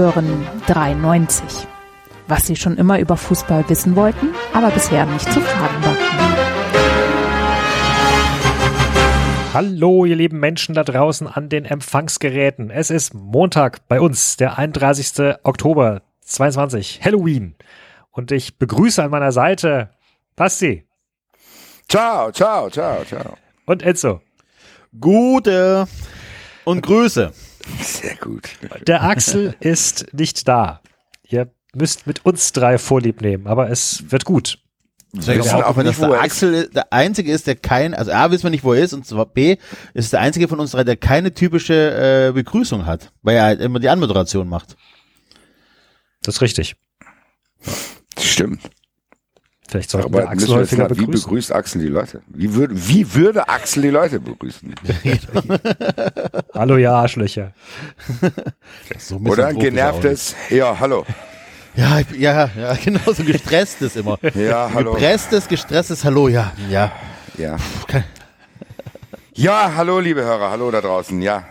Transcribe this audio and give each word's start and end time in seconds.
Hören 0.00 0.46
93. 0.66 1.66
Was 2.26 2.46
Sie 2.46 2.56
schon 2.56 2.78
immer 2.78 2.98
über 3.00 3.18
Fußball 3.18 3.68
wissen 3.68 3.96
wollten, 3.96 4.28
aber 4.54 4.70
bisher 4.70 5.04
nicht 5.04 5.30
zu 5.30 5.42
fragen 5.42 5.84
war. 5.84 5.94
Hallo, 9.52 10.06
ihr 10.06 10.16
lieben 10.16 10.40
Menschen 10.40 10.74
da 10.74 10.84
draußen 10.84 11.28
an 11.28 11.50
den 11.50 11.66
Empfangsgeräten. 11.66 12.70
Es 12.70 12.88
ist 12.88 13.12
Montag 13.12 13.86
bei 13.88 14.00
uns, 14.00 14.38
der 14.38 14.56
31. 14.56 15.36
Oktober 15.42 16.00
22, 16.22 17.02
Halloween. 17.04 17.54
Und 18.10 18.32
ich 18.32 18.56
begrüße 18.56 19.02
an 19.02 19.10
meiner 19.10 19.32
Seite 19.32 19.90
Basti. 20.34 20.86
Ciao, 21.90 22.32
ciao, 22.32 22.70
ciao, 22.70 23.04
ciao. 23.04 23.36
Und 23.66 23.82
Enzo. 23.82 24.22
Gute 24.98 25.86
und 26.64 26.80
Grüße. 26.80 27.34
Sehr 27.80 28.16
gut. 28.16 28.48
Der 28.86 29.02
Axel 29.02 29.54
ist 29.60 30.12
nicht 30.12 30.48
da. 30.48 30.80
Ihr 31.28 31.50
müsst 31.74 32.06
mit 32.06 32.24
uns 32.24 32.52
drei 32.52 32.78
Vorlieb 32.78 33.20
nehmen, 33.20 33.46
aber 33.46 33.70
es 33.70 34.10
wird 34.10 34.24
gut. 34.24 34.58
Ich 35.12 35.26
wissen 35.26 35.50
auch 35.50 35.64
auch 35.64 35.76
wenn 35.76 35.86
nicht, 35.86 35.98
das 35.98 36.06
wo 36.06 36.10
der 36.10 36.18
er 36.20 36.24
Axel 36.24 36.68
der 36.68 36.92
einzige 36.92 37.32
ist, 37.32 37.46
der 37.48 37.56
kein, 37.56 37.94
also 37.94 38.12
A 38.12 38.30
wissen 38.30 38.44
wir 38.44 38.50
nicht, 38.50 38.62
wo 38.62 38.74
er 38.74 38.84
ist, 38.84 38.92
und 38.92 39.04
zwar 39.04 39.26
B 39.26 39.56
ist 39.92 40.12
der 40.12 40.20
einzige 40.20 40.46
von 40.46 40.60
uns 40.60 40.70
drei, 40.70 40.84
der 40.84 40.96
keine 40.96 41.34
typische 41.34 42.28
äh, 42.28 42.32
Begrüßung 42.32 42.86
hat, 42.86 43.12
weil 43.22 43.36
er 43.36 43.44
halt 43.44 43.60
immer 43.60 43.80
die 43.80 43.88
Anmoderation 43.88 44.48
macht. 44.48 44.76
Das 46.22 46.36
ist 46.36 46.42
richtig. 46.42 46.76
Stimmt. 48.18 48.60
Vielleicht 49.70 49.90
sollte 49.90 50.08
Aber 50.08 50.22
der 50.22 50.30
Axel 50.30 50.40
müssen 50.40 50.48
wir 50.54 50.60
jetzt 50.62 50.70
häufiger 50.72 50.82
mal, 50.82 50.90
wie 50.90 51.00
begrüßen. 51.06 51.22
begrüßt 51.22 51.52
Axel 51.54 51.80
die 51.82 51.86
Leute? 51.88 52.22
Wie 52.26 52.54
würde, 52.54 52.74
wie 52.88 53.14
würde 53.14 53.48
Axel 53.48 53.82
die 53.84 53.90
Leute 53.90 54.18
begrüßen? 54.18 54.74
Hallo, 56.54 56.76
ja, 56.76 56.92
Arschlöcher. 56.94 57.52
So 58.98 59.16
ein 59.16 59.26
Oder 59.28 59.46
ein 59.46 59.56
er 59.56 59.62
genervtes, 59.62 60.34
ja, 60.50 60.76
hallo. 60.80 61.06
Ja, 61.76 62.00
ich, 62.00 62.10
ja, 62.18 62.50
ja, 62.58 62.74
genau, 62.84 63.12
so 63.12 63.22
gestresstes 63.22 63.94
immer. 63.94 64.18
Ja, 64.34 64.68
hallo. 64.74 64.94
Gepresstes, 64.94 65.46
gestresstes 65.46 66.04
Hallo, 66.04 66.26
ja, 66.26 66.52
ja. 66.68 66.90
Ja. 67.38 67.56
Ja, 69.34 69.72
hallo, 69.76 70.00
liebe 70.00 70.22
Hörer, 70.22 70.50
hallo 70.50 70.70
da 70.72 70.80
draußen, 70.80 71.22
ja. 71.22 71.44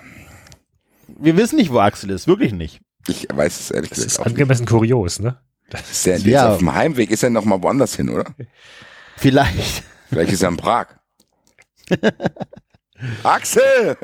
Wir 1.07 1.37
wissen 1.37 1.55
nicht, 1.55 1.71
wo 1.71 1.79
Axel 1.79 2.09
ist, 2.09 2.27
wirklich 2.27 2.51
nicht. 2.51 2.81
Ich 3.07 3.27
weiß 3.33 3.59
es 3.61 3.71
ehrlich 3.71 3.91
Das 3.91 3.97
gesagt 3.99 4.11
ist 4.11 4.19
auch 4.19 4.25
nicht. 4.25 4.33
angemessen 4.33 4.65
kurios, 4.65 5.19
ne? 5.19 5.37
Ist 5.73 6.05
der 6.05 6.15
jetzt 6.17 6.25
Ja. 6.25 6.51
auf 6.51 6.57
dem 6.59 6.73
Heimweg? 6.73 7.11
Ist 7.11 7.23
er 7.23 7.29
noch 7.29 7.45
mal 7.45 7.61
woanders 7.61 7.95
hin, 7.95 8.09
oder? 8.09 8.25
Vielleicht. 9.17 9.83
Vielleicht 10.09 10.31
ist 10.31 10.41
er 10.43 10.49
in 10.49 10.57
Prag. 10.57 10.87
Axel! 13.23 13.95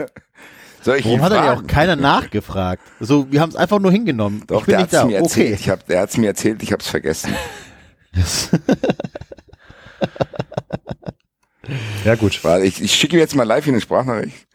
Soll 0.81 0.97
ich 0.97 1.05
Warum 1.05 1.19
ihn 1.19 1.23
hat 1.23 1.31
er 1.31 1.44
ja 1.45 1.53
auch 1.55 1.66
keiner 1.67 1.95
nachgefragt? 1.95 2.81
So, 2.99 3.31
wir 3.31 3.41
haben 3.41 3.49
es 3.49 3.55
einfach 3.55 3.80
nur 3.80 3.91
hingenommen. 3.91 4.44
Doch, 4.47 4.61
ich 4.61 4.66
bin 4.67 4.73
der 4.73 4.80
nicht 4.81 4.94
hat's 4.94 5.02
da. 5.02 5.05
mir 5.07 5.17
erzählt. 5.17 5.47
Okay. 5.53 5.57
Ich 5.59 5.69
hab, 5.69 5.85
der 5.88 6.02
hat's 6.02 6.17
mir 6.17 6.27
erzählt, 6.27 6.61
ich 6.63 6.72
hab's 6.72 6.88
vergessen. 6.88 7.33
Ja, 12.03 12.16
gut. 12.16 12.44
Warte, 12.44 12.66
ich, 12.66 12.81
ich 12.81 12.94
schicke 12.94 13.16
ihm 13.16 13.19
jetzt 13.19 13.35
mal 13.35 13.44
live 13.44 13.63
hier 13.63 13.73
eine 13.73 13.81
Sprachnachricht. 13.81 14.47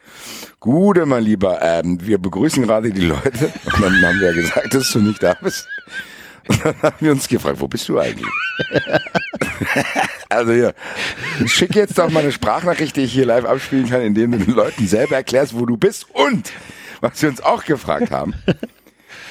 Gute, 0.60 1.06
mein 1.06 1.24
Lieber, 1.24 1.60
ähm, 1.62 1.98
wir 2.06 2.18
begrüßen 2.18 2.62
gerade 2.62 2.92
die 2.92 3.00
Leute. 3.00 3.46
Und 3.64 3.80
dann 3.82 4.02
haben 4.02 4.20
wir 4.20 4.28
ja 4.28 4.34
gesagt, 4.34 4.72
dass 4.74 4.92
du 4.92 5.00
nicht 5.00 5.22
da 5.22 5.34
bist. 5.40 5.66
Haben 6.82 6.96
wir 7.00 7.12
uns 7.12 7.28
gefragt, 7.28 7.60
wo 7.60 7.68
bist 7.68 7.88
du 7.88 7.98
eigentlich? 7.98 8.26
also 10.28 10.52
hier, 10.52 10.74
ich 11.44 11.52
schicke 11.52 11.78
jetzt 11.78 11.98
doch 11.98 12.10
mal 12.10 12.20
eine 12.20 12.32
Sprachnachricht, 12.32 12.96
die 12.96 13.02
ich 13.02 13.12
hier 13.12 13.26
live 13.26 13.44
abspielen 13.44 13.88
kann, 13.88 14.02
indem 14.02 14.32
du 14.32 14.38
den 14.38 14.54
Leuten 14.54 14.86
selber 14.86 15.16
erklärst, 15.16 15.54
wo 15.54 15.66
du 15.66 15.76
bist. 15.76 16.06
Und, 16.12 16.52
was 17.00 17.20
wir 17.22 17.28
uns 17.28 17.40
auch 17.40 17.64
gefragt 17.64 18.10
haben, 18.10 18.34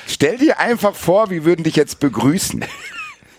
stell 0.07 0.37
dir 0.37 0.59
einfach 0.59 0.95
vor, 0.95 1.29
wir 1.29 1.45
würden 1.45 1.63
dich 1.63 1.75
jetzt 1.75 1.99
begrüßen. 1.99 2.65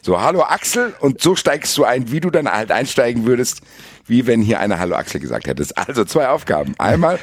So, 0.03 0.21
hallo 0.21 0.43
Axel, 0.43 0.95
und 1.01 1.21
so 1.21 1.37
steigst 1.37 1.77
du 1.77 1.85
ein, 1.85 2.11
wie 2.11 2.21
du 2.21 2.31
dann 2.31 2.51
halt 2.51 2.71
einsteigen 2.73 3.27
würdest, 3.27 3.61
wie 4.07 4.27
wenn 4.27 4.41
hier 4.41 4.59
einer 4.59 4.79
Hallo 4.79 4.97
Axel 4.97 5.21
gesagt 5.21 5.47
hättest. 5.47 5.77
Also 5.77 6.05
zwei 6.05 6.29
Aufgaben. 6.29 6.75
Einmal 6.79 7.19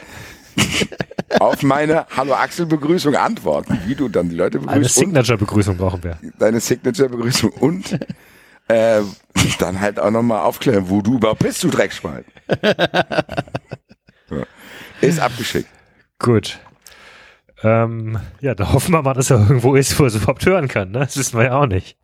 auf 1.40 1.64
meine 1.64 2.06
Hallo 2.16 2.34
Axel 2.34 2.66
Begrüßung 2.66 3.16
antworten, 3.16 3.80
wie 3.86 3.96
du 3.96 4.08
dann 4.10 4.30
die 4.30 4.36
Leute 4.36 4.58
Eine 4.60 4.68
begrüßt 4.68 4.98
und 4.98 5.04
Signature-Begrüßung 5.06 5.78
brauchen 5.78 6.04
wir. 6.04 6.18
deine 6.40 6.60
Signature 6.60 7.10
Begrüßung 7.10 7.52
und 7.52 8.00
äh, 8.68 9.02
dann 9.60 9.80
halt 9.80 10.00
auch 10.00 10.12
nochmal 10.12 10.42
aufklären, 10.42 10.90
wo 10.90 11.02
du 11.02 11.16
überhaupt 11.16 11.40
bist, 11.40 11.64
du 11.64 11.70
Dreckschwein. 11.70 12.26
Ist 15.02 15.20
abgeschickt. 15.20 15.70
Gut. 16.20 16.60
Ähm, 17.64 18.20
ja, 18.42 18.56
da 18.56 18.74
hoffen 18.74 18.92
wir 18.92 19.02
mal, 19.02 19.14
dass 19.14 19.30
er 19.30 19.40
irgendwo 19.40 19.76
ist, 19.76 20.00
wo 20.00 20.04
er 20.04 20.08
es 20.08 20.16
überhaupt 20.16 20.46
hören 20.46 20.68
kann. 20.68 20.92
Ne? 20.92 21.00
Das 21.00 21.18
wissen 21.18 21.38
wir 21.38 21.46
ja 21.46 21.60
auch 21.60 21.66
nicht. 21.66 21.98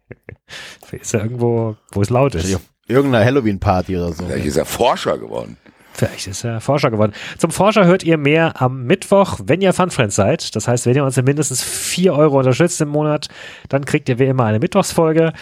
Vielleicht 0.85 1.03
ist 1.06 1.13
er 1.13 1.23
irgendwo, 1.23 1.75
wo 1.91 2.01
es 2.01 2.09
laut 2.09 2.35
ist. 2.35 2.59
Irgendeiner 2.88 3.23
Halloween-Party 3.23 3.97
oder 3.97 4.13
so. 4.13 4.25
Vielleicht 4.25 4.45
ist 4.45 4.57
er 4.57 4.66
Forscher 4.66 5.17
geworden. 5.17 5.57
Vielleicht 5.93 6.27
ist 6.27 6.43
er 6.43 6.59
Forscher 6.59 6.89
geworden. 6.89 7.13
Zum 7.37 7.51
Forscher 7.51 7.85
hört 7.85 8.03
ihr 8.03 8.17
mehr 8.17 8.59
am 8.61 8.85
Mittwoch, 8.85 9.39
wenn 9.45 9.61
ihr 9.61 9.73
Funfriends 9.73 10.15
seid. 10.15 10.55
Das 10.55 10.67
heißt, 10.67 10.87
wenn 10.87 10.95
ihr 10.95 11.05
uns 11.05 11.17
in 11.17 11.25
mindestens 11.25 11.63
4 11.63 12.13
Euro 12.15 12.39
unterstützt 12.39 12.81
im 12.81 12.89
Monat, 12.89 13.27
dann 13.69 13.85
kriegt 13.85 14.09
ihr 14.09 14.17
wie 14.17 14.25
immer 14.25 14.45
eine 14.45 14.59
Mittwochsfolge. 14.59 15.33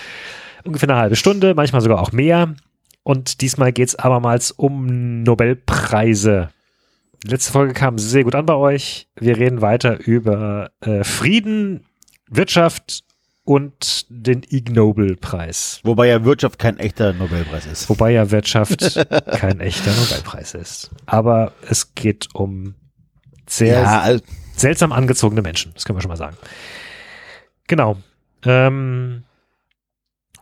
Ungefähr 0.66 0.90
eine 0.90 1.00
halbe 1.00 1.16
Stunde, 1.16 1.56
manchmal 1.56 1.82
sogar 1.82 2.02
auch 2.02 2.12
mehr. 2.12 2.54
Und 3.04 3.42
diesmal 3.42 3.72
geht 3.72 3.88
es 3.88 3.96
abermals 3.96 4.52
um 4.52 5.24
Nobelpreise. 5.24 6.50
Die 7.24 7.30
letzte 7.30 7.52
Folge 7.52 7.74
kam 7.74 7.98
sehr 7.98 8.24
gut 8.24 8.36
an 8.36 8.46
bei 8.46 8.56
euch. 8.56 9.08
Wir 9.16 9.38
reden 9.38 9.62
weiter 9.62 10.06
über 10.06 10.72
äh, 10.82 11.04
Frieden, 11.04 11.86
Wirtschaft 12.30 13.04
und 13.44 14.06
den 14.10 14.44
Ig 14.50 14.72
Nobel-Preis. 14.72 15.82
Wobei 15.84 16.08
ja 16.08 16.24
Wirtschaft 16.24 16.60
kein 16.60 16.78
echter 16.78 17.14
Nobelpreis 17.14 17.66
ist. 17.66 17.90
Wobei 17.90 18.12
ja 18.12 18.30
Wirtschaft 18.32 18.80
kein 19.32 19.60
echter 19.60 19.92
Nobelpreis 19.92 20.54
ist. 20.54 20.92
Aber 21.06 21.54
es 21.68 21.96
geht 21.96 22.28
um 22.34 22.76
sehr 23.48 23.82
Ja, 23.82 24.18
seltsam 24.56 24.92
angezogene 24.92 25.42
Menschen. 25.42 25.72
Das 25.74 25.86
können 25.86 25.98
wir 25.98 26.02
schon 26.02 26.10
mal 26.10 26.18
sagen. 26.18 26.38
Genau. 27.68 27.98
Ähm, 28.46 29.24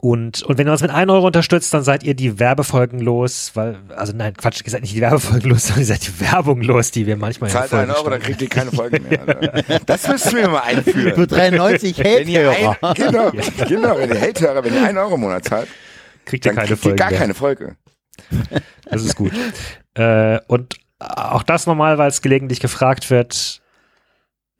und, 0.01 0.43
und 0.43 0.57
wenn 0.57 0.65
ihr 0.67 0.71
uns 0.71 0.81
mit 0.81 0.91
1 0.91 1.11
Euro 1.11 1.27
unterstützt, 1.27 1.73
dann 1.73 1.83
seid 1.83 2.03
ihr 2.03 2.13
die 2.13 2.39
Werbefolgen 2.39 2.99
los, 3.01 3.51
weil, 3.55 3.77
also 3.95 4.13
nein, 4.15 4.33
Quatsch, 4.33 4.61
ihr 4.63 4.71
seid 4.71 4.81
nicht 4.81 4.95
die 4.95 5.01
Werbefolgen 5.01 5.49
los, 5.49 5.63
sondern 5.67 5.81
ihr 5.81 5.85
seid 5.87 6.07
die 6.07 6.19
Werbung 6.21 6.61
los, 6.61 6.91
die 6.91 7.05
wir 7.05 7.17
manchmal 7.17 7.49
in 7.49 7.53
Zahlt 7.55 7.69
Folgen 7.69 7.89
einen 7.89 7.97
Euro, 7.99 8.09
dann 8.09 8.21
kriegt 8.21 8.41
ihr 8.41 8.47
keine 8.49 8.71
Folgen 8.71 9.03
mehr. 9.09 9.19
Alter. 9.27 9.79
Das 9.85 10.07
müssten 10.07 10.35
wir 10.37 10.47
mal 10.49 10.61
einführen. 10.61 11.15
für 11.15 11.27
93 11.27 11.97
Wenn 11.99 12.27
ihr 12.29 12.49
Hate-Hörer. 12.49 12.77
ein, 12.81 12.93
genau, 12.95 13.31
genau, 13.67 13.97
wenn 13.97 14.09
ihr 14.09 14.21
Hate-Hörer, 14.21 14.63
wenn 14.63 14.73
ihr 14.73 14.83
einen 14.87 14.97
Euro 14.97 15.15
im 15.15 15.21
Monat 15.21 15.43
zahlt, 15.45 15.67
kriegt 16.25 16.45
ihr 16.45 16.49
dann 16.53 16.55
keine 16.55 16.67
kriegt 16.67 16.79
ihr 16.79 16.83
Folgen 16.83 16.97
gar 16.97 17.09
mehr. 17.09 17.19
keine 17.19 17.33
Folge. 17.33 17.75
Das 18.89 19.03
ist 19.03 19.15
gut. 19.15 19.31
äh, 19.95 20.39
und 20.47 20.75
auch 20.99 21.43
das 21.43 21.65
nochmal, 21.67 21.97
weil 21.97 22.09
es 22.09 22.21
gelegentlich 22.21 22.59
gefragt 22.59 23.09
wird, 23.09 23.61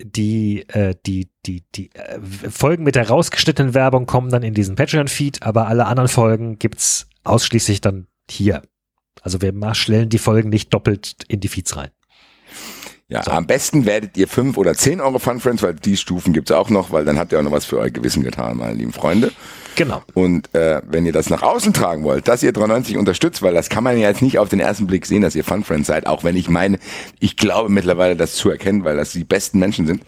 die, 0.01 0.67
äh, 0.69 0.95
die, 1.05 1.29
die, 1.45 1.63
die 1.75 1.89
äh, 1.93 2.19
Folgen 2.49 2.83
mit 2.83 2.95
der 2.95 3.09
rausgeschnittenen 3.09 3.73
Werbung 3.73 4.05
kommen 4.05 4.29
dann 4.29 4.43
in 4.43 4.53
diesen 4.53 4.75
Patreon-Feed, 4.75 5.43
aber 5.43 5.67
alle 5.67 5.85
anderen 5.85 6.09
Folgen 6.09 6.57
gibt's 6.57 7.07
ausschließlich 7.23 7.81
dann 7.81 8.07
hier. 8.29 8.61
Also 9.21 9.41
wir 9.41 9.53
stellen 9.75 10.09
die 10.09 10.17
Folgen 10.17 10.49
nicht 10.49 10.73
doppelt 10.73 11.15
in 11.27 11.41
die 11.41 11.49
Feeds 11.49 11.75
rein. 11.75 11.91
Ja, 13.11 13.25
am 13.27 13.47
besten 13.47 13.87
werdet 13.87 14.17
ihr 14.17 14.27
5 14.27 14.55
oder 14.55 14.75
10 14.75 15.01
Euro 15.01 15.17
Fun 15.17 15.39
Friends, 15.39 15.63
weil 15.63 15.73
die 15.73 15.97
Stufen 15.97 16.31
gibt's 16.31 16.51
auch 16.51 16.69
noch, 16.69 16.91
weil 16.91 17.05
dann 17.05 17.17
habt 17.17 17.31
ihr 17.31 17.39
auch 17.39 17.43
noch 17.43 17.51
was 17.51 17.65
für 17.65 17.79
euer 17.79 17.89
Gewissen 17.89 18.23
getan, 18.23 18.57
meine 18.57 18.73
lieben 18.73 18.93
Freunde. 18.93 19.31
Genau. 19.75 20.03
Und 20.13 20.53
äh, 20.53 20.83
wenn 20.87 21.07
ihr 21.07 21.11
das 21.11 21.31
nach 21.31 21.41
außen 21.41 21.73
tragen 21.73 22.03
wollt, 22.03 22.27
dass 22.27 22.43
ihr 22.43 22.51
93 22.51 22.97
unterstützt, 22.97 23.41
weil 23.41 23.55
das 23.55 23.69
kann 23.69 23.83
man 23.83 23.97
ja 23.97 24.09
jetzt 24.09 24.21
nicht 24.21 24.37
auf 24.37 24.49
den 24.49 24.59
ersten 24.59 24.85
Blick 24.85 25.07
sehen, 25.07 25.23
dass 25.23 25.35
ihr 25.35 25.43
Fun 25.43 25.63
Friends 25.63 25.87
seid, 25.87 26.05
auch 26.05 26.23
wenn 26.23 26.35
ich 26.35 26.49
meine, 26.49 26.77
ich 27.19 27.35
glaube 27.35 27.69
mittlerweile 27.69 28.15
das 28.15 28.35
zu 28.35 28.51
erkennen, 28.51 28.83
weil 28.83 28.95
das 28.95 29.11
die 29.11 29.23
besten 29.23 29.57
Menschen 29.57 29.87
sind, 29.87 30.03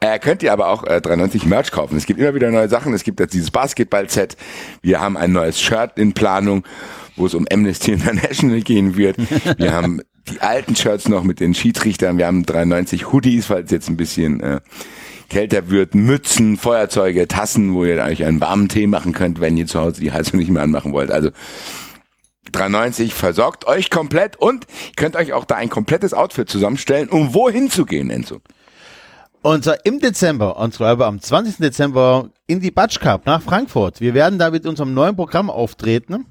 äh, 0.00 0.18
könnt 0.18 0.42
ihr 0.42 0.52
aber 0.52 0.68
auch 0.68 0.84
äh, 0.84 1.02
93 1.02 1.44
Merch 1.44 1.70
kaufen. 1.70 1.98
Es 1.98 2.06
gibt 2.06 2.18
immer 2.18 2.34
wieder 2.34 2.50
neue 2.50 2.70
Sachen. 2.70 2.94
Es 2.94 3.04
gibt 3.04 3.20
jetzt 3.20 3.34
dieses 3.34 3.50
Basketball-Set. 3.50 4.38
Wir 4.80 5.00
haben 5.00 5.18
ein 5.18 5.32
neues 5.32 5.60
Shirt 5.60 5.98
in 5.98 6.14
Planung, 6.14 6.64
wo 7.16 7.26
es 7.26 7.34
um 7.34 7.46
Amnesty 7.52 7.92
International 7.92 8.60
gehen 8.62 8.96
wird. 8.96 9.16
Wir 9.58 9.74
haben 9.74 10.00
die 10.30 10.40
alten 10.40 10.76
Shirts 10.76 11.08
noch 11.08 11.24
mit 11.24 11.40
den 11.40 11.54
Schiedsrichtern. 11.54 12.18
Wir 12.18 12.26
haben 12.26 12.44
93 12.44 13.12
Hoodies, 13.12 13.46
falls 13.46 13.70
jetzt 13.70 13.88
ein 13.88 13.96
bisschen 13.96 14.40
äh, 14.40 14.60
kälter 15.28 15.70
wird, 15.70 15.94
Mützen, 15.94 16.56
Feuerzeuge, 16.56 17.28
Tassen, 17.28 17.74
wo 17.74 17.84
ihr 17.84 18.02
euch 18.02 18.24
einen 18.24 18.40
warmen 18.40 18.68
Tee 18.68 18.86
machen 18.86 19.12
könnt, 19.12 19.40
wenn 19.40 19.56
ihr 19.56 19.66
zu 19.66 19.80
Hause 19.80 20.00
die 20.00 20.12
Heizung 20.12 20.38
nicht 20.38 20.50
mehr 20.50 20.62
anmachen 20.62 20.92
wollt. 20.92 21.10
Also 21.10 21.30
93 22.52 23.14
versorgt 23.14 23.66
euch 23.66 23.90
komplett 23.90 24.36
und 24.36 24.66
könnt 24.96 25.16
euch 25.16 25.32
auch 25.32 25.44
da 25.44 25.56
ein 25.56 25.68
komplettes 25.68 26.14
Outfit 26.14 26.48
zusammenstellen, 26.48 27.08
um 27.08 27.34
wohin 27.34 27.70
zu 27.70 27.84
gehen, 27.84 28.10
Enzo. 28.10 28.40
Und 29.42 29.64
zwar 29.64 29.84
im 29.84 30.00
Dezember, 30.00 30.58
und 30.58 30.74
zwar 30.74 31.00
am 31.00 31.20
20. 31.20 31.58
Dezember 31.58 32.30
in 32.46 32.60
die 32.60 32.70
Batsch 32.70 32.98
Cup 32.98 33.24
nach 33.26 33.42
Frankfurt. 33.42 34.00
Wir 34.00 34.14
werden 34.14 34.38
da 34.38 34.50
mit 34.50 34.66
unserem 34.66 34.94
neuen 34.94 35.14
Programm 35.14 35.48
auftreten. 35.48 36.26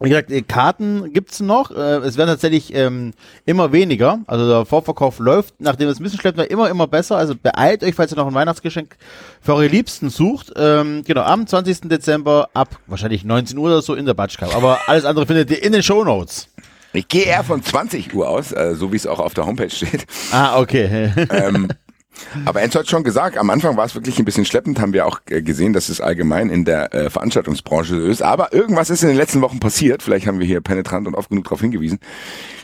Wie 0.00 0.08
gesagt, 0.08 0.30
die 0.30 0.42
Karten 0.42 1.12
gibt's 1.12 1.40
noch. 1.40 1.70
Äh, 1.70 1.98
es 1.98 2.16
werden 2.16 2.30
tatsächlich 2.30 2.74
ähm, 2.74 3.12
immer 3.44 3.72
weniger. 3.72 4.20
Also 4.26 4.48
der 4.48 4.66
Vorverkauf 4.66 5.18
läuft, 5.18 5.54
nachdem 5.60 5.88
es 5.88 6.00
ein 6.00 6.02
bisschen 6.02 6.18
schleppt, 6.18 6.38
immer, 6.50 6.68
immer 6.70 6.88
besser. 6.88 7.16
Also 7.16 7.34
beeilt 7.40 7.84
euch, 7.84 7.94
falls 7.94 8.12
ihr 8.12 8.16
noch 8.16 8.26
ein 8.26 8.34
Weihnachtsgeschenk 8.34 8.96
für 9.40 9.54
eure 9.54 9.68
Liebsten 9.68 10.10
sucht. 10.10 10.52
Ähm, 10.56 11.04
genau, 11.06 11.22
am 11.22 11.46
20. 11.46 11.82
Dezember 11.82 12.48
ab 12.52 12.80
wahrscheinlich 12.86 13.24
19 13.24 13.56
Uhr 13.58 13.66
oder 13.66 13.82
so 13.82 13.94
in 13.94 14.06
der 14.06 14.14
Batschkap. 14.14 14.56
Aber 14.56 14.80
alles 14.86 15.04
andere 15.04 15.26
findet 15.26 15.50
ihr 15.50 15.62
in 15.62 15.72
den 15.72 15.82
Shownotes. 15.82 16.48
Ich 16.94 17.08
gehe 17.08 17.24
eher 17.24 17.44
von 17.44 17.62
20 17.62 18.12
Uhr 18.12 18.28
aus, 18.28 18.52
äh, 18.52 18.74
so 18.74 18.92
wie 18.92 18.96
es 18.96 19.06
auch 19.06 19.18
auf 19.18 19.34
der 19.34 19.46
Homepage 19.46 19.70
steht. 19.70 20.06
Ah, 20.30 20.58
okay. 20.60 21.10
ähm, 21.30 21.68
aber 22.44 22.62
Enzo 22.62 22.78
hat 22.78 22.88
schon 22.88 23.04
gesagt, 23.04 23.36
am 23.36 23.50
Anfang 23.50 23.76
war 23.76 23.84
es 23.84 23.94
wirklich 23.94 24.18
ein 24.18 24.24
bisschen 24.24 24.44
schleppend, 24.44 24.80
haben 24.80 24.92
wir 24.92 25.06
auch 25.06 25.20
äh, 25.28 25.42
gesehen, 25.42 25.72
dass 25.72 25.88
es 25.88 26.00
allgemein 26.00 26.50
in 26.50 26.64
der 26.64 26.94
äh, 26.94 27.10
Veranstaltungsbranche 27.10 28.00
so 28.00 28.06
ist. 28.06 28.22
Aber 28.22 28.52
irgendwas 28.52 28.90
ist 28.90 29.02
in 29.02 29.08
den 29.08 29.16
letzten 29.16 29.40
Wochen 29.40 29.60
passiert. 29.60 30.02
Vielleicht 30.02 30.26
haben 30.26 30.38
wir 30.38 30.46
hier 30.46 30.60
penetrant 30.60 31.06
und 31.06 31.14
oft 31.14 31.30
genug 31.30 31.44
darauf 31.44 31.60
hingewiesen, 31.60 31.98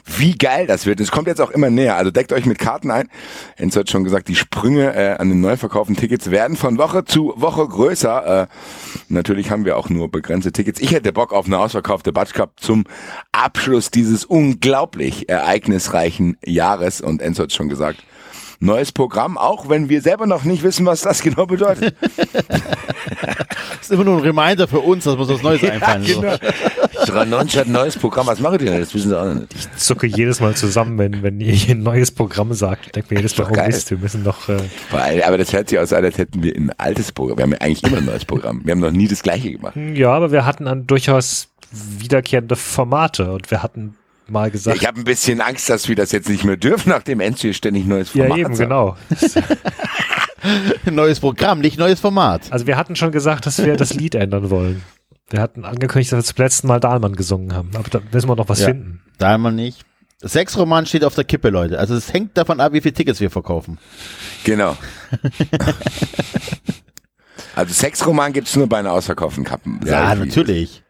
wie 0.04 0.36
geil 0.36 0.66
das 0.66 0.86
wird. 0.86 1.00
Es 1.00 1.10
kommt 1.10 1.26
jetzt 1.26 1.40
auch 1.40 1.50
immer 1.50 1.70
näher. 1.70 1.96
Also 1.96 2.10
deckt 2.10 2.32
euch 2.32 2.46
mit 2.46 2.58
Karten 2.58 2.90
ein. 2.90 3.08
Enzo 3.56 3.80
hat 3.80 3.90
schon 3.90 4.04
gesagt, 4.04 4.28
die 4.28 4.34
Sprünge 4.34 4.94
äh, 4.94 5.16
an 5.18 5.28
den 5.28 5.40
neu 5.40 5.56
verkauften 5.56 5.96
Tickets 5.96 6.30
werden 6.30 6.56
von 6.56 6.78
Woche 6.78 7.04
zu 7.04 7.34
Woche 7.36 7.66
größer. 7.66 8.42
Äh, 8.42 8.46
natürlich 9.08 9.50
haben 9.50 9.64
wir 9.64 9.76
auch 9.76 9.88
nur 9.88 10.10
begrenzte 10.10 10.52
Tickets. 10.52 10.80
Ich 10.80 10.92
hätte 10.92 11.12
Bock 11.12 11.32
auf 11.32 11.46
eine 11.46 11.58
ausverkaufte 11.58 12.12
Batsch 12.12 12.34
Cup 12.34 12.52
zum 12.60 12.84
Abschluss 13.32 13.90
dieses 13.90 14.24
unglaublich 14.24 15.28
ereignisreichen 15.28 16.36
Jahres. 16.44 17.00
Und 17.00 17.20
Enzo 17.20 17.44
hat 17.44 17.52
schon 17.52 17.68
gesagt, 17.68 18.02
neues 18.60 18.92
Programm, 18.92 19.38
auch 19.38 19.68
wenn 19.68 19.88
wir 19.88 20.02
selber 20.02 20.26
noch 20.26 20.44
nicht 20.44 20.62
wissen, 20.62 20.86
was 20.86 21.02
das 21.02 21.22
genau 21.22 21.46
bedeutet. 21.46 21.94
das 22.00 22.60
ist 23.82 23.90
immer 23.90 24.04
nur 24.04 24.18
ein 24.18 24.22
Reminder 24.22 24.66
für 24.66 24.80
uns, 24.80 25.04
dass 25.04 25.14
wir 25.14 25.20
uns 25.20 25.30
was 25.30 25.42
Neues 25.42 25.62
einfallen. 25.70 26.04
Ja, 26.04 26.36
genau. 26.36 26.36
93 27.06 27.60
hat 27.60 27.66
ein 27.66 27.72
neues 27.72 27.96
Programm, 27.96 28.26
was 28.26 28.40
macht 28.40 28.60
ihr 28.60 28.70
denn? 28.70 28.80
Das 28.80 28.94
wissen 28.94 29.10
sie 29.10 29.20
auch 29.20 29.32
nicht. 29.32 29.54
Ich 29.54 29.76
zucke 29.76 30.06
jedes 30.06 30.40
Mal 30.40 30.54
zusammen, 30.56 30.98
wenn, 30.98 31.22
wenn 31.22 31.40
ihr 31.40 31.54
ein 31.70 31.82
neues 31.82 32.10
Programm 32.10 32.52
sagt. 32.52 32.86
Ich 32.86 32.92
denke 32.92 33.14
mir 33.14 33.20
jedes 33.20 33.38
Mal, 33.38 33.48
oh 33.50 33.66
Mist, 33.66 33.90
wir 33.90 33.98
müssen 33.98 34.22
noch... 34.22 34.48
Äh 34.48 34.58
aber 35.22 35.38
das 35.38 35.52
hört 35.52 35.68
sich 35.68 35.78
aus, 35.78 35.92
als 35.92 36.18
hätten 36.18 36.42
wir 36.42 36.54
ein 36.56 36.72
altes 36.76 37.12
Programm. 37.12 37.38
Wir 37.38 37.42
haben 37.44 37.52
ja 37.52 37.58
eigentlich 37.60 37.82
immer 37.84 37.98
ein 37.98 38.04
neues 38.04 38.24
Programm. 38.24 38.62
Wir 38.64 38.72
haben 38.72 38.80
noch 38.80 38.90
nie 38.90 39.08
das 39.08 39.22
gleiche 39.22 39.52
gemacht. 39.52 39.76
Ja, 39.76 40.12
aber 40.12 40.32
wir 40.32 40.44
hatten 40.44 40.64
dann 40.64 40.86
durchaus 40.86 41.48
wiederkehrende 41.70 42.56
Formate 42.56 43.32
und 43.32 43.50
wir 43.50 43.62
hatten 43.62 43.97
mal 44.30 44.50
gesagt. 44.50 44.76
Ja, 44.76 44.82
ich 44.82 44.86
habe 44.86 45.00
ein 45.00 45.04
bisschen 45.04 45.40
Angst, 45.40 45.68
dass 45.68 45.88
wir 45.88 45.96
das 45.96 46.12
jetzt 46.12 46.28
nicht 46.28 46.44
mehr 46.44 46.56
dürfen, 46.56 46.90
nachdem 46.90 47.20
hier 47.20 47.54
ständig 47.54 47.86
neues 47.86 48.10
Format 48.10 48.30
Ja, 48.30 48.36
eben, 48.36 48.54
sagt. 48.54 48.68
genau. 48.68 48.96
neues 50.90 51.20
Programm, 51.20 51.60
nicht 51.60 51.78
neues 51.78 52.00
Format. 52.00 52.42
Also 52.50 52.66
wir 52.66 52.76
hatten 52.76 52.96
schon 52.96 53.12
gesagt, 53.12 53.46
dass 53.46 53.58
wir 53.64 53.76
das 53.76 53.94
Lied 53.94 54.14
ändern 54.14 54.50
wollen. 54.50 54.82
Wir 55.30 55.40
hatten 55.40 55.64
angekündigt, 55.64 56.12
dass 56.12 56.18
wir 56.18 56.34
zum 56.34 56.42
letzten 56.44 56.66
Mal 56.68 56.80
Dahlmann 56.80 57.14
gesungen 57.14 57.54
haben. 57.54 57.70
Aber 57.74 57.88
da 57.90 58.00
müssen 58.12 58.28
wir 58.28 58.36
noch 58.36 58.48
was 58.48 58.60
ja, 58.60 58.68
finden. 58.68 59.02
Dahlmann 59.18 59.56
nicht. 59.56 59.84
Sechs-Roman 60.20 60.86
steht 60.86 61.04
auf 61.04 61.14
der 61.14 61.24
Kippe, 61.24 61.50
Leute. 61.50 61.78
Also 61.78 61.94
es 61.94 62.12
hängt 62.12 62.36
davon 62.36 62.60
ab, 62.60 62.72
wie 62.72 62.80
viele 62.80 62.94
Tickets 62.94 63.20
wir 63.20 63.30
verkaufen. 63.30 63.78
Genau. 64.42 64.76
also 67.54 67.72
Sexroman 67.72 68.32
gibt's 68.32 68.56
nur 68.56 68.68
bei 68.68 68.78
einer 68.78 68.92
ausverkauften 68.92 69.44
Kappen. 69.44 69.80
Ja, 69.84 70.14
natürlich. 70.14 70.82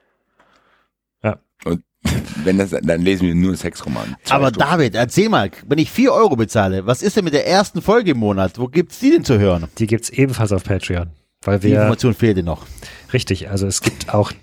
Ja. 1.22 1.40
Und 1.64 1.82
wenn 2.44 2.58
das, 2.58 2.70
dann 2.70 3.02
lesen 3.02 3.26
wir 3.26 3.34
nur 3.34 3.56
Sexroman. 3.56 4.16
Aber 4.30 4.48
Stunden. 4.48 4.58
David, 4.58 4.94
erzähl 4.94 5.28
mal, 5.28 5.50
wenn 5.66 5.78
ich 5.78 5.90
vier 5.90 6.12
Euro 6.12 6.36
bezahle, 6.36 6.86
was 6.86 7.02
ist 7.02 7.16
denn 7.16 7.24
mit 7.24 7.34
der 7.34 7.46
ersten 7.46 7.82
Folge 7.82 8.12
im 8.12 8.18
Monat? 8.18 8.58
Wo 8.58 8.66
gibt's 8.66 8.98
die 8.98 9.10
denn 9.10 9.24
zu 9.24 9.38
hören? 9.38 9.68
Die 9.78 9.86
gibt's 9.86 10.10
ebenfalls 10.10 10.52
auf 10.52 10.64
Patreon. 10.64 11.10
Weil 11.42 11.62
wir, 11.62 11.70
die 11.70 11.76
Information 11.76 12.14
fehlte 12.14 12.42
noch. 12.42 12.66
Richtig, 13.12 13.48
also 13.48 13.66
es 13.66 13.80
gibt 13.80 14.12
auch. 14.12 14.32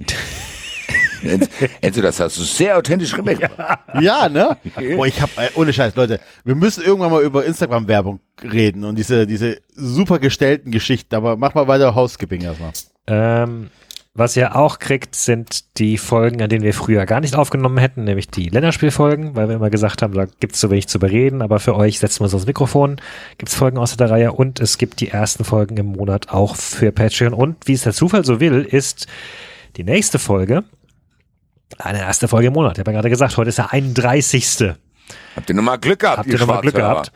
Enzo, 1.81 2.01
das 2.01 2.19
hast 2.19 2.37
du 2.37 2.43
sehr 2.43 2.77
authentisch 2.77 3.13
gemacht. 3.13 3.39
Ja, 3.41 3.99
ja 3.99 4.29
ne? 4.29 4.57
Boah, 4.95 5.07
ich 5.07 5.19
hab, 5.19 5.35
äh, 5.37 5.49
ohne 5.55 5.73
Scheiß, 5.73 5.95
Leute, 5.95 6.19
wir 6.43 6.55
müssen 6.55 6.83
irgendwann 6.83 7.11
mal 7.11 7.23
über 7.23 7.45
Instagram-Werbung 7.45 8.19
reden 8.43 8.83
und 8.83 8.95
diese, 8.97 9.25
diese 9.25 9.57
super 9.73 10.19
gestellten 10.19 10.71
Geschichten, 10.71 11.15
aber 11.15 11.35
mach 11.35 11.55
mal 11.55 11.67
weiter 11.67 11.95
Housekeeping 11.95 12.41
erstmal. 12.41 12.71
Ähm, 13.07 13.69
was 14.17 14.37
ihr 14.37 14.55
auch 14.55 14.79
kriegt, 14.79 15.13
sind 15.13 15.77
die 15.77 15.97
Folgen, 15.97 16.41
an 16.41 16.47
denen 16.47 16.63
wir 16.63 16.73
früher 16.73 17.05
gar 17.05 17.19
nicht 17.19 17.35
aufgenommen 17.35 17.77
hätten, 17.77 18.05
nämlich 18.05 18.29
die 18.29 18.47
Länderspielfolgen, 18.47 19.35
weil 19.35 19.49
wir 19.49 19.55
immer 19.55 19.69
gesagt 19.69 20.01
haben, 20.01 20.13
da 20.13 20.25
gibt's 20.39 20.61
so 20.61 20.71
wenig 20.71 20.87
zu 20.87 20.99
bereden, 20.99 21.41
aber 21.41 21.59
für 21.59 21.75
euch 21.75 21.99
setzen 21.99 22.21
wir 22.21 22.23
uns 22.25 22.33
aufs 22.33 22.45
Mikrofon, 22.45 22.95
gibt's 23.37 23.55
Folgen 23.55 23.77
aus 23.77 23.95
der 23.97 24.09
Reihe 24.09 24.31
und 24.31 24.61
es 24.61 24.77
gibt 24.77 25.01
die 25.01 25.09
ersten 25.09 25.43
Folgen 25.43 25.75
im 25.75 25.87
Monat 25.87 26.29
auch 26.29 26.55
für 26.55 26.93
Patreon 26.93 27.33
und 27.33 27.67
wie 27.67 27.73
es 27.73 27.83
der 27.83 27.93
Zufall 27.93 28.23
so 28.23 28.39
will, 28.39 28.63
ist 28.63 29.07
die 29.75 29.83
nächste 29.83 30.17
Folge 30.17 30.63
eine 31.77 31.99
erste 31.99 32.29
Folge 32.29 32.47
im 32.47 32.53
Monat. 32.53 32.77
Ich 32.77 32.79
habe 32.79 32.91
ja 32.91 32.95
gerade 32.95 33.09
gesagt, 33.09 33.35
heute 33.35 33.49
ist 33.49 33.57
der 33.57 33.73
31. 33.73 34.75
Habt 35.35 35.49
ihr 35.49 35.55
nochmal 35.55 35.77
Glück 35.77 35.99
gehabt? 35.99 36.19
Habt 36.19 36.29
ihr 36.29 36.39
nochmal 36.39 36.61
Glück 36.61 36.75
gehabt? 36.75 37.11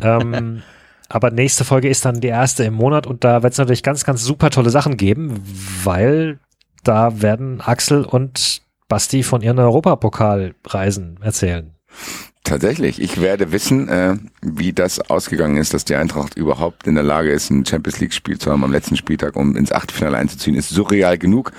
ähm, 0.00 0.62
aber 1.08 1.30
nächste 1.30 1.64
Folge 1.64 1.88
ist 1.88 2.04
dann 2.04 2.20
die 2.20 2.28
erste 2.28 2.64
im 2.64 2.74
Monat 2.74 3.06
und 3.06 3.24
da 3.24 3.42
wird 3.42 3.52
es 3.52 3.58
natürlich 3.58 3.82
ganz, 3.82 4.04
ganz 4.04 4.22
super 4.22 4.50
tolle 4.50 4.70
Sachen 4.70 4.96
geben, 4.96 5.42
weil 5.84 6.38
da 6.82 7.22
werden 7.22 7.60
Axel 7.60 8.04
und 8.04 8.62
Basti 8.88 9.22
von 9.22 9.42
ihren 9.42 9.58
Europapokalreisen 9.58 11.18
erzählen. 11.22 11.74
Tatsächlich. 12.46 13.02
Ich 13.02 13.20
werde 13.20 13.50
wissen, 13.50 13.88
äh, 13.88 14.14
wie 14.40 14.72
das 14.72 15.00
ausgegangen 15.10 15.56
ist, 15.56 15.74
dass 15.74 15.84
die 15.84 15.96
Eintracht 15.96 16.36
überhaupt 16.36 16.86
in 16.86 16.94
der 16.94 17.02
Lage 17.02 17.32
ist, 17.32 17.50
ein 17.50 17.66
Champions 17.66 17.98
League-Spiel 17.98 18.38
zu 18.38 18.52
haben 18.52 18.62
am 18.62 18.70
letzten 18.70 18.96
Spieltag, 18.96 19.34
um 19.34 19.56
ins 19.56 19.72
Achtelfinale 19.72 20.16
einzuziehen. 20.16 20.54
Ist 20.54 20.68
surreal 20.68 21.18
genug, 21.18 21.50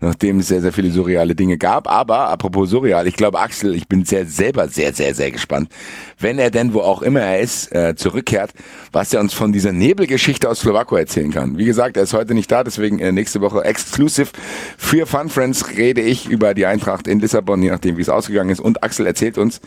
nachdem 0.00 0.40
es 0.40 0.48
sehr, 0.48 0.60
sehr 0.60 0.74
viele 0.74 0.90
surreale 0.90 1.34
Dinge 1.34 1.56
gab. 1.56 1.90
Aber 1.90 2.28
apropos 2.28 2.68
surreal, 2.68 3.06
ich 3.06 3.16
glaube, 3.16 3.40
Axel, 3.40 3.74
ich 3.74 3.88
bin 3.88 4.04
sehr 4.04 4.26
selber 4.26 4.68
sehr, 4.68 4.92
sehr, 4.92 5.14
sehr 5.14 5.30
gespannt, 5.30 5.70
wenn 6.18 6.38
er 6.38 6.50
denn, 6.50 6.74
wo 6.74 6.80
auch 6.80 7.00
immer 7.00 7.20
er 7.20 7.40
ist, 7.40 7.74
äh, 7.74 7.94
zurückkehrt, 7.96 8.52
was 8.92 9.14
er 9.14 9.20
uns 9.20 9.32
von 9.32 9.50
dieser 9.50 9.72
Nebelgeschichte 9.72 10.50
aus 10.50 10.60
Slowako 10.60 10.96
erzählen 10.96 11.32
kann. 11.32 11.56
Wie 11.56 11.64
gesagt, 11.64 11.96
er 11.96 12.02
ist 12.02 12.12
heute 12.12 12.34
nicht 12.34 12.52
da, 12.52 12.64
deswegen 12.64 12.98
äh, 12.98 13.12
nächste 13.12 13.40
Woche 13.40 13.64
exclusive 13.64 14.28
für 14.76 15.06
Fun 15.06 15.30
Friends 15.30 15.78
rede 15.78 16.02
ich 16.02 16.28
über 16.28 16.52
die 16.52 16.66
Eintracht 16.66 17.08
in 17.08 17.18
Lissabon, 17.18 17.62
je 17.62 17.70
nachdem, 17.70 17.96
wie 17.96 18.02
es 18.02 18.10
ausgegangen 18.10 18.50
ist. 18.50 18.60
Und 18.60 18.82
Axel 18.82 19.06
erzählt 19.06 19.38
uns, 19.38 19.62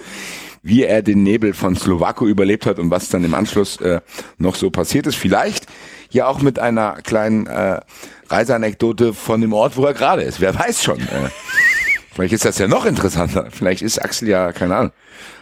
wie 0.67 0.83
er 0.83 1.01
den 1.01 1.23
Nebel 1.23 1.53
von 1.53 1.75
Slowako 1.77 2.27
überlebt 2.27 2.65
hat 2.65 2.77
und 2.77 2.91
was 2.91 3.07
dann 3.07 3.23
im 3.23 3.33
Anschluss 3.33 3.77
äh, 3.79 4.01
noch 4.37 4.55
so 4.55 4.69
passiert 4.69 5.07
ist. 5.07 5.15
Vielleicht 5.15 5.65
ja 6.09 6.27
auch 6.27 6.41
mit 6.41 6.59
einer 6.59 7.01
kleinen 7.03 7.47
äh, 7.47 7.79
Reiseanekdote 8.27 9.13
von 9.13 9.39
dem 9.39 9.53
Ort, 9.53 9.77
wo 9.77 9.85
er 9.85 9.93
gerade 9.93 10.23
ist. 10.23 10.41
Wer 10.41 10.53
weiß 10.53 10.83
schon. 10.83 10.99
Äh, 10.99 11.29
vielleicht 12.13 12.33
ist 12.33 12.43
das 12.43 12.57
ja 12.57 12.67
noch 12.67 12.85
interessanter. 12.85 13.47
Vielleicht 13.49 13.81
ist 13.81 13.97
Axel 14.01 14.27
ja, 14.27 14.51
keine 14.51 14.75
Ahnung, 14.75 14.91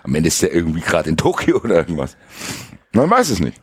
am 0.04 0.14
Ende 0.14 0.28
ist 0.28 0.44
er 0.44 0.54
irgendwie 0.54 0.82
gerade 0.82 1.10
in 1.10 1.18
Tokio 1.18 1.58
oder 1.58 1.76
irgendwas. 1.76 2.16
Man 2.92 3.10
weiß 3.10 3.32
es 3.32 3.40
nicht. 3.40 3.60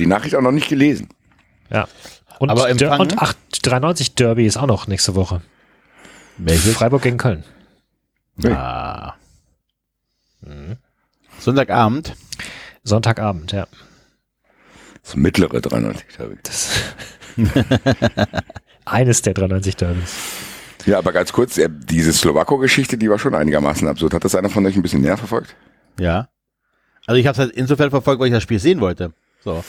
Die 0.00 0.06
Nachricht 0.06 0.34
auch 0.34 0.42
noch 0.42 0.50
nicht 0.52 0.68
gelesen. 0.68 1.08
Ja. 1.70 1.86
Und, 2.40 2.50
Aber 2.50 2.62
Der- 2.62 2.70
empfangen? 2.70 3.00
und 3.00 3.18
893 3.22 4.16
Derby 4.16 4.44
ist 4.44 4.56
auch 4.56 4.66
noch 4.66 4.88
nächste 4.88 5.14
Woche. 5.14 5.40
Welches? 6.36 6.74
Freiburg 6.74 7.02
gegen 7.02 7.16
Köln. 7.16 7.44
Ah. 8.44 9.14
Sonntagabend. 11.38 12.14
Sonntagabend, 12.84 13.52
ja. 13.52 13.66
Das 15.02 15.16
mittlere 15.16 15.60
93, 15.60 16.08
glaube 16.08 16.34
ich. 16.34 16.40
Das 16.42 16.70
Eines 18.84 19.22
der 19.22 19.34
93 19.34 19.76
Derbys. 19.76 20.14
Ja, 20.86 20.98
aber 20.98 21.12
ganz 21.12 21.32
kurz, 21.32 21.58
äh, 21.58 21.68
diese 21.70 22.12
Slowako-Geschichte, 22.12 22.96
die 22.96 23.10
war 23.10 23.18
schon 23.18 23.34
einigermaßen 23.34 23.86
absurd. 23.86 24.14
Hat 24.14 24.24
das 24.24 24.34
einer 24.34 24.48
von 24.48 24.64
euch 24.66 24.76
ein 24.76 24.82
bisschen 24.82 25.02
näher 25.02 25.16
verfolgt? 25.18 25.54
Ja. 26.00 26.28
Also 27.06 27.18
ich 27.18 27.26
habe 27.26 27.32
es 27.34 27.38
halt 27.38 27.52
insofern 27.52 27.90
verfolgt, 27.90 28.20
weil 28.20 28.28
ich 28.28 28.32
das 28.32 28.42
Spiel 28.42 28.58
sehen 28.58 28.80
wollte. 28.80 29.12
So. 29.44 29.62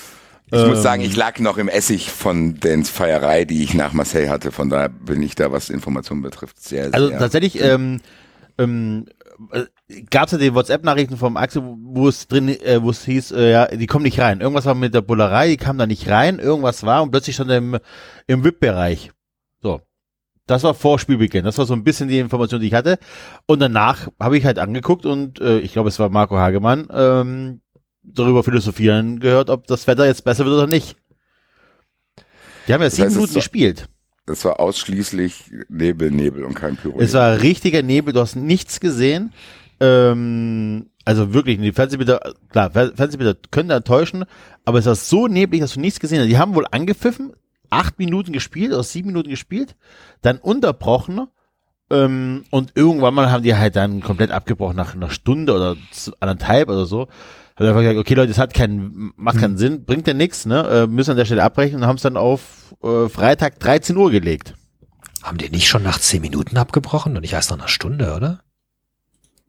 Ich 0.48 0.54
muss 0.54 0.78
Ähm, 0.78 0.84
sagen, 0.84 1.02
ich 1.04 1.16
lag 1.16 1.40
noch 1.40 1.58
im 1.58 1.68
Essig 1.68 2.10
von 2.12 2.60
den 2.60 2.84
Feierei, 2.84 3.46
die 3.46 3.64
ich 3.64 3.74
nach 3.74 3.94
Marseille 3.94 4.30
hatte. 4.30 4.52
Von 4.52 4.70
daher 4.70 4.90
bin 4.90 5.22
ich 5.22 5.36
da, 5.36 5.52
was 5.52 5.70
Informationen 5.70 6.22
betrifft, 6.22 6.62
sehr, 6.62 6.86
sehr. 6.86 6.94
Also 6.96 7.10
tatsächlich 7.12 7.62
ähm, 7.62 8.02
ähm, 8.58 9.06
gab 10.10 10.26
es 10.26 10.34
ja 10.34 10.38
die 10.38 10.54
WhatsApp-Nachrichten 10.54 11.18
vom 11.18 11.38
Axel, 11.38 11.64
wo 11.64 12.08
es 12.08 12.28
drin, 12.28 12.50
äh, 12.50 12.82
wo 12.82 12.92
es 12.92 13.06
hieß, 13.06 13.32
äh, 13.32 13.52
ja, 13.52 13.66
die 13.68 13.88
kommen 13.88 14.04
nicht 14.04 14.20
rein. 14.20 14.42
Irgendwas 14.42 14.66
war 14.66 14.76
mit 14.76 14.94
der 14.94 15.02
Bullerei, 15.02 15.48
die 15.50 15.58
kamen 15.58 15.80
da 15.80 15.88
nicht 15.88 16.08
rein, 16.08 16.40
irgendwas 16.40 16.84
war 16.84 17.02
und 17.02 17.12
plötzlich 17.12 17.36
stand 17.36 17.52
er 17.52 17.58
im, 17.58 17.78
im 18.28 18.44
VIP-Bereich. 18.44 19.12
So. 19.62 19.82
Das 20.46 20.64
war 20.64 20.74
vor 20.74 21.00
Spielbeginn. 21.00 21.46
Das 21.46 21.58
war 21.58 21.66
so 21.66 21.74
ein 21.74 21.84
bisschen 21.84 22.10
die 22.10 22.20
Information, 22.20 22.60
die 22.60 22.68
ich 22.68 22.74
hatte. 22.74 22.98
Und 23.46 23.60
danach 23.60 24.08
habe 24.20 24.38
ich 24.38 24.46
halt 24.46 24.58
angeguckt 24.58 25.06
und 25.06 25.40
äh, 25.42 25.60
ich 25.60 25.74
glaube, 25.74 25.90
es 25.90 26.00
war 26.00 26.10
Marco 26.10 26.38
Hagemann, 26.38 26.88
ähm, 26.92 27.62
darüber 28.04 28.44
philosophieren 28.44 29.20
gehört, 29.20 29.50
ob 29.50 29.68
das 29.68 29.86
Wetter 29.88 30.06
jetzt 30.06 30.24
besser 30.24 30.46
wird 30.46 30.56
oder 30.56 30.68
nicht. 30.68 30.96
Die 32.68 32.74
haben 32.74 32.82
ja 32.82 32.90
sieben 32.90 33.06
heißt, 33.06 33.16
es 33.16 33.18
Minuten 33.18 33.34
gespielt. 33.36 33.90
das 34.26 34.46
war 34.46 34.60
ausschließlich 34.60 35.52
Nebel, 35.70 36.12
Nebel 36.12 36.44
und 36.44 36.54
kein 36.54 36.78
Pyro. 36.78 37.00
Es 37.00 37.14
war 37.14 37.42
richtiger 37.42 37.82
Nebel, 37.82 38.14
du 38.14 38.20
hast 38.20 38.36
nichts 38.36 38.80
gesehen. 38.80 39.34
Ähm, 39.80 40.90
also 41.06 41.34
wirklich, 41.34 41.60
die 41.60 41.72
Fernsehbilder, 41.72 42.20
klar, 42.50 42.70
Fer- 42.72 42.96
Fernsehbilder 42.96 43.36
können 43.52 43.70
da 43.70 43.80
täuschen, 43.80 44.26
aber 44.66 44.80
es 44.80 44.86
war 44.86 44.96
so 44.96 45.28
neblig, 45.28 45.62
dass 45.62 45.74
du 45.74 45.80
nichts 45.80 46.00
gesehen 46.00 46.20
hast. 46.22 46.28
Die 46.28 46.38
haben 46.38 46.56
wohl 46.56 46.66
angepfiffen, 46.70 47.34
acht 47.70 47.98
Minuten 48.00 48.32
gespielt 48.34 48.72
oder 48.74 48.84
sieben 48.84 49.08
Minuten 49.08 49.30
gespielt, 49.30 49.76
dann 50.22 50.38
unterbrochen 50.38 51.28
Ähm, 51.92 52.44
und 52.52 52.74
irgendwann 52.76 53.16
mal 53.16 53.32
haben 53.32 53.42
die 53.42 53.56
halt 53.56 53.76
dann 53.76 54.02
komplett 54.02 54.30
abgebrochen 54.30 54.76
nach 54.76 54.94
einer 54.94 55.10
Stunde 55.10 55.56
oder 55.56 55.76
anderthalb 56.20 56.70
oder 56.70 56.86
so. 56.86 57.08
Hat 57.56 57.66
einfach 57.66 57.80
gesagt, 57.82 57.98
okay 57.98 58.14
Leute, 58.14 58.28
das 58.28 58.38
hat 58.38 58.54
keinen, 58.54 59.12
macht 59.16 59.40
keinen 59.40 59.58
Sinn, 59.58 59.86
bringt 59.86 60.08
ja 60.08 60.14
nichts, 60.14 60.46
ne? 60.46 60.68
Äh, 60.68 60.88
müssen 60.88 61.12
an 61.12 61.18
der 61.18 61.26
Stelle 61.26 61.42
abbrechen 61.44 61.78
und 61.78 61.88
haben 61.88 61.96
es 61.96 62.04
dann 62.04 62.16
auf 62.16 62.76
äh, 62.84 63.10
Freitag 63.10 63.60
13 63.60 63.98
Uhr 63.98 64.12
gelegt. 64.12 64.54
Haben 65.24 65.40
die 65.40 65.50
nicht 65.50 65.68
schon 65.68 65.82
nach 65.82 65.98
zehn 66.00 66.22
Minuten 66.22 66.58
abgebrochen 66.58 67.16
und 67.16 67.22
nicht 67.22 67.34
erst 67.34 67.50
nach 67.50 67.58
einer 67.58 67.68
Stunde, 67.68 68.14
oder? 68.16 68.42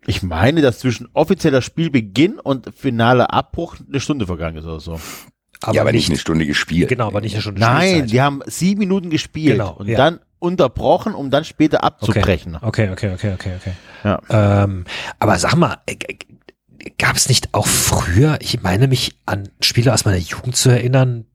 Ich 0.07 0.23
meine, 0.23 0.63
dass 0.63 0.79
zwischen 0.79 1.09
offizieller 1.13 1.63
Spielbeginn 1.63 2.39
und 2.39 2.75
finaler 2.75 3.33
Abbruch 3.33 3.77
eine 3.87 4.01
Stunde 4.01 4.27
vergangen 4.27 4.57
ist 4.57 4.65
oder 4.65 4.81
so. 4.81 5.01
Aber, 5.63 5.75
ja, 5.75 5.83
aber 5.83 5.93
nicht 5.93 6.09
eine 6.09 6.19
Stunde 6.19 6.47
gespielt. 6.47 6.89
Genau, 6.89 7.09
aber 7.09 7.21
nicht 7.21 7.35
eine 7.35 7.43
Stunde 7.43 7.61
Nein, 7.61 7.89
Spielzeit. 7.89 8.11
die 8.13 8.21
haben 8.23 8.41
sieben 8.47 8.79
Minuten 8.79 9.11
gespielt 9.11 9.59
Genau, 9.59 9.73
und 9.73 9.89
ja. 9.89 9.97
dann 9.99 10.21
unterbrochen, 10.39 11.15
um 11.15 11.31
dann 11.31 11.45
später 11.45 11.85
abzubrechen. 11.85 12.57
Okay, 12.63 12.91
okay, 12.91 13.13
okay, 13.13 13.35
okay, 13.35 13.53
okay. 13.61 13.73
Ja. 14.03 14.63
Ähm, 14.65 14.87
aber 15.19 15.39
sag 15.39 15.55
mal, 15.57 15.79
gab 16.99 17.17
es 17.17 17.29
nicht 17.29 17.51
auch 17.53 17.67
früher, 17.67 18.39
ich 18.41 18.63
meine 18.63 18.89
mich 18.89 19.19
an 19.27 19.51
Spiele 19.61 19.93
aus 19.93 20.07
meiner 20.07 20.17
Jugend 20.17 20.57
zu 20.57 20.71
erinnern, 20.71 21.27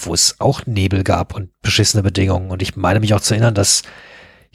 wo 0.00 0.14
es 0.14 0.36
auch 0.38 0.66
Nebel 0.66 1.02
gab 1.02 1.34
und 1.34 1.50
beschissene 1.62 2.04
Bedingungen. 2.04 2.50
Und 2.50 2.62
ich 2.62 2.76
meine 2.76 3.00
mich 3.00 3.12
auch 3.14 3.20
zu 3.20 3.34
erinnern, 3.34 3.54
dass 3.54 3.82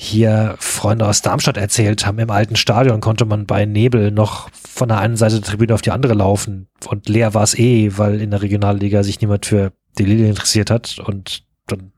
hier 0.02 0.56
Freunde 0.60 1.06
aus 1.06 1.22
Darmstadt 1.22 1.58
erzählt 1.58 2.06
haben, 2.06 2.20
im 2.20 2.30
alten 2.30 2.56
Stadion 2.56 3.02
konnte 3.02 3.26
man 3.26 3.46
bei 3.46 3.66
Nebel 3.66 4.12
noch 4.12 4.50
von 4.54 4.88
der 4.88 5.00
einen 5.00 5.18
Seite 5.18 5.42
der 5.42 5.44
Tribüne 5.44 5.74
auf 5.74 5.82
die 5.82 5.92
andere 5.92 6.14
laufen. 6.14 6.70
Und 6.88 7.10
leer 7.10 7.34
war 7.34 7.44
es 7.44 7.54
eh, 7.60 7.98
weil 7.98 8.22
in 8.22 8.32
der 8.32 8.42
Regionalliga 8.42 9.04
sich 9.04 9.20
niemand 9.20 9.46
für 9.46 9.74
die 9.98 10.06
Lilie 10.06 10.30
interessiert 10.30 10.72
hat 10.72 11.00
und 11.00 11.44
dann 11.68 11.92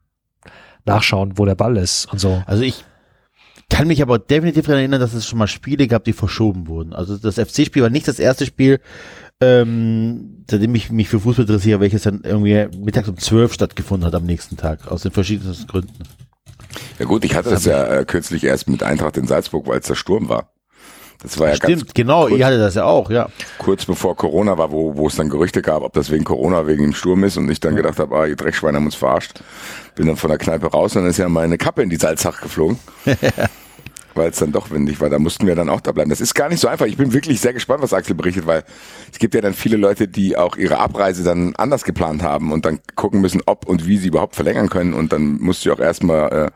nachschauen, 0.84 1.38
wo 1.38 1.46
der 1.46 1.54
Ball 1.54 1.78
ist 1.78 2.12
und 2.12 2.18
so. 2.18 2.42
Also 2.48 2.64
ich 2.64 2.86
kann 3.70 3.88
mich 3.88 4.02
aber 4.02 4.18
definitiv 4.18 4.66
daran 4.66 4.80
erinnern, 4.80 5.00
dass 5.00 5.14
es 5.14 5.28
schon 5.28 5.38
mal 5.38 5.46
Spiele 5.46 5.88
gab, 5.88 6.04
die 6.04 6.14
verschoben 6.14 6.68
wurden. 6.68 6.94
Also 6.94 7.18
das 7.18 7.36
FC-Spiel 7.36 7.84
war 7.84 7.92
nicht 7.92 8.08
das 8.08 8.18
erste 8.18 8.48
Spiel, 8.48 8.80
ähm, 9.42 10.44
seitdem 10.50 10.74
ich 10.74 10.90
mich 10.90 11.08
für 11.08 11.20
Fußball 11.20 11.46
interessiere, 11.46 11.80
welches 11.82 12.02
dann 12.02 12.22
irgendwie 12.24 12.68
mittags 12.80 13.08
um 13.08 13.18
12 13.20 13.54
stattgefunden 13.54 14.08
hat 14.08 14.16
am 14.16 14.26
nächsten 14.26 14.58
Tag, 14.58 14.88
aus 14.88 15.04
den 15.04 15.12
verschiedensten 15.12 15.68
Gründen. 15.68 16.04
Ja 17.00 17.06
gut, 17.06 17.26
ich 17.26 17.36
hatte 17.36 17.50
das 17.50 17.66
ja 17.66 17.86
äh, 17.86 18.06
kürzlich 18.06 18.44
erst 18.44 18.70
mit 18.70 18.84
Eintracht 18.84 19.18
in 19.18 19.28
Salzburg, 19.28 19.68
weil 19.68 19.80
es 19.80 19.88
der 19.88 19.96
Sturm 19.96 20.30
war. 20.30 20.52
Das 21.22 21.38
war 21.38 21.50
ja 21.50 21.58
ganz 21.58 21.80
Stimmt, 21.80 21.96
genau, 21.96 22.26
kurz, 22.28 22.40
ihr 22.40 22.46
hattet 22.46 22.62
das 22.62 22.74
ja 22.74 22.86
auch, 22.86 23.12
ja. 23.12 23.30
kurz 23.60 23.86
bevor 23.86 24.16
Corona 24.16 24.58
war, 24.58 24.72
wo, 24.72 24.98
wo 24.98 25.08
es 25.08 25.16
dann 25.16 25.30
Gerüchte 25.30 25.62
gab, 25.62 25.84
ob 25.84 25.94
das 25.94 26.10
wegen 26.10 26.24
Corona, 26.24 26.66
wegen 26.66 26.82
dem 26.82 26.94
Sturm 26.94 27.24
ist 27.24 27.38
und 27.38 27.50
ich 27.50 27.60
dann 27.60 27.76
gedacht 27.76 28.00
habe, 28.00 28.16
ah, 28.16 28.26
ihr 28.26 28.36
Dreckschweine 28.36 28.78
haben 28.78 28.86
uns 28.86 28.96
verarscht. 28.96 29.44
Bin 29.96 30.08
dann 30.08 30.16
von 30.16 30.30
der 30.30 30.40
Kneipe 30.40 30.68
raus 30.68 30.96
und 30.96 31.04
dann 31.04 31.12
ist 31.12 31.18
ja 31.18 31.30
meine 31.30 31.60
Kappe 31.60 31.84
in 31.84 31.92
die 31.92 31.98
Salzach 31.98 32.42
geflogen. 32.42 32.80
weil 34.16 34.30
es 34.30 34.38
dann 34.38 34.52
doch 34.52 34.72
windig 34.72 35.00
war. 35.02 35.10
Da 35.10 35.20
mussten 35.20 35.48
wir 35.48 35.56
dann 35.56 35.70
auch 35.70 35.82
da 35.82 35.92
bleiben. 35.92 36.10
Das 36.10 36.22
ist 36.22 36.34
gar 36.34 36.50
nicht 36.50 36.60
so 36.60 36.68
einfach. 36.68 36.86
Ich 36.86 36.98
bin 36.98 37.14
wirklich 37.14 37.42
sehr 37.42 37.54
gespannt, 37.54 37.82
was 37.82 37.94
Axel 37.94 38.16
berichtet, 38.16 38.48
weil 38.48 38.64
es 39.12 39.20
gibt 39.20 39.34
ja 39.34 39.42
dann 39.42 39.54
viele 39.54 39.78
Leute, 39.78 40.08
die 40.08 40.38
auch 40.38 40.58
ihre 40.58 40.80
Abreise 40.80 41.24
dann 41.24 41.56
anders 41.56 41.84
geplant 41.84 42.24
haben 42.24 42.52
und 42.52 42.66
dann 42.66 42.80
gucken 42.96 43.22
müssen, 43.22 43.42
ob 43.46 43.66
und 43.68 43.88
wie 43.88 43.98
sie 43.98 44.08
überhaupt 44.08 44.36
verlängern 44.36 44.70
können. 44.70 44.94
Und 44.94 45.14
dann 45.14 45.40
musst 45.40 45.66
du 45.66 45.74
auch 45.74 45.80
erstmal 45.80 46.32
äh, 46.32 46.52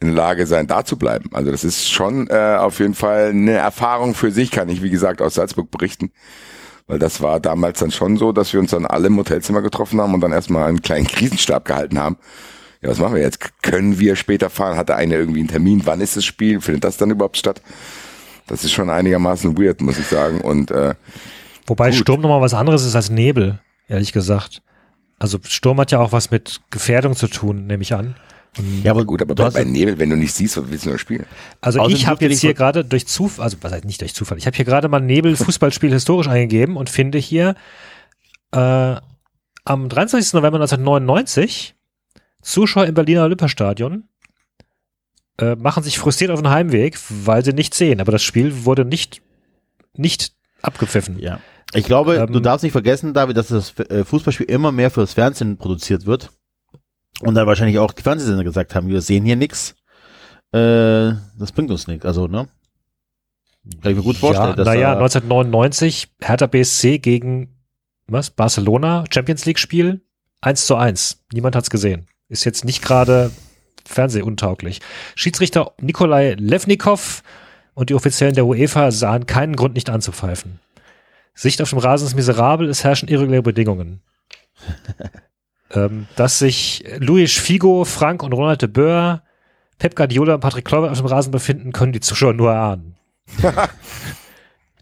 in 0.00 0.08
der 0.08 0.16
Lage 0.16 0.46
sein, 0.46 0.66
da 0.66 0.84
zu 0.84 0.96
bleiben. 0.96 1.30
Also 1.32 1.50
das 1.50 1.64
ist 1.64 1.88
schon 1.90 2.28
äh, 2.28 2.56
auf 2.58 2.78
jeden 2.78 2.94
Fall 2.94 3.30
eine 3.30 3.52
Erfahrung 3.52 4.14
für 4.14 4.30
sich, 4.30 4.50
kann 4.50 4.68
ich, 4.68 4.82
wie 4.82 4.90
gesagt, 4.90 5.20
aus 5.20 5.34
Salzburg 5.34 5.70
berichten. 5.70 6.12
Weil 6.86 6.98
das 6.98 7.20
war 7.20 7.38
damals 7.38 7.80
dann 7.80 7.90
schon 7.90 8.16
so, 8.16 8.32
dass 8.32 8.52
wir 8.52 8.60
uns 8.60 8.70
dann 8.70 8.86
alle 8.86 9.08
im 9.08 9.16
Hotelzimmer 9.18 9.60
getroffen 9.60 10.00
haben 10.00 10.14
und 10.14 10.20
dann 10.20 10.32
erstmal 10.32 10.68
einen 10.68 10.80
kleinen 10.80 11.06
Krisenstab 11.06 11.64
gehalten 11.66 11.98
haben. 11.98 12.16
Ja, 12.80 12.90
was 12.90 12.98
machen 12.98 13.14
wir 13.14 13.22
jetzt? 13.22 13.62
Können 13.62 13.98
wir 13.98 14.14
später 14.14 14.50
fahren? 14.50 14.76
Hat 14.76 14.88
der 14.88 14.96
eine 14.96 15.16
irgendwie 15.16 15.40
einen 15.40 15.48
Termin? 15.48 15.82
Wann 15.84 16.00
ist 16.00 16.16
das 16.16 16.24
Spiel? 16.24 16.60
Findet 16.60 16.84
das 16.84 16.96
dann 16.96 17.10
überhaupt 17.10 17.36
statt? 17.36 17.60
Das 18.46 18.64
ist 18.64 18.72
schon 18.72 18.88
einigermaßen 18.88 19.58
weird, 19.58 19.80
muss 19.80 19.98
ich 19.98 20.06
sagen. 20.06 20.40
Und 20.40 20.70
äh, 20.70 20.94
Wobei 21.66 21.90
Gut. 21.90 21.98
Sturm 21.98 22.20
nochmal 22.20 22.40
was 22.40 22.54
anderes 22.54 22.84
ist 22.84 22.96
als 22.96 23.10
Nebel, 23.10 23.60
ehrlich 23.88 24.12
gesagt. 24.12 24.62
Also 25.18 25.38
Sturm 25.46 25.78
hat 25.80 25.90
ja 25.90 25.98
auch 25.98 26.12
was 26.12 26.30
mit 26.30 26.60
Gefährdung 26.70 27.14
zu 27.14 27.28
tun, 27.28 27.66
nehme 27.66 27.82
ich 27.82 27.94
an. 27.94 28.14
Ja, 28.82 28.92
aber 28.92 29.04
gut, 29.04 29.20
aber 29.20 29.34
du 29.34 29.42
bei, 29.42 29.46
hast 29.46 29.54
bei 29.54 29.64
Nebel, 29.64 29.98
wenn 29.98 30.10
du 30.10 30.16
nicht 30.16 30.32
siehst, 30.32 30.56
was 30.56 30.70
willst 30.70 30.86
du 30.86 30.90
noch 30.90 30.98
spielen? 30.98 31.26
Also 31.60 31.80
Außerdem 31.80 31.96
ich 31.96 32.06
habe 32.06 32.24
jetzt 32.24 32.40
hier 32.40 32.54
gerade 32.54 32.84
durch 32.84 33.06
Zufall, 33.06 33.44
also 33.44 33.58
was 33.60 33.72
heißt 33.72 33.84
nicht 33.84 34.00
durch 34.00 34.14
Zufall, 34.14 34.38
ich 34.38 34.46
habe 34.46 34.56
hier 34.56 34.64
gerade 34.64 34.88
mal 34.88 35.00
Nebel 35.00 35.36
Fußballspiel 35.36 35.90
historisch 35.92 36.28
eingegeben 36.28 36.76
und 36.76 36.88
finde 36.88 37.18
hier 37.18 37.54
äh, 38.52 38.96
am 39.64 39.88
23. 39.88 40.32
November 40.32 40.56
1999 40.58 41.74
Zuschauer 42.42 42.86
im 42.86 42.94
Berliner 42.94 43.24
Olympiastadion 43.24 44.08
äh, 45.40 45.54
machen 45.56 45.82
sich 45.82 45.98
frustriert 45.98 46.30
auf 46.30 46.40
den 46.40 46.50
Heimweg, 46.50 46.98
weil 47.08 47.44
sie 47.44 47.52
nicht 47.52 47.74
sehen. 47.74 48.00
Aber 48.00 48.12
das 48.12 48.22
Spiel 48.22 48.64
wurde 48.64 48.84
nicht, 48.84 49.22
nicht 49.94 50.32
abgepfiffen. 50.62 51.18
Ja. 51.18 51.40
Ich 51.74 51.84
glaube, 51.84 52.16
Ähm, 52.16 52.32
du 52.32 52.40
darfst 52.40 52.62
nicht 52.62 52.72
vergessen, 52.72 53.12
David, 53.12 53.36
dass 53.36 53.48
das 53.48 53.78
äh, 53.78 54.04
Fußballspiel 54.04 54.46
immer 54.46 54.72
mehr 54.72 54.90
fürs 54.90 55.12
Fernsehen 55.14 55.58
produziert 55.58 56.06
wird. 56.06 56.30
Und 57.20 57.34
dann 57.34 57.46
wahrscheinlich 57.46 57.78
auch 57.78 57.92
die 57.92 58.02
Fernsehsender 58.02 58.44
gesagt 58.44 58.74
haben, 58.74 58.88
wir 58.88 59.00
sehen 59.00 59.24
hier 59.24 59.36
nichts. 59.36 59.74
Äh, 60.52 61.12
das 61.38 61.52
bringt 61.52 61.70
uns 61.70 61.86
nichts. 61.86 62.06
Also, 62.06 62.26
ne? 62.26 62.48
Kann 63.82 63.90
ich 63.92 63.96
mir 63.98 64.02
gut 64.04 64.16
vorstellen. 64.16 64.54
Ja, 64.56 64.64
naja, 64.64 64.94
da- 64.94 65.00
1999 65.00 66.14
Hertha 66.22 66.46
BSC 66.46 66.98
gegen 67.00 67.56
was? 68.06 68.30
Barcelona, 68.30 69.04
Champions 69.12 69.44
League 69.44 69.58
Spiel 69.58 70.00
1 70.40 70.66
zu 70.66 70.76
1. 70.76 71.24
Niemand 71.32 71.54
hat's 71.54 71.68
gesehen. 71.68 72.06
Ist 72.28 72.44
jetzt 72.44 72.64
nicht 72.64 72.82
gerade 72.82 73.30
fernsehuntauglich. 73.86 74.80
Schiedsrichter 75.14 75.72
Nikolai 75.80 76.34
Levnikov 76.38 77.22
und 77.74 77.90
die 77.90 77.94
Offiziellen 77.94 78.34
der 78.34 78.46
UEFA 78.46 78.90
sahen 78.90 79.26
keinen 79.26 79.56
Grund, 79.56 79.74
nicht 79.74 79.88
anzupfeifen. 79.88 80.60
Sicht 81.34 81.62
auf 81.62 81.70
dem 81.70 81.78
Rasen 81.78 82.06
ist 82.06 82.14
miserabel, 82.14 82.68
es 82.68 82.84
herrschen 82.84 83.08
irreguläre 83.08 83.42
Bedingungen. 83.42 84.02
ähm, 85.72 86.06
dass 86.16 86.38
sich 86.38 86.84
Luis 86.98 87.32
Figo, 87.34 87.84
Frank 87.84 88.22
und 88.22 88.32
Ronald 88.32 88.60
de 88.60 88.68
Boer, 88.68 89.22
Pep 89.78 89.94
Guardiola 89.94 90.34
und 90.34 90.40
Patrick 90.40 90.64
Kluivert 90.64 90.90
auf 90.90 90.98
dem 90.98 91.06
Rasen 91.06 91.30
befinden, 91.30 91.72
können 91.72 91.92
die 91.92 92.00
Zuschauer 92.00 92.34
nur 92.34 92.50
erahnen. 92.50 92.96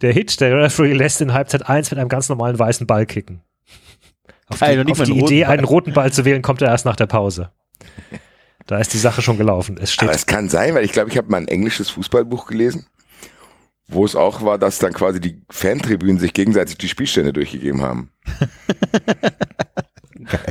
Der 0.02 0.12
Hit, 0.12 0.40
der 0.40 0.54
Referee 0.54 0.92
lässt 0.92 1.22
in 1.22 1.32
Halbzeit 1.32 1.66
1 1.66 1.90
mit 1.90 1.98
einem 1.98 2.10
ganz 2.10 2.28
normalen 2.28 2.58
weißen 2.58 2.86
Ball 2.86 3.06
kicken. 3.06 3.40
Auf 4.48 4.60
Geil, 4.60 4.84
die, 4.84 4.92
auf 4.92 5.02
die 5.02 5.18
Idee, 5.18 5.44
Ball. 5.44 5.52
einen 5.54 5.64
roten 5.64 5.92
Ball 5.92 6.12
zu 6.12 6.24
wählen, 6.24 6.42
kommt 6.42 6.62
er 6.62 6.68
erst 6.68 6.84
nach 6.84 6.96
der 6.96 7.06
Pause. 7.06 7.50
Da 8.66 8.78
ist 8.78 8.92
die 8.94 8.98
Sache 8.98 9.22
schon 9.22 9.38
gelaufen. 9.38 9.76
Es 9.80 9.92
steht 9.92 10.08
Aber 10.08 10.16
es 10.16 10.26
kann 10.26 10.48
sein, 10.48 10.74
weil 10.74 10.84
ich 10.84 10.92
glaube, 10.92 11.10
ich 11.10 11.16
habe 11.16 11.28
mal 11.30 11.38
ein 11.38 11.48
englisches 11.48 11.90
Fußballbuch 11.90 12.46
gelesen, 12.46 12.86
wo 13.88 14.04
es 14.04 14.16
auch 14.16 14.42
war, 14.42 14.58
dass 14.58 14.78
dann 14.78 14.92
quasi 14.92 15.20
die 15.20 15.42
Fantribünen 15.50 16.18
sich 16.18 16.32
gegenseitig 16.32 16.78
die 16.78 16.88
Spielstände 16.88 17.32
durchgegeben 17.32 17.82
haben. 17.82 18.10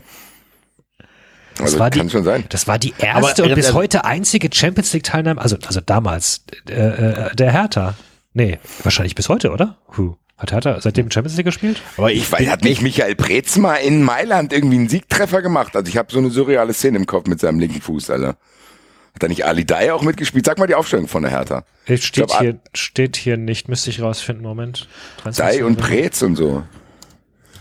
Also 1.60 1.80
war 1.80 1.90
die- 1.90 2.00
kann 2.00 2.10
schon 2.10 2.26
sein. 2.26 2.44
Das 2.50 2.68
war 2.68 2.78
die 2.78 2.94
Aber 2.96 3.28
erste 3.28 3.44
und 3.44 3.50
ganz 3.50 3.56
bis 3.60 3.66
ehrlich- 3.68 3.76
heute 3.78 4.04
einzige 4.04 4.50
Champions 4.54 4.92
League 4.92 5.04
Teilnahme, 5.04 5.40
also, 5.42 5.56
also 5.66 5.80
damals, 5.80 6.44
äh, 6.68 6.74
äh, 6.74 7.36
der 7.36 7.52
Hertha. 7.54 7.96
Nee, 8.36 8.60
wahrscheinlich 8.84 9.16
bis 9.16 9.30
heute, 9.30 9.50
oder? 9.52 9.78
Huh. 9.98 10.16
Hat 10.38 10.52
Hertha 10.52 10.82
seitdem 10.82 11.10
Champions 11.10 11.38
League 11.38 11.46
gespielt? 11.46 11.82
aber 11.96 12.12
Ich 12.12 12.30
weiß, 12.30 12.48
hat 12.50 12.64
nicht 12.66 12.82
Michael 12.82 13.16
Preetz 13.16 13.56
mal 13.56 13.78
in 13.78 14.04
Mailand 14.04 14.52
irgendwie 14.52 14.76
einen 14.76 14.90
Siegtreffer 14.90 15.42
gemacht? 15.42 15.74
Also 15.74 15.88
ich 15.88 15.96
habe 15.96 16.12
so 16.12 16.20
eine 16.20 16.30
surreale 16.30 16.74
Szene 16.74 16.98
im 16.98 17.06
Kopf 17.06 17.28
mit 17.28 17.40
seinem 17.40 17.60
linken 17.60 17.82
Fuß, 17.82 18.10
Alter. 18.10 18.28
Hat 18.28 19.24
da 19.24 19.30
nicht 19.30 19.46
Ali 19.46 19.64
Dai 19.64 19.94
auch 19.94 20.02
mitgespielt? 20.02 20.46
Sag 20.46 20.58
mal 20.58 20.68
die 20.68 20.76
Aufstellung 20.76 21.08
von 21.08 21.24
der 21.24 21.32
Hertha. 21.32 21.64
Steht 21.86 22.28
glaub, 22.28 22.42
hier, 22.42 22.60
steht 22.74 23.16
hier 23.16 23.38
nicht, 23.38 23.70
müsste 23.70 23.90
ich 23.90 24.02
rausfinden, 24.02 24.44
Moment. 24.44 24.90
Dai 25.38 25.64
und 25.64 25.78
Preetz 25.78 26.22
und 26.22 26.36
so. 26.36 26.64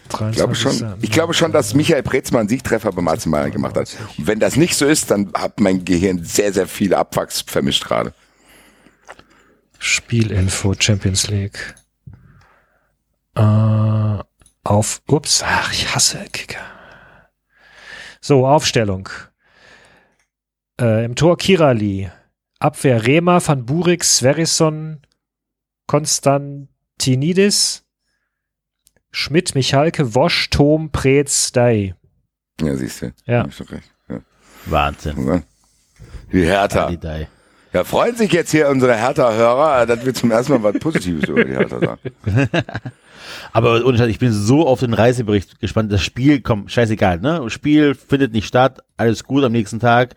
Ich 0.07 0.16
23. 0.16 0.37
glaube 0.37 0.54
schon, 0.57 0.95
ich 1.00 1.11
glaube 1.12 1.35
schon, 1.35 1.52
dass 1.52 1.75
Michael 1.75 2.02
Preetz 2.02 2.33
mal 2.33 2.40
einen 2.40 2.49
Siegtreffer 2.49 2.90
beim 2.90 3.07
AC 3.07 3.26
Mailand 3.26 3.52
gemacht 3.52 3.76
hat. 3.76 3.97
Und 4.19 4.26
wenn 4.26 4.40
das 4.40 4.57
nicht 4.57 4.75
so 4.75 4.87
ist, 4.87 5.12
dann 5.12 5.31
hat 5.35 5.61
mein 5.61 5.85
Gehirn 5.85 6.25
sehr, 6.25 6.52
sehr 6.52 6.66
viele 6.66 6.99
Abwachs 6.99 7.43
vermischt 7.47 7.85
gerade. 7.85 8.12
Spielinfo 9.78 10.75
Champions 10.78 11.28
League. 11.28 11.75
Äh, 13.35 14.19
auf, 14.64 15.02
ups, 15.09 15.43
ach, 15.45 15.73
ich 15.73 15.95
hasse 15.95 16.25
Kicker. 16.33 16.61
So, 18.21 18.47
Aufstellung. 18.47 19.09
Äh, 20.81 21.04
Im 21.04 21.14
Tor 21.14 21.37
Kirali. 21.37 22.11
Abwehr 22.59 23.07
Rema, 23.07 23.47
Van 23.47 23.66
Burik, 23.66 24.04
Sverison, 24.04 25.02
Konstantinidis, 25.87 27.85
Schmidt, 29.11 29.54
Michalke, 29.54 30.14
Wosch, 30.14 30.49
Tom, 30.49 30.90
Preetz, 30.90 31.52
Dai. 31.52 31.95
Ja, 32.61 32.75
siehst 32.76 33.02
du. 33.02 33.12
Ja. 33.26 33.45
Hast 33.47 33.61
doch 33.61 33.71
recht. 33.71 33.95
Ja. 34.09 34.21
Wahnsinn. 34.64 35.45
Die 36.33 36.47
Hertha. 36.47 36.90
Ja, 37.75 37.83
freuen 37.83 38.14
sich 38.14 38.33
jetzt 38.33 38.52
hier 38.52 38.69
unsere 38.69 38.95
Hertha-Hörer, 38.95 39.85
dass 39.87 40.07
wir 40.07 40.14
zum 40.14 40.31
ersten 40.31 40.52
Mal 40.52 40.62
was 40.62 40.78
Positives 40.78 41.28
über 41.28 41.45
die 41.45 41.50
Hertha 41.50 41.81
sagen. 41.81 42.00
Aber 43.52 43.85
ohne 43.85 43.99
Scheiß, 43.99 44.07
ich 44.07 44.21
bin 44.21 44.31
so 44.33 44.64
auf 44.64 44.78
den 44.78 44.95
Reisebericht 44.95 45.59
gespannt. 45.59 45.90
Das 45.90 46.00
Spiel, 46.00 46.40
komm, 46.40 46.69
scheißegal, 46.69 47.19
ne? 47.19 47.50
Spiel 47.50 47.97
findet 47.97 48.33
nicht 48.33 48.47
statt, 48.47 48.78
alles 48.97 49.25
gut 49.25 49.43
am 49.43 49.50
nächsten 49.50 49.81
Tag. 49.81 50.14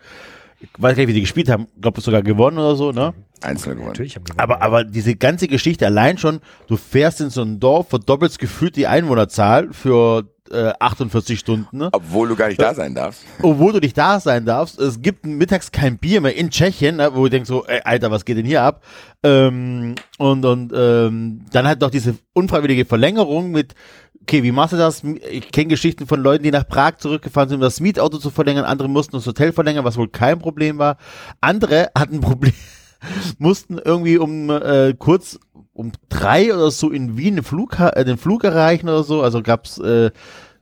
Ich 0.60 0.68
weiß 0.78 0.94
gar 0.94 1.02
nicht, 1.02 1.08
wie 1.08 1.14
die 1.14 1.22
gespielt 1.22 1.48
haben. 1.48 1.66
Ich 1.74 1.82
glaube, 1.82 2.00
sogar 2.00 2.22
gewonnen 2.22 2.58
oder 2.58 2.76
so, 2.76 2.92
ne? 2.92 3.12
Einzelne 3.40 3.74
gewonnen. 3.74 3.90
Natürlich 3.90 4.14
haben 4.14 4.24
gewonnen. 4.24 4.40
Aber, 4.40 4.62
aber 4.62 4.84
diese 4.84 5.16
ganze 5.16 5.48
Geschichte 5.48 5.84
allein 5.84 6.16
schon, 6.16 6.38
du 6.68 6.76
fährst 6.76 7.20
in 7.20 7.30
so 7.30 7.42
ein 7.42 7.58
Dorf, 7.58 7.88
verdoppelst 7.88 8.38
gefühlt 8.38 8.76
die 8.76 8.86
Einwohnerzahl 8.86 9.72
für 9.72 10.28
äh, 10.50 10.72
48 10.78 11.38
Stunden, 11.38 11.76
ne? 11.76 11.88
Obwohl 11.92 12.28
du 12.28 12.36
gar 12.36 12.48
nicht 12.48 12.60
da 12.60 12.74
sein 12.74 12.94
darfst. 12.94 13.22
obwohl 13.42 13.72
du 13.72 13.78
nicht 13.80 13.96
da 13.96 14.20
sein 14.20 14.44
darfst. 14.44 14.78
Es 14.80 15.00
gibt 15.00 15.26
mittags 15.26 15.72
kein 15.72 15.98
Bier 15.98 16.20
mehr 16.20 16.36
in 16.36 16.50
Tschechien, 16.50 16.96
ne, 16.96 17.10
wo 17.14 17.24
du 17.24 17.30
denkst 17.30 17.48
so, 17.48 17.64
ey, 17.66 17.80
Alter, 17.84 18.10
was 18.10 18.24
geht 18.24 18.36
denn 18.36 18.46
hier 18.46 18.62
ab? 18.62 18.82
Ähm, 19.22 19.94
und 20.18 20.44
und 20.44 20.72
ähm, 20.74 21.44
dann 21.52 21.66
halt 21.66 21.80
noch 21.80 21.90
diese 21.90 22.16
unfreiwillige 22.32 22.84
Verlängerung 22.84 23.50
mit, 23.50 23.74
okay, 24.22 24.42
wie 24.42 24.52
machst 24.52 24.74
du 24.74 24.76
das? 24.76 25.02
Ich 25.30 25.50
kenne 25.52 25.68
Geschichten 25.68 26.06
von 26.06 26.20
Leuten, 26.20 26.44
die 26.44 26.50
nach 26.50 26.68
Prag 26.68 26.98
zurückgefahren 26.98 27.48
sind, 27.48 27.56
um 27.56 27.62
das 27.62 27.80
Mietauto 27.80 28.18
zu 28.18 28.30
verlängern. 28.30 28.64
Andere 28.64 28.88
mussten 28.88 29.16
das 29.16 29.26
Hotel 29.26 29.52
verlängern, 29.52 29.84
was 29.84 29.96
wohl 29.96 30.08
kein 30.08 30.38
Problem 30.38 30.78
war. 30.78 30.98
Andere 31.40 31.90
hatten 31.96 32.20
Problem, 32.20 32.52
mussten 33.38 33.78
irgendwie 33.78 34.18
um 34.18 34.50
äh, 34.50 34.94
kurz 34.98 35.38
um 35.72 35.92
drei 36.08 36.52
oder 36.52 36.70
so 36.70 36.90
in 36.90 37.16
Wien 37.16 37.36
den 37.36 37.44
Flug, 37.44 37.78
äh, 37.78 38.04
den 38.04 38.18
Flug 38.18 38.44
erreichen 38.44 38.88
oder 38.88 39.04
so. 39.04 39.22
Also 39.22 39.42
gab's 39.42 39.78
äh, 39.78 40.10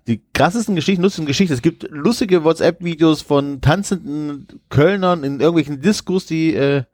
die 0.07 0.23
krassesten 0.35 0.77
Geschichten, 0.77 1.03
lustigen 1.03 1.27
Geschichten. 1.27 1.55
Es 1.55 1.63
gibt 1.63 1.87
lustige 1.91 2.45
WhatsApp-Videos 2.45 3.23
von 3.23 3.61
tanzenden 3.61 4.47
Kölnern 4.69 5.25
in 5.25 5.41
irgendwelchen 5.41 5.81
Diskus, 5.81 6.27
die 6.27 6.55
äh, 6.55 6.85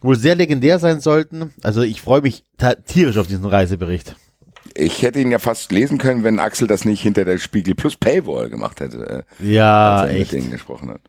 wohl 0.00 0.16
sehr 0.16 0.34
legendär 0.34 0.78
sein 0.78 1.00
sollten. 1.00 1.52
Also 1.62 1.82
ich 1.82 2.02
freue 2.02 2.20
mich 2.20 2.44
tierisch 2.86 3.16
auf 3.16 3.28
diesen 3.28 3.46
Reisebericht. 3.46 4.16
Ich 4.74 5.02
hätte 5.02 5.20
ihn 5.20 5.30
ja 5.30 5.38
fast 5.38 5.70
lesen 5.72 5.98
können, 5.98 6.24
wenn 6.24 6.38
Axel 6.38 6.66
das 6.66 6.84
nicht 6.84 7.02
hinter 7.02 7.24
der 7.24 7.38
Spiegel 7.38 7.74
Plus 7.74 7.96
Paywall 7.96 8.48
gemacht 8.50 8.80
hätte, 8.80 9.24
äh, 9.40 9.44
Ja, 9.52 9.96
als 9.96 10.08
er 10.08 10.12
mit 10.12 10.22
echt. 10.22 10.32
denen 10.32 10.50
gesprochen 10.50 10.90
hat. 10.90 11.00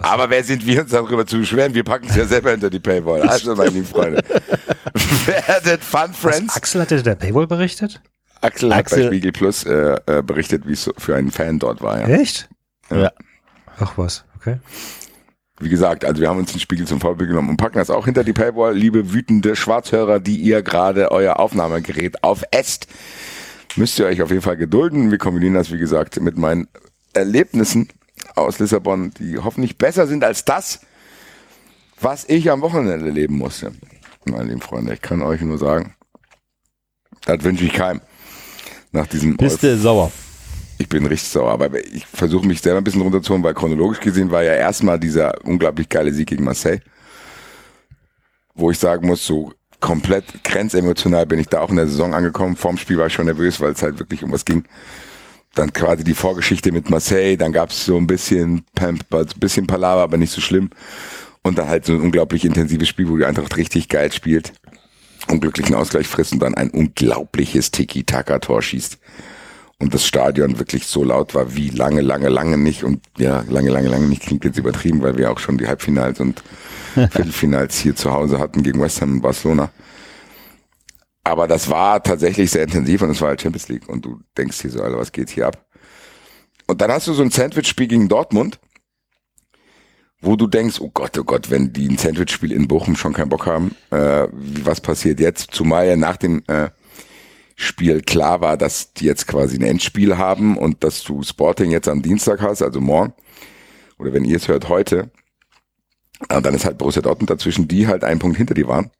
Aber 0.02 0.30
wer 0.30 0.42
sind 0.44 0.64
wir 0.66 0.82
uns 0.82 0.90
darüber 0.90 1.26
zu 1.26 1.38
beschweren? 1.38 1.74
Wir 1.74 1.84
packen 1.84 2.06
es 2.08 2.16
ja 2.16 2.24
selber 2.26 2.50
hinter 2.52 2.70
die 2.70 2.80
Paywall. 2.80 3.22
Also, 3.22 3.54
meine 3.54 3.70
lieben 3.70 3.86
Freunde. 3.86 4.22
Werdet 5.26 5.82
Fun 5.84 6.00
Was, 6.10 6.16
Friends. 6.16 6.56
Axel 6.56 6.80
hatte 6.80 7.02
der 7.02 7.14
Paywall 7.14 7.46
berichtet? 7.46 8.00
Axel 8.40 8.70
hat 8.70 8.76
bei 8.76 8.80
Axel- 8.92 9.06
Spiegel 9.08 9.32
Plus 9.32 9.64
äh, 9.64 9.96
äh, 10.06 10.22
berichtet, 10.22 10.66
wie 10.66 10.72
es 10.72 10.84
so 10.84 10.92
für 10.96 11.14
einen 11.16 11.30
Fan 11.30 11.58
dort 11.58 11.82
war. 11.82 12.00
Ja. 12.00 12.06
Echt? 12.08 12.48
Ja. 12.90 13.10
Ach 13.78 13.92
was, 13.96 14.24
okay. 14.36 14.56
Wie 15.58 15.68
gesagt, 15.68 16.06
also 16.06 16.22
wir 16.22 16.28
haben 16.30 16.38
uns 16.38 16.52
den 16.52 16.60
Spiegel 16.60 16.86
zum 16.86 17.00
Vorbild 17.00 17.28
genommen 17.28 17.50
und 17.50 17.56
packen 17.58 17.76
das 17.78 17.90
auch 17.90 18.06
hinter 18.06 18.24
die 18.24 18.32
Paywall. 18.32 18.74
Liebe 18.74 19.12
wütende 19.12 19.54
Schwarzhörer, 19.56 20.18
die 20.18 20.36
ihr 20.36 20.62
gerade 20.62 21.10
euer 21.12 21.38
Aufnahmegerät 21.38 22.24
aufesst, 22.24 22.86
müsst 23.76 23.98
ihr 23.98 24.06
euch 24.06 24.22
auf 24.22 24.30
jeden 24.30 24.40
Fall 24.42 24.56
gedulden. 24.56 25.10
Wir 25.10 25.18
kombinieren 25.18 25.52
das, 25.54 25.70
wie 25.70 25.76
gesagt, 25.78 26.18
mit 26.20 26.38
meinen 26.38 26.66
Erlebnissen 27.12 27.90
aus 28.40 28.58
Lissabon, 28.58 29.12
die 29.18 29.38
hoffentlich 29.38 29.78
besser 29.78 30.06
sind 30.06 30.24
als 30.24 30.44
das, 30.44 30.80
was 32.00 32.24
ich 32.28 32.50
am 32.50 32.60
Wochenende 32.60 33.06
erleben 33.06 33.36
musste. 33.36 33.72
Meine 34.24 34.44
lieben 34.44 34.60
Freunde, 34.60 34.94
ich 34.94 35.02
kann 35.02 35.22
euch 35.22 35.40
nur 35.40 35.58
sagen, 35.58 35.94
das 37.24 37.42
wünsche 37.42 37.64
ich 37.64 37.72
keinem. 37.72 38.00
Nach 38.92 39.06
diesem 39.06 39.36
Bist 39.36 39.62
du 39.62 39.76
sauer? 39.76 40.10
ich 40.80 40.88
bin 40.88 41.04
richtig 41.04 41.28
sauer, 41.28 41.52
aber 41.52 41.78
ich 41.78 42.06
versuche 42.06 42.46
mich 42.46 42.62
selber 42.62 42.78
ein 42.78 42.84
bisschen 42.84 43.02
runterzuholen, 43.02 43.44
weil 43.44 43.52
chronologisch 43.52 44.00
gesehen 44.00 44.30
war 44.30 44.42
ja 44.42 44.54
erstmal 44.54 44.98
dieser 44.98 45.34
unglaublich 45.44 45.90
geile 45.90 46.10
Sieg 46.10 46.28
gegen 46.30 46.42
Marseille, 46.42 46.80
wo 48.54 48.70
ich 48.70 48.78
sagen 48.78 49.06
muss, 49.06 49.26
so 49.26 49.52
komplett 49.78 50.42
grenzemotional 50.42 51.26
bin 51.26 51.38
ich 51.38 51.48
da 51.48 51.60
auch 51.60 51.68
in 51.68 51.76
der 51.76 51.86
Saison 51.86 52.14
angekommen. 52.14 52.56
Vorm 52.56 52.78
Spiel 52.78 52.96
war 52.96 53.08
ich 53.08 53.12
schon 53.12 53.26
nervös, 53.26 53.60
weil 53.60 53.72
es 53.72 53.82
halt 53.82 53.98
wirklich 53.98 54.24
um 54.24 54.32
was 54.32 54.46
ging. 54.46 54.64
Dann 55.54 55.72
quasi 55.72 56.04
die 56.04 56.14
Vorgeschichte 56.14 56.70
mit 56.72 56.90
Marseille, 56.90 57.36
dann 57.36 57.52
gab 57.52 57.70
es 57.70 57.84
so 57.84 57.96
ein 57.96 58.06
bisschen, 58.06 58.64
Pam- 58.74 59.00
ein 59.12 59.26
bisschen 59.38 59.66
Palaver, 59.66 60.02
aber 60.02 60.16
nicht 60.16 60.32
so 60.32 60.40
schlimm. 60.40 60.70
Und 61.42 61.58
dann 61.58 61.68
halt 61.68 61.86
so 61.86 61.92
ein 61.94 62.00
unglaublich 62.00 62.44
intensives 62.44 62.88
Spiel, 62.88 63.08
wo 63.08 63.16
die 63.16 63.24
Eintracht 63.24 63.56
richtig 63.56 63.88
geil 63.88 64.12
spielt, 64.12 64.52
unglücklichen 65.28 65.74
Ausgleich 65.74 66.06
frisst 66.06 66.32
und 66.32 66.40
dann 66.40 66.54
ein 66.54 66.70
unglaubliches 66.70 67.70
Tiki-Taka-Tor 67.70 68.62
schießt 68.62 68.98
und 69.78 69.94
das 69.94 70.06
Stadion 70.06 70.58
wirklich 70.58 70.86
so 70.86 71.02
laut 71.02 71.34
war 71.34 71.56
wie 71.56 71.70
lange, 71.70 72.02
lange, 72.02 72.28
lange 72.28 72.58
nicht. 72.58 72.84
Und 72.84 73.00
ja, 73.16 73.42
lange, 73.48 73.70
lange, 73.70 73.88
lange 73.88 74.06
nicht 74.06 74.22
klingt 74.22 74.44
jetzt 74.44 74.58
übertrieben, 74.58 75.00
weil 75.02 75.16
wir 75.16 75.30
auch 75.32 75.38
schon 75.38 75.56
die 75.56 75.66
Halbfinals 75.66 76.20
und 76.20 76.42
Viertelfinals 76.94 77.78
hier 77.78 77.96
zu 77.96 78.12
Hause 78.12 78.38
hatten 78.38 78.62
gegen 78.62 78.80
West 78.80 79.00
Ham 79.00 79.12
und 79.14 79.20
Barcelona. 79.22 79.70
Aber 81.30 81.46
das 81.46 81.70
war 81.70 82.02
tatsächlich 82.02 82.50
sehr 82.50 82.64
intensiv 82.64 83.02
und 83.02 83.10
es 83.10 83.20
war 83.20 83.28
halt 83.28 83.40
Champions 83.40 83.68
League 83.68 83.88
und 83.88 84.04
du 84.04 84.20
denkst 84.36 84.62
hier 84.62 84.70
so, 84.70 84.82
Alter, 84.82 84.98
was 84.98 85.12
geht 85.12 85.30
hier 85.30 85.46
ab? 85.46 85.64
Und 86.66 86.80
dann 86.80 86.90
hast 86.90 87.06
du 87.06 87.12
so 87.12 87.22
ein 87.22 87.30
Sandwich-Spiel 87.30 87.86
gegen 87.86 88.08
Dortmund, 88.08 88.58
wo 90.20 90.34
du 90.34 90.48
denkst, 90.48 90.80
oh 90.80 90.90
Gott, 90.92 91.16
oh 91.16 91.22
Gott, 91.22 91.48
wenn 91.48 91.72
die 91.72 91.88
ein 91.88 91.98
Sandwich-Spiel 91.98 92.50
in 92.50 92.66
Bochum 92.66 92.96
schon 92.96 93.12
keinen 93.12 93.28
Bock 93.28 93.46
haben, 93.46 93.76
äh, 93.92 94.26
was 94.32 94.80
passiert 94.80 95.20
jetzt? 95.20 95.52
Zumal 95.52 95.86
ja 95.86 95.94
nach 95.94 96.16
dem 96.16 96.42
äh, 96.48 96.70
Spiel 97.54 98.02
klar 98.02 98.40
war, 98.40 98.56
dass 98.56 98.92
die 98.92 99.04
jetzt 99.04 99.28
quasi 99.28 99.56
ein 99.56 99.62
Endspiel 99.62 100.18
haben 100.18 100.58
und 100.58 100.82
dass 100.82 101.04
du 101.04 101.22
Sporting 101.22 101.70
jetzt 101.70 101.88
am 101.88 102.02
Dienstag 102.02 102.40
hast, 102.40 102.60
also 102.60 102.80
morgen, 102.80 103.12
oder 104.00 104.12
wenn 104.12 104.24
ihr 104.24 104.36
es 104.36 104.48
hört, 104.48 104.68
heute, 104.68 105.12
und 106.28 106.44
dann 106.44 106.54
ist 106.54 106.64
halt 106.64 106.76
Borussia 106.76 107.02
Dortmund 107.02 107.30
dazwischen, 107.30 107.68
die 107.68 107.86
halt 107.86 108.02
einen 108.02 108.18
Punkt 108.18 108.36
hinter 108.36 108.54
die 108.54 108.66
waren. 108.66 108.90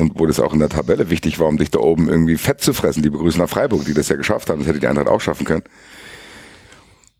Und 0.00 0.18
wo 0.18 0.26
das 0.26 0.40
auch 0.40 0.54
in 0.54 0.60
der 0.60 0.70
Tabelle 0.70 1.10
wichtig 1.10 1.38
war, 1.38 1.46
um 1.46 1.58
dich 1.58 1.70
da 1.70 1.78
oben 1.78 2.08
irgendwie 2.08 2.38
fett 2.38 2.60
zu 2.60 2.72
fressen. 2.72 3.02
Liebe 3.02 3.18
Grüße 3.18 3.38
nach 3.38 3.50
Freiburg, 3.50 3.84
die 3.84 3.92
das 3.92 4.08
ja 4.08 4.16
geschafft 4.16 4.48
haben. 4.48 4.60
Das 4.60 4.68
hätte 4.68 4.80
die 4.80 4.86
Eintracht 4.86 5.08
auch 5.08 5.20
schaffen 5.20 5.44
können. 5.44 5.62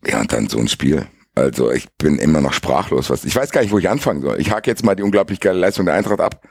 Ja, 0.05 0.19
und 0.19 0.33
dann 0.33 0.49
so 0.49 0.57
ein 0.57 0.67
Spiel. 0.67 1.05
Also 1.35 1.71
ich 1.71 1.87
bin 1.97 2.17
immer 2.17 2.41
noch 2.41 2.53
sprachlos. 2.53 3.09
Was, 3.09 3.23
ich 3.23 3.35
weiß 3.35 3.51
gar 3.51 3.61
nicht, 3.61 3.71
wo 3.71 3.77
ich 3.77 3.87
anfangen 3.87 4.21
soll. 4.21 4.41
Ich 4.41 4.51
hake 4.51 4.69
jetzt 4.69 4.83
mal 4.83 4.95
die 4.95 5.03
unglaublich 5.03 5.39
geile 5.39 5.59
Leistung 5.59 5.85
der 5.85 5.93
Eintracht 5.93 6.19
ab. 6.19 6.41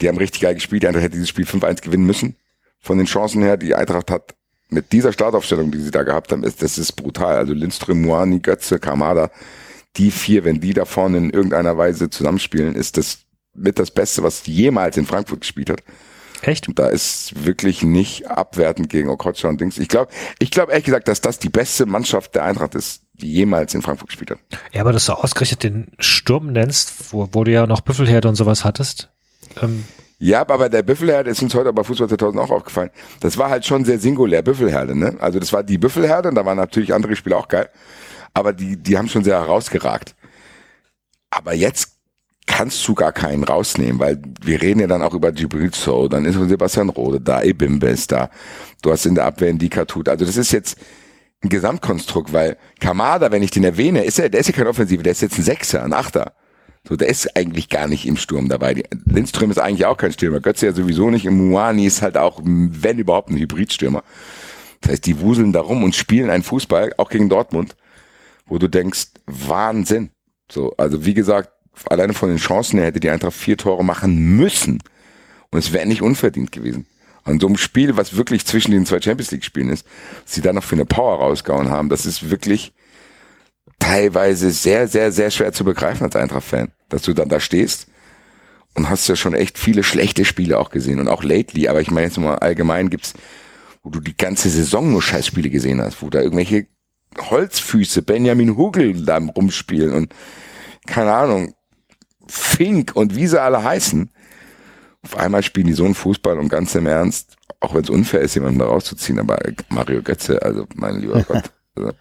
Die 0.00 0.08
haben 0.08 0.16
richtig 0.16 0.42
geil 0.42 0.54
gespielt. 0.54 0.84
Die 0.84 0.86
Eintracht 0.86 1.04
hätte 1.04 1.14
dieses 1.14 1.28
Spiel 1.28 1.44
5-1 1.44 1.82
gewinnen 1.82 2.06
müssen. 2.06 2.36
Von 2.78 2.98
den 2.98 3.08
Chancen 3.08 3.42
her, 3.42 3.56
die 3.56 3.74
Eintracht 3.74 4.12
hat 4.12 4.36
mit 4.70 4.92
dieser 4.92 5.12
Startaufstellung, 5.12 5.72
die 5.72 5.80
sie 5.80 5.90
da 5.90 6.04
gehabt 6.04 6.30
haben, 6.30 6.44
ist, 6.44 6.62
das 6.62 6.78
ist 6.78 6.92
brutal. 6.92 7.36
Also 7.36 7.52
Lindström, 7.52 8.02
Moani, 8.02 8.38
Götze, 8.38 8.78
Kamada, 8.78 9.30
die 9.96 10.12
vier, 10.12 10.44
wenn 10.44 10.60
die 10.60 10.72
da 10.72 10.84
vorne 10.84 11.18
in 11.18 11.30
irgendeiner 11.30 11.76
Weise 11.76 12.10
zusammenspielen, 12.10 12.76
ist 12.76 12.96
das 12.96 13.27
mit 13.58 13.78
das 13.78 13.90
Beste, 13.90 14.22
was 14.22 14.46
jemals 14.46 14.96
in 14.96 15.06
Frankfurt 15.06 15.40
gespielt 15.40 15.70
hat. 15.70 15.82
Echt? 16.42 16.68
Und 16.68 16.78
da 16.78 16.88
ist 16.88 17.44
wirklich 17.44 17.82
nicht 17.82 18.28
abwertend 18.28 18.88
gegen 18.88 19.08
Okocha 19.08 19.48
und 19.48 19.60
Dings. 19.60 19.78
Ich 19.78 19.88
glaube, 19.88 20.10
ich 20.38 20.50
glaube 20.50 20.72
ehrlich 20.72 20.84
gesagt, 20.84 21.08
dass 21.08 21.20
das 21.20 21.38
die 21.38 21.48
beste 21.48 21.86
Mannschaft 21.86 22.34
der 22.34 22.44
Eintracht 22.44 22.74
ist, 22.74 23.02
die 23.14 23.32
jemals 23.32 23.74
in 23.74 23.82
Frankfurt 23.82 24.08
gespielt 24.08 24.30
hat. 24.30 24.38
Ja, 24.72 24.82
aber 24.82 24.92
dass 24.92 25.06
du 25.06 25.12
ausgerechnet 25.12 25.64
den 25.64 25.88
Sturm 25.98 26.52
nennst, 26.52 27.12
wo, 27.12 27.28
wo 27.32 27.44
du 27.44 27.50
ja 27.50 27.66
noch 27.66 27.80
Büffelherde 27.80 28.28
und 28.28 28.36
sowas 28.36 28.64
hattest. 28.64 29.10
Ähm, 29.60 29.84
Ja, 30.20 30.40
aber 30.40 30.68
der 30.68 30.82
Büffelherde 30.82 31.30
ist 31.30 31.42
uns 31.42 31.54
heute 31.54 31.72
bei 31.72 31.82
Fußball 31.84 32.08
2000 32.08 32.42
auch 32.42 32.50
aufgefallen. 32.50 32.90
Das 33.20 33.36
war 33.36 33.50
halt 33.50 33.66
schon 33.66 33.84
sehr 33.84 33.98
singulär, 33.98 34.42
Büffelherde, 34.42 34.96
ne? 34.96 35.16
Also 35.20 35.38
das 35.38 35.52
war 35.52 35.62
die 35.62 35.78
Büffelherde 35.78 36.28
und 36.28 36.34
da 36.34 36.44
waren 36.44 36.56
natürlich 36.56 36.94
andere 36.94 37.16
Spiele 37.16 37.36
auch 37.36 37.48
geil. 37.48 37.68
Aber 38.34 38.52
die, 38.52 38.76
die 38.76 38.96
haben 38.98 39.08
schon 39.08 39.24
sehr 39.24 39.40
herausgeragt. 39.40 40.14
Aber 41.30 41.54
jetzt 41.54 41.97
kannst 42.48 42.88
du 42.88 42.94
gar 42.94 43.12
keinen 43.12 43.44
rausnehmen, 43.44 44.00
weil 44.00 44.20
wir 44.42 44.60
reden 44.60 44.80
ja 44.80 44.86
dann 44.88 45.02
auch 45.02 45.14
über 45.14 45.30
Gibril 45.30 45.70
So, 45.72 46.08
dann 46.08 46.24
ist 46.24 46.34
Sebastian 46.34 46.88
Rode 46.88 47.20
da, 47.20 47.42
Ebimbe 47.42 47.88
ist 47.88 48.10
da. 48.10 48.30
Du 48.82 48.90
hast 48.90 49.06
in 49.06 49.14
der 49.14 49.26
Abwehr 49.26 49.50
einen 49.50 49.58
Dikatut. 49.58 50.08
Also 50.08 50.24
das 50.24 50.36
ist 50.36 50.50
jetzt 50.50 50.78
ein 51.44 51.50
Gesamtkonstrukt, 51.50 52.32
weil 52.32 52.56
Kamada, 52.80 53.30
wenn 53.30 53.42
ich 53.42 53.52
den 53.52 53.64
erwähne, 53.64 54.02
ist 54.02 54.18
er, 54.18 54.28
der 54.28 54.40
ist 54.40 54.48
ja 54.48 54.54
kein 54.54 54.66
Offensive, 54.66 55.02
der 55.02 55.12
ist 55.12 55.22
jetzt 55.22 55.38
ein 55.38 55.44
Sechser, 55.44 55.84
ein 55.84 55.92
Achter. 55.92 56.32
So, 56.88 56.96
der 56.96 57.08
ist 57.08 57.36
eigentlich 57.36 57.68
gar 57.68 57.86
nicht 57.86 58.06
im 58.06 58.16
Sturm 58.16 58.48
dabei. 58.48 58.82
Lindström 59.04 59.50
ist 59.50 59.58
eigentlich 59.58 59.84
auch 59.84 59.98
kein 59.98 60.12
Stürmer. 60.12 60.40
Götze 60.40 60.66
ja 60.66 60.72
sowieso 60.72 61.10
nicht. 61.10 61.30
Muani 61.30 61.86
ist 61.86 62.02
halt 62.02 62.16
auch, 62.16 62.40
wenn 62.42 62.98
überhaupt, 62.98 63.30
ein 63.30 63.36
Hybridstürmer. 63.36 64.02
Das 64.80 64.92
heißt, 64.92 65.06
die 65.06 65.20
wuseln 65.20 65.52
da 65.52 65.60
rum 65.60 65.84
und 65.84 65.94
spielen 65.94 66.30
einen 66.30 66.44
Fußball, 66.44 66.94
auch 66.96 67.10
gegen 67.10 67.28
Dortmund, 67.28 67.76
wo 68.46 68.58
du 68.58 68.68
denkst, 68.68 69.08
Wahnsinn. 69.26 70.10
So, 70.50 70.72
also 70.78 71.04
wie 71.04 71.14
gesagt, 71.14 71.50
alleine 71.86 72.14
von 72.14 72.28
den 72.28 72.38
Chancen 72.38 72.78
her 72.78 72.86
hätte 72.88 73.00
die 73.00 73.10
Eintracht 73.10 73.34
vier 73.34 73.56
Tore 73.56 73.84
machen 73.84 74.36
müssen. 74.36 74.82
Und 75.50 75.58
es 75.58 75.72
wäre 75.72 75.86
nicht 75.86 76.02
unverdient 76.02 76.52
gewesen. 76.52 76.86
An 77.24 77.40
so 77.40 77.46
einem 77.46 77.56
Spiel, 77.56 77.96
was 77.96 78.16
wirklich 78.16 78.46
zwischen 78.46 78.72
den 78.72 78.86
zwei 78.86 79.00
Champions 79.00 79.30
League 79.30 79.44
Spielen 79.44 79.70
ist, 79.70 79.86
sie 80.24 80.40
da 80.40 80.52
noch 80.52 80.64
für 80.64 80.76
eine 80.76 80.86
Power 80.86 81.18
rausgehauen 81.18 81.70
haben, 81.70 81.88
das 81.88 82.06
ist 82.06 82.30
wirklich 82.30 82.72
teilweise 83.78 84.50
sehr, 84.50 84.88
sehr, 84.88 85.12
sehr 85.12 85.30
schwer 85.30 85.52
zu 85.52 85.64
begreifen 85.64 86.04
als 86.04 86.16
Eintracht-Fan, 86.16 86.72
dass 86.88 87.02
du 87.02 87.12
dann 87.12 87.28
da 87.28 87.40
stehst 87.40 87.88
und 88.74 88.88
hast 88.88 89.08
ja 89.08 89.16
schon 89.16 89.34
echt 89.34 89.58
viele 89.58 89.82
schlechte 89.82 90.24
Spiele 90.24 90.58
auch 90.58 90.70
gesehen 90.70 91.00
und 91.00 91.08
auch 91.08 91.22
lately, 91.22 91.68
aber 91.68 91.80
ich 91.80 91.90
meine 91.90 92.06
jetzt 92.06 92.18
mal 92.18 92.36
allgemein 92.36 92.90
gibt's, 92.90 93.14
wo 93.82 93.90
du 93.90 94.00
die 94.00 94.16
ganze 94.16 94.48
Saison 94.48 94.90
nur 94.90 95.02
Scheißspiele 95.02 95.50
gesehen 95.50 95.80
hast, 95.80 96.02
wo 96.02 96.10
da 96.10 96.20
irgendwelche 96.20 96.66
Holzfüße, 97.18 98.02
Benjamin 98.02 98.56
Hugel 98.56 99.04
da 99.04 99.18
rumspielen 99.18 99.92
und 99.92 100.14
keine 100.86 101.12
Ahnung, 101.12 101.54
Fink 102.28 102.92
und 102.94 103.16
wie 103.16 103.26
sie 103.26 103.40
alle 103.40 103.62
heißen. 103.62 104.10
Auf 105.02 105.16
einmal 105.16 105.42
spielen 105.42 105.66
die 105.66 105.72
so 105.72 105.84
einen 105.84 105.94
Fußball 105.94 106.38
und 106.38 106.48
ganz 106.48 106.74
im 106.74 106.86
Ernst, 106.86 107.36
auch 107.60 107.74
wenn 107.74 107.82
es 107.84 107.90
unfair 107.90 108.20
ist, 108.20 108.34
jemanden 108.34 108.58
da 108.58 108.66
rauszuziehen, 108.66 109.18
aber 109.18 109.38
Mario 109.68 110.02
Götze, 110.02 110.42
also 110.42 110.66
mein 110.74 111.00
lieber 111.00 111.22
Gott. 111.28 111.50
Also, 111.74 111.92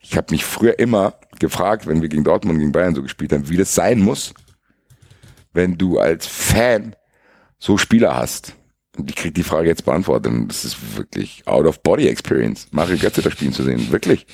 Ich 0.00 0.16
habe 0.16 0.26
mich 0.30 0.44
früher 0.44 0.78
immer 0.78 1.14
gefragt, 1.38 1.86
wenn 1.86 2.02
wir 2.02 2.08
gegen 2.08 2.24
Dortmund 2.24 2.54
und 2.56 2.60
gegen 2.60 2.72
Bayern 2.72 2.94
so 2.94 3.02
gespielt 3.02 3.32
haben, 3.32 3.48
wie 3.48 3.56
das 3.56 3.74
sein 3.74 4.00
muss, 4.00 4.34
wenn 5.52 5.78
du 5.78 5.98
als 5.98 6.26
Fan 6.26 6.94
so 7.58 7.78
Spieler 7.78 8.16
hast. 8.16 8.54
Und 8.96 9.10
ich 9.10 9.16
krieg 9.16 9.34
die 9.34 9.44
Frage 9.44 9.68
jetzt 9.68 9.84
beantwortet. 9.84 10.32
Und 10.32 10.48
das 10.48 10.64
ist 10.64 10.96
wirklich 10.96 11.46
out 11.46 11.66
of 11.66 11.82
body 11.82 12.08
experience, 12.08 12.66
Mario 12.72 12.96
Götze 12.98 13.22
da 13.22 13.30
spielen 13.30 13.52
zu 13.52 13.62
sehen. 13.62 13.92
Wirklich. 13.92 14.26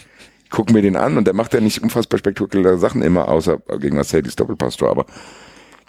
Gucke 0.51 0.73
mir 0.73 0.83
den 0.83 0.97
an 0.97 1.17
und 1.17 1.27
der 1.27 1.35
macht 1.35 1.55
ja 1.55 1.61
nicht 1.61 1.83
unfassbar 1.83 2.19
spektakuläre 2.19 2.79
Sachen 2.79 3.03
immer, 3.03 3.29
außer 3.29 3.59
gegen 3.81 3.97
Mercedes 3.97 4.37
Doppelpastor. 4.37 4.91
Aber 4.91 5.07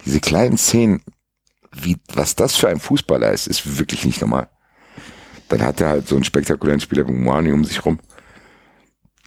diese 0.05 0.19
kleinen 0.19 0.57
Szenen, 0.57 1.01
wie, 1.71 1.97
was 2.13 2.35
das 2.35 2.55
für 2.55 2.69
ein 2.69 2.79
Fußballer 2.79 3.31
ist, 3.31 3.47
ist 3.47 3.77
wirklich 3.77 4.05
nicht 4.05 4.21
normal. 4.21 4.49
Dann 5.49 5.61
hat 5.61 5.81
er 5.81 5.89
halt 5.89 6.07
so 6.07 6.15
einen 6.15 6.23
spektakulären 6.23 6.79
Spieler 6.79 7.07
wie 7.07 7.11
Moani 7.11 7.51
um 7.51 7.63
sich 7.63 7.85
rum, 7.85 7.99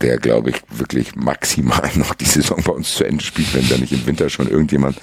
der, 0.00 0.18
glaube 0.18 0.50
ich, 0.50 0.62
wirklich 0.70 1.14
maximal 1.16 1.90
noch 1.94 2.14
die 2.14 2.24
Saison 2.24 2.60
bei 2.64 2.72
uns 2.72 2.94
zu 2.94 3.04
Ende 3.04 3.24
spielt, 3.24 3.54
wenn 3.54 3.68
da 3.68 3.76
nicht 3.76 3.92
im 3.92 4.06
Winter 4.06 4.28
schon 4.28 4.48
irgendjemand 4.48 5.00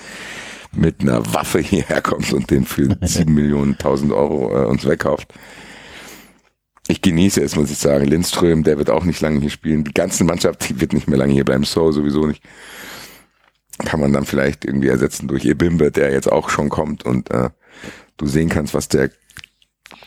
mit 0.72 1.02
einer 1.02 1.34
Waffe 1.34 1.60
hierher 1.60 2.02
kommt 2.02 2.34
und 2.34 2.50
den 2.52 2.66
für 2.66 2.98
sieben 3.02 3.34
Millionen 3.34 3.78
tausend 3.78 4.12
Euro 4.12 4.56
äh, 4.56 4.66
uns 4.66 4.86
wegkauft. 4.86 5.34
Ich 6.88 7.02
genieße 7.02 7.42
es, 7.42 7.56
muss 7.56 7.72
ich 7.72 7.78
sagen. 7.78 8.06
Lindström, 8.06 8.64
der 8.64 8.78
wird 8.78 8.90
auch 8.90 9.06
nicht 9.06 9.22
lange 9.22 9.40
hier 9.40 9.50
spielen. 9.50 9.84
Die 9.84 9.94
ganze 9.94 10.24
Mannschaft 10.24 10.70
die 10.70 10.80
wird 10.80 10.94
nicht 10.94 11.08
mehr 11.08 11.18
lange 11.18 11.34
hier 11.34 11.46
bleiben. 11.46 11.64
So 11.64 11.92
sowieso 11.92 12.28
nicht. 12.28 12.44
Kann 13.80 14.00
man 14.00 14.14
dann 14.14 14.26
vielleicht 14.26 14.66
irgendwie 14.66 14.88
ersetzen 14.88 15.28
durch 15.28 15.46
Ebimbe, 15.46 15.92
der 15.92 16.12
jetzt 16.12 16.32
auch 16.32 16.50
schon 16.50 16.70
kommt 16.70 17.04
und 17.06 17.32
äh, 17.32 17.50
du 18.18 18.28
sehen 18.28 18.50
kannst, 18.50 18.74
was 18.74 18.88
der 18.88 19.10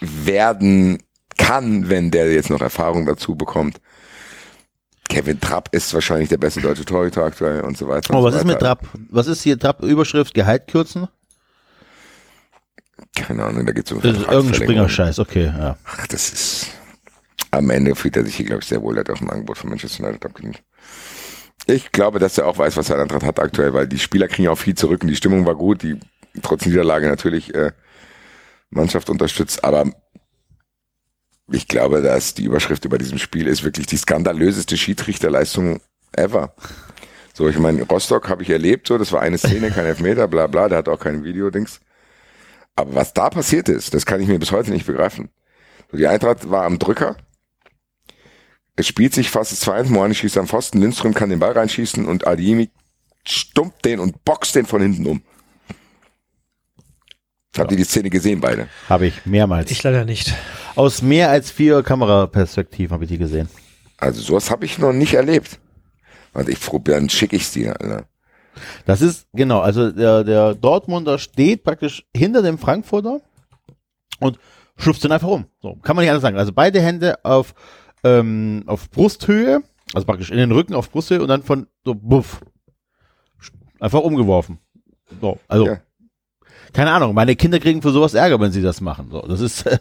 werden 0.01 1.03
kann, 1.37 1.89
wenn 1.89 2.11
der 2.11 2.33
jetzt 2.33 2.51
noch 2.51 2.61
Erfahrung 2.61 3.07
dazu 3.07 3.35
bekommt. 3.35 3.81
Kevin 5.09 5.41
Trapp 5.41 5.71
ist 5.73 5.93
wahrscheinlich 5.95 6.29
der 6.29 6.37
beste 6.37 6.61
deutsche 6.61 6.85
Torhüter 6.85 7.25
aktuell 7.25 7.63
und 7.63 7.77
so 7.77 7.89
weiter. 7.89 8.15
Oh, 8.15 8.23
was 8.23 8.35
so 8.35 8.41
ist 8.41 8.45
mit 8.45 8.57
weiter. 8.57 8.77
Trapp? 8.77 8.89
Was 9.11 9.27
ist 9.27 9.43
hier 9.43 9.59
Trapp-Überschrift? 9.59 10.35
Gehalt 10.35 10.69
kürzen? 10.69 11.09
Keine 13.15 13.45
Ahnung, 13.45 13.67
da 13.67 13.73
geht's 13.73 13.93
um 13.93 13.99
ist 13.99 14.05
irgendein. 14.05 14.55
Springer-Scheiß, 14.55 15.19
okay, 15.19 15.45
ja. 15.45 15.77
Ach, 15.85 16.07
das 16.07 16.31
ist. 16.31 16.67
Am 17.51 17.71
Ende 17.71 17.95
fühlt 17.95 18.17
er 18.17 18.25
sich 18.25 18.37
hier, 18.37 18.47
glaube 18.47 18.63
ich, 18.63 18.69
sehr 18.69 18.83
wohl. 18.83 18.97
Er 18.97 19.01
hat 19.01 19.11
auch 19.11 19.21
ein 19.21 19.31
Angebot 19.31 19.59
von 19.59 19.71
Manchester 19.71 20.05
United 20.05 20.25
abgelehnt. 20.27 20.63
Ich 21.67 21.93
glaube, 21.93 22.19
dass 22.19 22.39
er 22.39 22.47
auch 22.47 22.59
weiß, 22.59 22.77
was 22.77 22.91
er 22.91 22.99
an 22.99 23.11
hat 23.11 23.41
aktuell, 23.41 23.75
weil 23.75 23.87
die 23.87 23.99
Spieler 23.99 24.29
kriegen 24.29 24.45
ja 24.45 24.51
auch 24.51 24.59
viel 24.59 24.75
zurück 24.75 25.03
und 25.03 25.09
die 25.09 25.17
Stimmung 25.17 25.47
war 25.47 25.55
gut, 25.55 25.83
die 25.83 25.99
trotz 26.43 26.67
Niederlage 26.67 27.09
natürlich 27.09 27.55
äh, 27.55 27.73
Mannschaft 28.71 29.11
unterstützt, 29.11 29.65
aber 29.65 29.91
ich 31.51 31.69
glaube, 31.69 32.03
dass 32.03 32.35
die 32.35 32.45
Überschrift 32.45 32.85
über 32.85 32.99
diesem 32.99 33.19
Spiel 33.19 33.47
ist 33.47 33.65
wirklich 33.65 33.87
die 33.87 33.97
skandalöseste 33.97 34.77
Schiedsrichterleistung 34.77 35.81
ever. 36.13 36.55
So, 37.33 37.49
ich 37.49 37.59
meine, 37.59 37.83
Rostock 37.83 38.29
habe 38.29 38.43
ich 38.43 38.51
erlebt, 38.51 38.89
so, 38.89 38.99
das 38.99 39.13
war 39.13 39.21
eine 39.21 39.39
Szene, 39.39 39.71
kein 39.71 39.87
Elfmeter, 39.87 40.29
bla 40.29 40.47
bla, 40.47 40.69
der 40.69 40.79
hat 40.79 40.89
auch 40.89 40.99
kein 40.99 41.25
Video-Dings. 41.25 41.81
Aber 42.79 42.95
was 42.95 43.13
da 43.13 43.29
passiert 43.29 43.69
ist, 43.69 43.93
das 43.93 44.07
kann 44.07 44.21
ich 44.21 44.29
mir 44.29 44.39
bis 44.39 44.53
heute 44.53 44.71
nicht 44.71 44.87
begreifen. 44.87 45.31
So, 45.91 45.97
die 45.97 46.07
Eintracht 46.07 46.49
war 46.49 46.65
am 46.65 46.79
Drücker. 46.79 47.17
Es 48.77 48.87
spielt 48.87 49.13
sich 49.13 49.31
fast 49.31 49.51
das 49.51 49.67
2-1, 49.67 49.91
Moani 49.91 50.15
schießt 50.15 50.39
am 50.39 50.47
Pfosten, 50.47 50.81
Lindström 50.81 51.13
kann 51.13 51.29
den 51.29 51.41
Ball 51.41 51.51
reinschießen 51.51 52.07
und 52.07 52.29
Adiemi 52.29 52.71
stummt 53.27 53.85
den 53.85 53.99
und 53.99 54.25
boxt 54.25 54.55
den 54.55 54.65
von 54.65 54.81
hinten 54.81 55.07
um. 55.07 55.23
Habt 57.57 57.73
ihr 57.73 57.77
die 57.77 57.83
Szene 57.83 58.11
gesehen, 58.11 58.41
beide? 58.41 58.69
Habe 58.89 59.09
ich 59.09 59.27
mehrmals. 59.27 59.73
Ich 59.73 59.83
leider 59.83 60.05
nicht. 60.05 60.33
Aus 60.77 61.03
mehr 61.03 61.31
als 61.31 61.51
vier 61.51 61.83
Kameraperspektiven 61.83 62.95
habe 62.95 63.07
ich 63.07 63.11
die 63.11 63.19
gesehen. 63.19 63.49
Also 63.97 64.21
sowas 64.21 64.53
habe 64.53 64.65
ich 64.65 64.79
noch 64.79 64.93
nicht 64.93 65.15
erlebt. 65.15 65.59
Und 66.33 66.49
ich 66.49 66.61
probiere, 66.61 67.01
dann 67.01 67.09
schicke 67.09 67.35
ich 67.35 67.51
die. 67.51 67.69
Alter. 67.69 68.07
Das 68.87 69.01
ist, 69.03 69.27
genau, 69.33 69.61
also 69.61 69.91
der, 69.91 70.25
der 70.25 70.55
Dortmunder 70.55 71.19
steht 71.19 71.65
praktisch 71.65 72.05
hinter 72.17 72.43
dem 72.43 72.59
Frankfurter 72.59 73.21
und 74.21 74.39
schubst 74.77 75.05
den 75.05 75.13
einfach 75.13 75.29
um. 75.29 75.47
So, 75.61 75.75
kann 75.83 75.97
man 75.97 76.05
nicht 76.05 76.11
anders 76.11 76.23
sagen. 76.23 76.39
Also 76.39 76.53
beide 76.53 76.81
Hände 76.81 77.25
auf, 77.25 77.55
ähm, 78.05 78.65
auf 78.67 78.91
Brusthöhe, 78.91 79.63
also 79.95 80.07
praktisch 80.07 80.31
in 80.31 80.37
den 80.39 80.53
Rücken 80.53 80.75
auf 80.75 80.91
Brusthöhe 80.91 81.21
und 81.21 81.29
dann 81.29 81.43
von 81.43 81.67
so 81.85 81.95
buff. 81.95 82.41
Einfach 83.81 84.01
umgeworfen. 84.01 84.59
So, 85.21 85.39
also, 85.49 85.67
Ja. 85.67 85.79
keine 86.73 86.91
Ahnung, 86.91 87.15
meine 87.15 87.37
Kinder 87.37 87.59
kriegen 87.61 87.81
für 87.83 87.93
sowas 87.93 88.15
Ärger, 88.15 88.41
wenn 88.41 88.53
sie 88.53 88.63
das 88.63 88.81
machen. 88.81 89.09
So, 89.11 89.23
das 89.23 89.41
ist, 89.41 89.67
äh, 89.67 89.79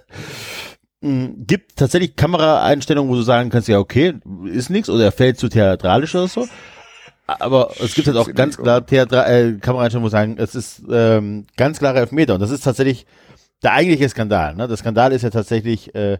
mh, 1.02 1.30
gibt 1.40 1.76
tatsächlich 1.78 2.16
Kameraeinstellungen, 2.16 3.12
wo 3.12 3.16
du 3.16 3.24
sagen 3.24 3.50
kannst, 3.50 3.68
ja, 3.68 3.80
okay, 3.80 4.14
ist 4.46 4.70
nichts 4.70 4.90
oder 4.90 5.04
er 5.06 5.12
fällt 5.12 5.40
zu 5.40 5.50
theatralisch 5.50 6.16
oder 6.16 6.28
so. 6.28 6.48
Aber 7.28 7.72
es 7.84 7.94
gibt 7.94 8.08
halt 8.08 8.16
auch 8.18 8.34
ganz 8.34 8.58
klar 8.58 8.86
Theatra 8.86 9.28
äh, 9.28 9.54
Kameraeinstellungen, 9.60 10.06
wo 10.06 10.10
sagen, 10.10 10.38
es 10.40 10.56
ist 10.56 10.82
ähm, 10.90 11.46
ganz 11.58 11.78
klare 11.80 12.00
Elfmeter. 12.00 12.36
Und 12.36 12.40
das 12.40 12.52
ist 12.52 12.64
tatsächlich 12.64 13.06
der 13.64 13.74
eigentliche 13.74 14.08
Skandal. 14.08 14.56
Ne? 14.56 14.68
Der 14.68 14.78
Skandal 14.78 15.12
ist 15.12 15.24
ja 15.24 15.30
tatsächlich, 15.30 15.94
äh, 15.94 16.18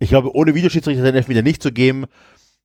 ich 0.00 0.08
glaube, 0.08 0.34
ohne 0.34 0.54
Videoschiedsrichter 0.54 1.04
den 1.04 1.14
Elfmeter 1.14 1.42
nicht 1.42 1.62
zu 1.62 1.70
geben, 1.70 2.06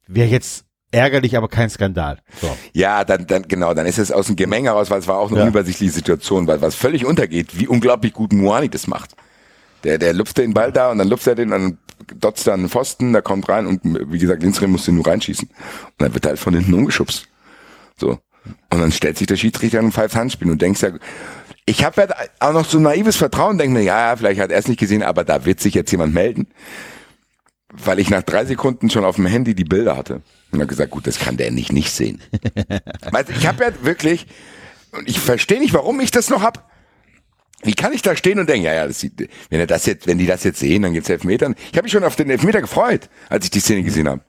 wäre 0.07 0.27
jetzt 0.27 0.65
ärgerlich, 0.91 1.37
aber 1.37 1.47
kein 1.49 1.69
Skandal. 1.69 2.17
So. 2.41 2.49
Ja, 2.73 3.03
dann, 3.05 3.27
dann, 3.27 3.43
genau, 3.47 3.73
dann 3.73 3.85
ist 3.85 3.99
es 3.99 4.11
aus 4.11 4.27
dem 4.27 4.35
Gemenge 4.35 4.71
raus, 4.71 4.89
weil 4.89 4.99
es 4.99 5.07
war 5.07 5.19
auch 5.19 5.29
eine 5.29 5.37
Ja. 5.37 5.43
unübersichtliche 5.43 5.93
Situation, 5.93 6.47
weil 6.47 6.61
was 6.61 6.75
völlig 6.75 7.05
untergeht, 7.05 7.59
wie 7.59 7.67
unglaublich 7.67 8.13
gut 8.13 8.33
Muani 8.33 8.69
das 8.69 8.87
macht. 8.87 9.11
Der, 9.83 9.97
der 9.99 10.13
lupft 10.13 10.37
den 10.37 10.53
Ball 10.53 10.71
da 10.71 10.91
und 10.91 10.97
dann 10.97 11.07
lupft 11.07 11.27
er 11.27 11.35
den, 11.35 11.49
dann 11.51 11.77
dotzt 12.19 12.47
er 12.47 12.55
an 12.55 12.61
den 12.61 12.69
Pfosten, 12.69 13.13
der 13.13 13.21
kommt 13.21 13.47
rein 13.49 13.67
und 13.67 13.81
wie 13.83 14.17
gesagt, 14.19 14.41
Lindström 14.43 14.71
muss 14.71 14.85
den 14.85 14.95
nur 14.95 15.07
reinschießen. 15.07 15.47
Und 15.47 15.93
dann 15.97 16.13
wird 16.13 16.25
er 16.25 16.29
halt 16.29 16.39
von 16.39 16.53
hinten 16.53 16.73
umgeschubst. 16.73 17.27
So. 17.97 18.19
Und 18.69 18.79
dann 18.79 18.91
stellt 18.91 19.17
sich 19.17 19.27
der 19.27 19.37
Schiedsrichter 19.37 19.79
und 19.79 19.93
pfeift 19.93 20.15
Handspiel 20.15 20.49
und 20.49 20.61
denkst 20.61 20.81
ja, 20.81 20.91
ich 21.65 21.83
habe 21.83 22.01
ja 22.01 22.07
auch 22.39 22.53
noch 22.53 22.65
so 22.65 22.79
ein 22.79 22.83
naives 22.83 23.17
Vertrauen, 23.17 23.57
denke 23.57 23.77
mir, 23.77 23.83
ja, 23.83 24.09
ja, 24.09 24.17
vielleicht 24.17 24.41
hat 24.41 24.51
er 24.51 24.57
es 24.57 24.67
nicht 24.67 24.79
gesehen, 24.79 25.03
aber 25.03 25.23
da 25.23 25.45
wird 25.45 25.59
sich 25.59 25.73
jetzt 25.73 25.91
jemand 25.91 26.13
melden. 26.13 26.47
Weil 27.71 27.99
ich 27.99 28.09
nach 28.09 28.23
drei 28.23 28.45
Sekunden 28.45 28.89
schon 28.89 29.05
auf 29.05 29.15
dem 29.15 29.27
Handy 29.27 29.55
die 29.55 29.63
Bilder 29.63 29.95
hatte. 29.95 30.21
Und 30.51 30.59
habe 30.59 30.67
gesagt, 30.67 30.91
gut, 30.91 31.07
das 31.07 31.19
kann 31.19 31.37
der 31.37 31.51
nicht 31.51 31.71
nicht 31.71 31.91
sehen. 31.91 32.21
Weißt, 33.11 33.29
ich 33.29 33.47
habe 33.47 33.63
ja 33.63 33.71
wirklich, 33.83 34.27
und 34.91 35.07
ich 35.07 35.19
verstehe 35.19 35.59
nicht, 35.59 35.73
warum 35.73 35.99
ich 36.01 36.11
das 36.11 36.29
noch 36.29 36.41
hab. 36.41 36.69
Wie 37.63 37.73
kann 37.73 37.93
ich 37.93 38.01
da 38.01 38.15
stehen 38.15 38.39
und 38.39 38.49
denken, 38.49 38.65
ja, 38.65 38.73
ja, 38.73 38.87
das 38.87 38.99
sieht, 38.99 39.29
wenn 39.49 39.59
er 39.59 39.67
das 39.67 39.85
jetzt, 39.85 40.07
wenn 40.07 40.17
die 40.17 40.25
das 40.25 40.43
jetzt 40.43 40.59
sehen, 40.59 40.81
dann 40.81 40.93
gibt's 40.93 41.09
Elfmetern. 41.09 41.55
Ich 41.71 41.77
habe 41.77 41.83
mich 41.83 41.91
schon 41.91 42.03
auf 42.03 42.15
den 42.15 42.29
Elfmeter 42.29 42.59
gefreut, 42.59 43.07
als 43.29 43.45
ich 43.45 43.51
die 43.51 43.59
Szene 43.59 43.83
gesehen 43.83 44.09
habe. 44.09 44.21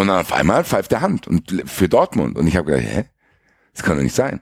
Und 0.00 0.06
dann 0.06 0.22
auf 0.22 0.32
einmal 0.32 0.64
pfeift 0.64 0.92
der 0.92 1.02
Hand 1.02 1.28
und 1.28 1.62
für 1.66 1.86
Dortmund. 1.86 2.38
Und 2.38 2.46
ich 2.46 2.56
habe 2.56 2.72
gedacht, 2.72 2.90
hä? 2.90 3.04
Das 3.74 3.82
kann 3.82 3.98
doch 3.98 4.02
nicht 4.02 4.14
sein. 4.14 4.40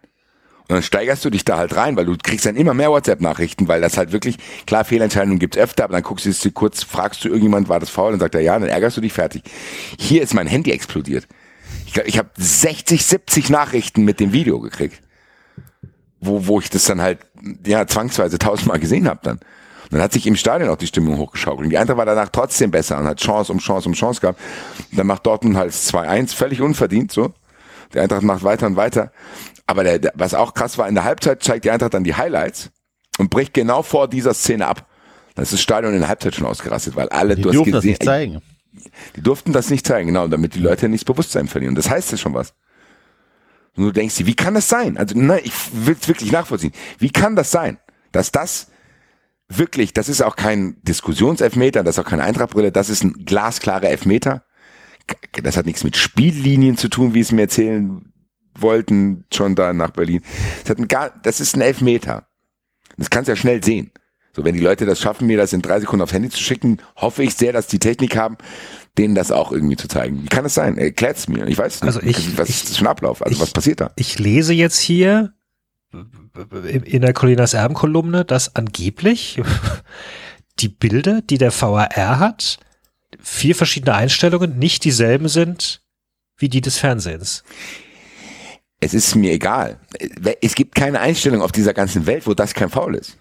Und 0.69 0.71
dann 0.71 0.85
steigerst 0.85 1.25
du 1.25 1.31
dich 1.31 1.45
da 1.45 1.59
halt 1.59 1.75
rein, 1.75 1.97
weil 1.97 2.05
du 2.05 2.17
kriegst 2.17 2.47
dann 2.47 2.55
immer 2.55 2.75
mehr 2.75 2.93
WhatsApp-Nachrichten, 2.93 3.67
weil 3.67 3.81
das 3.81 3.97
halt 3.97 4.13
wirklich, 4.13 4.37
klar, 4.69 4.85
Fehlentscheidungen 4.85 5.41
gibt's 5.41 5.59
öfter, 5.59 5.83
aber 5.83 5.95
dann 5.95 6.05
guckst 6.05 6.27
du 6.27 6.31
es 6.31 6.49
kurz, 6.55 6.85
fragst 6.85 7.25
du 7.25 7.29
irgendjemand, 7.29 7.69
war 7.69 7.81
das 7.81 7.91
faul? 7.91 8.13
Dann 8.13 8.21
sagt 8.21 8.37
er 8.37 8.41
ja, 8.41 8.57
dann 8.57 8.69
ärgerst 8.69 8.99
du 8.99 9.01
dich 9.01 9.13
fertig. 9.13 9.43
Hier 9.99 10.23
ist 10.23 10.33
mein 10.33 10.47
Handy 10.47 10.71
explodiert. 10.71 11.27
Ich 11.87 11.93
glaube, 11.93 12.09
ich 12.09 12.19
habe 12.19 12.31
60, 12.37 13.05
70 13.05 13.51
Nachrichten 13.51 14.05
mit 14.05 14.21
dem 14.21 14.33
Video 14.33 14.61
gekriegt. 14.61 15.03
Wo, 16.21 16.47
wo 16.47 16.61
ich 16.61 16.71
das 16.71 16.85
dann 16.85 17.03
halt, 17.03 17.19
ja, 17.67 17.85
zwangsweise 17.89 18.39
tausendmal 18.39 18.79
gesehen 18.79 19.09
habe 19.09 19.19
dann. 19.25 19.41
Dann 19.91 20.01
hat 20.03 20.13
sich 20.13 20.27
im 20.27 20.37
Stadion 20.37 20.69
auch 20.71 20.77
die 20.77 20.87
Stimmung 20.87 21.17
hochgeschaukelt. 21.19 21.71
Die 21.71 21.79
Eintracht 21.79 21.97
war 21.99 22.07
danach 22.07 22.29
trotzdem 22.29 22.71
besser 22.71 22.99
und 22.99 23.07
hat 23.07 23.21
Chance 23.21 23.53
um 23.53 23.59
Chance 23.59 23.89
um 23.89 23.95
Chance 23.95 24.21
gehabt. 24.21 24.39
Dann 24.93 25.07
macht 25.07 25.25
Dortmund 25.27 25.57
halt 25.57 25.73
2-1, 25.73 26.35
völlig 26.35 26.61
unverdient 26.61 27.11
so. 27.13 27.33
Die 27.95 28.01
Eintracht 28.01 28.23
macht 28.23 28.43
weiter 28.43 28.67
und 28.67 28.77
weiter. 28.77 29.13
Aber 29.67 29.85
der, 29.85 29.99
der, 29.99 30.13
was 30.15 30.35
auch 30.35 30.53
krass 30.55 30.77
war, 30.79 30.89
in 30.89 30.95
der 30.95 31.05
Halbzeit 31.05 31.43
zeigt 31.43 31.65
die 31.65 31.71
Eintracht 31.71 31.95
dann 31.95 32.05
die 32.05 32.15
Highlights 32.15 32.71
und 33.19 33.31
bricht 33.31 33.55
genau 33.55 33.83
vor 33.83 34.09
dieser 34.09 34.35
Szene 34.35 34.67
ab. 34.67 34.87
Dann 35.35 35.43
ist 35.43 35.53
das 35.53 35.61
Stadion 35.61 35.95
in 35.95 36.01
der 36.01 36.09
Halbzeit 36.09 36.35
schon 36.35 36.47
ausgerastet, 36.47 36.97
weil 36.97 37.09
alle, 37.09 37.37
Die 37.37 37.43
du 37.43 37.51
dürfen 37.51 37.73
das 37.73 37.85
nicht 37.85 38.03
zeigen. 38.03 38.43
die 39.17 39.23
durften 39.23 39.53
das 39.53 39.71
nicht 39.71 39.87
zeigen, 39.87 40.09
genau, 40.09 40.29
damit 40.29 40.55
die 40.55 40.61
Leute 40.61 40.89
nicht 40.89 41.09
das 41.09 41.15
Bewusstsein 41.15 41.49
verlieren. 41.49 41.75
Das 41.75 41.89
heißt 41.89 42.11
ja 42.13 42.19
schon 42.19 42.35
was. 42.35 42.53
Und 43.77 43.85
du 43.85 43.93
denkst 43.93 44.17
dir, 44.17 44.27
wie 44.27 44.35
kann 44.35 44.55
das 44.55 44.69
sein? 44.69 44.97
Also, 44.99 45.15
nein, 45.17 45.41
ich 45.45 45.53
will 45.73 45.97
es 46.01 46.09
wirklich 46.09 46.33
nachvollziehen. 46.33 46.73
Wie 46.99 47.11
kann 47.11 47.37
das 47.37 47.51
sein, 47.51 47.79
dass 48.13 48.33
das 48.33 48.69
wirklich, 49.49 49.93
das 49.93 50.09
ist 50.09 50.23
auch 50.23 50.37
kein 50.37 50.77
Diskussionselfmeter, 50.83 51.83
das 51.85 51.97
ist 51.97 52.05
auch 52.05 52.09
keine 52.09 52.25
Eintrachtbrille, 52.25 52.73
das 52.73 52.89
ist 52.91 53.03
ein 53.05 53.25
glasklarer 53.25 53.89
Elfmeter. 53.89 54.45
Das 55.43 55.57
hat 55.57 55.65
nichts 55.67 55.85
mit 55.85 55.97
Spiellinien 55.97 56.77
zu 56.77 56.89
tun, 56.89 57.15
wie 57.15 57.21
es 57.21 57.33
mir 57.33 57.43
erzählen 57.43 58.13
wollten, 58.59 59.25
schon 59.33 59.55
da 59.55 59.73
nach 59.73 59.91
Berlin. 59.91 60.21
Das, 60.63 60.71
hat 60.71 60.79
ein 60.79 60.89
gar, 60.89 61.11
das 61.23 61.41
ist 61.41 61.57
ein 61.57 61.63
Elfmeter. 61.63 62.27
Das 62.97 63.09
kannst 63.09 63.29
du 63.29 63.33
ja 63.33 63.37
schnell 63.37 63.63
sehen. 63.65 63.91
So, 64.35 64.45
wenn 64.45 64.55
die 64.55 64.61
Leute 64.61 64.85
das 64.85 65.01
schaffen, 65.01 65.27
mir 65.27 65.37
das 65.39 65.53
in 65.53 65.63
drei 65.63 65.81
Sekunden 65.81 66.03
aufs 66.03 66.13
Handy 66.13 66.29
zu 66.29 66.39
schicken, 66.43 66.79
hoffe 66.97 67.23
ich 67.23 67.35
sehr, 67.35 67.53
dass 67.53 67.67
die 67.69 67.79
Technik 67.79 68.17
haben, 68.17 68.37
denen 68.99 69.15
das 69.15 69.31
auch 69.33 69.51
irgendwie 69.53 69.77
zu 69.77 69.89
zeigen. 69.89 70.23
Wie 70.25 70.29
kann 70.29 70.45
das 70.45 70.55
sein? 70.55 70.77
Erklärt's 70.77 71.27
mir. 71.29 71.47
Ich 71.47 71.57
weiß 71.57 71.81
nicht. 71.81 71.85
Also 71.85 72.01
ich- 72.03 72.37
was 72.37 72.49
ist 72.51 72.69
das 72.69 72.77
für 72.77 72.85
ein 72.85 72.89
Ablauf? 72.89 73.23
Also 73.23 73.35
ich- 73.37 73.41
was 73.41 73.53
passiert 73.53 73.81
da? 73.81 73.93
Ich 73.97 74.19
lese 74.19 74.53
jetzt 74.53 74.79
hier 74.79 75.33
in 75.93 77.01
der 77.01 77.13
Colinas 77.13 77.55
Erben-Kolumne, 77.55 78.25
dass 78.25 78.55
angeblich 78.57 79.41
die 80.59 80.69
Bilder, 80.69 81.23
die 81.23 81.39
der 81.39 81.53
VAR 81.53 82.19
hat, 82.19 82.59
vier 83.21 83.55
verschiedene 83.55 83.95
Einstellungen 83.95 84.59
nicht 84.59 84.85
dieselben 84.85 85.29
sind 85.29 85.83
wie 86.37 86.49
die 86.49 86.61
des 86.61 86.79
Fernsehens. 86.79 87.43
Es 88.81 88.95
ist 88.95 89.17
mir 89.17 89.33
egal. 89.33 89.81
Es 90.41 90.55
gibt 90.55 90.75
keine 90.75 91.01
Einstellung 91.01 91.43
auf 91.43 91.53
dieser 91.53 91.75
ganzen 91.75 92.07
Welt, 92.07 92.27
wo 92.27 92.35
das 92.35 92.55
kein 92.55 92.71
Foul 92.71 92.95
ist. 92.95 93.19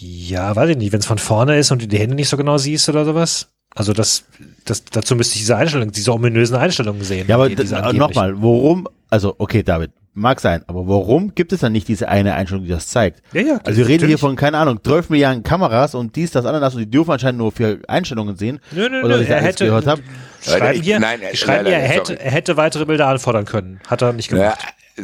Ja, 0.00 0.56
weiß 0.56 0.70
ich 0.70 0.76
nicht, 0.76 0.92
wenn 0.92 1.00
es 1.00 1.06
von 1.06 1.18
vorne 1.18 1.58
ist 1.58 1.70
und 1.70 1.82
du 1.82 1.88
die 1.88 1.98
Hände 1.98 2.16
nicht 2.16 2.28
so 2.28 2.36
genau 2.36 2.58
siehst 2.58 2.88
oder 2.88 3.04
sowas. 3.04 3.53
Also 3.74 3.92
das, 3.92 4.24
das 4.64 4.84
dazu 4.84 5.16
müsste 5.16 5.34
ich 5.34 5.40
diese 5.40 5.56
Einstellung, 5.56 5.90
diese 5.90 6.12
ominösen 6.12 6.56
Einstellungen 6.56 7.02
sehen. 7.02 7.26
Ja, 7.28 7.36
aber 7.36 7.48
nochmal, 7.92 8.34
warum, 8.40 8.88
also 9.10 9.34
okay, 9.38 9.62
David, 9.64 9.90
mag 10.16 10.38
sein, 10.40 10.62
aber 10.68 10.86
warum 10.86 11.34
gibt 11.34 11.52
es 11.52 11.58
dann 11.60 11.72
nicht 11.72 11.88
diese 11.88 12.08
eine 12.08 12.34
Einstellung, 12.34 12.62
die 12.64 12.70
das 12.70 12.86
zeigt? 12.86 13.20
Ja, 13.32 13.40
ja, 13.42 13.60
Also 13.64 13.78
wir 13.78 13.88
reden 13.88 14.06
hier 14.06 14.18
von, 14.18 14.36
keine 14.36 14.58
Ahnung, 14.58 14.78
12 14.82 15.10
Milliarden 15.10 15.42
Kameras 15.42 15.96
und 15.96 16.14
dies, 16.14 16.30
das, 16.30 16.46
Ananas 16.46 16.74
und 16.74 16.80
die 16.82 16.90
dürfen 16.90 17.10
anscheinend 17.10 17.38
nur 17.38 17.50
vier 17.50 17.80
Einstellungen 17.88 18.36
sehen. 18.36 18.60
Nö, 18.70 18.88
nö, 18.88 19.02
Oder 19.02 19.16
nö, 19.18 19.24
er 19.24 19.42
hätte, 19.42 19.64
gehört 19.64 19.88
habe. 19.88 20.02
schreiben 20.40 20.66
Leute, 20.66 20.78
ich- 20.78 20.84
hier, 20.84 21.00
nein, 21.00 21.18
die 21.20 21.26
äh, 21.26 21.36
schreiben 21.36 21.64
nein, 21.64 21.72
hier, 21.72 21.74
er 21.82 21.88
nein, 21.88 21.90
hätte, 21.98 22.20
er 22.20 22.30
hätte 22.30 22.56
weitere 22.56 22.84
Bilder 22.86 23.08
anfordern 23.08 23.44
können. 23.44 23.80
Hat 23.88 24.02
er 24.02 24.12
nicht 24.12 24.28
gemacht. 24.28 24.58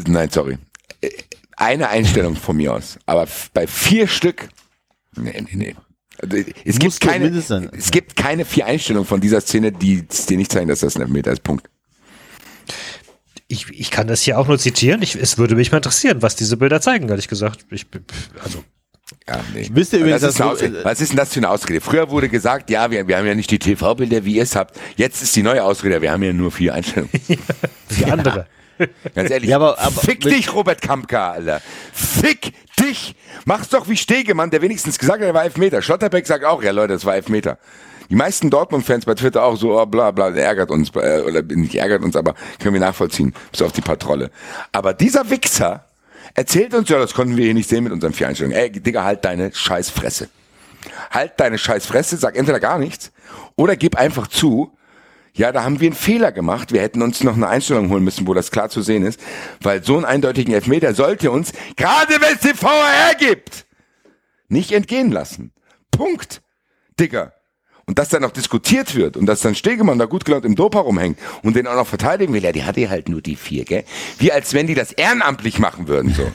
nein, 0.07 0.31
sorry. 0.31 0.59
Äh, 1.01 1.09
Eine 1.57 1.89
Einstellung 1.89 2.37
von 2.37 2.57
mir 2.57 2.73
aus. 2.75 2.99
Aber 3.07 3.27
bei 3.53 3.67
vier 3.67 4.07
Stück. 4.07 4.49
Nee, 5.17 5.33
nee, 5.41 5.57
nee. 5.57 5.75
Es 6.65 6.79
gibt, 6.79 7.01
keine, 7.01 7.29
es 7.29 7.91
gibt 7.91 8.17
keine 8.17 8.45
vier 8.45 8.67
Einstellungen 8.67 9.07
von 9.07 9.21
dieser 9.21 9.41
Szene, 9.41 9.73
die 9.73 10.05
es 10.09 10.27
dir 10.27 10.37
nicht 10.37 10.53
zeigen, 10.53 10.69
dass 10.69 10.81
das 10.81 10.97
ein 10.97 11.03
Elfmeter 11.03 11.33
ist. 11.33 11.43
Punkt. 11.43 11.69
Ich, 13.49 13.69
ich 13.71 13.91
kann 13.91 14.07
das 14.07 14.23
hier 14.23 14.39
auch 14.39 14.47
nur 14.47 14.59
zitieren. 14.59 15.03
Ich, 15.03 15.17
es 15.17 15.39
würde 15.39 15.57
mich 15.57 15.73
mal 15.73 15.79
interessieren, 15.79 16.23
was 16.23 16.37
diese 16.37 16.57
Bilder 16.57 16.81
zeigen, 16.81 17.09
ehrlich 17.09 17.29
gesagt. 17.29 17.67
Ich, 17.71 17.87
also, 18.45 18.63
Ja, 19.29 19.41
nee. 19.55 19.69
Wisst 19.73 19.93
ihr 19.93 20.01
übrigens, 20.01 20.21
das 20.21 20.35
ist 20.35 20.41
Ausrede. 20.41 20.85
Was 20.85 21.01
ist 21.01 21.11
denn 21.11 21.17
das 21.17 21.33
für 21.33 21.41
eine 21.41 21.51
Ausrede? 21.51 21.81
Früher 21.81 22.11
wurde 22.11 22.29
gesagt, 22.29 22.71
ja, 22.71 22.91
wir, 22.91 23.09
wir 23.09 23.17
haben 23.17 23.27
ja 23.27 23.35
nicht 23.35 23.51
die 23.51 23.59
TV-Bilder, 23.59 24.25
wie 24.25 24.37
ihr 24.37 24.43
es 24.43 24.55
habt. 24.55 24.79
Jetzt 24.97 25.23
ist 25.23 25.35
die 25.35 25.43
neue 25.43 25.65
Ausrede, 25.65 26.01
wir 26.01 26.13
haben 26.13 26.23
ja 26.23 26.33
nur 26.33 26.53
vier 26.53 26.75
Einstellungen. 26.75 27.11
die 27.99 28.05
andere. 28.05 28.47
Ganz 29.15 29.31
ehrlich. 29.31 29.51
Ja, 29.51 29.57
aber- 29.57 29.79
aber- 29.79 30.01
fick 30.01 30.21
dich, 30.21 30.53
Robert 30.55 30.81
Kampka, 30.83 31.33
Alter. 31.33 31.61
Fick 31.93 32.53
dich. 32.79 33.15
Mach's 33.45 33.69
doch 33.69 33.89
wie 33.89 33.97
Stegemann, 33.97 34.51
der 34.51 34.63
wenigstens 34.63 34.99
gesagt 34.99 35.21
hat, 35.21 35.27
er 35.27 35.35
war 35.35 35.45
Elfmeter. 35.45 35.83
Schlotterbeck 35.83 36.27
sagt 36.27 36.45
auch, 36.45 36.63
ja 36.63 36.71
Leute, 36.73 36.95
das 36.95 37.05
war 37.05 37.15
Elfmeter. 37.15 37.59
Die 38.09 38.17
meisten 38.17 38.51
Dortmund-Fans 38.51 39.05
bei 39.05 39.15
Twitter 39.15 39.45
auch 39.45 39.57
so, 39.57 39.81
oh, 39.81 39.87
bla 39.87 40.11
bla, 40.11 40.31
der 40.31 40.45
ärgert 40.45 40.71
uns, 40.71 40.91
äh, 40.97 41.21
oder 41.21 41.43
nicht 41.43 41.77
ärgert 41.77 42.03
uns, 42.03 42.17
aber 42.17 42.35
können 42.59 42.75
wir 42.75 42.81
nachvollziehen, 42.81 43.33
bis 43.53 43.63
auf 43.63 43.71
die 43.73 43.83
Patrolle. 43.83 44.31
Aber 44.73 44.95
dieser 44.95 45.31
Wichser 45.31 45.85
erzählt 46.35 46.75
uns, 46.75 46.89
ja, 46.89 46.99
das 46.99 47.15
konnten 47.15 47.37
wir 47.37 47.45
hier 47.45 47.55
nicht 47.55 47.69
sehen 47.69 47.85
mit 47.85 47.93
unseren 47.93 48.13
vier 48.13 48.27
Einstellungen. 48.29 48.57
Ey, 48.59 48.71
Digga, 48.71 49.05
halt 49.05 49.25
deine 49.25 49.53
Scheißfresse. 49.55 50.29
Halt 51.13 51.33
deine 51.37 51.57
Scheißfresse, 51.59 52.17
sag 52.17 52.37
entweder 52.37 52.59
gar 52.59 52.79
nichts, 52.79 53.13
oder 53.55 53.77
gib 53.77 53.97
einfach 53.97 54.27
zu, 54.27 54.73
ja, 55.35 55.53
da 55.53 55.65
haben 55.65 55.81
wir 55.81 55.87
einen 55.87 55.97
Fehler 55.97 56.33
gemacht. 56.33 56.73
Wir 56.73 56.81
hätten 56.81 57.03
uns 57.03 57.23
noch 57.23 57.37
eine 57.37 57.49
Einstellung 57.49 57.91
holen 57.91 58.05
müssen, 58.05 58.27
wo 58.27 58.35
das 58.35 58.51
klar 58.51 58.69
zu 58.69 58.83
sehen 58.83 59.05
ist, 59.05 59.21
weil 59.63 59.85
so 59.85 59.97
einen 59.97 60.05
eindeutigen 60.05 60.53
Elfmeter 60.55 60.95
sollte 60.95 61.31
uns, 61.31 61.53
gerade 61.77 62.15
wenn 62.21 62.35
es 62.35 62.41
den 62.41 62.61
VAR 62.61 63.15
gibt, 63.19 63.67
nicht 64.49 64.73
entgehen 64.73 65.11
lassen. 65.11 65.53
Punkt. 65.91 66.43
Digga. 66.99 67.33
Und 67.87 67.99
dass 67.99 68.09
dann 68.09 68.23
noch 68.23 68.31
diskutiert 68.31 68.95
wird 68.95 69.17
und 69.17 69.27
dass 69.27 69.41
dann 69.41 69.57
Stegemann 69.57 69.99
da 69.99 70.05
gut 70.05 70.25
gelaunt 70.25 70.45
im 70.45 70.55
Dopa 70.55 70.79
rumhängt 70.79 71.19
und 71.43 71.57
den 71.57 71.67
auch 71.67 71.75
noch 71.75 71.89
verteidigen 71.89 72.33
will, 72.33 72.43
ja, 72.43 72.53
die 72.53 72.63
hatte 72.63 72.89
halt 72.89 73.09
nur 73.09 73.21
die 73.21 73.35
vier, 73.35 73.65
gell? 73.65 73.85
Wie 74.19 74.31
als 74.31 74.55
wenn 74.55 74.69
die 74.69 74.75
das 74.75 74.93
ehrenamtlich 74.93 75.59
machen 75.59 75.89
würden, 75.89 76.15
so. 76.15 76.31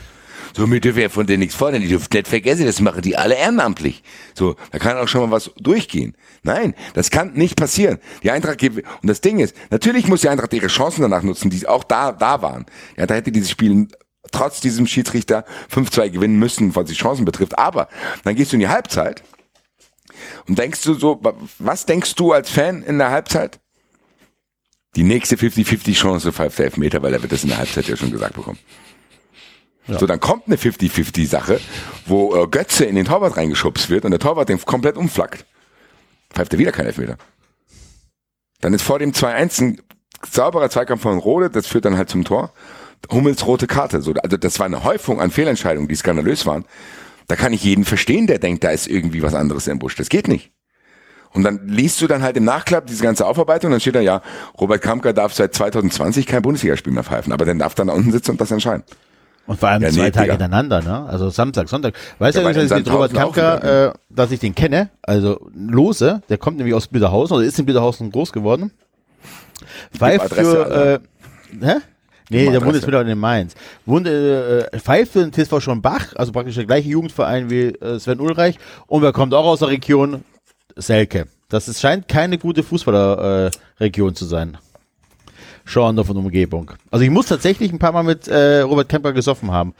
So, 0.56 0.66
mir 0.66 0.80
dürfen 0.80 1.02
ja 1.02 1.10
von 1.10 1.26
denen 1.26 1.40
nichts 1.40 1.54
fordern, 1.54 1.82
die 1.82 1.88
dürfen 1.88 2.08
nicht 2.14 2.28
vergessen, 2.28 2.64
das 2.64 2.80
machen 2.80 3.02
die 3.02 3.14
alle 3.14 3.34
ehrenamtlich. 3.34 4.02
So, 4.34 4.56
da 4.72 4.78
kann 4.78 4.96
auch 4.96 5.06
schon 5.06 5.20
mal 5.20 5.30
was 5.30 5.50
durchgehen. 5.58 6.16
Nein, 6.44 6.74
das 6.94 7.10
kann 7.10 7.34
nicht 7.34 7.56
passieren. 7.56 7.98
Die 8.22 8.30
Eintracht 8.30 8.56
gibt, 8.56 8.78
und 8.78 9.06
das 9.06 9.20
Ding 9.20 9.38
ist, 9.38 9.54
natürlich 9.68 10.08
muss 10.08 10.22
die 10.22 10.30
Eintracht 10.30 10.54
ihre 10.54 10.68
Chancen 10.68 11.02
danach 11.02 11.22
nutzen, 11.22 11.50
die 11.50 11.66
auch 11.68 11.84
da, 11.84 12.10
da 12.12 12.40
waren. 12.40 12.64
Ja, 12.96 13.04
da 13.06 13.14
hätte 13.16 13.32
dieses 13.32 13.50
Spiel 13.50 13.86
trotz 14.32 14.60
diesem 14.60 14.86
Schiedsrichter 14.86 15.44
5-2 15.70 16.08
gewinnen 16.08 16.38
müssen, 16.38 16.74
was 16.74 16.86
die 16.86 16.94
Chancen 16.94 17.26
betrifft. 17.26 17.58
Aber 17.58 17.88
dann 18.24 18.34
gehst 18.34 18.52
du 18.52 18.56
in 18.56 18.60
die 18.60 18.68
Halbzeit 18.68 19.22
und 20.48 20.58
denkst 20.58 20.82
du 20.84 20.94
so, 20.94 21.18
wa- 21.22 21.34
was 21.58 21.84
denkst 21.84 22.14
du 22.14 22.32
als 22.32 22.48
Fan 22.50 22.82
in 22.82 22.96
der 22.96 23.10
Halbzeit? 23.10 23.60
Die 24.96 25.02
nächste 25.02 25.36
50-50 25.36 25.92
Chance 25.92 26.32
pfeift 26.32 26.58
der 26.58 26.64
Elfmeter, 26.64 27.02
weil 27.02 27.12
er 27.12 27.20
wird 27.20 27.32
das 27.32 27.42
in 27.42 27.50
der 27.50 27.58
Halbzeit 27.58 27.86
ja 27.88 27.96
schon 27.98 28.10
gesagt 28.10 28.34
bekommen. 28.34 28.58
So, 29.88 30.06
dann 30.06 30.20
kommt 30.20 30.46
eine 30.46 30.56
50-50 30.56 31.28
Sache, 31.28 31.60
wo 32.06 32.34
äh, 32.34 32.48
Götze 32.48 32.84
in 32.84 32.96
den 32.96 33.04
Torwart 33.04 33.36
reingeschubst 33.36 33.88
wird 33.88 34.04
und 34.04 34.10
der 34.10 34.20
Torwart 34.20 34.48
den 34.48 34.60
komplett 34.60 34.96
umflackt. 34.96 35.44
Pfeift 36.30 36.52
er 36.52 36.58
wieder 36.58 36.72
kein 36.72 36.86
Elfmeter. 36.86 37.16
Dann 38.60 38.74
ist 38.74 38.82
vor 38.82 38.98
dem 38.98 39.12
2-1 39.12 39.62
ein 39.62 39.80
sauberer 40.28 40.70
Zweikampf 40.70 41.02
von 41.02 41.18
Rode, 41.18 41.50
das 41.50 41.66
führt 41.66 41.84
dann 41.84 41.96
halt 41.96 42.08
zum 42.08 42.24
Tor. 42.24 42.52
Hummels 43.10 43.46
rote 43.46 43.66
Karte. 43.66 44.00
So, 44.00 44.12
also 44.14 44.36
das 44.36 44.58
war 44.58 44.66
eine 44.66 44.82
Häufung 44.82 45.20
an 45.20 45.30
Fehlentscheidungen, 45.30 45.88
die 45.88 45.94
skandalös 45.94 46.46
waren. 46.46 46.64
Da 47.28 47.36
kann 47.36 47.52
ich 47.52 47.62
jeden 47.62 47.84
verstehen, 47.84 48.26
der 48.26 48.38
denkt, 48.38 48.64
da 48.64 48.70
ist 48.70 48.88
irgendwie 48.88 49.22
was 49.22 49.34
anderes 49.34 49.66
im 49.66 49.78
Busch. 49.78 49.94
Das 49.96 50.08
geht 50.08 50.28
nicht. 50.28 50.52
Und 51.32 51.42
dann 51.42 51.68
liest 51.68 52.00
du 52.00 52.06
dann 52.06 52.22
halt 52.22 52.36
im 52.36 52.44
Nachklapp 52.44 52.86
diese 52.86 53.02
ganze 53.02 53.26
Aufarbeitung, 53.26 53.70
dann 53.70 53.80
steht 53.80 53.94
da 53.94 54.00
ja, 54.00 54.22
Robert 54.58 54.80
Kampka 54.80 55.12
darf 55.12 55.34
seit 55.34 55.54
2020 55.54 56.26
kein 56.26 56.40
Bundesligaspiel 56.40 56.92
mehr 56.92 57.04
pfeifen, 57.04 57.32
aber 57.32 57.44
dann 57.44 57.58
darf 57.58 57.74
dann 57.74 57.88
da 57.88 57.92
unten 57.92 58.10
sitzen 58.10 58.32
und 58.32 58.40
das 58.40 58.50
entscheiden. 58.50 58.84
Und 59.46 59.58
vor 59.60 59.68
allem 59.68 59.82
Ja, 59.82 59.88
nee, 59.90 59.94
zwei 59.94 60.10
Tage 60.10 60.32
Digga. 60.32 60.44
hintereinander, 60.44 60.82
ne? 60.82 61.08
Also 61.08 61.30
Samstag, 61.30 61.68
Sonntag. 61.68 61.94
Weißt 62.18 62.36
Ja, 62.36 62.42
du, 62.52 62.52
dass 62.66 62.80
ich 62.80 62.92
Robert 62.92 63.14
Kampka, 63.14 63.86
äh, 63.88 63.92
dass 64.10 64.30
ich 64.32 64.40
den 64.40 64.54
kenne, 64.54 64.90
also 65.02 65.48
Lose, 65.54 66.22
der 66.28 66.38
kommt 66.38 66.56
nämlich 66.56 66.74
aus 66.74 66.88
Blüderhausen 66.88 67.36
oder 67.36 67.46
ist 67.46 67.58
in 67.58 67.64
Blüderhausen 67.64 68.10
groß 68.10 68.32
geworden. 68.32 68.72
Pfeift 69.96 70.34
für, 70.34 71.00
äh, 71.62 71.64
hä? 71.64 71.74
Nee, 72.28 72.50
der 72.50 72.60
wohnt 72.64 72.74
jetzt 72.74 72.86
mittlerweile 72.86 73.12
in 73.12 73.18
Mainz. 73.18 73.54
Wohnt, 73.84 74.08
äh, 74.08 74.66
pfeift 74.80 75.12
für 75.12 75.20
den 75.24 75.32
TSV 75.32 75.60
schon 75.60 75.80
Bach, 75.80 76.12
also 76.16 76.32
praktisch 76.32 76.56
der 76.56 76.66
gleiche 76.66 76.88
Jugendverein 76.88 77.48
wie 77.50 77.66
äh, 77.66 78.00
Sven 78.00 78.18
Ulreich 78.20 78.58
und 78.88 79.04
er 79.04 79.12
kommt 79.12 79.32
auch 79.32 79.44
aus 79.46 79.60
der 79.60 79.68
Region 79.68 80.24
Selke. 80.74 81.26
Das 81.48 81.68
ist, 81.68 81.80
scheint 81.80 82.08
keine 82.08 82.38
gute 82.38 82.64
Fußballerregion 82.64 83.50
äh, 83.52 83.82
Region 83.84 84.14
zu 84.16 84.24
sein. 84.24 84.58
Schorndorf 85.66 86.08
und 86.08 86.16
Umgebung. 86.16 86.70
Also 86.90 87.04
ich 87.04 87.10
muss 87.10 87.26
tatsächlich 87.26 87.72
ein 87.72 87.78
paar 87.78 87.92
Mal 87.92 88.02
mit 88.04 88.26
äh, 88.28 88.60
Robert 88.60 88.88
Kemper 88.88 89.12
gesoffen 89.12 89.50
haben. 89.50 89.74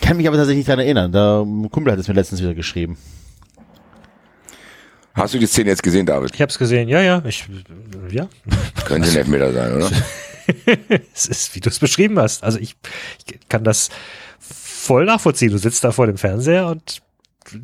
Kann 0.00 0.16
mich 0.16 0.26
aber 0.26 0.36
tatsächlich 0.36 0.60
nicht 0.60 0.68
daran 0.68 0.80
erinnern. 0.80 1.12
Der 1.12 1.44
Kumpel 1.70 1.92
hat 1.92 1.98
es 1.98 2.08
mir 2.08 2.14
letztens 2.14 2.40
wieder 2.40 2.54
geschrieben. 2.54 2.96
Hast 5.14 5.34
du 5.34 5.38
die 5.38 5.46
Szene 5.46 5.70
jetzt 5.70 5.82
gesehen, 5.82 6.06
David? 6.06 6.34
Ich 6.34 6.42
habe 6.42 6.50
es 6.50 6.58
gesehen, 6.58 6.88
ja, 6.88 7.00
ja. 7.00 7.22
Ich, 7.26 7.46
ja. 8.10 8.28
Könnte 8.84 9.08
ein 9.08 9.16
Elfmeter 9.16 9.52
sein, 9.52 9.72
oder? 9.74 9.90
Es 11.12 11.26
ist, 11.26 11.56
wie 11.56 11.60
du 11.60 11.70
es 11.70 11.80
beschrieben 11.80 12.20
hast. 12.20 12.44
Also 12.44 12.60
ich, 12.60 12.76
ich 13.26 13.48
kann 13.48 13.64
das 13.64 13.88
voll 14.38 15.04
nachvollziehen. 15.04 15.50
Du 15.50 15.58
sitzt 15.58 15.82
da 15.82 15.90
vor 15.90 16.06
dem 16.06 16.18
Fernseher 16.18 16.68
und 16.68 17.02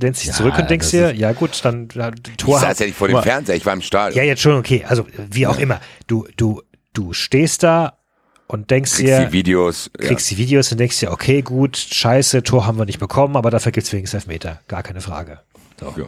lehnst 0.01 0.23
dich 0.23 0.31
Ja, 0.31 0.35
zurück 0.35 0.59
und 0.59 0.69
denkst 0.69 0.91
dir, 0.91 1.15
ja 1.15 1.31
gut, 1.33 1.61
dann 1.63 1.89
ja, 1.95 2.11
Ich 2.27 2.37
Tor. 2.39 2.59
saß 2.59 2.81
ja 2.81 2.87
nicht 2.87 2.99
vor 2.99 3.07
dem. 3.07 3.23
Fernseher, 3.23 3.55
ich 3.55 3.65
war 3.65 3.75
im 3.75 3.83
Stadion. 3.83 4.19
Ja, 4.19 4.25
jetzt 4.25 4.43
schon 4.43 4.57
okay. 4.57 4.85
Also 4.89 5.07
wie 5.31 5.47
auch 5.47 5.59
immer. 5.59 5.81
Du, 6.09 6.27
du, 6.37 6.63
du 6.93 7.13
stehst 7.13 7.63
da 7.63 7.99
und 8.47 8.71
denkst 8.71 8.97
Kriegst 8.97 9.09
dir, 9.09 9.27
die 9.27 9.33
Videos. 9.33 9.91
Ja. 9.99 10.09
kriegst 10.09 10.31
die 10.31 10.39
Videos 10.39 10.71
und 10.73 10.79
denkst 10.79 11.01
dir, 11.01 11.11
okay, 11.11 11.43
gut, 11.43 11.77
scheiße, 11.77 12.43
Tor 12.43 12.67
haben 12.67 12.79
wir 12.79 12.85
nicht 12.85 12.99
bekommen, 12.99 13.37
aber 13.37 13.51
dafür 13.51 13.73
gibt's 13.73 13.93
wenigstens 13.93 14.25
Elfmeter. 14.25 14.61
Gar 14.69 14.83
keine 14.83 15.01
Frage. 15.01 15.41
So. 15.81 15.95
Ja. 15.97 16.07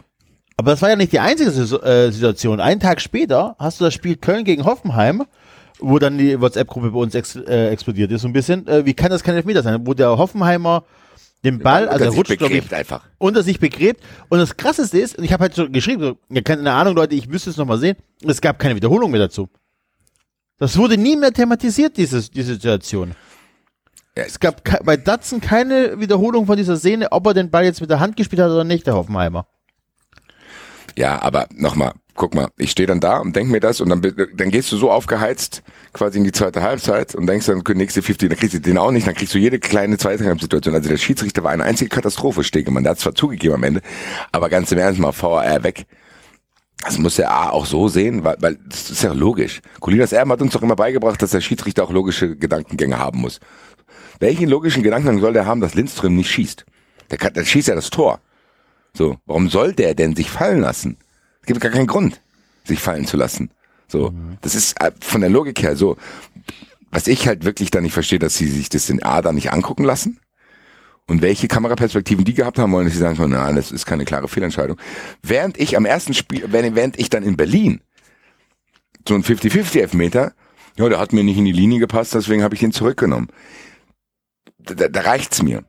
Aber 0.57 0.71
das 0.71 0.81
war 0.81 0.89
ja 0.89 0.95
nicht 0.95 1.11
die 1.11 1.19
einzige 1.19 1.49
äh, 1.51 2.11
Situation. 2.11 2.59
Einen 2.59 2.79
Tag 2.79 3.01
später 3.01 3.55
hast 3.59 3.79
du 3.79 3.85
das 3.85 3.93
Spiel 3.93 4.15
Köln 4.15 4.45
gegen 4.45 4.63
Hoffenheim, 4.63 5.23
wo 5.79 5.99
dann 5.99 6.17
die 6.17 6.39
WhatsApp-Gruppe 6.39 6.91
bei 6.91 6.99
uns 6.99 7.13
ex 7.13 7.35
äh, 7.35 7.69
explodiert 7.69 8.11
ist 8.11 8.21
so 8.21 8.27
ein 8.27 8.33
bisschen. 8.33 8.65
Äh, 8.67 8.85
wie 8.85 8.93
kann 8.93 9.09
das 9.09 9.23
kein 9.23 9.35
Elfmeter 9.35 9.63
sein? 9.63 9.85
Wo 9.85 9.93
der 9.93 10.17
Hoffenheimer 10.17 10.85
den 11.43 11.59
Ball, 11.59 11.87
also 11.87 12.05
er 12.05 12.11
sich 12.11 12.17
rutscht, 12.17 12.37
glaube 12.37 12.55
ich, 12.55 12.73
einfach. 12.73 13.03
unter 13.17 13.43
sich 13.43 13.59
begräbt. 13.59 14.01
Und 14.29 14.39
das 14.39 14.57
Krasseste 14.57 14.97
ist, 14.97 15.17
und 15.17 15.23
ich 15.23 15.33
habe 15.33 15.43
halt 15.43 15.53
so 15.53 15.69
geschrieben, 15.69 16.01
so, 16.01 16.17
ja, 16.29 16.41
keine 16.41 16.71
Ahnung, 16.71 16.95
Leute, 16.95 17.15
ich 17.15 17.27
müsste 17.27 17.49
es 17.49 17.57
nochmal 17.57 17.77
sehen, 17.77 17.97
es 18.25 18.41
gab 18.41 18.57
keine 18.57 18.75
Wiederholung 18.75 19.11
mehr 19.11 19.19
dazu. 19.19 19.49
Das 20.57 20.77
wurde 20.77 20.97
nie 20.97 21.17
mehr 21.17 21.33
thematisiert, 21.33 21.97
dieses, 21.97 22.31
diese 22.31 22.53
Situation. 22.53 23.13
Es 24.13 24.39
gab 24.39 24.61
bei 24.85 24.95
Datsen 24.95 25.41
keine 25.41 25.99
Wiederholung 25.99 26.45
von 26.45 26.55
dieser 26.55 26.77
Szene, 26.77 27.11
ob 27.11 27.27
er 27.27 27.33
den 27.33 27.51
Ball 27.51 27.65
jetzt 27.65 27.81
mit 27.81 27.89
der 27.89 27.99
Hand 27.99 28.15
gespielt 28.15 28.41
hat 28.41 28.49
oder 28.49 28.63
nicht, 28.63 28.87
der 28.87 28.95
Hoffenheimer. 28.95 29.45
Ja, 30.97 31.21
aber 31.21 31.47
nochmal, 31.53 31.91
guck 32.13 32.33
mal, 32.33 32.47
ich 32.57 32.71
stehe 32.71 32.87
dann 32.87 33.01
da 33.01 33.17
und 33.17 33.35
denk 33.35 33.49
mir 33.49 33.59
das 33.59 33.81
und 33.81 33.89
dann, 33.89 34.01
dann 34.01 34.51
gehst 34.51 34.71
du 34.71 34.77
so 34.77 34.89
aufgeheizt 34.89 35.61
quasi 35.91 36.19
in 36.19 36.23
die 36.23 36.31
zweite 36.31 36.61
Halbzeit 36.61 37.13
und 37.15 37.27
denkst 37.27 37.47
dann, 37.47 37.61
nächste 37.75 38.01
50, 38.01 38.29
dann 38.29 38.37
kriegst 38.37 38.53
du 38.53 38.61
den 38.61 38.77
auch 38.77 38.91
nicht, 38.91 39.05
dann 39.05 39.15
kriegst 39.15 39.33
du 39.33 39.37
jede 39.37 39.59
kleine 39.59 39.97
zweite 39.97 40.23
Halbsituation. 40.23 40.73
Also 40.73 40.87
der 40.87 40.95
Schiedsrichter 40.95 41.43
war 41.43 41.51
eine 41.51 41.65
einzige 41.65 41.89
Katastrophe, 41.89 42.45
Stegemann. 42.45 42.83
Der 42.83 42.91
hat 42.91 42.99
zwar 42.99 43.13
zugegeben 43.13 43.55
am 43.55 43.63
Ende, 43.63 43.81
aber 44.31 44.47
ganz 44.47 44.71
im 44.71 44.77
Ernst 44.77 45.01
mal 45.01 45.11
VAR 45.11 45.63
weg. 45.63 45.85
Das 46.81 46.97
muss 46.97 47.15
der 47.15 47.31
A 47.31 47.49
auch 47.49 47.65
so 47.65 47.87
sehen, 47.87 48.23
weil, 48.23 48.35
weil 48.39 48.57
das 48.67 48.91
ist 48.91 49.03
ja 49.03 49.13
logisch. 49.13 49.61
Colinas 49.79 50.11
Erben 50.11 50.31
hat 50.31 50.41
uns 50.41 50.53
doch 50.53 50.61
immer 50.61 50.75
beigebracht, 50.75 51.21
dass 51.21 51.31
der 51.31 51.41
Schiedsrichter 51.41 51.83
auch 51.83 51.91
logische 51.91 52.35
Gedankengänge 52.35 52.97
haben 52.97 53.19
muss. 53.19 53.39
Welchen 54.19 54.49
logischen 54.49 54.83
Gedankengang 54.83 55.19
soll 55.19 55.33
der 55.33 55.45
haben, 55.45 55.61
dass 55.61 55.73
Lindström 55.73 56.15
nicht 56.15 56.29
schießt? 56.29 56.65
Der, 57.11 57.17
kann, 57.17 57.33
der 57.33 57.45
schießt 57.45 57.69
ja 57.69 57.75
das 57.75 57.89
Tor. 57.89 58.19
So, 58.93 59.17
warum 59.25 59.49
soll 59.49 59.73
der 59.73 59.95
denn 59.95 60.15
sich 60.15 60.29
fallen 60.29 60.61
lassen? 60.61 60.97
Es 61.41 61.47
gibt 61.47 61.61
gar 61.61 61.71
keinen 61.71 61.87
Grund, 61.87 62.21
sich 62.63 62.79
fallen 62.79 63.05
zu 63.05 63.17
lassen. 63.17 63.51
So, 63.87 64.13
das 64.41 64.55
ist 64.55 64.79
äh, 64.81 64.91
von 64.99 65.21
der 65.21 65.29
Logik 65.29 65.61
her 65.61 65.75
so. 65.75 65.97
Was 66.91 67.07
ich 67.07 67.27
halt 67.27 67.43
wirklich 67.43 67.71
da 67.71 67.81
nicht 67.81 67.93
verstehe, 67.93 68.19
dass 68.19 68.37
sie 68.37 68.47
sich 68.47 68.69
das 68.69 68.89
in 68.89 69.03
A 69.03 69.21
da 69.21 69.33
nicht 69.33 69.51
angucken 69.51 69.83
lassen. 69.83 70.19
Und 71.07 71.21
welche 71.21 71.47
Kameraperspektiven 71.47 72.25
die 72.25 72.33
gehabt 72.33 72.57
haben 72.57 72.71
wollen, 72.71 72.85
dass 72.85 72.93
sie 72.93 72.99
sagen 72.99 73.17
können, 73.17 73.33
na, 73.33 73.51
das 73.53 73.71
ist 73.71 73.85
keine 73.85 74.05
klare 74.05 74.27
Fehlentscheidung. 74.27 74.77
Während 75.21 75.59
ich 75.59 75.77
am 75.77 75.85
ersten 75.85 76.13
Spiel, 76.13 76.45
während 76.47 76.99
ich 76.99 77.09
dann 77.09 77.23
in 77.23 77.37
Berlin 77.37 77.81
so 79.07 79.13
ein 79.13 79.23
50-50 79.23 79.81
Elfmeter, 79.81 80.33
ja, 80.77 80.89
der 80.89 80.99
hat 80.99 81.13
mir 81.13 81.23
nicht 81.23 81.37
in 81.37 81.45
die 81.45 81.51
Linie 81.51 81.79
gepasst, 81.79 82.15
deswegen 82.15 82.43
habe 82.43 82.55
ich 82.55 82.63
ihn 82.63 82.71
zurückgenommen. 82.71 83.27
Da, 84.57 84.73
da, 84.73 84.87
da 84.87 85.01
reicht's 85.01 85.43
mir. 85.43 85.63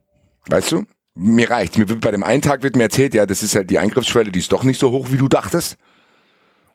Weißt 0.48 0.72
du? 0.72 0.84
Mir 1.14 1.50
reicht's. 1.50 1.76
Mir 1.76 1.88
wird 1.88 2.00
bei 2.00 2.10
dem 2.10 2.24
einen 2.24 2.42
Tag 2.42 2.62
wird 2.62 2.76
mir 2.76 2.84
erzählt, 2.84 3.12
ja, 3.12 3.26
das 3.26 3.42
ist 3.42 3.54
halt 3.54 3.68
die 3.68 3.78
Eingriffsschwelle, 3.78 4.32
die 4.32 4.38
ist 4.38 4.52
doch 4.52 4.64
nicht 4.64 4.80
so 4.80 4.90
hoch, 4.90 5.08
wie 5.10 5.18
du 5.18 5.28
dachtest. 5.28 5.76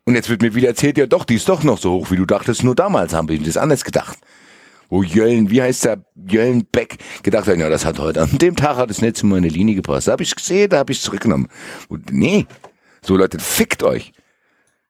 Und 0.06 0.16
jetzt 0.16 0.30
wird 0.30 0.42
mir 0.42 0.56
wieder 0.56 0.68
erzählt, 0.68 0.98
ja 0.98 1.08
doch, 1.08 1.26
die 1.26 1.36
ist 1.36 1.50
doch 1.50 1.64
noch 1.64 1.78
so 1.78 1.92
hoch, 1.92 2.12
wie 2.12 2.16
du 2.16 2.26
dachtest. 2.26 2.64
Nur 2.64 2.76
damals 2.76 3.14
haben 3.14 3.28
wir 3.28 3.40
das 3.40 3.58
anders 3.58 3.84
gedacht. 3.84 4.18
Wo 4.92 5.04
Jöllen, 5.04 5.50
wie 5.50 5.62
heißt 5.62 5.86
der, 5.86 6.04
Jöllen 6.28 6.66
Beck 6.70 6.98
gedacht 7.24 7.48
hat, 7.48 7.58
ja, 7.58 7.70
das 7.70 7.86
hat 7.86 7.98
heute, 7.98 8.22
an 8.22 8.38
dem 8.38 8.58
Tag 8.58 8.76
hat 8.76 8.92
es 8.92 9.02
nicht 9.02 9.16
zu 9.16 9.26
meiner 9.26 9.48
Linie 9.48 9.74
gepasst. 9.74 10.10
Da 10.10 10.12
habe 10.12 10.24
ich 10.24 10.36
gesehen, 10.36 10.70
da 10.70 10.80
habe 10.80 10.92
ich 10.92 11.00
zurückgenommen. 11.00 11.48
Und 11.88 12.12
nee, 12.12 12.46
so 13.02 13.16
Leute, 13.16 13.40
fickt 13.40 13.84
euch. 13.84 14.12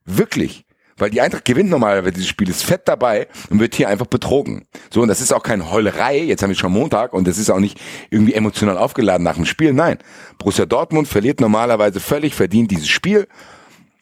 Wirklich. 0.03 0.65
Weil 0.97 1.11
die 1.11 1.21
Eintracht 1.21 1.45
gewinnt 1.45 1.69
normalerweise 1.69 2.13
dieses 2.13 2.29
Spiel, 2.29 2.49
ist 2.49 2.63
fett 2.63 2.87
dabei 2.87 3.27
und 3.51 3.59
wird 3.59 3.75
hier 3.75 3.89
einfach 3.89 4.07
betrogen. 4.07 4.65
So, 4.91 5.03
und 5.03 5.07
das 5.07 5.21
ist 5.21 5.31
auch 5.33 5.43
keine 5.43 5.69
Heulerei, 5.69 6.17
jetzt 6.17 6.41
haben 6.41 6.49
wir 6.49 6.55
schon 6.55 6.73
Montag 6.73 7.13
und 7.13 7.27
das 7.27 7.37
ist 7.37 7.51
auch 7.51 7.59
nicht 7.59 7.79
irgendwie 8.09 8.33
emotional 8.33 8.79
aufgeladen 8.79 9.23
nach 9.23 9.35
dem 9.35 9.45
Spiel. 9.45 9.71
Nein, 9.71 9.99
Borussia 10.39 10.65
Dortmund 10.65 11.07
verliert 11.07 11.39
normalerweise 11.41 11.99
völlig 11.99 12.33
verdient 12.33 12.71
dieses 12.71 12.89
Spiel 12.89 13.27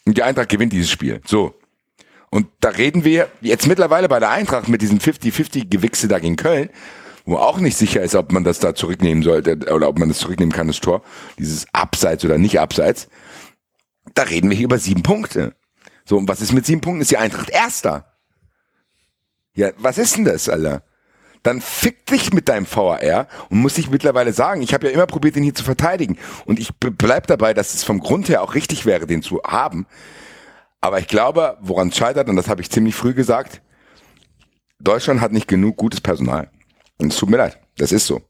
und 0.05 0.17
die 0.17 0.23
Eintracht 0.23 0.47
gewinnt 0.47 0.71
dieses 0.71 0.89
Spiel. 0.89 1.19
So. 1.25 1.53
Und 2.29 2.47
da 2.59 2.69
reden 2.69 3.03
wir 3.03 3.29
jetzt 3.41 3.67
mittlerweile 3.67 4.07
bei 4.07 4.19
der 4.19 4.29
Eintracht 4.29 4.67
mit 4.67 4.81
diesem 4.81 4.99
50-50-Gewichse 4.99 6.07
da 6.07 6.19
gegen 6.19 6.35
Köln, 6.35 6.69
wo 7.25 7.37
auch 7.37 7.59
nicht 7.59 7.77
sicher 7.77 8.01
ist, 8.01 8.15
ob 8.15 8.31
man 8.31 8.43
das 8.43 8.59
da 8.59 8.75
zurücknehmen 8.75 9.23
sollte 9.23 9.57
oder 9.73 9.89
ob 9.89 9.97
man 9.97 10.09
das 10.09 10.19
zurücknehmen 10.19 10.53
kann, 10.53 10.67
das 10.67 10.79
Tor, 10.79 11.01
dieses 11.37 11.65
Abseits 11.73 12.23
oder 12.25 12.37
nicht 12.37 12.59
Abseits. 12.59 13.07
Da 14.13 14.23
reden 14.23 14.49
wir 14.49 14.57
hier 14.57 14.65
über 14.65 14.79
sieben 14.79 15.03
Punkte. 15.03 15.55
So, 16.05 16.17
und 16.17 16.27
was 16.27 16.41
ist 16.41 16.53
mit 16.53 16.65
sieben 16.65 16.81
Punkten? 16.81 17.01
Ist 17.01 17.11
die 17.11 17.17
Eintracht 17.17 17.49
Erster. 17.49 18.13
Ja, 19.53 19.71
was 19.77 19.97
ist 19.97 20.17
denn 20.17 20.25
das, 20.25 20.49
Alter? 20.49 20.83
Dann 21.43 21.61
fick 21.61 22.05
dich 22.05 22.33
mit 22.33 22.49
deinem 22.49 22.65
VAR 22.69 23.27
und 23.49 23.59
muss 23.59 23.77
ich 23.77 23.89
mittlerweile 23.89 24.33
sagen, 24.33 24.61
ich 24.61 24.73
habe 24.73 24.87
ja 24.87 24.93
immer 24.93 25.05
probiert, 25.05 25.35
den 25.35 25.43
hier 25.43 25.55
zu 25.55 25.63
verteidigen. 25.63 26.17
Und 26.45 26.59
ich 26.59 26.69
bleib 26.79 27.27
dabei, 27.27 27.53
dass 27.53 27.73
es 27.73 27.83
vom 27.83 27.99
Grund 27.99 28.27
her 28.29 28.41
auch 28.41 28.55
richtig 28.55 28.85
wäre, 28.85 29.07
den 29.07 29.21
zu 29.21 29.41
haben. 29.45 29.85
Aber 30.81 30.99
ich 30.99 31.07
glaube, 31.07 31.57
woran 31.61 31.89
es 31.89 31.97
scheitert, 31.97 32.29
und 32.29 32.35
das 32.35 32.47
habe 32.47 32.61
ich 32.61 32.69
ziemlich 32.69 32.95
früh 32.95 33.13
gesagt, 33.13 33.61
Deutschland 34.79 35.19
hat 35.19 35.33
nicht 35.33 35.47
genug 35.47 35.75
gutes 35.75 35.99
Personal. 35.99 36.49
Und 36.97 37.11
es 37.11 37.19
tut 37.19 37.29
mir 37.29 37.37
leid, 37.37 37.59
das 37.77 37.91
ist 37.91 38.07
so. 38.07 38.21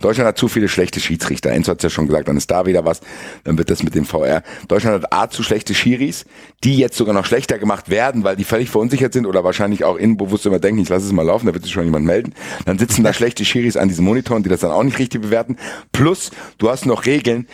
Deutschland 0.00 0.26
hat 0.26 0.38
zu 0.38 0.48
viele 0.48 0.68
schlechte 0.68 0.98
Schiedsrichter. 0.98 1.50
Enzo 1.50 1.70
hat 1.70 1.82
ja 1.82 1.90
schon 1.90 2.06
gesagt, 2.06 2.26
dann 2.26 2.36
ist 2.36 2.50
da 2.50 2.66
wieder 2.66 2.84
was, 2.84 3.00
dann 3.44 3.58
wird 3.58 3.70
das 3.70 3.82
mit 3.82 3.94
dem 3.94 4.04
VR. 4.04 4.42
Deutschland 4.66 5.02
hat 5.02 5.12
A 5.12 5.30
zu 5.30 5.42
schlechte 5.42 5.72
Schiris, 5.74 6.24
die 6.64 6.76
jetzt 6.78 6.96
sogar 6.96 7.14
noch 7.14 7.24
schlechter 7.24 7.58
gemacht 7.58 7.88
werden, 7.88 8.24
weil 8.24 8.34
die 8.34 8.44
völlig 8.44 8.70
verunsichert 8.70 9.12
sind 9.12 9.26
oder 9.26 9.44
wahrscheinlich 9.44 9.84
auch 9.84 9.96
innenbewusst 9.96 10.46
immer 10.46 10.58
denken, 10.58 10.80
ich 10.80 10.88
lasse 10.88 11.06
es 11.06 11.12
mal 11.12 11.22
laufen, 11.22 11.46
da 11.46 11.54
wird 11.54 11.62
sich 11.62 11.72
schon 11.72 11.84
jemand 11.84 12.06
melden. 12.06 12.34
Dann 12.64 12.78
sitzen 12.78 13.04
da 13.04 13.12
schlechte 13.14 13.44
Schiris 13.44 13.76
an 13.76 13.88
diesen 13.88 14.04
Monitoren, 14.04 14.42
die 14.42 14.48
das 14.48 14.60
dann 14.60 14.72
auch 14.72 14.82
nicht 14.82 14.98
richtig 14.98 15.22
bewerten. 15.22 15.56
Plus, 15.92 16.30
du 16.58 16.70
hast 16.70 16.86
noch 16.86 17.06
Regeln, 17.06 17.46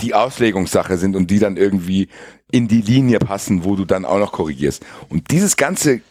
die 0.00 0.14
Auslegungssache 0.14 0.96
sind 0.96 1.14
und 1.14 1.30
die 1.30 1.38
dann 1.38 1.56
irgendwie 1.56 2.08
in 2.54 2.68
die 2.68 2.82
Linie 2.82 3.18
passen, 3.18 3.64
wo 3.64 3.74
du 3.74 3.84
dann 3.84 4.04
auch 4.04 4.20
noch 4.20 4.30
korrigierst. 4.30 4.86
Und 5.08 5.32
dieses 5.32 5.56
ganze 5.56 6.02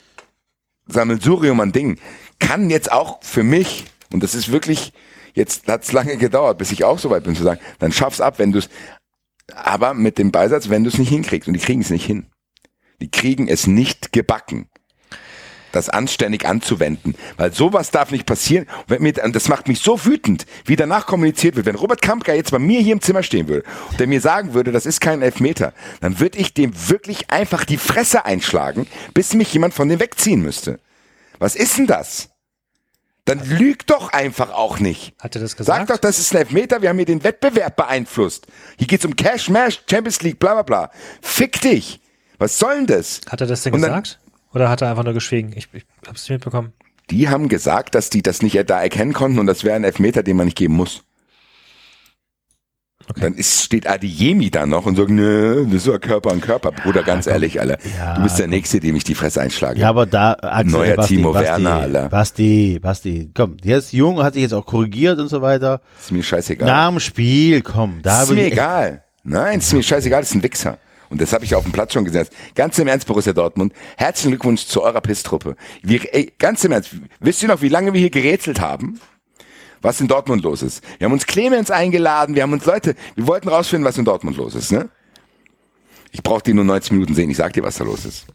Sammelsurium 0.88 1.62
an 1.62 1.71
Dingen 1.71 1.99
kann 2.39 2.69
jetzt 2.69 2.91
auch 2.91 3.23
für 3.23 3.43
mich, 3.43 3.86
und 4.12 4.23
das 4.23 4.36
ist 4.36 4.51
wirklich, 4.51 4.91
jetzt 5.34 5.69
hat's 5.69 5.93
lange 5.93 6.17
gedauert, 6.17 6.58
bis 6.58 6.73
ich 6.73 6.84
auch 6.84 6.99
so 6.99 7.10
weit 7.10 7.23
bin 7.23 7.34
zu 7.34 7.43
sagen, 7.43 7.62
dann 7.79 7.93
schaff's 7.93 8.19
ab, 8.19 8.39
wenn 8.39 8.51
du's, 8.51 8.67
aber 9.56 9.93
mit 9.93 10.17
dem 10.17 10.34
Beisatz, 10.34 10.67
wenn 10.67 10.84
du's 10.84 10.97
nicht 10.97 11.08
hinkriegst. 11.08 11.47
Und 11.47 11.53
die 11.53 11.62
kriegen 11.62 11.79
es 11.79 11.89
nicht 11.89 12.06
hin. 12.06 12.25
Die 12.99 13.10
kriegen 13.10 13.47
es 13.47 13.65
nicht 13.65 14.12
gebacken 14.12 14.67
das 15.74 15.90
anständig 15.90 16.46
anzuwenden. 16.48 17.16
Weil 17.36 17.52
sowas 17.54 17.92
darf 17.92 18.12
nicht 18.12 18.26
passieren. 18.26 18.66
Und 18.66 18.90
wenn 18.90 19.02
mir, 19.04 19.14
und 19.24 19.36
das 19.36 19.50
macht 19.50 19.68
mich 19.68 19.80
so 19.80 20.06
wütend, 20.06 20.46
wie 20.64 20.78
danach 20.78 21.06
kommuniziert 21.06 21.58
wird. 21.58 21.66
Wenn 21.66 21.76
Robert 21.76 22.02
Kampka 22.02 22.34
jetzt 22.34 22.52
bei 22.52 22.60
mir 22.60 22.80
hier 22.80 22.94
im 22.94 23.02
Zimmer 23.02 23.24
stehen 23.24 23.50
würde 23.50 23.68
und 23.92 24.00
der 24.00 24.08
mir 24.08 24.22
sagen 24.22 24.54
würde, 24.54 24.72
das 24.72 24.86
ist 24.86 25.02
kein 25.02 25.22
Elfmeter, 25.22 25.74
dann 26.00 26.20
würde 26.22 26.38
ich 26.38 26.54
dem 26.54 26.72
wirklich 26.90 27.30
einfach 27.32 27.66
die 27.66 27.78
Fresse 27.78 28.24
einschlagen, 28.26 28.88
bis 29.14 29.34
mich 29.34 29.52
jemand 29.54 29.74
von 29.74 29.90
dem 29.90 30.00
wegziehen 30.00 30.42
müsste. 30.42 30.80
Was 31.40 31.56
ist 31.56 31.78
denn 31.78 31.88
das? 31.88 32.30
Dann 33.26 33.40
lüg 33.44 33.88
doch 33.88 34.12
einfach 34.12 34.52
auch 34.52 34.80
nicht. 34.80 35.14
Hat 35.20 35.36
er 35.36 35.42
das 35.42 35.52
Sag 35.52 35.58
gesagt? 35.58 35.90
doch, 35.90 35.98
das 35.98 36.20
ist 36.20 36.34
ein 36.34 36.40
Elfmeter, 36.40 36.82
wir 36.82 36.90
haben 36.90 36.98
hier 36.98 37.06
den 37.06 37.24
Wettbewerb 37.24 37.76
beeinflusst. 37.78 38.48
Hier 38.78 38.88
geht's 38.88 39.06
um 39.06 39.16
Cash, 39.16 39.50
Mash, 39.50 39.82
Champions 39.90 40.22
League, 40.22 40.40
bla 40.40 40.54
bla 40.54 40.64
bla. 40.64 40.92
Fick 41.22 41.60
dich. 41.62 42.02
Was 42.38 42.60
soll 42.60 42.76
denn 42.76 42.88
das? 42.88 43.22
Hat 43.30 43.42
er 43.42 43.48
das 43.48 43.64
denn 43.64 43.72
dann- 43.74 43.82
gesagt? 43.82 44.20
Oder 44.54 44.70
hat 44.70 44.82
er 44.82 44.89
einfach 44.89 45.04
nur 45.04 45.13
geschwiegen? 45.13 45.54
Ich, 45.56 45.68
ich 45.74 45.86
hab's 46.08 46.24
nicht 46.24 46.38
mitbekommen. 46.38 46.74
Die 47.10 47.30
haben 47.30 47.50
gesagt, 47.50 47.96
dass 47.96 48.10
die 48.10 48.22
das 48.22 48.42
nicht 48.42 48.58
da 48.70 48.82
erkennen 48.82 49.13
konnten 49.13 49.39
und 49.39 49.48
das 49.48 49.63
wäre 49.63 49.76
ein 49.76 49.84
Elfmeter, 49.84 50.24
den 50.24 50.38
man 50.38 50.46
nicht 50.46 50.58
geben 50.58 50.76
muss. 50.76 51.04
Okay. 53.10 53.20
Dann 53.20 53.34
ist, 53.34 53.63
steht 53.63 53.86
Adiyemi 53.86 54.50
da 54.50 54.66
noch 54.66 54.86
und 54.86 54.96
sagt, 54.96 55.10
nö, 55.10 55.66
das 55.66 55.76
ist 55.76 55.88
ja 55.88 55.98
Körper 55.98 56.32
an 56.32 56.39
Körper. 56.39 56.72
Bruder, 56.72 57.04
ganz 57.04 57.28
ehrlich, 57.28 57.60
Alter. 57.60 57.78
Ja, 57.98 58.16
du 58.16 58.24
bist 58.24 58.39
der 58.39 58.48
Nächste, 58.48 58.80
dem 58.80 58.96
ich 58.96 59.04
die 59.04 59.13
Fresse 59.13 59.42
einschlage. 59.42 59.80
Ja, 59.80 59.89
aber 59.89 60.06
da, 60.06 60.38
Axel, 60.42 60.72
Neuer 60.72 60.96
Basti, 60.96 61.16
Timo 61.18 61.34
Basti, 61.34 61.48
Werner, 61.48 61.76
Alter. 61.76 62.10
Basti, 62.10 62.80
Basti, 62.82 63.30
komm, 63.34 63.58
der 63.58 63.80
ist 63.80 63.92
jung, 63.92 64.24
hat 64.24 64.36
sich 64.36 64.44
jetzt 64.44 64.54
auch 64.54 64.66
korrigiert 64.66 65.20
und 65.20 65.28
so 65.28 65.42
weiter. 65.42 65.82
ist 66.00 66.13
mir 66.13 66.24
scheißegal. 66.24 66.66
Nach 66.66 66.89
dem 66.89 67.02
Spiel, 67.02 67.62
komm, 67.62 68.00
da 68.02 68.24
ist 68.24 68.32
mir 68.32 68.46
egal. 68.46 69.04
Nein, 69.24 69.60
ist 69.60 69.74
mir 69.74 69.84
scheißegal, 69.84 70.22
das 70.22 70.30
ist 70.30 70.36
ein 70.36 70.44
Wichser. 70.44 70.78
Und 71.13 71.21
das 71.21 71.32
habe 71.32 71.45
ich 71.45 71.54
auf 71.54 71.62
dem 71.62 71.71
Platz 71.71 71.93
schon 71.93 72.06
gesetzt. 72.06 72.34
Ganz 72.56 72.80
im 72.80 72.88
Ernst, 72.88 73.06
Borussia 73.06 73.34
Dortmund, 73.34 73.71
herzlichen 73.97 74.32
Glückwunsch 74.32 74.65
zu 74.65 74.82
eurer 74.82 74.99
Pisstruppe. 74.99 75.56
Wir, 75.84 75.99
ganz 76.39 76.63
im 76.63 76.71
Ernst, 76.71 76.89
wisst 77.19 77.43
ihr 77.43 77.49
noch, 77.49 77.62
wie 77.62 77.69
lange 77.69 77.93
wir 77.93 77.99
hier 77.99 78.10
gerätselt 78.10 78.60
haben? 78.60 78.99
Was 79.84 80.02
in 80.02 80.08
Dortmund 80.08 80.41
los 80.41 80.63
ist. 80.63 80.84
Wir 80.97 81.06
haben 81.06 81.13
uns 81.13 81.28
Clemens 81.28 81.69
eingeladen, 81.69 82.34
wir 82.34 82.41
haben 82.41 82.52
uns 82.52 82.65
Leute, 82.65 82.95
wir 83.13 83.28
wollten 83.28 83.47
rausfinden, 83.47 83.86
was 83.88 83.95
in 83.99 84.06
Dortmund 84.06 84.38
los 84.38 84.56
ist, 84.56 84.71
ne? 84.71 84.89
Ich 86.12 86.23
brauche 86.23 86.41
die 86.41 86.56
nur 86.56 86.63
90 86.63 86.93
Minuten 86.93 87.13
sehen, 87.13 87.30
ich 87.30 87.38
sag 87.38 87.54
dir, 87.54 87.62
was 87.62 87.76
da 87.78 87.84
los 87.84 88.06
ist. 88.06 88.26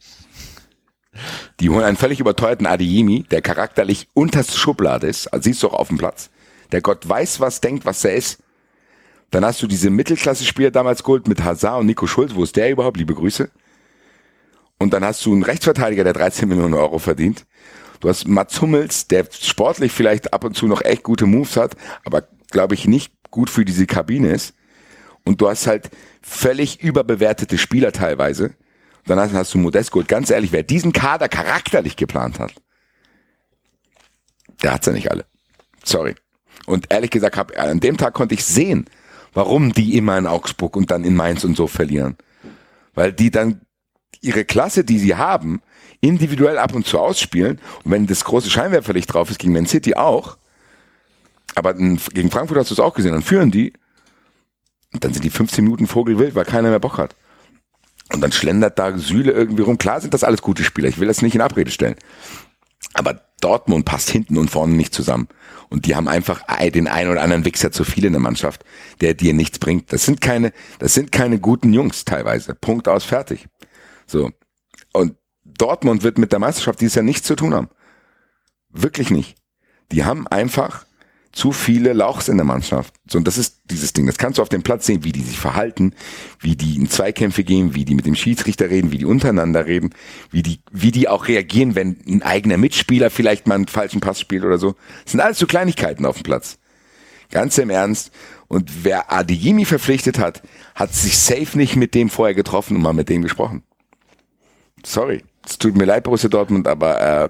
Die 1.59 1.71
holen 1.71 1.83
einen 1.83 1.97
völlig 1.97 2.21
überteuerten 2.21 2.67
Adeyemi, 2.67 3.25
der 3.25 3.43
charakterlich 3.43 4.07
unterste 4.15 4.57
Schublade 4.57 5.09
ist, 5.09 5.27
also 5.27 5.43
siehst 5.43 5.65
du 5.65 5.69
auch 5.71 5.75
auf 5.75 5.89
dem 5.89 5.99
Platz. 5.99 6.31
Der 6.71 6.81
Gott 6.81 7.09
weiß, 7.09 7.41
was 7.41 7.61
denkt, 7.61 7.87
was 7.87 8.05
er 8.05 8.15
ist. 8.15 8.39
Dann 9.31 9.45
hast 9.45 9.63
du 9.63 9.67
diese 9.67 9.91
Mittelklasse-Spieler 9.91 10.71
damals 10.71 11.03
geholt 11.03 11.29
mit 11.29 11.43
Hazard 11.45 11.81
und 11.81 11.87
Nico 11.87 12.07
Schulz. 12.07 12.35
Wo 12.35 12.43
ist 12.43 12.57
der 12.57 12.71
überhaupt? 12.71 12.97
Liebe 12.97 13.15
Grüße. 13.15 13.51
Und 14.79 14.93
dann 14.93 15.05
hast 15.05 15.25
du 15.27 15.33
einen 15.33 15.43
Rechtsverteidiger, 15.43 16.05
der 16.05 16.13
13 16.13 16.49
Millionen 16.49 16.75
Euro 16.75 16.99
verdient. 16.99 17.45
Du 18.01 18.09
hast 18.09 18.29
Mats 18.29 18.61
Hummels, 18.63 19.09
der 19.09 19.27
sportlich 19.31 19.93
vielleicht 19.93 20.33
ab 20.33 20.45
und 20.45 20.57
zu 20.57 20.67
noch 20.67 20.83
echt 20.83 21.03
gute 21.03 21.27
Moves 21.27 21.57
hat, 21.57 21.75
aber 22.05 22.29
glaube 22.51 22.75
ich 22.75 22.87
nicht 22.87 23.13
gut 23.31 23.51
für 23.51 23.65
diese 23.65 23.87
Kabine 23.87 24.31
ist. 24.31 24.55
Und 25.25 25.41
du 25.41 25.49
hast 25.49 25.67
halt 25.67 25.91
völlig 26.23 26.81
überbewertete 26.81 27.59
Spieler 27.59 27.93
teilweise. 27.93 28.55
Und 29.07 29.17
dann 29.17 29.33
hast, 29.33 29.55
du 29.55 29.59
Modest 29.59 29.91
geholt. 29.91 30.09
Ganz 30.09 30.31
ehrlich, 30.31 30.53
wer 30.53 30.63
diesen 30.63 30.93
Kader 30.93 31.29
charakterlich 31.29 31.97
geplant 31.97 32.39
hat, 32.39 32.53
der 34.63 34.75
hat's 34.75 34.87
ja 34.87 34.93
nicht 34.93 35.11
alle. 35.11 35.27
Sorry. 35.85 36.15
Und 36.67 36.87
ehrlich 36.91 37.11
gesagt, 37.11 37.37
hab, 37.37 37.59
an 37.59 37.81
dem 37.81 37.97
Tag 37.97 38.15
konnte 38.15 38.35
ich 38.35 38.45
sehen, 38.45 38.87
warum 39.35 39.73
die 39.73 39.97
immer 39.97 40.19
in 40.19 40.27
Augsburg 40.27 40.77
und 40.77 40.91
dann 40.91 41.05
in 41.05 41.15
Mainz 41.15 41.45
und 41.45 41.57
so 41.57 41.67
verlieren. 41.67 42.17
Weil 42.95 43.13
die 43.13 43.31
dann 43.31 43.61
ihre 44.21 44.45
Klasse, 44.45 44.85
die 44.85 44.99
sie 44.99 45.15
haben, 45.15 45.63
individuell 46.01 46.59
ab 46.59 46.75
und 46.75 46.87
zu 46.87 46.99
ausspielen. 46.99 47.61
Und 47.85 47.91
wenn 47.91 48.07
das 48.07 48.25
große 48.25 48.51
Scheinwerferlicht 48.51 49.13
drauf 49.13 49.31
ist, 49.31 49.39
gegen 49.39 49.53
Man 49.53 49.67
City 49.67 49.95
auch, 49.95 50.37
aber 51.55 51.75
gegen 51.75 52.31
Frankfurt 52.31 52.59
hast 52.59 52.71
du 52.71 52.75
es 52.75 52.81
auch 52.81 52.95
gesehen, 52.95 53.13
dann 53.13 53.23
führen 53.23 53.51
die 53.51 53.73
und 54.93 55.05
dann 55.05 55.13
sind 55.13 55.25
die 55.25 55.31
15 55.31 55.65
Minuten 55.65 55.87
Vogelwild, 55.87 56.35
weil 56.35 56.45
keiner 56.45 56.71
mehr 56.71 56.79
Bock 56.79 56.99
hat. 56.99 57.17
Und 58.13 58.21
dann 58.21 58.33
schlendert 58.33 58.79
da 58.79 58.97
Süle 58.97 59.33
irgendwie 59.33 59.63
rum. 59.63 59.77
Klar 59.77 60.01
sind 60.01 60.15
das 60.15 60.25
alles 60.25 60.41
gute 60.41 60.65
Spieler, 60.65 60.89
ich 60.89 60.99
will 60.99 61.09
das 61.09 61.21
nicht 61.21 61.35
in 61.35 61.41
Abrede 61.41 61.71
stellen. 61.71 61.97
Aber 62.95 63.23
Dortmund 63.41 63.85
passt 63.85 64.11
hinten 64.11 64.37
und 64.39 64.51
vorne 64.51 64.75
nicht 64.75 64.95
zusammen. 64.95 65.29
Und 65.69 65.87
die 65.87 65.95
haben 65.95 66.09
einfach 66.09 66.43
den 66.71 66.89
einen 66.89 67.11
oder 67.11 67.23
anderen 67.23 67.45
Wichser 67.45 67.71
zu 67.71 67.85
viel 67.85 68.05
in 68.05 68.13
der 68.13 68.21
Mannschaft, 68.21 68.65
der 69.01 69.15
dir 69.15 69.35
nichts 69.35 69.59
bringt. 69.59 69.93
Das 69.93 70.05
sind 70.05 70.21
keine, 70.21 70.53
das 70.79 70.95
sind 70.95 71.13
keine 71.13 71.39
guten 71.39 71.73
Jungs 71.73 72.05
teilweise. 72.05 72.55
Punkt 72.55 72.89
aus, 72.89 73.05
fertig. 73.05 73.47
So. 74.07 74.33
Und 74.93 75.17
Dortmund 75.45 76.03
wird 76.03 76.19
mit 76.19 76.33
der 76.33 76.39
Meisterschaft 76.39 76.81
dieses 76.81 76.95
Jahr 76.95 77.05
nichts 77.05 77.27
zu 77.27 77.37
tun 77.37 77.55
haben. 77.55 77.69
Wirklich 78.71 79.11
nicht. 79.11 79.37
Die 79.93 80.05
haben 80.05 80.27
einfach 80.27 80.87
zu 81.39 81.53
viele 81.53 81.93
Lauchs 81.93 82.27
in 82.27 82.37
der 82.37 82.45
Mannschaft. 82.45 82.95
So, 83.09 83.17
und 83.17 83.29
das 83.29 83.39
ist 83.39 83.61
dieses 83.71 83.93
Ding. 83.93 84.07
Das 84.07 84.19
kannst 84.19 84.39
du 84.39 84.43
auf 84.43 84.49
dem 84.49 84.65
Platz 84.65 84.87
sehen, 84.87 85.05
wie 85.05 85.13
die 85.13 85.23
sich 85.23 85.39
verhalten, 85.39 85.95
wie 86.41 86.57
die 86.57 86.75
in 86.75 86.91
Zweikämpfe 86.91 87.45
gehen, 87.45 87.77
wie 87.77 87.85
die 87.85 87.95
mit 87.95 88.07
dem 88.07 88.17
Schiedsrichter 88.17 88.71
reden, 88.71 88.91
wie 88.91 88.99
die 88.99 89.05
untereinander 89.05 89.65
reden, 89.65 89.95
wie 90.33 90.43
die, 90.43 90.59
wie 90.73 90.91
die 90.91 91.07
auch 91.07 91.29
reagieren, 91.29 91.77
wenn 91.77 91.97
ein 92.09 92.23
eigener 92.23 92.57
Mitspieler 92.57 93.09
vielleicht 93.11 93.47
mal 93.47 93.55
einen 93.55 93.69
falschen 93.69 94.01
Pass 94.01 94.19
spielt 94.19 94.43
oder 94.43 94.59
so. 94.59 94.75
Das 95.05 95.13
sind 95.13 95.21
alles 95.21 95.39
so 95.39 95.47
Kleinigkeiten 95.47 96.07
auf 96.07 96.17
dem 96.17 96.25
Platz. 96.25 96.59
Ganz 97.31 97.57
im 97.59 97.71
Ernst. 97.71 98.11
Und 98.49 98.85
wer 98.85 99.13
Adeyemi 99.13 99.65
verpflichtet 99.65 100.19
hat, 100.19 100.43
hat 100.75 100.93
sich 100.93 101.19
safe 101.19 101.57
nicht 101.57 101.77
mit 101.77 101.95
dem 101.95 102.11
vorher 102.11 102.35
getroffen 102.35 102.75
und 102.75 102.83
mal 102.83 102.95
mit 102.95 103.09
dem 103.09 103.23
gesprochen. 103.23 103.63
Sorry. 104.85 105.23
Es 105.47 105.57
tut 105.57 105.77
mir 105.77 105.85
leid, 105.85 106.03
Borussia 106.03 106.29
Dortmund, 106.29 106.67
aber 106.67 107.01
äh, 107.01 107.29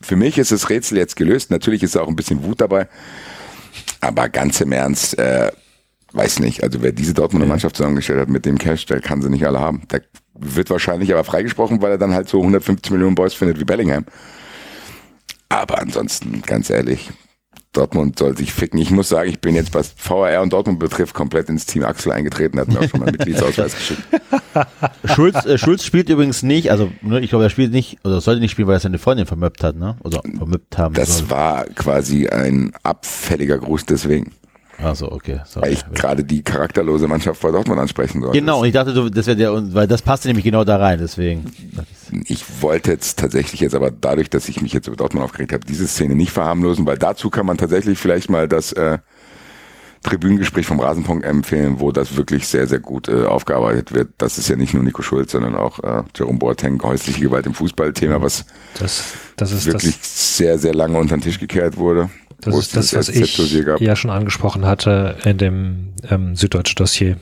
für 0.00 0.14
mich 0.14 0.38
ist 0.38 0.52
das 0.52 0.70
Rätsel 0.70 0.96
jetzt 0.96 1.16
gelöst. 1.16 1.50
Natürlich 1.50 1.82
ist 1.82 1.96
auch 1.96 2.06
ein 2.06 2.14
bisschen 2.14 2.44
Wut 2.44 2.60
dabei. 2.60 2.86
Aber 4.00 4.28
ganz 4.28 4.60
im 4.60 4.72
Ernst, 4.72 5.18
äh, 5.18 5.50
weiß 6.12 6.38
nicht. 6.40 6.62
Also 6.62 6.82
wer 6.82 6.92
diese 6.92 7.14
Dortmunder 7.14 7.46
Mannschaft 7.46 7.76
zusammengestellt 7.76 8.20
hat 8.20 8.28
mit 8.28 8.44
dem 8.44 8.58
Cash, 8.58 8.86
der 8.86 9.00
kann 9.00 9.22
sie 9.22 9.30
nicht 9.30 9.46
alle 9.46 9.60
haben. 9.60 9.82
Der 9.90 10.02
wird 10.34 10.70
wahrscheinlich 10.70 11.12
aber 11.12 11.24
freigesprochen, 11.24 11.82
weil 11.82 11.92
er 11.92 11.98
dann 11.98 12.14
halt 12.14 12.28
so 12.28 12.38
150 12.38 12.92
Millionen 12.92 13.14
Boys 13.14 13.34
findet 13.34 13.58
wie 13.60 13.64
Bellingham. 13.64 14.04
Aber 15.48 15.80
ansonsten, 15.80 16.42
ganz 16.42 16.70
ehrlich, 16.70 17.10
Dortmund 17.78 18.18
soll 18.18 18.36
sich 18.36 18.52
ficken. 18.52 18.78
Ich 18.80 18.90
muss 18.90 19.08
sagen, 19.08 19.30
ich 19.30 19.40
bin 19.40 19.54
jetzt, 19.54 19.72
was 19.74 19.94
VAR 19.96 20.42
und 20.42 20.52
Dortmund 20.52 20.78
betrifft, 20.80 21.14
komplett 21.14 21.48
ins 21.48 21.64
Team 21.66 21.84
Axel 21.84 22.12
eingetreten, 22.12 22.58
hat 22.58 22.68
mir 22.68 22.80
auch 22.80 22.88
schon 22.88 23.00
mal 23.00 23.10
Mitgliedsausweis 23.10 23.74
geschickt. 23.76 24.02
Schulz, 25.04 25.44
äh, 25.46 25.58
Schulz 25.58 25.84
spielt 25.84 26.08
übrigens 26.08 26.42
nicht, 26.42 26.70
also 26.70 26.90
ne, 27.02 27.20
ich 27.20 27.30
glaube, 27.30 27.44
er 27.44 27.50
spielt 27.50 27.72
nicht, 27.72 27.98
oder 28.04 28.20
sollte 28.20 28.40
nicht 28.40 28.50
spielen, 28.50 28.68
weil 28.68 28.76
er 28.76 28.80
seine 28.80 28.98
Freundin 28.98 29.26
vermöppt 29.26 29.62
hat, 29.62 29.76
ne? 29.76 29.96
Oder 30.02 30.20
vermöppt 30.36 30.76
haben 30.78 30.94
Das 30.94 31.18
soll. 31.18 31.30
war 31.30 31.64
quasi 31.66 32.28
ein 32.28 32.72
abfälliger 32.82 33.58
Gruß 33.58 33.86
deswegen, 33.86 34.32
Ach 34.80 34.94
so, 34.94 35.10
okay. 35.10 35.40
Sorry. 35.44 35.66
weil 35.66 35.72
ich 35.72 35.84
gerade 35.92 36.24
die 36.24 36.42
charakterlose 36.42 37.08
Mannschaft 37.08 37.40
vor 37.40 37.50
Dortmund 37.50 37.80
ansprechen 37.80 38.20
sollte. 38.20 38.38
Genau, 38.38 38.60
und 38.60 38.66
ich 38.66 38.72
dachte, 38.72 39.10
das 39.10 39.26
wäre 39.26 39.36
der, 39.36 39.74
weil 39.74 39.88
das 39.88 40.02
passte 40.02 40.28
nämlich 40.28 40.44
genau 40.44 40.64
da 40.64 40.76
rein, 40.76 40.98
deswegen. 41.00 41.52
Ich 42.26 42.44
wollte 42.62 42.92
jetzt 42.92 43.18
tatsächlich 43.18 43.60
jetzt 43.60 43.74
aber 43.74 43.90
dadurch, 43.90 44.30
dass 44.30 44.48
ich 44.48 44.62
mich 44.62 44.72
jetzt 44.72 44.86
über 44.86 44.96
Dortmund 44.96 45.24
aufgeregt 45.24 45.52
habe, 45.52 45.66
diese 45.66 45.86
Szene 45.88 46.14
nicht 46.14 46.30
verharmlosen, 46.30 46.86
weil 46.86 46.96
dazu 46.96 47.28
kann 47.28 47.44
man 47.44 47.56
tatsächlich 47.58 47.98
vielleicht 47.98 48.30
mal 48.30 48.46
das 48.46 48.72
äh, 48.72 48.98
Tribünengespräch 50.04 50.66
vom 50.66 50.78
Rasenpunkt 50.78 51.24
empfehlen, 51.24 51.80
wo 51.80 51.90
das 51.90 52.16
wirklich 52.16 52.46
sehr, 52.46 52.66
sehr 52.66 52.78
gut 52.78 53.08
äh, 53.08 53.24
aufgearbeitet 53.24 53.92
wird. 53.92 54.10
Das 54.18 54.38
ist 54.38 54.48
ja 54.48 54.56
nicht 54.56 54.74
nur 54.74 54.84
Nico 54.84 55.02
Schulz, 55.02 55.32
sondern 55.32 55.56
auch 55.56 55.82
äh, 55.82 56.04
Jerome 56.16 56.38
Boateng, 56.38 56.80
häusliche 56.82 57.20
Gewalt 57.20 57.46
im 57.46 57.54
Fußballthema, 57.54 58.22
was 58.22 58.44
Das, 58.78 59.12
das 59.36 59.50
ist 59.52 59.66
wirklich 59.66 59.98
das, 59.98 60.36
sehr, 60.36 60.58
sehr 60.58 60.74
lange 60.74 60.98
unter 60.98 61.16
den 61.16 61.22
Tisch 61.22 61.40
gekehrt 61.40 61.76
wurde. 61.76 62.10
Das, 62.40 62.56
ist 62.56 62.76
das 62.76 62.94
was 62.94 63.08
ich 63.08 63.38
ja 63.80 63.96
schon 63.96 64.10
angesprochen 64.10 64.64
hatte 64.66 65.16
in 65.24 65.38
dem 65.38 65.88
ähm, 66.08 66.36
Süddeutsche 66.36 66.74
Dossier 66.74 67.16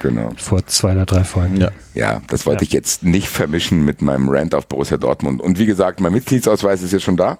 Genau. 0.00 0.30
vor 0.36 0.66
zwei 0.66 0.92
oder 0.92 1.04
drei 1.04 1.22
Folgen. 1.24 1.58
Ja. 1.60 1.70
Ja, 1.94 2.22
das 2.28 2.46
wollte 2.46 2.64
Ja. 2.64 2.68
ich 2.68 2.72
jetzt 2.72 3.02
nicht 3.02 3.28
vermischen 3.28 3.84
mit 3.84 4.00
meinem 4.02 4.28
Rant 4.28 4.54
auf 4.54 4.66
Borussia 4.68 4.96
Dortmund. 4.96 5.40
Und 5.42 5.58
wie 5.58 5.66
gesagt, 5.66 6.00
mein 6.00 6.12
Mitgliedsausweis 6.12 6.82
ist 6.82 6.92
jetzt 6.92 7.02
schon 7.04 7.16
da. 7.18 7.38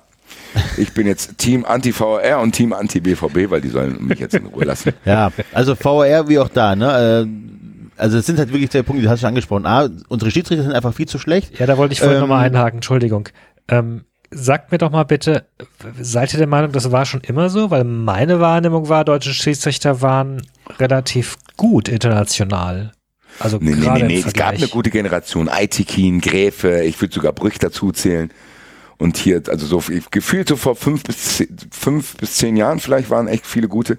Ich 0.77 0.93
bin 0.93 1.07
jetzt 1.07 1.39
Team 1.39 1.65
Anti-VR 1.65 2.41
und 2.41 2.53
Team 2.53 2.73
Anti-BVB, 2.73 3.51
weil 3.51 3.61
die 3.61 3.69
sollen 3.69 4.05
mich 4.05 4.19
jetzt 4.19 4.35
in 4.35 4.47
Ruhe 4.47 4.65
lassen. 4.65 4.93
Ja, 5.05 5.31
also 5.53 5.75
VR 5.75 6.29
wie 6.29 6.39
auch 6.39 6.49
da, 6.49 6.77
ne? 6.77 7.27
Äh, 7.27 8.01
Also 8.01 8.19
es 8.19 8.27
sind 8.27 8.39
halt 8.39 8.53
wirklich 8.53 8.71
zwei 8.71 8.83
Punkte, 8.83 9.03
die 9.03 9.09
hast 9.09 9.19
du 9.19 9.21
schon 9.23 9.29
angesprochen. 9.29 9.65
A, 9.67 9.89
unsere 10.09 10.31
Schiedsrichter 10.31 10.63
sind 10.65 10.73
einfach 10.75 10.93
viel 10.93 11.07
zu 11.09 11.19
schlecht. 11.19 11.59
Ja, 11.59 11.65
da 11.67 11.79
wollte 11.79 11.93
ich 11.95 12.01
vorhin 12.01 12.17
Ähm, 12.17 12.21
nochmal 12.23 12.45
einhaken, 12.45 12.79
Entschuldigung. 12.79 13.29
Ähm, 13.69 14.05
sagt 14.37 14.71
mir 14.73 14.79
doch 14.79 14.91
mal 14.91 15.05
bitte, 15.05 15.47
seid 16.01 16.33
ihr 16.35 16.39
der 16.39 16.47
Meinung, 16.47 16.73
das 16.73 16.91
war 16.93 17.05
schon 17.07 17.21
immer 17.23 17.49
so? 17.51 17.71
Weil 17.71 17.85
meine 17.85 18.41
Wahrnehmung 18.41 18.89
war, 18.89 19.05
deutsche 19.05 19.33
Schiedsrichter 19.35 20.01
waren 20.03 20.43
relativ 20.79 21.37
gut 21.57 21.89
international. 21.89 22.93
Also 23.39 23.59
Nee, 23.61 23.75
nee, 23.75 23.81
gerade 23.81 24.07
nee, 24.07 24.17
im 24.17 24.21
nee. 24.23 24.25
Es 24.27 24.33
gab 24.33 24.55
eine 24.55 24.69
gute 24.69 24.91
Generation. 24.91 25.49
Aitikin, 25.49 26.21
Gräfe, 26.21 26.83
ich 26.85 27.01
würde 27.01 27.15
sogar 27.15 27.33
Brüch 27.33 27.59
dazu 27.59 27.93
zählen. 27.93 28.31
Und 28.99 29.19
hier, 29.19 29.43
also 29.49 29.67
so 29.67 29.83
gefühlt 30.11 30.49
so 30.49 30.57
vor 30.57 30.75
fünf 30.75 31.03
bis, 31.03 31.37
zehn, 31.37 31.57
fünf 31.71 32.17
bis 32.17 32.37
zehn 32.37 32.57
Jahren 32.57 32.81
vielleicht 32.81 33.11
waren 33.11 33.29
echt 33.29 33.47
viele 33.47 33.69
gute. 33.69 33.99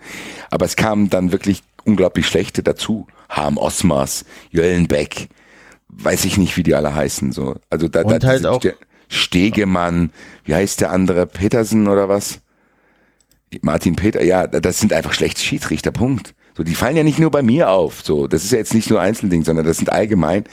Aber 0.50 0.66
es 0.66 0.76
kamen 0.76 1.10
dann 1.12 1.32
wirklich 1.32 1.62
unglaublich 1.86 2.26
schlechte 2.28 2.64
dazu. 2.64 3.06
Harm 3.30 3.58
Osmars, 3.58 4.26
Jöllenbeck, 4.50 5.30
weiß 5.90 6.26
ich 6.26 6.38
nicht, 6.38 6.58
wie 6.58 6.64
die 6.64 6.74
alle 6.74 6.96
heißen. 6.96 7.32
So. 7.32 7.58
Also 7.70 7.88
da, 7.88 8.02
Und 8.02 8.24
da 8.24 8.28
halt 8.28 8.46
auch- 8.48 8.62
Stegemann, 9.08 10.12
wie 10.44 10.56
heißt 10.56 10.82
der 10.82 10.92
andere? 10.92 11.26
Petersen 11.26 11.88
oder 11.88 12.10
was? 12.10 12.40
Martin 13.62 13.96
Peter, 13.96 14.24
ja, 14.24 14.46
das 14.48 14.80
sind 14.80 14.92
einfach 14.92 15.14
schlechte 15.14 15.42
Schiedsrichter, 15.42 15.92
Punkt. 15.92 16.34
So, 16.56 16.64
die 16.64 16.76
fallen 16.76 16.98
ja 16.98 17.04
nicht 17.04 17.20
nur 17.20 17.32
bei 17.32 17.42
mir 17.42 17.70
auf. 17.70 18.02
So, 18.04 18.28
das 18.28 18.44
ist 18.44 18.52
ja 18.52 18.58
jetzt 18.58 18.74
nicht 18.74 18.90
nur 18.90 19.00
Einzelding, 19.00 19.44
sondern 19.44 19.66
das 19.66 19.78
sind 19.78 19.92
allgemein 19.92 20.44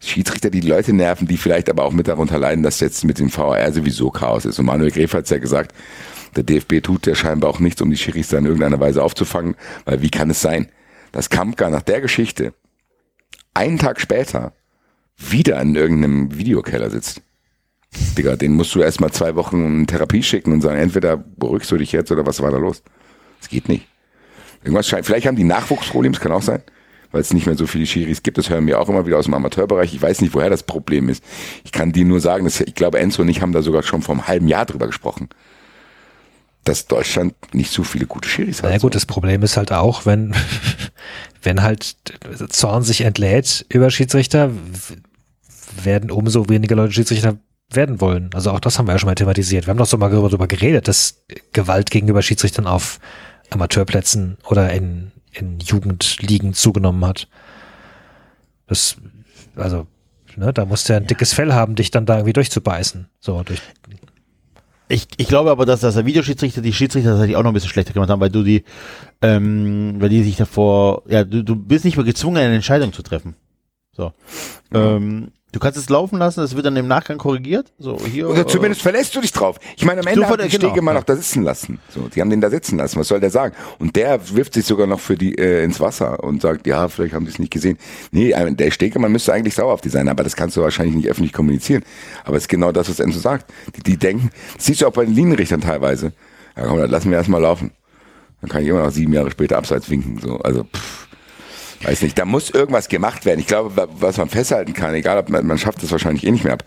Schiedsrichter, 0.00 0.50
die 0.50 0.60
die 0.60 0.68
Leute 0.68 0.92
nerven, 0.92 1.28
die 1.28 1.36
vielleicht 1.36 1.70
aber 1.70 1.84
auch 1.84 1.92
mit 1.92 2.08
darunter 2.08 2.38
leiden, 2.38 2.62
dass 2.62 2.80
jetzt 2.80 3.04
mit 3.04 3.18
dem 3.18 3.34
VAR 3.34 3.72
sowieso 3.72 4.10
Chaos 4.10 4.44
ist. 4.44 4.58
Und 4.58 4.66
Manuel 4.66 4.90
Gräf 4.90 5.14
hat 5.14 5.24
es 5.24 5.30
ja 5.30 5.38
gesagt, 5.38 5.74
der 6.36 6.42
DFB 6.42 6.82
tut 6.82 7.06
ja 7.06 7.14
scheinbar 7.14 7.50
auch 7.50 7.60
nichts, 7.60 7.80
um 7.82 7.90
die 7.90 7.96
Schiris 7.96 8.32
in 8.32 8.46
irgendeiner 8.46 8.80
Weise 8.80 9.02
aufzufangen, 9.02 9.56
weil 9.84 10.02
wie 10.02 10.10
kann 10.10 10.30
es 10.30 10.40
sein, 10.40 10.68
dass 11.12 11.28
Kampka 11.28 11.70
nach 11.70 11.82
der 11.82 12.00
Geschichte 12.00 12.54
einen 13.52 13.78
Tag 13.78 14.00
später 14.00 14.52
wieder 15.16 15.60
in 15.60 15.74
irgendeinem 15.74 16.36
Videokeller 16.36 16.90
sitzt? 16.90 17.22
Digga, 18.16 18.36
den 18.36 18.54
musst 18.54 18.74
du 18.74 18.80
erstmal 18.80 19.10
zwei 19.10 19.34
Wochen 19.34 19.80
in 19.80 19.86
Therapie 19.86 20.22
schicken 20.22 20.52
und 20.52 20.60
sagen, 20.60 20.78
entweder 20.78 21.16
beruhigst 21.16 21.70
du 21.70 21.76
dich 21.76 21.92
jetzt 21.92 22.12
oder 22.12 22.24
was 22.26 22.40
war 22.40 22.50
da 22.50 22.58
los? 22.58 22.82
Das 23.40 23.48
geht 23.48 23.68
nicht. 23.68 23.86
Irgendwas 24.62 24.88
scheint, 24.88 25.06
vielleicht 25.06 25.26
haben 25.26 25.36
die 25.36 25.44
Nachwuchsprobleme, 25.44 26.12
das 26.12 26.22
kann 26.22 26.32
auch 26.32 26.42
sein, 26.42 26.62
weil 27.12 27.22
es 27.22 27.32
nicht 27.32 27.46
mehr 27.46 27.56
so 27.56 27.66
viele 27.66 27.86
Schiris 27.86 28.22
gibt. 28.22 28.38
Das 28.38 28.50
hören 28.50 28.66
wir 28.66 28.78
auch 28.80 28.88
immer 28.88 29.06
wieder 29.06 29.18
aus 29.18 29.24
dem 29.24 29.34
Amateurbereich. 29.34 29.94
Ich 29.94 30.02
weiß 30.02 30.20
nicht, 30.20 30.34
woher 30.34 30.50
das 30.50 30.62
Problem 30.62 31.08
ist. 31.08 31.24
Ich 31.64 31.72
kann 31.72 31.92
dir 31.92 32.04
nur 32.04 32.20
sagen, 32.20 32.44
dass 32.44 32.60
ich 32.60 32.74
glaube, 32.74 33.00
Enzo 33.00 33.22
und 33.22 33.28
ich 33.28 33.40
haben 33.42 33.52
da 33.52 33.62
sogar 33.62 33.82
schon 33.82 34.02
vor 34.02 34.14
einem 34.14 34.28
halben 34.28 34.48
Jahr 34.48 34.66
drüber 34.66 34.86
gesprochen, 34.86 35.28
dass 36.64 36.86
Deutschland 36.86 37.34
nicht 37.54 37.72
so 37.72 37.82
viele 37.82 38.06
gute 38.06 38.28
Schiris 38.28 38.62
hat. 38.62 38.70
Na 38.70 38.78
gut, 38.78 38.94
das 38.94 39.06
Problem 39.06 39.42
ist 39.42 39.56
halt 39.56 39.72
auch, 39.72 40.04
wenn, 40.06 40.34
wenn 41.42 41.62
halt 41.62 41.96
Zorn 42.50 42.82
sich 42.82 43.00
entlädt 43.00 43.64
über 43.70 43.90
Schiedsrichter, 43.90 44.50
werden 45.82 46.10
umso 46.10 46.48
weniger 46.50 46.76
Leute 46.76 46.92
Schiedsrichter 46.92 47.38
werden 47.70 48.00
wollen. 48.00 48.30
Also 48.34 48.50
auch 48.50 48.60
das 48.60 48.78
haben 48.78 48.86
wir 48.86 48.92
ja 48.92 48.98
schon 48.98 49.08
mal 49.08 49.14
thematisiert. 49.14 49.66
Wir 49.66 49.70
haben 49.70 49.78
doch 49.78 49.86
so 49.86 49.96
mal 49.96 50.10
darüber 50.10 50.46
geredet, 50.46 50.88
dass 50.88 51.24
Gewalt 51.52 51.90
gegenüber 51.90 52.22
Schiedsrichtern 52.22 52.66
auf 52.66 52.98
Amateurplätzen 53.50 54.38
oder 54.48 54.72
in, 54.72 55.12
in 55.32 55.58
Jugendligen 55.60 56.54
zugenommen 56.54 57.04
hat. 57.04 57.28
Das, 58.66 58.96
also, 59.56 59.86
ne, 60.36 60.52
da 60.52 60.64
musst 60.64 60.88
du 60.88 60.92
ja 60.92 60.98
ein 60.98 61.06
dickes 61.06 61.32
Fell 61.32 61.52
haben, 61.52 61.74
dich 61.74 61.90
dann 61.90 62.06
da 62.06 62.16
irgendwie 62.16 62.32
durchzubeißen. 62.32 63.08
So, 63.20 63.42
durch, 63.42 63.60
Ich, 64.88 65.06
ich 65.18 65.28
glaube 65.28 65.50
aber, 65.52 65.66
dass, 65.66 65.80
dass 65.80 65.94
der 65.94 66.04
Videoschiedsrichter 66.04 66.62
die 66.62 66.72
Schiedsrichter 66.72 67.10
tatsächlich 67.10 67.36
auch 67.36 67.44
noch 67.44 67.52
ein 67.52 67.54
bisschen 67.54 67.70
schlechter 67.70 67.92
gemacht 67.92 68.10
haben, 68.10 68.20
weil 68.20 68.30
du 68.30 68.42
die, 68.42 68.64
ähm, 69.22 69.96
weil 70.00 70.08
die 70.08 70.24
sich 70.24 70.36
davor, 70.36 71.04
ja, 71.06 71.22
du, 71.22 71.44
du 71.44 71.54
bist 71.54 71.84
nicht 71.84 71.96
mehr 71.96 72.04
gezwungen, 72.04 72.38
eine 72.38 72.56
Entscheidung 72.56 72.92
zu 72.92 73.02
treffen. 73.02 73.36
So. 74.00 74.12
Ähm, 74.72 75.32
du 75.52 75.58
kannst 75.58 75.76
es 75.76 75.90
laufen 75.90 76.18
lassen, 76.18 76.42
es 76.42 76.54
wird 76.56 76.64
dann 76.64 76.76
im 76.76 76.88
Nachgang 76.88 77.18
korrigiert. 77.18 77.72
So, 77.78 77.98
hier. 78.00 78.30
Oder 78.30 78.46
zumindest 78.46 78.80
verlässt 78.80 79.14
du 79.14 79.20
dich 79.20 79.32
drauf. 79.32 79.58
Ich 79.76 79.84
meine, 79.84 80.00
am 80.00 80.06
Ende 80.06 80.26
haben 80.26 80.40
die 80.40 80.48
genau, 80.48 80.68
Stegemann 80.68 80.94
ja. 80.94 81.00
noch 81.00 81.04
da 81.04 81.16
sitzen 81.16 81.42
lassen. 81.42 81.80
So, 81.90 82.08
die 82.08 82.20
haben 82.22 82.30
den 82.30 82.40
da 82.40 82.48
sitzen 82.48 82.78
lassen. 82.78 82.98
Was 82.98 83.08
soll 83.08 83.20
der 83.20 83.30
sagen? 83.30 83.54
Und 83.78 83.96
der 83.96 84.34
wirft 84.34 84.54
sich 84.54 84.64
sogar 84.64 84.86
noch 84.86 85.00
für 85.00 85.16
die 85.16 85.36
äh, 85.36 85.62
ins 85.64 85.80
Wasser 85.80 86.24
und 86.24 86.40
sagt, 86.40 86.66
ja, 86.66 86.88
vielleicht 86.88 87.14
haben 87.14 87.26
die 87.26 87.30
es 87.30 87.38
nicht 87.38 87.52
gesehen. 87.52 87.76
Nee, 88.10 88.30
äh, 88.30 88.54
der 88.54 88.70
Stegemann 88.70 89.12
müsste 89.12 89.34
eigentlich 89.34 89.54
sauer 89.54 89.74
auf 89.74 89.82
die 89.82 89.90
sein, 89.90 90.08
aber 90.08 90.24
das 90.24 90.34
kannst 90.34 90.56
du 90.56 90.62
wahrscheinlich 90.62 90.96
nicht 90.96 91.08
öffentlich 91.08 91.34
kommunizieren. 91.34 91.82
Aber 92.24 92.36
es 92.36 92.44
ist 92.44 92.48
genau 92.48 92.72
das, 92.72 92.88
was 92.88 93.00
Enzo 93.00 93.18
sagt. 93.18 93.52
Die, 93.76 93.82
die 93.82 93.98
denken, 93.98 94.30
das 94.56 94.64
siehst 94.64 94.80
du 94.80 94.86
auch 94.86 94.92
bei 94.92 95.04
den 95.04 95.14
Linienrichtern 95.14 95.60
teilweise. 95.60 96.14
Ja, 96.56 96.66
komm, 96.66 96.78
dann 96.78 96.90
lassen 96.90 97.10
wir 97.10 97.18
erstmal 97.18 97.42
laufen. 97.42 97.72
Dann 98.40 98.48
kann 98.48 98.62
ich 98.62 98.68
immer 98.68 98.82
noch 98.82 98.90
sieben 98.90 99.12
Jahre 99.12 99.30
später 99.30 99.58
abseits 99.58 99.90
winken. 99.90 100.18
So, 100.18 100.38
also, 100.38 100.64
pff, 100.64 101.09
weiß 101.82 102.02
nicht. 102.02 102.18
Da 102.18 102.24
muss 102.24 102.50
irgendwas 102.50 102.88
gemacht 102.88 103.24
werden. 103.24 103.40
Ich 103.40 103.46
glaube, 103.46 103.76
wa- 103.76 103.88
was 103.90 104.16
man 104.16 104.28
festhalten 104.28 104.72
kann, 104.72 104.94
egal 104.94 105.18
ob 105.18 105.28
man, 105.28 105.46
man 105.46 105.58
schafft 105.58 105.82
das 105.82 105.90
wahrscheinlich 105.92 106.24
eh 106.26 106.30
nicht 106.30 106.44
mehr 106.44 106.52
ab, 106.54 106.64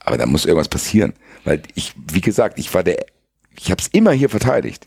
aber 0.00 0.16
da 0.18 0.26
muss 0.26 0.44
irgendwas 0.46 0.68
passieren. 0.68 1.12
Weil 1.44 1.62
ich, 1.74 1.94
wie 2.10 2.20
gesagt, 2.20 2.58
ich 2.58 2.72
war 2.74 2.82
der, 2.82 3.04
ich 3.58 3.70
habe 3.70 3.80
es 3.80 3.88
immer 3.88 4.12
hier 4.12 4.28
verteidigt. 4.28 4.86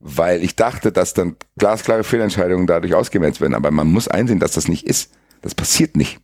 Weil 0.00 0.42
ich 0.44 0.54
dachte, 0.56 0.92
dass 0.92 1.14
dann 1.14 1.36
glasklare 1.56 2.04
Fehlentscheidungen 2.04 2.66
dadurch 2.66 2.94
ausgemerzt 2.94 3.40
werden. 3.40 3.54
Aber 3.54 3.70
man 3.70 3.86
muss 3.86 4.08
einsehen, 4.08 4.40
dass 4.40 4.52
das 4.52 4.68
nicht 4.68 4.86
ist. 4.86 5.12
Das 5.40 5.54
passiert 5.54 5.96
nicht. 5.96 6.18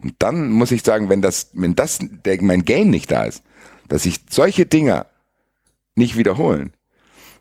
Und 0.00 0.14
dann 0.20 0.50
muss 0.50 0.70
ich 0.70 0.82
sagen, 0.84 1.08
wenn 1.08 1.22
das, 1.22 1.50
wenn 1.54 1.74
das, 1.74 1.98
der, 2.00 2.40
mein 2.42 2.64
Gain 2.64 2.90
nicht 2.90 3.10
da 3.10 3.24
ist, 3.24 3.42
dass 3.88 4.04
sich 4.04 4.20
solche 4.30 4.64
Dinger 4.64 5.06
nicht 5.96 6.16
wiederholen, 6.16 6.72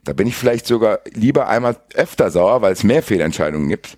da 0.04 0.14
bin 0.14 0.28
ich 0.28 0.36
vielleicht 0.36 0.68
sogar 0.68 1.00
lieber 1.14 1.48
einmal 1.48 1.78
öfter 1.94 2.32
sauer, 2.32 2.62
weil 2.62 2.74
es 2.74 2.84
mehr 2.84 3.04
Fehlentscheidungen 3.04 3.68
gibt. 3.70 3.98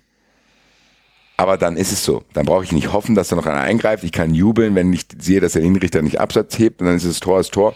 Aber 1.36 1.56
dann 1.56 1.76
ist 1.78 1.90
es 1.92 2.04
so. 2.04 2.22
Dann 2.34 2.44
brauche 2.44 2.64
ich 2.64 2.72
nicht 2.72 2.92
hoffen, 2.92 3.14
dass 3.14 3.28
da 3.28 3.36
noch 3.36 3.46
einer 3.46 3.60
eingreift. 3.60 4.04
Ich 4.04 4.12
kann 4.12 4.34
jubeln, 4.34 4.74
wenn 4.74 4.92
ich 4.92 5.06
sehe, 5.18 5.40
dass 5.40 5.52
der 5.52 5.62
Linienrichter 5.62 6.02
nicht 6.02 6.20
Absatz 6.20 6.58
hebt 6.58 6.80
und 6.82 6.86
dann 6.86 6.96
ist 6.96 7.04
es 7.04 7.18
Tor 7.20 7.40
ist 7.40 7.52
Tor. 7.52 7.74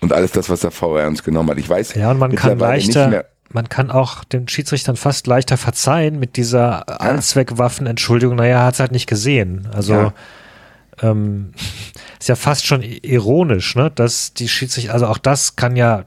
und 0.00 0.14
alles 0.14 0.32
das, 0.32 0.48
was 0.48 0.60
der 0.60 0.70
VR 0.70 1.06
uns 1.06 1.22
genommen 1.22 1.50
hat. 1.50 1.58
Ich 1.58 1.68
weiß, 1.68 1.94
Ja, 1.94 2.10
und 2.10 2.18
man 2.18 2.34
kann 2.34 2.58
leichter, 2.58 3.26
man 3.52 3.68
kann 3.68 3.90
auch 3.90 4.24
den 4.24 4.48
Schiedsrichtern 4.48 4.96
fast 4.96 5.26
leichter 5.26 5.56
verzeihen 5.58 6.18
mit 6.18 6.36
dieser 6.36 7.02
Allzweckwaffen-Entschuldigung. 7.02 8.36
Naja, 8.36 8.64
hat 8.64 8.74
es 8.74 8.80
halt 8.80 8.92
nicht 8.92 9.08
gesehen. 9.08 9.68
Also 9.74 9.92
Ja. 9.94 10.14
ähm, 11.02 11.52
ist 12.18 12.28
ja 12.28 12.36
fast 12.36 12.66
schon 12.66 12.80
ironisch, 12.82 13.76
ne, 13.76 13.90
dass 13.90 14.32
die 14.32 14.48
Schiedsrichter, 14.48 14.94
also 14.94 15.06
auch 15.06 15.18
das 15.18 15.56
kann 15.56 15.76
ja 15.76 16.04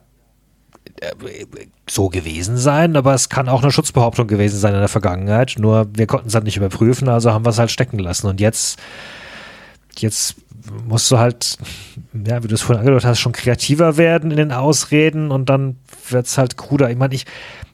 so 1.90 2.10
gewesen 2.10 2.58
sein, 2.58 2.96
aber 2.96 3.14
es 3.14 3.30
kann 3.30 3.50
auch 3.50 3.62
eine 3.62 3.72
Schutzbehauptung 3.72 4.28
gewesen 4.28 4.58
sein 4.58 4.74
in 4.74 4.80
der 4.80 4.90
Vergangenheit. 4.90 5.56
Nur 5.58 5.88
wir 5.94 6.08
konnten 6.08 6.28
es 6.28 6.36
halt 6.36 6.46
nicht 6.46 6.58
überprüfen, 6.58 7.10
also 7.10 7.32
haben 7.32 7.46
wir 7.46 7.50
es 7.50 7.60
halt 7.60 7.72
stecken 7.72 8.00
lassen. 8.00 8.28
Und 8.28 8.40
jetzt, 8.40 8.80
jetzt 9.98 10.36
musst 10.86 11.12
du 11.12 11.18
halt, 11.18 11.58
ja, 12.14 12.44
wie 12.44 12.48
du 12.48 12.56
es 12.56 12.62
vorhin 12.62 12.80
angedeutet 12.80 13.08
hast, 13.08 13.20
schon 13.20 13.34
kreativer 13.34 13.98
werden 13.98 14.32
in 14.32 14.38
den 14.38 14.52
Ausreden 14.52 15.32
und 15.32 15.50
dann 15.50 15.78
wird 16.10 16.26
es 16.26 16.38
halt 16.38 16.58
kruder. 16.58 16.90
Ich 16.90 16.98
meine, 16.98 17.14
ich, 17.14 17.26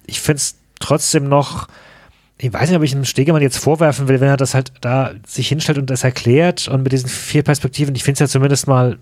ich 0.08 0.20
finde 0.22 0.38
es 0.38 0.56
trotzdem 0.80 1.28
noch, 1.28 1.68
ich 2.38 2.52
weiß 2.52 2.70
nicht, 2.70 2.78
ob 2.78 2.84
ich 2.84 2.92
dem 2.92 3.06
Stegemann 3.06 3.42
jetzt 3.42 3.58
vorwerfen 3.58 4.08
will, 4.08 4.22
wenn 4.22 4.30
er 4.30 4.38
das 4.38 4.54
halt 4.54 4.72
da 4.82 5.12
sich 5.26 5.50
hinstellt 5.50 5.78
und 5.78 5.90
das 5.90 6.04
erklärt 6.04 6.68
und 6.68 6.84
mit 6.84 6.92
diesen 6.92 7.10
vier 7.10 7.44
Perspektiven, 7.44 7.96
ich 7.96 8.04
finde 8.04 8.16
es 8.16 8.20
ja 8.20 8.28
zumindest 8.28 8.68
mal 8.68 8.98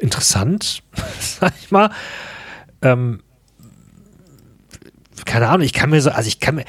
interessant, 0.00 0.82
sag 1.20 1.54
ich 1.60 1.70
mal. 1.70 1.90
Ähm, 2.82 3.20
keine 5.24 5.48
Ahnung, 5.48 5.62
ich 5.62 5.72
kann 5.72 5.90
mir 5.90 6.00
so, 6.00 6.10
also 6.10 6.28
ich 6.28 6.40
kann 6.40 6.56
mir, 6.56 6.64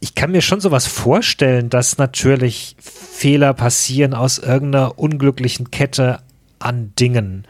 ich 0.00 0.14
kann 0.14 0.32
mir 0.32 0.42
schon 0.42 0.60
sowas 0.60 0.86
vorstellen, 0.86 1.70
dass 1.70 1.98
natürlich 1.98 2.76
Fehler 2.80 3.54
passieren 3.54 4.14
aus 4.14 4.38
irgendeiner 4.38 4.98
unglücklichen 4.98 5.70
Kette 5.70 6.20
an 6.58 6.92
Dingen, 6.98 7.46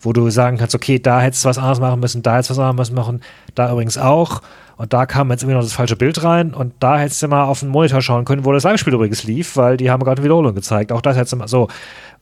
wo 0.00 0.12
du 0.12 0.30
sagen 0.30 0.56
kannst, 0.56 0.74
okay, 0.74 1.00
da 1.00 1.20
hättest 1.20 1.44
du 1.44 1.48
was 1.48 1.58
anderes 1.58 1.80
machen 1.80 2.00
müssen, 2.00 2.22
da 2.22 2.34
hättest 2.34 2.50
du 2.50 2.56
was 2.56 2.60
anderes 2.60 2.92
machen, 2.92 3.22
da 3.54 3.72
übrigens 3.72 3.98
auch. 3.98 4.42
Und 4.76 4.92
da 4.92 5.06
kam 5.06 5.30
jetzt 5.30 5.42
irgendwie 5.42 5.56
noch 5.56 5.62
das 5.62 5.72
falsche 5.72 5.96
Bild 5.96 6.22
rein 6.22 6.54
und 6.54 6.74
da 6.80 6.98
hättest 6.98 7.22
du 7.22 7.28
mal 7.28 7.44
auf 7.44 7.60
den 7.60 7.70
Monitor 7.70 8.02
schauen 8.02 8.24
können, 8.24 8.44
wo 8.44 8.52
das 8.52 8.62
Live-Spiel 8.62 8.94
übrigens 8.94 9.24
lief, 9.24 9.56
weil 9.56 9.76
die 9.76 9.90
haben 9.90 10.04
gerade 10.04 10.20
eine 10.20 10.24
Wiederholung 10.24 10.54
gezeigt. 10.54 10.92
Auch 10.92 11.00
das 11.00 11.16
hättest 11.16 11.32
du 11.32 11.38
mal 11.38 11.48
so. 11.48 11.68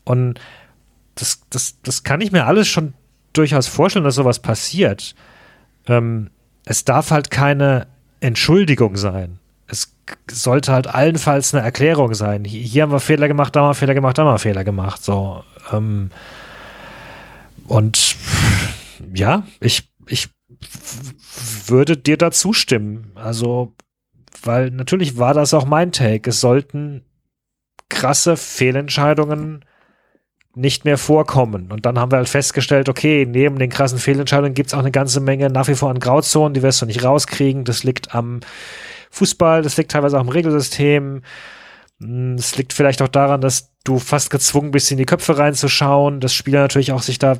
Und 0.05 0.41
das, 1.16 1.41
das, 1.51 1.80
das 1.82 2.05
kann 2.05 2.20
ich 2.20 2.32
mir 2.32 2.47
alles 2.47 2.68
schon 2.68 2.95
durchaus 3.32 3.66
vorstellen, 3.66 4.05
dass 4.05 4.14
sowas 4.14 4.39
passiert. 4.39 5.14
Ähm, 5.87 6.30
es 6.65 6.85
darf 6.85 7.11
halt 7.11 7.31
keine 7.31 7.87
Entschuldigung 8.21 8.97
sein. 8.97 9.39
Es 9.67 9.95
sollte 10.31 10.73
halt 10.73 10.87
allenfalls 10.87 11.55
eine 11.55 11.62
Erklärung 11.62 12.15
sein. 12.15 12.45
Hier, 12.45 12.83
haben 12.83 12.93
wir 12.93 13.01
Fehler 13.01 13.29
gemacht, 13.29 13.55
da 13.55 13.61
haben 13.61 13.71
wir 13.71 13.75
Fehler 13.75 13.95
gemacht, 13.95 14.19
da 14.19 14.23
haben 14.25 14.35
wir 14.35 14.39
Fehler 14.39 14.65
gemacht. 14.65 15.03
So. 15.03 15.45
Ähm, 15.73 16.11
und 17.67 18.17
ja, 19.15 19.45
ich, 19.61 19.91
ich 20.07 20.29
würde 21.67 21.97
dir 21.97 22.17
da 22.17 22.31
zustimmen. 22.31 23.12
Also, 23.15 23.75
weil 24.43 24.71
natürlich 24.71 25.19
war 25.19 25.35
das 25.35 25.55
auch 25.55 25.65
mein 25.65 25.93
Take. 25.93 26.31
Es 26.31 26.41
sollten 26.41 27.05
krasse 27.89 28.37
Fehlentscheidungen 28.37 29.65
nicht 30.57 30.85
mehr 30.85 30.99
vorkommen. 30.99 31.73
Und 31.73 31.85
dann 31.87 31.99
haben 31.99 32.13
wir 32.13 32.19
halt 32.19 32.29
festgestellt, 32.29 32.89
okay, 32.89 33.27
neben 33.29 33.59
den 33.59 33.71
krassen 33.71 33.99
Fehlentscheidungen 33.99 34.55
gibt 34.55 34.69
es 34.69 34.75
auch 34.75 34.79
eine 34.79 34.93
ganze 34.93 35.21
Menge 35.21 35.51
nach 35.51 35.69
wie 35.69 35.75
vor 35.75 35.91
an 35.91 35.99
Grauzonen, 35.99 36.55
die 36.55 36.63
wirst 36.63 36.81
du 36.83 36.87
nicht 36.87 37.05
rauskriegen. 37.05 37.65
Das 37.65 37.83
liegt 37.85 38.15
am 38.15 38.41
Fußball, 39.11 39.63
das 39.63 39.77
liegt 39.77 39.91
teilweise 39.91 40.17
auch 40.17 40.23
am 40.23 40.29
Regelsystem. 40.29 41.23
Es 42.37 42.57
liegt 42.57 42.73
vielleicht 42.73 43.03
auch 43.03 43.09
daran, 43.09 43.41
dass 43.41 43.71
du 43.85 43.99
fast 43.99 44.31
gezwungen 44.31 44.71
bist, 44.71 44.91
in 44.91 44.99
die 44.99 45.07
Köpfe 45.07 45.39
reinzuschauen, 45.39 46.21
dass 46.21 46.35
Spieler 46.35 46.61
natürlich 46.61 46.93
auch 46.93 47.03
sich 47.03 47.19
da 47.19 47.37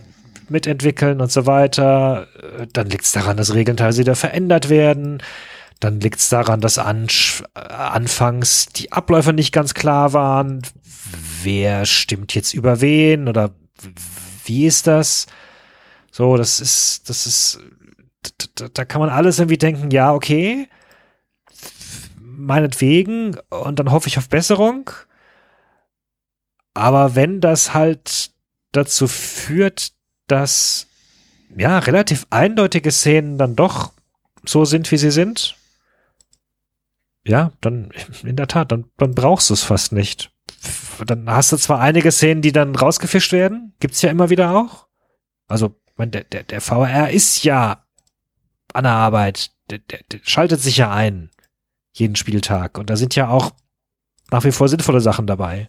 mitentwickeln 0.49 1.21
und 1.21 1.33
so 1.33 1.47
weiter. 1.47 2.27
Äh, 2.59 2.67
Dann 2.73 2.89
liegt 2.89 3.05
es 3.05 3.13
daran, 3.13 3.37
dass 3.37 3.55
Regeln 3.55 3.77
teilweise 3.77 4.01
wieder 4.01 4.15
verändert 4.15 4.69
werden. 4.69 5.23
Dann 5.81 6.01
liegt 6.01 6.19
es 6.19 6.29
daran, 6.29 6.61
dass 6.61 6.79
an, 6.79 7.09
äh, 7.55 7.61
anfangs 7.61 8.67
die 8.67 8.93
Abläufe 8.93 9.33
nicht 9.33 9.53
ganz 9.53 9.75
klar 9.75 10.13
waren. 10.13 10.63
Wer 11.43 11.87
stimmt 11.87 12.35
jetzt 12.35 12.55
über 12.55 12.81
wen 12.81 13.29
oder 13.29 13.55
wie 14.45 14.67
ist 14.67 14.87
das? 14.87 15.27
So, 16.11 16.37
das 16.37 16.61
ist, 16.61 17.09
das 17.09 17.27
ist, 17.27 17.61
da 18.73 18.85
kann 18.85 19.01
man 19.01 19.11
alles 19.11 19.39
irgendwie 19.39 19.59
denken, 19.59 19.91
ja, 19.91 20.13
okay, 20.13 20.69
meinetwegen, 22.21 23.37
und 23.51 23.79
dann 23.79 23.91
hoffe 23.91 24.09
ich 24.09 24.19
auf 24.19 24.29
Besserung. 24.29 24.91
Aber 26.75 27.15
wenn 27.15 27.41
das 27.41 27.75
halt 27.75 28.31
dazu 28.73 29.07
führt, 29.07 29.93
dass 30.27 30.87
ja 31.57 31.79
relativ 31.79 32.27
eindeutige 32.31 32.91
Szenen 32.91 33.39
dann 33.39 33.57
doch 33.57 33.93
so 34.45 34.65
sind, 34.65 34.91
wie 34.91 34.99
sie 34.99 35.11
sind, 35.11 35.57
ja, 37.27 37.53
dann 37.61 37.91
in 38.23 38.37
der 38.37 38.49
Tat, 38.49 38.73
dann, 38.73 38.85
dann 38.99 39.15
brauchst 39.15 39.51
du 39.51 39.55
es 39.55 39.63
fast 39.63 39.93
nicht. 39.93 40.34
Dann 41.07 41.29
hast 41.29 41.53
du 41.53 41.57
zwar 41.57 41.81
einige 41.81 42.13
Szenen, 42.13 42.43
die 42.43 42.53
dann 42.53 42.75
rausgefischt 42.77 43.33
werden, 43.33 43.75
gibt's 43.81 44.03
ja 44.03 44.11
immer 44.11 44.31
wieder 44.31 44.57
auch. 44.57 44.87
Also, 45.49 45.75
mein, 45.97 46.11
der, 46.11 46.25
der, 46.25 46.43
der 46.45 46.61
VR 46.61 47.11
ist 47.11 47.45
ja 47.45 47.85
an 48.73 48.85
der 48.85 48.93
Arbeit, 48.93 49.51
der, 49.71 49.79
der, 49.79 50.01
der 50.11 50.21
schaltet 50.23 50.61
sich 50.61 50.77
ja 50.77 50.93
ein, 50.93 51.31
jeden 51.93 52.17
Spieltag. 52.17 52.79
Und 52.79 52.91
da 52.91 52.97
sind 52.97 53.15
ja 53.15 53.29
auch 53.29 53.53
nach 54.31 54.45
wie 54.45 54.53
vor 54.53 54.69
sinnvolle 54.69 55.01
Sachen 55.01 55.27
dabei. 55.27 55.69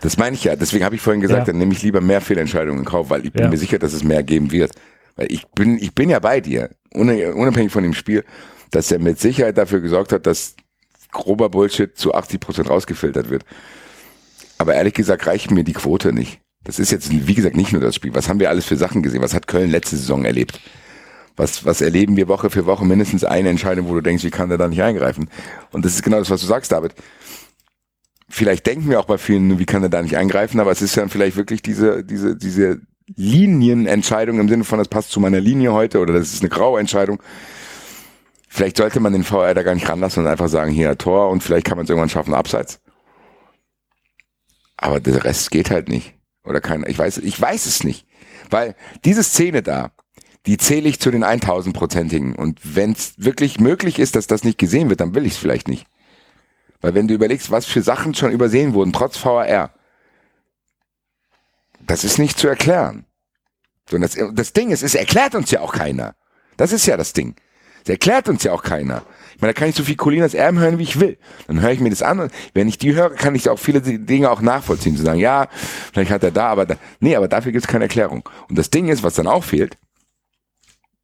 Das 0.00 0.16
meine 0.16 0.36
ich 0.36 0.44
ja. 0.44 0.56
Deswegen 0.56 0.84
habe 0.84 0.94
ich 0.94 1.00
vorhin 1.00 1.20
gesagt, 1.20 1.40
Ja. 1.40 1.52
dann 1.52 1.58
nehme 1.58 1.72
ich 1.72 1.82
lieber 1.82 2.00
mehr 2.00 2.20
Fehlentscheidungen 2.20 2.80
in 2.80 2.84
Kauf, 2.84 3.10
weil 3.10 3.26
ich 3.26 3.32
bin 3.32 3.42
Ja. 3.44 3.48
mir 3.50 3.58
sicher, 3.58 3.78
dass 3.78 3.92
es 3.92 4.04
mehr 4.04 4.22
geben 4.22 4.52
wird. 4.52 4.72
Weil 5.16 5.30
ich 5.32 5.46
bin, 5.48 5.78
ich 5.78 5.94
bin 5.94 6.08
ja 6.10 6.18
bei 6.18 6.40
dir, 6.40 6.70
unabhängig 6.92 7.72
von 7.72 7.82
dem 7.82 7.94
Spiel, 7.94 8.24
dass 8.70 8.90
er 8.92 8.98
mit 9.00 9.18
Sicherheit 9.20 9.58
dafür 9.58 9.80
gesorgt 9.80 10.12
hat, 10.12 10.26
dass 10.26 10.54
grober 11.10 11.48
Bullshit 11.48 11.96
zu 11.96 12.14
80 12.14 12.40
Prozent 12.40 12.70
rausgefiltert 12.70 13.28
wird. 13.30 13.44
Aber 14.58 14.74
ehrlich 14.74 14.94
gesagt 14.94 15.26
reicht 15.26 15.50
mir 15.50 15.64
die 15.64 15.72
Quote 15.72 16.12
nicht. 16.12 16.40
Das 16.64 16.78
ist 16.78 16.90
jetzt, 16.90 17.10
wie 17.10 17.34
gesagt, 17.34 17.56
nicht 17.56 17.72
nur 17.72 17.80
das 17.80 17.94
Spiel. 17.94 18.14
Was 18.14 18.28
haben 18.28 18.40
wir 18.40 18.50
alles 18.50 18.64
für 18.64 18.76
Sachen 18.76 19.02
gesehen? 19.02 19.22
Was 19.22 19.34
hat 19.34 19.46
Köln 19.46 19.70
letzte 19.70 19.96
Saison 19.96 20.24
erlebt? 20.24 20.60
Was, 21.36 21.64
was 21.64 21.80
erleben 21.80 22.16
wir 22.16 22.28
Woche 22.28 22.50
für 22.50 22.66
Woche? 22.66 22.84
Mindestens 22.84 23.22
eine 23.22 23.50
Entscheidung, 23.50 23.88
wo 23.88 23.94
du 23.94 24.00
denkst, 24.00 24.24
wie 24.24 24.30
kann 24.30 24.48
der 24.48 24.58
da 24.58 24.68
nicht 24.68 24.82
eingreifen? 24.82 25.28
Und 25.70 25.84
das 25.84 25.94
ist 25.94 26.02
genau 26.02 26.18
das, 26.18 26.30
was 26.30 26.40
du 26.40 26.46
sagst, 26.46 26.72
David 26.72 26.94
vielleicht 28.28 28.66
denken 28.66 28.90
wir 28.90 29.00
auch 29.00 29.04
bei 29.06 29.18
vielen, 29.18 29.58
wie 29.58 29.66
kann 29.66 29.82
er 29.82 29.88
da 29.88 30.02
nicht 30.02 30.16
eingreifen, 30.16 30.60
aber 30.60 30.70
es 30.70 30.82
ist 30.82 30.96
ja 30.96 31.06
vielleicht 31.08 31.36
wirklich 31.36 31.62
diese, 31.62 32.04
diese, 32.04 32.36
diese 32.36 32.80
Linienentscheidung 33.14 34.40
im 34.40 34.48
Sinne 34.48 34.64
von, 34.64 34.78
das 34.78 34.88
passt 34.88 35.10
zu 35.10 35.20
meiner 35.20 35.40
Linie 35.40 35.72
heute 35.72 36.00
oder 36.00 36.12
das 36.12 36.32
ist 36.32 36.42
eine 36.42 36.48
graue 36.48 36.80
Entscheidung. 36.80 37.22
Vielleicht 38.48 38.78
sollte 38.78 39.00
man 39.00 39.12
den 39.12 39.22
VR 39.22 39.54
da 39.54 39.62
gar 39.62 39.74
nicht 39.74 39.88
ranlassen 39.88 40.24
und 40.24 40.30
einfach 40.30 40.48
sagen, 40.48 40.72
hier 40.72 40.96
Tor 40.98 41.30
und 41.30 41.42
vielleicht 41.42 41.66
kann 41.66 41.76
man 41.76 41.84
es 41.84 41.90
irgendwann 41.90 42.08
schaffen, 42.08 42.34
abseits. 42.34 42.80
Aber 44.76 45.00
der 45.00 45.24
Rest 45.24 45.50
geht 45.50 45.70
halt 45.70 45.88
nicht. 45.88 46.14
Oder 46.44 46.60
keiner. 46.60 46.88
Ich 46.88 46.98
weiß, 46.98 47.18
ich 47.18 47.40
weiß 47.40 47.66
es 47.66 47.84
nicht. 47.84 48.06
Weil 48.50 48.76
diese 49.04 49.22
Szene 49.22 49.62
da, 49.62 49.90
die 50.46 50.58
zähle 50.58 50.88
ich 50.88 51.00
zu 51.00 51.10
den 51.10 51.24
1000-prozentigen. 51.24 52.34
Und 52.36 52.60
wenn 52.62 52.92
es 52.92 53.14
wirklich 53.16 53.58
möglich 53.58 53.98
ist, 53.98 54.14
dass 54.14 54.26
das 54.26 54.44
nicht 54.44 54.58
gesehen 54.58 54.88
wird, 54.88 55.00
dann 55.00 55.14
will 55.14 55.26
ich 55.26 55.32
es 55.32 55.38
vielleicht 55.38 55.68
nicht. 55.68 55.86
Weil 56.80 56.94
wenn 56.94 57.08
du 57.08 57.14
überlegst, 57.14 57.50
was 57.50 57.66
für 57.66 57.82
Sachen 57.82 58.14
schon 58.14 58.30
übersehen 58.30 58.74
wurden, 58.74 58.92
trotz 58.92 59.22
VAR, 59.24 59.72
das 61.80 62.04
ist 62.04 62.18
nicht 62.18 62.38
zu 62.38 62.48
erklären. 62.48 63.06
Und 63.92 64.02
das, 64.02 64.16
das 64.32 64.52
Ding 64.52 64.70
ist, 64.70 64.82
es 64.82 64.94
erklärt 64.94 65.34
uns 65.34 65.50
ja 65.50 65.60
auch 65.60 65.72
keiner. 65.72 66.14
Das 66.56 66.72
ist 66.72 66.86
ja 66.86 66.96
das 66.96 67.12
Ding. 67.12 67.34
Es 67.82 67.90
erklärt 67.90 68.28
uns 68.28 68.42
ja 68.42 68.52
auch 68.52 68.62
keiner. 68.62 69.04
Ich 69.36 69.42
meine, 69.42 69.52
da 69.52 69.58
kann 69.60 69.68
ich 69.68 69.76
so 69.76 69.84
viel 69.84 69.96
Colinas 69.96 70.32
Erben 70.34 70.58
hören, 70.58 70.78
wie 70.78 70.82
ich 70.84 70.98
will. 70.98 71.18
Dann 71.46 71.60
höre 71.60 71.70
ich 71.70 71.80
mir 71.80 71.90
das 71.90 72.02
an 72.02 72.20
und 72.20 72.32
wenn 72.54 72.68
ich 72.68 72.78
die 72.78 72.94
höre, 72.94 73.10
kann 73.10 73.34
ich 73.34 73.48
auch 73.50 73.58
viele 73.58 73.82
Dinge 73.82 74.30
auch 74.30 74.40
nachvollziehen. 74.40 74.96
Zu 74.96 75.02
sagen, 75.02 75.20
ja, 75.20 75.48
vielleicht 75.92 76.10
hat 76.10 76.24
er 76.24 76.30
da, 76.30 76.48
aber 76.48 76.64
da, 76.64 76.76
nee, 77.00 77.14
aber 77.14 77.28
dafür 77.28 77.52
gibt 77.52 77.64
es 77.64 77.70
keine 77.70 77.84
Erklärung. 77.84 78.26
Und 78.48 78.56
das 78.56 78.70
Ding 78.70 78.88
ist, 78.88 79.02
was 79.02 79.14
dann 79.14 79.26
auch 79.26 79.44
fehlt, 79.44 79.76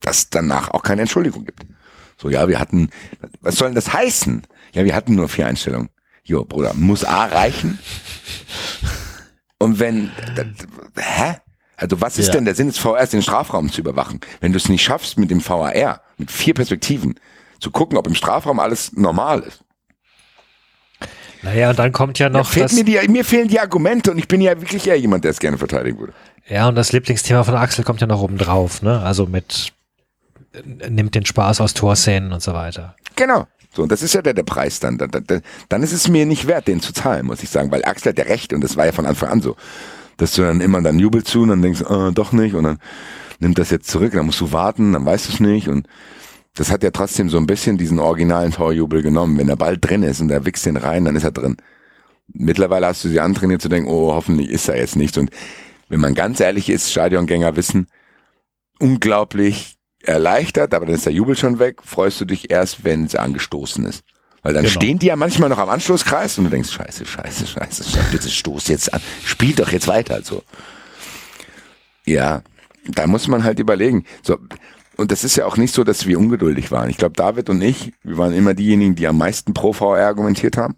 dass 0.01 0.31
danach 0.31 0.71
auch 0.71 0.83
keine 0.83 1.03
Entschuldigung 1.03 1.45
gibt. 1.45 1.67
So, 2.17 2.31
ja, 2.31 2.49
wir 2.49 2.59
hatten, 2.59 2.89
was 3.43 3.57
soll 3.57 3.69
denn 3.69 3.75
das 3.75 3.93
heißen? 3.93 4.43
Ja, 4.73 4.85
wir 4.85 4.95
hatten 4.95 5.15
nur 5.15 5.29
vier 5.29 5.47
Einstellungen. 5.47 5.91
Jo, 6.25 6.45
Bruder, 6.45 6.73
muss 6.73 7.05
A 7.05 7.27
reichen? 7.27 7.79
Und 9.59 9.79
wenn, 9.79 10.11
hä? 10.97 11.37
Also 11.77 12.01
was 12.01 12.17
ist 12.19 12.29
Ja. 12.29 12.33
denn 12.35 12.45
der 12.45 12.55
Sinn 12.55 12.69
des 12.69 12.79
VRs, 12.79 13.11
den 13.11 13.23
Strafraum 13.23 13.71
zu 13.71 13.81
überwachen? 13.81 14.21
Wenn 14.41 14.53
du 14.53 14.57
es 14.57 14.69
nicht 14.69 14.83
schaffst 14.83 15.19
mit 15.19 15.31
dem 15.31 15.45
VAR, 15.47 16.01
mit 16.17 16.31
vier 16.31 16.55
Perspektiven, 16.55 17.17
zu 17.63 17.71
gucken, 17.71 17.97
ob 17.97 18.07
im 18.07 18.15
Strafraum 18.15 18.59
alles 18.59 18.93
normal 18.93 19.41
ist. 19.41 19.65
Naja, 21.43 21.71
und 21.71 21.79
dann 21.79 21.93
kommt 21.93 22.19
ja 22.19 22.29
noch 22.29 22.49
fehlt 22.49 22.67
das, 22.67 22.73
mir, 22.75 22.85
die, 22.85 23.09
mir 23.09 23.25
fehlen 23.25 23.49
die 23.49 23.59
Argumente 23.59 24.11
und 24.11 24.19
ich 24.19 24.29
bin 24.29 24.41
ja 24.41 24.61
wirklich 24.61 24.87
eher 24.87 24.99
jemand, 24.99 25.25
der 25.25 25.31
es 25.31 25.41
gerne 25.41 25.59
verteidigen 25.59 25.99
würde. 25.99 26.13
ja, 26.49 26.69
und 26.69 26.75
das 26.75 26.93
Lieblingsthema 26.93 27.43
von 27.43 27.55
Axel 27.55 27.85
kommt 27.85 28.01
ja 28.01 28.07
noch 28.07 28.21
oben 28.21 28.39
drauf, 28.39 28.83
ne? 28.83 29.01
Also 29.01 29.27
mit, 29.27 29.73
äh, 30.53 30.91
nimmt 30.91 31.15
den 31.15 31.27
Spaß 31.27 31.61
aus 31.61 31.75
Torszenen 31.75 32.33
und 32.33 32.43
so 32.43 32.53
weiter. 32.53 32.95
Genau. 33.17 33.47
So, 33.75 33.83
und 33.83 33.91
das 33.91 34.03
ist 34.03 34.13
ja 34.15 34.23
der, 34.23 34.35
der 34.35 34.43
Preis 34.43 34.81
dann. 34.81 34.99
Dann, 34.99 35.11
dann. 35.11 35.43
dann 35.69 35.83
ist 35.83 35.93
es 35.93 36.07
mir 36.07 36.27
nicht 36.27 36.47
wert, 36.47 36.69
den 36.69 36.81
zu 36.81 36.93
zahlen, 36.93 37.27
muss 37.27 37.43
ich 37.43 37.51
sagen, 37.51 37.71
weil 37.73 37.85
Axel 37.85 38.11
hat 38.11 38.19
ja 38.19 38.25
recht 38.25 38.53
und 38.53 38.63
das 38.63 38.77
war 38.77 38.87
ja 38.87 38.93
von 38.93 39.07
Anfang 39.07 39.31
an 39.31 39.41
so. 39.41 39.57
dass 40.19 40.35
du 40.35 40.43
dann 40.43 40.61
immer 40.61 40.81
dann 40.83 40.99
jubelst 40.99 41.29
zu 41.29 41.43
und 41.43 41.49
dann 41.49 41.63
denkst, 41.63 41.81
äh, 41.83 42.13
doch 42.13 42.33
nicht 42.33 42.55
und 42.55 42.65
dann 42.65 42.79
nimmt 43.41 43.59
das 43.59 43.71
jetzt 43.71 43.89
zurück, 43.89 44.13
dann 44.13 44.27
musst 44.27 44.41
du 44.41 44.53
warten, 44.53 44.93
dann 44.93 45.05
weißt 45.05 45.29
du 45.29 45.33
es 45.33 45.41
nicht 45.41 45.69
und 45.69 45.89
das 46.55 46.71
hat 46.71 46.83
ja 46.83 46.91
trotzdem 46.91 47.31
so 47.31 47.39
ein 47.39 47.47
bisschen 47.47 47.79
diesen 47.79 47.99
originalen 47.99 48.53
Torjubel 48.53 49.03
genommen. 49.03 49.39
Wenn 49.39 49.47
der 49.47 49.57
Ball 49.57 49.79
drin 49.79 50.03
ist 50.03 50.21
und 50.21 50.29
der 50.29 50.45
wichst 50.45 50.67
den 50.67 50.77
rein, 50.77 51.05
dann 51.05 51.17
ist 51.17 51.25
er 51.25 51.33
drin. 51.33 51.57
Mittlerweile 52.35 52.87
hast 52.87 53.05
du 53.05 53.09
sie 53.09 53.21
antrainiert 53.21 53.63
zu 53.63 53.69
denken, 53.69 53.89
oh, 53.91 54.13
hoffentlich 54.13 54.51
ist 54.51 54.69
er 54.69 54.77
jetzt 54.77 54.97
nicht. 54.97 55.17
Und 55.19 55.31
wenn 55.89 56.01
man 56.01 56.15
ganz 56.15 56.41
ehrlich 56.41 56.69
ist, 56.69 56.91
Stadiongänger 56.91 57.57
wissen, 57.57 57.87
unglaublich 58.79 59.77
erleichtert, 60.03 60.75
aber 60.75 60.87
dann 60.87 60.95
ist 60.95 61.07
der 61.07 61.13
Jubel 61.13 61.37
schon 61.37 61.59
weg, 61.59 61.81
freust 61.85 62.21
du 62.21 62.25
dich 62.25 62.51
erst, 62.51 62.85
wenn 62.85 63.05
es 63.05 63.15
angestoßen 63.15 63.85
ist. 63.87 64.03
Weil 64.43 64.55
dann 64.55 64.65
Genau. 64.65 64.75
stehen 64.75 64.99
die 64.99 65.07
ja 65.07 65.17
manchmal 65.17 65.49
noch 65.49 65.59
am 65.59 65.69
Anschlusskreis 65.69 66.37
und 66.39 66.45
du 66.45 66.51
denkst, 66.51 66.71
scheiße, 66.73 67.07
scheiße, 67.07 67.47
scheiße, 67.47 67.85
scheiße 67.85 68.07
bitte 68.11 68.29
stoß 68.29 68.69
jetzt 68.69 68.93
an, 68.93 69.01
spiel 69.25 69.55
doch 69.55 69.71
jetzt 69.71 69.87
weiter, 69.87 70.21
so. 70.23 70.43
Ja, 72.05 72.43
da 72.89 73.07
muss 73.07 73.29
man 73.29 73.45
halt 73.45 73.61
überlegen. 73.61 74.05
So, 74.23 74.39
und 75.03 75.13
das 75.13 75.25
ist 75.25 75.37
ja 75.37 75.45
auch 75.45 75.57
nicht 75.57 75.75
so, 75.75 75.85
dass 75.85 76.07
wir 76.07 76.19
ungeduldig 76.19 76.71
waren. 76.71 76.89
Ich 76.89 76.97
glaube, 76.97 77.15
David 77.15 77.51
und 77.51 77.61
ich, 77.61 77.93
wir 78.03 78.17
waren 78.17 78.33
immer 78.33 78.55
diejenigen, 78.55 78.95
die 78.95 79.07
am 79.07 79.19
meisten 79.19 79.53
pro 79.53 79.73
VR 79.73 80.07
argumentiert 80.07 80.57
haben. 80.57 80.77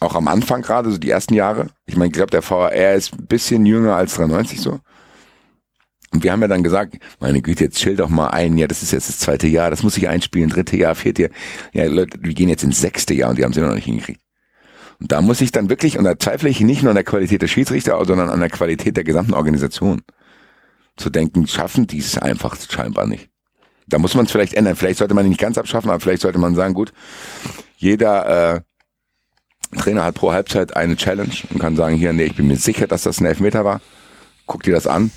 Auch 0.00 0.14
am 0.14 0.28
Anfang 0.28 0.62
gerade, 0.62 0.90
so 0.90 0.98
die 0.98 1.10
ersten 1.10 1.34
Jahre. 1.34 1.68
Ich 1.86 1.96
meine, 1.96 2.08
ich 2.08 2.12
glaube, 2.12 2.30
der 2.30 2.42
VR 2.42 2.94
ist 2.94 3.14
ein 3.14 3.26
bisschen 3.26 3.66
jünger 3.66 3.96
als 3.96 4.14
93 4.14 4.60
so. 4.60 4.80
Und 6.12 6.22
wir 6.22 6.32
haben 6.32 6.40
ja 6.40 6.48
dann 6.48 6.62
gesagt, 6.62 6.96
meine 7.18 7.42
Güte, 7.42 7.64
jetzt 7.64 7.78
chill 7.78 7.96
doch 7.96 8.08
mal 8.08 8.28
ein. 8.28 8.56
Ja, 8.58 8.66
das 8.66 8.82
ist 8.82 8.92
jetzt 8.92 9.08
das 9.08 9.18
zweite 9.18 9.48
Jahr, 9.48 9.70
das 9.70 9.82
muss 9.82 9.96
ich 9.96 10.08
einspielen, 10.08 10.50
dritte 10.50 10.76
Jahr, 10.76 10.94
vierte 10.94 11.22
Jahr. 11.22 11.30
Ja, 11.72 11.84
Leute, 11.86 12.18
wir 12.22 12.32
gehen 12.32 12.48
jetzt 12.48 12.62
ins 12.62 12.80
sechste 12.80 13.14
Jahr 13.14 13.30
und 13.30 13.38
die 13.38 13.44
haben 13.44 13.52
es 13.52 13.56
immer 13.56 13.68
noch 13.68 13.74
nicht 13.74 13.86
hingekriegt. 13.86 14.20
Und 15.00 15.12
da 15.12 15.20
muss 15.20 15.40
ich 15.40 15.50
dann 15.52 15.68
wirklich, 15.68 15.98
und 15.98 16.04
da 16.04 16.18
zweifle 16.18 16.48
ich 16.48 16.60
nicht 16.60 16.82
nur 16.82 16.90
an 16.90 16.96
der 16.96 17.04
Qualität 17.04 17.42
der 17.42 17.48
Schiedsrichter, 17.48 18.02
sondern 18.04 18.30
an 18.30 18.40
der 18.40 18.50
Qualität 18.50 18.96
der 18.96 19.04
gesamten 19.04 19.34
Organisation. 19.34 20.02
Zu 20.96 21.10
denken, 21.10 21.46
schaffen 21.46 21.86
die 21.86 21.98
es 21.98 22.16
einfach 22.18 22.56
scheinbar 22.70 23.06
nicht. 23.06 23.28
Da 23.86 23.98
muss 23.98 24.14
man 24.14 24.24
es 24.26 24.32
vielleicht 24.32 24.54
ändern. 24.54 24.76
Vielleicht 24.76 24.98
sollte 24.98 25.14
man 25.14 25.24
ihn 25.26 25.30
nicht 25.30 25.40
ganz 25.40 25.58
abschaffen, 25.58 25.90
aber 25.90 26.00
vielleicht 26.00 26.22
sollte 26.22 26.38
man 26.38 26.54
sagen, 26.54 26.74
gut, 26.74 26.92
jeder 27.76 28.54
äh, 28.56 28.60
Trainer 29.78 30.04
hat 30.04 30.14
pro 30.14 30.32
Halbzeit 30.32 30.76
eine 30.76 30.96
Challenge 30.96 31.32
und 31.50 31.58
kann 31.60 31.76
sagen, 31.76 31.96
hier, 31.96 32.12
nee, 32.12 32.24
ich 32.24 32.36
bin 32.36 32.46
mir 32.48 32.56
sicher, 32.56 32.86
dass 32.86 33.02
das 33.02 33.20
ein 33.20 33.26
Elfmeter 33.26 33.64
war. 33.64 33.80
Guck 34.46 34.62
dir 34.62 34.74
das 34.74 34.86
an. 34.86 35.10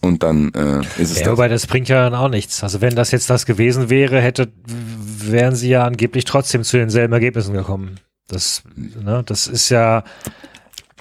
Und 0.00 0.22
dann 0.24 0.52
äh, 0.54 0.80
ist 1.00 1.10
es 1.12 1.18
Ja, 1.20 1.24
das. 1.26 1.32
wobei 1.32 1.48
das 1.48 1.66
bringt 1.66 1.88
ja 1.88 2.02
dann 2.08 2.14
auch 2.14 2.28
nichts. 2.28 2.62
Also 2.62 2.80
wenn 2.80 2.94
das 2.96 3.12
jetzt 3.12 3.30
das 3.30 3.46
gewesen 3.46 3.88
wäre, 3.88 4.20
hätte, 4.20 4.52
wären 4.66 5.54
sie 5.54 5.68
ja 5.68 5.84
angeblich 5.84 6.24
trotzdem 6.24 6.64
zu 6.64 6.76
denselben 6.76 7.12
Ergebnissen 7.12 7.54
gekommen. 7.54 8.00
Das, 8.28 8.62
ne, 8.74 9.22
das 9.24 9.46
ist 9.46 9.68
ja, 9.68 10.02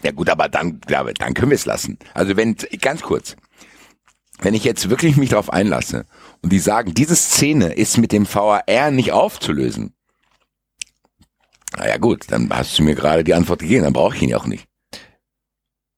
Ja 0.03 0.11
gut, 0.11 0.29
aber 0.29 0.49
dann, 0.49 0.79
glaube, 0.81 1.13
dann 1.15 1.33
können 1.33 1.49
wir 1.51 1.55
es 1.55 1.65
lassen. 1.65 1.97
Also 2.13 2.37
wenn, 2.37 2.55
ganz 2.79 3.01
kurz, 3.01 3.35
wenn 4.41 4.53
ich 4.55 4.63
jetzt 4.63 4.89
wirklich 4.89 5.15
mich 5.15 5.29
darauf 5.29 5.51
einlasse 5.53 6.05
und 6.41 6.51
die 6.51 6.59
sagen, 6.59 6.93
diese 6.93 7.15
Szene 7.15 7.73
ist 7.73 7.97
mit 7.97 8.11
dem 8.11 8.27
VAR 8.31 8.91
nicht 8.91 9.11
aufzulösen, 9.11 9.93
naja 11.77 11.97
gut, 11.97 12.25
dann 12.29 12.49
hast 12.51 12.77
du 12.77 12.83
mir 12.83 12.95
gerade 12.95 13.23
die 13.23 13.33
Antwort 13.33 13.59
gegeben, 13.59 13.83
dann 13.83 13.93
brauche 13.93 14.15
ich 14.15 14.21
ihn 14.21 14.29
ja 14.29 14.37
auch 14.37 14.45
nicht. 14.45 14.65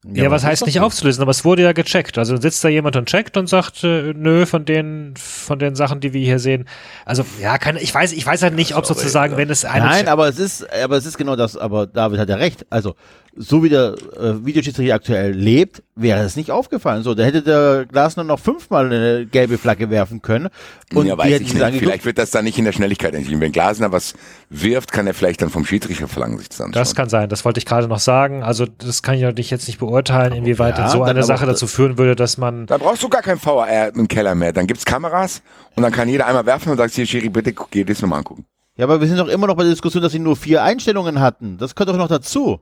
ja, 0.05 0.29
was 0.29 0.43
heißt 0.43 0.65
nicht 0.65 0.81
aufzulösen, 0.81 1.21
aber 1.21 1.31
es 1.31 1.45
wurde 1.45 1.63
ja 1.63 1.71
gecheckt. 1.71 2.17
Also 2.17 2.35
sitzt 2.37 2.63
da 2.63 2.69
jemand 2.69 2.95
und 2.95 3.07
checkt 3.07 3.37
und 3.37 3.47
sagt, 3.47 3.83
äh, 3.83 4.13
nö, 4.13 4.45
von 4.45 4.65
den, 4.65 5.15
von 5.17 5.57
den 5.57 5.75
Sachen, 5.75 5.99
die 5.99 6.13
wir 6.13 6.21
hier 6.21 6.39
sehen. 6.39 6.67
Also, 7.05 7.25
ja, 7.41 7.57
keine, 7.57 7.81
ich 7.81 7.93
weiß, 7.93 8.11
ich 8.11 8.25
weiß 8.25 8.43
halt 8.43 8.53
nicht, 8.53 8.75
ob 8.75 8.85
sorry, 8.85 8.99
sozusagen, 8.99 9.33
ja. 9.33 9.37
wenn 9.37 9.49
es 9.49 9.65
eine, 9.65 9.85
Nein, 9.85 10.07
aber 10.07 10.27
es 10.27 10.37
ist, 10.37 10.71
aber 10.71 10.97
es 10.97 11.05
ist 11.05 11.17
genau 11.17 11.35
das, 11.35 11.57
aber 11.57 11.87
David 11.87 12.19
hat 12.19 12.29
ja 12.29 12.35
recht. 12.35 12.67
Also, 12.69 12.95
so 13.36 13.63
wie 13.63 13.69
der 13.69 13.95
äh, 14.19 14.45
Videoschiedsrichter 14.45 14.93
aktuell 14.93 15.31
lebt, 15.31 15.81
wäre 15.95 16.21
es 16.23 16.36
nicht 16.36 16.51
aufgefallen. 16.51 17.03
So, 17.03 17.15
da 17.15 17.23
hätte 17.23 17.41
der 17.41 17.86
Glasner 17.86 18.23
noch 18.23 18.39
fünfmal 18.39 18.86
eine 18.86 19.25
gelbe 19.25 19.57
Flagge 19.57 19.89
werfen 19.89 20.21
können. 20.21 20.49
Und 20.93 21.07
ja, 21.07 21.17
weiß 21.17 21.41
ich 21.41 21.53
nicht. 21.53 21.79
Vielleicht 21.79 22.05
wird 22.05 22.17
das 22.17 22.31
dann 22.31 22.45
nicht 22.45 22.57
in 22.57 22.65
der 22.65 22.71
Schnelligkeit 22.73 23.13
entschieden. 23.15 23.41
Wenn 23.41 23.51
Glasner 23.51 23.91
was 23.91 24.13
wirft, 24.49 24.91
kann 24.91 25.07
er 25.07 25.13
vielleicht 25.13 25.41
dann 25.41 25.49
vom 25.49 25.65
Schiedsrichter 25.65 26.07
verlangen, 26.07 26.38
sich 26.38 26.49
das 26.49 26.61
anschauen. 26.61 26.73
das 26.73 26.95
kann 26.95 27.09
sein, 27.09 27.29
das 27.29 27.43
wollte 27.43 27.57
ich 27.59 27.65
gerade 27.65 27.88
noch 27.88 27.99
sagen. 27.99 28.43
Also, 28.43 28.65
das 28.65 29.01
kann 29.01 29.15
ich 29.15 29.21
natürlich 29.21 29.49
jetzt 29.49 29.67
nicht 29.67 29.79
beurteilen, 29.79 30.34
inwieweit 30.34 30.77
Ja, 30.77 30.89
so 30.89 31.03
eine 31.03 31.23
Sache 31.23 31.45
dazu 31.45 31.67
führen 31.67 31.97
würde, 31.97 32.15
dass 32.15 32.38
man, 32.38 32.67
Da 32.67 32.77
brauchst 32.77 33.01
du 33.01 33.09
gar 33.09 33.21
kein 33.21 33.43
VAR 33.43 33.95
im 33.95 34.07
Keller 34.07 34.36
mehr. 34.36 34.53
Dann 34.53 34.67
gibt's 34.67 34.86
Kameras 34.86 35.41
und 35.75 35.84
dann 35.84 35.91
kann 35.91 36.07
jeder 36.07 36.27
einmal 36.27 36.45
werfen 36.45 36.71
und 36.71 36.77
sagst 36.77 36.95
hier, 36.95 37.05
Schiri, 37.05 37.29
bitte 37.29 37.53
geh 37.71 37.84
das 37.84 38.01
nochmal 38.01 38.19
angucken. 38.19 38.45
Ja, 38.75 38.86
aber 38.86 38.99
wir 38.99 39.07
sind 39.07 39.17
doch 39.17 39.27
immer 39.27 39.47
noch 39.47 39.55
bei 39.55 39.63
der 39.63 39.71
Diskussion, 39.71 40.01
dass 40.01 40.11
sie 40.11 40.19
nur 40.19 40.36
vier 40.36 40.63
Einstellungen 40.63 41.19
hatten. 41.19 41.57
Das 41.59 41.75
gehört 41.75 41.89
doch 41.89 41.97
noch 41.97 42.07
dazu. 42.07 42.59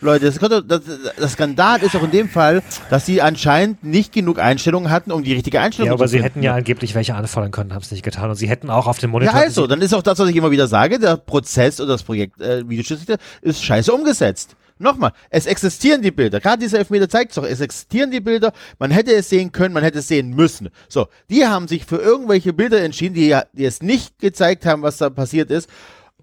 Leute, 0.00 0.26
das, 0.26 0.38
doch, 0.38 0.60
das, 0.60 0.80
das 1.18 1.32
Skandal 1.32 1.82
ist 1.82 1.94
doch 1.94 2.02
in 2.02 2.10
dem 2.10 2.28
Fall, 2.28 2.62
dass 2.90 3.06
sie 3.06 3.22
anscheinend 3.22 3.84
nicht 3.84 4.12
genug 4.12 4.38
Einstellungen 4.38 4.90
hatten, 4.90 5.12
um 5.12 5.22
die 5.22 5.32
richtige 5.32 5.60
Einstellung 5.60 5.86
ja, 5.86 5.92
aber 5.94 6.04
zu 6.04 6.10
sie 6.10 6.16
finden. 6.18 6.24
hätten 6.24 6.42
ja 6.42 6.54
angeblich 6.54 6.94
welche 6.94 7.14
anfordern 7.14 7.52
können, 7.52 7.72
haben 7.72 7.82
es 7.82 7.90
nicht 7.90 8.02
getan. 8.02 8.28
Und 8.28 8.36
sie 8.36 8.48
hätten 8.48 8.70
auch 8.70 8.86
auf 8.86 8.98
dem 8.98 9.10
Ja, 9.10 9.12
Monitor. 9.12 9.34
also, 9.34 9.66
dann 9.66 9.80
ist 9.80 9.94
auch 9.94 10.02
das, 10.02 10.18
was 10.18 10.28
ich 10.28 10.36
immer 10.36 10.50
wieder 10.50 10.66
sage, 10.66 10.98
der 10.98 11.16
Prozess 11.16 11.80
oder 11.80 11.92
das 11.92 12.02
Projekt 12.02 12.40
äh, 12.40 12.68
Videoschiedsrichter 12.68 13.16
ist 13.40 13.62
scheiße 13.64 13.92
umgesetzt. 13.92 14.56
Nochmal, 14.76 15.12
es 15.30 15.46
existieren 15.46 16.02
die 16.02 16.10
Bilder. 16.10 16.40
Gerade 16.40 16.58
dieser 16.58 16.78
Elfmeter 16.80 17.08
zeigt 17.08 17.30
es 17.30 17.36
doch, 17.36 17.44
es 17.44 17.60
existieren 17.60 18.10
die 18.10 18.18
Bilder. 18.20 18.52
Man 18.80 18.90
hätte 18.90 19.12
es 19.14 19.28
sehen 19.30 19.52
können, 19.52 19.72
man 19.72 19.84
hätte 19.84 20.00
es 20.00 20.08
sehen 20.08 20.30
müssen. 20.34 20.68
So, 20.88 21.06
die 21.30 21.46
haben 21.46 21.68
sich 21.68 21.84
für 21.86 21.98
irgendwelche 21.98 22.52
Bilder 22.52 22.82
entschieden, 22.82 23.14
die, 23.14 23.38
die 23.52 23.64
es 23.64 23.80
nicht 23.82 24.18
gezeigt 24.18 24.66
haben, 24.66 24.82
was 24.82 24.96
da 24.98 25.10
passiert 25.10 25.52
ist. 25.52 25.70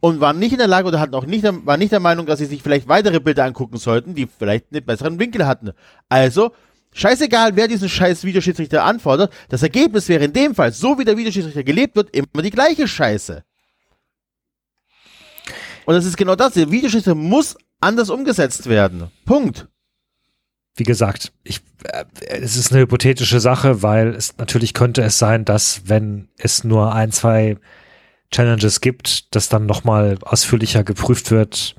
Und 0.01 0.19
waren 0.19 0.39
nicht 0.39 0.51
in 0.51 0.57
der 0.57 0.67
Lage 0.67 0.87
oder 0.87 0.99
hatten 0.99 1.13
auch 1.13 1.27
nicht, 1.27 1.43
waren 1.43 1.79
nicht 1.79 1.91
der 1.91 1.99
Meinung, 1.99 2.25
dass 2.25 2.39
sie 2.39 2.45
sich 2.45 2.63
vielleicht 2.63 2.87
weitere 2.87 3.19
Bilder 3.19 3.45
angucken 3.45 3.77
sollten, 3.77 4.15
die 4.15 4.27
vielleicht 4.27 4.65
einen 4.71 4.83
besseren 4.83 5.19
Winkel 5.19 5.45
hatten. 5.45 5.71
Also, 6.09 6.51
scheißegal, 6.91 7.55
wer 7.55 7.67
diesen 7.67 7.87
scheiß 7.87 8.23
Videoschiedsrichter 8.23 8.83
anfordert, 8.83 9.31
das 9.49 9.61
Ergebnis 9.61 10.09
wäre 10.09 10.25
in 10.25 10.33
dem 10.33 10.55
Fall, 10.55 10.73
so 10.73 10.97
wie 10.97 11.05
der 11.05 11.17
Videoschiedsrichter 11.17 11.63
gelebt 11.63 11.95
wird, 11.95 12.09
immer 12.15 12.41
die 12.43 12.49
gleiche 12.49 12.87
Scheiße. 12.87 13.43
Und 15.85 15.93
das 15.93 16.05
ist 16.05 16.17
genau 16.17 16.35
das. 16.35 16.53
Der 16.53 16.71
Videoschiedsrichter 16.71 17.15
muss 17.15 17.55
anders 17.79 18.09
umgesetzt 18.09 18.67
werden. 18.67 19.11
Punkt. 19.25 19.67
wie 20.75 20.83
gesagt, 20.83 21.31
ich, 21.43 21.61
äh, 21.83 22.05
es 22.27 22.55
ist 22.55 22.71
eine 22.71 22.81
hypothetische 22.81 23.39
Sache, 23.39 23.83
weil 23.83 24.15
es 24.15 24.37
natürlich 24.37 24.73
könnte 24.73 25.03
es 25.03 25.19
sein, 25.19 25.45
dass 25.45 25.81
wenn 25.85 26.29
es 26.37 26.63
nur 26.63 26.93
ein, 26.93 27.11
zwei 27.11 27.57
Challenges 28.31 28.81
gibt, 28.81 29.35
das 29.35 29.49
dann 29.49 29.65
nochmal 29.65 30.17
ausführlicher 30.21 30.83
geprüft 30.83 31.31
wird. 31.31 31.75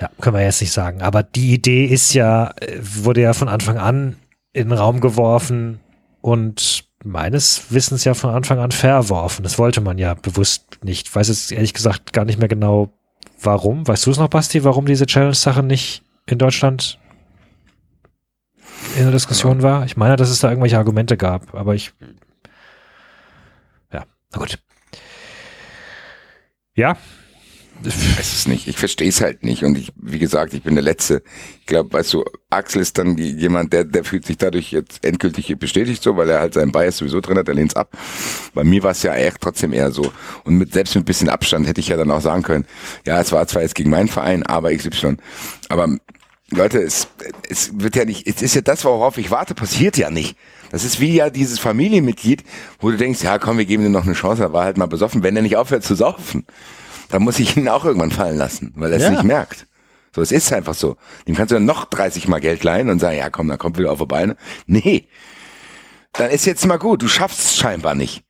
Ja, 0.00 0.10
können 0.20 0.36
wir 0.36 0.42
jetzt 0.42 0.60
nicht 0.60 0.72
sagen. 0.72 1.02
Aber 1.02 1.22
die 1.22 1.52
Idee 1.52 1.84
ist 1.84 2.12
ja, 2.12 2.52
äh, 2.60 2.78
wurde 2.80 3.20
ja 3.20 3.34
von 3.34 3.48
Anfang 3.48 3.78
an 3.78 4.16
in 4.52 4.68
den 4.68 4.78
Raum 4.78 5.00
geworfen 5.00 5.80
und 6.20 6.84
meines 7.04 7.70
Wissens 7.70 8.04
ja 8.04 8.14
von 8.14 8.30
Anfang 8.30 8.58
an 8.58 8.72
verworfen. 8.72 9.42
Das 9.42 9.58
wollte 9.58 9.80
man 9.80 9.98
ja 9.98 10.14
bewusst 10.14 10.78
nicht. 10.82 11.08
Ich 11.08 11.14
weiß 11.14 11.28
jetzt 11.28 11.52
ehrlich 11.52 11.74
gesagt 11.74 12.12
gar 12.12 12.24
nicht 12.24 12.38
mehr 12.38 12.48
genau, 12.48 12.92
warum. 13.40 13.86
Weißt 13.86 14.06
du 14.06 14.10
es 14.10 14.18
noch, 14.18 14.28
Basti, 14.28 14.64
warum 14.64 14.86
diese 14.86 15.06
Challenge-Sache 15.06 15.62
nicht 15.62 16.02
in 16.26 16.38
Deutschland 16.38 16.98
in 18.96 19.04
der 19.04 19.12
Diskussion 19.12 19.62
war? 19.62 19.84
Ich 19.84 19.96
meine, 19.96 20.16
dass 20.16 20.30
es 20.30 20.40
da 20.40 20.48
irgendwelche 20.48 20.78
Argumente 20.78 21.16
gab, 21.16 21.54
aber 21.54 21.74
ich. 21.74 21.92
Ja, 24.32 24.38
na 24.38 24.38
gut. 24.38 24.58
Ja, 26.74 26.96
weiß 27.84 28.32
es 28.32 28.46
nicht. 28.46 28.68
Ich 28.68 28.78
verstehe 28.78 29.08
es 29.08 29.20
halt 29.20 29.42
nicht. 29.42 29.64
Und 29.64 29.76
ich, 29.76 29.92
wie 29.96 30.18
gesagt, 30.18 30.54
ich 30.54 30.62
bin 30.62 30.74
der 30.74 30.84
Letzte. 30.84 31.22
Ich 31.60 31.66
glaube, 31.66 31.92
weißt 31.92 32.12
du, 32.12 32.24
Axel 32.50 32.80
ist 32.80 32.98
dann 32.98 33.16
die, 33.16 33.30
jemand, 33.30 33.72
der, 33.72 33.84
der 33.84 34.04
fühlt 34.04 34.24
sich 34.24 34.36
dadurch 34.38 34.72
jetzt 34.72 35.04
endgültig 35.04 35.56
bestätigt 35.58 36.02
so, 36.02 36.16
weil 36.16 36.30
er 36.30 36.40
halt 36.40 36.54
seinen 36.54 36.72
Bias 36.72 36.98
sowieso 36.98 37.20
drin 37.20 37.38
hat, 37.38 37.48
er 37.48 37.54
lehnt's 37.54 37.76
ab. 37.76 37.96
Bei 38.54 38.64
mir 38.64 38.82
war 38.82 38.92
es 38.92 39.02
ja 39.02 39.14
echt 39.14 39.40
trotzdem 39.40 39.72
eher 39.72 39.90
so. 39.90 40.12
Und 40.44 40.56
mit, 40.56 40.72
selbst 40.72 40.94
mit 40.94 41.02
ein 41.02 41.06
bisschen 41.06 41.28
Abstand 41.28 41.66
hätte 41.66 41.80
ich 41.80 41.88
ja 41.88 41.96
dann 41.96 42.10
auch 42.10 42.20
sagen 42.20 42.42
können, 42.42 42.66
ja, 43.06 43.20
es 43.20 43.32
war 43.32 43.46
zwar 43.46 43.62
jetzt 43.62 43.74
gegen 43.74 43.90
meinen 43.90 44.08
Verein, 44.08 44.44
aber 44.44 44.74
XY. 44.74 45.16
Aber 45.68 45.96
Leute, 46.50 46.80
es, 46.82 47.08
es 47.48 47.70
wird 47.80 47.96
ja 47.96 48.04
nicht, 48.04 48.26
es 48.26 48.42
ist 48.42 48.54
ja 48.54 48.60
das, 48.60 48.84
worauf 48.84 49.18
ich 49.18 49.30
warte, 49.30 49.54
passiert 49.54 49.96
ja 49.96 50.10
nicht. 50.10 50.36
Das 50.72 50.84
ist 50.84 50.98
wie 51.00 51.14
ja 51.14 51.30
dieses 51.30 51.58
Familienmitglied, 51.60 52.42
wo 52.80 52.90
du 52.90 52.96
denkst, 52.96 53.22
ja 53.22 53.38
komm, 53.38 53.58
wir 53.58 53.66
geben 53.66 53.84
ihm 53.86 53.92
noch 53.92 54.04
eine 54.04 54.14
Chance, 54.14 54.42
er 54.42 54.52
war 54.52 54.64
halt 54.64 54.78
mal 54.78 54.86
besoffen, 54.86 55.22
wenn 55.22 55.36
er 55.36 55.42
nicht 55.42 55.56
aufhört 55.56 55.84
zu 55.84 55.94
saufen. 55.94 56.44
Dann 57.10 57.22
muss 57.22 57.38
ich 57.38 57.56
ihn 57.56 57.68
auch 57.68 57.84
irgendwann 57.84 58.10
fallen 58.10 58.38
lassen, 58.38 58.72
weil 58.74 58.90
er 58.90 58.96
es 58.96 59.04
Ja. 59.04 59.10
nicht 59.10 59.22
merkt. 59.22 59.66
So, 60.14 60.20
es 60.22 60.32
ist 60.32 60.52
einfach 60.52 60.74
so. 60.74 60.96
Dem 61.28 61.34
kannst 61.36 61.52
du 61.52 61.56
dann 61.56 61.64
noch 61.64 61.84
30 61.84 62.26
Mal 62.26 62.40
Geld 62.40 62.64
leihen 62.64 62.90
und 62.90 62.98
sagen, 62.98 63.16
ja 63.18 63.30
komm, 63.30 63.48
dann 63.48 63.58
kommt 63.58 63.78
wieder 63.78 63.92
auf 63.92 63.98
die 63.98 64.06
Beine. 64.06 64.36
Nee. 64.66 65.06
Dann 66.14 66.30
ist 66.30 66.44
jetzt 66.46 66.66
mal 66.66 66.78
gut, 66.78 67.02
du 67.02 67.08
schaffst 67.08 67.40
es 67.40 67.56
scheinbar 67.56 67.94
nicht. 67.94 68.24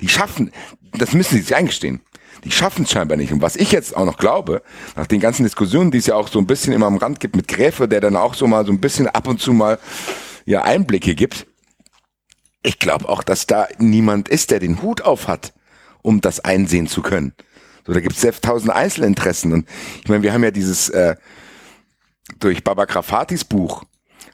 Die 0.00 0.08
schaffen, 0.08 0.50
das 0.92 1.12
müssen 1.12 1.36
sie 1.36 1.42
sich 1.42 1.54
eingestehen. 1.56 2.00
Die 2.44 2.50
schaffen 2.50 2.84
es 2.84 2.90
scheinbar 2.90 3.16
nicht. 3.16 3.32
Und 3.32 3.40
was 3.42 3.56
ich 3.56 3.72
jetzt 3.72 3.96
auch 3.96 4.04
noch 4.04 4.18
glaube, 4.18 4.62
nach 4.96 5.06
den 5.06 5.20
ganzen 5.20 5.44
Diskussionen, 5.44 5.90
die 5.90 5.98
es 5.98 6.06
ja 6.06 6.14
auch 6.16 6.28
so 6.28 6.38
ein 6.38 6.46
bisschen 6.46 6.72
immer 6.72 6.86
am 6.86 6.96
Rand 6.98 7.20
gibt 7.20 7.36
mit 7.36 7.48
Gräfe, 7.48 7.88
der 7.88 8.00
dann 8.00 8.16
auch 8.16 8.34
so 8.34 8.46
mal 8.46 8.66
so 8.66 8.72
ein 8.72 8.80
bisschen 8.80 9.08
ab 9.08 9.26
und 9.28 9.40
zu 9.40 9.52
mal 9.52 9.78
ja 10.44 10.62
Einblicke 10.62 11.14
gibt. 11.14 11.46
Ich 12.64 12.78
glaube 12.78 13.08
auch, 13.08 13.22
dass 13.22 13.46
da 13.46 13.68
niemand 13.78 14.28
ist, 14.28 14.50
der 14.50 14.58
den 14.58 14.80
Hut 14.82 15.02
auf 15.02 15.28
hat, 15.28 15.52
um 16.02 16.22
das 16.22 16.40
einsehen 16.40 16.88
zu 16.88 17.02
können. 17.02 17.34
So, 17.86 17.92
da 17.92 18.00
gibt 18.00 18.16
es 18.16 18.40
tausend 18.40 18.72
Einzelinteressen. 18.72 19.52
Und 19.52 19.68
ich 20.02 20.08
meine, 20.08 20.22
wir 20.22 20.32
haben 20.32 20.42
ja 20.42 20.50
dieses, 20.50 20.88
äh, 20.88 21.14
durch 22.40 22.64
Baba 22.64 22.86
Grafatis 22.86 23.44
Buch 23.44 23.84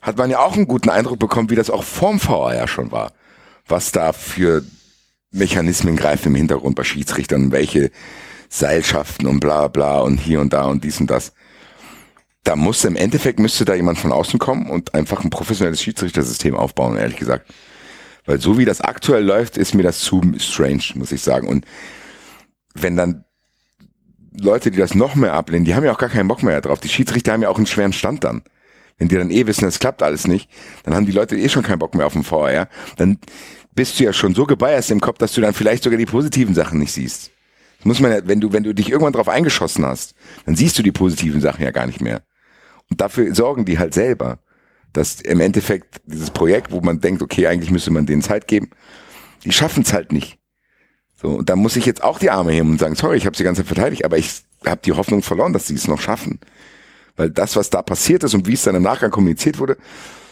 hat 0.00 0.16
man 0.16 0.30
ja 0.30 0.38
auch 0.38 0.54
einen 0.54 0.68
guten 0.68 0.90
Eindruck 0.90 1.18
bekommen, 1.18 1.50
wie 1.50 1.56
das 1.56 1.70
auch 1.70 1.82
vorm 1.82 2.22
VAR 2.24 2.54
ja 2.54 2.68
schon 2.68 2.92
war. 2.92 3.12
Was 3.66 3.90
da 3.90 4.12
für 4.12 4.64
Mechanismen 5.32 5.96
greifen 5.96 6.28
im 6.28 6.36
Hintergrund 6.36 6.76
bei 6.76 6.84
Schiedsrichtern, 6.84 7.50
welche 7.50 7.90
Seilschaften 8.48 9.26
und 9.26 9.40
bla 9.40 9.66
bla 9.66 10.00
und 10.00 10.18
hier 10.18 10.40
und 10.40 10.52
da 10.52 10.66
und 10.66 10.84
dies 10.84 11.00
und 11.00 11.10
das. 11.10 11.32
Da 12.44 12.54
muss 12.54 12.84
im 12.84 12.96
Endeffekt 12.96 13.40
müsste 13.40 13.64
da 13.64 13.74
jemand 13.74 13.98
von 13.98 14.12
außen 14.12 14.38
kommen 14.38 14.70
und 14.70 14.94
einfach 14.94 15.24
ein 15.24 15.30
professionelles 15.30 15.82
Schiedsrichtersystem 15.82 16.56
aufbauen, 16.56 16.96
ehrlich 16.96 17.18
gesagt. 17.18 17.52
Weil 18.26 18.40
so 18.40 18.58
wie 18.58 18.64
das 18.64 18.80
aktuell 18.80 19.24
läuft, 19.24 19.56
ist 19.56 19.74
mir 19.74 19.82
das 19.82 20.00
zu 20.00 20.20
strange, 20.38 20.82
muss 20.94 21.12
ich 21.12 21.22
sagen. 21.22 21.48
Und 21.48 21.64
wenn 22.74 22.96
dann 22.96 23.24
Leute, 24.38 24.70
die 24.70 24.78
das 24.78 24.94
noch 24.94 25.14
mehr 25.14 25.34
ablehnen, 25.34 25.64
die 25.64 25.74
haben 25.74 25.84
ja 25.84 25.92
auch 25.92 25.98
gar 25.98 26.08
keinen 26.08 26.28
Bock 26.28 26.42
mehr 26.42 26.60
drauf. 26.60 26.80
Die 26.80 26.88
Schiedsrichter 26.88 27.32
haben 27.32 27.42
ja 27.42 27.48
auch 27.48 27.56
einen 27.56 27.66
schweren 27.66 27.92
Stand 27.92 28.24
dann. 28.24 28.42
Wenn 28.98 29.08
die 29.08 29.16
dann 29.16 29.30
eh 29.30 29.46
wissen, 29.46 29.66
es 29.66 29.78
klappt 29.78 30.02
alles 30.02 30.26
nicht, 30.26 30.50
dann 30.84 30.94
haben 30.94 31.06
die 31.06 31.12
Leute 31.12 31.36
eh 31.36 31.48
schon 31.48 31.62
keinen 31.62 31.78
Bock 31.78 31.94
mehr 31.94 32.06
auf 32.06 32.12
den 32.12 32.22
VR. 32.22 32.68
Dann 32.96 33.18
bist 33.74 33.98
du 33.98 34.04
ja 34.04 34.12
schon 34.12 34.34
so 34.34 34.44
gebiased 34.44 34.90
im 34.90 35.00
Kopf, 35.00 35.18
dass 35.18 35.32
du 35.32 35.40
dann 35.40 35.54
vielleicht 35.54 35.84
sogar 35.84 35.98
die 35.98 36.06
positiven 36.06 36.54
Sachen 36.54 36.78
nicht 36.78 36.92
siehst. 36.92 37.30
Das 37.78 37.86
muss 37.86 38.00
man 38.00 38.12
ja, 38.12 38.18
wenn 38.24 38.40
du, 38.40 38.52
wenn 38.52 38.62
du 38.62 38.74
dich 38.74 38.90
irgendwann 38.90 39.14
drauf 39.14 39.28
eingeschossen 39.28 39.86
hast, 39.86 40.14
dann 40.44 40.54
siehst 40.54 40.78
du 40.78 40.82
die 40.82 40.92
positiven 40.92 41.40
Sachen 41.40 41.64
ja 41.64 41.70
gar 41.70 41.86
nicht 41.86 42.02
mehr. 42.02 42.22
Und 42.90 43.00
dafür 43.00 43.34
sorgen 43.34 43.64
die 43.64 43.78
halt 43.78 43.94
selber, 43.94 44.38
dass 44.92 45.20
im 45.20 45.40
Endeffekt 45.40 46.00
dieses 46.06 46.30
Projekt, 46.30 46.72
wo 46.72 46.80
man 46.80 47.00
denkt, 47.00 47.22
okay, 47.22 47.46
eigentlich 47.46 47.70
müsste 47.70 47.90
man 47.90 48.06
denen 48.06 48.22
Zeit 48.22 48.48
geben, 48.48 48.70
die 49.44 49.52
schaffen 49.52 49.82
es 49.82 49.92
halt 49.92 50.12
nicht. 50.12 50.38
So, 51.20 51.28
und 51.28 51.50
da 51.50 51.56
muss 51.56 51.76
ich 51.76 51.86
jetzt 51.86 52.02
auch 52.02 52.18
die 52.18 52.30
Arme 52.30 52.52
heben 52.52 52.70
und 52.70 52.80
sagen, 52.80 52.94
sorry, 52.94 53.16
ich 53.16 53.26
habe 53.26 53.36
sie 53.36 53.42
die 53.42 53.46
ganze 53.46 53.62
Zeit 53.62 53.74
verteidigt, 53.74 54.04
aber 54.04 54.16
ich 54.16 54.42
habe 54.64 54.80
die 54.84 54.92
Hoffnung 54.92 55.22
verloren, 55.22 55.52
dass 55.52 55.66
sie 55.66 55.74
es 55.74 55.86
noch 55.86 56.00
schaffen. 56.00 56.40
Weil 57.16 57.30
das, 57.30 57.56
was 57.56 57.70
da 57.70 57.82
passiert 57.82 58.24
ist 58.24 58.34
und 58.34 58.46
wie 58.46 58.54
es 58.54 58.62
dann 58.62 58.74
im 58.74 58.82
Nachgang 58.82 59.10
kommuniziert 59.10 59.58
wurde, 59.58 59.76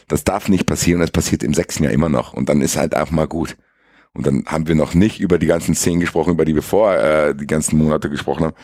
das 0.07 0.25
darf 0.25 0.49
nicht 0.49 0.65
passieren. 0.65 1.01
Das 1.01 1.11
passiert 1.11 1.43
im 1.43 1.53
sechsten 1.53 1.85
Jahr 1.85 1.93
immer 1.93 2.09
noch. 2.09 2.33
Und 2.33 2.49
dann 2.49 2.63
ist 2.63 2.77
halt 2.77 2.95
einfach 2.95 3.13
mal 3.13 3.29
gut. 3.29 3.57
Und 4.15 4.27
dann 4.27 4.45
haben 4.47 4.67
wir 4.67 4.75
noch 4.75 4.95
nicht 4.95 5.21
über 5.21 5.39
die 5.39 5.47
ganzen 5.47 5.75
Szenen 5.75 6.01
gesprochen, 6.01 6.33
über 6.33 6.47
die 6.47 6.55
wir 6.55 6.63
vor 6.63 6.95
äh, 6.95 7.35
die 7.35 7.47
ganzen 7.47 7.77
Monate 7.77 8.09
gesprochen 8.09 8.47
haben, 8.47 8.57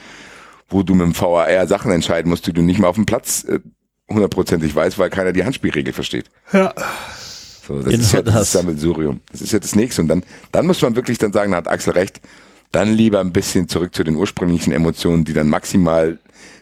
wo 0.68 0.82
du 0.82 0.94
mit 0.94 1.06
dem 1.06 1.20
VAR 1.20 1.66
Sachen 1.66 1.92
entscheiden 1.92 2.30
musst, 2.30 2.46
die 2.46 2.52
du 2.52 2.62
nicht 2.62 2.78
mal 2.78 2.88
auf 2.88 2.96
dem 2.96 3.06
Platz 3.06 3.44
äh, 3.44 3.60
hundertprozentig 4.08 4.74
weißt, 4.74 4.98
weil 4.98 5.10
keiner 5.10 5.32
die 5.32 5.44
Handspielregel 5.44 5.92
versteht. 5.92 6.26
Ja. 6.52 6.74
So, 7.66 7.76
das 7.76 7.84
genau 7.86 7.98
ist 7.98 8.12
ja 8.12 8.22
das, 8.22 8.34
das 8.34 8.52
Sammelsurium. 8.52 9.20
Das 9.32 9.40
ist 9.40 9.52
ja 9.52 9.58
das 9.58 9.74
nächste. 9.74 10.02
Und 10.02 10.08
dann, 10.08 10.22
dann 10.52 10.66
muss 10.66 10.82
man 10.82 10.96
wirklich 10.96 11.18
dann 11.18 11.32
sagen, 11.32 11.52
da 11.52 11.58
hat 11.58 11.68
Axel 11.68 11.94
recht, 11.94 12.20
dann 12.72 12.92
lieber 12.92 13.20
ein 13.20 13.32
bisschen 13.32 13.68
zurück 13.68 13.94
zu 13.94 14.04
den 14.04 14.16
ursprünglichen 14.16 14.72
Emotionen, 14.72 15.24
die 15.24 15.32
dann 15.32 15.48
maximal 15.48 16.18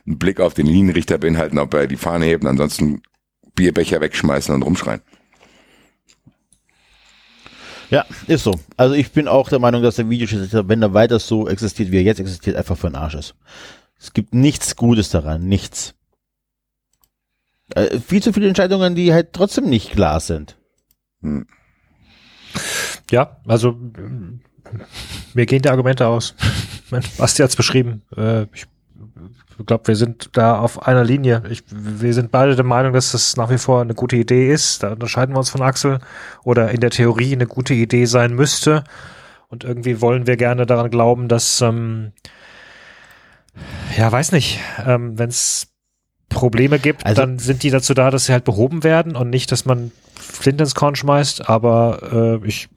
einen 0.06 0.18
Blick 0.18 0.40
auf 0.40 0.54
den 0.54 0.66
Linienrichter 0.66 1.18
beinhalten, 1.18 1.58
ob 1.58 1.74
er 1.74 1.86
die 1.86 1.96
Fahne 1.96 2.26
hebt, 2.26 2.44
ansonsten 2.44 3.02
Bierbecher 3.54 4.00
wegschmeißen 4.00 4.54
und 4.54 4.62
rumschreien. 4.62 5.00
Ja, 7.90 8.06
ist 8.26 8.44
so. 8.44 8.58
Also 8.78 8.94
ich 8.94 9.12
bin 9.12 9.28
auch 9.28 9.50
der 9.50 9.58
Meinung, 9.58 9.82
dass 9.82 9.96
der 9.96 10.08
Videoschiedsrichter, 10.08 10.66
wenn 10.68 10.80
er 10.80 10.94
weiter 10.94 11.18
so 11.18 11.46
existiert, 11.46 11.90
wie 11.90 11.98
er 11.98 12.02
jetzt 12.02 12.20
existiert, 12.20 12.56
einfach 12.56 12.78
für 12.78 12.88
den 12.88 12.96
Arsch 12.96 13.14
ist. 13.14 13.34
Es 13.98 14.14
gibt 14.14 14.34
nichts 14.34 14.76
Gutes 14.76 15.10
daran, 15.10 15.46
nichts. 15.46 15.94
Äh, 17.74 17.98
viel 18.00 18.22
zu 18.22 18.32
viele 18.32 18.48
Entscheidungen, 18.48 18.94
die 18.94 19.12
halt 19.12 19.32
trotzdem 19.32 19.68
nicht 19.68 19.92
klar 19.92 20.20
sind. 20.20 20.56
Hm. 21.22 21.46
Ja, 23.10 23.36
also 23.46 23.76
mir 25.34 25.46
gehen 25.46 25.62
die 25.62 25.68
Argumente 25.68 26.06
aus. 26.06 26.34
Basti 27.18 27.42
hat 27.42 27.50
es 27.50 27.56
beschrieben. 27.56 28.02
Äh, 28.16 28.46
ich 28.54 28.66
glaube, 29.66 29.88
wir 29.88 29.96
sind 29.96 30.30
da 30.32 30.58
auf 30.58 30.86
einer 30.86 31.04
Linie. 31.04 31.42
Ich, 31.50 31.62
wir 31.70 32.14
sind 32.14 32.30
beide 32.30 32.56
der 32.56 32.64
Meinung, 32.64 32.92
dass 32.92 33.12
das 33.12 33.36
nach 33.36 33.50
wie 33.50 33.58
vor 33.58 33.80
eine 33.80 33.94
gute 33.94 34.16
Idee 34.16 34.52
ist. 34.52 34.82
Da 34.82 34.92
unterscheiden 34.92 35.34
wir 35.34 35.38
uns 35.38 35.50
von 35.50 35.62
Axel. 35.62 36.00
Oder 36.42 36.70
in 36.70 36.80
der 36.80 36.90
Theorie 36.90 37.32
eine 37.32 37.46
gute 37.46 37.74
Idee 37.74 38.06
sein 38.06 38.34
müsste. 38.34 38.84
Und 39.48 39.64
irgendwie 39.64 40.00
wollen 40.00 40.26
wir 40.26 40.36
gerne 40.36 40.66
daran 40.66 40.90
glauben, 40.90 41.28
dass, 41.28 41.60
ähm, 41.60 42.12
ja, 43.96 44.10
weiß 44.10 44.32
nicht, 44.32 44.60
ähm, 44.86 45.18
wenn 45.18 45.28
es 45.28 45.71
Probleme 46.28 46.78
gibt, 46.78 47.04
also, 47.04 47.20
dann 47.20 47.38
sind 47.38 47.62
die 47.62 47.70
dazu 47.70 47.94
da, 47.94 48.10
dass 48.10 48.26
sie 48.26 48.32
halt 48.32 48.44
behoben 48.44 48.84
werden 48.84 49.16
und 49.16 49.30
nicht, 49.30 49.52
dass 49.52 49.64
man 49.64 49.92
Flint 50.14 50.60
ins 50.60 50.74
Korn 50.74 50.96
schmeißt. 50.96 51.48
Aber 51.48 52.40
äh, 52.42 52.46
ich, 52.48 52.68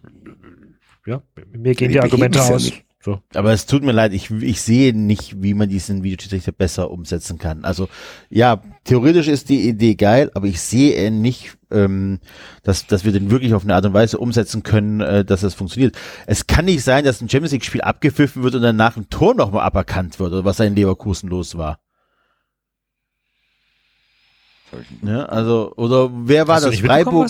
ja, 1.05 1.21
mir 1.53 1.73
gehen 1.75 1.91
die 1.91 2.01
Argumente 2.01 2.41
aus. 2.41 2.69
Ja 2.69 2.75
so. 3.05 3.19
Aber 3.35 3.53
es 3.53 3.67
tut 3.67 3.83
mir 3.83 3.91
leid, 3.91 4.13
ich, 4.13 4.31
ich 4.31 4.61
sehe 4.61 4.91
nicht, 4.97 5.41
wie 5.41 5.53
man 5.53 5.69
diesen 5.69 6.01
Videoschiedsrichter 6.01 6.51
besser 6.51 6.89
umsetzen 6.89 7.37
kann. 7.37 7.63
Also 7.63 7.87
ja, 8.31 8.63
theoretisch 8.83 9.27
ist 9.27 9.49
die 9.49 9.69
Idee 9.69 9.93
geil, 9.93 10.31
aber 10.33 10.47
ich 10.47 10.59
sehe 10.59 11.11
nicht, 11.11 11.55
ähm, 11.69 12.19
dass, 12.63 12.87
dass 12.87 13.05
wir 13.05 13.11
den 13.11 13.29
wirklich 13.29 13.53
auf 13.53 13.63
eine 13.63 13.75
Art 13.75 13.85
und 13.85 13.93
Weise 13.93 14.17
umsetzen 14.17 14.63
können, 14.63 15.01
äh, 15.01 15.23
dass 15.23 15.41
das 15.41 15.53
funktioniert. 15.53 15.95
Es 16.25 16.47
kann 16.47 16.65
nicht 16.65 16.83
sein, 16.83 17.05
dass 17.05 17.21
ein 17.21 17.29
Champions 17.29 17.51
League-Spiel 17.51 17.81
abgepfiffen 17.81 18.41
wird 18.41 18.55
und 18.55 18.63
danach 18.63 18.97
ein 18.97 19.07
Tor 19.09 19.35
nochmal 19.35 19.61
aberkannt 19.61 20.19
wird, 20.19 20.33
oder 20.33 20.43
was 20.43 20.57
da 20.57 20.63
in 20.63 20.75
Leverkusen 20.75 21.29
los 21.29 21.55
war. 21.55 21.77
Ja, 25.03 25.25
also, 25.25 25.73
oder 25.75 26.09
wer 26.13 26.47
war 26.47 26.57
Hast 26.57 26.65
das? 26.65 26.79
Freiburg? 26.79 27.29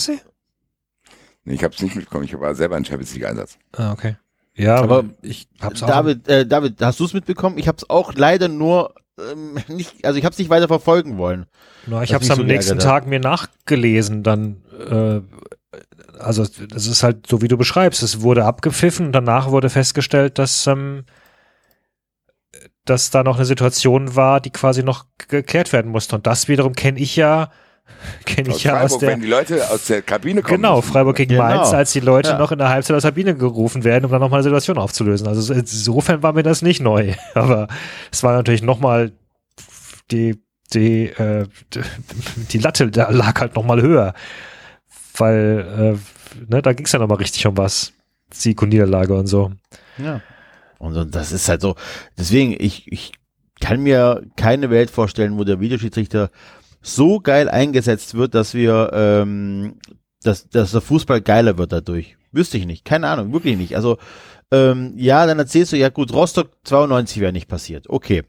Nee, 1.46 1.54
ich 1.54 1.64
habe 1.64 1.74
es 1.76 1.82
nicht 1.82 1.96
mitbekommen. 1.96 2.26
Ich 2.26 2.40
war 2.40 2.56
selber 2.56 2.76
ein 2.76 2.86
Champions 2.86 3.14
League-Einsatz. 3.14 3.58
Ah, 3.74 3.92
okay. 3.92 4.18
Ja, 4.56 4.78
aber 4.78 5.06
ich 5.22 5.48
hab's 5.62 5.84
auch. 5.84 5.88
David, 5.88 6.28
äh, 6.28 6.46
David, 6.46 6.82
hast 6.82 7.00
du 7.00 7.06
es 7.06 7.14
mitbekommen? 7.14 7.58
Ich 7.58 7.68
habe 7.68 7.78
es 7.78 7.90
auch 7.90 8.14
leider 8.14 8.48
nur 8.48 8.96
ähm, 9.20 9.58
nicht, 9.68 10.06
also 10.06 10.18
ich 10.18 10.26
habe 10.26 10.34
es 10.34 10.40
nicht 10.40 10.50
weiter 10.50 10.68
verfolgen 10.68 11.18
wollen. 11.18 11.46
No, 11.88 12.02
ich 12.02 12.14
habe 12.14 12.24
es 12.24 12.32
am 12.32 12.38
so 12.38 12.44
nächsten 12.44 12.80
Tag 12.80 13.08
mir 13.08 13.20
nachgelesen, 13.20 14.24
dann 14.24 14.62
äh, 14.90 15.22
also 16.20 16.46
das 16.70 16.88
ist 16.88 17.04
halt 17.04 17.28
so 17.28 17.42
wie 17.42 17.48
du 17.48 17.58
beschreibst, 17.58 18.02
es 18.02 18.22
wurde 18.22 18.46
abgepfiffen 18.46 19.08
und 19.08 19.12
danach 19.12 19.52
wurde 19.52 19.70
festgestellt, 19.70 20.40
dass 20.40 20.68
ähm, 20.68 21.04
dass 22.86 23.10
da 23.10 23.24
noch 23.24 23.36
eine 23.38 23.46
Situation 23.46 24.16
war, 24.16 24.40
die 24.40 24.52
quasi 24.52 24.84
noch 24.84 25.06
geklärt 25.28 25.74
werden 25.74 25.92
musste 25.92 26.16
und 26.16 26.28
das 26.28 26.48
wiederum 26.48 26.74
kenne 26.74 27.00
ich 27.00 27.16
ja 27.16 27.50
Kenne 28.26 28.50
ich 28.50 28.64
ja 28.64 28.72
Freiburg, 28.72 28.92
aus 28.92 28.98
der. 29.00 29.10
Wenn 29.10 29.22
die 29.22 29.28
Leute 29.28 29.70
aus 29.70 29.86
der 29.86 30.02
Kabine 30.02 30.42
kommen. 30.42 30.58
Genau, 30.58 30.78
müssen. 30.78 30.92
Freiburg 30.92 31.16
gegen 31.16 31.36
genau. 31.36 31.44
Mainz, 31.44 31.74
als 31.74 31.92
die 31.94 32.00
Leute 32.00 32.30
ja. 32.30 32.38
noch 32.38 32.52
in 32.52 32.58
der 32.58 32.70
Halbzeit 32.70 32.96
aus 32.96 33.04
der 33.04 33.12
Kabine 33.12 33.36
gerufen 33.36 33.84
werden, 33.84 34.06
um 34.06 34.12
dann 34.12 34.22
nochmal 34.22 34.40
eine 34.40 34.44
Situation 34.44 34.78
aufzulösen. 34.78 35.28
Also 35.28 35.54
insofern 35.54 36.24
war 36.24 36.34
mir 36.34 36.44
das 36.44 36.62
nicht 36.62 36.82
neu. 36.82 37.14
Aber 37.34 37.68
es 38.12 38.24
war 38.24 38.34
natürlich 38.34 38.64
nochmal 38.64 39.12
die, 40.12 40.42
die, 40.74 41.06
äh, 41.06 41.48
die 42.52 42.58
Latte 42.58 42.90
da 42.90 43.10
lag 43.12 43.40
halt 43.40 43.56
nochmal 43.56 43.82
höher. 43.82 44.14
Weil, 45.18 45.98
äh, 45.98 46.44
ne, 46.52 46.62
da 46.62 46.74
ging 46.74 46.86
es 46.86 46.92
ja 46.92 47.00
nochmal 47.00 47.18
richtig 47.18 47.46
um 47.48 47.58
was. 47.58 47.94
Sieg 48.32 48.62
und 48.62 48.70
Niederlage 48.70 49.14
und 49.14 49.28
so. 49.28 49.52
Ja. 49.98 50.22
Und 50.80 51.16
das 51.16 51.32
ist 51.32 51.50
halt 51.50 51.62
so. 51.62 51.76
Deswegen, 52.18 52.56
ich, 52.58 52.92
ich 52.92 53.14
kann 53.60 53.82
mir 53.82 54.24
keine 54.36 54.70
Welt 54.70 54.90
vorstellen, 54.90 55.38
wo 55.38 55.44
der 55.44 55.60
Videoschiedsrichter 55.60 56.30
so 56.82 57.20
geil 57.20 57.50
eingesetzt 57.50 58.14
wird, 58.14 58.36
dass 58.36 58.54
wir, 58.54 58.92
ähm, 58.94 59.80
dass, 60.24 60.48
dass 60.50 60.72
der 60.72 60.82
Fußball 60.82 61.22
geiler 61.22 61.58
wird 61.58 61.72
dadurch. 61.72 62.18
Wüsste 62.32 62.58
ich 62.58 62.66
nicht. 62.66 62.86
Keine 62.86 63.08
Ahnung, 63.08 63.34
wirklich 63.34 63.58
nicht. 63.58 63.76
Also, 63.76 63.98
ähm, 64.52 64.94
ja, 64.98 65.26
dann 65.26 65.40
erzählst 65.40 65.74
du, 65.74 65.78
ja 65.78 65.90
gut, 65.90 66.14
Rostock 66.14 66.52
92 66.64 67.20
wäre 67.20 67.34
nicht 67.34 67.48
passiert. 67.48 67.90
Okay. 67.90 68.24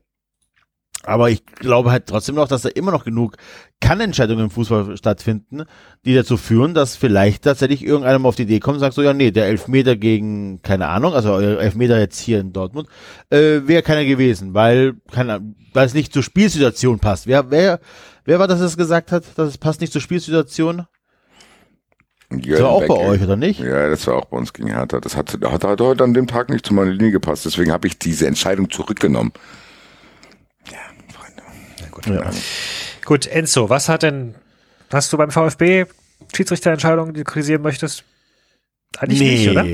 Aber 1.07 1.31
ich 1.31 1.47
glaube 1.47 1.93
halt 1.93 2.07
trotzdem 2.07 2.35
noch, 2.35 2.49
dass 2.49 2.63
da 2.63 2.69
immer 2.69 2.91
noch 2.91 3.05
genug 3.05 3.37
Kannentscheidungen 3.81 4.47
im 4.47 4.51
Fußball 4.51 4.97
stattfinden, 4.97 5.63
die 6.05 6.15
dazu 6.15 6.37
führen, 6.37 6.75
dass 6.75 6.97
vielleicht 6.97 7.45
tatsächlich 7.45 7.85
irgendeiner 7.85 8.19
mal 8.19 8.29
auf 8.29 8.37
die 8.37 8.43
Idee 8.43 8.59
kommt 8.59 8.75
und 8.75 8.81
sagt 8.81 8.95
so, 8.95 9.03
ja, 9.03 9.15
nee, 9.15 9.31
der 9.31 9.47
Elfmeter 9.47 9.97
gegen, 9.97 10.63
keine 10.63 10.89
Ahnung, 10.89 11.15
also 11.15 11.39
Elfmeter 11.39 12.01
jetzt 12.01 12.19
hier 12.19 12.41
in 12.41 12.53
Dortmund, 12.53 12.89
äh, 13.31 13.61
wäre 13.67 13.83
keiner 13.83 14.05
gewesen, 14.05 14.53
weil, 14.53 14.95
keine, 15.13 15.41
weil 15.73 15.87
es 15.87 15.95
nicht 15.95 16.13
zur 16.13 16.25
Spielsituation 16.25 16.99
passt. 16.99 17.29
Wer, 17.29 17.51
wer, 17.53 17.79
wer 18.25 18.39
war 18.41 18.49
das, 18.49 18.59
das 18.59 18.77
gesagt 18.77 19.13
hat, 19.13 19.25
dass 19.37 19.49
es 19.49 19.59
passt 19.59 19.81
nicht 19.81 19.93
zur 19.93 20.03
Spielsituation? 20.03 20.87
Das 22.29 22.61
war 22.61 22.71
auch 22.71 22.81
Beck, 22.81 22.89
bei 22.89 22.97
euch, 22.97 23.23
oder 23.23 23.37
nicht? 23.37 23.61
Ja, 23.61 23.89
das 23.89 24.05
war 24.09 24.17
auch 24.17 24.25
bei 24.25 24.37
uns 24.37 24.53
gegen 24.53 24.71
Hertha. 24.71 24.99
Das 24.99 25.17
hat, 25.17 25.39
hat, 25.45 25.65
hat 25.65 25.81
heute 25.81 26.03
an 26.03 26.13
dem 26.13 26.27
Tag 26.27 26.51
nicht 26.51 26.67
zu 26.67 26.75
meiner 26.75 26.91
Linie 26.91 27.13
gepasst. 27.13 27.45
Deswegen 27.45 27.71
habe 27.71 27.87
ich 27.87 28.01
diese 28.01 28.27
Entscheidung 28.27 28.69
zurückgenommen. 28.71 29.33
Gut. 31.97 32.07
Ja. 32.07 32.31
Gut, 33.05 33.27
Enzo, 33.27 33.69
was 33.71 33.89
hat 33.89 34.03
denn, 34.03 34.35
hast 34.93 35.13
du 35.13 35.17
beim 35.17 35.31
VfB 35.31 35.87
Schiedsrichterentscheidungen, 36.35 37.15
die 37.15 37.21
du 37.21 37.25
kritisieren 37.25 37.63
möchtest? 37.63 38.05
Eigentlich 38.99 39.21
nee, 39.21 39.31
nicht, 39.31 39.51
oder? 39.51 39.65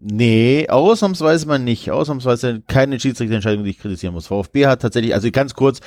Nee, 0.00 0.68
ausnahmsweise 0.68 1.46
mal 1.46 1.58
nicht. 1.58 1.90
Ausnahmsweise 1.90 2.62
keine 2.66 3.00
Schiedsrichterentscheidung, 3.00 3.64
die 3.64 3.70
ich 3.70 3.80
kritisieren 3.80 4.14
muss. 4.14 4.28
VfB 4.28 4.66
hat 4.66 4.80
tatsächlich, 4.80 5.12
also 5.12 5.30
ganz 5.32 5.54
kurz, 5.54 5.80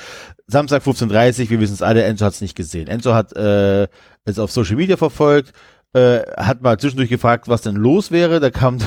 Samstag 0.46 0.82
15.30 0.82 1.48
wir 1.48 1.60
wissen 1.60 1.74
es 1.74 1.82
alle, 1.82 2.02
Enzo 2.02 2.26
hat 2.26 2.34
es 2.34 2.42
nicht 2.42 2.54
gesehen. 2.54 2.88
Enzo 2.88 3.14
hat 3.14 3.34
äh, 3.34 3.88
es 4.24 4.38
auf 4.38 4.52
Social 4.52 4.76
Media 4.76 4.98
verfolgt, 4.98 5.52
äh, 5.94 6.20
hat 6.36 6.60
mal 6.60 6.78
zwischendurch 6.78 7.08
gefragt, 7.08 7.48
was 7.48 7.62
denn 7.62 7.76
los 7.76 8.10
wäre. 8.10 8.38
Da 8.38 8.50
kam 8.50 8.78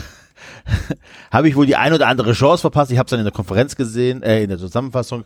habe 1.31 1.49
ich 1.49 1.55
wohl 1.55 1.65
die 1.65 1.75
ein 1.75 1.93
oder 1.93 2.07
andere 2.07 2.33
Chance 2.33 2.61
verpasst. 2.61 2.91
Ich 2.91 2.97
habe 2.97 3.05
es 3.07 3.09
dann 3.09 3.19
in 3.19 3.25
der 3.25 3.33
Konferenz 3.33 3.75
gesehen, 3.75 4.21
äh, 4.21 4.43
in 4.43 4.49
der 4.49 4.59
Zusammenfassung 4.59 5.25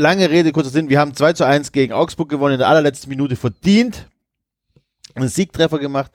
lange 0.00 0.30
Rede, 0.30 0.52
kurzer 0.52 0.70
Sinn. 0.70 0.88
Wir 0.88 0.98
haben 0.98 1.14
2 1.14 1.34
zu 1.34 1.46
1 1.46 1.72
gegen 1.72 1.92
Augsburg 1.92 2.28
gewonnen, 2.28 2.54
in 2.54 2.58
der 2.58 2.68
allerletzten 2.68 3.10
Minute 3.10 3.36
verdient. 3.36 4.08
Einen 5.14 5.28
Siegtreffer 5.28 5.78
gemacht. 5.78 6.10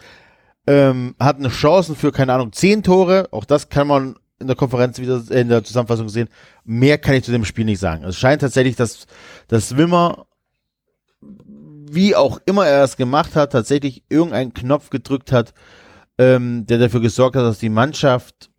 Ähm, 0.67 1.15
hatten 1.19 1.47
Chancen 1.49 1.95
für, 1.95 2.11
keine 2.11 2.33
Ahnung, 2.33 2.51
10 2.51 2.83
Tore. 2.83 3.29
Auch 3.31 3.45
das 3.45 3.69
kann 3.69 3.87
man 3.87 4.15
in 4.39 4.47
der 4.47 4.55
Konferenz 4.55 4.99
wieder, 4.99 5.23
äh, 5.29 5.41
in 5.41 5.49
der 5.49 5.63
Zusammenfassung 5.63 6.09
sehen. 6.09 6.27
Mehr 6.63 6.97
kann 6.97 7.13
ich 7.13 7.23
zu 7.23 7.31
dem 7.31 7.45
Spiel 7.45 7.65
nicht 7.65 7.79
sagen. 7.79 8.03
Es 8.03 8.17
scheint 8.17 8.41
tatsächlich, 8.41 8.75
dass, 8.75 9.05
dass 9.47 9.77
Wimmer, 9.77 10.25
wie 11.21 12.15
auch 12.15 12.39
immer 12.45 12.65
er 12.65 12.83
es 12.83 12.97
gemacht 12.97 13.35
hat, 13.35 13.51
tatsächlich 13.51 14.03
irgendeinen 14.09 14.53
Knopf 14.53 14.89
gedrückt 14.89 15.31
hat, 15.31 15.53
ähm, 16.17 16.65
der 16.65 16.79
dafür 16.79 17.01
gesorgt 17.01 17.35
hat, 17.35 17.43
dass 17.43 17.59
die 17.59 17.69
Mannschaft 17.69 18.49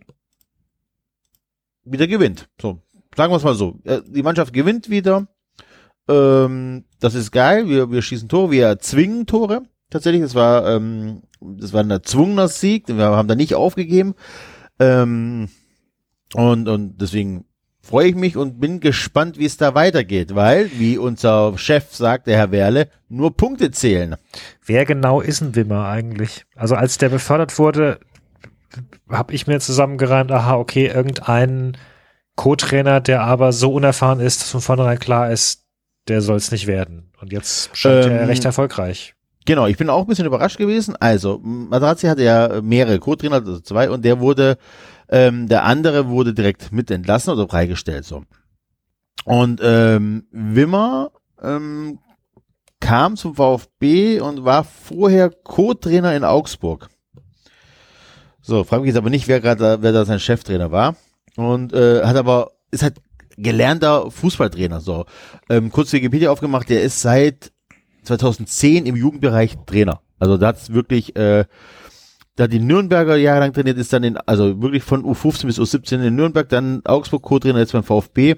wieder 1.85 2.07
gewinnt. 2.07 2.49
So, 2.61 2.81
sagen 3.17 3.33
wir 3.33 3.37
es 3.37 3.45
mal 3.45 3.55
so. 3.55 3.79
Äh, 3.85 4.01
Die 4.07 4.23
Mannschaft 4.23 4.53
gewinnt 4.53 4.91
wieder. 4.91 5.27
Ähm, 6.09 6.85
das 7.01 7.15
ist 7.15 7.33
geil. 7.33 7.69
Wir, 7.69 7.91
wir 7.91 8.03
schießen 8.03 8.29
Tore, 8.29 8.51
wir 8.51 8.67
erzwingen 8.67 9.27
Tore. 9.27 9.63
Tatsächlich, 9.91 10.23
das 10.23 10.35
war, 10.35 10.67
ähm, 10.69 11.23
das 11.41 11.73
war 11.73 11.83
ein 11.83 11.91
erzwungener 11.91 12.49
Sieg. 12.49 12.89
Wir 12.89 13.05
haben 13.05 13.29
da 13.29 13.35
nicht 13.35 13.55
aufgegeben. 13.55 14.15
Ähm, 14.79 15.49
und, 16.35 16.69
und 16.69 17.01
deswegen 17.01 17.45
freue 17.81 18.09
ich 18.09 18.17
mich 18.17 18.37
und 18.37 18.59
bin 18.59 18.81
gespannt, 18.81 19.39
wie 19.39 19.45
es 19.45 19.57
da 19.57 19.75
weitergeht, 19.75 20.35
weil, 20.35 20.71
wie 20.77 20.99
unser 20.99 21.57
Chef 21.57 21.95
sagt, 21.95 22.27
der 22.27 22.37
Herr 22.37 22.51
Werle, 22.51 22.89
nur 23.09 23.37
Punkte 23.37 23.71
zählen. 23.71 24.17
Wer 24.65 24.85
genau 24.85 25.21
ist 25.21 25.41
ein 25.41 25.55
Wimmer 25.55 25.87
eigentlich? 25.87 26.47
Also 26.57 26.75
als 26.75 26.99
der 26.99 27.11
befördert 27.11 27.57
wurde, 27.61 28.01
habe 29.09 29.33
ich 29.35 29.47
mir 29.47 29.61
zusammengereimt, 29.61 30.33
aha, 30.33 30.57
okay, 30.57 30.89
irgendein 30.89 31.77
Co-Trainer, 32.37 33.01
der 33.01 33.23
aber 33.23 33.53
so 33.53 33.73
unerfahren 33.73 34.21
ist, 34.21 34.43
dass 34.43 34.51
von 34.51 34.61
vornherein 34.61 34.99
klar 34.99 35.31
ist, 35.31 35.65
der 36.09 36.21
soll 36.21 36.37
es 36.37 36.53
nicht 36.53 36.67
werden. 36.67 37.11
Und 37.21 37.33
jetzt 37.33 37.77
scheint 37.77 38.07
Ähm, 38.07 38.13
er 38.13 38.29
recht 38.29 38.45
erfolgreich. 38.45 39.15
Genau, 39.47 39.67
ich 39.67 39.77
bin 39.77 39.91
auch 39.91 40.03
ein 40.03 40.07
bisschen 40.07 40.27
überrascht 40.27 40.59
gewesen. 40.59 40.97
Also, 40.97 41.39
Materazzi 41.43 42.07
hatte 42.07 42.23
ja 42.23 42.61
mehrere 42.63 42.99
Co-Trainer, 42.99 43.37
also 43.37 43.61
zwei, 43.61 43.91
und 43.91 44.05
der 44.05 44.21
wurde, 44.21 44.59
ähm, 45.09 45.49
der 45.49 45.65
andere 45.65 46.09
wurde 46.09 46.35
direkt 46.35 46.73
mit 46.73 46.91
entlassen 46.91 47.33
oder 47.33 47.49
freigestellt, 47.49 48.05
so. 48.05 48.25
Und 49.25 49.61
ähm, 49.63 50.27
Wimmer 50.31 51.11
ähm, 51.43 52.01
kam 52.81 53.17
zum 53.17 53.35
VfB 53.35 54.21
und 54.21 54.45
war 54.45 54.65
vorher 54.65 55.31
Co-Trainer 55.31 56.15
in 56.15 56.25
Augsburg. 56.25 56.89
So, 58.43 58.63
frage 58.63 58.83
mich 58.83 58.89
jetzt 58.89 58.99
aber 58.99 59.11
nicht, 59.11 59.27
wer 59.27 59.41
gerade, 59.41 59.79
wer 59.81 59.93
da 59.93 60.05
sein 60.05 60.21
Cheftrainer 60.21 60.71
war. 60.71 60.97
Und 61.37 61.73
äh, 61.73 62.03
hat 62.03 62.17
aber, 62.17 62.53
ist 62.71 62.83
halt 62.83 63.01
gelernter 63.37 64.11
Fußballtrainer. 64.11 64.81
So, 64.81 65.07
ähm, 65.49 65.71
kurz 65.71 65.93
Wikipedia 65.93 66.31
aufgemacht, 66.31 66.69
der 66.69 66.83
ist 66.83 67.01
seit 67.01 67.53
2010 68.05 68.87
im 68.87 68.97
Jugendbereich 68.97 69.57
Trainer. 69.67 70.01
Also 70.19 70.37
da 70.39 70.49
hat's 70.49 70.73
wirklich, 70.73 71.17
äh, 71.17 71.45
da 72.37 72.47
die 72.47 72.61
Nürnberger 72.61 73.17
jahrelang 73.17 73.53
trainiert, 73.53 73.79
ist 73.79 73.93
dann 73.93 74.05
in, 74.05 74.17
also 74.17 74.61
wirklich 74.63 74.83
von 74.83 75.05
U15 75.05 75.47
bis 75.47 75.59
U17 75.59 76.03
in 76.03 76.17
Nürnberg, 76.17 76.49
dann 76.49 76.83
Augsburg 76.85 77.23
Co-Trainer, 77.23 77.59
jetzt 77.59 77.73
beim 77.73 77.83
VfB. 77.83 78.37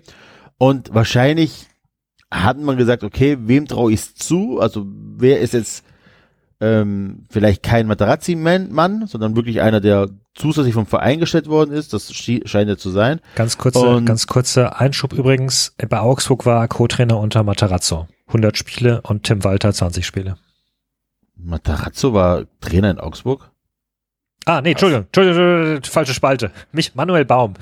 Und 0.58 0.92
wahrscheinlich 0.92 1.66
hat 2.30 2.58
man 2.58 2.76
gesagt, 2.76 3.04
okay, 3.04 3.38
wem 3.40 3.66
traue 3.66 3.92
ich's 3.92 4.14
zu? 4.14 4.58
Also 4.60 4.86
wer 4.86 5.40
ist 5.40 5.54
jetzt 5.54 5.84
ähm, 6.60 7.26
vielleicht 7.30 7.62
kein 7.62 7.86
Materazzi-Mann, 7.86 9.06
sondern 9.06 9.36
wirklich 9.36 9.60
einer, 9.60 9.80
der 9.80 10.08
zusätzlich 10.38 10.74
vom 10.74 10.86
Verein 10.86 11.20
gestellt 11.20 11.48
worden 11.48 11.72
ist. 11.72 11.92
Das 11.92 12.12
scheint 12.14 12.68
er 12.68 12.78
zu 12.78 12.90
sein. 12.90 13.20
Ganz 13.34 13.58
kurze, 13.58 13.80
und- 13.80 14.06
ganz 14.06 14.26
kurzer 14.26 14.80
Einschub 14.80 15.12
übrigens. 15.12 15.74
Bei 15.88 16.00
Augsburg 16.00 16.46
war 16.46 16.62
er 16.62 16.68
Co-Trainer 16.68 17.18
unter 17.18 17.42
Matarazzo. 17.42 18.08
100 18.28 18.56
Spiele 18.56 19.00
und 19.02 19.24
Tim 19.24 19.42
Walter 19.44 19.72
20 19.72 20.06
Spiele. 20.06 20.36
Matarazzo 21.36 22.12
war 22.12 22.44
Trainer 22.60 22.90
in 22.90 22.98
Augsburg. 22.98 23.50
Ah, 24.48 24.62
nee, 24.62 24.70
Entschuldigung, 24.70 25.04
Entschuldigung, 25.04 25.44
Entschuldigung, 25.44 25.92
falsche 25.92 26.14
Spalte. 26.14 26.50
Mich, 26.72 26.94
Manuel 26.94 27.26
Baum. 27.26 27.52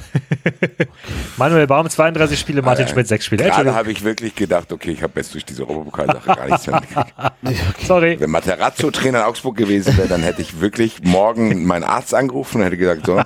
Manuel 1.36 1.66
Baum, 1.66 1.90
32 1.90 2.38
Spiele, 2.38 2.62
Martin 2.62 2.84
Alter, 2.84 2.94
Schmidt, 2.94 3.08
6 3.08 3.24
Spiele. 3.24 3.42
Gerade 3.42 3.74
habe 3.74 3.90
ich 3.90 4.04
wirklich 4.04 4.36
gedacht, 4.36 4.72
okay, 4.72 4.92
ich 4.92 5.02
habe 5.02 5.14
jetzt 5.16 5.34
durch 5.34 5.44
diese 5.44 5.68
Europapokalsache 5.68 6.26
gar 6.26 6.46
nichts 6.46 6.66
mehr 6.68 6.80
mitgekriegt. 6.80 7.80
sorry. 7.88 8.20
Wenn 8.20 8.30
Materazzo 8.30 8.92
Trainer 8.92 9.18
in 9.18 9.24
Augsburg 9.24 9.56
gewesen 9.56 9.96
wäre, 9.96 10.06
dann 10.06 10.22
hätte 10.22 10.42
ich 10.42 10.60
wirklich 10.60 11.02
morgen 11.02 11.66
meinen 11.66 11.82
Arzt 11.82 12.14
angerufen 12.14 12.58
und 12.58 12.66
hätte 12.66 12.76
gesagt, 12.76 13.04
so, 13.04 13.20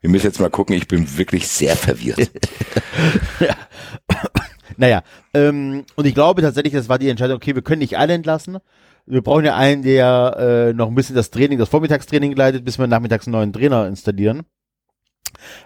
wir 0.00 0.10
müssen 0.10 0.26
jetzt 0.26 0.38
mal 0.38 0.50
gucken, 0.50 0.76
ich 0.76 0.86
bin 0.86 1.18
wirklich 1.18 1.48
sehr 1.48 1.74
verwirrt. 1.74 2.30
Naja, 4.78 5.02
ähm, 5.32 5.84
und 5.94 6.06
ich 6.06 6.14
glaube 6.14 6.42
tatsächlich, 6.42 6.74
das 6.74 6.90
war 6.90 6.98
die 6.98 7.08
Entscheidung, 7.08 7.36
okay, 7.36 7.54
wir 7.54 7.62
können 7.62 7.78
nicht 7.78 7.96
alle 7.96 8.12
entlassen. 8.12 8.58
Wir 9.06 9.22
brauchen 9.22 9.44
ja 9.44 9.56
einen, 9.56 9.82
der 9.82 10.36
äh, 10.38 10.72
noch 10.72 10.88
ein 10.88 10.94
bisschen 10.94 11.14
das 11.14 11.30
Training, 11.30 11.58
das 11.58 11.68
Vormittagstraining 11.68 12.34
leitet, 12.34 12.64
bis 12.64 12.78
wir 12.78 12.86
nachmittags 12.86 13.26
einen 13.26 13.32
neuen 13.32 13.52
Trainer 13.52 13.86
installieren. 13.86 14.42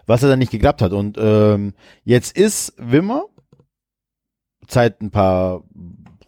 Was 0.07 0.23
ja 0.23 0.29
dann 0.29 0.39
nicht 0.39 0.53
geklappt 0.53 0.83
hat. 0.83 0.93
Und 0.93 1.17
ähm, 1.19 1.75
jetzt 2.05 2.37
ist 2.37 2.75
Wimmer 2.77 3.27
seit 4.69 5.01
ein 5.01 5.11
paar 5.11 5.65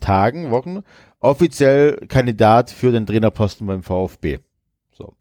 Tagen, 0.01 0.51
Wochen, 0.51 0.83
offiziell 1.21 1.97
Kandidat 2.09 2.71
für 2.71 2.93
den 2.93 3.07
Trainerposten 3.07 3.67
beim 3.67 3.83
VfB. 3.83 4.39
So. 4.93 5.15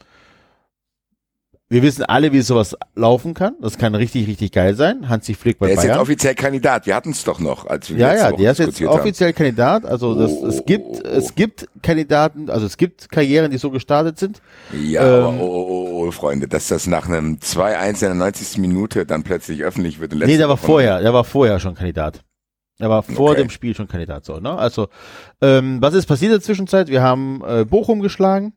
Wir 1.72 1.82
wissen 1.84 2.03
alle, 2.03 2.34
wie 2.34 2.41
sowas 2.41 2.76
laufen 2.95 3.34
kann. 3.34 3.55
Das 3.61 3.78
kann 3.78 3.95
richtig, 3.95 4.28
richtig 4.28 4.51
geil 4.51 4.76
sein. 4.76 5.07
Hansi 5.07 5.34
Flick 5.34 5.57
bei 5.57 5.67
Der 5.67 5.76
ist 5.76 5.82
Bayern. 5.84 5.93
jetzt 5.95 6.01
offiziell 6.01 6.36
Kandidat. 6.36 6.86
Wir 6.86 6.93
hatten 6.95 7.11
es 7.11 7.24
doch 7.24 7.39
noch, 7.39 7.65
als 7.65 7.89
wir 7.89 7.95
Ja, 7.97 8.13
ja, 8.13 8.32
der 8.34 8.51
ist 8.51 8.57
jetzt 8.57 8.67
diskutiert 8.67 8.89
haben. 8.89 8.99
offiziell 8.99 9.32
Kandidat. 9.32 9.86
Also 9.86 10.13
das, 10.15 10.32
Oh, 10.34 10.47
es 10.47 10.65
gibt, 10.65 10.86
oh, 10.86 10.99
oh. 11.01 11.07
es 11.07 11.34
gibt 11.34 11.69
Kandidaten, 11.82 12.49
also 12.49 12.65
es 12.65 12.76
gibt 12.76 13.09
Karrieren, 13.09 13.51
die 13.51 13.57
so 13.57 13.72
gestartet 13.72 14.19
sind. 14.19 14.41
Ja, 14.74 15.01
Ähm, 15.01 15.24
aber 15.24 15.34
oh, 15.41 15.45
oh, 15.45 15.67
oh, 15.69 16.07
oh, 16.07 16.11
Freunde, 16.11 16.49
dass 16.49 16.67
das 16.67 16.88
nach 16.88 17.07
einem 17.07 17.36
2-1 17.38 17.89
in 17.93 17.99
der 17.99 18.13
90. 18.15 18.57
Minute 18.57 19.05
dann 19.05 19.24
plötzlich 19.24 19.63
öffentlich 19.63 20.01
wird. 20.01 20.13
Nee, 20.13 20.36
der 20.38 20.49
war 20.49 20.57
vorher, 20.57 20.99
der 21.01 21.13
war 21.13 21.24
vorher 21.24 21.61
schon 21.61 21.76
Kandidat. 21.76 22.19
Der 22.82 22.89
war 22.89 23.01
vor 23.03 23.30
Okay. 23.32 23.43
dem 23.43 23.49
Spiel 23.49 23.76
schon 23.76 23.88
Kandidat, 23.88 24.26
so, 24.26 24.41
ne? 24.41 24.57
Also, 24.57 24.89
ähm, 25.41 25.78
was 25.82 25.93
ist 25.93 26.05
passiert 26.05 26.32
in 26.34 26.38
der 26.39 26.41
Zwischenzeit? 26.43 26.89
Wir 26.89 27.01
haben 27.01 27.41
äh, 27.47 27.63
Bochum 27.63 28.01
geschlagen. 28.01 28.51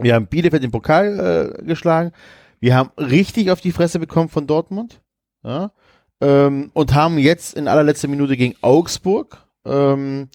Wir 0.00 0.14
haben 0.14 0.26
Bielefeld 0.26 0.64
im 0.64 0.70
Pokal 0.70 1.56
äh, 1.58 1.64
geschlagen. 1.64 2.12
Wir 2.60 2.76
haben 2.76 2.90
richtig 2.96 3.50
auf 3.50 3.60
die 3.60 3.72
Fresse 3.72 3.98
bekommen 3.98 4.28
von 4.28 4.46
Dortmund. 4.46 5.00
Ja? 5.42 5.72
Ähm, 6.20 6.70
und 6.72 6.94
haben 6.94 7.18
jetzt 7.18 7.54
in 7.54 7.68
allerletzter 7.68 8.08
Minute 8.08 8.36
gegen 8.36 8.54
Augsburg 8.60 9.46
ähm, 9.64 10.28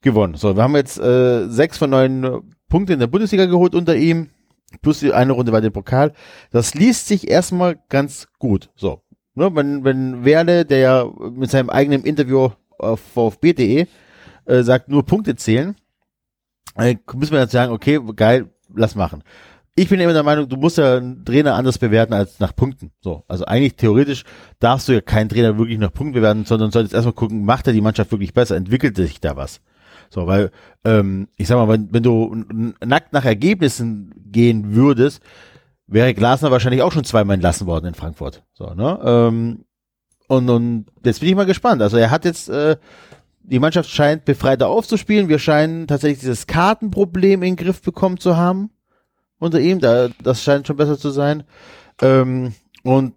gewonnen. 0.00 0.34
So, 0.34 0.56
wir 0.56 0.62
haben 0.62 0.76
jetzt 0.76 0.98
äh, 0.98 1.48
sechs 1.48 1.78
von 1.78 1.90
neun 1.90 2.24
äh, 2.24 2.40
Punkte 2.68 2.92
in 2.92 3.00
der 3.00 3.06
Bundesliga 3.06 3.46
geholt 3.46 3.74
unter 3.74 3.96
ihm. 3.96 4.30
Plus 4.82 5.00
die 5.00 5.12
eine 5.12 5.32
Runde 5.32 5.52
weiter 5.52 5.68
im 5.68 5.72
Pokal. 5.72 6.12
Das 6.50 6.74
liest 6.74 7.06
sich 7.06 7.28
erstmal 7.28 7.78
ganz 7.88 8.28
gut. 8.38 8.70
So. 8.74 9.02
Ne, 9.34 9.54
wenn, 9.54 9.84
wenn 9.84 10.24
Werle, 10.24 10.64
der 10.64 10.78
ja 10.78 11.12
mit 11.32 11.50
seinem 11.50 11.70
eigenen 11.70 12.04
Interview 12.04 12.50
auf 12.78 13.00
VfB.de 13.00 13.86
äh, 14.46 14.62
sagt, 14.62 14.88
nur 14.88 15.04
Punkte 15.04 15.36
zählen, 15.36 15.76
äh, 16.76 16.96
müssen 17.14 17.32
wir 17.32 17.40
jetzt 17.40 17.52
sagen, 17.52 17.72
okay, 17.72 18.00
geil, 18.16 18.50
lass 18.76 18.94
machen. 18.94 19.22
Ich 19.76 19.88
bin 19.88 19.98
immer 19.98 20.12
der 20.12 20.22
Meinung, 20.22 20.48
du 20.48 20.56
musst 20.56 20.78
ja 20.78 20.98
einen 20.98 21.24
Trainer 21.24 21.54
anders 21.54 21.78
bewerten 21.78 22.12
als 22.12 22.38
nach 22.38 22.54
Punkten. 22.54 22.92
So, 23.00 23.24
also 23.26 23.44
eigentlich 23.44 23.74
theoretisch 23.74 24.24
darfst 24.60 24.86
du 24.88 24.92
ja 24.92 25.00
keinen 25.00 25.28
Trainer 25.28 25.58
wirklich 25.58 25.78
nach 25.78 25.92
Punkten 25.92 26.14
bewerten, 26.14 26.44
sondern 26.44 26.70
solltest 26.70 26.94
erstmal 26.94 27.14
gucken, 27.14 27.44
macht 27.44 27.66
er 27.66 27.72
die 27.72 27.80
Mannschaft 27.80 28.12
wirklich 28.12 28.34
besser, 28.34 28.54
entwickelt 28.54 28.96
sich 28.96 29.20
da 29.20 29.36
was. 29.36 29.60
So, 30.10 30.28
weil, 30.28 30.52
ähm, 30.84 31.26
ich 31.36 31.48
sag 31.48 31.56
mal, 31.56 31.68
wenn, 31.68 31.92
wenn 31.92 32.04
du 32.04 32.44
nackt 32.84 33.12
nach 33.12 33.24
Ergebnissen 33.24 34.14
gehen 34.30 34.76
würdest, 34.76 35.20
wäre 35.88 36.14
Glasner 36.14 36.52
wahrscheinlich 36.52 36.82
auch 36.82 36.92
schon 36.92 37.04
zweimal 37.04 37.34
entlassen 37.34 37.66
worden 37.66 37.86
in 37.86 37.94
Frankfurt. 37.94 38.44
So, 38.52 38.74
ne? 38.74 39.00
Ähm, 39.04 39.64
und, 40.28 40.48
und 40.48 40.86
jetzt 41.04 41.20
bin 41.20 41.28
ich 41.28 41.34
mal 41.34 41.46
gespannt. 41.46 41.82
Also 41.82 41.96
er 41.96 42.10
hat 42.10 42.24
jetzt, 42.24 42.48
äh, 42.48 42.76
die 43.44 43.58
Mannschaft 43.58 43.90
scheint 43.90 44.24
befreiter 44.24 44.68
aufzuspielen. 44.68 45.28
Wir 45.28 45.38
scheinen 45.38 45.86
tatsächlich 45.86 46.20
dieses 46.20 46.46
Kartenproblem 46.46 47.42
in 47.42 47.56
den 47.56 47.64
Griff 47.64 47.82
bekommen 47.82 48.18
zu 48.18 48.36
haben 48.36 48.70
unter 49.38 49.60
ihm. 49.60 49.80
Da, 49.80 50.08
das 50.22 50.42
scheint 50.42 50.66
schon 50.66 50.76
besser 50.76 50.98
zu 50.98 51.10
sein. 51.10 51.44
Ähm, 52.00 52.54
und 52.82 53.14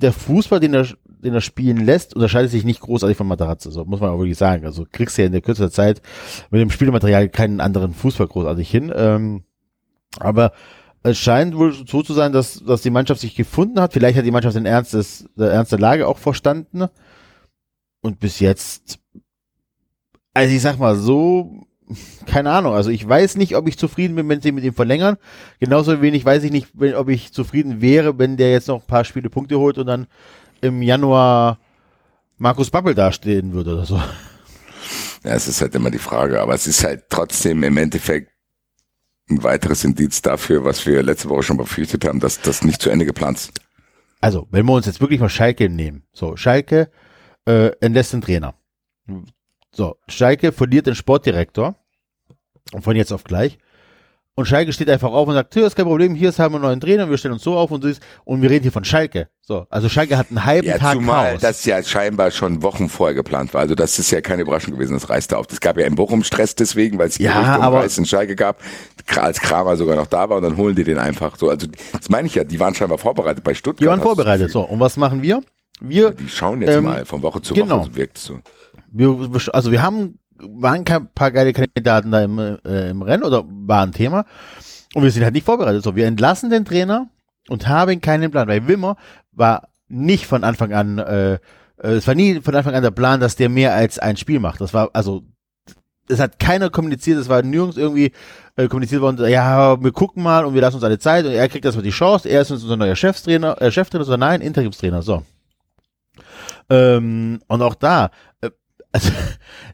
der 0.00 0.12
Fußball, 0.12 0.60
den 0.60 0.74
er, 0.74 0.86
den 1.04 1.34
er 1.34 1.40
spielen 1.40 1.84
lässt, 1.84 2.14
unterscheidet 2.14 2.50
sich 2.50 2.64
nicht 2.64 2.80
großartig 2.80 3.16
von 3.16 3.26
Matarazzo. 3.26 3.70
So 3.70 3.84
muss 3.84 4.00
man 4.00 4.10
auch 4.10 4.18
wirklich 4.18 4.38
sagen. 4.38 4.66
Also 4.66 4.86
kriegst 4.90 5.16
du 5.16 5.22
ja 5.22 5.26
in 5.26 5.32
der 5.32 5.40
kürzester 5.40 5.70
Zeit 5.70 6.02
mit 6.50 6.60
dem 6.60 6.70
Spielmaterial 6.70 7.28
keinen 7.28 7.60
anderen 7.60 7.94
Fußball 7.94 8.28
großartig 8.28 8.70
hin. 8.70 8.92
Ähm, 8.94 9.44
aber 10.18 10.52
es 11.02 11.18
scheint 11.18 11.56
wohl 11.56 11.72
so 11.72 12.02
zu 12.02 12.12
sein, 12.12 12.32
dass, 12.32 12.62
dass 12.62 12.82
die 12.82 12.90
Mannschaft 12.90 13.20
sich 13.20 13.34
gefunden 13.34 13.80
hat. 13.80 13.94
Vielleicht 13.94 14.18
hat 14.18 14.26
die 14.26 14.30
Mannschaft 14.30 14.56
den 14.56 14.66
Ernst, 14.66 14.92
des, 14.92 15.28
der 15.36 15.50
Ernst 15.50 15.72
Lage 15.72 16.06
auch 16.06 16.18
verstanden. 16.18 16.86
Und 18.02 18.20
bis 18.20 18.40
jetzt, 18.40 18.98
also 20.34 20.54
ich 20.54 20.62
sag 20.62 20.78
mal 20.78 20.96
so, 20.96 21.66
keine 22.26 22.50
Ahnung. 22.50 22.74
Also 22.74 22.90
ich 22.90 23.06
weiß 23.06 23.36
nicht, 23.36 23.56
ob 23.56 23.68
ich 23.68 23.78
zufrieden 23.78 24.14
bin, 24.14 24.28
wenn 24.28 24.40
sie 24.40 24.52
mit 24.52 24.64
ihm 24.64 24.74
verlängern. 24.74 25.16
Genauso 25.58 26.00
wenig 26.02 26.24
weiß 26.24 26.44
ich 26.44 26.52
nicht, 26.52 26.68
wenn, 26.74 26.94
ob 26.94 27.08
ich 27.08 27.32
zufrieden 27.32 27.80
wäre, 27.80 28.18
wenn 28.18 28.36
der 28.36 28.52
jetzt 28.52 28.68
noch 28.68 28.80
ein 28.80 28.86
paar 28.86 29.04
Spiele 29.04 29.30
Punkte 29.30 29.58
holt 29.58 29.78
und 29.78 29.86
dann 29.86 30.06
im 30.60 30.82
Januar 30.82 31.58
Markus 32.38 32.70
Babbel 32.70 32.94
dastehen 32.94 33.52
würde 33.52 33.74
oder 33.74 33.84
so. 33.84 33.96
Ja, 35.24 35.32
es 35.32 35.48
ist 35.48 35.60
halt 35.60 35.74
immer 35.74 35.90
die 35.90 35.98
Frage, 35.98 36.40
aber 36.40 36.54
es 36.54 36.66
ist 36.66 36.82
halt 36.84 37.04
trotzdem 37.10 37.62
im 37.62 37.76
Endeffekt 37.76 38.32
ein 39.28 39.42
weiteres 39.42 39.84
Indiz 39.84 40.22
dafür, 40.22 40.64
was 40.64 40.86
wir 40.86 41.02
letzte 41.02 41.28
Woche 41.28 41.42
schon 41.42 41.56
befürchtet 41.56 42.04
haben, 42.04 42.20
dass 42.20 42.40
das 42.40 42.64
nicht 42.64 42.80
zu 42.80 42.90
Ende 42.90 43.04
geplant 43.04 43.38
ist. 43.38 43.60
Also, 44.20 44.48
wenn 44.50 44.66
wir 44.66 44.72
uns 44.72 44.86
jetzt 44.86 45.00
wirklich 45.00 45.20
mal 45.20 45.28
Schalke 45.28 45.68
nehmen. 45.68 46.04
So, 46.12 46.36
Schalke 46.36 46.90
äh, 47.46 47.70
entlässt 47.80 48.12
den 48.12 48.22
Trainer. 48.22 48.54
So, 49.74 49.96
Schalke 50.08 50.52
verliert 50.52 50.86
den 50.86 50.94
Sportdirektor. 50.94 51.74
Von 52.80 52.96
jetzt 52.96 53.12
auf 53.12 53.24
gleich. 53.24 53.58
Und 54.36 54.46
Schalke 54.46 54.72
steht 54.72 54.88
einfach 54.88 55.10
auf 55.10 55.28
und 55.28 55.34
sagt, 55.34 55.54
ist 55.56 55.76
kein 55.76 55.84
Problem, 55.84 56.14
hier 56.14 56.28
ist 56.30 56.38
haben 56.38 56.52
wir 56.52 56.56
einen 56.56 56.64
neuen 56.64 56.80
Trainer, 56.80 57.10
wir 57.10 57.18
stellen 57.18 57.34
uns 57.34 57.42
so 57.42 57.56
auf 57.58 57.70
und 57.72 57.82
so 57.82 57.88
ist, 57.88 58.00
und 58.24 58.40
wir 58.40 58.48
reden 58.48 58.62
hier 58.62 58.72
von 58.72 58.84
Schalke. 58.84 59.28
So, 59.42 59.66
also 59.68 59.88
Schalke 59.88 60.16
hat 60.16 60.28
einen 60.30 60.44
halben 60.44 60.66
Ja, 60.68 60.78
Tag 60.78 60.94
zumal 60.94 61.30
Chaos. 61.32 61.40
das 61.42 61.64
ja 61.66 61.82
scheinbar 61.82 62.30
schon 62.30 62.62
Wochen 62.62 62.88
vorher 62.88 63.14
geplant 63.14 63.52
war. 63.52 63.60
Also 63.62 63.74
das 63.74 63.98
ist 63.98 64.10
ja 64.12 64.20
keine 64.22 64.42
Überraschung 64.42 64.72
gewesen, 64.74 64.94
das 64.94 65.10
reißt 65.10 65.34
auf. 65.34 65.46
Es 65.50 65.60
gab 65.60 65.76
ja 65.78 65.84
in 65.84 65.94
Bochum 65.96 66.22
Stress 66.22 66.54
deswegen, 66.54 66.96
weil 66.98 67.08
es 67.08 67.18
Ja, 67.18 67.58
aber- 67.60 67.80
Reis 67.80 67.98
in 67.98 68.06
Schalke 68.06 68.34
gab, 68.36 68.62
als 69.16 69.40
Kramer 69.40 69.76
sogar 69.76 69.96
noch 69.96 70.06
da 70.06 70.30
war 70.30 70.36
und 70.38 70.44
dann 70.44 70.56
holen 70.56 70.74
die 70.76 70.84
den 70.84 70.98
einfach 70.98 71.36
so. 71.36 71.50
Also 71.50 71.66
das 71.92 72.08
meine 72.08 72.26
ich 72.28 72.34
ja, 72.36 72.44
die 72.44 72.58
waren 72.60 72.74
scheinbar 72.74 72.98
vorbereitet 72.98 73.44
bei 73.44 73.52
Stuttgart. 73.52 73.80
Die 73.82 73.86
waren 73.88 74.00
vorbereitet. 74.00 74.50
So, 74.52 74.62
und 74.62 74.80
was 74.80 74.96
machen 74.96 75.20
wir? 75.22 75.42
Wir, 75.82 76.12
Die 76.12 76.28
schauen 76.28 76.62
jetzt 76.62 76.76
Ähm, 76.76 76.84
mal 76.84 77.04
von 77.04 77.20
Woche 77.22 77.42
zu 77.42 77.52
genau. 77.52 77.80
Woche, 77.80 77.90
so 77.90 77.96
wirkt 77.96 78.16
es 78.16 78.24
so. 78.24 78.38
Wir, 78.90 79.30
also 79.52 79.72
wir 79.72 79.82
haben, 79.82 80.18
waren 80.38 80.84
kein 80.84 81.08
paar 81.08 81.30
geile 81.30 81.52
Kandidaten 81.52 82.10
da 82.10 82.22
im, 82.22 82.38
äh, 82.38 82.90
im 82.90 83.02
Rennen 83.02 83.24
oder 83.24 83.44
war 83.46 83.82
ein 83.82 83.92
Thema. 83.92 84.24
Und 84.94 85.02
wir 85.02 85.10
sind 85.10 85.22
halt 85.22 85.34
nicht 85.34 85.46
vorbereitet. 85.46 85.84
So, 85.84 85.94
wir 85.94 86.06
entlassen 86.06 86.50
den 86.50 86.64
Trainer 86.64 87.08
und 87.48 87.68
haben 87.68 88.00
keinen 88.00 88.30
Plan, 88.30 88.48
weil 88.48 88.66
Wimmer 88.66 88.96
war 89.32 89.68
nicht 89.88 90.26
von 90.26 90.44
Anfang 90.44 90.72
an, 90.72 90.98
äh, 90.98 91.34
äh, 91.34 91.38
es 91.78 92.06
war 92.06 92.14
nie 92.14 92.40
von 92.40 92.54
Anfang 92.54 92.74
an 92.74 92.82
der 92.82 92.90
Plan, 92.90 93.20
dass 93.20 93.36
der 93.36 93.48
mehr 93.48 93.74
als 93.74 93.98
ein 93.98 94.16
Spiel 94.16 94.40
macht. 94.40 94.60
Das 94.60 94.74
war, 94.74 94.90
also, 94.92 95.22
es 96.08 96.18
hat 96.18 96.38
keiner 96.38 96.70
kommuniziert, 96.70 97.18
es 97.18 97.28
war 97.28 97.42
nirgends 97.42 97.76
irgendwie 97.76 98.12
äh, 98.56 98.68
kommuniziert 98.68 99.00
worden, 99.00 99.28
ja, 99.28 99.80
wir 99.82 99.92
gucken 99.92 100.22
mal 100.22 100.44
und 100.44 100.54
wir 100.54 100.60
lassen 100.60 100.76
uns 100.76 100.84
alle 100.84 100.98
Zeit 100.98 101.24
und 101.24 101.32
er 101.32 101.48
kriegt 101.48 101.64
erstmal 101.64 101.84
die 101.84 101.90
Chance, 101.90 102.28
er 102.28 102.42
ist 102.42 102.50
unser 102.50 102.76
neuer 102.76 102.96
Chefstrainer, 102.96 103.60
äh, 103.62 103.70
Cheftrainer, 103.70 104.04
so 104.04 104.16
nein, 104.16 104.40
Interimstrainer, 104.40 105.02
so. 105.02 105.22
Ähm, 106.68 107.40
und 107.46 107.62
auch 107.62 107.74
da, 107.74 108.10
äh, 108.40 108.50
also, 108.92 109.10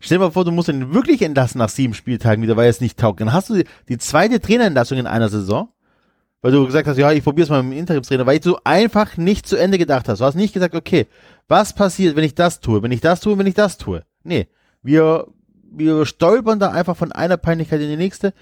stell 0.01 0.19
dir 0.19 0.25
mal 0.25 0.31
vor, 0.31 0.45
du 0.45 0.53
musst 0.53 0.69
ihn 0.69 0.93
wirklich 0.93 1.23
entlassen 1.23 1.59
nach 1.59 1.69
sieben 1.69 1.95
Spieltagen 1.95 2.43
wieder, 2.43 2.57
weil 2.57 2.67
er 2.67 2.71
es 2.71 2.81
nicht 2.81 2.99
taugt. 2.99 3.21
Dann 3.21 3.33
hast 3.33 3.51
du 3.51 3.55
die, 3.55 3.65
die 3.89 3.99
zweite 3.99 4.41
Trainerentlassung 4.41 4.99
in 4.99 5.07
einer 5.07 5.29
Saison, 5.29 5.69
weil 6.43 6.53
du 6.53 6.67
gesagt 6.67 6.87
hast, 6.87 6.99
ja, 6.99 7.13
ich 7.13 7.25
probier's 7.25 7.49
mal 7.49 7.63
mit 7.63 7.73
dem 7.73 7.79
Interimstrainer, 7.79 8.27
weil 8.27 8.39
du 8.41 8.57
einfach 8.65 9.17
nicht 9.17 9.47
zu 9.47 9.57
Ende 9.57 9.79
gedacht 9.79 10.09
hast. 10.09 10.21
Du 10.21 10.25
hast 10.25 10.35
nicht 10.35 10.53
gesagt, 10.53 10.75
okay, 10.75 11.07
was 11.49 11.73
passiert, 11.73 12.15
wenn 12.15 12.25
ich 12.25 12.35
das 12.35 12.61
tue, 12.61 12.83
wenn 12.83 12.93
ich 12.93 13.01
das 13.01 13.21
tue, 13.21 13.39
wenn 13.39 13.47
ich 13.47 13.55
das 13.55 13.79
tue. 13.79 14.05
Nee, 14.23 14.49
wir, 14.83 15.29
wir 15.73 16.05
stolpern 16.05 16.59
da 16.59 16.71
einfach 16.71 16.97
von 16.97 17.13
einer 17.13 17.37
Peinlichkeit 17.37 17.81
in 17.81 17.89
die 17.89 17.97
nächste. 17.97 18.35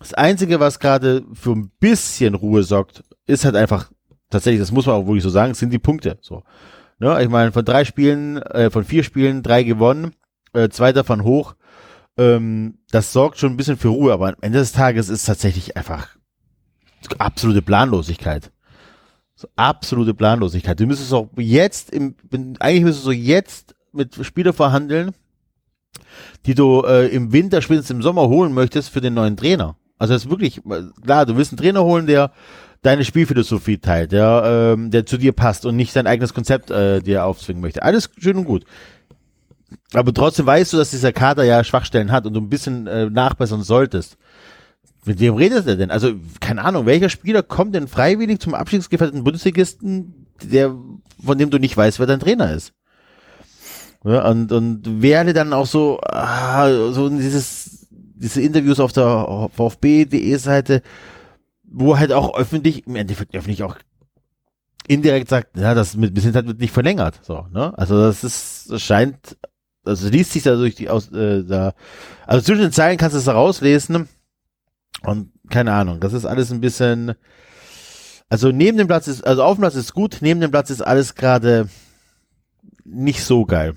Das 0.00 0.14
Einzige, 0.14 0.60
was 0.60 0.78
gerade 0.78 1.24
für 1.32 1.52
ein 1.52 1.70
bisschen 1.80 2.34
Ruhe 2.34 2.62
sorgt, 2.62 3.02
ist 3.26 3.44
halt 3.44 3.56
einfach, 3.56 3.90
tatsächlich, 4.30 4.60
das 4.60 4.72
muss 4.72 4.86
man 4.86 4.96
auch 4.96 5.06
wirklich 5.06 5.22
so 5.22 5.30
sagen, 5.30 5.54
sind 5.54 5.72
die 5.72 5.78
Punkte. 5.78 6.18
So. 6.20 6.42
Ne, 7.00 7.22
ich 7.22 7.28
meine, 7.28 7.52
von 7.52 7.64
drei 7.64 7.84
Spielen, 7.84 8.38
äh, 8.38 8.70
von 8.70 8.84
vier 8.84 9.04
Spielen, 9.04 9.42
drei 9.42 9.62
gewonnen, 9.62 10.12
äh, 10.52 10.68
zwei 10.68 10.92
davon 10.92 11.22
hoch. 11.22 11.54
Ähm, 12.16 12.78
das 12.90 13.12
sorgt 13.12 13.38
schon 13.38 13.52
ein 13.52 13.56
bisschen 13.56 13.76
für 13.76 13.88
Ruhe, 13.88 14.12
aber 14.12 14.28
am 14.28 14.34
Ende 14.40 14.58
des 14.58 14.72
Tages 14.72 15.08
ist 15.08 15.24
tatsächlich 15.24 15.76
einfach 15.76 16.08
absolute 17.18 17.62
Planlosigkeit. 17.62 18.50
So, 19.36 19.48
absolute 19.54 20.14
Planlosigkeit. 20.14 20.80
Du 20.80 20.86
müsstest 20.86 21.12
auch 21.12 21.28
jetzt 21.36 21.90
im, 21.90 22.16
eigentlich 22.58 22.82
müsstest 22.82 23.06
du 23.06 23.12
jetzt 23.12 23.76
mit 23.92 24.16
Spielern 24.26 24.52
verhandeln, 24.52 25.12
die 26.46 26.56
du 26.56 26.82
äh, 26.82 27.06
im 27.06 27.32
Winter, 27.32 27.62
spätestens 27.62 27.90
im 27.90 28.02
Sommer 28.02 28.28
holen 28.28 28.52
möchtest 28.52 28.90
für 28.90 29.00
den 29.00 29.14
neuen 29.14 29.36
Trainer. 29.36 29.76
Also 29.98 30.14
das 30.14 30.24
ist 30.24 30.30
wirklich, 30.30 30.60
klar, 31.04 31.26
du 31.26 31.36
willst 31.36 31.52
einen 31.52 31.58
Trainer 31.58 31.84
holen, 31.84 32.06
der 32.06 32.32
deine 32.82 33.04
Spielphilosophie 33.04 33.78
teilt, 33.78 34.12
der, 34.12 34.74
ähm, 34.74 34.90
der 34.90 35.06
zu 35.06 35.18
dir 35.18 35.32
passt 35.32 35.66
und 35.66 35.76
nicht 35.76 35.92
sein 35.92 36.06
eigenes 36.06 36.34
Konzept 36.34 36.70
äh, 36.70 37.00
dir 37.00 37.24
aufzwingen 37.24 37.60
möchte. 37.60 37.82
Alles 37.82 38.10
schön 38.18 38.36
und 38.36 38.44
gut. 38.44 38.64
Aber 39.92 40.14
trotzdem 40.14 40.46
weißt 40.46 40.72
du, 40.72 40.76
dass 40.76 40.90
dieser 40.90 41.12
Kader 41.12 41.44
ja 41.44 41.64
Schwachstellen 41.64 42.12
hat 42.12 42.26
und 42.26 42.34
du 42.34 42.40
ein 42.40 42.48
bisschen 42.48 42.86
äh, 42.86 43.10
nachbessern 43.10 43.62
solltest. 43.62 44.16
Mit 45.04 45.20
wem 45.20 45.34
redet 45.34 45.66
er 45.66 45.76
denn? 45.76 45.90
Also, 45.90 46.12
keine 46.40 46.62
Ahnung, 46.64 46.86
welcher 46.86 47.08
Spieler 47.08 47.42
kommt 47.42 47.74
denn 47.74 47.88
freiwillig 47.88 48.40
zum 48.40 48.54
abstiegsgefährdeten 48.54 49.24
Bundesligisten, 49.24 50.26
der, 50.42 50.74
von 51.24 51.38
dem 51.38 51.50
du 51.50 51.58
nicht 51.58 51.76
weißt, 51.76 51.98
wer 51.98 52.06
dein 52.06 52.20
Trainer 52.20 52.52
ist? 52.52 52.72
Ja, 54.04 54.28
und, 54.28 54.52
und 54.52 55.02
wäre 55.02 55.32
dann 55.32 55.52
auch 55.52 55.66
so, 55.66 55.98
ah, 56.02 56.92
so 56.92 57.08
dieses, 57.08 57.88
diese 57.90 58.40
Interviews 58.42 58.80
auf 58.80 58.92
der 58.92 59.48
VfB.de 59.54 60.36
Seite, 60.36 60.82
wo 61.70 61.98
halt 61.98 62.12
auch 62.12 62.36
öffentlich, 62.36 62.86
im 62.86 62.96
Endeffekt 62.96 63.34
öffentlich 63.34 63.62
auch 63.62 63.76
indirekt 64.86 65.28
sagt, 65.28 65.56
ja, 65.56 65.74
das 65.74 65.96
mit, 65.96 66.18
sind 66.20 66.34
halt 66.34 66.58
nicht 66.58 66.72
verlängert, 66.72 67.20
so, 67.22 67.46
ne? 67.52 67.76
Also 67.76 68.00
das 68.00 68.24
ist, 68.24 68.70
das 68.70 68.82
scheint, 68.82 69.36
also 69.84 70.08
liest 70.08 70.32
sich 70.32 70.42
da 70.42 70.56
durch 70.56 70.74
die 70.74 70.88
aus, 70.88 71.12
äh, 71.12 71.44
da, 71.44 71.74
also 72.26 72.44
zwischen 72.44 72.62
den 72.62 72.72
Zeilen 72.72 72.96
kannst 72.96 73.14
du 73.14 73.18
es 73.18 73.26
da 73.26 73.32
rauslesen 73.32 74.08
und 75.02 75.30
keine 75.50 75.72
Ahnung, 75.72 76.00
das 76.00 76.14
ist 76.14 76.24
alles 76.24 76.50
ein 76.50 76.60
bisschen, 76.60 77.14
also 78.30 78.50
neben 78.50 78.78
dem 78.78 78.86
Platz 78.86 79.08
ist, 79.08 79.26
also 79.26 79.42
auf 79.42 79.56
dem 79.56 79.62
Platz 79.62 79.74
ist 79.74 79.92
gut, 79.92 80.18
neben 80.20 80.40
dem 80.40 80.50
Platz 80.50 80.70
ist 80.70 80.82
alles 80.82 81.14
gerade 81.14 81.68
nicht 82.84 83.22
so 83.22 83.44
geil. 83.44 83.74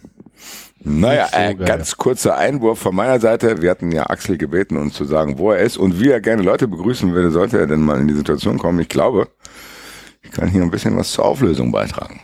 Naja, 0.83 1.29
so 1.31 1.37
äh, 1.37 1.53
ganz 1.53 1.97
kurzer 1.97 2.37
Einwurf 2.37 2.79
von 2.79 2.95
meiner 2.95 3.19
Seite. 3.19 3.61
Wir 3.61 3.69
hatten 3.69 3.91
ja 3.91 4.09
Axel 4.09 4.37
gebeten, 4.37 4.77
uns 4.77 4.95
zu 4.95 5.05
sagen, 5.05 5.37
wo 5.37 5.51
er 5.51 5.59
ist 5.59 5.77
und 5.77 5.99
wie 5.99 6.09
er 6.09 6.21
gerne 6.21 6.41
Leute 6.41 6.67
begrüßen 6.67 7.13
würde, 7.13 7.31
sollte 7.31 7.59
er 7.59 7.67
denn 7.67 7.81
mal 7.81 7.99
in 7.99 8.07
die 8.07 8.15
Situation 8.15 8.57
kommen. 8.57 8.79
Ich 8.79 8.89
glaube, 8.89 9.27
ich 10.23 10.31
kann 10.31 10.49
hier 10.49 10.61
ein 10.61 10.71
bisschen 10.71 10.97
was 10.97 11.11
zur 11.11 11.25
Auflösung 11.25 11.71
beitragen. 11.71 12.19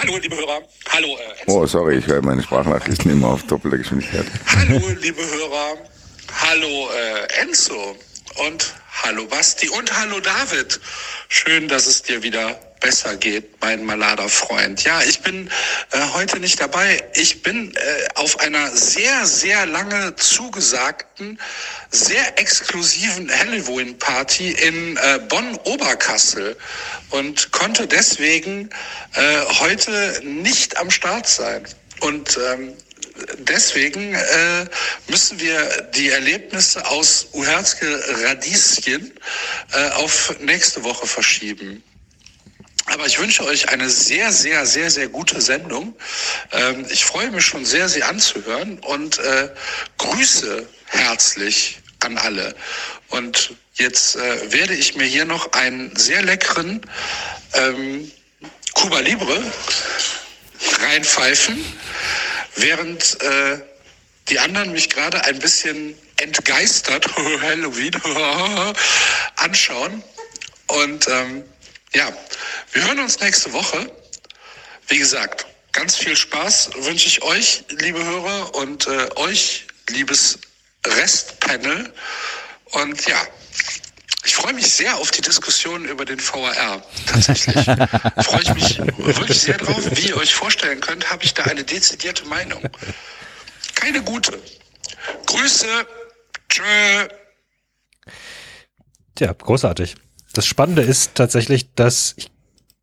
Hallo, 0.00 0.16
liebe 0.16 0.36
Hörer. 0.36 0.62
Hallo, 0.88 1.08
äh, 1.08 1.40
Enzo. 1.42 1.60
Oh, 1.60 1.66
sorry, 1.66 1.96
ich 1.98 2.06
höre 2.06 2.22
meine 2.22 2.42
Sprachnachrichten 2.42 3.10
immer 3.10 3.28
auf 3.28 3.42
doppelte 3.42 3.78
Geschwindigkeit. 3.78 4.24
Hallo, 4.46 4.80
liebe 5.00 5.20
Hörer. 5.20 5.76
Hallo, 6.42 6.66
äh, 6.66 7.42
Enzo. 7.42 7.96
Und 8.48 8.74
hallo, 9.02 9.26
Basti. 9.26 9.68
Und 9.68 9.92
hallo, 10.00 10.20
David. 10.20 10.80
Schön, 11.28 11.68
dass 11.68 11.86
es 11.86 12.02
dir 12.02 12.22
wieder 12.22 12.58
besser 12.80 13.16
geht, 13.16 13.60
mein 13.60 13.84
Malada-Freund. 13.84 14.82
Ja, 14.84 15.02
ich 15.02 15.20
bin 15.20 15.48
äh, 15.92 16.00
heute 16.14 16.40
nicht 16.40 16.60
dabei. 16.60 17.02
Ich 17.14 17.42
bin 17.42 17.74
äh, 17.74 17.78
auf 18.14 18.40
einer 18.40 18.74
sehr, 18.74 19.26
sehr 19.26 19.66
lange 19.66 20.16
zugesagten, 20.16 21.38
sehr 21.90 22.38
exklusiven 22.38 23.30
Halloween-Party 23.30 24.52
in 24.52 24.96
äh, 24.96 25.20
Bonn-Oberkassel 25.28 26.56
und 27.10 27.52
konnte 27.52 27.86
deswegen 27.86 28.70
äh, 29.14 29.40
heute 29.60 30.20
nicht 30.24 30.76
am 30.78 30.90
Start 30.90 31.28
sein. 31.28 31.64
Und 32.00 32.38
ähm, 32.52 32.72
deswegen 33.38 34.14
äh, 34.14 34.66
müssen 35.08 35.38
wir 35.38 35.88
die 35.94 36.08
Erlebnisse 36.08 36.86
aus 36.86 37.28
Uherzke 37.32 38.02
Radieschen 38.24 39.12
äh, 39.72 39.90
auf 39.90 40.34
nächste 40.40 40.82
Woche 40.82 41.06
verschieben. 41.06 41.82
Aber 42.90 43.06
ich 43.06 43.20
wünsche 43.20 43.44
euch 43.44 43.68
eine 43.68 43.88
sehr, 43.88 44.32
sehr, 44.32 44.66
sehr, 44.66 44.90
sehr 44.90 45.08
gute 45.08 45.40
Sendung. 45.40 45.94
Ähm, 46.50 46.84
ich 46.90 47.04
freue 47.04 47.30
mich 47.30 47.46
schon 47.46 47.64
sehr, 47.64 47.88
sie 47.88 48.02
anzuhören 48.02 48.80
und 48.80 49.18
äh, 49.20 49.48
grüße 49.96 50.68
herzlich 50.86 51.78
an 52.00 52.18
alle. 52.18 52.52
Und 53.08 53.54
jetzt 53.74 54.16
äh, 54.16 54.52
werde 54.52 54.74
ich 54.74 54.96
mir 54.96 55.04
hier 55.04 55.24
noch 55.24 55.52
einen 55.52 55.94
sehr 55.94 56.22
leckeren 56.22 56.80
ähm, 57.54 58.10
Cuba 58.74 58.98
Libre 58.98 59.40
reinpfeifen, 60.80 61.64
während 62.56 63.22
äh, 63.22 63.60
die 64.28 64.40
anderen 64.40 64.72
mich 64.72 64.90
gerade 64.90 65.22
ein 65.24 65.38
bisschen 65.38 65.96
entgeistert, 66.16 67.06
Halloween, 67.40 67.92
anschauen. 69.36 70.02
Und 70.66 71.06
ähm, 71.08 71.44
ja, 71.92 72.12
wir 72.72 72.86
hören 72.86 73.00
uns 73.00 73.20
nächste 73.20 73.52
Woche. 73.52 73.90
Wie 74.88 74.98
gesagt, 74.98 75.46
ganz 75.72 75.96
viel 75.96 76.16
Spaß 76.16 76.70
wünsche 76.80 77.08
ich 77.08 77.22
euch, 77.22 77.64
liebe 77.68 78.04
Hörer, 78.04 78.54
und 78.54 78.86
äh, 78.86 79.08
euch, 79.16 79.66
liebes 79.88 80.38
Restpanel. 80.86 81.92
Und 82.72 83.06
ja, 83.06 83.20
ich 84.24 84.34
freue 84.34 84.52
mich 84.52 84.72
sehr 84.72 84.96
auf 84.96 85.10
die 85.10 85.22
Diskussion 85.22 85.84
über 85.84 86.04
den 86.04 86.20
VAR. 86.20 86.82
Tatsächlich 87.06 87.54
freue 88.24 88.42
ich 88.42 88.54
mich 88.54 88.78
wirklich 88.98 89.40
sehr 89.40 89.58
drauf. 89.58 89.82
Wie 89.92 90.08
ihr 90.08 90.16
euch 90.16 90.34
vorstellen 90.34 90.80
könnt, 90.80 91.10
habe 91.10 91.24
ich 91.24 91.34
da 91.34 91.44
eine 91.44 91.64
dezidierte 91.64 92.24
Meinung. 92.26 92.62
Keine 93.74 94.02
gute. 94.02 94.38
Grüße. 95.26 95.66
Tschö. 96.48 97.08
Tja, 99.14 99.32
großartig. 99.32 99.96
Das 100.32 100.46
Spannende 100.46 100.82
ist 100.82 101.14
tatsächlich, 101.14 101.74
dass 101.74 102.14
ich 102.16 102.30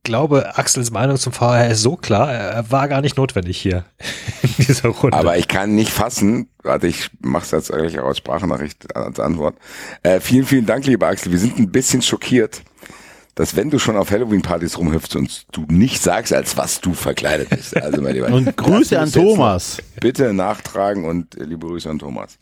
glaube, 0.07 0.57
Axels 0.57 0.89
Meinung 0.89 1.17
zum 1.17 1.33
VR 1.33 1.67
ist 1.67 1.81
so 1.81 1.97
klar, 1.97 2.33
er 2.33 2.71
war 2.71 2.87
gar 2.87 3.01
nicht 3.01 3.17
notwendig 3.17 3.57
hier 3.59 3.83
in 4.41 4.65
dieser 4.65 4.89
Runde. 4.89 5.15
Aber 5.15 5.37
ich 5.37 5.47
kann 5.47 5.75
nicht 5.75 5.91
fassen, 5.91 6.49
warte, 6.63 6.87
ich 6.87 7.11
mach's 7.19 7.51
jetzt 7.51 7.71
eigentlich 7.71 7.99
auch 7.99 8.07
als 8.07 8.17
Sprachnachricht 8.17 8.95
als 8.95 9.19
Antwort. 9.19 9.55
Äh, 10.03 10.21
vielen, 10.21 10.45
vielen 10.45 10.65
Dank, 10.65 10.85
lieber 10.85 11.07
Axel. 11.07 11.31
Wir 11.31 11.39
sind 11.39 11.59
ein 11.59 11.71
bisschen 11.71 12.01
schockiert, 12.01 12.63
dass 13.35 13.55
wenn 13.57 13.69
du 13.69 13.79
schon 13.79 13.97
auf 13.97 14.09
Halloween-Partys 14.09 14.77
rumhüpfst 14.77 15.15
und 15.17 15.45
du 15.51 15.65
nicht 15.67 16.01
sagst, 16.01 16.33
als 16.33 16.55
was 16.55 16.79
du 16.79 16.93
verkleidet 16.93 17.49
bist. 17.49 17.75
Also, 17.75 18.01
mein 18.01 18.15
Lieber. 18.15 18.27
Und 18.31 18.55
Grüße 18.55 18.97
an 18.97 19.11
Thomas. 19.11 19.77
Bitte 19.99 20.33
nachtragen 20.33 21.05
und 21.05 21.37
äh, 21.37 21.43
liebe 21.43 21.67
Grüße 21.67 21.89
an 21.89 21.99
Thomas. 21.99 22.37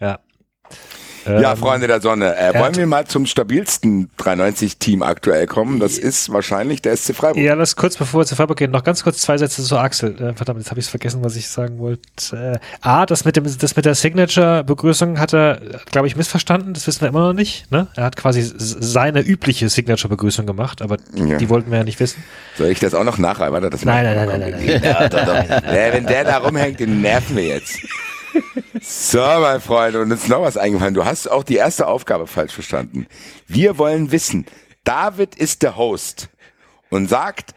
ja. 0.00 0.18
Ja, 1.26 1.52
Ähm, 1.52 1.56
Freunde 1.58 1.86
der 1.86 2.00
Sonne, 2.00 2.36
äh, 2.36 2.58
wollen 2.58 2.74
wir 2.76 2.86
mal 2.86 3.06
zum 3.06 3.26
stabilsten 3.26 4.10
390-Team 4.18 5.02
aktuell 5.02 5.46
kommen? 5.46 5.80
Das 5.80 5.98
ist 5.98 6.30
wahrscheinlich 6.32 6.82
der 6.82 6.96
SC 6.96 7.14
Freiburg. 7.14 7.42
Ja, 7.42 7.54
lass 7.54 7.76
kurz 7.76 7.96
bevor 7.96 8.20
wir 8.20 8.26
zu 8.26 8.36
Freiburg 8.36 8.58
gehen, 8.58 8.70
noch 8.70 8.84
ganz 8.84 9.02
kurz 9.04 9.18
zwei 9.18 9.38
Sätze 9.38 9.62
zu 9.62 9.78
Axel. 9.78 10.10
Äh, 10.20 10.34
verdammt, 10.34 10.60
jetzt 10.60 10.70
habe 10.70 10.80
ich 10.80 10.86
vergessen, 10.86 11.24
was 11.24 11.36
ich 11.36 11.48
sagen 11.48 11.78
wollte. 11.78 12.00
Äh, 12.32 12.58
A, 12.86 13.06
das 13.06 13.24
mit, 13.24 13.36
dem, 13.36 13.44
das 13.44 13.76
mit 13.76 13.84
der 13.84 13.94
Signature-Begrüßung 13.94 15.18
hat 15.18 15.32
er, 15.34 15.60
glaube 15.90 16.06
ich, 16.06 16.16
missverstanden. 16.16 16.74
Das 16.74 16.86
wissen 16.86 17.00
wir 17.02 17.08
immer 17.08 17.20
noch 17.28 17.32
nicht. 17.32 17.70
Ne? 17.70 17.86
Er 17.96 18.04
hat 18.04 18.16
quasi 18.16 18.42
seine 18.56 19.20
übliche 19.20 19.68
Signature-Begrüßung 19.68 20.46
gemacht, 20.46 20.82
aber 20.82 20.96
Ja. 21.14 21.38
die 21.38 21.48
wollten 21.48 21.70
wir 21.70 21.78
ja 21.78 21.84
nicht 21.84 22.00
wissen. 22.00 22.22
Soll 22.58 22.68
ich 22.68 22.80
das 22.80 22.94
auch 22.94 23.04
noch 23.04 23.18
nachreichen? 23.18 23.52
Warte, 23.52 23.70
das 23.70 23.84
Nein, 23.84 24.04
nein, 24.04 24.16
nein, 24.16 24.40
nein, 24.40 24.50
nein, 24.50 24.66
nein. 24.66 24.82
Ja, 24.84 25.08
doch, 25.08 25.24
doch. 25.24 25.48
Ja, 25.48 25.92
wenn 25.92 26.06
der 26.06 26.24
da 26.24 26.38
rumhängt, 26.38 26.80
den 26.80 27.00
nerven 27.00 27.36
wir 27.36 27.44
jetzt. 27.44 27.78
So, 28.80 29.18
mein 29.18 29.60
Freund, 29.60 29.96
und 29.96 30.10
uns 30.12 30.22
ist 30.24 30.28
noch 30.28 30.42
was 30.42 30.56
eingefallen. 30.56 30.94
Du 30.94 31.04
hast 31.04 31.30
auch 31.30 31.44
die 31.44 31.56
erste 31.56 31.86
Aufgabe 31.86 32.26
falsch 32.26 32.52
verstanden. 32.52 33.06
Wir 33.46 33.78
wollen 33.78 34.10
wissen, 34.12 34.46
David 34.84 35.34
ist 35.36 35.62
der 35.62 35.76
Host 35.76 36.28
und 36.90 37.08
sagt, 37.08 37.54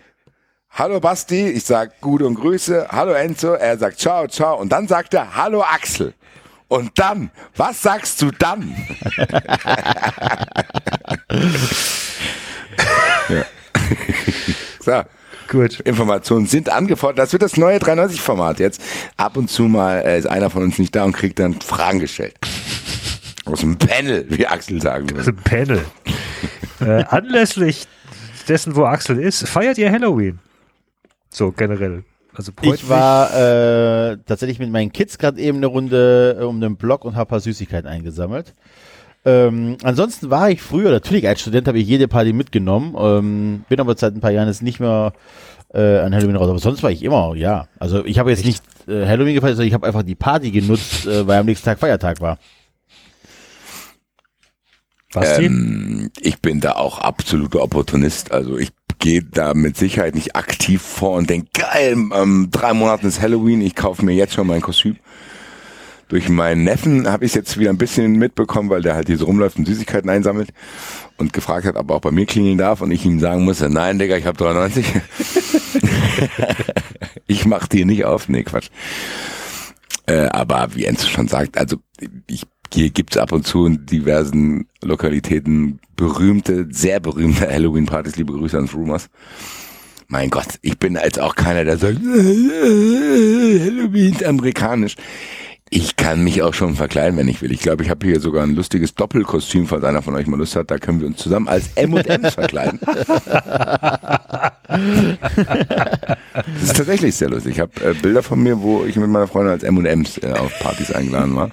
Hallo 0.72 1.00
Basti, 1.00 1.48
ich 1.48 1.64
sag 1.64 2.00
Gute 2.02 2.28
und 2.28 2.36
Grüße, 2.36 2.90
Hallo 2.92 3.14
Enzo, 3.14 3.54
er 3.54 3.78
sagt 3.78 4.00
Ciao, 4.00 4.28
Ciao 4.28 4.60
und 4.60 4.70
dann 4.70 4.88
sagt 4.88 5.14
er 5.16 5.36
Hallo 5.36 5.64
Axel. 5.64 6.14
Und 6.68 7.00
dann, 7.00 7.32
was 7.56 7.82
sagst 7.82 8.22
du 8.22 8.30
dann? 8.32 8.76
ja. 13.30 13.46
So. 14.82 15.04
Gut. 15.48 15.80
Informationen 15.82 16.46
sind 16.46 16.70
angefordert. 16.70 17.20
Das 17.20 17.32
wird 17.34 17.42
das 17.42 17.58
neue 17.58 17.78
390-Format 17.78 18.60
jetzt. 18.60 18.82
Ab 19.16 19.38
und 19.38 19.50
zu 19.50 19.64
mal 19.64 20.00
äh, 20.00 20.20
ist 20.20 20.28
einer 20.28 20.50
von 20.50 20.64
uns 20.64 20.78
nicht 20.80 20.96
da 20.96 21.04
und 21.04 21.14
kriegt 21.14 21.40
dann 21.40 21.60
Fragen 21.62 22.00
gestellt. 22.00 22.36
Aus 23.46 23.62
dem 23.62 23.78
Panel, 23.78 24.26
wie 24.30 24.46
Axel 24.46 24.82
sagen 24.82 25.10
würde. 25.10 25.22
ist 25.22 25.28
ein 25.28 25.36
Panel. 25.38 25.86
äh, 26.82 27.04
anlässlich 27.06 27.88
dessen, 28.48 28.76
wo 28.76 28.86
Axel 28.86 29.20
ist, 29.20 29.48
feiert 29.48 29.78
ihr 29.78 29.92
Halloween? 29.92 30.40
So 31.30 31.52
generell. 31.52 32.04
Also 32.34 32.52
Ich 32.62 32.88
war 32.88 33.34
äh, 33.34 34.18
tatsächlich 34.26 34.60
mit 34.60 34.70
meinen 34.70 34.92
Kids 34.92 35.18
gerade 35.18 35.42
eben 35.42 35.58
eine 35.58 35.66
Runde 35.66 36.38
äh, 36.40 36.44
um 36.44 36.62
den 36.62 36.76
Block 36.76 37.04
und 37.04 37.16
habe 37.16 37.28
ein 37.28 37.30
paar 37.30 37.40
Süßigkeiten 37.40 37.90
eingesammelt. 37.90 38.54
Ähm, 39.28 39.76
ansonsten 39.84 40.30
war 40.30 40.50
ich 40.50 40.62
früher, 40.62 40.90
natürlich 40.90 41.28
als 41.28 41.42
Student 41.42 41.68
habe 41.68 41.80
ich 41.80 41.88
jede 41.88 42.08
Party 42.08 42.32
mitgenommen, 42.32 42.96
ähm, 42.98 43.66
bin 43.68 43.82
aber 43.82 43.98
seit 43.98 44.16
ein 44.16 44.22
paar 44.22 44.32
Jahren 44.32 44.48
jetzt 44.48 44.62
nicht 44.62 44.80
mehr 44.80 45.12
äh, 45.74 46.00
an 46.00 46.16
Halloween 46.16 46.38
raus. 46.38 46.50
Aber 46.50 46.60
sonst 46.60 46.82
war 46.82 46.92
ich 46.92 47.04
immer, 47.04 47.36
ja. 47.36 47.68
Also 47.78 48.06
ich 48.06 48.20
habe 48.20 48.30
jetzt 48.30 48.46
nicht 48.46 48.64
äh, 48.88 49.06
Halloween 49.06 49.36
gefeiert, 49.36 49.58
sondern 49.58 49.68
ich 49.68 49.74
habe 49.74 49.86
einfach 49.86 50.04
die 50.04 50.16
Party 50.16 50.52
genutzt, 50.52 51.08
äh, 51.08 51.28
weil 51.28 51.40
am 51.40 51.46
nächsten 51.46 51.66
Tag 51.66 51.78
Feiertag 51.78 52.22
war. 52.22 52.40
Ähm, 55.14 56.10
ich 56.22 56.40
bin 56.42 56.62
da 56.62 56.74
auch 56.74 57.00
absoluter 57.00 57.62
Opportunist. 57.62 58.32
Also 58.32 58.58
ich 58.58 58.70
gehe 59.00 59.24
da 59.24 59.54
mit 59.54 59.76
Sicherheit 59.76 60.16
nicht 60.16 60.38
aktiv 60.38 60.82
vor 60.82 61.18
und 61.18 61.30
denke, 61.30 61.50
geil, 61.54 61.98
ähm, 62.16 62.48
drei 62.50 62.74
Monaten 62.74 63.08
ist 63.08 63.22
Halloween, 63.22 63.60
ich 63.60 63.76
kaufe 63.76 64.06
mir 64.06 64.14
jetzt 64.14 64.36
schon 64.36 64.48
mein 64.48 64.62
Kostüm. 64.62 64.96
Durch 66.10 66.30
meinen 66.30 66.64
Neffen 66.64 67.10
habe 67.10 67.26
ich 67.26 67.32
es 67.32 67.36
jetzt 67.36 67.58
wieder 67.58 67.70
ein 67.70 67.78
bisschen 67.78 68.14
mitbekommen, 68.14 68.70
weil 68.70 68.82
der 68.82 68.96
halt 68.96 69.08
hier 69.08 69.18
so 69.18 69.26
rumläuft 69.26 69.58
und 69.58 69.66
Süßigkeiten 69.66 70.10
einsammelt 70.10 70.50
und 71.18 71.34
gefragt 71.34 71.66
hat, 71.66 71.76
ob 71.76 71.90
er 71.90 71.98
auch 71.98 72.02
bei 72.02 72.12
mir 72.12 72.26
klingeln 72.26 72.58
darf 72.58 72.82
und 72.82 72.92
ich 72.92 73.06
ihm 73.06 73.20
sagen 73.20 73.44
musste, 73.44 73.70
nein, 73.70 74.00
Digga, 74.00 74.16
ich 74.16 74.26
habe 74.26 74.38
93. 74.38 74.86
ich 77.28 77.46
mach 77.46 77.68
dir 77.68 77.86
nicht 77.86 78.06
auf. 78.06 78.30
Nee, 78.30 78.44
Quatsch. 78.44 78.70
Äh, 80.06 80.28
aber 80.28 80.70
wie 80.76 80.86
Enzo 80.86 81.08
schon 81.08 81.28
sagt, 81.28 81.58
also 81.58 81.76
ich, 82.28 82.44
hier 82.74 82.90
gibt's 82.90 83.18
ab 83.18 83.34
und 83.34 83.46
zu 83.46 83.66
in 83.66 83.86
diversen 83.86 84.70
Lokalitäten 84.82 85.80
berühmte, 85.98 86.68
sehr 86.70 87.02
berühmte 87.02 87.52
Halloween-Partys. 87.52 88.16
Liebe 88.16 88.32
Grüße 88.32 88.56
ans 88.56 88.74
Rumors. 88.74 89.10
Mein 90.08 90.30
Gott, 90.30 90.60
ich 90.62 90.80
bin 90.80 90.96
jetzt 90.96 91.20
auch 91.20 91.36
keiner, 91.36 91.66
der 91.66 91.78
sagt, 91.78 91.98
Halloween 92.00 92.54
ist 94.14 94.24
amerikanisch. 94.24 94.96
Ich 95.70 95.98
kann 95.98 96.24
mich 96.24 96.42
auch 96.42 96.54
schon 96.54 96.76
verkleiden, 96.76 97.18
wenn 97.18 97.28
ich 97.28 97.42
will. 97.42 97.52
Ich 97.52 97.60
glaube, 97.60 97.84
ich 97.84 97.90
habe 97.90 98.06
hier 98.06 98.20
sogar 98.20 98.44
ein 98.44 98.56
lustiges 98.56 98.96
Doppelkostüm, 98.96 99.68
falls 99.68 99.84
einer 99.84 100.02
von 100.02 100.16
euch 100.16 100.26
mal 100.28 100.38
Lust 100.38 100.56
hat. 100.56 100.72
Da 100.72 100.78
können 100.78 101.02
wir 101.02 101.08
uns 101.08 101.18
zusammen 101.18 101.48
als 101.48 101.70
M&M's 101.76 102.34
verkleiden. 102.36 102.80
Das 104.70 106.64
ist 106.64 106.78
tatsächlich 106.78 107.16
sehr 107.16 107.30
lustig. 107.30 107.54
Ich 107.54 107.60
habe 107.60 107.72
äh, 107.84 107.94
Bilder 107.94 108.22
von 108.22 108.42
mir, 108.42 108.62
wo 108.62 108.84
ich 108.86 108.96
mit 108.96 109.10
meiner 109.10 109.28
Freundin 109.28 109.54
als 109.54 109.64
M&M's 109.64 110.18
äh, 110.20 110.34
auf 110.34 110.52
Partys 110.60 110.92
eingeladen 110.92 111.36
war. 111.36 111.50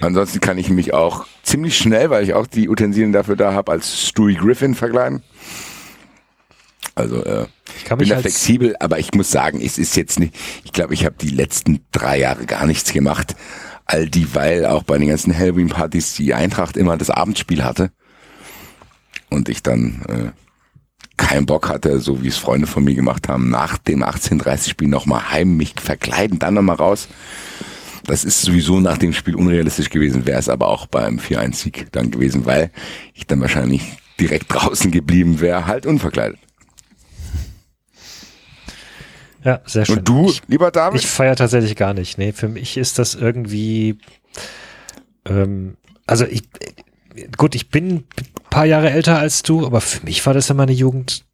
Ansonsten 0.00 0.40
kann 0.40 0.58
ich 0.58 0.70
mich 0.70 0.92
auch 0.92 1.26
ziemlich 1.42 1.76
schnell, 1.78 2.10
weil 2.10 2.24
ich 2.24 2.34
auch 2.34 2.46
die 2.46 2.68
Utensilien 2.68 3.12
dafür 3.12 3.36
da 3.36 3.54
habe, 3.54 3.72
als 3.72 4.08
Stewie 4.08 4.34
Griffin 4.34 4.74
verkleiden. 4.74 5.22
Also 6.94 7.24
äh, 7.24 7.46
Ich 7.78 7.84
kann 7.84 7.98
bin 7.98 8.04
mich 8.04 8.10
da 8.10 8.16
als- 8.16 8.22
flexibel, 8.22 8.74
aber 8.80 8.98
ich 8.98 9.12
muss 9.14 9.30
sagen, 9.30 9.60
es 9.60 9.78
ist 9.78 9.96
jetzt 9.96 10.18
nicht, 10.18 10.34
ich 10.64 10.72
glaube, 10.72 10.94
ich 10.94 11.04
habe 11.04 11.16
die 11.20 11.30
letzten 11.30 11.80
drei 11.92 12.18
Jahre 12.18 12.46
gar 12.46 12.66
nichts 12.66 12.92
gemacht. 12.92 13.34
All 13.86 14.08
die, 14.08 14.34
weil 14.34 14.66
auch 14.66 14.84
bei 14.84 14.98
den 14.98 15.08
ganzen 15.08 15.36
Halloween-Partys 15.36 16.14
die 16.14 16.32
Eintracht 16.34 16.76
immer 16.76 16.96
das 16.96 17.10
Abendspiel 17.10 17.64
hatte. 17.64 17.90
Und 19.30 19.48
ich 19.48 19.62
dann 19.62 20.02
äh, 20.08 20.30
keinen 21.16 21.46
Bock 21.46 21.68
hatte, 21.68 22.00
so 22.00 22.22
wie 22.22 22.28
es 22.28 22.36
Freunde 22.36 22.66
von 22.66 22.84
mir 22.84 22.94
gemacht 22.94 23.28
haben, 23.28 23.50
nach 23.50 23.78
dem 23.78 24.02
1830-Spiel 24.04 24.88
nochmal 24.88 25.30
heim 25.30 25.56
mich 25.56 25.74
verkleiden, 25.80 26.38
dann 26.38 26.54
nochmal 26.54 26.76
raus. 26.76 27.08
Das 28.04 28.24
ist 28.24 28.42
sowieso 28.42 28.80
nach 28.80 28.96
dem 28.98 29.12
Spiel 29.12 29.34
unrealistisch 29.36 29.90
gewesen, 29.90 30.26
wäre 30.26 30.38
es 30.38 30.48
aber 30.48 30.68
auch 30.68 30.86
beim 30.86 31.18
4-1-Sieg 31.18 31.92
dann 31.92 32.10
gewesen, 32.10 32.46
weil 32.46 32.70
ich 33.14 33.26
dann 33.26 33.40
wahrscheinlich 33.40 33.82
direkt 34.18 34.46
draußen 34.52 34.90
geblieben 34.90 35.40
wäre, 35.40 35.66
halt 35.66 35.84
unverkleidet. 35.86 36.38
Ja, 39.44 39.60
sehr 39.64 39.86
schön. 39.86 39.98
Und 39.98 40.08
du, 40.08 40.28
Ich, 40.28 40.42
lieber 40.48 40.70
David? 40.70 41.00
ich 41.00 41.06
feiere 41.06 41.36
tatsächlich 41.36 41.76
gar 41.76 41.94
nicht. 41.94 42.18
Nee, 42.18 42.32
für 42.32 42.48
mich 42.48 42.76
ist 42.76 42.98
das 42.98 43.14
irgendwie, 43.14 43.98
ähm, 45.26 45.76
also 46.06 46.26
ich, 46.26 46.42
gut, 47.36 47.54
ich 47.54 47.70
bin 47.70 47.90
ein 47.96 48.04
paar 48.50 48.66
Jahre 48.66 48.90
älter 48.90 49.18
als 49.18 49.42
du, 49.42 49.64
aber 49.66 49.80
für 49.80 50.04
mich 50.04 50.24
war 50.26 50.34
das 50.34 50.50
in 50.50 50.56
meiner 50.56 50.72
Jugend 50.72 51.24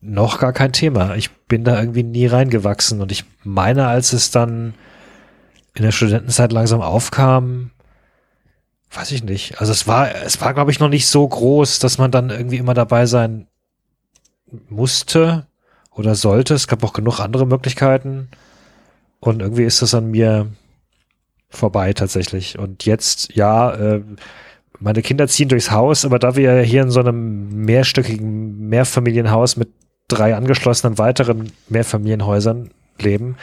noch 0.00 0.38
gar 0.38 0.52
kein 0.52 0.72
Thema. 0.72 1.16
Ich 1.16 1.30
bin 1.30 1.64
da 1.64 1.78
irgendwie 1.80 2.04
nie 2.04 2.26
reingewachsen 2.26 3.00
und 3.00 3.10
ich 3.10 3.24
meine, 3.42 3.88
als 3.88 4.12
es 4.12 4.30
dann 4.30 4.74
in 5.74 5.82
der 5.82 5.92
Studentenzeit 5.92 6.52
langsam 6.52 6.80
aufkam, 6.80 7.70
weiß 8.92 9.10
ich 9.12 9.24
nicht. 9.24 9.60
Also 9.60 9.72
es 9.72 9.86
war, 9.86 10.14
es 10.14 10.40
war, 10.40 10.54
glaube 10.54 10.70
ich, 10.70 10.78
noch 10.80 10.88
nicht 10.88 11.06
so 11.08 11.26
groß, 11.26 11.80
dass 11.80 11.98
man 11.98 12.10
dann 12.10 12.30
irgendwie 12.30 12.56
immer 12.56 12.74
dabei 12.74 13.06
sein 13.06 13.48
musste 14.68 15.46
oder 15.96 16.14
sollte. 16.14 16.54
Es 16.54 16.68
gab 16.68 16.84
auch 16.84 16.92
genug 16.92 17.20
andere 17.20 17.46
Möglichkeiten. 17.46 18.28
Und 19.18 19.40
irgendwie 19.40 19.64
ist 19.64 19.82
das 19.82 19.94
an 19.94 20.10
mir 20.10 20.48
vorbei 21.48 21.92
tatsächlich. 21.92 22.58
Und 22.58 22.84
jetzt, 22.84 23.34
ja, 23.34 23.72
äh, 23.72 24.02
meine 24.78 25.02
Kinder 25.02 25.26
ziehen 25.26 25.48
durchs 25.48 25.70
Haus, 25.70 26.04
aber 26.04 26.18
da 26.18 26.36
wir 26.36 26.60
hier 26.60 26.82
in 26.82 26.90
so 26.90 27.00
einem 27.00 27.64
mehrstöckigen 27.64 28.68
Mehrfamilienhaus 28.68 29.56
mit 29.56 29.70
drei 30.08 30.36
angeschlossenen 30.36 30.98
weiteren 30.98 31.50
Mehrfamilienhäusern 31.68 32.70
leben, 32.98 33.36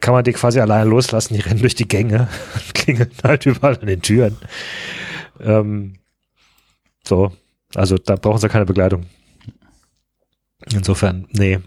kann 0.00 0.14
man 0.14 0.24
die 0.24 0.32
quasi 0.32 0.60
alleine 0.60 0.88
loslassen. 0.88 1.34
Die 1.34 1.40
rennen 1.40 1.60
durch 1.60 1.74
die 1.74 1.88
Gänge, 1.88 2.28
klingeln 2.74 3.10
halt 3.22 3.44
überall 3.44 3.78
an 3.78 3.86
den 3.86 4.00
Türen. 4.00 4.38
Ähm, 5.40 5.94
so, 7.06 7.32
also 7.74 7.96
da 7.98 8.16
brauchen 8.16 8.38
sie 8.38 8.48
keine 8.48 8.66
Begleitung. 8.66 9.04
Insofern, 10.72 11.26
nee. 11.32 11.60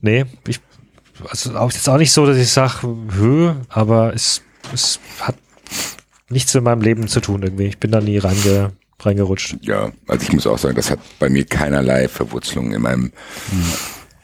Nee, 0.00 0.24
ich, 0.46 0.60
also 1.28 1.56
auch 1.56 1.72
jetzt 1.72 1.88
auch 1.88 1.98
nicht 1.98 2.12
so, 2.12 2.26
dass 2.26 2.36
ich 2.36 2.50
sage, 2.50 2.86
hö, 3.12 3.54
aber 3.68 4.14
es, 4.14 4.42
es 4.72 5.00
hat 5.20 5.36
nichts 6.28 6.54
mit 6.54 6.64
meinem 6.64 6.80
Leben 6.80 7.08
zu 7.08 7.20
tun 7.20 7.42
irgendwie. 7.42 7.66
Ich 7.66 7.78
bin 7.78 7.90
da 7.90 8.00
nie 8.00 8.18
reinge, 8.18 8.72
reingerutscht. 9.00 9.56
Ja, 9.62 9.92
also 10.08 10.22
ich 10.22 10.32
muss 10.32 10.46
auch 10.46 10.58
sagen, 10.58 10.76
das 10.76 10.90
hat 10.90 11.00
bei 11.18 11.28
mir 11.28 11.44
keinerlei 11.44 12.08
Verwurzelung 12.08 12.72
in 12.72 12.82
meinem 12.82 13.12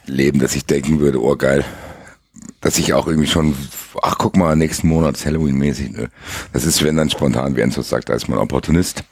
Leben, 0.07 0.39
dass 0.39 0.57
ich 0.57 0.67
denken 0.67 1.01
würde, 1.01 1.23
oh 1.23 1.37
geil, 1.37 1.65
dass 2.61 2.79
ich 2.79 2.93
auch 2.95 3.07
irgendwie 3.07 3.29
schon, 3.29 3.57
ach 4.03 4.17
guck 4.19 4.37
mal, 4.37 4.57
nächsten 4.57 4.89
Monat 4.89 5.17
ist 5.17 5.27
Halloween-mäßig. 5.27 5.91
Ne? 5.93 6.11
Das 6.53 6.65
ist, 6.65 6.83
wenn 6.83 6.97
dann 6.97 7.11
spontan, 7.11 7.57
wie 7.57 7.61
Enzo 7.61 7.83
sagt, 7.83 8.11
als 8.11 8.29
man 8.29 8.39
Opportunist. 8.39 9.05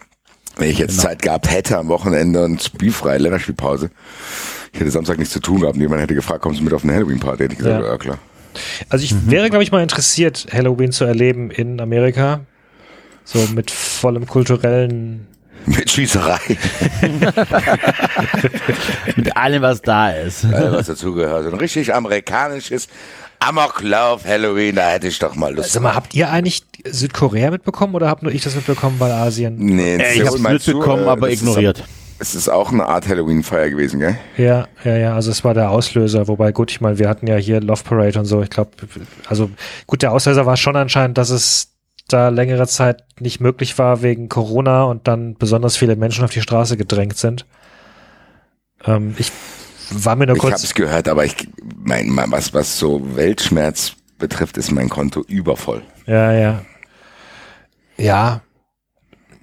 Wenn 0.57 0.71
ich 0.71 0.79
jetzt 0.79 0.91
Genau. 0.99 1.03
Zeit 1.05 1.23
gehabt 1.23 1.51
hätte 1.51 1.79
am 1.79 1.89
Wochenende 1.89 2.45
und 2.45 2.63
spielfrei, 2.63 3.17
Länderspielpause, 3.19 3.91
ich 4.73 4.81
hätte 4.81 4.91
Samstag 4.91 5.19
nichts 5.19 5.33
zu 5.33 5.41
tun 5.41 5.61
gehabt 5.61 5.77
jemand 5.77 6.01
hätte 6.03 6.15
gefragt, 6.15 6.43
kommst 6.43 6.61
du 6.61 6.65
mit 6.65 6.73
auf 6.73 6.85
eine 6.85 6.95
Halloween-Party? 6.95 7.43
Hätte 7.45 7.53
ich 7.55 7.59
gesagt, 7.59 7.83
Ja. 7.85 7.91
ja, 7.93 7.99
klar. 7.99 8.19
Also 8.89 9.05
ich 9.05 9.15
wäre, 9.31 9.49
glaube 9.49 9.63
ich, 9.63 9.71
mal 9.73 9.83
interessiert, 9.83 10.47
Halloween 10.53 10.91
zu 10.93 11.05
erleben 11.05 11.51
in 11.51 11.81
Amerika. 11.81 12.41
So 13.25 13.39
mit 13.55 13.71
vollem 13.71 14.27
kulturellen. 14.27 15.27
Mit 15.67 15.91
Schießerei, 15.91 16.39
Mit 19.17 19.37
allem, 19.37 19.63
was 19.63 19.83
da 19.83 20.11
ist. 20.11 20.45
also 20.47 20.77
was 20.77 20.87
dazugehört. 20.87 21.45
So 21.45 21.51
ein 21.51 21.59
richtig 21.59 21.95
amerikanisches 21.95 22.89
Amoklauf 23.41 24.25
Halloween, 24.25 24.77
da 24.77 24.89
hätte 24.91 25.09
ich 25.09 25.19
doch 25.19 25.35
mal 25.35 25.55
Lust. 25.55 25.73
Sag 25.73 25.83
mal, 25.83 25.95
habt 25.95 26.15
ihr 26.15 26.31
eigentlich 26.31 26.63
Südkorea 26.87 27.51
mitbekommen 27.51 27.95
oder 27.95 28.09
habt 28.09 28.23
nur 28.23 28.33
ich 28.33 28.43
das 28.43 28.55
mitbekommen, 28.55 28.97
weil 28.99 29.13
Asien? 29.13 29.57
Nee, 29.57 29.97
Äh, 29.97 30.23
ich 30.23 30.39
meinst 30.39 30.67
du, 30.67 30.73
mitbekommen, 30.73 31.05
äh, 31.05 31.09
aber 31.09 31.31
ignoriert. 31.31 31.85
Es 32.19 32.35
ist 32.35 32.51
auch 32.51 32.71
eine 32.71 32.85
Art 32.87 33.09
Halloween-Feier 33.09 33.71
gewesen, 33.71 33.99
gell? 34.01 34.19
Ja, 34.37 34.69
ja, 34.85 34.97
ja, 34.97 35.15
also 35.15 35.31
es 35.31 35.43
war 35.43 35.55
der 35.55 35.71
Auslöser, 35.71 36.29
wobei 36.29 36.53
gut, 36.53 36.71
ich 36.71 36.83
meine, 36.83 36.99
wir 36.99 37.09
hatten 37.09 37.27
ja 37.27 37.37
hier 37.37 37.63
Love 37.63 37.83
Parade 37.83 38.19
und 38.19 38.27
so, 38.27 38.43
ich 38.43 38.51
glaube, 38.51 38.73
also 39.27 39.51
gut, 39.87 40.03
der 40.03 40.13
Auslöser 40.13 40.45
war 40.45 40.59
schon 40.59 40.77
anscheinend, 40.77 41.17
dass 41.17 41.31
es 41.31 41.69
da 42.09 42.29
längere 42.29 42.67
Zeit 42.67 43.05
nicht 43.21 43.41
möglich 43.41 43.79
war 43.79 44.03
wegen 44.03 44.29
Corona 44.29 44.83
und 44.83 45.09
dann 45.09 45.35
besonders 45.37 45.79
viele 45.79 45.97
Menschen 45.97 46.23
auf 46.25 46.31
die 46.31 46.43
Straße 46.43 46.77
gedrängt 46.77 47.17
sind. 47.17 47.47
Ähm, 48.85 49.15
ich 49.17 49.33
war 49.91 50.17
mir 50.17 50.27
nur 50.27 50.37
Ich 50.37 50.43
habe 50.43 50.53
kurz, 50.53 50.65
es 50.65 50.75
gehört, 50.75 51.09
aber 51.09 51.25
ich 51.25 51.37
mein, 51.77 52.09
mein, 52.11 52.31
was, 52.31 52.53
was 52.53 52.79
so 52.79 53.01
Weltschmerz 53.17 53.93
betrifft, 54.19 54.59
ist 54.59 54.71
mein 54.73 54.89
Konto 54.91 55.23
übervoll. 55.27 55.83
ja, 56.07 56.33
ja, 56.33 56.63
ja, 58.01 58.43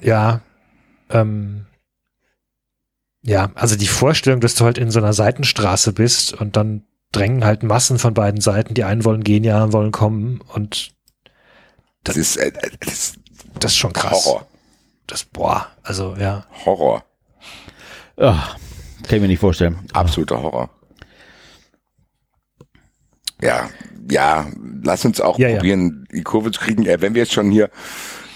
ja, 0.02 0.42
ähm, 1.10 1.66
ja, 3.24 3.52
also 3.56 3.76
die 3.76 3.88
Vorstellung, 3.88 4.40
dass 4.40 4.56
du 4.56 4.66
halt 4.66 4.78
in 4.78 4.92
so 4.92 5.00
einer 5.00 5.14
Seitenstraße 5.14 5.94
bist 5.94 6.34
und 6.34 6.56
dann 6.56 6.84
drängen 7.12 7.44
halt 7.46 7.64
Massen 7.64 8.00
von 8.00 8.14
beiden 8.14 8.42
Seiten, 8.42 8.74
die 8.74 8.84
einen 8.84 9.06
wollen 9.06 9.24
gehen, 9.24 9.44
die 9.44 9.52
anderen 9.52 9.74
wollen 9.74 9.92
kommen 9.92 10.42
und 10.54 10.92
Das 12.04 12.16
ist, 12.18 12.38
äh, 12.38 12.52
das 12.80 12.94
ist 12.94 13.20
das 13.60 13.72
ist 13.72 13.78
schon 13.78 13.94
krass. 13.94 14.26
Horror. 14.26 14.48
Das, 15.08 15.24
boah, 15.26 15.68
also 15.84 16.16
ja. 16.20 16.46
Horror. 16.66 17.04
Ach, 18.18 18.56
kann 19.04 19.16
ich 19.16 19.22
mir 19.22 19.28
nicht 19.28 19.40
vorstellen. 19.40 19.80
Absoluter 19.94 20.42
Horror. 20.42 20.70
Ja, 23.42 23.70
ja, 24.10 24.48
lass 24.84 25.06
uns 25.06 25.22
auch 25.22 25.38
Ja, 25.38 25.48
ja. 25.50 25.56
probieren, 25.58 26.08
die 26.12 26.24
Kurve 26.24 26.52
zu 26.52 26.60
kriegen. 26.60 26.86
Äh, 26.86 27.02
wenn 27.02 27.14
wir 27.14 27.22
jetzt 27.24 27.34
schon 27.34 27.52
hier 27.52 27.66
äh, 27.66 27.70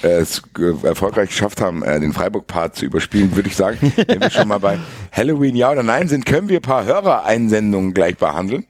es 0.02 0.42
erfolgreich 0.84 1.30
geschafft 1.30 1.62
haben, 1.62 1.84
äh, 1.84 2.00
den 2.00 2.14
Freiburg-Part 2.14 2.76
zu 2.76 2.86
überspielen, 2.86 3.36
würde 3.36 3.50
ich 3.50 3.56
sagen, 3.56 3.94
wenn 4.08 4.22
wir 4.22 4.30
schon 4.30 4.48
mal 4.48 4.60
bei 4.60 4.80
Halloween 5.12 5.56
ja 5.56 5.72
oder 5.72 5.84
nein 5.84 6.08
sind, 6.08 6.26
können 6.26 6.50
wir 6.50 6.60
ein 6.60 6.64
paar 6.64 6.86
Hörereinsendungen 6.86 7.94
gleich 7.94 8.18
behandeln, 8.18 8.66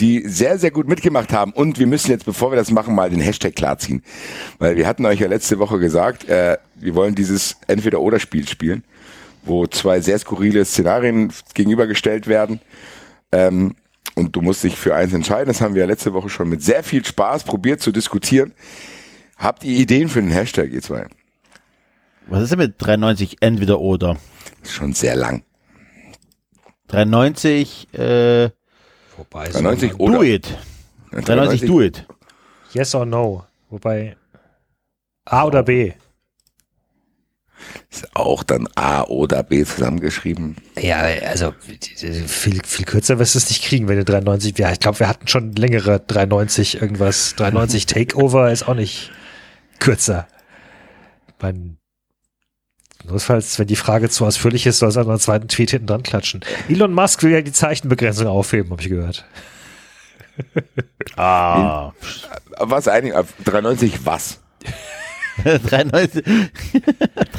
die 0.00 0.26
sehr, 0.26 0.58
sehr 0.58 0.70
gut 0.70 0.88
mitgemacht 0.88 1.32
haben. 1.32 1.52
Und 1.52 1.78
wir 1.78 1.86
müssen 1.86 2.10
jetzt, 2.10 2.24
bevor 2.24 2.50
wir 2.52 2.56
das 2.56 2.70
machen, 2.70 2.94
mal 2.94 3.10
den 3.10 3.20
Hashtag 3.20 3.54
klarziehen. 3.54 4.02
Weil 4.58 4.76
wir 4.76 4.86
hatten 4.86 5.06
euch 5.06 5.20
ja 5.20 5.28
letzte 5.28 5.58
Woche 5.58 5.78
gesagt, 5.78 6.28
äh, 6.28 6.58
wir 6.76 6.94
wollen 6.94 7.14
dieses 7.14 7.56
Entweder-Oder-Spiel 7.66 8.48
spielen, 8.48 8.84
wo 9.44 9.66
zwei 9.66 10.00
sehr 10.00 10.18
skurrile 10.18 10.64
Szenarien 10.64 11.32
gegenübergestellt 11.54 12.26
werden. 12.26 12.60
Ähm, 13.32 13.76
und 14.14 14.36
du 14.36 14.42
musst 14.42 14.62
dich 14.62 14.76
für 14.76 14.94
eins 14.94 15.12
entscheiden. 15.12 15.48
Das 15.48 15.60
haben 15.60 15.74
wir 15.74 15.82
ja 15.82 15.88
letzte 15.88 16.12
Woche 16.14 16.28
schon 16.28 16.48
mit 16.48 16.62
sehr 16.62 16.84
viel 16.84 17.04
Spaß 17.04 17.44
probiert 17.44 17.80
zu 17.80 17.90
diskutieren. 17.90 18.52
Habt 19.36 19.64
ihr 19.64 19.78
Ideen 19.78 20.08
für 20.08 20.22
den 20.22 20.30
Hashtag, 20.30 20.70
ihr 20.70 20.82
zwei? 20.82 21.06
Was 22.26 22.42
ist 22.42 22.52
denn 22.52 22.58
mit 22.58 22.74
93 22.78 23.38
entweder 23.40 23.80
oder? 23.80 24.16
Ist 24.62 24.72
schon 24.72 24.92
sehr 24.94 25.16
lang. 25.16 25.42
93, 26.88 27.88
äh, 27.94 28.50
Wobei, 29.16 29.48
93 29.48 29.92
so, 29.92 29.98
oder? 29.98 30.18
do 30.18 30.22
it. 30.22 30.58
93 31.10 31.66
do 31.66 31.80
it. 31.82 32.06
yes 32.72 32.94
or 32.94 33.04
no. 33.04 33.44
Wobei 33.70 34.16
A 35.24 35.44
oder 35.44 35.62
B. 35.62 35.92
Ist 37.90 38.14
auch 38.14 38.42
dann 38.42 38.68
A 38.74 39.02
oder 39.04 39.42
B 39.42 39.64
zusammengeschrieben. 39.64 40.56
Ja, 40.80 40.98
also 40.98 41.54
viel, 42.26 42.60
viel 42.64 42.84
kürzer 42.84 43.18
wirst 43.18 43.34
du 43.34 43.38
es 43.38 43.48
nicht 43.48 43.64
kriegen, 43.64 43.88
wenn 43.88 43.96
du 43.96 44.04
93, 44.04 44.58
ja, 44.58 44.70
ich 44.72 44.80
glaube, 44.80 45.00
wir 45.00 45.08
hatten 45.08 45.28
schon 45.28 45.52
längere 45.54 46.00
93 46.00 46.80
irgendwas. 46.80 47.34
93 47.36 47.86
Takeover 47.86 48.52
ist 48.52 48.68
auch 48.68 48.74
nicht 48.74 49.10
kürzer. 49.78 50.26
Mein, 51.40 51.78
notfalls, 53.04 53.58
wenn 53.58 53.66
die 53.66 53.76
Frage 53.76 54.08
zu 54.08 54.24
ausführlich 54.24 54.66
ist, 54.66 54.78
soll 54.78 54.88
es 54.88 54.96
an 54.96 55.08
einen 55.08 55.18
zweiten 55.18 55.48
Tweet 55.48 55.70
hinten 55.70 55.86
dran 55.86 56.02
klatschen. 56.02 56.40
Elon 56.68 56.92
Musk 56.92 57.22
will 57.22 57.32
ja 57.32 57.42
die 57.42 57.52
Zeichenbegrenzung 57.52 58.26
aufheben, 58.26 58.70
habe 58.70 58.82
ich 58.82 58.88
gehört. 58.88 59.24
Ah. 61.16 61.92
Was 62.58 62.88
auf 62.88 63.34
93 63.44 64.04
was? 64.04 64.40
93, 65.44 66.24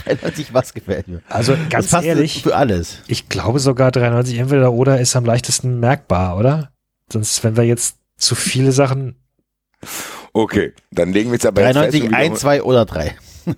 93 0.05 0.47
was 0.53 0.73
gefällt 0.73 1.07
mir. 1.07 1.21
Also 1.29 1.57
ganz 1.69 1.91
ehrlich, 1.93 2.43
Für 2.43 2.55
alles. 2.55 2.99
ich 3.07 3.29
glaube 3.29 3.59
sogar 3.59 3.91
93 3.91 4.37
entweder 4.37 4.73
oder 4.73 4.99
ist 4.99 5.15
am 5.15 5.25
leichtesten 5.25 5.79
merkbar, 5.79 6.37
oder? 6.37 6.71
Sonst, 7.11 7.43
wenn 7.43 7.55
wir 7.55 7.63
jetzt 7.63 7.97
zu 8.17 8.35
viele 8.35 8.71
Sachen 8.71 9.15
Okay, 10.37 10.73
dann 10.91 11.13
legen 11.13 11.29
wir 11.29 11.35
jetzt 11.35 11.45
aber 11.45 11.61
jetzt 11.61 11.75
93, 11.75 12.01
fest 12.01 12.11
und 12.11 12.13
1, 12.13 12.39
2 12.41 12.63
oder 12.63 12.85
3. 12.85 13.15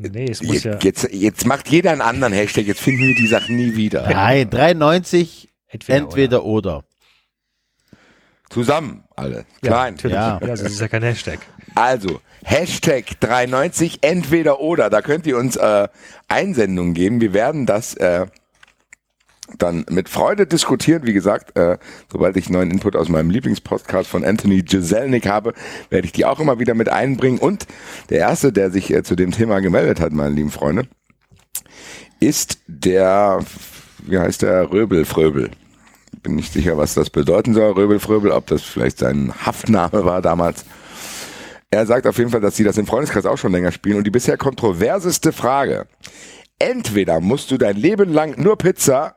Nee, 0.00 0.30
es 0.30 0.40
muss 0.44 0.62
ja 0.62 0.74
jetzt, 0.74 0.84
jetzt, 0.84 1.12
jetzt 1.12 1.44
macht 1.44 1.68
jeder 1.68 1.90
einen 1.90 2.02
anderen 2.02 2.32
Hashtag, 2.32 2.66
jetzt 2.66 2.80
finden 2.80 3.08
wir 3.08 3.16
die 3.16 3.26
Sachen 3.26 3.56
nie 3.56 3.74
wieder. 3.74 4.08
Nein, 4.08 4.48
93 4.48 5.52
entweder, 5.66 5.98
entweder 5.98 6.44
oder. 6.44 6.84
Zusammen, 8.48 9.02
alle. 9.16 9.38
Ja, 9.60 9.70
Klein. 9.70 9.94
natürlich. 9.94 10.14
Ja. 10.14 10.38
Ja. 10.40 10.48
also 10.50 10.62
das 10.62 10.72
ist 10.72 10.80
ja 10.80 10.86
kein 10.86 11.02
Hashtag. 11.02 11.40
Also, 11.74 12.20
Hashtag 12.44 13.18
93 13.18 13.98
entweder 14.02 14.60
oder. 14.60 14.88
Da 14.88 15.02
könnt 15.02 15.26
ihr 15.26 15.36
uns 15.36 15.56
äh, 15.56 15.88
Einsendungen 16.28 16.94
geben. 16.94 17.20
Wir 17.20 17.34
werden 17.34 17.66
das 17.66 17.94
äh, 17.94 18.26
dann 19.56 19.86
mit 19.90 20.08
Freude 20.08 20.46
diskutieren. 20.46 21.06
Wie 21.06 21.12
gesagt, 21.12 21.56
äh, 21.56 21.78
sobald 22.12 22.36
ich 22.36 22.50
neuen 22.50 22.70
Input 22.70 22.96
aus 22.96 23.08
meinem 23.08 23.30
Lieblingspodcast 23.30 24.08
von 24.08 24.24
Anthony 24.24 24.62
Jeselnik 24.66 25.26
habe, 25.26 25.54
werde 25.90 26.06
ich 26.06 26.12
die 26.12 26.26
auch 26.26 26.40
immer 26.40 26.58
wieder 26.58 26.74
mit 26.74 26.88
einbringen. 26.88 27.38
Und 27.38 27.66
der 28.10 28.18
erste, 28.18 28.52
der 28.52 28.70
sich 28.70 28.92
äh, 28.92 29.02
zu 29.02 29.16
dem 29.16 29.30
Thema 29.30 29.60
gemeldet 29.60 30.00
hat, 30.00 30.12
meine 30.12 30.34
lieben 30.34 30.50
Freunde, 30.50 30.86
ist 32.20 32.58
der, 32.66 33.40
wie 34.06 34.18
heißt 34.18 34.42
der, 34.42 34.70
Röbel-Fröbel. 34.70 35.50
Bin 36.22 36.34
nicht 36.34 36.52
sicher, 36.52 36.76
was 36.76 36.94
das 36.94 37.10
bedeuten 37.10 37.54
soll, 37.54 37.72
Röbel-Fröbel, 37.72 38.32
ob 38.32 38.46
das 38.46 38.62
vielleicht 38.62 38.98
sein 38.98 39.32
Haftname 39.44 40.04
war 40.04 40.20
damals. 40.20 40.64
Er 41.70 41.84
sagt 41.84 42.06
auf 42.06 42.16
jeden 42.16 42.30
Fall, 42.30 42.40
dass 42.40 42.56
sie 42.56 42.64
das 42.64 42.78
im 42.78 42.86
Freundeskreis 42.86 43.26
auch 43.26 43.36
schon 43.36 43.52
länger 43.52 43.72
spielen. 43.72 43.98
Und 43.98 44.04
die 44.04 44.10
bisher 44.10 44.38
kontroverseste 44.38 45.32
Frage. 45.32 45.86
Entweder 46.58 47.20
musst 47.20 47.50
du 47.50 47.58
dein 47.58 47.76
Leben 47.76 48.12
lang 48.12 48.40
nur 48.40 48.58
Pizza 48.58 49.16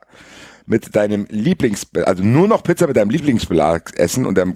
mit 0.66 0.94
deinem 0.94 1.26
Lieblings, 1.28 1.86
also 1.94 2.22
nur 2.22 2.46
noch 2.48 2.62
Pizza 2.62 2.86
mit 2.86 2.96
deinem 2.96 3.10
Lieblingsbelag 3.10 3.96
essen 3.96 4.26
und 4.26 4.36
dann 4.36 4.54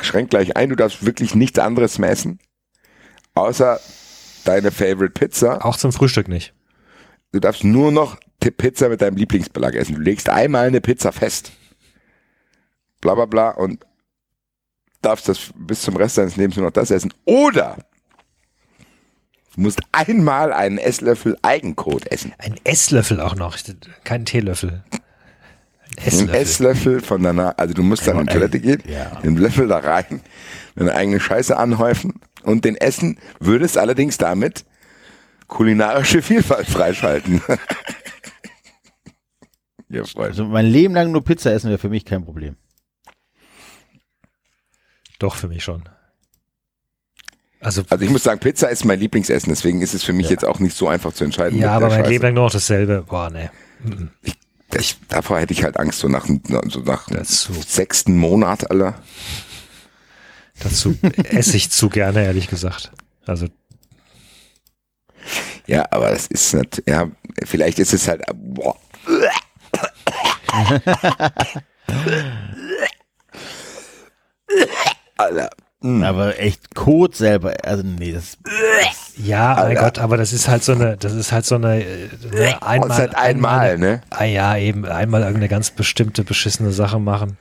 schränkt 0.00 0.30
gleich 0.30 0.56
ein, 0.56 0.70
du 0.70 0.76
darfst 0.76 1.06
wirklich 1.06 1.34
nichts 1.34 1.58
anderes 1.58 1.98
mehr 1.98 2.10
essen. 2.10 2.38
Außer 3.34 3.78
deine 4.44 4.70
Favorite 4.70 5.12
Pizza. 5.12 5.64
Auch 5.64 5.76
zum 5.76 5.92
Frühstück 5.92 6.28
nicht. 6.28 6.54
Du 7.32 7.40
darfst 7.40 7.64
nur 7.64 7.92
noch 7.92 8.18
Pizza 8.40 8.88
mit 8.88 9.02
deinem 9.02 9.16
Lieblingsbelag 9.16 9.74
essen. 9.74 9.96
Du 9.96 10.00
legst 10.00 10.28
einmal 10.28 10.66
eine 10.66 10.80
Pizza 10.80 11.12
fest. 11.12 11.52
Bla 13.00 13.14
bla 13.14 13.26
bla 13.26 13.50
und 13.50 13.84
darfst 15.02 15.28
das 15.28 15.50
bis 15.54 15.82
zum 15.82 15.96
Rest 15.96 16.18
deines 16.18 16.36
Lebens 16.36 16.56
nur 16.56 16.66
noch 16.66 16.72
das 16.72 16.90
essen. 16.90 17.12
Oder 17.24 17.76
du 19.58 19.64
musst 19.64 19.80
einmal 19.90 20.52
einen 20.52 20.78
Esslöffel 20.78 21.36
Eigenkot 21.42 22.06
essen. 22.06 22.32
Ein 22.38 22.54
Esslöffel 22.62 23.20
auch 23.20 23.34
noch, 23.34 23.58
kein 24.04 24.24
Teelöffel. 24.24 24.84
Ein 24.92 25.00
Ein 25.96 26.04
Esslöffel. 26.06 26.34
Esslöffel 26.36 27.00
von 27.00 27.22
deiner, 27.24 27.58
also 27.58 27.74
du 27.74 27.82
musst 27.82 28.06
dann 28.06 28.20
in 28.20 28.26
die 28.26 28.32
Toilette 28.32 28.60
gehen, 28.60 28.80
Ja. 28.86 29.20
den 29.20 29.36
Löffel 29.36 29.66
da 29.66 29.78
rein, 29.78 30.20
deine 30.76 30.94
eigene 30.94 31.18
Scheiße 31.18 31.56
anhäufen 31.56 32.20
und 32.44 32.64
den 32.64 32.76
essen, 32.76 33.18
würdest 33.40 33.78
allerdings 33.78 34.16
damit 34.16 34.64
kulinarische 35.48 36.22
Vielfalt 36.22 36.68
freischalten. 36.68 37.42
ja, 39.88 40.04
Freunde. 40.04 40.30
Also 40.30 40.44
mein 40.44 40.66
Leben 40.66 40.94
lang 40.94 41.10
nur 41.10 41.24
Pizza 41.24 41.52
essen 41.52 41.68
wäre 41.68 41.78
für 41.78 41.88
mich 41.88 42.04
kein 42.04 42.24
Problem. 42.24 42.54
Doch, 45.18 45.34
für 45.34 45.48
mich 45.48 45.64
schon. 45.64 45.82
Also, 47.60 47.82
Also 47.88 48.04
ich 48.04 48.10
muss 48.10 48.22
sagen, 48.22 48.38
Pizza 48.40 48.68
ist 48.68 48.84
mein 48.84 49.00
Lieblingsessen, 49.00 49.48
deswegen 49.50 49.82
ist 49.82 49.94
es 49.94 50.04
für 50.04 50.12
mich 50.12 50.30
jetzt 50.30 50.44
auch 50.44 50.60
nicht 50.60 50.76
so 50.76 50.86
einfach 50.88 51.12
zu 51.12 51.24
entscheiden. 51.24 51.58
ja, 51.58 51.72
aber 51.72 51.88
mein 51.88 51.98
Scheiße. 52.00 52.10
Leben 52.10 52.24
lang 52.24 52.34
nur 52.34 52.44
noch 52.44 52.52
dasselbe. 52.52 53.04
Boah, 53.08 53.30
ne. 53.30 53.50
Das, 54.70 54.96
davor 55.08 55.40
hätte 55.40 55.52
ich 55.52 55.64
halt 55.64 55.78
Angst, 55.78 55.98
so 56.00 56.08
nach, 56.08 56.26
so 56.26 56.80
nach 56.80 57.06
dem 57.06 57.16
Dazu. 57.16 57.52
sechsten 57.66 58.16
Monat, 58.16 58.70
Alter. 58.70 58.94
Dazu 60.60 60.96
esse 61.24 61.56
ich 61.56 61.70
zu 61.70 61.88
gerne, 61.88 62.24
ehrlich 62.24 62.48
gesagt. 62.48 62.90
Also, 63.26 63.46
Ja, 65.66 65.86
aber 65.90 66.10
das 66.10 66.26
ist 66.28 66.54
nicht, 66.54 66.82
ja, 66.86 67.08
vielleicht 67.44 67.78
ist 67.78 67.92
es 67.94 68.08
halt, 68.08 68.22
boah. 68.34 68.76
Alter. 75.16 75.50
Aber 75.80 76.40
echt 76.40 76.74
Code 76.74 77.16
selber, 77.16 77.54
also 77.62 77.84
nee, 77.84 78.12
das 78.12 78.36
Ja, 79.16 79.54
mein 79.54 79.66
Alter. 79.68 79.80
Gott, 79.80 79.98
aber 80.00 80.16
das 80.16 80.32
ist 80.32 80.48
halt 80.48 80.64
so 80.64 80.72
eine, 80.72 80.96
das 80.96 81.12
ist 81.12 81.30
halt 81.30 81.46
so 81.46 81.54
eine, 81.54 81.84
ne, 82.32 82.60
einmal, 82.62 82.90
Und 82.90 82.96
seit 82.96 83.14
einmal, 83.14 83.78
ne? 83.78 84.00
Ah 84.10 84.24
ja, 84.24 84.56
eben 84.56 84.84
einmal 84.84 85.20
irgendeine 85.20 85.48
ganz 85.48 85.70
bestimmte 85.70 86.24
beschissene 86.24 86.72
Sache 86.72 86.98
machen. 86.98 87.38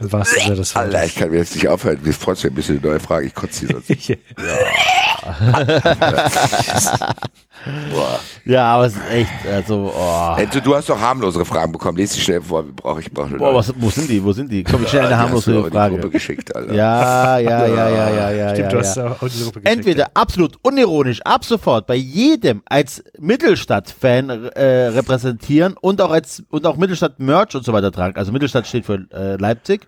Was 0.00 0.32
ist 0.32 0.48
das 0.48 0.74
Alter, 0.74 1.04
ich 1.04 1.14
kann 1.14 1.30
mir 1.30 1.38
jetzt 1.38 1.54
nicht 1.54 1.68
aufhalten. 1.68 2.04
Wir 2.04 2.12
freuen 2.12 2.36
uns 2.36 2.44
ein 2.44 2.54
bisschen 2.54 2.78
eine 2.78 2.86
neue 2.86 3.00
Frage. 3.00 3.26
Ich 3.26 3.34
kotze 3.34 3.66
die 3.66 3.72
sonst. 3.72 3.88
Boah. 7.92 8.20
Ja, 8.44 8.74
aber 8.74 8.86
es 8.86 8.94
ist 8.94 9.10
echt, 9.10 9.46
also, 9.50 9.92
oh. 9.94 10.34
Enzo, 10.38 10.60
du 10.60 10.74
hast 10.74 10.88
doch 10.88 10.98
harmlosere 10.98 11.44
Fragen 11.44 11.72
bekommen. 11.72 11.98
Lies 11.98 12.12
die 12.12 12.20
schnell 12.20 12.40
vor. 12.40 12.64
Wir 12.64 12.72
brauchen, 12.72 13.00
ich 13.00 13.10
brauche 13.12 13.28
eine 13.28 13.38
Boah, 13.38 13.54
was, 13.54 13.72
wo 13.76 13.90
sind 13.90 14.08
die? 14.08 14.22
Wo 14.22 14.32
sind 14.32 14.50
die? 14.50 14.64
Komm, 14.64 14.82
ich 14.82 14.88
stelle 14.88 15.04
eine 15.04 15.10
Die 15.10 15.14
hast 15.16 15.22
harmlose 15.24 15.52
du 15.52 15.58
in 15.58 15.64
die 15.64 15.70
Gruppe 15.70 15.90
Frage. 16.00 16.10
geschickt, 16.10 16.56
Alter. 16.56 16.74
Ja, 16.74 17.38
ja, 17.38 17.66
ja, 17.66 17.88
ja, 17.88 18.10
ja, 18.10 18.30
ja. 18.30 18.48
Stimmt, 18.50 18.58
ja, 18.58 18.68
du 18.68 18.78
hast 18.78 18.96
ja. 18.96 19.06
auch 19.06 19.18
die 19.18 19.42
Gruppe 19.42 19.60
geschickt, 19.60 19.66
Entweder 19.66 20.10
absolut 20.14 20.56
unironisch, 20.62 21.20
ab 21.22 21.44
sofort 21.44 21.86
bei 21.86 21.96
jedem 21.96 22.62
als 22.66 23.02
Mittelstadt-Fan 23.18 24.30
äh, 24.30 24.64
repräsentieren 24.88 25.74
und 25.80 26.00
auch 26.00 26.10
als 26.10 26.42
und 26.50 26.66
auch 26.66 26.76
Mittelstadt-Merch 26.76 27.54
und 27.54 27.64
so 27.64 27.72
weiter 27.72 27.92
tragen. 27.92 28.16
Also 28.16 28.32
Mittelstadt 28.32 28.66
steht 28.66 28.86
für 28.86 29.06
äh, 29.12 29.36
Leipzig. 29.36 29.86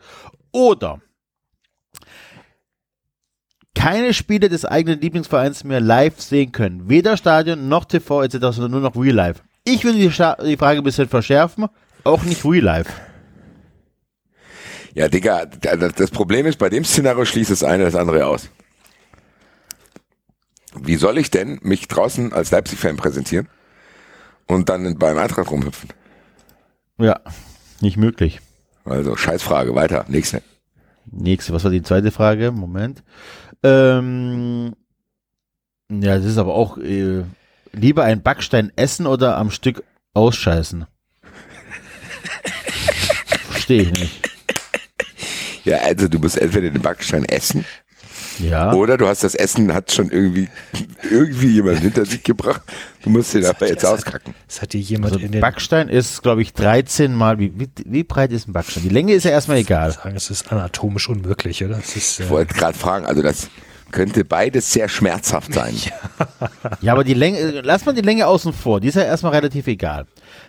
Oder 0.52 0.98
keine 3.74 4.12
Spiele 4.14 4.48
des 4.48 4.64
eigenen 4.64 5.00
Lieblingsvereins 5.00 5.64
mehr 5.64 5.80
live 5.80 6.20
sehen 6.20 6.52
können. 6.52 6.88
Weder 6.88 7.16
Stadion 7.16 7.68
noch 7.68 7.84
TV 7.84 8.22
etc., 8.22 8.38
sondern 8.40 8.70
nur 8.72 8.80
noch 8.80 8.96
Real 8.96 9.14
Life. 9.14 9.42
Ich 9.64 9.84
würde 9.84 9.98
die, 9.98 10.10
Scha- 10.10 10.42
die 10.44 10.56
Frage 10.56 10.80
ein 10.80 10.84
bisschen 10.84 11.08
verschärfen. 11.08 11.66
Auch 12.04 12.22
nicht 12.24 12.44
Real 12.44 12.64
Life. 12.64 12.90
Ja, 14.94 15.08
Digga, 15.08 15.46
das 15.46 15.94
das 15.94 16.10
Problem 16.10 16.46
ist, 16.46 16.58
bei 16.58 16.68
dem 16.68 16.84
Szenario 16.84 17.24
schließt 17.24 17.50
das 17.50 17.62
eine 17.62 17.84
das 17.84 17.94
andere 17.94 18.26
aus. 18.26 18.48
Wie 20.74 20.96
soll 20.96 21.18
ich 21.18 21.30
denn 21.30 21.58
mich 21.62 21.88
draußen 21.88 22.32
als 22.32 22.50
Leipzig-Fan 22.50 22.96
präsentieren 22.96 23.48
und 24.46 24.68
dann 24.68 24.98
beim 24.98 25.18
Eintracht 25.18 25.50
rumhüpfen? 25.50 25.90
Ja, 26.98 27.20
nicht 27.80 27.96
möglich. 27.96 28.40
Also, 28.84 29.16
Scheißfrage, 29.16 29.74
weiter, 29.74 30.04
nächste. 30.08 30.42
Nächste, 31.10 31.52
was 31.52 31.64
war 31.64 31.70
die 31.70 31.82
zweite 31.82 32.10
Frage? 32.10 32.50
Moment. 32.52 33.02
Ähm, 33.62 34.74
ja, 35.90 36.16
das 36.16 36.24
ist 36.24 36.38
aber 36.38 36.54
auch 36.54 36.78
äh, 36.78 37.24
lieber 37.72 38.04
ein 38.04 38.22
Backstein 38.22 38.72
essen 38.76 39.06
oder 39.06 39.36
am 39.36 39.50
Stück 39.50 39.84
ausscheißen. 40.14 40.86
Verstehe 43.50 43.82
ich 43.82 43.92
nicht. 43.92 44.30
Ja, 45.64 45.78
also 45.78 46.08
du 46.08 46.18
musst 46.18 46.38
entweder 46.38 46.70
den 46.70 46.82
Backstein 46.82 47.24
essen 47.24 47.64
Ja. 48.40 48.72
oder 48.72 48.96
du 48.96 49.06
hast 49.06 49.22
das 49.24 49.34
Essen, 49.34 49.72
hat 49.74 49.92
schon 49.92 50.10
irgendwie, 50.10 50.48
irgendwie 51.10 51.48
jemand 51.48 51.80
hinter 51.80 52.04
sich 52.04 52.22
gebracht. 52.22 52.62
Du 53.02 53.10
musst 53.10 53.34
den 53.34 53.44
aber 53.46 53.68
jetzt 53.68 53.84
auskacken. 53.84 54.34
Das 54.46 54.62
hat 54.62 54.72
dir 54.72 54.80
jemand 54.80 55.12
Also 55.14 55.24
in 55.24 55.32
den 55.32 55.40
Backstein 55.40 55.88
ist, 55.88 56.22
glaube 56.22 56.42
ich, 56.42 56.52
13 56.52 57.14
mal. 57.14 57.38
Wie, 57.38 57.52
wie, 57.58 57.68
wie 57.84 58.04
breit 58.04 58.32
ist 58.32 58.48
ein 58.48 58.52
Backstein? 58.52 58.82
Die 58.82 58.88
Länge 58.88 59.12
ist 59.14 59.24
ja 59.24 59.30
erstmal 59.30 59.58
egal. 59.58 59.92
sagen, 59.92 60.16
es 60.16 60.30
ist 60.30 60.50
anatomisch 60.52 61.08
unmöglich, 61.08 61.64
oder? 61.64 61.76
Das 61.76 61.96
ist, 61.96 62.20
Ich 62.20 62.26
äh, 62.26 62.30
wollte 62.30 62.54
gerade 62.54 62.76
fragen, 62.76 63.06
also 63.06 63.22
das 63.22 63.48
könnte 63.90 64.24
beides 64.24 64.72
sehr 64.72 64.88
schmerzhaft 64.88 65.52
sein. 65.54 65.74
Ja, 66.80 66.92
aber 66.92 67.04
die 67.04 67.14
Länge, 67.14 67.38
äh, 67.38 67.60
lass 67.62 67.84
mal 67.84 67.94
die 67.94 68.00
Länge 68.02 68.26
außen 68.26 68.52
vor. 68.52 68.80
Die 68.80 68.88
ist 68.88 68.94
ja 68.94 69.02
erstmal 69.02 69.32
relativ 69.32 69.66
egal. 69.66 70.06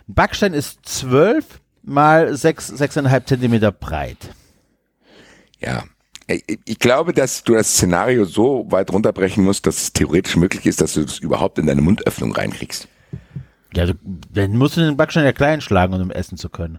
Ein 0.08 0.14
Backstein 0.14 0.54
ist 0.54 0.78
12 0.84 1.44
mal 1.82 2.34
6, 2.36 2.72
6,5 2.74 3.24
Zentimeter 3.26 3.72
breit. 3.72 4.18
Ja. 5.60 5.84
Ich, 6.32 6.58
ich 6.64 6.78
glaube, 6.78 7.12
dass 7.12 7.44
du 7.44 7.54
das 7.54 7.72
Szenario 7.72 8.24
so 8.24 8.66
weit 8.70 8.92
runterbrechen 8.92 9.44
musst, 9.44 9.66
dass 9.66 9.76
es 9.82 9.92
theoretisch 9.92 10.36
möglich 10.36 10.66
ist, 10.66 10.80
dass 10.80 10.94
du 10.94 11.02
das 11.04 11.18
überhaupt 11.18 11.58
in 11.58 11.66
deine 11.66 11.82
Mundöffnung 11.82 12.32
reinkriegst. 12.34 12.88
Ja, 13.74 13.86
du, 13.86 13.94
dann 14.32 14.56
musst 14.56 14.76
du 14.76 14.80
den 14.80 14.96
Backstein 14.96 15.24
ja 15.24 15.32
klein 15.32 15.60
schlagen, 15.60 15.94
um 15.94 16.10
essen 16.10 16.36
zu 16.36 16.48
können. 16.50 16.78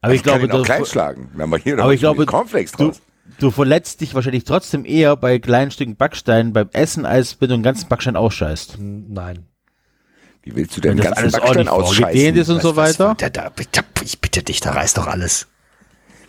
Aber 0.00 0.14
ich, 0.14 0.22
kann 0.22 0.38
glaube, 0.40 0.46
ihn 0.46 0.52
auch 0.52 0.58
du, 0.58 0.64
klein 0.64 0.84
schlagen. 0.84 1.30
Wir 1.34 1.42
haben 1.42 1.56
hier 1.58 1.76
noch 1.76 1.84
aber 1.84 1.94
ich 1.94 2.00
glaube, 2.00 2.26
Cornflakes 2.26 2.72
du, 2.72 2.86
draus. 2.86 3.02
du 3.38 3.50
verletzt 3.50 4.00
dich 4.00 4.14
wahrscheinlich 4.14 4.44
trotzdem 4.44 4.84
eher 4.84 5.16
bei 5.16 5.38
kleinen 5.38 5.70
Stücken 5.70 5.96
Backstein 5.96 6.52
beim 6.52 6.68
Essen, 6.72 7.06
als 7.06 7.40
wenn 7.40 7.48
du 7.48 7.54
einen 7.54 7.62
ganzen 7.62 7.88
Backstein 7.88 8.16
ausscheißt. 8.16 8.78
nein. 8.78 9.46
Wie 10.44 10.56
willst 10.56 10.76
du 10.76 10.80
denn 10.80 10.92
Wenn 10.92 11.04
den 11.04 11.10
das 11.10 11.22
ganzen 11.22 11.22
alles 11.22 11.34
ordentlich 11.34 11.66
Backstein 11.68 12.00
vorgedehnt 12.02 12.36
ist 12.36 12.50
ausscheißen? 12.50 12.54
und 12.54 12.62
so 12.62 12.76
Was- 12.76 12.98
weiter. 12.98 13.14
Da, 13.16 13.30
da, 13.30 13.52
ich 14.02 14.20
bitte 14.20 14.42
dich, 14.42 14.58
da 14.60 14.72
reißt 14.72 14.98
doch 14.98 15.06
alles. 15.06 15.46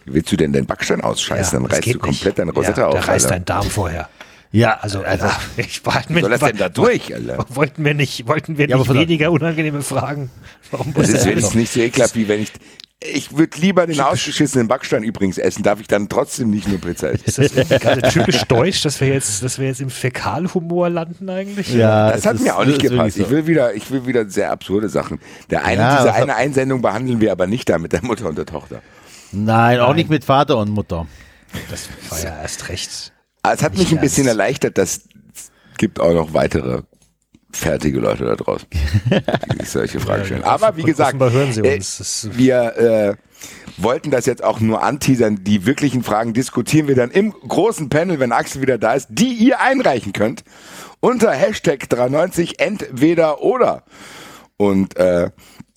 Willst 0.06 0.32
du 0.32 0.36
denn 0.38 0.52
den 0.54 0.66
Backstein 0.66 1.02
ausscheißen? 1.02 1.62
Ja, 1.62 1.68
dann 1.68 1.72
reißt 1.78 1.88
du 1.94 2.00
komplett 2.00 2.26
nicht. 2.26 2.40
deine 2.40 2.52
Rosette 2.52 2.82
ja, 2.82 2.88
auf. 2.88 2.94
Da 2.94 3.00
reißt 3.02 3.26
Alter. 3.26 3.36
dein 3.36 3.46
Darm 3.46 3.70
vorher. 3.70 4.10
Ja, 4.52 4.78
Also, 4.82 5.02
also 5.02 5.26
ich 5.58 5.84
war 5.86 6.04
mit, 6.10 6.22
soll 6.22 6.30
das 6.30 6.40
denn 6.42 6.58
da 6.58 6.70
durch, 6.70 7.14
Alter? 7.14 7.44
Wollten 7.56 7.84
wir 7.84 7.94
nicht, 7.96 8.28
wollten 8.28 8.58
wir 8.60 8.68
Ja, 8.70 8.78
nicht 8.78 8.88
der- 8.90 8.96
weniger 8.96 9.32
unangenehme 9.32 9.82
Fragen? 9.82 10.30
Warum 10.70 10.88
muss 10.94 11.08
Das 11.08 11.10
ist 11.22 11.26
wenigstens 11.26 11.56
nicht 11.56 11.72
so 11.74 11.80
ekelhaft, 11.80 12.16
wie 12.16 12.28
wenn 12.28 12.42
ich. 12.44 12.52
Ich 13.06 13.36
würde 13.36 13.58
lieber 13.60 13.86
den 13.86 14.00
ausgeschissenen 14.00 14.70
Backstein 14.70 15.04
übrigens 15.04 15.38
essen, 15.38 15.62
darf 15.64 15.82
ich 15.82 15.88
dann 15.88 16.08
trotzdem 16.08 16.52
nicht 16.52 16.70
nur 16.70 16.80
Pizza 16.80 17.12
essen. 17.12 17.24
Ist 17.44 17.58
das 17.58 17.68
gerade 17.82 18.02
typisch 18.10 18.44
deutsch, 18.44 18.82
dass 18.84 19.02
wir 19.02 19.10
jetzt, 19.10 19.44
dass 19.44 19.60
wir 19.60 19.68
jetzt 19.68 19.82
im 19.82 19.90
Fäkalhumor 19.90 20.90
landen 20.90 21.30
eigentlich? 21.30 21.74
ja, 21.74 22.12
Das 22.12 22.26
hat 22.26 22.36
ist- 22.36 22.44
mir 22.44 22.56
auch 22.56 22.64
nicht 22.64 22.80
gepasst. 22.82 23.18
wirklich 23.18 23.26
Ich 23.26 23.30
will 23.32 23.48
wieder, 23.48 23.74
ich 23.74 23.90
will 23.92 24.06
wieder 24.06 24.30
sehr 24.30 24.52
absurde 24.52 24.88
Sachen. 24.88 25.20
Der 25.50 25.66
eine, 25.66 25.82
Ja, 25.82 25.98
diese 25.98 26.14
eine 26.14 26.36
Einsendung 26.36 26.82
behandeln 26.82 27.20
wir 27.20 27.32
aber 27.34 27.48
nicht 27.48 27.68
da 27.70 27.78
mit 27.80 27.92
der 27.92 28.06
Mutter 28.06 28.28
und 28.30 28.38
der 28.38 28.46
Tochter. 28.46 28.82
Nein, 29.34 29.80
auch 29.80 29.96
nicht 29.96 30.10
mit 30.10 30.24
Vater 30.24 30.58
und 30.58 30.70
Mutter. 30.70 31.08
Das 31.70 31.90
war 32.10 32.20
ja 32.24 32.42
erst 32.42 32.70
recht. 32.70 33.12
Aber 33.42 33.54
es 33.54 33.64
hat 33.64 33.78
mich 33.78 33.92
ein 33.92 34.00
bisschen 34.00 34.26
ernst. 34.26 34.40
erleichtert, 34.40 34.78
dass 34.78 35.02
es 35.34 35.52
gibt 35.78 36.00
auch 36.00 36.14
noch 36.14 36.34
weitere 36.34 36.84
fertige 37.52 38.00
Leute 38.00 38.26
da 38.26 38.36
draußen, 38.36 38.68
die 38.72 39.60
sich 39.60 39.70
solche 39.70 40.00
Fragen 40.00 40.26
stellen. 40.26 40.44
Aber 40.44 40.76
wie 40.78 40.84
gesagt, 40.84 41.10
offenbar 41.10 41.32
hören 41.32 41.54
sie 41.54 41.62
äh, 41.62 41.80
wir 42.38 42.78
äh, 42.78 43.16
wollten 43.78 44.12
das 44.12 44.26
jetzt 44.26 44.44
auch 44.44 44.60
nur 44.60 44.84
anteasern. 44.84 45.44
Die 45.44 45.66
wirklichen 45.66 46.04
Fragen 46.04 46.34
diskutieren 46.34 46.88
wir 46.88 46.96
dann 46.96 47.12
im 47.12 47.32
großen 47.32 47.90
Panel, 47.90 48.20
wenn 48.20 48.32
Axel 48.32 48.62
wieder 48.62 48.78
da 48.78 48.94
ist, 48.94 49.08
die 49.10 49.34
ihr 49.34 49.60
einreichen 49.60 50.14
könnt 50.14 50.44
unter 51.00 51.32
Hashtag 51.32 51.90
390 51.90 52.60
entweder 52.60 53.42
oder. 53.42 53.84
Und 54.58 54.96
äh, 54.96 55.32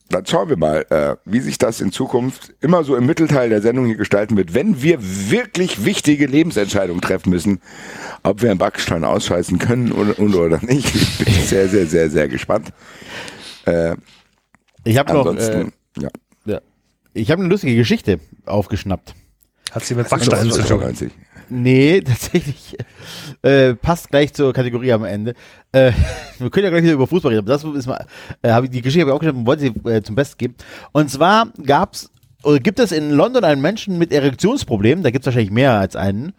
dann 0.09 0.25
schauen 0.25 0.49
wir 0.49 0.57
mal, 0.57 0.87
äh, 0.91 1.17
wie 1.25 1.41
sich 1.41 1.59
das 1.59 1.81
in 1.81 1.91
Zukunft 1.91 2.55
immer 2.61 2.85
so 2.85 2.97
im 2.97 3.07
Mittelteil 3.07 3.49
der 3.49 3.61
Sendung 3.61 3.87
hier 3.87 3.97
gestalten 3.97 4.37
wird, 4.37 4.55
wenn 4.55 4.83
wir 4.83 4.99
wirklich 5.01 5.85
wichtige 5.85 6.27
Lebensentscheidungen 6.27 7.01
treffen 7.01 7.31
müssen, 7.31 7.61
ob 8.23 8.43
wir 8.43 8.51
einen 8.51 8.59
Backstein 8.59 9.05
ausscheißen 9.05 9.59
können 9.59 9.93
oder, 9.93 10.19
oder, 10.19 10.39
oder 10.43 10.65
nicht. 10.65 10.95
Ich 10.95 11.19
bin 11.19 11.35
sehr, 11.45 11.69
sehr, 11.69 11.87
sehr, 11.87 12.09
sehr 12.11 12.29
gespannt. 12.29 12.73
Äh, 13.65 13.97
Ich 14.85 14.97
habe 14.97 15.13
noch, 15.13 15.27
äh, 15.27 15.31
ansonsten, 15.31 15.73
ja. 15.99 16.09
ja. 16.45 16.61
ich 17.13 17.31
habe 17.31 17.43
eine 17.43 17.51
lustige 17.51 17.75
Geschichte 17.75 18.21
aufgeschnappt. 18.45 19.15
Hat 19.73 19.85
sie 19.85 19.97
mit 19.97 20.09
Backsteinen 20.09 20.53
zu 20.53 20.63
tun. 20.63 20.83
90. 21.49 21.51
Nee, 21.51 22.01
tatsächlich. 22.05 22.77
Äh, 23.43 23.75
passt 23.75 24.11
gleich 24.11 24.33
zur 24.35 24.53
Kategorie 24.53 24.93
am 24.93 25.05
Ende. 25.05 25.35
Äh, 25.73 25.93
wir 26.39 26.51
können 26.51 26.65
ja 26.65 26.71
gleich 26.71 26.83
wieder 26.83 26.95
über 26.95 27.07
Fußball 27.07 27.33
reden, 27.33 27.45
aber 27.45 27.53
das 27.53 27.65
ist 27.65 27.87
mal, 27.87 28.05
äh, 28.43 28.51
hab 28.51 28.65
ich, 28.65 28.71
die 28.71 28.83
Geschichte 28.83 29.03
habe 29.03 29.11
ich 29.11 29.15
auch 29.15 29.21
geschrieben 29.21 29.41
und 29.41 29.47
wollte 29.47 29.63
sie 29.63 29.89
äh, 29.91 30.03
zum 30.03 30.15
Besten 30.15 30.39
geben. 30.39 30.55
Und 30.93 31.11
zwar 31.11 31.53
gab's, 31.65 32.11
oder 32.43 32.59
gibt 32.59 32.79
es 32.79 32.93
in 32.93 33.11
London 33.11 33.45
einen 33.45 33.61
Menschen 33.61 33.99
mit 33.99 34.13
Erektionsproblemen, 34.13 35.03
da 35.03 35.11
gibt 35.11 35.23
es 35.23 35.27
wahrscheinlich 35.27 35.53
mehr 35.53 35.73
als 35.73 35.97
einen, 35.97 36.33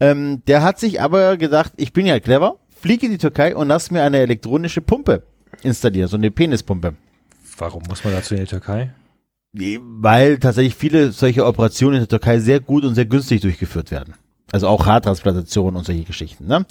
ähm, 0.00 0.42
der 0.46 0.62
hat 0.62 0.78
sich 0.78 1.00
aber 1.00 1.36
gedacht, 1.36 1.72
ich 1.76 1.92
bin 1.92 2.06
ja 2.06 2.18
clever, 2.20 2.56
fliege 2.80 3.06
in 3.06 3.12
die 3.12 3.18
Türkei 3.18 3.54
und 3.54 3.68
lass 3.68 3.90
mir 3.90 4.02
eine 4.02 4.18
elektronische 4.18 4.80
Pumpe 4.80 5.22
installieren, 5.62 6.08
so 6.08 6.16
eine 6.16 6.30
Penispumpe. 6.30 6.94
Warum 7.58 7.84
muss 7.88 8.04
man 8.04 8.12
dazu 8.12 8.34
in 8.34 8.40
die 8.40 8.46
Türkei? 8.46 8.92
Weil 9.52 10.38
tatsächlich 10.38 10.74
viele 10.74 11.12
solche 11.12 11.46
Operationen 11.46 11.94
in 11.94 12.00
der 12.02 12.08
Türkei 12.08 12.40
sehr 12.40 12.58
gut 12.58 12.84
und 12.84 12.96
sehr 12.96 13.06
günstig 13.06 13.40
durchgeführt 13.40 13.92
werden. 13.92 14.14
Also 14.54 14.68
auch 14.68 14.86
Haartransplantationen 14.86 15.76
und 15.76 15.84
solche 15.84 16.04
Geschichten. 16.04 16.46
Ne? 16.46 16.64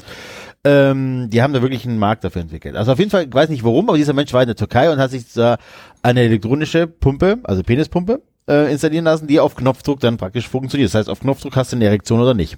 Ähm, 0.63 1.29
die 1.29 1.41
haben 1.41 1.51
da 1.51 1.61
wirklich 1.61 1.85
einen 1.85 1.99
Markt 1.99 2.23
dafür 2.23 2.41
entwickelt. 2.41 2.77
Also 2.77 2.93
auf 2.93 2.99
jeden 2.99 3.11
Fall, 3.11 3.25
ich 3.25 3.33
weiß 3.33 3.49
nicht 3.49 3.65
warum, 3.65 3.89
aber 3.89 3.97
dieser 3.97 4.13
Mensch 4.13 4.31
war 4.31 4.41
in 4.41 4.47
der 4.47 4.55
Türkei 4.55 4.89
und 4.89 4.99
hat 4.99 5.11
sich 5.11 5.33
da 5.33 5.57
eine 6.01 6.21
elektronische 6.21 6.87
Pumpe, 6.87 7.39
also 7.43 7.61
Penispumpe, 7.61 8.21
äh, 8.47 8.71
installieren 8.71 9.03
lassen, 9.03 9.27
die 9.27 9.37
auf 9.41 9.57
Knopfdruck 9.57 9.99
dann 9.99 10.15
praktisch 10.15 10.47
funktioniert. 10.47 10.91
Das 10.91 10.95
heißt, 10.97 11.09
auf 11.09 11.19
Knopfdruck 11.19 11.57
hast 11.57 11.73
du 11.73 11.75
eine 11.75 11.83
Erektion 11.83 12.21
oder 12.21 12.33
nicht. 12.33 12.57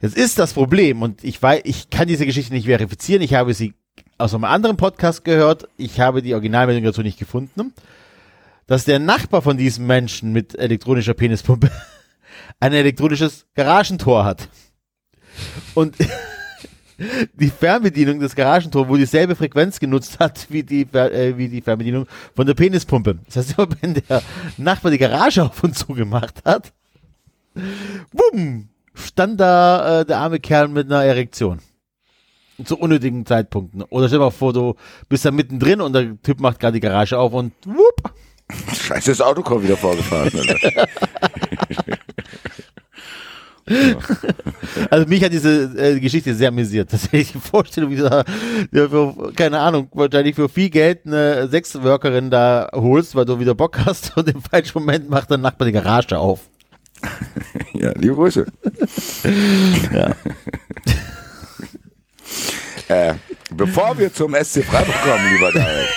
Jetzt 0.00 0.16
ist 0.16 0.40
das 0.40 0.54
Problem, 0.54 1.02
und 1.02 1.22
ich 1.22 1.40
weiß, 1.40 1.60
ich 1.62 1.88
kann 1.90 2.08
diese 2.08 2.26
Geschichte 2.26 2.52
nicht 2.52 2.66
verifizieren, 2.66 3.22
ich 3.22 3.34
habe 3.34 3.54
sie 3.54 3.74
aus 4.18 4.34
einem 4.34 4.42
anderen 4.42 4.76
Podcast 4.76 5.24
gehört, 5.24 5.68
ich 5.76 6.00
habe 6.00 6.20
die 6.20 6.34
Originalmeldung 6.34 6.82
dazu 6.82 7.02
nicht 7.02 7.20
gefunden 7.20 7.72
dass 8.70 8.84
der 8.84 9.00
Nachbar 9.00 9.42
von 9.42 9.56
diesem 9.56 9.88
Menschen 9.88 10.32
mit 10.32 10.56
elektronischer 10.56 11.12
Penispumpe 11.14 11.72
ein 12.58 12.72
elektronisches 12.72 13.46
Garagentor 13.54 14.24
hat. 14.24 14.48
Und 15.74 15.96
die 17.34 17.48
Fernbedienung 17.50 18.20
des 18.20 18.34
Garagentors 18.34 18.88
wohl 18.88 18.98
dieselbe 18.98 19.34
Frequenz 19.34 19.80
genutzt 19.80 20.18
hat 20.18 20.46
wie 20.50 20.62
die, 20.62 20.82
äh, 20.92 21.36
wie 21.36 21.48
die 21.48 21.62
Fernbedienung 21.62 22.06
von 22.34 22.46
der 22.46 22.54
Penispumpe. 22.54 23.18
Das 23.26 23.36
heißt, 23.36 23.58
immer 23.58 23.68
wenn 23.80 23.94
der 23.94 24.22
Nachbar 24.56 24.90
die 24.90 24.98
Garage 24.98 25.44
auf 25.44 25.62
und 25.62 25.76
zu 25.76 25.94
gemacht 25.94 26.42
hat, 26.44 26.72
bumm, 28.12 28.68
stand 28.94 29.40
da 29.40 30.00
äh, 30.00 30.04
der 30.04 30.18
arme 30.18 30.40
Kerl 30.40 30.68
mit 30.68 30.86
einer 30.86 31.04
Erektion. 31.04 31.60
Zu 32.62 32.76
unnötigen 32.76 33.24
Zeitpunkten. 33.24 33.82
Oder 33.84 34.08
stell 34.08 34.18
dir 34.18 34.26
mal 34.26 34.30
vor, 34.30 34.52
du 34.52 34.74
bist 35.08 35.24
da 35.24 35.30
mittendrin 35.30 35.80
und 35.80 35.94
der 35.94 36.20
Typ 36.22 36.40
macht 36.40 36.60
gerade 36.60 36.74
die 36.74 36.80
Garage 36.80 37.18
auf 37.18 37.32
und 37.32 37.54
wupp, 37.64 38.12
Scheiße, 38.74 39.10
das 39.10 39.20
Auto 39.20 39.42
kommt 39.42 39.64
wieder 39.64 39.76
vorgefahren. 39.76 40.30
Also 44.90 45.06
mich 45.06 45.22
hat 45.22 45.32
diese 45.32 45.70
äh, 45.76 46.00
Geschichte 46.00 46.34
sehr 46.34 46.48
amüsiert. 46.48 46.90
Tatsächlich 46.90 47.32
die 47.32 47.38
Vorstellung, 47.38 47.90
wie 47.90 47.96
du 47.96 48.08
da, 48.08 48.24
ja, 48.72 48.88
für, 48.88 49.32
keine 49.34 49.60
Ahnung, 49.60 49.88
wahrscheinlich 49.92 50.34
für 50.34 50.48
viel 50.48 50.70
Geld 50.70 51.06
eine 51.06 51.48
Sexworkerin 51.48 52.30
da 52.30 52.68
holst, 52.72 53.14
weil 53.14 53.24
du 53.24 53.38
wieder 53.38 53.54
Bock 53.54 53.78
hast 53.84 54.16
und 54.16 54.28
im 54.28 54.42
falschen 54.42 54.78
Moment 54.80 55.08
macht 55.08 55.30
dein 55.30 55.40
Nachbar 55.40 55.66
die 55.66 55.72
Garage 55.72 56.18
auf. 56.18 56.40
ja, 57.74 57.92
liebe 57.96 58.14
Grüße. 58.14 58.46
Ja. 59.92 60.14
Äh, 62.88 63.14
bevor 63.54 63.96
wir 63.98 64.12
zum 64.12 64.34
SC 64.34 64.64
Freiburg 64.64 64.96
kommen, 65.04 65.32
lieber 65.32 65.52
David, 65.52 65.88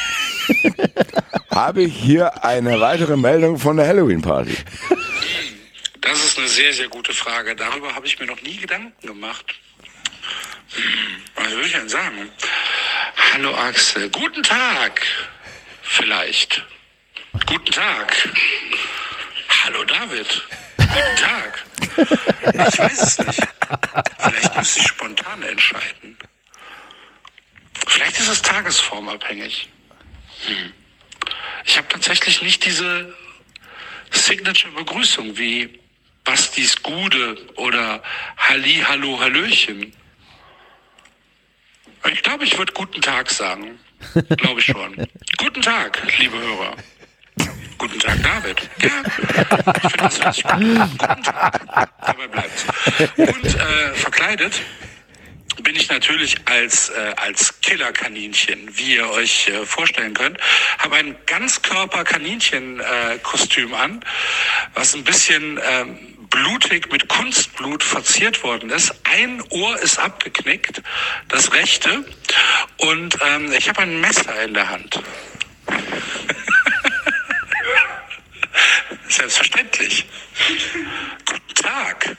habe 1.49 1.81
ich 1.81 1.95
hier 1.95 2.45
eine 2.45 2.80
weitere 2.80 3.18
Meldung 3.18 3.57
von 3.57 3.77
der 3.77 3.88
Halloween-Party. 3.88 4.55
Das 6.03 6.21
ist 6.21 6.38
eine 6.38 6.49
sehr, 6.49 6.73
sehr 6.73 6.89
gute 6.89 7.13
Frage. 7.13 7.55
Darüber 7.55 7.95
habe 7.95 8.05
ich 8.05 8.19
mir 8.19 8.25
noch 8.25 8.41
nie 8.41 8.57
Gedanken 8.57 9.07
gemacht. 9.07 9.55
Was 11.35 11.51
will 11.51 11.65
ich 11.65 11.71
denn 11.71 11.88
sagen? 11.88 12.30
Hallo 13.34 13.55
Axel. 13.55 14.09
Guten 14.09 14.43
Tag. 14.43 15.01
Vielleicht. 15.81 16.61
Guten 17.45 17.71
Tag. 17.71 18.30
Hallo 19.63 19.85
David. 19.85 20.43
Guten 20.77 21.15
Tag. 21.15 21.63
Ich 22.69 22.80
weiß 22.80 23.01
es 23.01 23.19
nicht. 23.19 23.39
Vielleicht 24.19 24.57
müsste 24.57 24.80
ich 24.81 24.88
spontan 24.88 25.41
entscheiden. 25.43 26.17
Vielleicht 27.88 28.19
ist 28.19 28.27
es 28.27 28.41
tagesformabhängig. 28.41 29.69
Hm. 30.47 30.73
Ich 31.63 31.77
habe 31.77 31.88
tatsächlich 31.88 32.41
nicht 32.41 32.65
diese 32.65 33.15
Signature-Begrüßung 34.11 35.38
wie 35.38 35.80
Bastis 36.23 36.81
Gude 36.81 37.37
oder 37.55 38.01
Halli, 38.37 38.83
Hallo, 38.87 39.19
Hallöchen. 39.19 39.93
Ich 42.11 42.23
glaube, 42.23 42.43
ich 42.43 42.57
würde 42.57 42.73
guten 42.73 43.01
Tag 43.01 43.29
sagen. 43.29 43.79
Glaube 44.37 44.59
ich 44.59 44.65
schon. 44.65 44.95
guten 45.37 45.61
Tag, 45.61 46.01
liebe 46.17 46.37
Hörer. 46.37 46.75
Guten 47.77 47.99
Tag, 47.99 48.21
David. 48.23 48.69
Ja, 48.81 48.89
ich 49.05 49.13
finde 49.13 49.45
das 49.97 50.25
richtig 50.25 50.43
gut. 50.43 50.97
Guten 50.97 51.23
Tag. 51.23 51.61
Dabei 52.05 52.27
bleibt's. 52.27 52.65
Und 53.17 53.45
äh, 53.45 53.93
verkleidet 53.93 54.61
bin 55.61 55.75
ich 55.75 55.89
natürlich 55.89 56.37
als, 56.45 56.89
äh, 56.89 57.13
als 57.17 57.59
Killerkaninchen, 57.61 58.75
wie 58.77 58.95
ihr 58.95 59.07
euch 59.09 59.47
äh, 59.47 59.65
vorstellen 59.65 60.13
könnt. 60.13 60.37
Habe 60.79 60.95
ein 60.95 61.15
Ganzkörper-Kaninchen-Kostüm 61.25 63.73
an, 63.73 64.05
was 64.73 64.95
ein 64.95 65.03
bisschen 65.03 65.59
ähm, 65.63 66.12
blutig 66.34 66.91
mit 66.91 67.07
Kunstblut 67.07 67.84
verziert 67.84 68.43
worden 68.43 68.72
ist. 68.72 68.93
Ein 69.03 69.41
Ohr 69.49 69.80
ist 69.80 69.99
abgeknickt, 69.99 70.81
das 71.30 71.53
rechte. 71.53 72.03
Und 72.77 73.18
ähm, 73.22 73.51
ich 73.51 73.69
habe 73.69 73.84
ein 73.84 74.01
Messer 74.01 74.43
in 74.43 74.55
der 74.55 74.68
Hand. 74.68 74.99
Selbstverständlich. 79.07 80.07
Guten 81.26 81.53
Tag. 81.53 82.18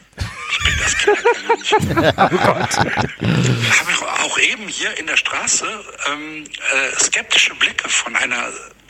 Ich 0.50 0.58
bin 0.64 0.74
das 0.78 0.96
Killerkaninchen. 0.98 1.96
habe 2.16 3.90
ich 3.90 4.02
auch 4.02 4.38
eben 4.38 4.68
hier 4.68 4.96
in 4.96 5.08
der 5.08 5.16
Straße 5.16 5.66
ähm, 6.12 6.44
äh, 6.44 6.96
skeptische 7.02 7.54
Blicke 7.56 7.88
von 7.88 8.14
einer 8.14 8.48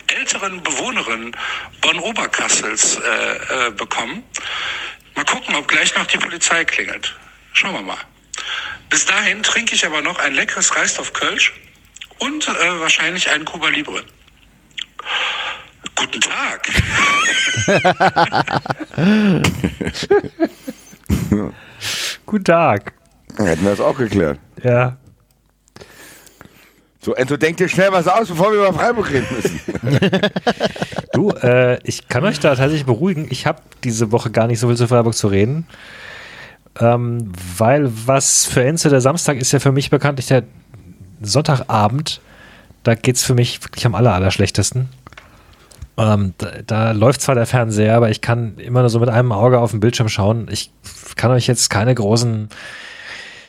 älteren 0.08 0.62
Bewohnerin 0.62 1.34
Bonn-Oberkassels 1.80 2.96
äh, 2.96 3.68
äh, 3.68 3.70
bekommen. 3.70 4.22
Mal 5.14 5.24
gucken, 5.24 5.54
ob 5.54 5.68
gleich 5.68 5.94
noch 5.94 6.06
die 6.06 6.18
Polizei 6.18 6.64
klingelt. 6.64 7.14
Schauen 7.52 7.74
wir 7.74 7.82
mal. 7.82 7.98
Bis 8.90 9.06
dahin 9.06 9.42
trinke 9.42 9.74
ich 9.74 9.86
aber 9.86 10.02
noch 10.02 10.18
ein 10.18 10.34
leckeres 10.34 10.76
Reisdorf 10.76 11.12
Kölsch 11.12 11.52
und 12.18 12.48
äh, 12.48 12.80
wahrscheinlich 12.80 13.30
einen 13.30 13.44
Cuba 13.44 13.68
Libre. 13.68 14.04
Guten 15.96 16.20
Tag. 16.20 16.68
Guten 22.26 22.44
Tag. 22.44 22.92
Hätten 23.36 23.62
wir 23.62 23.70
das 23.70 23.80
auch 23.80 23.96
geklärt. 23.96 24.38
Ja. 24.62 24.96
So, 27.04 27.14
Enzo, 27.14 27.36
denk 27.36 27.58
dir 27.58 27.68
schnell 27.68 27.92
was 27.92 28.08
aus, 28.08 28.28
bevor 28.28 28.50
wir 28.50 28.60
über 28.60 28.72
Freiburg 28.72 29.10
reden 29.10 29.26
müssen. 29.36 29.60
Du, 31.12 31.30
äh, 31.30 31.78
ich 31.84 32.08
kann 32.08 32.24
euch 32.24 32.40
da 32.40 32.56
tatsächlich 32.56 32.86
beruhigen. 32.86 33.28
Ich 33.30 33.46
habe 33.46 33.62
diese 33.84 34.10
Woche 34.10 34.30
gar 34.32 34.48
nicht 34.48 34.58
so 34.58 34.66
viel 34.66 34.76
zu 34.76 34.88
Freiburg 34.88 35.14
zu 35.14 35.28
reden. 35.28 35.64
Ähm, 36.80 37.30
weil 37.56 37.88
was 38.06 38.46
für 38.46 38.64
Enzo 38.64 38.88
der 38.88 39.00
Samstag 39.00 39.36
ist 39.36 39.52
ja 39.52 39.60
für 39.60 39.70
mich 39.70 39.90
bekanntlich 39.90 40.26
der 40.26 40.42
Sonntagabend. 41.22 42.20
Da 42.82 42.96
geht 42.96 43.14
es 43.14 43.22
für 43.22 43.34
mich 43.34 43.62
wirklich 43.62 43.86
am 43.86 43.94
aller, 43.94 44.12
aller 44.12 44.32
schlechtesten. 44.32 44.88
Ähm, 45.96 46.34
da, 46.38 46.50
da 46.66 46.90
läuft 46.90 47.20
zwar 47.20 47.36
der 47.36 47.46
Fernseher, 47.46 47.96
aber 47.96 48.10
ich 48.10 48.22
kann 48.22 48.58
immer 48.58 48.80
nur 48.80 48.90
so 48.90 48.98
mit 48.98 49.10
einem 49.10 49.30
Auge 49.30 49.60
auf 49.60 49.70
den 49.70 49.78
Bildschirm 49.80 50.08
schauen. 50.08 50.48
Ich 50.50 50.72
kann 51.14 51.30
euch 51.30 51.46
jetzt 51.46 51.70
keine 51.70 51.94
großen, 51.94 52.48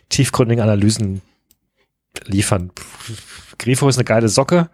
tiefgründigen 0.10 0.62
Analysen 0.62 1.22
liefern. 2.26 2.72
Grifo 3.58 3.88
ist 3.88 3.98
eine 3.98 4.06
geile 4.06 4.30
Socke. 4.30 4.70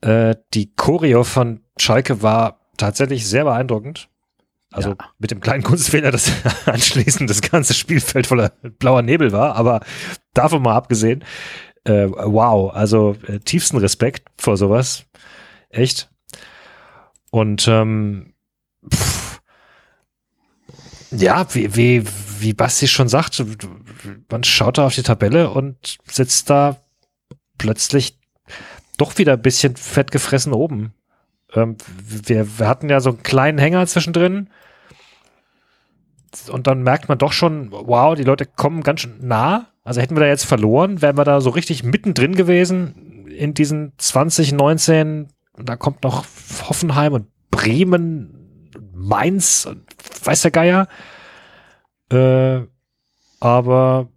Äh, 0.00 0.36
die 0.54 0.74
Choreo 0.74 1.24
von 1.24 1.60
Schalke 1.78 2.22
war 2.22 2.60
tatsächlich 2.76 3.26
sehr 3.26 3.44
beeindruckend. 3.44 4.08
Also 4.72 4.90
Ja. 4.90 4.96
mit 5.18 5.30
dem 5.30 5.40
kleinen 5.40 5.62
Kunstfehler, 5.62 6.10
dass 6.10 6.30
anschließend 6.66 7.30
das 7.30 7.42
ganze 7.42 7.74
Spielfeld 7.74 8.26
voller 8.26 8.50
blauer 8.78 9.02
Nebel 9.02 9.30
war, 9.32 9.54
aber 9.54 9.80
davon 10.34 10.62
mal 10.62 10.74
abgesehen, 10.74 11.22
äh, 11.84 12.08
wow, 12.08 12.74
also 12.74 13.16
äh, 13.28 13.38
tiefsten 13.38 13.76
Respekt 13.78 14.28
vor 14.36 14.56
sowas. 14.56 15.04
Echt. 15.68 16.10
Und 17.30 17.68
ähm, 17.68 18.34
pff, 18.92 19.23
ja, 21.16 21.46
wie, 21.54 21.74
wie, 21.76 22.04
wie 22.40 22.52
Basti 22.52 22.88
schon 22.88 23.08
sagt, 23.08 23.42
man 24.30 24.44
schaut 24.44 24.78
da 24.78 24.86
auf 24.86 24.94
die 24.94 25.02
Tabelle 25.02 25.50
und 25.50 25.98
sitzt 26.10 26.50
da 26.50 26.76
plötzlich 27.58 28.18
doch 28.96 29.18
wieder 29.18 29.34
ein 29.34 29.42
bisschen 29.42 29.76
fett 29.76 30.10
gefressen 30.10 30.52
oben. 30.52 30.94
Ähm, 31.52 31.76
wir, 32.06 32.58
wir 32.58 32.68
hatten 32.68 32.88
ja 32.88 33.00
so 33.00 33.10
einen 33.10 33.22
kleinen 33.22 33.58
Hänger 33.58 33.86
zwischendrin. 33.86 34.50
Und 36.50 36.66
dann 36.66 36.82
merkt 36.82 37.08
man 37.08 37.18
doch 37.18 37.32
schon, 37.32 37.70
wow, 37.70 38.14
die 38.14 38.24
Leute 38.24 38.44
kommen 38.44 38.82
ganz 38.82 39.00
schön 39.02 39.18
nah. 39.20 39.68
Also 39.84 40.00
hätten 40.00 40.16
wir 40.16 40.20
da 40.20 40.26
jetzt 40.26 40.46
verloren, 40.46 41.02
wären 41.02 41.16
wir 41.16 41.24
da 41.24 41.40
so 41.40 41.50
richtig 41.50 41.84
mittendrin 41.84 42.34
gewesen 42.34 43.26
in 43.28 43.54
diesen 43.54 43.92
2019. 43.98 45.28
Und 45.52 45.68
da 45.68 45.76
kommt 45.76 46.02
noch 46.02 46.24
Hoffenheim 46.68 47.12
und 47.12 47.26
Bremen, 47.50 48.70
Mainz 48.92 49.66
und 49.66 49.84
weiß 50.26 50.42
der 50.42 50.50
Geier. 50.50 50.88
Äh, 52.10 52.62
aber 53.40 54.08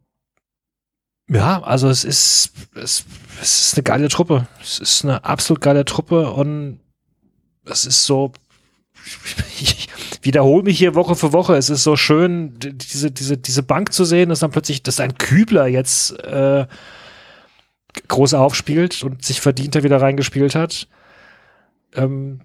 ja, 1.30 1.62
also 1.62 1.90
es 1.90 2.04
ist, 2.04 2.52
es, 2.76 3.06
es 3.42 3.62
ist 3.62 3.76
eine 3.76 3.84
geile 3.84 4.08
Truppe. 4.08 4.48
Es 4.62 4.80
ist 4.80 5.04
eine 5.04 5.26
absolut 5.26 5.62
geile 5.62 5.84
Truppe 5.84 6.32
und 6.32 6.80
es 7.66 7.86
ist 7.86 8.06
so, 8.06 8.32
ich 9.60 9.90
wiederhole 10.22 10.64
mich 10.64 10.78
hier 10.78 10.96
Woche 10.96 11.16
für 11.16 11.34
Woche. 11.34 11.56
Es 11.56 11.70
ist 11.70 11.84
so 11.84 11.96
schön, 11.96 12.54
diese, 12.58 13.12
diese, 13.12 13.38
diese 13.38 13.64
Bank 13.64 13.92
zu 13.92 14.06
sehen, 14.06 14.30
dass 14.30 14.40
dann 14.40 14.52
plötzlich, 14.52 14.84
dass 14.84 15.00
ein 15.00 15.18
Kübler 15.18 15.68
jetzt 15.68 16.12
äh, 16.24 16.66
groß 18.08 18.34
aufspielt 18.34 19.04
und 19.04 19.26
sich 19.26 19.42
verdienter 19.42 19.84
wieder 19.84 20.02
reingespielt 20.02 20.56
hat. 20.56 20.88
Ähm, 21.94 22.42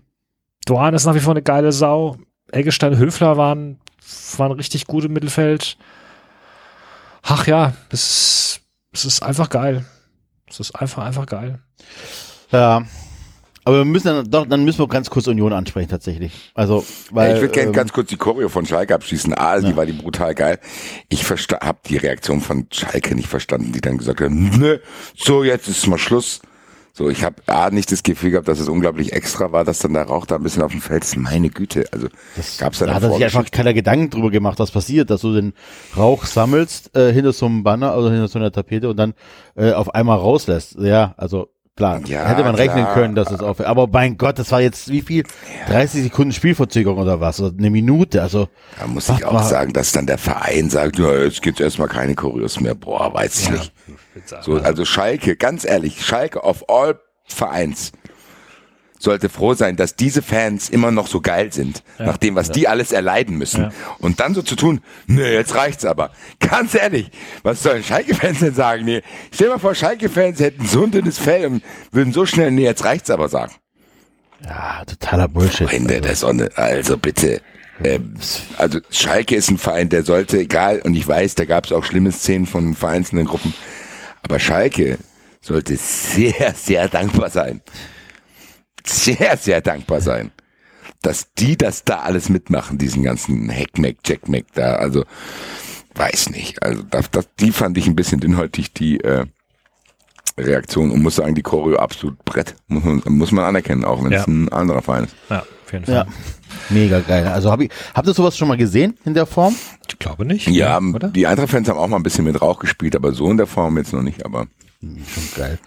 Doan 0.65 0.95
ist 0.95 1.05
nach 1.05 1.15
wie 1.15 1.21
vor 1.21 1.35
eine 1.35 1.43
geile 1.43 1.73
Sau. 1.73 2.19
Eggestein, 2.53 2.97
Höfler 2.97 3.37
waren, 3.37 3.79
waren 4.37 4.53
richtig 4.53 4.87
gut 4.87 5.05
im 5.05 5.13
Mittelfeld. 5.13 5.77
Ach 7.23 7.47
ja, 7.47 7.75
es 7.91 8.03
ist, 8.03 8.61
es 8.93 9.05
ist 9.05 9.23
einfach 9.23 9.49
geil. 9.49 9.85
Es 10.49 10.61
ist 10.61 10.75
einfach, 10.77 11.05
einfach 11.05 11.27
geil. 11.27 11.61
Ja. 12.51 12.85
Aber 13.65 13.79
wir 13.79 13.85
müssen 13.85 14.09
dann 14.09 14.29
doch, 14.29 14.45
dann 14.47 14.65
müssen 14.65 14.81
wir 14.81 14.89
ganz 14.89 15.09
kurz 15.09 15.29
Union 15.29 15.53
ansprechen 15.53 15.89
tatsächlich. 15.89 16.51
Also, 16.55 16.85
weil 17.13 17.37
ich 17.37 17.41
würde 17.41 17.55
gerne 17.55 17.69
ähm, 17.69 17.73
ganz 17.73 17.93
kurz 17.93 18.09
die 18.09 18.17
Choreo 18.17 18.49
von 18.49 18.67
Schalke 18.67 18.93
abschließen. 18.93 19.35
A, 19.35 19.61
die 19.61 19.69
Ja. 19.69 19.77
war 19.77 19.87
die 19.87 19.93
brutal 19.93 20.35
geil. 20.35 20.59
Ich 21.09 21.25
habe 21.31 21.79
die 21.87 21.97
Reaktion 21.97 22.41
von 22.41 22.67
Schalke 22.73 23.15
nicht 23.15 23.29
verstanden, 23.29 23.71
die 23.73 23.81
dann 23.81 23.99
gesagt 23.99 24.21
haben, 24.21 24.59
ne, 24.59 24.81
so 25.17 25.45
jetzt 25.45 25.69
ist 25.69 25.87
mal 25.87 25.97
Schluss. 25.99 26.41
So, 26.95 27.09
ich 27.09 27.25
habe 27.25 27.37
A, 27.47 27.71
nicht 27.71 27.91
das 27.91 28.03
Gefühl 28.03 28.33
gehabt, 28.33 28.49
dass 28.49 28.61
es 28.61 28.69
unglaublich 28.69 29.15
extra 29.15 29.51
war, 29.51 29.65
dass 29.65 29.79
dann 29.79 29.95
der 29.95 30.05
Rauch 30.05 30.27
da 30.27 30.37
ein 30.37 30.43
bisschen 30.43 30.63
auf 30.63 30.73
dem 30.73 30.83
Feld 30.83 31.05
ist. 31.05 31.17
Meine 31.17 31.49
Güte, 31.49 31.87
also 31.91 32.09
gab's 32.59 32.81
da 32.81 32.87
da 32.87 32.95
hat 32.95 33.03
sich 33.15 33.25
einfach 33.25 33.51
keiner 33.51 33.73
Gedanken 33.73 34.11
drüber 34.11 34.31
gemacht, 34.31 34.59
was 34.59 34.71
passiert, 34.71 35.09
dass 35.09 35.23
du 35.23 35.33
den 35.33 35.55
Rauch 35.97 36.27
sammelst 36.27 36.95
äh, 36.95 37.11
hinter 37.11 37.33
so 37.33 37.47
einem 37.47 37.63
Banner, 37.63 37.93
also 37.93 38.11
hinter 38.11 38.29
so 38.29 38.39
einer 38.39 38.53
Tapete 38.53 38.91
und 38.91 38.99
dann 38.99 39.15
äh, 39.57 39.73
auf 39.73 39.95
einmal 39.95 40.19
rauslässt. 40.19 40.77
Ja, 40.79 41.15
also 41.17 41.49
klar, 41.77 42.01
Ja, 42.07 42.25
hätte 42.27 42.45
man 42.45 42.55
rechnen 42.55 42.85
klar. 42.85 42.95
können, 42.95 43.15
dass 43.15 43.31
es 43.31 43.41
auf. 43.41 43.61
Aber 43.61 43.87
mein 43.87 44.17
Gott, 44.19 44.39
das 44.39 44.51
war 44.53 44.61
jetzt 44.61 44.89
wie 44.91 45.03
viel? 45.03 45.25
30 45.69 46.05
Sekunden 46.05 46.33
Spielverzögerung 46.33 46.99
oder 46.99 47.21
was? 47.21 47.41
Oder 47.41 47.55
eine 47.59 47.71
Minute? 47.71 48.23
Also 48.23 48.49
Da 48.79 48.87
muss 48.87 49.09
ich 49.09 49.25
auch 49.25 49.33
mal. 49.33 49.43
sagen, 49.43 49.73
dass 49.73 49.93
dann 49.93 50.07
der 50.07 50.19
Verein 50.19 50.71
sagt, 50.71 50.99
ja, 50.99 51.13
jetzt 51.15 51.43
gibt's 51.43 51.61
erstmal 51.61 51.89
keine 51.89 52.15
Choreos 52.15 52.61
mehr. 52.61 52.75
Boah, 52.75 53.13
weiß 53.15 53.41
ich 53.43 53.51
nicht. 53.51 53.73
So, 54.43 54.57
also 54.57 54.85
Schalke, 54.85 55.37
ganz 55.37 55.65
ehrlich, 55.65 56.05
Schalke 56.05 56.43
of 56.43 56.69
all 56.69 56.99
Vereins 57.25 57.93
sollte 59.03 59.29
froh 59.29 59.55
sein, 59.55 59.77
dass 59.77 59.97
diese 59.97 60.23
Fans 60.23 60.71
immer 60.71 60.91
noch 60.91 61.07
so 61.07 61.21
geil 61.21 61.53
sind, 61.53 61.83
nach 61.99 62.17
dem, 62.17 62.35
was 62.35 62.51
die 62.51 62.69
alles 62.69 62.93
erleiden 62.93 63.37
müssen. 63.37 63.73
Und 63.99 64.21
dann 64.21 64.35
so 64.35 64.43
zu 64.43 64.57
tun, 64.57 64.81
nee, 65.07 65.33
jetzt 65.33 65.55
reicht's 65.55 65.85
aber. 65.85 66.13
Ganz 66.41 66.75
ehrlich, 66.75 67.11
was 67.43 67.63
sollen 67.63 67.83
Schalke-Fans 67.83 68.41
denn 68.41 68.55
sagen? 68.55 68.85
Nee, 68.85 69.03
stell 69.33 69.49
dir 69.49 69.55
mal 69.55 69.59
vor, 69.59 69.75
Schalke-Fans 69.75 70.41
hätten 70.41 70.67
so 70.67 70.85
ein 70.85 70.91
dünnes 70.91 71.19
Fell 71.19 71.47
und 71.47 71.63
würden 71.91 72.13
so 72.13 72.27
schnell, 72.27 72.51
nee, 72.51 72.65
jetzt 72.65 72.85
reicht's 72.85 73.11
aber 73.11 73.29
sagen. 73.29 73.53
ja, 74.45 74.85
totaler 74.85 75.29
Bullshit. 75.29 75.69
Freunde 75.69 76.01
der 76.01 76.15
Sonne, 76.17 76.51
also 76.55 76.97
bitte. 76.97 77.41
Ähm, 77.83 78.15
also 78.57 78.79
Schalke 78.91 79.35
ist 79.35 79.51
ein 79.51 79.59
Verein, 79.59 79.89
der 79.89 80.05
sollte, 80.05 80.39
egal, 80.39 80.81
und 80.83 80.95
ich 80.95 81.07
weiß, 81.07 81.35
da 81.35 81.45
gab 81.45 81.67
es 81.67 81.73
auch 81.73 81.85
schlimme 81.85 82.13
Szenen 82.13 82.47
von 82.47 82.75
vereinzelten 82.75 83.27
Gruppen, 83.27 83.55
aber 84.23 84.39
Schalke 84.39 84.99
sollte 85.41 85.77
sehr, 85.81 86.55
sehr 86.55 86.89
dankbar 86.89 87.31
sein. 87.31 87.63
Sehr, 88.87 89.37
sehr 89.37 89.61
dankbar 89.61 90.01
sein, 90.01 90.31
dass 91.03 91.33
die 91.35 91.57
das 91.57 91.85
da 91.85 92.01
alles 92.01 92.29
mitmachen, 92.29 92.79
diesen 92.79 93.03
ganzen 93.03 93.49
Heckmeck, 93.49 93.99
Jackmeck 94.05 94.47
da, 94.55 94.75
also 94.77 95.05
weiß 95.95 96.31
nicht, 96.31 96.63
also 96.63 96.83
das, 96.83 97.11
das, 97.11 97.29
die 97.41 97.53
fand 97.53 97.77
ich 97.79 97.87
ein 97.87 97.97
bisschen 97.97 98.21
dünnhäutig, 98.21 98.73
die 98.73 98.99
äh, 99.01 99.27
Reaktion 100.39 100.91
und 100.91 101.03
muss 101.03 101.17
sagen, 101.17 101.35
die 101.35 101.43
Choreo 101.43 101.77
absolut 101.77 102.25
Brett, 102.25 102.55
muss 102.69 102.83
man, 102.85 103.03
muss 103.07 103.33
man 103.33 103.45
anerkennen, 103.45 103.85
auch 103.85 104.03
wenn 104.03 104.13
Ja. 104.13 104.21
es 104.21 104.27
ein 104.27 104.49
anderer 104.51 104.81
Verein 104.81 105.05
ist. 105.05 105.15
Ja, 105.29 105.41
auf 105.41 105.73
jeden 105.73 105.85
Fall. 105.85 105.95
Ja, 105.95 106.07
mega 106.71 107.01
geil. 107.01 107.27
Also 107.27 107.51
hab 107.51 107.61
ich, 107.61 107.71
habt 107.95 108.07
ihr 108.09 108.15
sowas 108.15 108.37
schon 108.37 108.49
mal 108.49 108.57
gesehen 108.57 108.97
in 109.05 109.13
der 109.15 109.27
Form? 109.27 109.55
Ich 109.89 109.99
glaube 109.99 110.25
nicht. 110.25 110.49
Ja, 110.49 110.79
oder? 110.81 111.09
die 111.09 111.27
Eintracht-Fans 111.27 111.69
haben 111.69 111.79
auch 111.79 111.87
mal 111.89 111.99
ein 111.99 112.03
bisschen 112.03 112.25
mit 112.25 112.41
Rauch 112.41 112.59
gespielt, 112.59 112.97
aber 112.97 113.13
so 113.13 113.31
in 113.31 113.37
der 113.37 113.47
Form 113.47 113.77
jetzt 113.77 113.93
noch 113.93 114.03
nicht. 114.03 114.25
Aber 114.25 114.47
Schon 114.81 114.97
geil. 115.37 115.59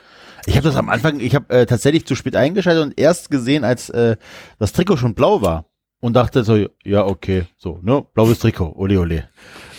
Ich 0.45 0.55
habe 0.55 0.67
das 0.67 0.75
am 0.75 0.89
Anfang, 0.89 1.19
ich 1.19 1.33
habe 1.33 1.49
äh, 1.49 1.65
tatsächlich 1.65 2.05
zu 2.05 2.15
spät 2.15 2.35
eingeschaltet 2.35 2.83
und 2.83 2.99
erst 2.99 3.31
gesehen, 3.31 3.63
als 3.63 3.89
äh, 3.89 4.15
das 4.59 4.73
Trikot 4.73 4.97
schon 4.97 5.15
blau 5.15 5.41
war 5.41 5.65
und 6.01 6.13
dachte 6.13 6.43
so, 6.43 6.67
ja 6.83 7.05
okay, 7.05 7.45
so, 7.57 7.79
ne, 7.81 8.05
blaues 8.13 8.39
Trikot, 8.39 8.73
ole 8.75 8.99
ole. 8.99 9.29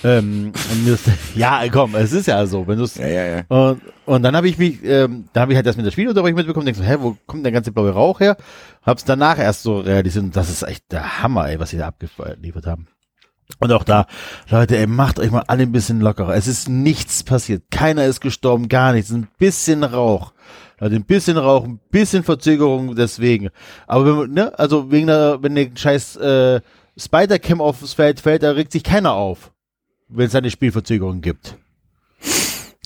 Ähm, 0.02 0.52
ist, 0.86 1.08
ja, 1.36 1.62
komm, 1.70 1.94
es 1.94 2.12
ist 2.12 2.26
ja 2.26 2.44
so, 2.46 2.66
wenn 2.66 2.78
du 2.78 2.84
ja, 2.96 3.06
ja, 3.06 3.26
ja. 3.26 3.42
und, 3.48 3.80
und 4.06 4.22
dann 4.22 4.34
habe 4.34 4.48
ich 4.48 4.58
mich, 4.58 4.82
ähm, 4.84 5.28
da 5.32 5.42
habe 5.42 5.52
ich 5.52 5.56
halt 5.56 5.66
das 5.66 5.76
mit 5.76 5.86
der 5.86 5.92
Spielunterbrechung 5.92 6.36
mitbekommen, 6.36 6.66
denk 6.66 6.76
so, 6.76 6.82
hä, 6.82 6.96
wo 6.98 7.16
kommt 7.26 7.44
der 7.44 7.52
ganze 7.52 7.70
blaue 7.70 7.90
Rauch 7.90 8.20
her? 8.20 8.36
Hab's 8.82 9.04
danach 9.04 9.38
erst 9.38 9.62
so 9.62 9.78
realisiert, 9.78 10.24
und 10.24 10.36
das 10.36 10.50
ist 10.50 10.62
echt 10.62 10.90
der 10.90 11.22
Hammer, 11.22 11.48
ey, 11.48 11.60
was 11.60 11.70
sie 11.70 11.78
da 11.78 11.88
abgeliefert 11.88 12.66
haben. 12.66 12.88
Und 13.58 13.72
auch 13.72 13.84
da, 13.84 14.06
Leute, 14.50 14.76
ey, 14.76 14.86
macht 14.86 15.18
euch 15.18 15.30
mal 15.30 15.44
alle 15.46 15.62
ein 15.62 15.72
bisschen 15.72 16.00
lockerer. 16.00 16.34
Es 16.34 16.48
ist 16.48 16.68
nichts 16.68 17.22
passiert. 17.22 17.70
Keiner 17.70 18.04
ist 18.04 18.20
gestorben, 18.20 18.68
gar 18.68 18.92
nichts. 18.92 19.12
Ein 19.12 19.28
bisschen 19.38 19.84
Rauch. 19.84 20.32
Leute, 20.78 20.94
ein 20.96 21.04
bisschen 21.04 21.38
Rauch, 21.38 21.64
ein 21.64 21.80
bisschen 21.90 22.22
Verzögerung 22.22 22.94
deswegen. 22.96 23.48
Aber 23.86 24.04
wenn 24.06 24.16
man, 24.16 24.30
ne, 24.32 24.58
also 24.58 24.90
wegen 24.90 25.06
der, 25.06 25.42
wenn 25.42 25.54
der 25.54 25.70
scheiß 25.74 26.16
äh, 26.16 26.60
Spider-Cam 26.98 27.60
aufs 27.60 27.94
Feld 27.94 28.20
fällt, 28.20 28.42
da 28.42 28.50
regt 28.52 28.72
sich 28.72 28.82
keiner 28.82 29.12
auf. 29.12 29.52
Wenn 30.08 30.26
es 30.26 30.34
eine 30.34 30.50
Spielverzögerung 30.50 31.20
gibt. 31.20 31.56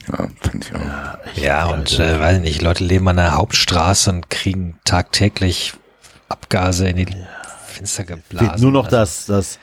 ja 0.09 0.29
fand 0.41 0.65
ich 0.65 0.75
auch. 0.75 0.81
Ja, 1.37 1.67
und 1.67 1.99
äh, 1.99 2.19
weiß 2.21 2.41
nicht, 2.41 2.63
Leute 2.63 2.85
leben 2.85 3.09
an 3.09 3.17
der 3.17 3.37
Hauptstraße 3.37 4.11
und 4.11 4.31
kriegen 4.31 4.79
tagtäglich 4.85 5.75
Abgase 6.29 6.89
in 6.89 6.97
die 6.97 7.07
Fenster 7.67 8.05
geblasen. 8.05 8.49
Fehlt 8.51 8.61
nur 8.63 8.73
noch 8.73 8.85
Also, 8.87 8.97
das, 8.97 9.27
das 9.27 9.59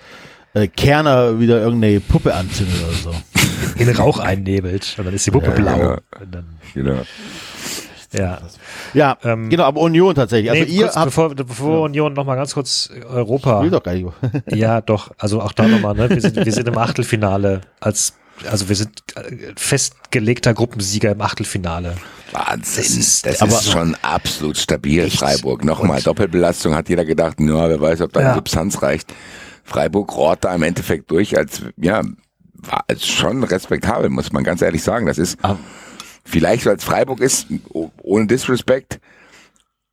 äh, 0.53 0.67
Kerner 0.67 1.39
wieder 1.39 1.61
irgendeine 1.61 1.99
Puppe 1.99 2.35
anzündet 2.35 2.75
oder 2.83 2.93
so. 2.93 3.15
in 3.77 3.89
Rauch 3.89 4.19
einnebelt 4.19 4.95
und 4.97 5.05
dann 5.05 5.13
ist 5.13 5.25
die 5.25 5.31
Puppe 5.31 5.47
Ja, 5.47 5.53
blau. 5.53 5.97
genau. 6.73 7.01
Genau. 8.17 8.37
ja. 8.93 9.17
Ja, 9.23 9.31
Ähm, 9.33 9.49
genau, 9.49 9.63
aber 9.63 9.81
Union 9.81 10.13
tatsächlich. 10.15 10.51
Also 10.51 10.63
nee, 10.63 10.69
ihr 10.69 10.83
kurz, 10.83 10.95
habt, 10.95 11.05
bevor, 11.05 11.35
bevor 11.35 11.81
Union 11.83 12.13
noch 12.13 12.25
mal 12.25 12.35
ganz 12.35 12.53
kurz 12.53 12.89
Europa. 13.09 13.61
will 13.63 13.69
doch 13.69 13.83
gar 13.83 13.93
nicht. 13.93 14.07
Ja, 14.53 14.81
doch. 14.81 15.11
Also 15.17 15.41
auch 15.41 15.51
da 15.53 15.67
nochmal, 15.67 15.95
ne? 15.95 16.09
Wir 16.09 16.21
sind, 16.21 16.35
wir 16.35 16.51
sind 16.51 16.67
im 16.67 16.77
Achtelfinale 16.77 17.61
als, 17.79 18.13
also 18.49 18.69
wir 18.69 18.75
sind 18.75 19.01
äh, 19.15 19.53
festgelegter 19.55 20.53
Gruppensieger 20.53 21.11
im 21.11 21.21
Achtelfinale. 21.21 21.95
Wahnsinn. 22.31 22.83
Das 22.83 22.95
ist- 22.95 23.25
das 23.25 23.41
aber- 23.41 23.51
ist 23.51 23.71
schon 23.71 23.95
absolut 24.01 24.57
stabil, 24.57 25.05
Echt? 25.05 25.19
Freiburg. 25.19 25.63
Nochmal, 25.63 25.97
Und- 25.97 26.07
Doppelbelastung 26.07 26.75
hat 26.75 26.89
jeder 26.89 27.05
gedacht, 27.05 27.39
ja, 27.39 27.69
wer 27.69 27.79
weiß, 27.79 28.01
ob 28.01 28.13
da 28.13 28.21
Ja. 28.21 28.33
Substanz 28.35 28.81
reicht. 28.81 29.13
Freiburg 29.63 30.15
rohrt 30.15 30.43
da 30.45 30.53
im 30.55 30.63
Endeffekt 30.63 31.09
durch, 31.11 31.37
als, 31.37 31.61
ja, 31.77 32.01
war 32.53 32.83
als 32.87 33.05
schon 33.07 33.43
respektabel, 33.43 34.09
muss 34.09 34.31
man 34.31 34.43
ganz 34.43 34.61
ehrlich 34.61 34.81
sagen. 34.83 35.05
Das 35.05 35.17
ist, 35.17 35.37
Ah. 35.43 35.57
Vielleicht 36.27 36.65
weil 36.65 36.75
es 36.75 36.83
Freiburg 36.83 37.19
ist, 37.19 37.47
oh- 37.73 37.91
ohne 38.03 38.27
Disrespect, 38.27 38.99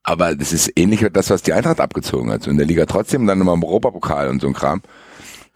aber 0.02 0.34
das 0.34 0.52
ist 0.52 0.70
ähnlich 0.76 1.02
wie 1.02 1.10
das, 1.10 1.30
was 1.30 1.42
die 1.42 1.52
Eintracht 1.54 1.80
abgezogen 1.80 2.30
hat. 2.30 2.42
So 2.42 2.50
in 2.50 2.58
der 2.58 2.66
Liga 2.66 2.84
trotzdem, 2.84 3.26
dann 3.26 3.40
immer 3.40 3.54
im 3.54 3.64
Europapokal 3.64 4.28
und 4.28 4.40
so 4.40 4.48
ein 4.48 4.52
Kram. 4.52 4.82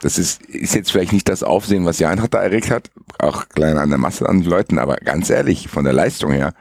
Das 0.01 0.17
ist, 0.17 0.43
ist 0.47 0.75
jetzt 0.75 0.93
vielleicht 0.93 1.13
nicht 1.13 1.29
das 1.29 1.43
Aufsehen, 1.43 1.85
was 1.85 1.99
die 1.99 2.07
Eintracht 2.07 2.33
da 2.33 2.43
erregt 2.43 2.71
hat, 2.71 2.91
auch 3.19 3.49
klein 3.49 3.77
an 3.77 3.91
der 3.91 3.99
Masse 3.99 4.29
an 4.29 4.43
Leuten, 4.43 4.79
aber 4.79 4.97
ganz 4.97 5.29
ehrlich, 5.29 5.69
von 5.69 5.85
der 5.85 5.93
Leistung 5.93 6.33
her, 6.33 6.55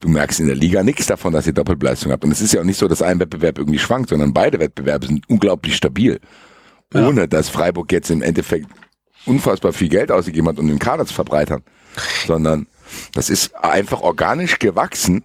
du 0.00 0.08
merkst 0.08 0.38
in 0.40 0.46
der 0.46 0.54
Liga 0.54 0.82
nichts 0.82 1.06
davon, 1.06 1.32
dass 1.32 1.46
ihr 1.46 1.54
Doppelbelastung 1.54 2.12
habt. 2.12 2.24
Und 2.24 2.30
es 2.30 2.42
ist 2.42 2.52
ja 2.52 2.60
auch 2.60 2.64
nicht 2.64 2.78
so, 2.78 2.86
dass 2.86 3.02
ein 3.02 3.18
Wettbewerb 3.18 3.58
irgendwie 3.58 3.78
schwankt, 3.78 4.10
sondern 4.10 4.32
beide 4.34 4.60
Wettbewerbe 4.60 5.06
sind 5.06 5.28
unglaublich 5.28 5.76
stabil. 5.76 6.20
Ohne 6.94 7.26
dass 7.26 7.48
Freiburg 7.48 7.90
jetzt 7.90 8.10
im 8.10 8.22
Endeffekt 8.22 8.66
unfassbar 9.26 9.72
viel 9.72 9.88
Geld 9.88 10.12
ausgegeben 10.12 10.48
hat, 10.48 10.58
um 10.58 10.68
den 10.68 10.78
Kader 10.78 11.04
zu 11.04 11.14
verbreitern. 11.14 11.62
Sondern 12.26 12.66
das 13.14 13.30
ist 13.30 13.54
einfach 13.54 14.00
organisch 14.00 14.58
gewachsen. 14.58 15.24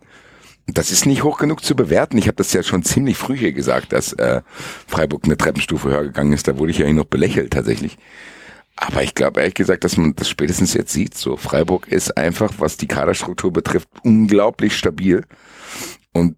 Das 0.67 0.91
ist 0.91 1.05
nicht 1.05 1.23
hoch 1.23 1.39
genug 1.39 1.63
zu 1.63 1.75
bewerten. 1.75 2.17
Ich 2.17 2.27
habe 2.27 2.37
das 2.37 2.53
ja 2.53 2.63
schon 2.63 2.83
ziemlich 2.83 3.17
früh 3.17 3.37
hier 3.37 3.51
gesagt, 3.51 3.91
dass 3.91 4.13
äh, 4.13 4.41
Freiburg 4.87 5.25
eine 5.25 5.37
Treppenstufe 5.37 5.89
höher 5.89 6.03
gegangen 6.03 6.31
ist. 6.31 6.47
Da 6.47 6.57
wurde 6.57 6.71
ich 6.71 6.77
ja 6.77 6.91
noch 6.93 7.05
belächelt 7.05 7.51
tatsächlich. 7.51 7.97
Aber 8.75 9.03
ich 9.03 9.13
glaube 9.13 9.41
ehrlich 9.41 9.55
gesagt, 9.55 9.83
dass 9.83 9.97
man 9.97 10.15
das 10.15 10.29
spätestens 10.29 10.73
jetzt 10.73 10.93
sieht. 10.93 11.15
So 11.15 11.37
Freiburg 11.37 11.87
ist 11.89 12.17
einfach, 12.17 12.53
was 12.57 12.77
die 12.77 12.87
Kaderstruktur 12.87 13.51
betrifft, 13.51 13.89
unglaublich 14.03 14.75
stabil. 14.77 15.25
Und 16.13 16.37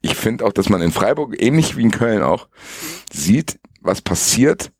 ich 0.00 0.14
finde 0.14 0.44
auch, 0.44 0.52
dass 0.52 0.68
man 0.68 0.82
in 0.82 0.92
Freiburg, 0.92 1.40
ähnlich 1.40 1.76
wie 1.76 1.82
in 1.82 1.90
Köln 1.90 2.22
auch, 2.22 2.48
sieht, 3.12 3.58
was 3.80 4.00
passiert, 4.00 4.72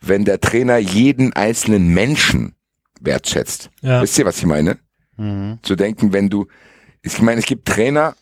wenn 0.00 0.24
der 0.24 0.40
Trainer 0.40 0.78
jeden 0.78 1.32
einzelnen 1.32 1.88
Menschen 1.88 2.54
wertschätzt. 3.00 3.70
Ja. 3.80 4.02
Wisst 4.02 4.18
ihr, 4.18 4.24
was 4.24 4.38
ich 4.38 4.46
meine? 4.46 4.78
Mhm. 5.18 5.58
Zu 5.62 5.76
denken, 5.76 6.12
wenn 6.12 6.30
du, 6.30 6.46
ich 7.02 7.20
meine, 7.20 7.40
es 7.40 7.46
gibt 7.46 7.68
Trainer, 7.68 8.14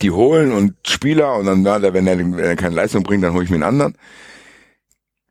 die 0.00 0.12
holen 0.12 0.52
und 0.52 0.74
Spieler 0.86 1.34
und 1.34 1.46
dann, 1.46 1.62
na, 1.62 1.82
wenn 1.92 2.06
er, 2.06 2.18
wenn 2.18 2.38
er 2.38 2.56
keine 2.56 2.76
Leistung 2.76 3.02
bringt, 3.02 3.24
dann 3.24 3.34
hole 3.34 3.44
ich 3.44 3.50
mir 3.50 3.56
einen 3.56 3.64
anderen. 3.64 3.96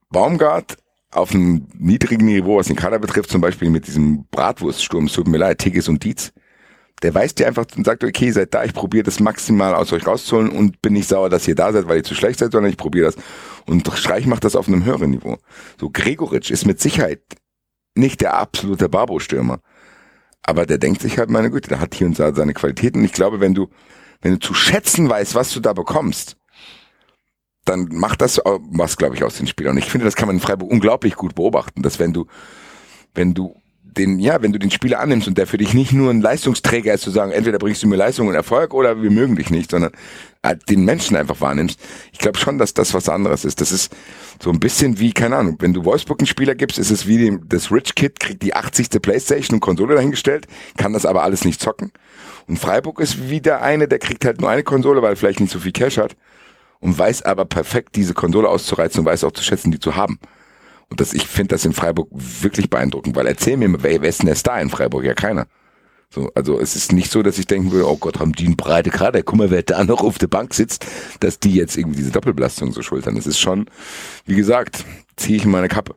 Baumgart 0.10 0.78
auf 1.12 1.34
einem 1.34 1.68
niedrigen 1.78 2.26
Niveau, 2.26 2.58
was 2.58 2.68
den 2.68 2.76
Kader 2.76 3.00
betrifft, 3.00 3.30
zum 3.30 3.42
Beispiel 3.42 3.70
mit 3.70 3.88
diesem 3.88 4.26
Bratwurststurm, 4.32 5.06
es 5.06 5.14
tut 5.14 5.28
mir 5.28 5.38
leid, 5.38 5.60
Tigges 5.60 5.88
und 5.88 6.04
Dietz, 6.04 6.34
der 7.02 7.16
weiß 7.16 7.36
dir 7.36 7.48
einfach 7.48 7.66
und 7.76 7.86
sagt, 7.86 8.04
okay, 8.04 8.32
seid 8.32 8.54
da, 8.54 8.64
ich 8.64 8.74
probiere 8.74 9.04
das 9.04 9.20
maximal 9.20 9.74
aus 9.74 9.94
euch 9.94 10.06
rauszuholen 10.06 10.50
und 10.50 10.82
bin 10.82 10.94
nicht 10.94 11.08
sauer, 11.08 11.30
dass 11.30 11.48
ihr 11.48 11.56
da 11.56 11.72
seid, 11.72 11.88
weil 11.88 11.98
ihr 11.98 12.04
zu 12.04 12.16
schlecht 12.16 12.40
seid, 12.40 12.52
sondern 12.52 12.70
ich 12.70 12.78
probiere 12.78 13.06
das. 13.06 13.16
Und 13.66 13.90
Streich 13.96 14.26
macht 14.26 14.44
das 14.44 14.56
auf 14.56 14.68
einem 14.68 14.84
höheren 14.84 15.12
Niveau. 15.12 15.38
So, 15.80 15.90
Gregoritsch 15.90 16.52
ist 16.52 16.66
mit 16.66 16.80
Sicherheit 16.80 17.22
nicht 17.96 18.22
der 18.22 18.36
absolute 18.36 18.90
Barbo-Stürmer. 18.90 19.60
Aber 20.50 20.66
der 20.66 20.80
denkt 20.80 21.04
sich 21.04 21.20
halt, 21.20 21.30
meine 21.30 21.52
Güte, 21.52 21.70
der 21.70 21.80
hat 21.80 21.94
hier 21.94 22.08
und 22.08 22.18
da 22.18 22.34
seine 22.34 22.56
Qualitäten. 22.56 23.04
Ich 23.04 23.14
glaube, 23.14 23.40
wenn 23.40 23.54
du, 23.54 23.70
wenn 24.20 24.32
du 24.32 24.40
zu 24.40 24.56
schätzen 24.56 25.08
weißt, 25.08 25.36
was 25.36 25.54
du 25.54 25.60
da 25.60 25.74
bekommst, 25.74 26.38
dann 27.66 27.88
macht 27.92 28.22
das 28.22 28.42
was, 28.44 28.98
glaube 28.98 29.14
ich, 29.16 29.24
aus 29.24 29.38
den 29.38 29.46
Spielern. 29.46 29.74
Und 29.74 29.78
ich 29.78 29.92
finde, 29.92 30.06
das 30.06 30.16
kann 30.16 30.26
man 30.26 30.38
in 30.38 30.42
Freiburg 30.42 30.72
unglaublich 30.72 31.14
gut 31.14 31.36
beobachten, 31.36 31.84
dass 31.84 32.00
wenn 32.00 32.14
du, 32.14 32.26
wenn 33.14 33.36
du 33.36 33.59
den, 33.98 34.20
ja, 34.20 34.42
wenn 34.42 34.52
du 34.52 34.60
den 34.60 34.72
Spieler 34.72 35.00
annimmst 35.00 35.28
und 35.28 35.38
der 35.38 35.48
für 35.48 35.58
dich 35.58 35.74
nicht 35.74 35.92
nur 35.92 36.10
ein 36.12 36.22
Leistungsträger 36.22 36.94
ist, 36.94 37.02
zu 37.02 37.12
sagen, 37.12 37.32
entweder 37.32 37.60
bringst 37.60 37.84
du 37.84 37.88
mir 37.88 37.96
Leistung 37.96 38.28
und 38.28 38.36
Erfolg 38.36 38.74
oder 38.74 39.02
wir 39.02 39.12
mögen 39.12 39.36
dich 39.36 39.50
nicht, 39.50 39.72
sondern 39.72 39.92
äh, 40.42 40.56
den 40.70 40.86
Menschen 40.86 41.18
einfach 41.18 41.42
wahrnimmst. 41.42 41.80
Ich 42.12 42.20
glaube 42.20 42.38
schon, 42.38 42.58
dass 42.58 42.74
das 42.74 42.94
was 42.94 43.10
anderes 43.10 43.46
ist. 43.46 43.62
Das 43.62 43.72
ist 43.72 43.96
so 44.42 44.50
ein 44.52 44.60
bisschen 44.60 45.00
wie, 45.00 45.12
keine 45.12 45.38
Ahnung, 45.38 45.58
wenn 45.60 45.74
du 45.74 45.86
Wolfsburg 45.86 46.20
einen 46.20 46.28
Spieler 46.28 46.56
gibst, 46.56 46.80
ist 46.80 46.92
es 46.92 47.08
wie 47.08 47.18
dem, 47.18 47.48
das 47.50 47.72
Rich 47.72 47.96
Kid 47.96 48.20
kriegt 48.20 48.42
die 48.44 48.54
80. 48.54 49.02
Playstation 49.02 49.56
und 49.56 49.62
Konsole 49.62 49.96
dahingestellt, 49.96 50.48
kann 50.78 50.94
das 50.94 51.06
aber 51.06 51.24
alles 51.24 51.46
nicht 51.46 51.62
zocken. 51.62 51.92
Und 52.48 52.58
Freiburg 52.58 53.00
ist 53.00 53.30
wie 53.30 53.42
der 53.42 53.62
eine, 53.62 53.88
der 53.88 54.00
kriegt 54.00 54.26
halt 54.26 54.42
nur 54.42 54.50
eine 54.50 54.64
Konsole, 54.64 55.02
weil 55.02 55.14
er 55.14 55.18
vielleicht 55.18 55.40
nicht 55.40 55.52
so 55.52 55.60
viel 55.60 55.72
Cash 55.72 55.98
hat 55.98 56.16
und 56.80 56.98
weiß 56.98 57.24
aber 57.24 57.46
perfekt, 57.46 57.96
diese 57.96 58.14
Konsole 58.14 58.48
auszureizen 58.48 59.02
und 59.02 59.06
weiß 59.06 59.24
auch 59.24 59.32
zu 59.32 59.44
schätzen, 59.44 59.72
die 59.72 59.80
zu 59.80 59.96
haben. 59.96 60.20
Und 60.90 61.00
das, 61.00 61.14
ich 61.14 61.28
finde 61.28 61.56
das 61.56 61.66
in 61.66 61.74
Freiburg 61.74 62.10
wirklich 62.12 62.70
beeindruckend, 62.70 63.16
weil 63.16 63.28
erzähl 63.28 63.58
mir, 63.58 63.84
wer, 63.84 64.02
wer 64.02 64.10
ist 64.10 64.20
denn 64.20 64.28
der 64.28 64.36
Star 64.36 64.60
in 64.60 64.70
Freiburg? 64.70 65.04
Ja, 65.04 65.14
keiner. 65.14 65.48
So, 66.12 66.32
also 66.34 66.60
es 66.60 66.76
ist 66.76 66.92
nicht 66.92 67.12
so, 67.12 67.22
dass 67.22 67.38
ich 67.38 67.46
denken 67.46 67.72
würde, 67.72 67.88
oh 67.88 67.98
Gott, 67.98 68.20
haben 68.20 68.34
die 68.34 68.48
einen 68.48 68.58
breite 68.58 68.90
gerade, 68.90 69.22
guck 69.22 69.38
mal, 69.38 69.52
wer 69.52 69.62
da 69.62 69.84
noch 69.84 70.04
auf 70.04 70.18
der 70.18 70.28
Bank 70.28 70.56
sitzt, 70.56 70.88
dass 71.20 71.40
die 71.40 71.54
jetzt 71.54 71.78
irgendwie 71.78 71.98
diese 71.98 72.12
Doppelbelastung 72.12 72.72
so 72.72 72.82
schultern. 72.82 73.16
Das 73.16 73.28
ist 73.28 73.40
schon, 73.40 73.70
wie 74.26 74.36
gesagt, 74.36 74.84
ziehe 75.18 75.38
ich 75.38 75.46
in 75.46 75.52
meine 75.52 75.68
Kappe. 75.68 75.96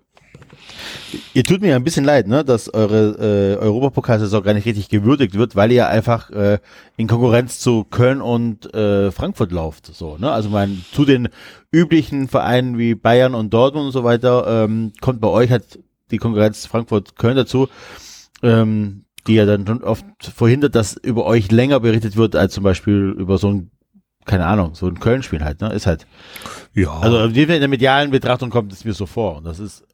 Ihr 1.35 1.45
tut 1.45 1.61
mir 1.61 1.77
ein 1.77 1.85
bisschen 1.85 2.05
leid, 2.05 2.27
ne, 2.27 2.45
dass 2.45 2.73
eure 2.73 3.17
äh, 3.19 3.57
Europapokalsaison 3.57 4.43
gar 4.43 4.55
nicht 4.55 4.67
richtig 4.67 4.89
gewürdigt 4.89 5.35
wird, 5.35 5.57
weil 5.57 5.73
ihr 5.73 5.89
einfach 5.89 6.31
äh, 6.31 6.59
in 6.97 7.09
Konkurrenz 7.09 7.59
zu 7.59 7.85
Köln 7.85 8.21
und 8.21 8.73
äh, 8.75 9.11
Frankfurt 9.11 9.53
lauft. 9.53 9.87
So, 9.87 10.17
ne? 10.19 10.31
Also 10.31 10.51
man 10.51 10.85
zu 10.93 11.05
den 11.05 11.29
üblichen 11.71 12.29
Vereinen 12.29 12.79
wie 12.79 12.95
Bayern 12.95 13.35
und 13.35 13.53
Dortmund 13.53 13.87
und 13.87 13.93
so 13.93 14.05
weiter 14.05 14.65
ähm, 14.65 14.93
kommt 15.01 15.21
bei 15.21 15.29
euch 15.29 15.51
halt 15.51 15.79
die 16.11 16.19
Konkurrenz 16.19 16.67
Frankfurt-Köln 16.67 17.37
dazu, 17.37 17.69
ähm, 18.43 19.05
die 19.27 19.35
ja 19.35 19.47
dann 19.47 19.67
schon 19.67 19.83
oft 19.83 20.05
verhindert, 20.21 20.75
dass 20.75 20.95
über 20.95 21.25
euch 21.25 21.51
länger 21.51 21.81
berichtet 21.81 22.17
wird 22.17 22.37
als 22.37 22.55
zum 22.55 22.65
Beispiel 22.65 23.15
über 23.19 23.39
so 23.39 23.49
ein 23.51 23.71
keine 24.25 24.47
Ahnung, 24.47 24.75
so 24.75 24.87
ein 24.87 25.01
Köln-Spiel 25.01 25.43
halt, 25.43 25.61
ne? 25.61 25.73
Ist 25.73 25.87
halt. 25.87 26.07
Ja. 26.75 26.93
Also 27.01 27.35
wie 27.35 27.43
in 27.43 27.49
der 27.49 27.69
medialen 27.69 28.11
Betrachtung 28.11 28.51
kommt 28.51 28.73
es 28.73 28.85
mir 28.85 28.93
so 28.93 29.07
vor. 29.07 29.39
Und 29.39 29.45
das 29.45 29.59
ist 29.59 29.85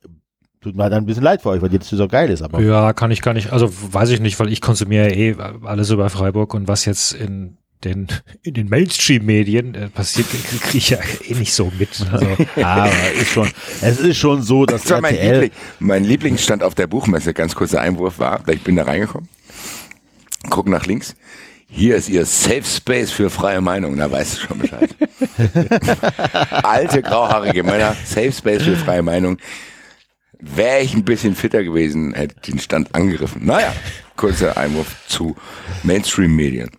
tut 0.69 0.77
mir 0.77 0.83
halt 0.85 0.93
ein 0.93 1.07
bisschen 1.07 1.23
leid 1.23 1.41
für 1.41 1.49
euch, 1.51 1.63
weil 1.63 1.71
die 1.71 1.79
so 1.81 2.09
geil 2.09 2.31
ist. 2.31 2.43
Aber 2.43 2.61
Ja, 2.61 2.93
kann 2.93 3.11
ich 3.11 3.23
gar 3.23 3.33
nicht, 3.33 3.53
also 3.53 3.71
weiß 3.71 4.11
ich 4.11 4.21
nicht, 4.21 4.39
weil 4.39 4.53
ich 4.53 4.61
konsumiere 4.61 5.11
eh 5.11 5.35
alles 5.65 5.91
über 5.91 6.11
Freiburg 6.11 6.53
und 6.53 6.69
was 6.69 6.85
jetzt 6.85 7.13
in 7.13 7.57
den, 7.85 8.09
in 8.43 8.55
den 8.55 8.69
Mainstream-Medien 8.69 9.75
äh, 9.75 9.89
passiert, 9.89 10.27
kriege 10.63 10.79
ich 10.79 10.91
ja 10.91 10.99
eh 11.27 11.35
nicht 11.35 11.55
so 11.55 11.73
mit. 11.79 12.05
Also, 12.13 12.27
aber 12.63 12.91
ist 13.19 13.31
schon, 13.31 13.49
es 13.81 14.01
ist 14.01 14.17
schon 14.19 14.43
so, 14.43 14.67
dass 14.67 14.83
Das 14.83 14.91
war 14.91 15.01
mein, 15.01 15.15
Liebling, 15.15 15.51
mein 15.79 16.05
Lieblingsstand 16.05 16.63
auf 16.63 16.75
der 16.75 16.87
Buchmesse, 16.87 17.33
ganz 17.33 17.55
kurzer 17.55 17.81
Einwurf 17.81 18.19
war, 18.19 18.47
ich 18.49 18.63
bin 18.63 18.77
da 18.77 18.83
reingekommen, 18.83 19.29
guck 20.51 20.69
nach 20.69 20.85
links, 20.85 21.15
hier 21.71 21.97
ist 21.97 22.09
ihr 22.09 22.27
Safe 22.27 22.65
Space 22.65 23.11
für 23.11 23.31
freie 23.31 23.61
Meinung, 23.61 23.97
da 23.97 24.11
weißt 24.11 24.37
du 24.37 24.41
schon 24.41 24.59
Bescheid. 24.59 24.91
Alte, 26.51 27.03
grauhaarige 27.03 27.63
Männer, 27.63 27.95
Safe 28.05 28.33
Space 28.33 28.63
für 28.65 28.77
freie 28.77 29.03
Meinung. 29.03 29.39
Wäre 30.41 30.81
ich 30.81 30.95
ein 30.95 31.05
bisschen 31.05 31.35
fitter 31.35 31.65
gewesen, 31.65 32.15
hätte 32.15 32.37
ich 32.43 32.51
den 32.53 32.59
Stand 32.61 32.95
angegriffen. 32.95 33.45
Naja, 33.45 33.73
kurzer 34.17 34.57
Einwurf 34.57 34.97
zu 35.09 35.35
Mainstream-Medien. 35.83 36.71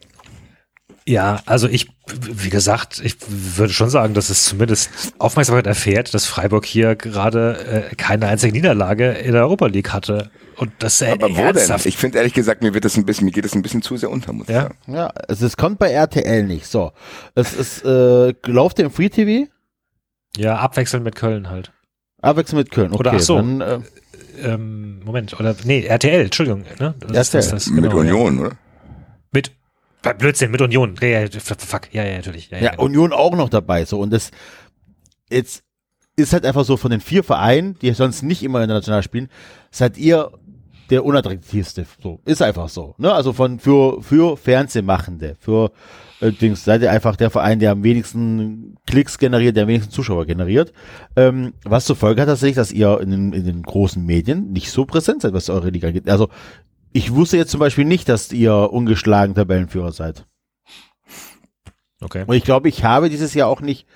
ja, 1.06 1.42
also 1.46 1.68
ich, 1.68 1.90
wie 2.22 2.50
gesagt, 2.50 3.02
ich 3.04 3.16
würde 3.28 3.74
schon 3.74 3.90
sagen, 3.90 4.14
dass 4.14 4.30
es 4.30 4.46
zumindest 4.46 4.90
Aufmerksamkeit 5.18 5.68
erfährt, 5.68 6.14
dass 6.14 6.26
Freiburg 6.26 6.66
hier 6.66 6.96
gerade 6.96 7.90
äh, 7.92 7.96
keine 7.96 8.28
einzige 8.28 8.54
Niederlage 8.54 9.10
in 9.12 9.34
der 9.34 9.42
Europa 9.42 9.66
League 9.68 9.92
hatte. 9.92 10.30
Und 10.56 10.72
das 10.80 11.02
äh, 11.02 11.12
Aber 11.12 11.30
wo 11.32 11.36
denn? 11.36 11.46
ernsthaft. 11.48 11.86
Ich 11.86 11.98
finde 11.98 12.18
ehrlich 12.20 12.34
gesagt, 12.34 12.62
mir 12.62 12.74
wird 12.74 12.86
das 12.86 12.96
ein 12.96 13.06
bisschen, 13.06 13.26
mir 13.26 13.32
geht 13.32 13.46
das 13.46 13.56
ein 13.56 13.62
bisschen 13.62 13.82
zu 13.82 13.98
sehr 13.98 14.10
unter, 14.12 14.34
muss 14.34 14.48
ich 14.50 14.54
Ja. 14.56 14.62
sagen. 14.64 14.76
ja, 14.88 15.08
also 15.28 15.46
es 15.46 15.58
kommt 15.58 15.80
bei 15.80 15.90
RTL 15.92 16.44
nicht. 16.44 16.68
So, 16.68 16.92
es 17.36 17.54
ist, 17.54 17.84
äh, 17.84 18.34
läuft 18.46 18.80
im 18.80 18.92
Free 18.92 19.10
TV, 19.10 19.50
Ja, 20.38 20.58
abwechselnd 20.58 21.04
mit 21.04 21.16
Köln 21.16 21.50
halt. 21.50 21.72
Abwechselnd 22.22 22.60
mit 22.66 22.72
Köln. 22.72 22.92
Okay, 22.92 23.00
Oder 23.00 23.14
ach 23.14 23.20
so. 23.20 23.36
Dann, 23.36 23.62
äh, 23.62 23.80
Ähm, 24.42 25.02
Moment, 25.04 25.38
oder 25.38 25.54
nee, 25.66 25.86
RTL, 25.86 26.22
Entschuldigung. 26.26 26.64
Ne? 26.80 26.96
Das, 27.12 27.34
RTL. 27.34 27.60
Mit 27.74 27.84
genau, 27.84 27.98
Union, 27.98 28.36
Ja. 28.38 28.42
oder? 28.46 28.56
Mit 29.34 29.52
äh, 30.04 30.14
Blödsinn, 30.14 30.52
mit 30.52 30.62
Union. 30.62 30.96
Ja, 31.02 31.08
ja, 31.08 31.28
fuck, 31.30 31.94
ja, 31.94 32.06
ja, 32.06 32.16
natürlich. 32.18 32.50
Ja, 32.50 32.58
ja, 32.58 32.64
ja, 32.64 32.70
genau. 32.72 32.84
Union 32.84 33.12
auch 33.12 33.36
noch 33.36 33.50
dabei. 33.50 33.84
So, 33.84 34.00
und 34.00 34.12
das 34.14 34.32
jetzt 35.30 35.64
ist 36.16 36.32
halt 36.34 36.46
einfach 36.46 36.64
so 36.66 36.78
von 36.78 36.92
den 36.92 37.02
vier 37.02 37.24
Vereinen, 37.24 37.78
die 37.82 37.92
sonst 37.92 38.24
nicht 38.24 38.44
immer 38.44 38.62
international 38.62 39.04
spielen, 39.04 39.30
seid 39.72 39.98
ihr 39.98 40.32
der 40.90 41.06
unattraktivste. 41.06 41.86
So, 42.02 42.20
ist 42.26 42.42
einfach 42.42 42.70
so. 42.70 42.96
Ne? 42.98 43.14
Also 43.14 43.34
von 43.34 43.60
für, 43.60 44.02
für 44.02 44.38
Fernsehmachende, 44.38 45.36
für 45.40 45.72
äh, 46.22 46.32
Dings, 46.32 46.66
seid 46.66 46.82
ihr 46.82 46.92
einfach 46.92 47.16
der 47.16 47.30
Verein, 47.30 47.60
der 47.60 47.72
am 47.72 47.84
wenigsten 47.84 48.76
Klicks 48.86 49.18
generiert, 49.18 49.56
der 49.56 49.64
am 49.64 49.70
wenigsten 49.70 49.92
Zuschauer 49.92 50.26
generiert. 50.26 50.74
Ähm, 51.16 51.54
was 51.64 51.86
zur 51.86 51.96
Folge 51.96 52.22
hat 52.22 52.28
tatsächlich, 52.28 52.56
dass 52.56 52.72
ihr 52.72 53.00
in 53.02 53.12
den, 53.12 53.34
in 53.34 53.46
den 53.46 53.64
großen 53.64 54.06
Medien 54.06 54.52
nicht 54.52 54.72
so 54.72 54.86
präsent 54.86 55.22
seid, 55.22 55.34
was 55.34 55.50
eure 55.50 55.70
Liga 55.70 55.92
geht. 55.92 56.10
Also 56.10 56.30
ich 56.92 57.14
wusste 57.14 57.38
jetzt 57.38 57.52
zum 57.52 57.60
Beispiel 57.60 57.86
nicht, 57.86 58.10
dass 58.10 58.32
ihr 58.32 58.54
ungeschlagen 58.54 59.36
Tabellenführer 59.36 59.92
seid. 59.92 60.26
Okay. 62.02 62.24
Und 62.26 62.36
ich 62.36 62.44
glaube, 62.44 62.70
ich 62.70 62.84
habe 62.84 63.10
dieses 63.10 63.34
Jahr 63.34 63.48
auch 63.50 63.62
nicht 63.62 63.88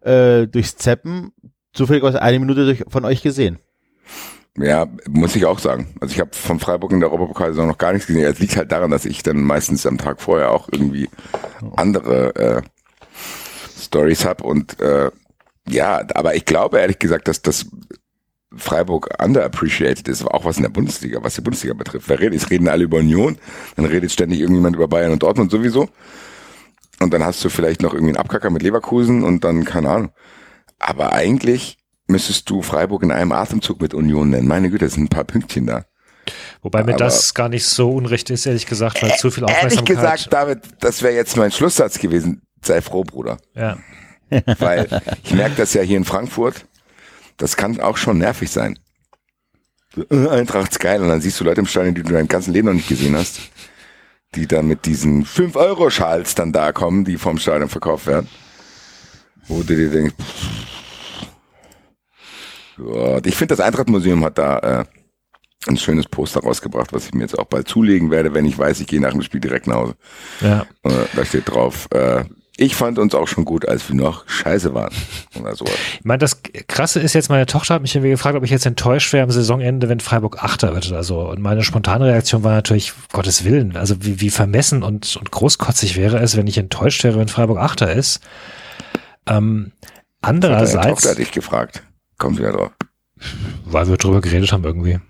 äh, 0.00 0.46
durchs 0.46 0.76
Zeppen 0.76 1.32
zufälligerweise 1.72 2.22
eine 2.22 2.38
Minute 2.38 2.64
durch, 2.64 2.84
von 2.88 3.04
euch 3.04 3.22
gesehen. 3.22 3.58
Ja, 4.58 4.86
muss 5.08 5.34
ich 5.34 5.46
auch 5.46 5.58
sagen. 5.58 5.94
Also 6.00 6.12
ich 6.12 6.20
habe 6.20 6.30
von 6.34 6.60
Freiburg 6.60 6.92
in 6.92 7.00
der 7.00 7.08
Europapokalsaison 7.10 7.68
noch 7.68 7.78
gar 7.78 7.92
nichts 7.92 8.06
gesehen. 8.06 8.24
Es 8.24 8.38
liegt 8.38 8.56
halt 8.56 8.70
daran, 8.70 8.90
dass 8.90 9.06
ich 9.06 9.22
dann 9.22 9.42
meistens 9.42 9.86
am 9.86 9.96
Tag 9.96 10.20
vorher 10.20 10.50
auch 10.50 10.68
irgendwie 10.70 11.08
andere 11.76 12.34
äh, 12.36 12.62
Stories 13.80 14.24
habe 14.24 14.44
und 14.44 14.78
äh, 14.80 15.10
ja, 15.68 16.02
aber 16.14 16.34
ich 16.34 16.44
glaube 16.44 16.80
ehrlich 16.80 16.98
gesagt, 16.98 17.28
dass 17.28 17.40
das 17.40 17.66
Freiburg 18.56 19.08
underappreciated 19.22 20.08
ist, 20.08 20.24
auch 20.24 20.44
was 20.44 20.56
in 20.56 20.64
der 20.64 20.70
Bundesliga, 20.70 21.22
was 21.22 21.36
die 21.36 21.40
Bundesliga 21.40 21.74
betrifft. 21.74 22.08
Wer 22.08 22.20
redet? 22.20 22.42
Es 22.42 22.50
reden 22.50 22.68
alle 22.68 22.84
über 22.84 22.98
Union, 22.98 23.38
dann 23.76 23.86
redet 23.86 24.12
ständig 24.12 24.40
irgendjemand 24.40 24.76
über 24.76 24.88
Bayern 24.88 25.12
und 25.12 25.22
Dortmund 25.22 25.50
sowieso. 25.50 25.88
Und 27.00 27.12
dann 27.14 27.24
hast 27.24 27.42
du 27.44 27.48
vielleicht 27.48 27.82
noch 27.82 27.94
irgendwie 27.94 28.10
einen 28.10 28.18
Abkacker 28.18 28.50
mit 28.50 28.62
Leverkusen 28.62 29.24
und 29.24 29.44
dann, 29.44 29.64
keine 29.64 29.88
Ahnung. 29.88 30.10
Aber 30.78 31.12
eigentlich 31.12 31.78
müsstest 32.12 32.48
du 32.48 32.62
Freiburg 32.62 33.02
in 33.02 33.10
einem 33.10 33.32
Atemzug 33.32 33.80
mit 33.80 33.94
Union 33.94 34.30
nennen. 34.30 34.46
Meine 34.46 34.70
Güte, 34.70 34.84
das 34.84 34.94
sind 34.94 35.04
ein 35.04 35.08
paar 35.08 35.24
Pünktchen 35.24 35.66
da. 35.66 35.84
Wobei 36.62 36.84
mir 36.84 36.94
Aber- 36.94 37.04
das 37.04 37.34
gar 37.34 37.48
nicht 37.48 37.66
so 37.66 37.90
unrecht 37.90 38.30
ist, 38.30 38.46
ehrlich 38.46 38.66
gesagt, 38.66 39.02
weil 39.02 39.16
zu 39.16 39.30
viel 39.30 39.42
Ehrlich 39.42 39.56
Aufmerksamkeit. 39.56 39.96
gesagt, 39.96 40.32
David, 40.32 40.58
das 40.80 41.02
wäre 41.02 41.14
jetzt 41.14 41.36
mein 41.36 41.50
Schlusssatz 41.50 41.98
gewesen. 41.98 42.42
Sei 42.64 42.80
froh, 42.80 43.02
Bruder. 43.02 43.38
ja. 43.54 43.76
Weil 44.60 44.88
ich 45.24 45.34
merke 45.34 45.56
das 45.56 45.74
ja 45.74 45.82
hier 45.82 45.98
in 45.98 46.04
Frankfurt. 46.06 46.64
Das 47.36 47.54
kann 47.56 47.78
auch 47.80 47.98
schon 47.98 48.16
nervig 48.16 48.50
sein. 48.50 48.78
So, 49.94 50.04
äh, 50.10 50.28
Eintracht's 50.30 50.78
geil. 50.78 51.02
Und 51.02 51.08
dann 51.08 51.20
siehst 51.20 51.38
du 51.38 51.44
Leute 51.44 51.60
im 51.60 51.66
Stadion, 51.66 51.94
die 51.94 52.02
du 52.02 52.12
dein 52.14 52.28
ganzes 52.28 52.50
Leben 52.50 52.68
noch 52.68 52.72
nicht 52.74 52.88
gesehen 52.88 53.14
hast. 53.14 53.40
Die 54.34 54.46
dann 54.46 54.66
mit 54.68 54.86
diesen 54.86 55.26
5-Euro-Schals 55.26 56.34
dann 56.34 56.50
da 56.52 56.72
kommen, 56.72 57.04
die 57.04 57.18
vom 57.18 57.36
Stadion 57.36 57.68
verkauft 57.68 58.06
werden. 58.06 58.26
Wo 59.48 59.62
du 59.62 59.76
dir 59.76 59.90
denkst, 59.90 60.14
pff, 60.18 60.61
Gott. 62.76 63.26
ich 63.26 63.36
finde, 63.36 63.56
das 63.56 63.64
Eintracht-Museum 63.64 64.24
hat 64.24 64.38
da 64.38 64.58
äh, 64.58 64.84
ein 65.68 65.76
schönes 65.76 66.06
Poster 66.06 66.40
rausgebracht, 66.40 66.92
was 66.92 67.06
ich 67.06 67.14
mir 67.14 67.22
jetzt 67.22 67.38
auch 67.38 67.44
bald 67.44 67.68
zulegen 67.68 68.10
werde, 68.10 68.34
wenn 68.34 68.44
ich 68.44 68.58
weiß, 68.58 68.80
ich 68.80 68.86
gehe 68.86 69.00
nach 69.00 69.12
dem 69.12 69.22
Spiel 69.22 69.40
direkt 69.40 69.66
nach 69.66 69.76
Hause. 69.76 69.94
ja. 70.40 70.66
Äh, 70.82 70.90
da 71.14 71.24
steht 71.24 71.48
drauf, 71.48 71.88
äh, 71.92 72.24
ich 72.58 72.76
fand 72.76 72.98
uns 72.98 73.14
auch 73.14 73.28
schon 73.28 73.44
gut, 73.46 73.66
als 73.66 73.88
wir 73.88 73.96
noch 73.96 74.28
scheiße 74.28 74.74
waren. 74.74 74.92
Oder 75.40 75.56
sowas. 75.56 75.74
Ich 75.94 76.04
meine, 76.04 76.18
das 76.18 76.42
Krasse 76.68 77.00
ist 77.00 77.14
jetzt, 77.14 77.30
meine 77.30 77.46
Tochter 77.46 77.74
hat 77.74 77.82
mich 77.82 77.94
irgendwie 77.94 78.10
gefragt, 78.10 78.36
ob 78.36 78.44
ich 78.44 78.50
jetzt 78.50 78.66
enttäuscht 78.66 79.12
wäre 79.12 79.24
am 79.24 79.30
Saisonende, 79.30 79.88
wenn 79.88 80.00
Freiburg 80.00 80.44
Achter 80.44 80.74
wird 80.74 80.86
oder 80.88 81.02
so. 81.02 81.20
Und 81.20 81.40
meine 81.40 81.62
spontane 81.62 82.06
Reaktion 82.06 82.44
war 82.44 82.52
natürlich, 82.52 82.92
Gottes 83.12 83.44
Willen, 83.44 83.76
also 83.76 84.04
wie, 84.04 84.20
wie 84.20 84.28
vermessen 84.28 84.82
und, 84.82 85.16
und 85.16 85.30
großkotzig 85.30 85.96
wäre 85.96 86.18
es, 86.18 86.36
wenn 86.36 86.46
ich 86.46 86.58
enttäuscht 86.58 87.02
wäre, 87.04 87.18
wenn 87.18 87.28
Freiburg 87.28 87.58
Achter 87.58 87.92
ist. 87.92 88.20
Ähm, 89.26 89.72
andererseits, 90.20 90.88
Tochter 90.88 91.10
hat 91.10 91.18
dich 91.18 91.32
gefragt. 91.32 91.82
Kommt 92.22 92.38
wieder 92.38 92.52
drauf. 92.52 92.70
weil 93.64 93.88
wir 93.88 93.96
drüber 93.96 94.20
geredet 94.20 94.52
haben 94.52 94.62
irgendwie. 94.62 95.00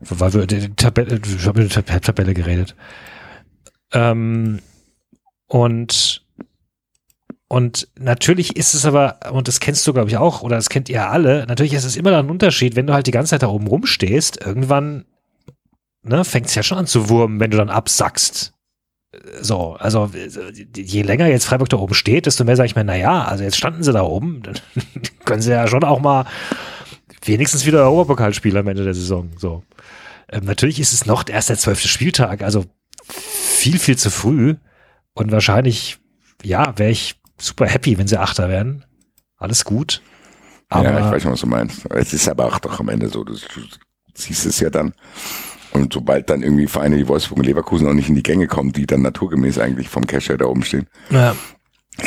Weil 0.00 0.34
wir 0.34 0.46
die 0.46 0.74
Tabelle, 0.74 1.20
die 1.20 1.68
Tab- 1.68 2.02
Tabelle 2.02 2.34
geredet. 2.34 2.74
Ähm, 3.92 4.58
und 5.46 6.24
und 7.48 7.86
natürlich 7.96 8.56
ist 8.56 8.74
es 8.74 8.84
aber, 8.84 9.20
und 9.30 9.46
das 9.46 9.60
kennst 9.60 9.86
du, 9.86 9.92
glaube 9.92 10.08
ich, 10.08 10.16
auch, 10.16 10.42
oder 10.42 10.56
das 10.56 10.68
kennt 10.68 10.88
ihr 10.88 11.08
alle, 11.08 11.46
natürlich 11.46 11.74
ist 11.74 11.84
es 11.84 11.96
immer 11.96 12.10
dann 12.10 12.26
ein 12.26 12.30
Unterschied, 12.30 12.74
wenn 12.74 12.88
du 12.88 12.92
halt 12.94 13.06
die 13.06 13.12
ganze 13.12 13.30
Zeit 13.30 13.44
da 13.44 13.46
oben 13.46 13.68
rumstehst, 13.68 14.44
irgendwann 14.44 15.04
ne, 16.02 16.24
fängt 16.24 16.46
es 16.46 16.56
ja 16.56 16.64
schon 16.64 16.78
an 16.78 16.88
zu 16.88 17.08
wurmen, 17.08 17.38
wenn 17.38 17.52
du 17.52 17.56
dann 17.56 17.70
absackst. 17.70 18.52
So, 19.40 19.74
also 19.74 20.10
je 20.74 21.02
länger 21.02 21.26
jetzt 21.26 21.46
Freiburg 21.46 21.68
da 21.68 21.76
oben 21.76 21.94
steht, 21.94 22.26
desto 22.26 22.44
mehr 22.44 22.56
sage 22.56 22.66
ich 22.66 22.76
mir, 22.76 22.84
naja, 22.84 23.24
also 23.24 23.44
jetzt 23.44 23.56
standen 23.56 23.82
sie 23.82 23.92
da 23.92 24.02
oben, 24.02 24.42
dann 24.44 24.56
können 25.24 25.42
sie 25.42 25.50
ja 25.50 25.66
schon 25.68 25.84
auch 25.84 26.00
mal 26.00 26.26
wenigstens 27.24 27.66
wieder 27.66 27.82
Europapokalspieler 27.82 28.60
am 28.60 28.68
Ende 28.68 28.84
der 28.84 28.94
Saison. 28.94 29.30
So. 29.36 29.62
Ähm, 30.30 30.44
natürlich 30.44 30.80
ist 30.80 30.92
es 30.92 31.06
noch 31.06 31.28
erst 31.28 31.48
der 31.48 31.58
zwölfte 31.58 31.88
Spieltag, 31.88 32.42
also 32.42 32.64
viel, 33.04 33.78
viel 33.78 33.96
zu 33.96 34.10
früh. 34.10 34.56
Und 35.14 35.32
wahrscheinlich, 35.32 35.98
ja, 36.42 36.76
wäre 36.78 36.90
ich 36.90 37.16
super 37.38 37.66
happy, 37.66 37.98
wenn 37.98 38.06
sie 38.06 38.18
Achter 38.18 38.48
werden. 38.48 38.84
Alles 39.38 39.64
gut. 39.64 40.02
Aber 40.68 40.90
ja, 40.90 41.06
ich 41.06 41.12
weiß 41.12 41.22
schon, 41.22 41.32
was 41.32 41.40
du 41.40 41.46
meinst. 41.46 41.86
Es 41.90 42.12
ist 42.12 42.28
aber 42.28 42.46
auch 42.46 42.58
doch 42.58 42.80
am 42.80 42.88
Ende 42.88 43.08
so, 43.08 43.24
du, 43.24 43.34
du 43.34 43.60
siehst 44.14 44.46
es 44.46 44.60
ja 44.60 44.70
dann. 44.70 44.94
Und 45.76 45.92
sobald 45.92 46.30
dann 46.30 46.42
irgendwie 46.42 46.66
Vereine 46.66 46.96
wie 46.96 47.06
Wolfsburg 47.06 47.38
und 47.38 47.44
Leverkusen 47.44 47.86
auch 47.86 47.92
nicht 47.92 48.08
in 48.08 48.14
die 48.14 48.22
Gänge 48.22 48.46
kommen, 48.46 48.72
die 48.72 48.86
dann 48.86 49.02
naturgemäß 49.02 49.58
eigentlich 49.58 49.90
vom 49.90 50.06
Casher 50.06 50.38
da 50.38 50.46
oben 50.46 50.62
stehen, 50.62 50.88
ja, 51.10 51.36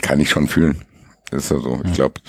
kann 0.01 0.19
ich 0.19 0.31
schon 0.31 0.47
fühlen. 0.47 0.81
Das 1.29 1.43
ist 1.43 1.51
ja 1.51 1.59
so. 1.59 1.79
Ich 1.85 1.93
glaube, 1.93 2.19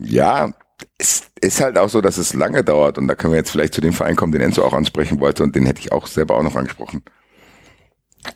ja, 0.00 0.54
es 0.96 1.24
ist 1.42 1.60
halt 1.60 1.76
auch 1.76 1.90
so, 1.90 2.00
dass 2.00 2.16
es 2.16 2.32
lange 2.32 2.64
dauert 2.64 2.96
und 2.96 3.08
da 3.08 3.14
können 3.14 3.34
wir 3.34 3.38
jetzt 3.38 3.50
vielleicht 3.50 3.74
zu 3.74 3.82
dem 3.82 3.92
Verein 3.92 4.16
kommen, 4.16 4.32
den 4.32 4.40
Enzo 4.40 4.64
auch 4.64 4.72
ansprechen 4.72 5.20
wollte 5.20 5.42
und 5.42 5.54
den 5.54 5.66
hätte 5.66 5.80
ich 5.80 5.92
auch 5.92 6.06
selber 6.06 6.38
auch 6.38 6.42
noch 6.42 6.56
angesprochen. 6.56 7.02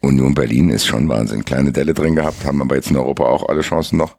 Union 0.02 0.34
Berlin 0.34 0.68
ist 0.68 0.84
schon 0.84 1.08
Wahnsinn. 1.08 1.46
Kleine 1.46 1.72
Delle 1.72 1.94
drin 1.94 2.14
gehabt, 2.14 2.44
haben 2.44 2.60
aber 2.60 2.74
jetzt 2.74 2.90
in 2.90 2.98
Europa 2.98 3.24
auch 3.24 3.48
alle 3.48 3.62
Chancen 3.62 3.96
noch 3.96 4.18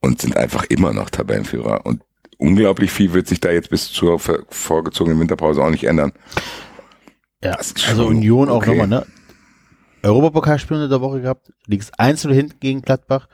und 0.00 0.20
sind 0.20 0.36
einfach 0.36 0.62
immer 0.64 0.92
noch 0.92 1.10
Tabellenführer. 1.10 1.84
Und 1.84 2.04
unglaublich 2.38 2.90
viel 2.90 3.12
wird 3.12 3.26
sich 3.26 3.40
da 3.40 3.50
jetzt 3.50 3.70
bis 3.70 3.92
zur 3.92 4.18
vorgezogenen 4.48 5.20
Winterpause 5.20 5.62
auch 5.62 5.70
nicht 5.70 5.84
ändern. 5.84 6.12
Ja, 7.44 7.56
also 7.86 8.06
Union 8.06 8.48
auch 8.48 8.56
okay. 8.56 8.70
nochmal, 8.70 8.88
ne? 8.88 9.06
Europapokalspiel 10.02 10.82
in 10.82 10.90
der 10.90 11.00
Woche 11.00 11.20
gehabt, 11.20 11.52
liegst 11.66 11.98
1 11.98 12.22
hinten 12.22 12.60
gegen 12.60 12.82
Gladbach 12.82 13.28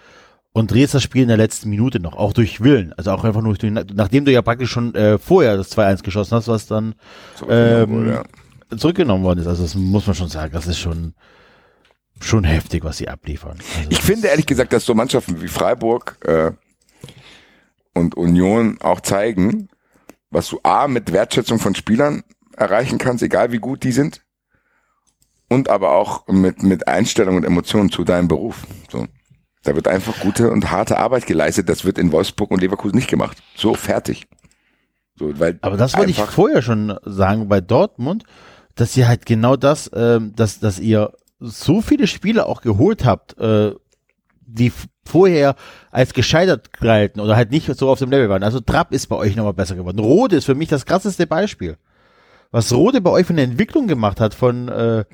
und 0.53 0.71
drehst 0.71 0.95
das 0.95 1.03
Spiel 1.03 1.23
in 1.23 1.29
der 1.29 1.37
letzten 1.37 1.69
Minute 1.69 2.01
noch, 2.01 2.17
auch 2.17 2.33
durch 2.33 2.63
Willen. 2.63 2.93
Also 2.97 3.11
auch 3.11 3.25
einfach 3.25 3.43
nur 3.43 3.55
durch, 3.55 3.73
nachdem 3.73 4.25
du 4.25 4.33
ja 4.33 4.41
praktisch 4.41 4.71
schon 4.71 4.95
äh, 4.95 5.19
vorher 5.19 5.57
das 5.57 5.77
2-1 5.77 6.03
geschossen 6.03 6.37
hast, 6.37 6.49
was 6.49 6.67
dann 6.67 6.95
Ähm, 7.49 7.91
wohl, 7.91 8.09
ja. 8.09 8.79
zurückgenommen 8.79 9.25
worden 9.25 9.41
ist. 9.41 9.47
Also 9.47 9.63
das 9.63 9.75
muss 9.75 10.07
man 10.07 10.15
schon 10.15 10.29
sagen, 10.29 10.53
das 10.53 10.67
ist 10.67 10.79
schon, 10.79 11.15
schon 12.21 12.45
heftig, 12.45 12.85
was 12.85 12.97
sie 12.99 13.09
abliefern. 13.09 13.59
Also 13.77 13.91
Ich 13.91 14.01
finde 14.01 14.29
ehrlich 14.29 14.47
gesagt, 14.47 14.73
dass 14.73 14.85
so 14.85 14.95
Mannschaften 14.95 15.43
wie 15.43 15.49
Freiburg 15.49 16.19
äh, 16.25 16.53
und 17.95 18.17
Union 18.17 18.79
auch 18.81 19.01
zeigen, 19.01 19.69
was 20.31 20.49
du 20.49 20.61
A 20.63 20.89
mit 20.89 21.13
Wertschätzung 21.13 21.59
von 21.59 21.75
Spielern 21.75 22.25
erreichen 22.57 22.99
kannst, 22.99 23.23
egal 23.23 23.53
wie 23.53 23.59
gut 23.59 23.85
die 23.85 23.93
sind, 23.93 24.23
und 25.49 25.69
aber 25.69 25.93
auch 25.93 26.27
mit, 26.27 26.63
mit 26.63 26.89
Einstellung 26.89 27.37
und 27.37 27.45
Emotionen 27.45 27.91
zu 27.91 28.05
deinem 28.05 28.29
Beruf. 28.29 28.67
So. 28.91 29.07
Da 29.63 29.75
wird 29.75 29.89
einfach 29.89 30.21
gute 30.21 30.51
und 30.51 30.71
harte 30.71 30.99
Arbeit 30.99 31.27
geleistet. 31.27 31.69
Das 31.69 31.85
wird 31.85 31.99
in 31.99 32.13
Wolfsburg 32.13 32.51
und 32.51 32.61
Leverkusen 32.61 32.97
nicht 32.97 33.09
gemacht. 33.09 33.43
So, 33.57 33.75
fertig. 33.75 34.27
So, 35.17 35.39
weil 35.39 35.59
Aber 35.63 35.77
das 35.77 35.97
wollte 35.97 36.11
ich 36.11 36.21
vorher 36.21 36.61
schon 36.61 36.99
sagen 37.05 37.49
bei 37.49 37.61
Dortmund, 37.61 38.25
dass 38.75 38.97
ihr 38.97 39.09
halt 39.09 39.27
genau 39.27 39.57
das, 39.57 39.91
ähm, 39.95 40.35
dass, 40.35 40.59
dass 40.59 40.79
ihr 40.79 41.13
so 41.39 41.81
viele 41.81 42.07
Spiele 42.07 42.47
auch 42.47 42.61
geholt 42.61 43.05
habt, 43.05 43.39
äh, 43.39 43.73
die 44.41 44.73
vorher 45.07 45.57
als 45.91 46.15
gescheitert 46.15 46.73
galten 46.73 47.21
oder 47.21 47.37
halt 47.37 47.51
nicht 47.51 47.67
so 47.77 47.91
auf 47.91 47.99
dem 47.99 48.11
Level 48.11 48.29
waren. 48.29 48.43
Also 48.43 48.61
Trapp 48.61 48.93
ist 48.93 49.07
bei 49.09 49.17
euch 49.17 49.37
nochmal 49.37 49.55
besser 49.55 49.77
geworden. 49.77 49.99
Rode 49.99 50.37
ist 50.37 50.45
für 50.45 50.55
mich 50.55 50.69
das 50.69 50.87
krasseste 50.87 51.27
Beispiel. 51.27 51.77
Was 52.51 52.73
Rode 52.73 53.01
bei 53.01 53.11
euch 53.11 53.27
für 53.27 53.33
eine 53.33 53.43
Entwicklung 53.43 53.87
gemacht 53.87 54.21
hat 54.21 54.35
von 54.35 54.69
äh, 54.69 55.05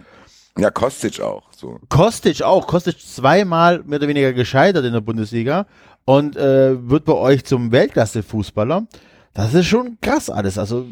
Ja, 0.58 0.70
Kostic 0.70 1.20
auch. 1.20 1.44
So. 1.52 1.78
Kostic 1.88 2.42
auch. 2.42 2.66
Kostic 2.66 3.00
zweimal 3.00 3.82
mehr 3.84 3.98
oder 3.98 4.08
weniger 4.08 4.32
gescheitert 4.32 4.84
in 4.84 4.92
der 4.92 5.00
Bundesliga 5.00 5.66
und 6.04 6.36
äh, 6.36 6.88
wird 6.88 7.04
bei 7.04 7.14
euch 7.14 7.44
zum 7.44 7.72
Weltklasse-Fußballer. 7.72 8.86
Das 9.32 9.54
ist 9.54 9.66
schon 9.66 9.98
krass 10.00 10.28
alles. 10.28 10.58
Also 10.58 10.86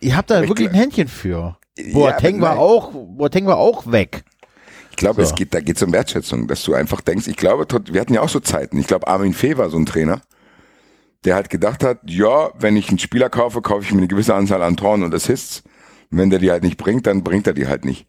ihr 0.00 0.16
habt 0.16 0.30
da 0.30 0.42
Ich 0.42 0.48
wirklich 0.48 0.68
ein 0.68 0.74
Händchen 0.74 1.08
für. 1.08 1.56
Ja, 1.76 1.92
Boateng 1.92 2.42
aber 2.42 2.56
war 2.56 2.58
auch, 2.58 2.90
Boateng 2.92 3.46
war 3.46 3.56
auch 3.56 3.90
weg. 3.90 4.24
Ich 4.94 4.96
glaube, 4.96 5.24
So. 5.24 5.30
es 5.30 5.34
geht, 5.34 5.52
da 5.52 5.60
geht 5.60 5.76
es 5.76 5.82
um 5.82 5.92
Wertschätzung, 5.92 6.46
dass 6.46 6.62
du 6.62 6.72
einfach 6.72 7.00
denkst, 7.00 7.26
ich 7.26 7.36
glaube, 7.36 7.66
wir 7.90 8.00
hatten 8.00 8.14
ja 8.14 8.20
auch 8.20 8.28
so 8.28 8.38
Zeiten. 8.38 8.78
Ich 8.78 8.86
glaube, 8.86 9.08
Armin 9.08 9.34
Fee 9.34 9.56
war 9.56 9.68
so 9.68 9.76
ein 9.76 9.86
Trainer, 9.86 10.20
der 11.24 11.34
halt 11.34 11.50
gedacht 11.50 11.82
hat, 11.82 11.98
ja, 12.06 12.50
wenn 12.56 12.76
ich 12.76 12.90
einen 12.90 13.00
Spieler 13.00 13.28
kaufe, 13.28 13.60
kaufe 13.60 13.82
ich 13.82 13.90
mir 13.90 13.98
eine 13.98 14.06
gewisse 14.06 14.36
Anzahl 14.36 14.62
an 14.62 14.76
Toren 14.76 15.02
und 15.02 15.12
Assists. 15.12 15.64
Und 16.12 16.18
wenn 16.18 16.30
der 16.30 16.38
die 16.38 16.52
halt 16.52 16.62
nicht 16.62 16.76
bringt, 16.76 17.08
dann 17.08 17.24
bringt 17.24 17.48
er 17.48 17.54
die 17.54 17.66
halt 17.66 17.84
nicht. 17.84 18.06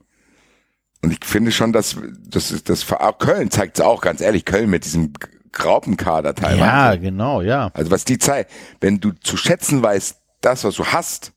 Und 1.02 1.12
ich 1.12 1.26
finde 1.26 1.52
schon, 1.52 1.74
dass 1.74 1.98
das 2.30 2.52
ist 2.52 2.70
das 2.70 2.86
Köln 3.18 3.50
zeigt 3.50 3.80
es 3.80 3.84
auch 3.84 4.02
ganz 4.02 4.22
ehrlich, 4.22 4.46
Köln 4.46 4.70
mit 4.70 4.86
diesem 4.86 5.12
Graupenkader 5.54 6.36
teilweise. 6.36 6.60
Ja, 6.60 6.96
genau, 6.98 7.42
ja. 7.42 7.72
Also 7.74 7.90
was 7.90 8.06
die 8.06 8.20
Zeit, 8.20 8.48
wenn 8.80 9.00
du 9.00 9.12
zu 9.24 9.38
schätzen 9.38 9.82
weißt, 9.82 10.18
das, 10.42 10.64
was 10.64 10.76
du 10.76 10.86
hast 10.86 11.32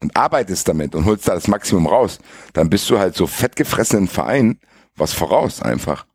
und 0.00 0.16
arbeitest 0.16 0.66
damit 0.66 0.96
und 0.96 1.04
holst 1.04 1.28
da 1.28 1.34
das 1.34 1.46
Maximum 1.46 1.86
raus, 1.86 2.18
dann 2.52 2.68
bist 2.68 2.90
du 2.90 2.98
halt 2.98 3.14
so 3.14 3.28
fettgefressenen 3.28 4.08
Verein 4.08 4.58
was 4.96 5.12
voraus 5.12 5.62
einfach. 5.62 6.06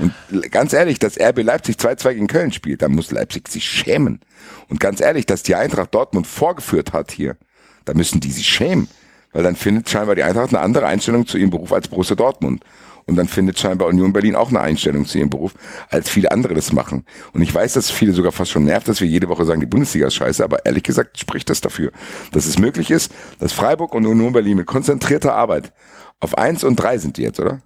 Und 0.00 0.50
ganz 0.50 0.72
ehrlich, 0.72 0.98
dass 0.98 1.18
RB 1.18 1.42
Leipzig 1.42 1.76
2-2 1.76 2.14
gegen 2.14 2.26
Köln 2.26 2.52
spielt, 2.52 2.82
da 2.82 2.88
muss 2.88 3.10
Leipzig 3.10 3.48
sich 3.48 3.64
schämen. 3.64 4.20
Und 4.68 4.80
ganz 4.80 5.00
ehrlich, 5.00 5.26
dass 5.26 5.42
die 5.42 5.54
Eintracht 5.54 5.94
Dortmund 5.94 6.26
vorgeführt 6.26 6.92
hat 6.92 7.12
hier, 7.12 7.36
da 7.84 7.94
müssen 7.94 8.20
die 8.20 8.32
sich 8.32 8.48
schämen. 8.48 8.88
Weil 9.32 9.42
dann 9.42 9.54
findet 9.54 9.88
scheinbar 9.88 10.14
die 10.14 10.22
Eintracht 10.22 10.48
eine 10.48 10.60
andere 10.60 10.86
Einstellung 10.86 11.26
zu 11.26 11.36
ihrem 11.38 11.50
Beruf 11.50 11.72
als 11.72 11.88
Borussia 11.88 12.16
Dortmund. 12.16 12.64
Und 13.08 13.14
dann 13.14 13.28
findet 13.28 13.58
scheinbar 13.58 13.86
Union 13.86 14.12
Berlin 14.12 14.34
auch 14.34 14.48
eine 14.48 14.60
Einstellung 14.60 15.06
zu 15.06 15.18
ihrem 15.18 15.30
Beruf, 15.30 15.54
als 15.90 16.10
viele 16.10 16.32
andere 16.32 16.54
das 16.54 16.72
machen. 16.72 17.04
Und 17.32 17.42
ich 17.42 17.54
weiß, 17.54 17.74
dass 17.74 17.88
viele 17.88 18.12
sogar 18.12 18.32
fast 18.32 18.50
schon 18.50 18.64
nervt, 18.64 18.88
dass 18.88 19.00
wir 19.00 19.06
jede 19.06 19.28
Woche 19.28 19.44
sagen, 19.44 19.60
die 19.60 19.66
Bundesliga 19.66 20.08
ist 20.08 20.16
scheiße, 20.16 20.42
aber 20.42 20.66
ehrlich 20.66 20.82
gesagt 20.82 21.20
spricht 21.20 21.48
das 21.48 21.60
dafür, 21.60 21.92
dass 22.32 22.46
es 22.46 22.58
möglich 22.58 22.90
ist, 22.90 23.12
dass 23.38 23.52
Freiburg 23.52 23.94
und 23.94 24.06
Union 24.06 24.32
Berlin 24.32 24.56
mit 24.56 24.66
konzentrierter 24.66 25.34
Arbeit 25.34 25.72
auf 26.18 26.36
eins 26.36 26.64
und 26.64 26.74
drei 26.76 26.98
sind 26.98 27.16
die 27.16 27.22
jetzt, 27.22 27.38
oder? 27.38 27.62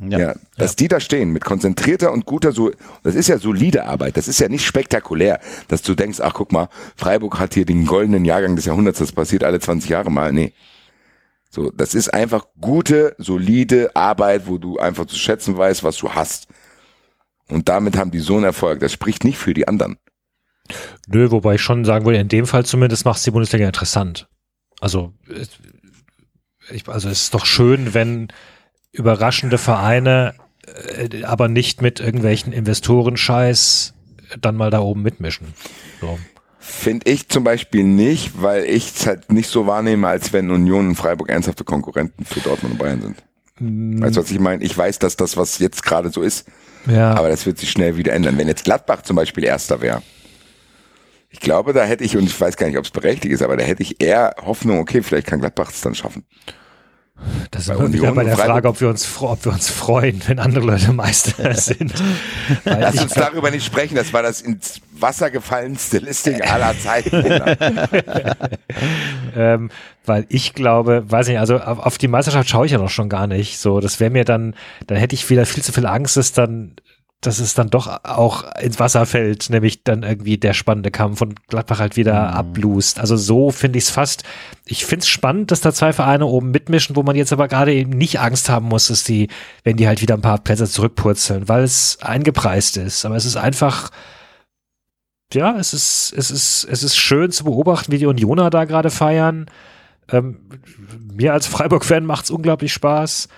Ja. 0.00 0.18
Ja, 0.18 0.34
dass 0.56 0.76
die 0.76 0.88
da 0.88 1.00
stehen 1.00 1.30
mit 1.30 1.44
konzentrierter 1.44 2.12
und 2.12 2.26
guter, 2.26 2.52
so, 2.52 2.70
das 3.02 3.14
ist 3.14 3.28
ja 3.28 3.38
solide 3.38 3.84
Arbeit, 3.84 4.16
das 4.16 4.28
ist 4.28 4.40
ja 4.40 4.48
nicht 4.48 4.64
spektakulär, 4.64 5.40
dass 5.68 5.82
du 5.82 5.94
denkst, 5.94 6.20
ach 6.20 6.34
guck 6.34 6.52
mal, 6.52 6.68
Freiburg 6.96 7.38
hat 7.38 7.54
hier 7.54 7.64
den 7.64 7.86
goldenen 7.86 8.24
Jahrgang 8.24 8.56
des 8.56 8.64
Jahrhunderts, 8.64 8.98
das 8.98 9.12
passiert 9.12 9.44
alle 9.44 9.60
20 9.60 9.90
Jahre 9.90 10.10
mal, 10.10 10.32
nee. 10.32 10.52
So, 11.50 11.70
das 11.70 11.94
ist 11.94 12.12
einfach 12.12 12.46
gute, 12.60 13.14
solide 13.18 13.94
Arbeit, 13.94 14.48
wo 14.48 14.58
du 14.58 14.78
einfach 14.78 15.06
zu 15.06 15.16
schätzen 15.16 15.56
weißt, 15.56 15.84
was 15.84 15.96
du 15.98 16.10
hast. 16.10 16.48
Und 17.48 17.68
damit 17.68 17.96
haben 17.96 18.10
die 18.10 18.18
so 18.18 18.34
einen 18.34 18.44
Erfolg, 18.44 18.80
das 18.80 18.92
spricht 18.92 19.22
nicht 19.22 19.38
für 19.38 19.54
die 19.54 19.68
anderen. 19.68 19.96
Nö, 21.06 21.30
wobei 21.30 21.54
ich 21.56 21.62
schon 21.62 21.84
sagen 21.84 22.06
würde, 22.06 22.18
in 22.18 22.28
dem 22.28 22.46
Fall 22.46 22.64
zumindest 22.66 23.04
macht 23.04 23.18
es 23.18 23.24
die 23.24 23.30
Bundesliga 23.30 23.66
interessant. 23.66 24.28
Also, 24.80 25.12
ich, 26.70 26.88
also 26.88 27.08
es 27.08 27.22
ist 27.22 27.34
doch 27.34 27.46
schön, 27.46 27.94
wenn 27.94 28.28
überraschende 28.94 29.58
Vereine, 29.58 30.34
äh, 30.96 31.24
aber 31.24 31.48
nicht 31.48 31.82
mit 31.82 32.00
irgendwelchen 32.00 32.52
Investorenscheiß 32.52 33.92
dann 34.40 34.56
mal 34.56 34.70
da 34.70 34.80
oben 34.80 35.02
mitmischen. 35.02 35.48
So. 36.00 36.18
Finde 36.58 37.10
ich 37.10 37.28
zum 37.28 37.44
Beispiel 37.44 37.84
nicht, 37.84 38.40
weil 38.40 38.64
ich 38.64 38.94
es 38.96 39.06
halt 39.06 39.30
nicht 39.30 39.50
so 39.50 39.66
wahrnehme, 39.66 40.08
als 40.08 40.32
wenn 40.32 40.50
Union 40.50 40.88
und 40.88 40.94
Freiburg 40.94 41.28
ernsthafte 41.28 41.62
Konkurrenten 41.62 42.24
für 42.24 42.40
Dortmund 42.40 42.72
und 42.74 42.78
Bayern 42.78 43.02
sind. 43.02 43.22
Weißt 44.00 44.16
du, 44.16 44.20
was 44.22 44.30
ich 44.30 44.40
meine? 44.40 44.64
Ich 44.64 44.76
weiß, 44.76 44.98
dass 44.98 45.16
das, 45.16 45.36
was 45.36 45.58
jetzt 45.58 45.84
gerade 45.84 46.10
so 46.10 46.22
ist, 46.22 46.46
Ja, 46.86 47.14
Aber 47.14 47.28
das 47.28 47.46
wird 47.46 47.58
sich 47.58 47.70
schnell 47.70 47.96
wieder 47.96 48.12
ändern. 48.12 48.38
Wenn 48.38 48.48
jetzt 48.48 48.64
Gladbach 48.64 49.02
zum 49.02 49.16
Beispiel 49.16 49.44
Erster 49.44 49.80
wäre, 49.80 50.02
ich 51.30 51.40
glaube, 51.40 51.72
da 51.72 51.84
hätte 51.84 52.04
ich, 52.04 52.16
und 52.16 52.24
ich 52.24 52.40
weiß 52.40 52.56
gar 52.56 52.66
nicht, 52.66 52.78
ob 52.78 52.84
es 52.84 52.90
berechtigt 52.90 53.34
ist, 53.34 53.42
aber 53.42 53.56
da 53.56 53.64
hätte 53.64 53.82
ich 53.82 54.00
eher 54.00 54.34
Hoffnung, 54.40 54.78
okay, 54.78 55.02
vielleicht 55.02 55.26
kann 55.26 55.40
Gladbach 55.40 55.70
es 55.70 55.80
dann 55.80 55.94
schaffen. 55.94 56.24
Das 57.50 57.66
bei 57.66 57.74
ist 57.74 57.78
wieder 57.78 57.84
Union 57.84 58.14
bei 58.14 58.22
und 58.22 58.28
der 58.28 58.36
Frage, 58.36 58.68
ob 58.68 58.80
wir 58.80 58.88
uns, 58.88 59.08
ob 59.20 59.44
wir 59.44 59.52
uns 59.52 59.70
freuen, 59.70 60.20
wenn 60.26 60.38
andere 60.38 60.64
Leute 60.64 60.92
Meister 60.92 61.54
sind. 61.54 61.92
Lass 62.64 63.00
uns 63.00 63.14
darüber 63.14 63.50
nicht 63.50 63.64
sprechen, 63.64 63.94
das 63.94 64.12
war 64.12 64.22
das 64.22 64.40
ins 64.40 64.80
Wasser 64.98 65.30
gefallenste 65.30 65.98
Listing 65.98 66.40
aller 66.42 66.76
Zeiten. 66.78 67.24
ähm, 69.36 69.70
weil 70.04 70.26
ich 70.28 70.54
glaube, 70.54 71.04
weiß 71.08 71.28
nicht, 71.28 71.38
also 71.38 71.58
auf, 71.58 71.78
auf 71.78 71.98
die 71.98 72.08
Meisterschaft 72.08 72.48
schaue 72.48 72.66
ich 72.66 72.72
ja 72.72 72.78
noch 72.78 72.90
schon 72.90 73.08
gar 73.08 73.26
nicht. 73.26 73.58
So, 73.58 73.80
das 73.80 74.00
wäre 74.00 74.10
mir 74.10 74.24
dann, 74.24 74.54
dann 74.86 74.98
hätte 74.98 75.14
ich 75.14 75.28
wieder 75.30 75.46
viel 75.46 75.62
zu 75.62 75.72
viel 75.72 75.86
Angst, 75.86 76.16
dass 76.16 76.32
dann, 76.32 76.72
dass 77.26 77.38
es 77.38 77.54
dann 77.54 77.70
doch 77.70 78.04
auch 78.04 78.44
ins 78.60 78.78
Wasser 78.78 79.06
fällt, 79.06 79.50
nämlich 79.50 79.82
dann 79.84 80.02
irgendwie 80.02 80.38
der 80.38 80.52
spannende 80.52 80.90
Kampf 80.90 81.20
und 81.20 81.48
Gladbach 81.48 81.80
halt 81.80 81.96
wieder 81.96 82.32
ablust. 82.34 83.00
Also 83.00 83.16
so 83.16 83.50
finde 83.50 83.78
ich 83.78 83.84
es 83.84 83.90
fast. 83.90 84.24
Ich 84.66 84.84
finde 84.84 85.02
es 85.02 85.08
spannend, 85.08 85.50
dass 85.50 85.60
da 85.60 85.72
zwei 85.72 85.92
Vereine 85.92 86.26
oben 86.26 86.50
mitmischen, 86.50 86.96
wo 86.96 87.02
man 87.02 87.16
jetzt 87.16 87.32
aber 87.32 87.48
gerade 87.48 87.72
eben 87.72 87.90
nicht 87.90 88.20
Angst 88.20 88.48
haben 88.48 88.66
muss, 88.66 88.88
dass 88.88 89.04
die, 89.04 89.28
wenn 89.62 89.76
die 89.76 89.86
halt 89.86 90.02
wieder 90.02 90.14
ein 90.14 90.22
paar 90.22 90.38
Plätze 90.38 90.68
zurückpurzeln, 90.68 91.48
weil 91.48 91.62
es 91.64 91.98
eingepreist 92.00 92.76
ist. 92.76 93.04
Aber 93.04 93.16
es 93.16 93.24
ist 93.24 93.36
einfach, 93.36 93.90
ja, 95.32 95.58
es 95.58 95.74
ist, 95.74 96.14
es 96.16 96.30
ist, 96.30 96.64
es 96.70 96.82
ist 96.82 96.96
schön 96.96 97.30
zu 97.30 97.44
beobachten, 97.44 97.92
wie 97.92 97.98
die 97.98 98.06
Unioner 98.06 98.50
da 98.50 98.64
gerade 98.64 98.90
feiern. 98.90 99.46
Ähm, 100.10 100.38
mir 101.12 101.32
als 101.32 101.46
Freiburg-Fan 101.46 102.04
macht 102.04 102.24
es 102.24 102.30
unglaublich 102.30 102.72
Spaß. 102.72 103.28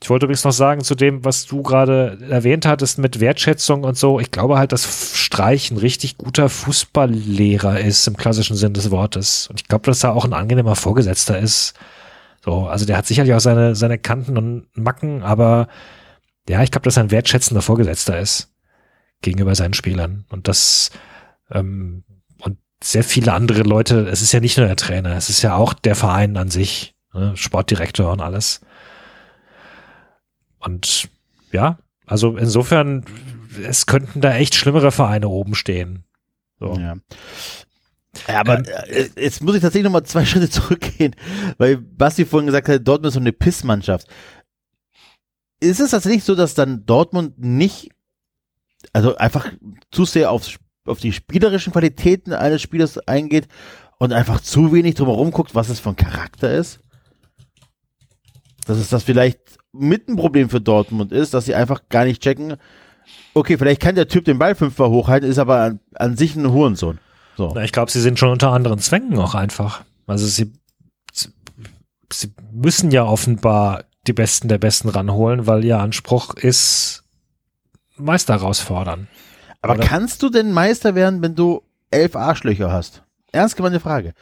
Ich 0.00 0.10
wollte 0.10 0.26
übrigens 0.26 0.44
noch 0.44 0.52
sagen 0.52 0.84
zu 0.84 0.94
dem, 0.94 1.24
was 1.24 1.46
du 1.46 1.62
gerade 1.62 2.18
erwähnt 2.30 2.66
hattest 2.66 2.98
mit 2.98 3.18
Wertschätzung 3.18 3.82
und 3.82 3.96
so. 3.96 4.20
Ich 4.20 4.30
glaube 4.30 4.56
halt, 4.56 4.72
dass 4.72 5.16
Streich 5.18 5.70
ein 5.70 5.78
richtig 5.78 6.18
guter 6.18 6.48
Fußballlehrer 6.48 7.80
ist 7.80 8.06
im 8.06 8.16
klassischen 8.16 8.56
Sinn 8.56 8.74
des 8.74 8.90
Wortes. 8.90 9.48
Und 9.48 9.60
ich 9.60 9.68
glaube, 9.68 9.86
dass 9.86 10.04
er 10.04 10.14
auch 10.14 10.24
ein 10.24 10.32
angenehmer 10.32 10.76
Vorgesetzter 10.76 11.38
ist. 11.38 11.74
So, 12.44 12.66
also 12.66 12.86
der 12.86 12.96
hat 12.96 13.06
sicherlich 13.06 13.34
auch 13.34 13.40
seine, 13.40 13.74
seine 13.74 13.98
Kanten 13.98 14.38
und 14.38 14.66
Macken, 14.74 15.22
aber 15.22 15.68
ja, 16.48 16.62
ich 16.62 16.70
glaube, 16.70 16.84
dass 16.84 16.96
er 16.96 17.02
ein 17.02 17.10
wertschätzender 17.10 17.62
Vorgesetzter 17.62 18.18
ist 18.18 18.52
gegenüber 19.20 19.54
seinen 19.54 19.74
Spielern. 19.74 20.24
Und 20.30 20.48
das, 20.48 20.90
ähm, 21.50 22.04
und 22.38 22.58
sehr 22.82 23.04
viele 23.04 23.32
andere 23.32 23.62
Leute, 23.62 24.08
es 24.08 24.22
ist 24.22 24.32
ja 24.32 24.40
nicht 24.40 24.56
nur 24.56 24.66
der 24.66 24.76
Trainer, 24.76 25.16
es 25.16 25.28
ist 25.28 25.42
ja 25.42 25.56
auch 25.56 25.74
der 25.74 25.96
Verein 25.96 26.36
an 26.36 26.50
sich, 26.50 26.94
ne, 27.12 27.36
Sportdirektor 27.36 28.12
und 28.12 28.20
alles. 28.20 28.60
Und 30.58 31.08
ja, 31.52 31.78
also 32.06 32.36
insofern, 32.36 33.04
es 33.62 33.86
könnten 33.86 34.20
da 34.20 34.34
echt 34.34 34.54
schlimmere 34.54 34.92
Vereine 34.92 35.28
oben 35.28 35.54
stehen. 35.54 36.04
So. 36.58 36.74
Ja. 36.74 36.96
Ja, 38.26 38.40
aber 38.40 38.66
äh, 38.88 39.10
jetzt 39.16 39.42
muss 39.42 39.54
ich 39.54 39.62
tatsächlich 39.62 39.84
nochmal 39.84 40.04
zwei 40.04 40.24
Schritte 40.26 40.50
zurückgehen, 40.50 41.14
weil 41.58 41.76
Basti 41.76 42.24
vorhin 42.24 42.46
gesagt 42.46 42.68
hat, 42.68 42.86
Dortmund 42.86 43.08
ist 43.08 43.14
so 43.14 43.20
eine 43.20 43.32
Pissmannschaft. 43.32 44.08
Ist 45.60 45.80
es 45.80 45.90
tatsächlich 45.90 46.24
so, 46.24 46.34
dass 46.34 46.54
dann 46.54 46.86
Dortmund 46.86 47.38
nicht, 47.38 47.90
also 48.92 49.16
einfach 49.16 49.52
zu 49.90 50.04
sehr 50.04 50.30
auf, 50.30 50.58
auf 50.84 51.00
die 51.00 51.12
spielerischen 51.12 51.72
Qualitäten 51.72 52.32
eines 52.32 52.62
Spielers 52.62 52.98
eingeht 53.06 53.48
und 53.98 54.12
einfach 54.12 54.40
zu 54.40 54.72
wenig 54.72 54.94
drumherum 54.94 55.30
guckt, 55.30 55.54
was 55.54 55.68
es 55.68 55.84
ein 55.84 55.96
Charakter 55.96 56.52
ist? 56.52 56.80
Dass 58.66 58.78
es 58.78 58.88
das 58.88 59.02
vielleicht 59.02 59.57
mit 59.72 60.08
ein 60.08 60.16
Problem 60.16 60.48
für 60.48 60.60
Dortmund 60.60 61.12
ist, 61.12 61.34
dass 61.34 61.44
sie 61.44 61.54
einfach 61.54 61.82
gar 61.88 62.04
nicht 62.04 62.22
checken, 62.22 62.56
okay, 63.34 63.56
vielleicht 63.56 63.80
kann 63.80 63.94
der 63.94 64.08
Typ 64.08 64.24
den 64.24 64.38
Ball 64.38 64.54
fünfmal 64.54 64.90
hochhalten, 64.90 65.28
ist 65.28 65.38
aber 65.38 65.60
an, 65.60 65.80
an 65.94 66.16
sich 66.16 66.36
ein 66.36 66.50
Hurensohn. 66.50 66.98
So. 67.36 67.54
Ich 67.56 67.72
glaube, 67.72 67.90
sie 67.90 68.00
sind 68.00 68.18
schon 68.18 68.30
unter 68.30 68.52
anderen 68.52 68.78
Zwängen 68.78 69.18
auch 69.18 69.34
einfach. 69.34 69.84
Also 70.06 70.26
sie, 70.26 70.52
sie 72.12 72.32
müssen 72.52 72.90
ja 72.90 73.04
offenbar 73.04 73.84
die 74.06 74.12
Besten 74.12 74.48
der 74.48 74.58
Besten 74.58 74.88
ranholen, 74.88 75.46
weil 75.46 75.64
ihr 75.64 75.78
Anspruch 75.78 76.34
ist, 76.34 77.04
Meister 77.96 78.34
herausfordern. 78.34 79.08
Aber 79.60 79.74
Oder? 79.74 79.84
kannst 79.84 80.22
du 80.22 80.30
denn 80.30 80.52
Meister 80.52 80.94
werden, 80.94 81.22
wenn 81.22 81.34
du 81.34 81.62
elf 81.90 82.16
Arschlöcher 82.16 82.72
hast? 82.72 83.02
Ernst 83.32 83.56
gemeinte 83.56 83.80
Frage. 83.80 84.14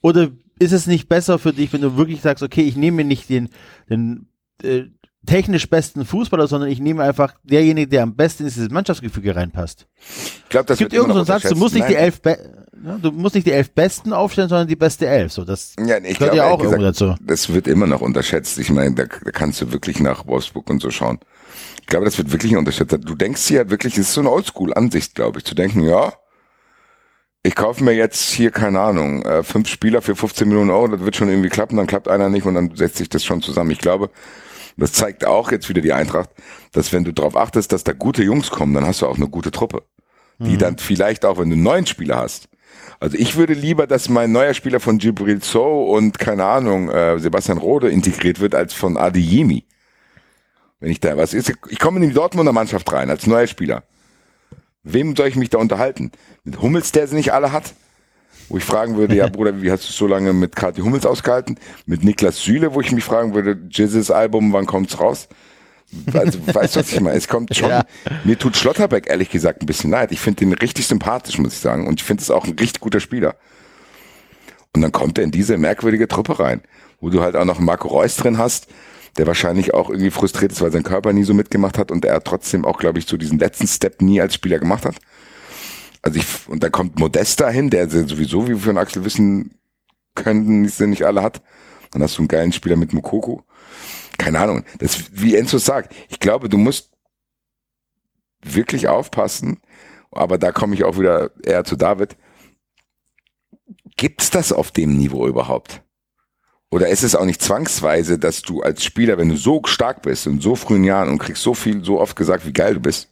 Oder 0.00 0.28
ist 0.58 0.72
es 0.72 0.86
nicht 0.86 1.08
besser 1.08 1.38
für 1.38 1.52
dich, 1.52 1.72
wenn 1.72 1.80
du 1.80 1.96
wirklich 1.96 2.20
sagst, 2.20 2.42
okay, 2.42 2.62
ich 2.62 2.76
nehme 2.76 2.98
mir 2.98 3.04
nicht 3.04 3.28
den, 3.28 3.48
den 3.88 4.29
äh, 4.64 4.86
technisch 5.26 5.68
besten 5.68 6.04
Fußballer, 6.04 6.46
sondern 6.46 6.70
ich 6.70 6.80
nehme 6.80 7.02
einfach 7.02 7.34
derjenige, 7.42 7.88
der 7.88 8.02
am 8.04 8.16
besten 8.16 8.44
in 8.44 8.48
dieses 8.48 8.70
Mannschaftsgefüge 8.70 9.36
reinpasst. 9.36 9.86
Ich 10.44 10.48
glaube, 10.48 10.66
das 10.66 10.76
Es 10.76 10.78
gibt 10.78 10.92
irgendeinen 10.92 11.24
Satz, 11.26 11.42
du 11.42 11.56
musst 11.56 11.74
nicht 11.74 11.88
die 11.88 11.94
Nein. 11.94 12.04
elf, 12.04 12.22
Be 12.22 12.38
ja, 12.82 12.96
du 12.96 13.12
musst 13.12 13.34
nicht 13.34 13.46
die 13.46 13.52
elf 13.52 13.72
Besten 13.72 14.14
aufstellen, 14.14 14.48
sondern 14.48 14.66
die 14.66 14.76
beste 14.76 15.06
Elf. 15.06 15.32
So, 15.32 15.44
das 15.44 15.74
Ja, 15.78 16.00
nee, 16.00 16.12
ich 16.12 16.18
gehört 16.18 16.32
glaube, 16.32 16.36
ja 16.36 16.44
auch 16.46 16.62
irgendwo 16.62 16.82
dazu. 16.82 17.14
das 17.20 17.52
wird 17.52 17.68
immer 17.68 17.86
noch 17.86 18.00
unterschätzt. 18.00 18.58
Ich 18.58 18.70
meine, 18.70 18.94
da, 18.94 19.04
da 19.04 19.30
kannst 19.32 19.60
du 19.60 19.70
wirklich 19.70 20.00
nach 20.00 20.26
Wolfsburg 20.26 20.70
und 20.70 20.80
so 20.80 20.90
schauen. 20.90 21.18
Ich 21.82 21.86
glaube, 21.86 22.06
das 22.06 22.16
wird 22.16 22.32
wirklich 22.32 22.56
unterschätzt. 22.56 22.96
Du 23.02 23.14
denkst 23.14 23.42
hier 23.46 23.58
halt 23.58 23.70
wirklich, 23.70 23.94
es 23.98 24.08
ist 24.08 24.14
so 24.14 24.22
eine 24.22 24.30
Oldschool-Ansicht, 24.30 25.14
glaube 25.14 25.40
ich, 25.40 25.44
zu 25.44 25.54
denken, 25.54 25.82
ja, 25.82 26.14
ich 27.42 27.54
kaufe 27.54 27.84
mir 27.84 27.92
jetzt 27.92 28.30
hier, 28.30 28.50
keine 28.50 28.80
Ahnung, 28.80 29.22
äh, 29.22 29.42
fünf 29.42 29.68
Spieler 29.68 30.00
für 30.00 30.16
15 30.16 30.48
Millionen 30.48 30.70
Euro, 30.70 30.88
das 30.88 31.00
wird 31.00 31.16
schon 31.16 31.28
irgendwie 31.28 31.48
klappen, 31.48 31.76
dann 31.76 31.86
klappt 31.86 32.08
einer 32.08 32.28
nicht 32.30 32.44
und 32.46 32.54
dann 32.54 32.74
setzt 32.76 32.96
sich 32.96 33.08
das 33.08 33.24
schon 33.24 33.42
zusammen. 33.42 33.70
Ich 33.70 33.78
glaube, 33.78 34.10
das 34.76 34.92
zeigt 34.92 35.24
auch 35.26 35.50
jetzt 35.50 35.68
wieder 35.68 35.80
die 35.80 35.92
Eintracht, 35.92 36.30
dass 36.72 36.92
wenn 36.92 37.04
du 37.04 37.12
darauf 37.12 37.36
achtest, 37.36 37.72
dass 37.72 37.84
da 37.84 37.92
gute 37.92 38.22
Jungs 38.22 38.50
kommen, 38.50 38.74
dann 38.74 38.86
hast 38.86 39.02
du 39.02 39.06
auch 39.06 39.16
eine 39.16 39.28
gute 39.28 39.50
Truppe. 39.50 39.82
Die 40.38 40.56
dann 40.56 40.78
vielleicht 40.78 41.26
auch, 41.26 41.38
wenn 41.38 41.50
du 41.50 41.54
einen 41.54 41.62
neuen 41.62 41.86
Spieler 41.86 42.16
hast. 42.16 42.48
Also 42.98 43.16
ich 43.18 43.36
würde 43.36 43.52
lieber, 43.52 43.86
dass 43.86 44.08
mein 44.08 44.32
neuer 44.32 44.54
Spieler 44.54 44.80
von 44.80 44.98
Gibril 44.98 45.42
So 45.42 45.84
und 45.84 46.18
keine 46.18 46.44
Ahnung, 46.44 46.90
äh, 46.90 47.18
Sebastian 47.18 47.58
Rode 47.58 47.90
integriert 47.90 48.40
wird, 48.40 48.54
als 48.54 48.72
von 48.72 48.96
Adeyemi. 48.96 49.64
Wenn 50.78 50.90
ich 50.90 51.00
da 51.00 51.16
was 51.16 51.34
ist, 51.34 51.52
ich 51.68 51.78
komme 51.78 52.00
in 52.00 52.08
die 52.08 52.14
Dortmunder 52.14 52.52
Mannschaft 52.52 52.90
rein 52.92 53.10
als 53.10 53.26
neuer 53.26 53.46
Spieler. 53.46 53.82
Wem 54.82 55.14
soll 55.14 55.28
ich 55.28 55.36
mich 55.36 55.50
da 55.50 55.58
unterhalten? 55.58 56.10
Mit 56.44 56.62
Hummels, 56.62 56.92
der 56.92 57.06
sie 57.06 57.16
nicht 57.16 57.32
alle 57.32 57.52
hat? 57.52 57.74
Wo 58.50 58.58
ich 58.58 58.64
fragen 58.64 58.96
würde, 58.96 59.14
ja 59.14 59.28
Bruder, 59.32 59.62
wie 59.62 59.70
hast 59.70 59.88
du 59.88 59.92
so 59.92 60.06
lange 60.06 60.32
mit 60.34 60.54
Kathi 60.54 60.82
Hummels 60.82 61.06
ausgehalten? 61.06 61.56
Mit 61.86 62.04
Niklas 62.04 62.42
Süle, 62.42 62.74
wo 62.74 62.80
ich 62.82 62.92
mich 62.92 63.04
fragen 63.04 63.32
würde, 63.32 63.58
Jizzes 63.70 64.10
Album, 64.10 64.52
wann 64.52 64.66
kommt's 64.66 65.00
raus? 65.00 65.28
Also, 66.12 66.38
weißt 66.52 66.76
du, 66.76 66.80
was 66.80 66.92
ich 66.92 67.00
meine? 67.00 67.16
Es 67.16 67.28
kommt 67.28 67.56
schon, 67.56 67.70
Ja. 67.70 67.84
mir 68.24 68.38
tut 68.38 68.56
Schlotterbeck 68.56 69.08
ehrlich 69.08 69.30
gesagt 69.30 69.62
ein 69.62 69.66
bisschen 69.66 69.90
leid. 69.90 70.12
Ich 70.12 70.20
finde 70.20 70.40
den 70.40 70.52
richtig 70.52 70.86
sympathisch, 70.86 71.38
muss 71.38 71.54
ich 71.54 71.60
sagen. 71.60 71.86
Und 71.86 72.00
ich 72.00 72.04
finde 72.04 72.22
es 72.22 72.30
auch 72.30 72.44
ein 72.44 72.56
richtig 72.58 72.80
guter 72.80 73.00
Spieler. 73.00 73.36
Und 74.74 74.82
dann 74.82 74.92
kommt 74.92 75.18
er 75.18 75.24
in 75.24 75.30
diese 75.30 75.56
merkwürdige 75.56 76.06
Truppe 76.06 76.38
rein, 76.38 76.60
wo 77.00 77.10
du 77.10 77.22
halt 77.22 77.34
auch 77.36 77.44
noch 77.44 77.58
Marco 77.58 77.88
Reus 77.88 78.16
drin 78.16 78.38
hast, 78.38 78.68
der 79.16 79.26
wahrscheinlich 79.26 79.74
auch 79.74 79.90
irgendwie 79.90 80.10
frustriert 80.10 80.52
ist, 80.52 80.60
weil 80.60 80.70
sein 80.70 80.84
Körper 80.84 81.12
nie 81.12 81.24
so 81.24 81.34
mitgemacht 81.34 81.76
hat 81.78 81.90
und 81.90 82.04
er 82.04 82.22
trotzdem 82.22 82.64
auch, 82.64 82.78
glaube 82.78 82.98
ich, 83.00 83.06
so 83.06 83.16
diesen 83.16 83.38
letzten 83.40 83.66
Step 83.66 84.00
nie 84.02 84.20
als 84.20 84.34
Spieler 84.34 84.58
gemacht 84.60 84.84
hat. 84.84 84.96
Also 86.02 86.18
ich, 86.18 86.48
und 86.48 86.62
da 86.62 86.70
kommt 86.70 86.98
Modesta 86.98 87.48
hin, 87.48 87.70
der 87.70 87.88
sowieso, 87.88 88.44
wie 88.44 88.52
wir 88.52 88.58
von 88.58 88.78
Axel 88.78 89.04
wissen 89.04 89.54
könnten, 90.14 90.68
sie 90.68 90.86
nicht 90.86 91.04
alle 91.04 91.22
hat. 91.22 91.42
Dann 91.90 92.02
hast 92.02 92.16
du 92.16 92.22
einen 92.22 92.28
geilen 92.28 92.52
Spieler 92.52 92.76
mit 92.76 92.92
Mukoko. 92.92 93.44
Keine 94.18 94.38
Ahnung. 94.38 94.64
Das, 94.78 95.12
wie 95.12 95.36
Enzo 95.36 95.58
sagt, 95.58 95.94
ich 96.08 96.20
glaube, 96.20 96.48
du 96.48 96.56
musst 96.56 96.90
wirklich 98.42 98.88
aufpassen, 98.88 99.60
aber 100.10 100.38
da 100.38 100.52
komme 100.52 100.74
ich 100.74 100.84
auch 100.84 100.98
wieder 100.98 101.30
eher 101.42 101.64
zu 101.64 101.76
David. 101.76 102.16
Gibt's 103.96 104.30
das 104.30 104.52
auf 104.52 104.70
dem 104.70 104.96
Niveau 104.96 105.26
überhaupt? 105.26 105.82
Oder 106.70 106.88
ist 106.88 107.02
es 107.02 107.16
auch 107.16 107.24
nicht 107.24 107.42
zwangsweise, 107.42 108.18
dass 108.18 108.42
du 108.42 108.62
als 108.62 108.84
Spieler, 108.84 109.18
wenn 109.18 109.28
du 109.28 109.36
so 109.36 109.60
stark 109.64 110.02
bist 110.02 110.26
in 110.26 110.40
so 110.40 110.54
frühen 110.54 110.84
Jahren 110.84 111.08
und 111.08 111.18
kriegst 111.18 111.42
so 111.42 111.52
viel, 111.52 111.84
so 111.84 112.00
oft 112.00 112.16
gesagt, 112.16 112.46
wie 112.46 112.52
geil 112.52 112.74
du 112.74 112.80
bist, 112.80 113.10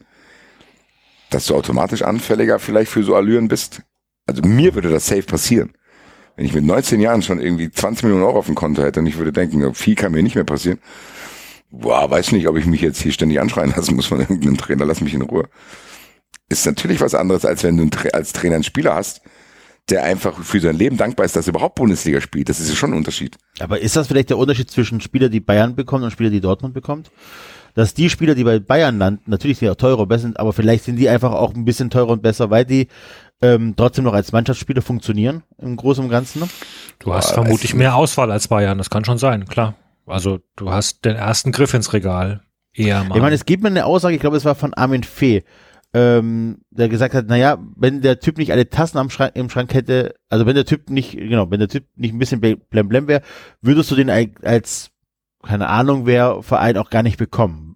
dass 1.31 1.47
du 1.47 1.55
automatisch 1.55 2.03
anfälliger 2.03 2.59
vielleicht 2.59 2.91
für 2.91 3.03
so 3.03 3.15
Allüren 3.15 3.49
bist? 3.49 3.83
Also 4.27 4.43
mir 4.43 4.75
würde 4.75 4.91
das 4.91 5.07
safe 5.07 5.23
passieren. 5.23 5.73
Wenn 6.37 6.45
ich 6.45 6.55
mit 6.55 6.65
19 6.65 7.01
Jahren 7.01 7.23
schon 7.23 7.41
irgendwie 7.41 7.71
20 7.71 8.05
Millionen 8.05 8.25
Euro 8.25 8.39
auf 8.39 8.47
dem 8.47 8.55
Konto 8.55 8.83
hätte 8.83 9.01
und 9.01 9.07
ich 9.07 9.19
würde 9.19 9.33
denken, 9.33 9.75
viel 9.75 9.97
kann 9.97 10.13
mir 10.13 10.23
nicht 10.23 10.37
mehr 10.37 10.45
passieren. 10.45 10.79
Boah, 11.71 12.11
weiß 12.11 12.33
nicht, 12.33 12.47
ob 12.49 12.57
ich 12.57 12.67
mich 12.67 12.81
jetzt 12.81 13.03
hier 13.03 13.13
ständig 13.13 13.41
anschreien 13.41 13.73
lassen 13.77 13.97
muss 13.97 14.07
von 14.07 14.21
irgendeinem 14.21 14.57
Trainer, 14.57 14.85
lass 14.85 15.01
mich 15.01 15.15
in 15.15 15.23
Ruhe. 15.23 15.49
Ist 16.49 16.65
natürlich 16.65 17.01
was 17.01 17.15
anderes, 17.15 17.45
als 17.45 17.63
wenn 17.65 17.77
du 17.77 17.89
als 18.13 18.33
Trainer 18.33 18.55
einen 18.55 18.65
Spieler 18.65 18.95
hast, 18.95 19.21
der 19.91 20.05
einfach 20.05 20.43
für 20.43 20.61
sein 20.61 20.77
Leben 20.77 20.97
dankbar 20.97 21.27
ist, 21.27 21.37
dass 21.37 21.47
er 21.47 21.55
überhaupt 21.55 21.75
Bundesliga 21.75 22.21
spielt. 22.21 22.49
Das 22.49 22.61
ist 22.61 22.69
ja 22.69 22.77
schon 22.77 22.93
ein 22.93 22.97
Unterschied. 22.97 23.37
Aber 23.59 23.81
ist 23.81 23.97
das 23.97 24.07
vielleicht 24.07 24.31
der 24.31 24.39
Unterschied 24.39 24.71
zwischen 24.71 25.01
Spieler, 25.01 25.29
die 25.29 25.41
Bayern 25.41 25.75
bekommen 25.75 26.05
und 26.05 26.11
Spieler, 26.11 26.31
die 26.31 26.41
Dortmund 26.41 26.75
bekommt? 26.75 27.11
Dass 27.79 27.95
die 27.95 28.11
Spieler, 28.11 28.35
die 28.35 28.43
bei 28.43 28.59
Bayern 28.59 28.99
landen, 28.99 29.23
natürlich 29.31 29.59
sind 29.59 29.67
die 29.67 29.71
auch 29.71 29.77
teurer 29.77 30.01
und 30.01 30.09
besser 30.09 30.23
sind, 30.23 30.41
aber 30.41 30.53
vielleicht 30.53 30.83
sind 30.83 30.97
die 30.97 31.09
einfach 31.09 31.31
auch 31.31 31.55
ein 31.55 31.65
bisschen 31.65 31.91
teurer 31.91 32.09
und 32.11 32.23
besser, 32.23 32.51
weil 32.51 32.65
die 32.65 32.89
ähm, 33.41 33.75
trotzdem 33.77 34.03
noch 34.03 34.15
als 34.15 34.33
Mannschaftsspieler 34.33 34.83
funktionieren 34.83 35.45
im 35.59 35.77
Großen 35.77 36.03
und 36.03 36.11
Ganzen. 36.11 36.41
Ne? 36.41 36.49
Du 36.99 37.15
hast 37.15 37.29
Boah, 37.29 37.35
vermutlich 37.35 37.61
weiß 37.71 37.71
ich 37.71 37.75
mehr 37.77 37.95
Auswahl 37.95 38.33
als 38.33 38.49
Bayern, 38.49 38.79
das 38.79 38.91
kann 38.91 39.05
schon 39.05 39.19
sein, 39.19 39.45
klar. 39.45 39.77
Also 40.07 40.41
du 40.57 40.71
hast 40.73 41.05
den 41.05 41.15
ersten 41.15 41.53
Griff 41.53 41.73
ins 41.73 41.93
Regal. 41.93 42.41
Eher 42.75 43.05
mal. 43.05 43.15
Ich 43.15 43.23
meine, 43.23 43.35
es 43.37 43.45
gibt 43.47 43.63
mir 43.63 43.69
eine 43.69 43.85
Aussage, 43.85 44.17
ich 44.17 44.21
glaube, 44.21 44.37
es 44.37 44.45
war 44.45 44.57
von 44.57 44.75
Armin 44.75 45.05
Fee, 45.05 45.45
ähm, 45.95 46.59
der 46.71 46.89
gesagt 46.89 47.15
hat, 47.15 47.29
naja, 47.29 47.59
wenn 47.77 48.01
der 48.01 48.19
Typ 48.19 48.39
nicht 48.39 48.51
alle 48.51 48.69
Tassen 48.69 48.99
am 48.99 49.09
Schrank, 49.09 49.37
im 49.37 49.51
Schrank 49.51 49.73
hätte, 49.73 50.17
also 50.29 50.47
wenn 50.47 50.57
der 50.57 50.65
Typ 50.67 50.91
nicht, 50.91 51.13
genau, 51.13 51.49
wenn 51.53 51.61
der 51.61 51.69
Typ 51.69 51.85
nicht 51.95 52.13
ein 52.13 52.19
bisschen 52.19 52.41
blem 52.41 52.59
blem 52.89 53.07
wäre, 53.07 53.23
würdest 53.63 53.89
du 53.93 53.95
den 53.95 54.11
al- 54.11 54.33
als, 54.43 54.91
keine 55.45 55.69
Ahnung, 55.69 56.07
wer 56.07 56.43
Verein 56.43 56.77
auch 56.77 56.91
gar 56.91 57.05
nicht 57.05 57.19
bekommen. 57.19 57.68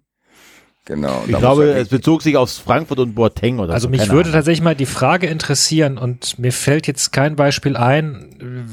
Genau. 0.85 1.23
Ich 1.27 1.37
glaube, 1.37 1.71
es 1.71 1.87
bezog 1.87 2.21
sich 2.21 2.35
aufs 2.35 2.57
Frankfurt 2.57 2.99
und 2.99 3.15
Boateng 3.15 3.59
oder 3.59 3.73
also 3.73 3.85
so. 3.85 3.89
mich 3.89 4.01
keine 4.01 4.11
würde 4.11 4.29
Ahnung. 4.29 4.39
tatsächlich 4.39 4.63
mal 4.63 4.75
die 4.75 4.85
Frage 4.85 5.27
interessieren 5.27 5.97
und 5.97 6.37
mir 6.39 6.51
fällt 6.51 6.87
jetzt 6.87 7.13
kein 7.13 7.37
Beispiel 7.37 7.77
ein, 7.77 8.67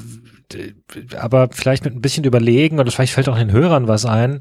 aber 1.17 1.49
vielleicht 1.53 1.85
mit 1.85 1.95
ein 1.95 2.01
bisschen 2.01 2.25
überlegen 2.25 2.81
oder 2.81 2.91
vielleicht 2.91 3.13
fällt 3.13 3.29
auch 3.29 3.39
den 3.39 3.53
Hörern 3.53 3.87
was 3.87 4.07
ein. 4.07 4.41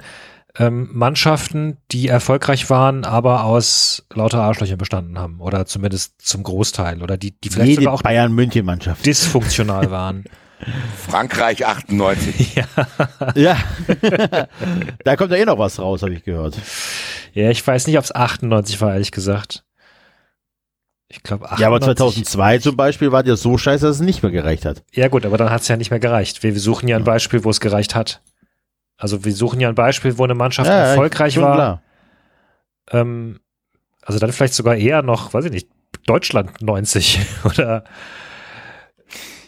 Ähm, 0.58 0.90
Mannschaften, 0.92 1.78
die 1.92 2.08
erfolgreich 2.08 2.72
waren, 2.72 3.06
aber 3.06 3.44
aus 3.44 4.08
lauter 4.12 4.42
Arschlöchern 4.42 4.80
bestanden 4.80 5.20
haben 5.20 5.40
oder 5.40 5.68
zumindest 5.68 6.20
zum 6.24 6.42
Großteil 6.42 7.04
oder 7.04 7.18
die, 7.18 7.40
die 7.40 7.50
vielleicht 7.50 7.70
Jede 7.70 7.82
sogar 7.84 7.94
auch 7.94 8.02
Bayern 8.02 8.34
München 8.34 8.66
Mannschaft. 8.66 9.06
dysfunktional 9.06 9.92
waren. 9.92 10.24
Frankreich 11.08 11.66
98. 11.66 12.56
ja. 13.36 13.58
da 15.06 15.16
kommt 15.16 15.32
ja 15.32 15.38
eh 15.38 15.46
noch 15.46 15.60
was 15.60 15.80
raus, 15.80 16.02
habe 16.02 16.14
ich 16.14 16.24
gehört. 16.24 16.56
Ja, 17.34 17.50
ich 17.50 17.66
weiß 17.66 17.88
nicht, 17.88 17.98
ob 17.98 18.04
es 18.04 18.14
98 18.14 18.82
war, 18.82 18.94
ehrlich 18.94 19.12
gesagt. 19.12 19.64
Ich 21.08 21.24
glaube 21.24 21.46
98. 21.46 21.62
Ja, 21.62 21.68
aber 21.68 21.82
2002 21.82 22.60
zum 22.60 22.76
Beispiel 22.78 23.12
war 23.12 23.24
der 23.24 23.36
so 23.36 23.58
scheiße, 23.58 23.86
dass 23.86 23.96
es 23.96 24.02
nicht 24.02 24.22
mehr 24.22 24.32
gereicht 24.32 24.66
hat. 24.66 24.84
Ja 24.94 25.08
gut, 25.08 25.26
aber 25.26 25.38
dann 25.38 25.50
hat 25.50 25.62
es 25.62 25.68
ja 25.68 25.76
nicht 25.76 25.90
mehr 25.90 26.00
gereicht. 26.00 26.44
Wir, 26.44 26.54
wir 26.54 26.62
suchen 26.62 26.88
ja 26.88 26.98
ein 26.98 27.04
Beispiel, 27.04 27.44
wo 27.44 27.50
es 27.50 27.60
gereicht 27.60 27.96
hat. 27.96 28.22
Also 28.98 29.26
wir 29.26 29.34
suchen 29.34 29.60
ja 29.60 29.70
ein 29.70 29.76
Beispiel, 29.76 30.18
wo 30.18 30.24
eine 30.26 30.36
Mannschaft 30.36 30.70
Ja, 30.70 30.76
erfolgreich 30.76 31.38
war. 31.38 31.56
Klar. 31.56 31.82
Ähm, 32.92 33.40
also 34.04 34.20
dann 34.20 34.32
vielleicht 34.32 34.54
sogar 34.54 34.76
eher 34.76 35.02
noch, 35.02 35.34
weiß 35.34 35.46
ich 35.46 35.52
nicht, 35.52 35.70
Deutschland 36.06 36.62
90 36.62 37.20
oder 37.44 37.84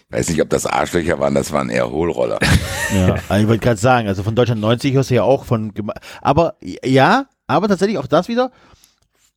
Weiß 0.09 0.27
nicht, 0.27 0.41
ob 0.41 0.49
das 0.49 0.65
Arschlöcher 0.65 1.19
waren, 1.19 1.35
das 1.35 1.53
waren 1.53 1.69
eher 1.69 1.89
Hohlroller. 1.89 2.37
Ja, 2.93 3.15
ich 3.37 3.47
wollte 3.47 3.59
gerade 3.59 3.79
sagen, 3.79 4.09
also 4.09 4.23
von 4.23 4.35
Deutschland 4.35 4.59
90 4.59 4.93
hörst 4.93 5.09
du 5.09 5.15
ja 5.15 5.23
auch 5.23 5.45
von, 5.45 5.71
aber 6.21 6.55
ja, 6.61 7.27
aber 7.51 7.67
tatsächlich 7.67 7.97
auch 7.97 8.07
das 8.07 8.27
wieder. 8.27 8.51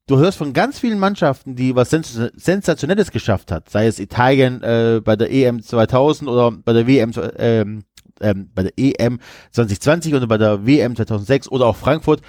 Du 0.06 0.18
hörst 0.18 0.36
von 0.36 0.52
ganz 0.52 0.78
vielen 0.78 0.98
Mannschaften, 0.98 1.56
die 1.56 1.74
was 1.74 1.88
Sens 1.90 2.18
Sensationelles 2.34 3.10
geschafft 3.10 3.50
hat, 3.50 3.70
sei 3.70 3.86
es 3.86 3.98
Italien 3.98 4.62
äh, 4.62 5.00
bei 5.02 5.16
der 5.16 5.32
EM 5.32 5.62
2000 5.62 6.28
oder 6.28 6.50
bei 6.50 6.74
der 6.74 6.86
WM 6.86 7.12
ähm, 7.38 7.84
ähm, 8.20 8.50
bei 8.54 8.64
der 8.64 8.72
EM 8.76 9.18
2020 9.52 10.14
oder 10.14 10.26
bei 10.26 10.36
der 10.36 10.66
WM 10.66 10.94
2006 10.94 11.48
oder 11.48 11.66
auch 11.66 11.76
Frankfurt. 11.76 12.20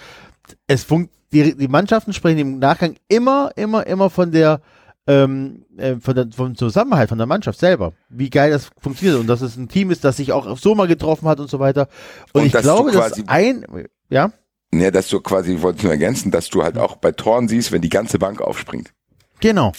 Es 0.68 0.84
funkt, 0.84 1.12
die, 1.34 1.56
die 1.56 1.68
Mannschaften 1.68 2.14
sprechen 2.14 2.40
im 2.40 2.60
Nachgang 2.60 2.96
immer, 3.10 3.52
immer, 3.58 3.86
immer 3.86 4.10
von 4.10 4.32
der 4.32 4.62
ähm, 5.08 5.66
äh, 5.78 5.98
von 5.98 6.16
der, 6.16 6.28
vom 6.36 6.56
Zusammenhalt 6.56 7.10
von 7.10 7.18
der 7.18 7.28
Mannschaft 7.28 7.60
selber, 7.60 7.94
wie 8.10 8.30
geil 8.30 8.52
das 8.52 8.70
funktioniert 8.80 9.20
und 9.20 9.28
dass 9.28 9.42
es 9.42 9.56
ein 9.56 9.68
Team 9.68 9.92
ist, 9.92 10.04
das 10.04 10.18
sich 10.18 10.32
auch 10.32 10.58
so 10.58 10.74
mal 10.74 10.88
getroffen 10.88 11.28
hat 11.28 11.40
und 11.40 11.50
so 11.50 11.60
weiter. 11.60 11.90
Und, 12.34 12.42
Und 12.42 12.48
ich 12.48 12.54
glaube, 12.54 12.92
dass 12.92 13.28
ein, 13.28 13.66
ja, 14.10 14.32
Ja, 14.80 14.92
dass 14.92 15.08
du 15.10 15.20
quasi, 15.22 15.56
ich 15.56 15.62
wollte 15.62 15.84
nur 15.84 15.92
ergänzen, 15.92 16.32
dass 16.32 16.50
du 16.50 16.64
halt 16.64 16.78
auch 16.78 16.98
bei 16.98 17.12
Toren 17.12 17.48
siehst, 17.48 17.72
wenn 17.72 17.82
die 17.82 17.90
ganze 17.90 18.20
Bank 18.20 18.42
aufspringt. 18.42 18.92
genau. 19.40 19.72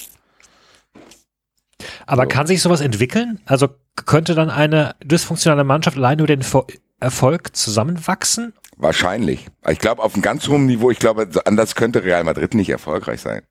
Aber 2.06 2.22
So. 2.22 2.28
kann 2.28 2.46
sich 2.46 2.62
sowas 2.62 2.80
entwickeln? 2.80 3.40
Also 3.44 3.68
könnte 4.06 4.34
dann 4.34 4.48
eine 4.50 4.94
dysfunktionale 5.04 5.64
Mannschaft 5.64 5.96
allein 5.96 6.18
über 6.18 6.26
den 6.26 6.44
Erfolg 7.00 7.56
zusammenwachsen? 7.56 8.54
Wahrscheinlich. 8.76 9.46
Ich 9.68 9.78
glaube, 9.78 10.02
auf 10.02 10.14
einem 10.14 10.22
ganz 10.22 10.48
hohen 10.48 10.66
Niveau, 10.66 10.90
ich 10.90 10.98
glaube, 10.98 11.28
so 11.30 11.40
anders 11.40 11.74
könnte 11.74 12.04
Real 12.04 12.24
Madrid 12.24 12.54
nicht 12.54 12.70
erfolgreich 12.70 13.20
sein. 13.20 13.42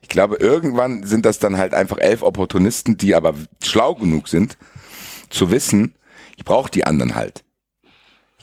Ich 0.00 0.08
glaube, 0.08 0.36
irgendwann 0.36 1.04
sind 1.04 1.24
das 1.26 1.38
dann 1.38 1.56
halt 1.58 1.74
einfach 1.74 1.98
elf 1.98 2.22
Opportunisten, 2.22 2.96
die 2.96 3.14
aber 3.14 3.34
schlau 3.62 3.94
genug 3.94 4.28
sind, 4.28 4.56
zu 5.30 5.50
wissen, 5.50 5.94
ich 6.36 6.44
brauche 6.44 6.70
die 6.70 6.84
anderen 6.84 7.14
halt. 7.14 7.44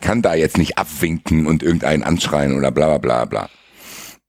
Kann 0.05 0.21
da 0.21 0.35
jetzt 0.35 0.59
nicht 0.59 0.77
abwinken 0.77 1.47
und 1.47 1.63
irgendeinen 1.63 2.03
anschreien 2.03 2.55
oder 2.55 2.69
bla 2.69 2.99
bla 2.99 3.25
bla 3.25 3.25
bla. 3.25 3.49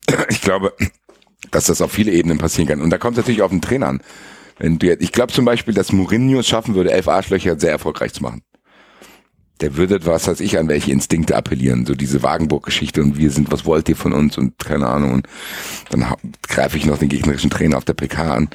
Ich 0.31 0.41
glaube, 0.41 0.73
dass 1.51 1.67
das 1.67 1.83
auf 1.83 1.93
viele 1.93 2.13
Ebenen 2.13 2.39
passieren 2.39 2.67
kann. 2.67 2.81
Und 2.81 2.89
da 2.89 2.97
kommt 2.97 3.19
es 3.19 3.23
natürlich 3.23 3.43
auf 3.43 3.51
den 3.51 3.61
Trainer 3.61 3.89
an. 3.89 4.01
Wenn 4.59 4.79
du 4.79 4.87
jetzt, 4.87 5.03
ich 5.03 5.13
glaube 5.13 5.35
zum 5.35 5.45
Beispiel, 5.45 5.75
dass 5.75 5.93
Mourinho 5.93 6.41
es 6.41 6.49
schaffen 6.49 6.75
würde, 6.75 6.93
elf 6.93 7.09
Arschlöcher 7.09 7.61
sehr 7.61 7.73
erfolgreich 7.73 8.15
zu 8.15 8.23
machen. 8.23 8.41
Der 9.61 9.77
würde, 9.77 10.07
was 10.07 10.27
weiß 10.27 10.41
ich, 10.41 10.59
an 10.59 10.69
welche 10.69 10.93
Instinkte 10.93 11.37
appellieren. 11.37 11.85
So 11.85 11.95
diese 11.95 12.23
Wagenburg-Geschichte 12.23 13.03
und 13.03 13.19
wir 13.19 13.31
sind, 13.31 13.53
was 13.53 13.67
wollt 13.67 13.87
ihr 13.91 13.97
von 13.97 14.15
uns 14.15 14.39
und 14.39 14.59
keine 14.59 14.87
Ahnung. 14.87 15.13
Und 15.13 15.29
dann 15.91 16.07
greife 16.49 16.79
ich 16.79 16.87
noch 16.87 16.97
den 16.97 17.11
gegnerischen 17.11 17.51
Trainer 17.51 17.77
auf 17.77 17.85
der 17.85 17.93
PK 17.93 18.33
an. 18.33 18.49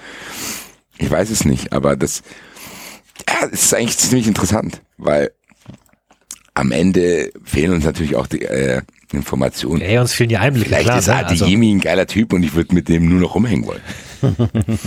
Ich 0.98 1.12
weiß 1.12 1.30
es 1.30 1.46
nicht, 1.46 1.72
aber 1.72 1.96
das, 1.96 2.24
ja, 3.30 3.48
es 3.52 3.66
ist 3.66 3.76
eigentlich 3.76 4.00
ziemlich 4.00 4.28
interessant, 4.28 4.82
weil 4.98 5.30
am 6.54 6.72
Ende 6.72 7.32
fehlen 7.44 7.74
uns 7.74 7.86
natürlich 7.86 8.16
auch 8.16 8.28
die 8.28 8.42
äh, 8.44 8.82
Informationen. 9.14 9.82
Ey, 9.82 9.98
uns 10.00 10.14
fehlen 10.14 10.30
die 10.30 10.38
Einblicke, 10.38 10.70
Vielleicht 10.70 10.86
klar. 10.86 11.00
ist 11.00 11.08
ne? 11.08 11.16
Also, 11.26 11.46
Adeyemi 11.46 11.74
ein 11.74 11.80
geiler 11.80 12.08
Typ 12.08 12.34
und 12.34 12.44
ich 12.44 12.54
würde 12.54 12.74
mit 12.76 12.90
dem 12.90 13.08
nur 13.10 13.20
noch 13.20 13.36
rumhängen 13.36 13.66
wollen. 13.68 13.82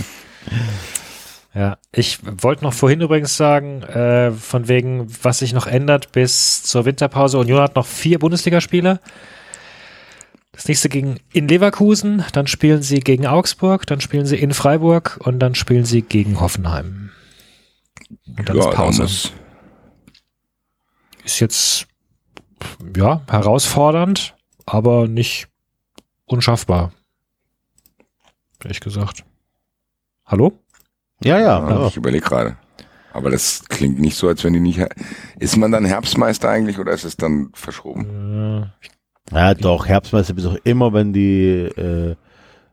ja, 1.53 1.77
ich 1.91 2.19
wollte 2.41 2.63
noch 2.63 2.73
vorhin 2.73 3.01
übrigens 3.01 3.37
sagen, 3.37 3.81
äh, 3.83 4.31
von 4.31 4.67
wegen, 4.67 5.07
was 5.23 5.39
sich 5.39 5.53
noch 5.53 5.67
ändert 5.67 6.11
bis 6.11 6.63
zur 6.63 6.85
Winterpause. 6.85 7.37
Union 7.39 7.61
hat 7.61 7.75
noch 7.75 7.85
vier 7.87 8.19
Bundesligaspiele. 8.19 8.99
Das 10.51 10.67
nächste 10.67 10.87
gegen 10.89 11.17
in 11.33 11.47
Leverkusen, 11.47 12.23
dann 12.33 12.47
spielen 12.47 12.81
sie 12.81 12.99
gegen 13.01 13.25
Augsburg, 13.27 13.85
dann 13.87 13.99
spielen 14.01 14.25
sie 14.25 14.37
in 14.37 14.53
Freiburg 14.53 15.19
und 15.21 15.39
dann 15.39 15.53
spielen 15.55 15.83
sie 15.85 16.01
gegen 16.01 16.39
Hoffenheim. 16.39 17.09
Und 18.37 18.47
dann 18.49 18.57
ist 18.57 18.65
da 18.65 18.71
Pause. 18.71 19.01
muss- 19.03 19.31
ist 21.25 21.39
jetzt 21.39 21.87
ja 22.95 23.21
herausfordernd, 23.29 24.35
aber 24.65 25.07
nicht 25.07 25.47
unschaffbar. 26.25 26.91
Ehrlich 28.63 28.79
gesagt. 28.79 29.25
Hallo? 30.25 30.53
Ja, 31.23 31.39
ja. 31.39 31.69
Ja, 31.69 31.87
ich 31.87 31.97
überlege 31.97 32.25
gerade. 32.25 32.57
Aber 33.13 33.29
das 33.29 33.63
klingt 33.69 33.99
nicht 33.99 34.17
so, 34.17 34.27
als 34.27 34.43
wenn 34.43 34.53
die 34.53 34.59
nicht. 34.59 34.79
Ist 35.39 35.55
man 35.57 35.71
dann 35.71 35.85
Herbstmeister 35.85 36.49
eigentlich 36.49 36.79
oder 36.79 36.91
ist 36.91 37.05
es 37.05 37.15
dann 37.15 37.49
verschoben? 37.53 38.71
Ja, 39.31 39.53
doch, 39.53 39.87
Herbstmeister 39.87 40.33
bist 40.33 40.45
du 40.45 40.51
auch 40.51 40.59
immer, 40.63 40.93
wenn 40.93 41.13
die, 41.13 41.49
äh, 41.49 42.15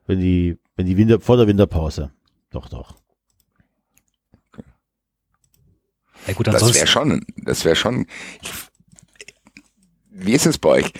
wenn 0.06 0.20
die, 0.20 0.58
wenn 0.76 0.86
die 0.86 0.96
Winter, 0.96 1.20
vor 1.20 1.36
der 1.36 1.46
Winterpause. 1.46 2.10
Doch, 2.50 2.68
doch. 2.68 2.96
Ja 6.26 6.34
gut, 6.34 6.46
Das 6.46 6.74
wäre 6.74 6.86
schon, 6.86 7.24
das 7.36 7.64
wäre 7.64 7.76
schon. 7.76 8.06
Wie 10.10 10.32
ist 10.32 10.46
es 10.46 10.58
bei 10.58 10.68
euch? 10.68 10.92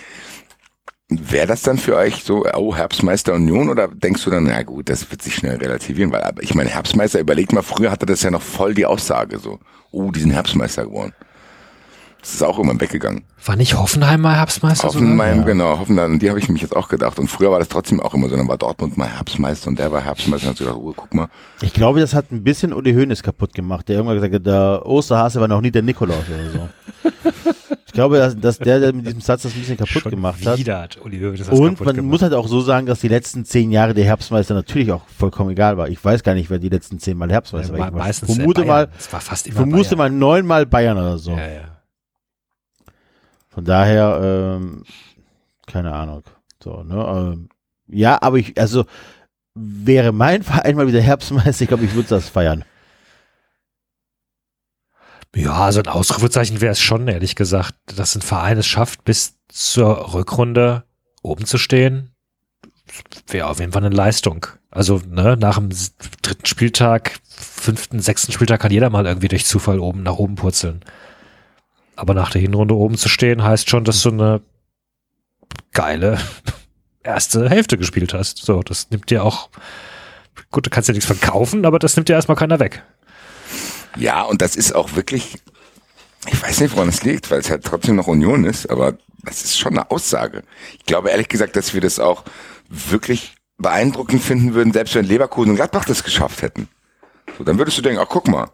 Wäre 1.09 1.47
das 1.47 1.61
dann 1.61 1.77
für 1.77 1.95
euch 1.95 2.23
so, 2.23 2.45
oh, 2.53 2.75
Herbstmeister 2.75 3.33
Union 3.33 3.69
oder 3.69 3.87
denkst 3.87 4.23
du 4.23 4.31
dann, 4.31 4.45
na 4.45 4.63
gut, 4.63 4.89
das 4.89 5.11
wird 5.11 5.21
sich 5.21 5.35
schnell 5.35 5.57
relativieren, 5.57 6.11
weil 6.11 6.23
aber 6.23 6.41
ich 6.41 6.55
meine, 6.55 6.69
Herbstmeister, 6.69 7.19
überlegt 7.19 7.53
mal, 7.53 7.61
früher 7.61 7.91
hatte 7.91 8.05
das 8.05 8.23
ja 8.23 8.31
noch 8.31 8.41
voll 8.41 8.73
die 8.73 8.85
Aussage 8.85 9.37
so, 9.37 9.59
oh, 9.91 10.11
die 10.11 10.21
sind 10.21 10.31
Herbstmeister 10.31 10.85
geworden. 10.85 11.13
Das 12.23 12.35
ist 12.35 12.41
auch 12.41 12.57
immer 12.57 12.79
weggegangen. 12.79 13.25
war 13.45 13.57
nicht 13.57 13.77
Hoffenheim 13.77 14.21
mal 14.21 14.35
Herbstmeister? 14.37 14.87
Hoffenheim, 14.87 15.39
sogar? 15.39 15.45
genau, 15.45 15.77
Hoffenheim, 15.77 16.19
die 16.19 16.29
habe 16.29 16.39
ich 16.39 16.47
mich 16.47 16.61
jetzt 16.61 16.73
auch 16.73 16.87
gedacht. 16.87 17.19
Und 17.19 17.27
früher 17.27 17.51
war 17.51 17.59
das 17.59 17.67
trotzdem 17.67 17.99
auch 17.99 18.13
immer 18.13 18.29
so, 18.29 18.37
dann 18.37 18.47
war 18.47 18.57
Dortmund 18.57 18.97
mal 18.97 19.09
Herbstmeister 19.09 19.67
und 19.67 19.77
der 19.77 19.91
war 19.91 19.99
Herbstmeister 19.99 20.47
und 20.47 20.51
hat 20.51 20.57
so 20.57 20.63
gedacht, 20.63 20.79
oh, 20.81 20.93
guck 20.95 21.13
mal. 21.13 21.27
Ich 21.61 21.73
glaube, 21.73 21.99
das 21.99 22.13
hat 22.13 22.31
ein 22.31 22.41
bisschen 22.41 22.71
Uli 22.71 22.93
Hoeneß 22.93 23.23
kaputt 23.23 23.53
gemacht, 23.53 23.89
der 23.89 23.97
irgendwann 23.97 24.15
gesagt 24.15 24.33
hat, 24.35 24.45
der 24.45 24.85
Osterhase 24.85 25.41
war 25.41 25.49
noch 25.49 25.59
nie 25.59 25.69
der 25.71 25.81
Nikolaus 25.81 26.23
oder 26.29 26.49
so. 26.49 26.69
ich 27.85 27.91
glaube, 27.91 28.17
dass, 28.19 28.39
dass 28.39 28.57
der, 28.57 28.79
der 28.79 28.93
mit 28.93 29.05
diesem 29.05 29.19
Satz 29.19 29.41
das 29.41 29.53
ein 29.53 29.59
bisschen 29.59 29.75
kaputt 29.75 30.03
Schon 30.03 30.11
gemacht 30.11 30.45
hat. 30.45 30.57
wieder 30.57 30.79
hat 30.81 30.97
Uli 31.03 31.19
Hoeneß 31.19 31.39
das 31.39 31.49
Und 31.49 31.71
kaputt 31.71 31.85
man 31.87 31.95
gemacht. 31.97 32.09
muss 32.11 32.21
halt 32.21 32.33
auch 32.33 32.47
so 32.47 32.61
sagen, 32.61 32.85
dass 32.87 33.01
die 33.01 33.09
letzten 33.09 33.43
zehn 33.43 33.69
Jahre 33.69 33.93
der 33.93 34.05
Herbstmeister 34.05 34.53
natürlich 34.53 34.93
auch 34.93 35.01
vollkommen 35.17 35.49
egal 35.49 35.77
war. 35.77 35.89
Ich 35.89 36.01
weiß 36.03 36.23
gar 36.23 36.35
nicht, 36.35 36.49
wer 36.49 36.57
die 36.59 36.69
letzten 36.69 36.99
zehn 36.99 37.17
Mal 37.17 37.29
Herbstmeister 37.29 37.73
Ja, 37.73 37.79
war. 37.79 37.87
Ich 37.89 37.93
meistens 37.93 38.33
vermute 38.33 38.63
mal. 38.63 38.87
Es 38.97 39.11
war 39.11 39.19
fast 39.19 39.45
immer 39.47 39.57
vermute 39.57 39.97
Bayern. 39.97 39.97
mal 39.97 40.09
neunmal 40.17 40.65
Bayern 40.65 40.97
oder 40.97 41.17
so. 41.17 41.31
Ja, 41.31 41.37
ja. 41.47 41.61
Von 43.53 43.65
daher, 43.65 44.19
ähm, 44.21 44.83
keine 45.67 45.93
Ahnung. 45.93 46.23
So, 46.63 46.83
ne? 46.83 47.33
Ähm, 47.35 47.49
ja, 47.87 48.21
aber 48.21 48.37
ich, 48.37 48.59
also 48.59 48.85
wäre 49.53 50.11
mein 50.11 50.43
Verein 50.43 50.75
mal 50.75 50.87
wieder 50.87 51.01
Herbstmeister, 51.01 51.63
ich 51.63 51.67
glaube, 51.67 51.85
ich 51.85 51.93
würde 51.93 52.09
das 52.09 52.29
feiern. 52.29 52.65
Ja, 55.35 55.53
also 55.53 55.79
ein 55.79 55.87
Ausrufezeichen 55.87 56.61
wäre 56.61 56.73
es 56.73 56.79
schon, 56.79 57.07
ehrlich 57.07 57.35
gesagt, 57.35 57.75
dass 57.85 58.15
ein 58.15 58.21
Verein 58.21 58.57
es 58.57 58.67
schafft, 58.67 59.03
bis 59.03 59.39
zur 59.49 60.13
Rückrunde 60.13 60.83
oben 61.23 61.45
zu 61.45 61.57
stehen. 61.57 62.11
Wäre 63.27 63.47
auf 63.47 63.59
jeden 63.59 63.71
Fall 63.71 63.83
eine 63.83 63.95
Leistung. 63.95 64.45
Also, 64.69 65.01
ne, 65.07 65.35
nach 65.37 65.57
dem 65.57 65.69
dritten 66.21 66.45
Spieltag, 66.45 67.19
fünften, 67.27 67.99
sechsten 67.99 68.31
Spieltag 68.31 68.61
kann 68.61 68.71
jeder 68.71 68.91
mal 68.91 69.07
irgendwie 69.07 69.27
durch 69.27 69.45
Zufall 69.45 69.79
oben 69.79 70.03
nach 70.03 70.17
oben 70.17 70.35
purzeln. 70.35 70.83
Aber 71.95 72.13
nach 72.13 72.31
der 72.31 72.41
Hinrunde 72.41 72.75
oben 72.75 72.97
zu 72.97 73.09
stehen, 73.09 73.43
heißt 73.43 73.69
schon, 73.69 73.83
dass 73.83 74.01
du 74.01 74.09
eine 74.09 74.41
geile 75.73 76.17
erste 77.03 77.49
Hälfte 77.49 77.77
gespielt 77.77 78.13
hast. 78.13 78.37
So, 78.39 78.61
das 78.61 78.89
nimmt 78.89 79.09
dir 79.09 79.23
auch, 79.23 79.49
gut, 80.51 80.65
du 80.65 80.69
kannst 80.69 80.89
ja 80.89 80.93
nichts 80.93 81.05
verkaufen, 81.07 81.65
aber 81.65 81.79
das 81.79 81.95
nimmt 81.95 82.09
dir 82.09 82.13
erstmal 82.13 82.37
keiner 82.37 82.59
weg. 82.59 82.83
Ja, 83.97 84.23
und 84.23 84.41
das 84.41 84.55
ist 84.55 84.73
auch 84.73 84.95
wirklich, 84.95 85.37
ich 86.27 86.41
weiß 86.41 86.61
nicht, 86.61 86.75
woran 86.75 86.89
es 86.89 87.03
liegt, 87.03 87.29
weil 87.29 87.39
es 87.39 87.49
halt 87.51 87.63
trotzdem 87.63 87.95
noch 87.95 88.07
Union 88.07 88.43
ist, 88.43 88.69
aber 88.69 88.97
das 89.23 89.43
ist 89.43 89.59
schon 89.59 89.73
eine 89.73 89.91
Aussage. 89.91 90.43
Ich 90.79 90.85
glaube 90.85 91.09
ehrlich 91.11 91.29
gesagt, 91.29 91.55
dass 91.55 91.73
wir 91.73 91.81
das 91.81 91.99
auch 91.99 92.23
wirklich 92.69 93.35
beeindruckend 93.57 94.21
finden 94.23 94.55
würden, 94.55 94.73
selbst 94.73 94.95
wenn 94.95 95.05
Leverkusen 95.05 95.51
und 95.51 95.55
Gladbach 95.57 95.85
das 95.85 96.03
geschafft 96.03 96.41
hätten. 96.41 96.67
So, 97.37 97.43
dann 97.43 97.59
würdest 97.59 97.77
du 97.77 97.81
denken, 97.83 98.01
ach 98.03 98.09
guck 98.09 98.27
mal, 98.27 98.49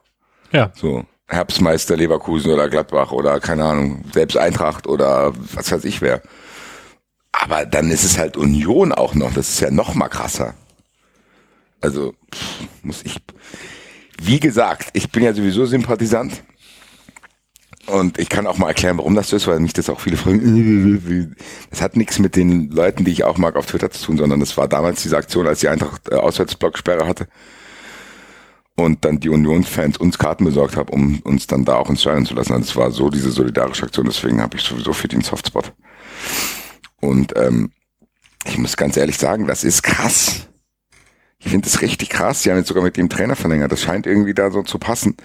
Ja. 0.52 0.72
so 0.76 1.06
Herbstmeister 1.30 1.96
Leverkusen 1.96 2.52
oder 2.52 2.70
Gladbach 2.70 3.12
oder 3.12 3.40
keine 3.40 3.66
Ahnung, 3.66 4.04
selbst 4.14 4.36
Eintracht 4.36 4.88
oder 4.88 5.34
was 5.54 5.72
weiß 5.72 5.86
ich 5.86 6.02
wer. 6.02 6.22
Aber 7.32 7.66
dann 7.66 7.92
ist 7.92 8.04
es 8.04 8.18
halt 8.18 8.36
Union 8.36 8.92
auch 8.92 9.14
noch, 9.14 9.34
das 9.34 9.50
ist 9.50 9.60
ja 9.60 9.72
noch 9.72 9.94
mal 9.94 10.10
krasser. 10.10 10.56
Also 11.82 12.14
pff, 12.34 12.84
muss 12.84 13.04
ich, 13.04 13.18
wie 14.22 14.40
gesagt, 14.40 14.90
ich 14.94 15.12
bin 15.12 15.24
ja 15.24 15.34
sowieso 15.34 15.66
Sympathisant. 15.66 16.44
Und 17.86 18.20
ich 18.20 18.30
kann 18.30 18.46
auch 18.46 18.58
mal 18.58 18.68
erklären, 18.68 18.98
warum 19.00 19.16
das 19.16 19.30
so 19.30 19.36
ist, 19.36 19.48
weil 19.48 19.60
mich 19.60 19.74
das 19.74 19.90
auch 19.90 20.00
viele 20.00 20.16
fragen. 20.16 21.34
Das 21.72 21.82
hat 21.82 21.96
nichts 21.96 22.20
mit 22.20 22.36
den 22.36 22.70
Leuten, 22.70 23.04
die 23.04 23.12
ich 23.12 23.24
auch 23.24 23.38
mag, 23.38 23.56
auf 23.56 23.66
Twitter 23.66 23.90
zu 23.90 24.06
tun, 24.06 24.18
sondern 24.18 24.40
das 24.40 24.56
war 24.58 24.68
damals 24.68 25.02
diese 25.02 25.18
Aktion, 25.18 25.48
als 25.48 25.62
die 25.62 25.70
Eintracht 25.70 26.10
äh, 26.12 26.16
Auswärtsblocksperre 26.16 27.08
hatte. 27.08 27.28
Und 28.86 29.04
dann 29.06 29.20
die 29.20 29.30
Union-Fans 29.30 29.98
uns 29.98 30.18
Karten 30.18 30.46
besorgt 30.46 30.78
haben, 30.78 30.90
um 30.90 31.20
uns 31.22 31.48
dann 31.48 31.66
da 31.66 31.76
auch 31.76 31.90
ins 31.90 32.02
Stadion 32.02 32.26
zu 32.26 32.34
lassen. 32.34 32.54
Also 32.54 32.64
es 32.64 32.76
war 32.76 32.92
so 32.92 33.10
diese 33.10 33.32
solidarische 33.32 33.86
Aktion, 33.86 34.06
deswegen 34.06 34.42
habe 34.42 34.58
ich 34.58 34.64
sowieso 34.64 34.94
für 34.94 35.08
den 35.08 35.22
Softspot. 35.22 35.74
Und 37.02 37.34
ähm, 37.38 37.72
ich 38.46 38.58
muss 38.58 38.78
ganz 38.78 38.98
ehrlich 38.98 39.18
sagen, 39.18 39.48
das 39.48 39.64
ist 39.64 39.84
krass. 39.84 40.48
Ich 41.40 41.52
finde 41.52 41.70
das 41.70 41.82
richtig 41.82 42.10
krass. 42.10 42.42
Die 42.42 42.52
haben 42.52 42.58
jetzt 42.58 42.68
sogar 42.68 42.84
mit 42.84 42.98
dem 42.98 43.10
Trainer 43.10 43.36
verlängert. 43.36 43.72
Das 43.72 43.82
scheint 43.82 44.06
irgendwie 44.06 44.34
da 44.34 44.52
so 44.52 44.62
zu 44.62 44.78
passen. 44.78 45.16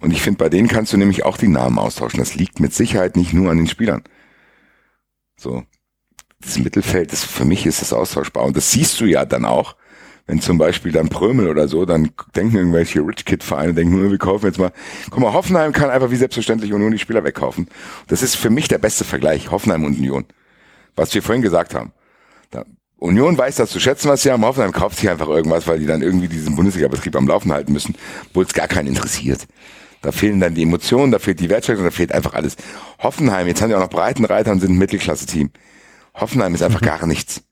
Und 0.00 0.10
ich 0.10 0.20
finde, 0.20 0.38
bei 0.38 0.48
denen 0.48 0.66
kannst 0.66 0.92
du 0.92 0.96
nämlich 0.96 1.24
auch 1.24 1.36
die 1.36 1.48
Namen 1.48 1.78
austauschen. 1.78 2.18
Das 2.18 2.34
liegt 2.34 2.58
mit 2.58 2.74
Sicherheit 2.74 3.16
nicht 3.16 3.32
nur 3.32 3.50
an 3.50 3.56
den 3.56 3.68
Spielern. 3.68 4.02
So. 5.36 5.62
Das 6.40 6.58
Mittelfeld, 6.58 7.12
das, 7.12 7.22
für 7.22 7.44
mich 7.44 7.66
ist 7.66 7.82
das 7.82 7.92
austauschbar. 7.92 8.44
Und 8.44 8.56
das 8.56 8.72
siehst 8.72 9.00
du 9.00 9.04
ja 9.04 9.24
dann 9.24 9.44
auch, 9.44 9.76
wenn 10.26 10.40
zum 10.40 10.58
Beispiel 10.58 10.92
dann 10.92 11.08
Prömel 11.08 11.48
oder 11.48 11.68
so, 11.68 11.84
dann 11.84 12.10
denken 12.36 12.56
irgendwelche 12.56 13.00
Rich 13.00 13.24
Kid 13.24 13.42
Vereine, 13.42 13.74
denken, 13.74 14.10
wir 14.10 14.18
kaufen 14.18 14.46
jetzt 14.46 14.58
mal, 14.58 14.72
guck 15.10 15.20
mal, 15.20 15.32
Hoffenheim 15.32 15.72
kann 15.72 15.90
einfach 15.90 16.10
wie 16.10 16.16
selbstverständlich 16.16 16.72
Union 16.72 16.92
die 16.92 16.98
Spieler 16.98 17.24
wegkaufen. 17.24 17.68
Das 18.06 18.22
ist 18.22 18.36
für 18.36 18.50
mich 18.50 18.68
der 18.68 18.78
beste 18.78 19.04
Vergleich, 19.04 19.50
Hoffenheim 19.50 19.84
und 19.84 19.98
Union. 19.98 20.24
Was 20.96 21.14
wir 21.14 21.22
vorhin 21.22 21.42
gesagt 21.42 21.74
haben. 21.74 21.92
Da, 22.50 22.64
Union 22.98 23.36
weiß 23.36 23.56
das 23.56 23.70
zu 23.70 23.80
schätzen, 23.80 24.08
was 24.08 24.22
sie 24.22 24.30
haben. 24.30 24.44
Hoffenheim 24.44 24.72
kauft 24.72 24.98
sich 24.98 25.08
einfach 25.08 25.28
irgendwas, 25.28 25.66
weil 25.66 25.78
die 25.78 25.86
dann 25.86 26.02
irgendwie 26.02 26.28
diesen 26.28 26.54
Bundesliga-Betrieb 26.54 27.16
am 27.16 27.26
Laufen 27.26 27.52
halten 27.52 27.72
müssen, 27.72 27.96
wo 28.34 28.42
es 28.42 28.52
gar 28.52 28.68
keinen 28.68 28.88
interessiert. 28.88 29.46
Da 30.02 30.12
fehlen 30.12 30.40
dann 30.40 30.54
die 30.54 30.62
Emotionen, 30.62 31.12
da 31.12 31.18
fehlt 31.18 31.40
die 31.40 31.50
Wertschätzung, 31.50 31.84
da 31.84 31.90
fehlt 31.90 32.12
einfach 32.12 32.34
alles. 32.34 32.56
Hoffenheim, 32.98 33.46
jetzt 33.46 33.60
haben 33.60 33.68
die 33.68 33.74
auch 33.74 33.80
noch 33.80 33.90
Breitenreiter 33.90 34.52
und 34.52 34.60
sind 34.60 34.72
ein 34.72 34.78
Mittelklasse-Team. 34.78 35.50
Hoffenheim 36.14 36.54
ist 36.54 36.62
einfach 36.62 36.80
gar 36.80 37.06
nichts. 37.06 37.42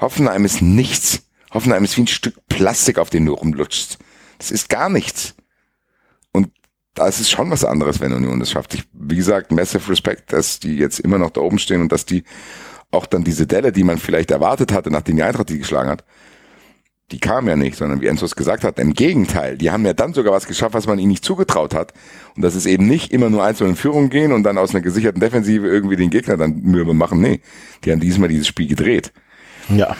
Hoffenheim 0.00 0.44
ist 0.44 0.62
nichts. 0.62 1.28
Hoffenheim 1.52 1.84
ist 1.84 1.96
wie 1.96 2.02
ein 2.02 2.08
Stück 2.08 2.36
Plastik, 2.48 2.98
auf 2.98 3.10
dem 3.10 3.26
du 3.26 3.34
rumlutschst. 3.34 3.98
Das 4.38 4.50
ist 4.50 4.68
gar 4.68 4.88
nichts. 4.88 5.34
Und 6.32 6.50
da 6.94 7.06
ist 7.06 7.20
es 7.20 7.30
schon 7.30 7.50
was 7.50 7.64
anderes, 7.64 8.00
wenn 8.00 8.12
Union 8.12 8.40
das 8.40 8.50
schafft. 8.50 8.74
Ich, 8.74 8.84
wie 8.92 9.16
gesagt, 9.16 9.52
massive 9.52 9.90
Respect, 9.90 10.32
dass 10.32 10.60
die 10.60 10.76
jetzt 10.76 11.00
immer 11.00 11.18
noch 11.18 11.30
da 11.30 11.40
oben 11.40 11.58
stehen 11.58 11.80
und 11.80 11.92
dass 11.92 12.06
die 12.06 12.24
auch 12.90 13.06
dann 13.06 13.24
diese 13.24 13.46
Delle, 13.46 13.72
die 13.72 13.84
man 13.84 13.98
vielleicht 13.98 14.30
erwartet 14.30 14.72
hatte, 14.72 14.90
nachdem 14.90 15.16
die 15.16 15.22
Eintracht 15.22 15.48
die 15.48 15.58
geschlagen 15.58 15.88
hat, 15.88 16.04
die 17.10 17.20
kam 17.20 17.46
ja 17.46 17.56
nicht, 17.56 17.76
sondern 17.76 18.00
wie 18.00 18.06
Enzo 18.06 18.24
es 18.24 18.36
gesagt 18.36 18.64
hat, 18.64 18.78
im 18.78 18.94
Gegenteil, 18.94 19.58
die 19.58 19.70
haben 19.70 19.84
ja 19.84 19.92
dann 19.92 20.14
sogar 20.14 20.32
was 20.32 20.46
geschafft, 20.46 20.74
was 20.74 20.86
man 20.86 20.98
ihnen 20.98 21.08
nicht 21.08 21.24
zugetraut 21.24 21.74
hat. 21.74 21.92
Und 22.36 22.42
das 22.42 22.54
ist 22.54 22.66
eben 22.66 22.86
nicht 22.86 23.12
immer 23.12 23.28
nur 23.28 23.44
einzeln 23.44 23.70
in 23.70 23.76
Führung 23.76 24.08
gehen 24.08 24.32
und 24.32 24.42
dann 24.44 24.56
aus 24.56 24.70
einer 24.70 24.80
gesicherten 24.80 25.20
Defensive 25.20 25.66
irgendwie 25.66 25.96
den 25.96 26.10
Gegner 26.10 26.36
dann 26.36 26.62
mürbe 26.62 26.94
machen. 26.94 27.20
Nee, 27.20 27.40
die 27.84 27.92
haben 27.92 28.00
diesmal 28.00 28.28
dieses 28.28 28.46
Spiel 28.46 28.66
gedreht. 28.66 29.12
Ja. 29.68 29.96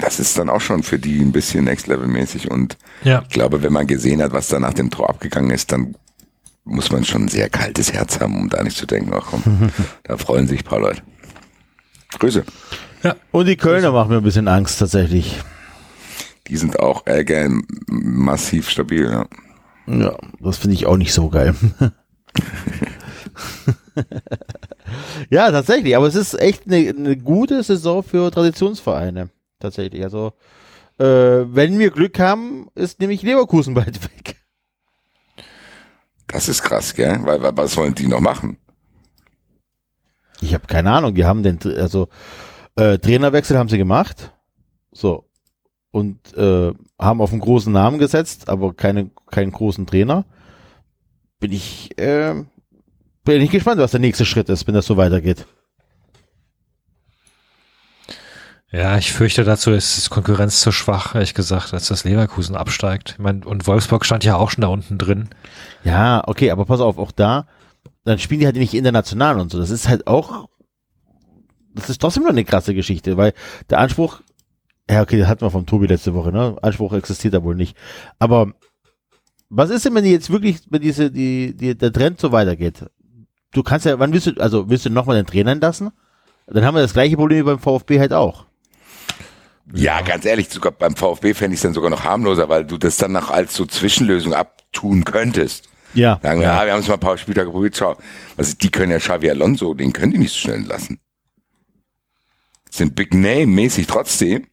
Das 0.00 0.18
ist 0.18 0.36
dann 0.38 0.50
auch 0.50 0.60
schon 0.60 0.82
für 0.82 0.98
die 0.98 1.20
ein 1.20 1.32
bisschen 1.32 1.64
Next-Level-mäßig. 1.64 2.50
Und 2.50 2.76
Ja. 3.04 3.22
ich 3.22 3.28
glaube, 3.28 3.62
wenn 3.62 3.72
man 3.72 3.86
gesehen 3.86 4.22
hat, 4.22 4.32
was 4.32 4.48
da 4.48 4.58
nach 4.58 4.74
dem 4.74 4.90
Tor 4.90 5.08
abgegangen 5.08 5.50
ist, 5.50 5.70
dann 5.72 5.94
muss 6.64 6.90
man 6.90 7.04
schon 7.04 7.22
ein 7.24 7.28
sehr 7.28 7.48
kaltes 7.48 7.92
Herz 7.92 8.18
haben, 8.20 8.36
um 8.36 8.48
da 8.48 8.62
nicht 8.62 8.76
zu 8.76 8.86
denken, 8.86 9.12
ach 9.14 9.26
komm, 9.30 9.42
da 10.04 10.16
freuen 10.16 10.46
sich 10.48 10.60
ein 10.60 10.64
paar 10.64 10.80
Leute. 10.80 11.02
Grüße. 12.18 12.44
Und 13.32 13.46
die 13.46 13.56
Kölner 13.56 13.92
machen 13.92 14.08
mir 14.10 14.16
ein 14.18 14.22
bisschen 14.22 14.48
Angst 14.48 14.78
tatsächlich. 14.78 15.38
Die 16.48 16.56
sind 16.56 16.80
auch 16.80 17.06
äh, 17.06 17.24
gell, 17.24 17.50
massiv 17.86 18.70
stabil, 18.70 19.04
ja. 19.10 19.26
Ja, 19.86 20.16
das 20.40 20.56
finde 20.58 20.74
ich 20.74 20.86
auch 20.86 20.96
nicht 20.96 21.12
so 21.12 21.28
geil. 21.28 21.54
ja, 25.30 25.50
tatsächlich, 25.50 25.96
aber 25.96 26.06
es 26.06 26.14
ist 26.14 26.34
echt 26.40 26.62
eine, 26.66 26.88
eine 26.88 27.16
gute 27.16 27.62
Saison 27.62 28.02
für 28.02 28.30
Traditionsvereine. 28.30 29.28
Tatsächlich. 29.64 30.02
Also, 30.02 30.34
äh, 30.98 31.04
wenn 31.04 31.78
wir 31.78 31.90
Glück 31.90 32.18
haben, 32.18 32.68
ist 32.74 33.00
nämlich 33.00 33.22
Leverkusen 33.22 33.72
bald 33.74 34.04
weg. 34.04 34.36
Das 36.26 36.50
ist 36.50 36.62
krass, 36.62 36.94
gell? 36.94 37.18
Weil, 37.22 37.40
weil 37.40 37.56
was 37.56 37.74
wollen 37.78 37.94
die 37.94 38.06
noch 38.06 38.20
machen? 38.20 38.58
Ich 40.42 40.52
habe 40.52 40.66
keine 40.66 40.90
Ahnung, 40.90 41.14
die 41.14 41.24
haben 41.24 41.42
den, 41.42 41.58
also 41.78 42.08
äh, 42.76 42.98
Trainerwechsel 42.98 43.56
haben 43.56 43.70
sie 43.70 43.78
gemacht. 43.78 44.34
So. 44.92 45.30
Und 45.90 46.36
äh, 46.36 46.74
haben 46.98 47.22
auf 47.22 47.32
einen 47.32 47.40
großen 47.40 47.72
Namen 47.72 47.98
gesetzt, 47.98 48.50
aber 48.50 48.74
keine, 48.74 49.10
keinen 49.30 49.52
großen 49.52 49.86
Trainer. 49.86 50.26
Bin 51.40 51.52
ich, 51.52 51.96
äh, 51.98 52.34
bin 53.24 53.40
ich 53.40 53.50
gespannt, 53.50 53.80
was 53.80 53.92
der 53.92 54.00
nächste 54.00 54.26
Schritt 54.26 54.50
ist, 54.50 54.66
wenn 54.66 54.74
das 54.74 54.84
so 54.84 54.98
weitergeht. 54.98 55.46
Ja, 58.74 58.98
ich 58.98 59.12
fürchte 59.12 59.44
dazu 59.44 59.70
ist 59.70 60.10
Konkurrenz 60.10 60.60
zu 60.60 60.72
schwach, 60.72 61.14
ehrlich 61.14 61.34
gesagt, 61.34 61.72
als 61.72 61.86
das 61.86 62.02
Leverkusen 62.02 62.56
absteigt. 62.56 63.10
Ich 63.12 63.18
meine, 63.20 63.46
und 63.46 63.68
Wolfsburg 63.68 64.04
stand 64.04 64.24
ja 64.24 64.34
auch 64.34 64.50
schon 64.50 64.62
da 64.62 64.68
unten 64.68 64.98
drin. 64.98 65.28
Ja, 65.84 66.24
okay, 66.26 66.50
aber 66.50 66.64
pass 66.64 66.80
auf, 66.80 66.98
auch 66.98 67.12
da, 67.12 67.46
dann 68.02 68.18
spielen 68.18 68.40
die 68.40 68.46
halt 68.46 68.56
nicht 68.56 68.74
international 68.74 69.38
und 69.38 69.52
so. 69.52 69.60
Das 69.60 69.70
ist 69.70 69.88
halt 69.88 70.08
auch, 70.08 70.48
das 71.72 71.88
ist 71.88 72.00
trotzdem 72.00 72.24
noch 72.24 72.30
eine 72.30 72.44
krasse 72.44 72.74
Geschichte, 72.74 73.16
weil 73.16 73.32
der 73.70 73.78
Anspruch, 73.78 74.22
ja, 74.90 75.02
okay, 75.02 75.18
das 75.18 75.28
hatten 75.28 75.42
wir 75.42 75.52
vom 75.52 75.66
Tobi 75.66 75.86
letzte 75.86 76.12
Woche, 76.14 76.32
ne? 76.32 76.56
Anspruch 76.60 76.94
existiert 76.94 77.34
da 77.34 77.44
wohl 77.44 77.54
nicht. 77.54 77.76
Aber 78.18 78.54
was 79.50 79.70
ist 79.70 79.84
denn, 79.84 79.94
wenn 79.94 80.02
die 80.02 80.10
jetzt 80.10 80.30
wirklich, 80.30 80.62
wenn 80.70 80.82
diese, 80.82 81.12
die, 81.12 81.54
die, 81.54 81.78
der 81.78 81.92
Trend 81.92 82.18
so 82.18 82.32
weitergeht? 82.32 82.86
Du 83.52 83.62
kannst 83.62 83.86
ja, 83.86 84.00
wann 84.00 84.12
willst 84.12 84.26
du, 84.26 84.32
also 84.40 84.68
willst 84.68 84.84
du 84.84 84.90
nochmal 84.90 85.14
den 85.14 85.26
Trainer 85.26 85.52
entlassen? 85.52 85.92
Dann 86.48 86.64
haben 86.64 86.74
wir 86.74 86.82
das 86.82 86.92
gleiche 86.92 87.16
Problem 87.16 87.38
wie 87.38 87.50
beim 87.50 87.60
VfB 87.60 88.00
halt 88.00 88.12
auch. 88.12 88.46
Ja, 89.72 90.02
ganz 90.02 90.24
ehrlich, 90.24 90.50
sogar 90.50 90.72
beim 90.72 90.94
VfB 90.94 91.32
fände 91.34 91.54
ich 91.54 91.58
es 91.58 91.62
dann 91.62 91.72
sogar 91.72 91.90
noch 91.90 92.04
harmloser, 92.04 92.48
weil 92.48 92.64
du 92.64 92.76
das 92.76 92.96
dann 92.96 93.12
noch 93.12 93.30
als 93.30 93.54
so 93.54 93.64
Zwischenlösung 93.64 94.34
abtun 94.34 95.04
könntest. 95.04 95.68
Ja. 95.94 96.18
Sagen 96.22 96.40
wir, 96.40 96.48
ja, 96.48 96.66
wir 96.66 96.72
haben 96.72 96.80
es 96.80 96.88
mal 96.88 96.94
ein 96.94 97.00
paar 97.00 97.16
Spieltage 97.16 97.50
probiert, 97.50 97.76
schau. 97.76 97.96
Also 98.36 98.54
die 98.60 98.70
können 98.70 98.92
ja 98.92 98.98
Xavi 98.98 99.30
Alonso, 99.30 99.74
den 99.74 99.92
können 99.92 100.12
die 100.12 100.18
nicht 100.18 100.32
so 100.32 100.38
schnell 100.38 100.56
entlassen. 100.56 100.98
Sind 102.70 102.94
Big 102.94 103.14
Name 103.14 103.46
mäßig 103.46 103.86
trotzdem. 103.86 104.46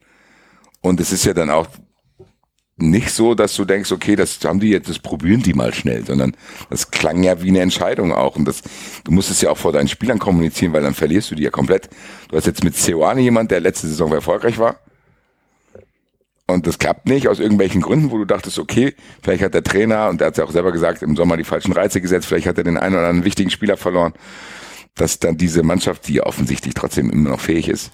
Und 0.80 1.00
es 1.00 1.12
ist 1.12 1.24
ja 1.24 1.34
dann 1.34 1.50
auch 1.50 1.66
nicht 2.76 3.10
so, 3.10 3.34
dass 3.34 3.54
du 3.54 3.64
denkst, 3.64 3.92
okay, 3.92 4.16
das 4.16 4.38
haben 4.44 4.60
die 4.60 4.70
jetzt, 4.70 4.88
das 4.88 4.98
probieren 4.98 5.42
die 5.42 5.54
mal 5.54 5.74
schnell, 5.74 6.04
sondern 6.04 6.34
das 6.70 6.90
klang 6.90 7.22
ja 7.22 7.40
wie 7.42 7.48
eine 7.48 7.60
Entscheidung 7.60 8.12
auch. 8.12 8.36
Und 8.36 8.46
das, 8.46 8.62
du 9.04 9.12
musst 9.12 9.30
es 9.30 9.40
ja 9.40 9.50
auch 9.50 9.58
vor 9.58 9.72
deinen 9.72 9.88
Spielern 9.88 10.18
kommunizieren, 10.18 10.72
weil 10.72 10.82
dann 10.82 10.94
verlierst 10.94 11.30
du 11.30 11.34
die 11.34 11.42
ja 11.42 11.50
komplett. 11.50 11.90
Du 12.28 12.36
hast 12.36 12.46
jetzt 12.46 12.64
mit 12.64 12.76
Seoane 12.76 13.20
jemand, 13.20 13.50
der 13.50 13.60
letzte 13.60 13.88
Saison 13.88 14.12
erfolgreich 14.12 14.58
war. 14.58 14.78
Und 16.52 16.66
das 16.66 16.78
klappt 16.78 17.06
nicht 17.06 17.28
aus 17.28 17.40
irgendwelchen 17.40 17.80
Gründen, 17.80 18.10
wo 18.10 18.18
du 18.18 18.24
dachtest, 18.24 18.58
okay, 18.58 18.94
vielleicht 19.22 19.42
hat 19.42 19.54
der 19.54 19.62
Trainer, 19.62 20.08
und 20.08 20.20
der 20.20 20.28
hat 20.28 20.34
es 20.34 20.38
ja 20.38 20.44
auch 20.44 20.50
selber 20.50 20.72
gesagt, 20.72 21.02
im 21.02 21.16
Sommer 21.16 21.36
die 21.36 21.44
falschen 21.44 21.72
Reize 21.72 22.00
gesetzt, 22.00 22.26
vielleicht 22.26 22.46
hat 22.46 22.58
er 22.58 22.64
den 22.64 22.76
einen 22.76 22.94
oder 22.94 23.06
anderen 23.06 23.24
wichtigen 23.24 23.50
Spieler 23.50 23.76
verloren, 23.76 24.12
dass 24.94 25.18
dann 25.18 25.36
diese 25.36 25.62
Mannschaft, 25.62 26.06
die 26.08 26.20
offensichtlich 26.20 26.74
trotzdem 26.74 27.10
immer 27.10 27.30
noch 27.30 27.40
fähig 27.40 27.68
ist, 27.68 27.90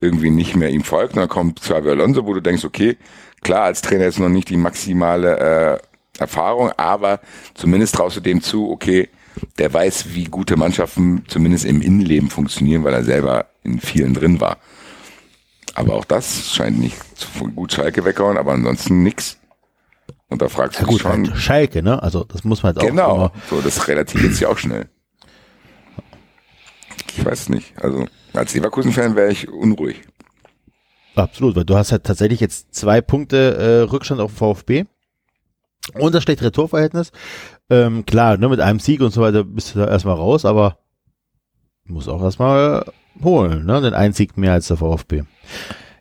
irgendwie 0.00 0.30
nicht 0.30 0.56
mehr 0.56 0.70
ihm 0.70 0.84
folgt. 0.84 1.14
Und 1.14 1.20
dann 1.20 1.28
kommt 1.28 1.60
Xavi 1.60 1.90
Alonso, 1.90 2.26
wo 2.26 2.34
du 2.34 2.40
denkst, 2.40 2.64
okay, 2.64 2.96
klar, 3.42 3.64
als 3.64 3.82
Trainer 3.82 4.06
ist 4.06 4.18
noch 4.18 4.28
nicht 4.28 4.48
die 4.48 4.56
maximale 4.56 5.78
äh, 6.18 6.20
Erfahrung, 6.20 6.72
aber 6.76 7.20
zumindest 7.54 7.94
traust 7.94 8.16
du 8.16 8.20
dem 8.20 8.42
zu, 8.42 8.70
okay, 8.70 9.08
der 9.58 9.72
weiß, 9.72 10.14
wie 10.14 10.24
gute 10.24 10.56
Mannschaften 10.56 11.24
zumindest 11.28 11.64
im 11.64 11.82
Innenleben 11.82 12.30
funktionieren, 12.30 12.84
weil 12.84 12.94
er 12.94 13.04
selber 13.04 13.46
in 13.62 13.80
vielen 13.80 14.14
drin 14.14 14.40
war. 14.40 14.58
Aber 15.74 15.94
auch 15.94 16.04
das 16.04 16.52
scheint 16.54 16.78
nicht 16.78 16.96
gut 17.54 17.72
Schalke 17.72 18.04
weggehauen, 18.04 18.36
aber 18.36 18.52
ansonsten 18.52 19.02
nix. 19.02 19.38
Und 20.28 20.42
da 20.42 20.48
fragst 20.48 20.78
Ja 20.78 20.84
du 20.84 20.90
gut, 20.92 21.00
dich 21.00 21.02
schon. 21.02 21.28
halt 21.28 21.36
Schalke, 21.38 21.82
ne? 21.82 22.02
Also 22.02 22.24
das 22.24 22.44
muss 22.44 22.62
man 22.62 22.74
jetzt 22.74 22.82
auch 22.82 22.88
Genau. 22.88 23.30
So, 23.48 23.60
das 23.60 23.86
relativiert 23.88 24.34
sich 24.34 24.46
auch 24.46 24.58
schnell. 24.58 24.88
Ich 27.16 27.24
weiß 27.24 27.48
nicht. 27.48 27.72
Also, 27.82 28.06
als 28.32 28.54
Leverkusen-Fan 28.54 29.16
wäre 29.16 29.32
ich 29.32 29.48
unruhig. 29.48 30.02
Absolut, 31.16 31.56
weil 31.56 31.64
du 31.64 31.76
hast 31.76 31.90
halt 31.92 32.04
tatsächlich 32.04 32.40
jetzt 32.40 32.74
zwei 32.74 33.00
Punkte 33.00 33.56
äh, 33.56 33.90
Rückstand 33.90 34.20
auf 34.20 34.30
den 34.32 34.36
VfB 34.38 34.84
und 35.94 36.14
das 36.14 36.22
schlechtere 36.22 36.52
Torverhältnis. 36.52 37.10
Ähm, 37.68 38.06
klar, 38.06 38.36
ne, 38.36 38.48
mit 38.48 38.60
einem 38.60 38.78
Sieg 38.78 39.00
und 39.00 39.12
so 39.12 39.20
weiter 39.20 39.42
bist 39.44 39.74
du 39.74 39.80
da 39.80 39.88
erstmal 39.88 40.14
raus, 40.14 40.44
aber 40.44 40.78
muss 41.84 42.06
auch 42.08 42.22
erstmal 42.22 42.84
holen, 43.22 43.64
ne? 43.66 43.80
Den 43.80 44.12
Sieg 44.12 44.36
mehr 44.36 44.52
als 44.52 44.68
der 44.68 44.76
VfB. 44.78 45.22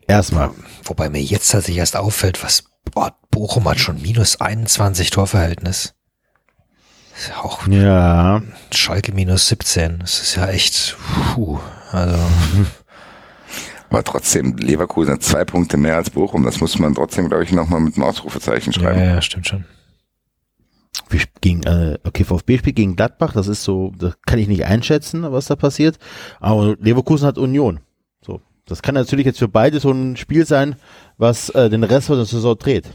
Erstmal. 0.08 0.52
Wobei 0.84 1.10
mir 1.10 1.22
jetzt 1.22 1.52
tatsächlich 1.52 1.78
erst 1.78 1.96
auffällt, 1.96 2.44
was 2.44 2.64
boah, 2.92 3.16
Bochum 3.32 3.68
hat 3.70 3.80
schon 3.80 4.02
minus 4.02 4.42
21 4.42 5.10
Torverhältnis. 5.12 5.94
Ist 7.18 7.30
ja 7.30 7.42
auch 7.44 7.68
Ja. 7.68 8.42
Schalke 8.74 9.12
minus 9.14 9.48
17. 9.48 10.00
Das 10.00 10.22
ist 10.22 10.36
ja 10.36 10.48
echt, 10.48 10.98
puh, 11.36 11.60
also 11.92 12.18
Aber 13.92 14.04
trotzdem, 14.04 14.56
Leverkusen 14.58 15.14
hat 15.14 15.24
zwei 15.24 15.44
Punkte 15.46 15.76
mehr 15.76 15.96
als 15.96 16.12
Bochum. 16.12 16.44
Das 16.44 16.60
muss 16.62 16.78
man 16.78 16.94
trotzdem, 16.94 17.28
glaube 17.28 17.44
ich, 17.44 17.52
nochmal 17.52 17.80
mit 17.80 17.96
einem 17.96 18.04
Ausrufezeichen 18.04 18.72
Ja, 18.74 18.80
schreiben. 18.80 19.00
ja, 19.04 19.22
stimmt 19.22 19.48
schon. 19.48 19.66
Wir 21.10 21.22
gegen, 21.42 21.64
äh, 21.64 21.98
okay, 22.04 22.24
VfB 22.24 22.60
spielt 22.60 22.76
gegen 22.76 22.96
Gladbach, 22.96 23.34
das 23.34 23.48
ist 23.48 23.64
so, 23.64 23.92
das 23.98 24.16
kann 24.26 24.40
ich 24.40 24.48
nicht 24.48 24.66
einschätzen, 24.66 25.24
was 25.32 25.48
da 25.48 25.56
passiert. 25.56 25.98
Aber 26.40 26.76
Leverkusen 26.80 27.28
hat 27.28 27.38
Union. 27.38 27.80
So. 28.22 28.42
Das 28.66 28.82
kann 28.82 28.96
natürlich 28.96 29.26
jetzt 29.26 29.40
für 29.40 29.48
beide 29.48 29.80
so 29.80 29.92
ein 29.92 30.16
Spiel 30.16 30.46
sein, 30.46 30.76
was 31.18 31.50
äh, 31.50 31.70
den 31.70 31.84
Rest 31.84 32.08
von 32.08 32.18
der 32.18 32.26
Saison 32.26 32.58
dreht. 32.58 32.86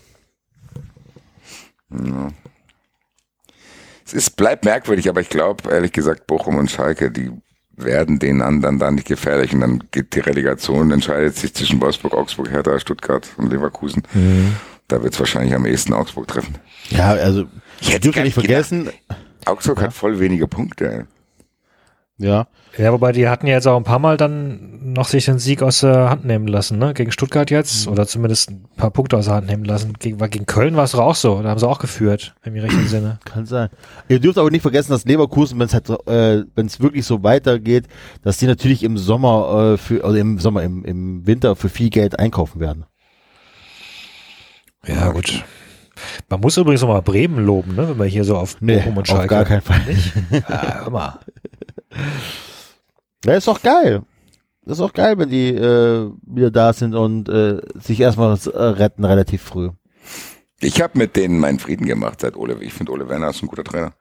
Es 4.06 4.12
ist, 4.12 4.36
bleibt 4.36 4.64
merkwürdig, 4.64 5.08
aber 5.08 5.20
ich 5.20 5.28
glaube, 5.28 5.70
ehrlich 5.70 5.92
gesagt, 5.92 6.26
Bochum 6.26 6.56
und 6.56 6.70
Schalke, 6.70 7.10
die 7.10 7.32
werden 7.76 8.18
den 8.18 8.42
anderen 8.42 8.78
dann 8.78 8.94
nicht 8.94 9.08
gefährlich 9.08 9.52
und 9.52 9.60
dann 9.60 9.82
geht 9.90 10.14
die 10.14 10.20
Relegation, 10.20 10.90
entscheidet 10.92 11.36
sich 11.36 11.54
zwischen 11.54 11.80
Wolfsburg, 11.80 12.14
Augsburg, 12.14 12.50
Hertha, 12.50 12.78
Stuttgart 12.78 13.28
und 13.36 13.50
Leverkusen. 13.50 14.02
Da 14.88 15.02
wird 15.02 15.14
es 15.14 15.20
wahrscheinlich 15.20 15.54
am 15.54 15.64
ehesten 15.66 15.94
Augsburg 15.94 16.28
treffen. 16.28 16.56
Ja, 16.90 17.10
also, 17.12 17.44
Ich 17.80 17.88
hätte 17.88 18.00
dürfen 18.00 18.16
gar 18.16 18.24
nicht 18.24 18.34
vergessen, 18.34 18.90
Augsburg 19.46 19.80
hat 19.82 19.92
voll 19.92 20.20
wenige 20.20 20.46
Punkte. 20.46 21.06
ey. 22.18 22.26
ja, 22.26 22.46
Ja, 22.76 22.92
wobei 22.92 23.12
die 23.12 23.28
hatten 23.28 23.46
ja 23.46 23.54
jetzt 23.54 23.66
auch 23.66 23.76
ein 23.76 23.84
paar 23.84 23.98
Mal 23.98 24.16
dann 24.16 24.92
noch 24.92 25.08
sich 25.08 25.24
den 25.24 25.38
Sieg 25.38 25.62
aus 25.62 25.80
der 25.80 26.10
Hand 26.10 26.24
nehmen 26.24 26.46
lassen, 26.46 26.78
ne? 26.78 26.92
Gegen 26.94 27.10
Stuttgart 27.12 27.50
jetzt 27.50 27.88
oder 27.88 28.06
zumindest 28.06 28.50
ein 28.50 28.68
paar 28.76 28.90
Punkte 28.90 29.16
aus 29.16 29.24
der 29.24 29.34
Hand 29.34 29.46
nehmen 29.48 29.64
lassen. 29.64 29.94
Gegen, 29.98 30.20
war 30.20 30.28
gegen 30.28 30.46
Köln 30.46 30.76
war 30.76 30.84
es 30.84 30.92
doch 30.92 31.00
auch 31.00 31.14
so. 31.14 31.42
Da 31.42 31.48
haben 31.48 31.58
sie 31.58 31.66
auch 31.68 31.78
geführt, 31.78 32.34
im 32.44 32.54
rechten 32.54 32.86
Sinne. 32.86 33.18
kann 33.24 33.46
sein. 33.46 33.70
Ihr 34.08 34.20
dürft 34.20 34.38
aber 34.38 34.50
nicht 34.50 34.62
vergessen, 34.62 34.92
dass 34.92 35.04
Leverkusen, 35.04 35.58
wenn 35.58 35.66
es 35.66 35.74
halt, 35.74 35.88
äh, 35.90 36.44
wenn 36.54 36.66
es 36.66 36.80
wirklich 36.80 37.06
so 37.06 37.22
weitergeht, 37.22 37.86
dass 38.22 38.38
die 38.38 38.46
natürlich 38.46 38.82
im 38.82 38.98
Sommer, 38.98 39.72
äh, 39.74 39.76
für, 39.78 40.04
also 40.04 40.16
im 40.16 40.38
Sommer, 40.38 40.62
im, 40.62 40.84
im 40.84 41.26
Winter 41.26 41.56
für 41.56 41.68
viel 41.68 41.90
Geld 41.90 42.18
einkaufen 42.18 42.60
werden. 42.60 42.84
Ja, 44.86 45.10
gut. 45.12 45.44
Man 46.28 46.40
muss 46.40 46.56
übrigens 46.56 46.80
noch 46.82 46.88
mal 46.88 47.00
Bremen 47.02 47.44
loben, 47.44 47.74
ne? 47.76 47.88
Wenn 47.88 47.98
wir 47.98 48.04
hier 48.06 48.24
so 48.24 48.36
auf 48.36 48.56
Nee, 48.60 48.76
Bochum 48.78 48.96
und 48.96 49.02
auf 49.10 49.16
Schalke. 49.16 49.28
gar 49.28 49.44
keinen 49.44 49.60
Fall. 49.62 49.80
Ja, 50.30 50.80
hör 50.82 50.90
mal. 50.90 51.20
Ja, 53.24 53.34
ist 53.34 53.46
doch 53.48 53.62
geil. 53.62 54.02
Das 54.66 54.78
ist 54.78 54.82
auch 54.84 54.92
geil, 54.92 55.18
wenn 55.18 55.28
die 55.28 55.48
äh, 55.50 56.10
wieder 56.26 56.50
da 56.50 56.72
sind 56.72 56.94
und 56.94 57.28
äh, 57.28 57.60
sich 57.74 58.00
erstmal 58.00 58.36
äh, 58.52 58.58
retten 58.58 59.04
relativ 59.04 59.42
früh. 59.42 59.70
Ich 60.60 60.80
habe 60.80 60.98
mit 60.98 61.16
denen 61.16 61.38
meinen 61.38 61.58
Frieden 61.58 61.86
gemacht 61.86 62.20
seit 62.20 62.36
Ole. 62.36 62.56
Ich 62.62 62.72
finde 62.72 62.92
Ole 62.92 63.08
Werner 63.08 63.30
ist 63.30 63.42
ein 63.42 63.48
guter 63.48 63.64
Trainer. 63.64 63.92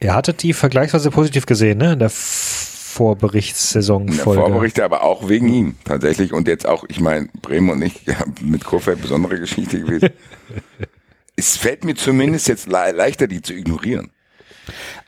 Ihr 0.00 0.14
hattet 0.14 0.42
die 0.42 0.52
vergleichsweise 0.52 1.10
positiv 1.10 1.44
gesehen, 1.44 1.78
ne? 1.78 1.92
In 1.94 1.98
der 1.98 2.08
Vorberichtssaison 2.98 4.08
In 4.08 4.16
der 4.16 4.24
Folge. 4.24 4.40
Vorberichte, 4.40 4.84
aber 4.84 5.04
auch 5.04 5.28
wegen 5.28 5.48
ihm 5.48 5.76
tatsächlich. 5.84 6.32
Und 6.32 6.48
jetzt 6.48 6.66
auch, 6.66 6.84
ich 6.88 6.98
meine, 6.98 7.28
Bremen 7.42 7.70
und 7.70 7.80
ich, 7.80 8.02
ja, 8.06 8.16
mit 8.42 8.64
Kurfeld 8.64 9.00
besondere 9.00 9.38
Geschichte 9.38 9.78
gewesen. 9.78 10.10
es 11.36 11.56
fällt 11.56 11.84
mir 11.84 11.94
zumindest 11.94 12.48
jetzt 12.48 12.66
le 12.66 12.90
leichter, 12.90 13.28
die 13.28 13.40
zu 13.40 13.54
ignorieren. 13.54 14.10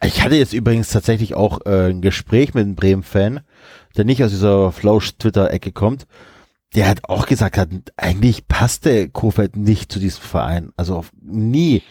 Ich 0.05 0.23
hatte 0.23 0.37
jetzt 0.37 0.53
übrigens 0.53 0.91
tatsächlich 0.91 1.35
auch 1.35 1.67
äh, 1.67 1.91
ein 1.91 2.01
Gespräch 2.01 2.55
mit 2.55 2.63
einem 2.63 2.77
Bremen-Fan, 2.77 3.41
der 3.97 4.05
nicht 4.05 4.23
aus 4.23 4.31
dieser 4.31 4.71
Flausch-Twitter-Ecke 4.71 5.73
kommt. 5.73 6.07
Der 6.77 6.89
hat 6.89 7.09
auch 7.09 7.27
gesagt, 7.27 7.59
hat, 7.59 7.71
eigentlich 7.97 8.47
passte 8.47 9.09
Kofeld 9.09 9.57
nicht 9.57 9.91
zu 9.91 9.99
diesem 9.99 10.23
Verein. 10.23 10.71
Also 10.77 10.95
auf, 10.95 11.11
nie. 11.21 11.83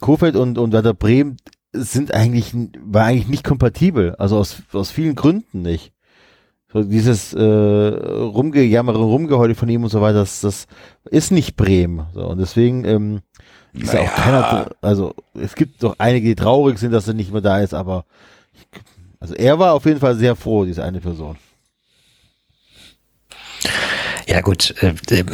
Kofeld 0.00 0.34
und, 0.34 0.58
und 0.58 0.72
Werder 0.72 0.94
Bremen 0.94 1.36
sind 1.72 2.12
eigentlich, 2.14 2.52
war 2.82 3.04
eigentlich 3.06 3.28
nicht 3.28 3.44
kompatibel. 3.44 4.14
Also 4.16 4.36
aus, 4.38 4.62
aus 4.72 4.90
vielen 4.90 5.14
Gründen 5.14 5.62
nicht. 5.62 5.92
So 6.72 6.84
dieses 6.84 7.32
äh, 7.34 7.40
Rumgejammere, 7.42 8.98
Rumgeheule 8.98 9.54
von 9.56 9.68
ihm 9.68 9.82
und 9.82 9.90
so 9.90 10.00
weiter, 10.00 10.18
das, 10.18 10.40
das 10.40 10.66
ist 11.10 11.32
nicht 11.32 11.56
Bremen. 11.56 12.06
So, 12.14 12.26
und 12.26 12.38
deswegen 12.38 12.84
ähm, 12.84 13.20
ist 13.72 13.92
ja 13.92 14.00
auch 14.00 14.04
Naja. 14.04 14.22
keiner, 14.22 14.70
also 14.80 15.14
es 15.34 15.56
gibt 15.56 15.82
doch 15.82 15.96
einige, 15.98 16.28
die 16.28 16.36
traurig 16.36 16.78
sind, 16.78 16.92
dass 16.92 17.08
er 17.08 17.14
nicht 17.14 17.32
mehr 17.32 17.40
da 17.40 17.58
ist, 17.60 17.74
aber 17.74 18.04
ich, 18.54 18.66
also 19.18 19.34
er 19.34 19.58
war 19.58 19.74
auf 19.74 19.84
jeden 19.84 19.98
Fall 19.98 20.14
sehr 20.14 20.36
froh, 20.36 20.64
diese 20.64 20.84
eine 20.84 21.00
Person. 21.00 21.36
Ja 24.28 24.40
gut, 24.40 24.72
äh, 24.80 24.94
äh, 25.10 25.24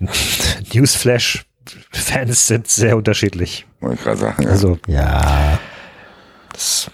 Newsflash 0.74 1.46
Fans 1.90 2.46
sind 2.46 2.68
sehr 2.68 2.96
unterschiedlich. 2.96 3.66
Wollte 3.80 3.96
ich 3.96 4.02
gerade 4.02 4.16
sagen. 4.18 4.42
ja. 4.44 4.48
Also 4.50 4.78
Ja. 4.86 5.58
das, 6.52 6.90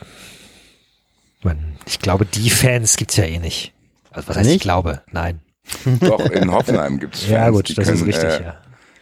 man, 1.42 1.76
ich 1.86 1.98
glaube, 1.98 2.24
die 2.26 2.50
Fans 2.50 2.96
gibt's 2.96 3.16
ja 3.16 3.24
eh 3.24 3.38
nicht. 3.38 3.72
Also 4.10 4.28
was 4.28 4.36
heißt 4.38 4.50
ich 4.50 4.60
glaube? 4.60 5.02
Nein. 5.12 5.40
Doch, 6.00 6.20
in 6.30 6.50
Hoffenheim 6.52 6.98
gibt 6.98 7.16
es 7.16 7.22
Fans. 7.22 7.32
Ja 7.32 7.50
gut, 7.50 7.68
die 7.68 7.74
das 7.74 7.88
ist 7.88 7.98
können, 8.00 8.04
richtig, 8.12 8.30
äh, 8.40 8.42
ja. 8.44 8.56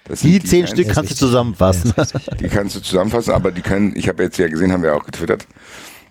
das 0.05 0.21
sind 0.21 0.31
Die 0.33 0.41
zehn 0.43 0.61
Fans, 0.67 0.71
Stück 0.71 0.87
ist 0.89 0.95
kannst 0.95 1.11
du 1.13 1.15
zusammenfassen. 1.17 1.93
Ja, 1.97 2.03
ist. 2.03 2.15
Die 2.41 2.49
kannst 2.49 2.77
du 2.77 2.81
zusammenfassen, 2.81 3.33
aber 3.33 3.53
die 3.53 3.63
können, 3.63 3.95
ich 3.97 4.09
habe 4.09 4.23
jetzt 4.23 4.39
ja 4.39 4.49
gesehen, 4.49 4.73
haben 4.73 4.83
wir 4.83 4.95
auch 4.97 5.05
getwittert, 5.05 5.47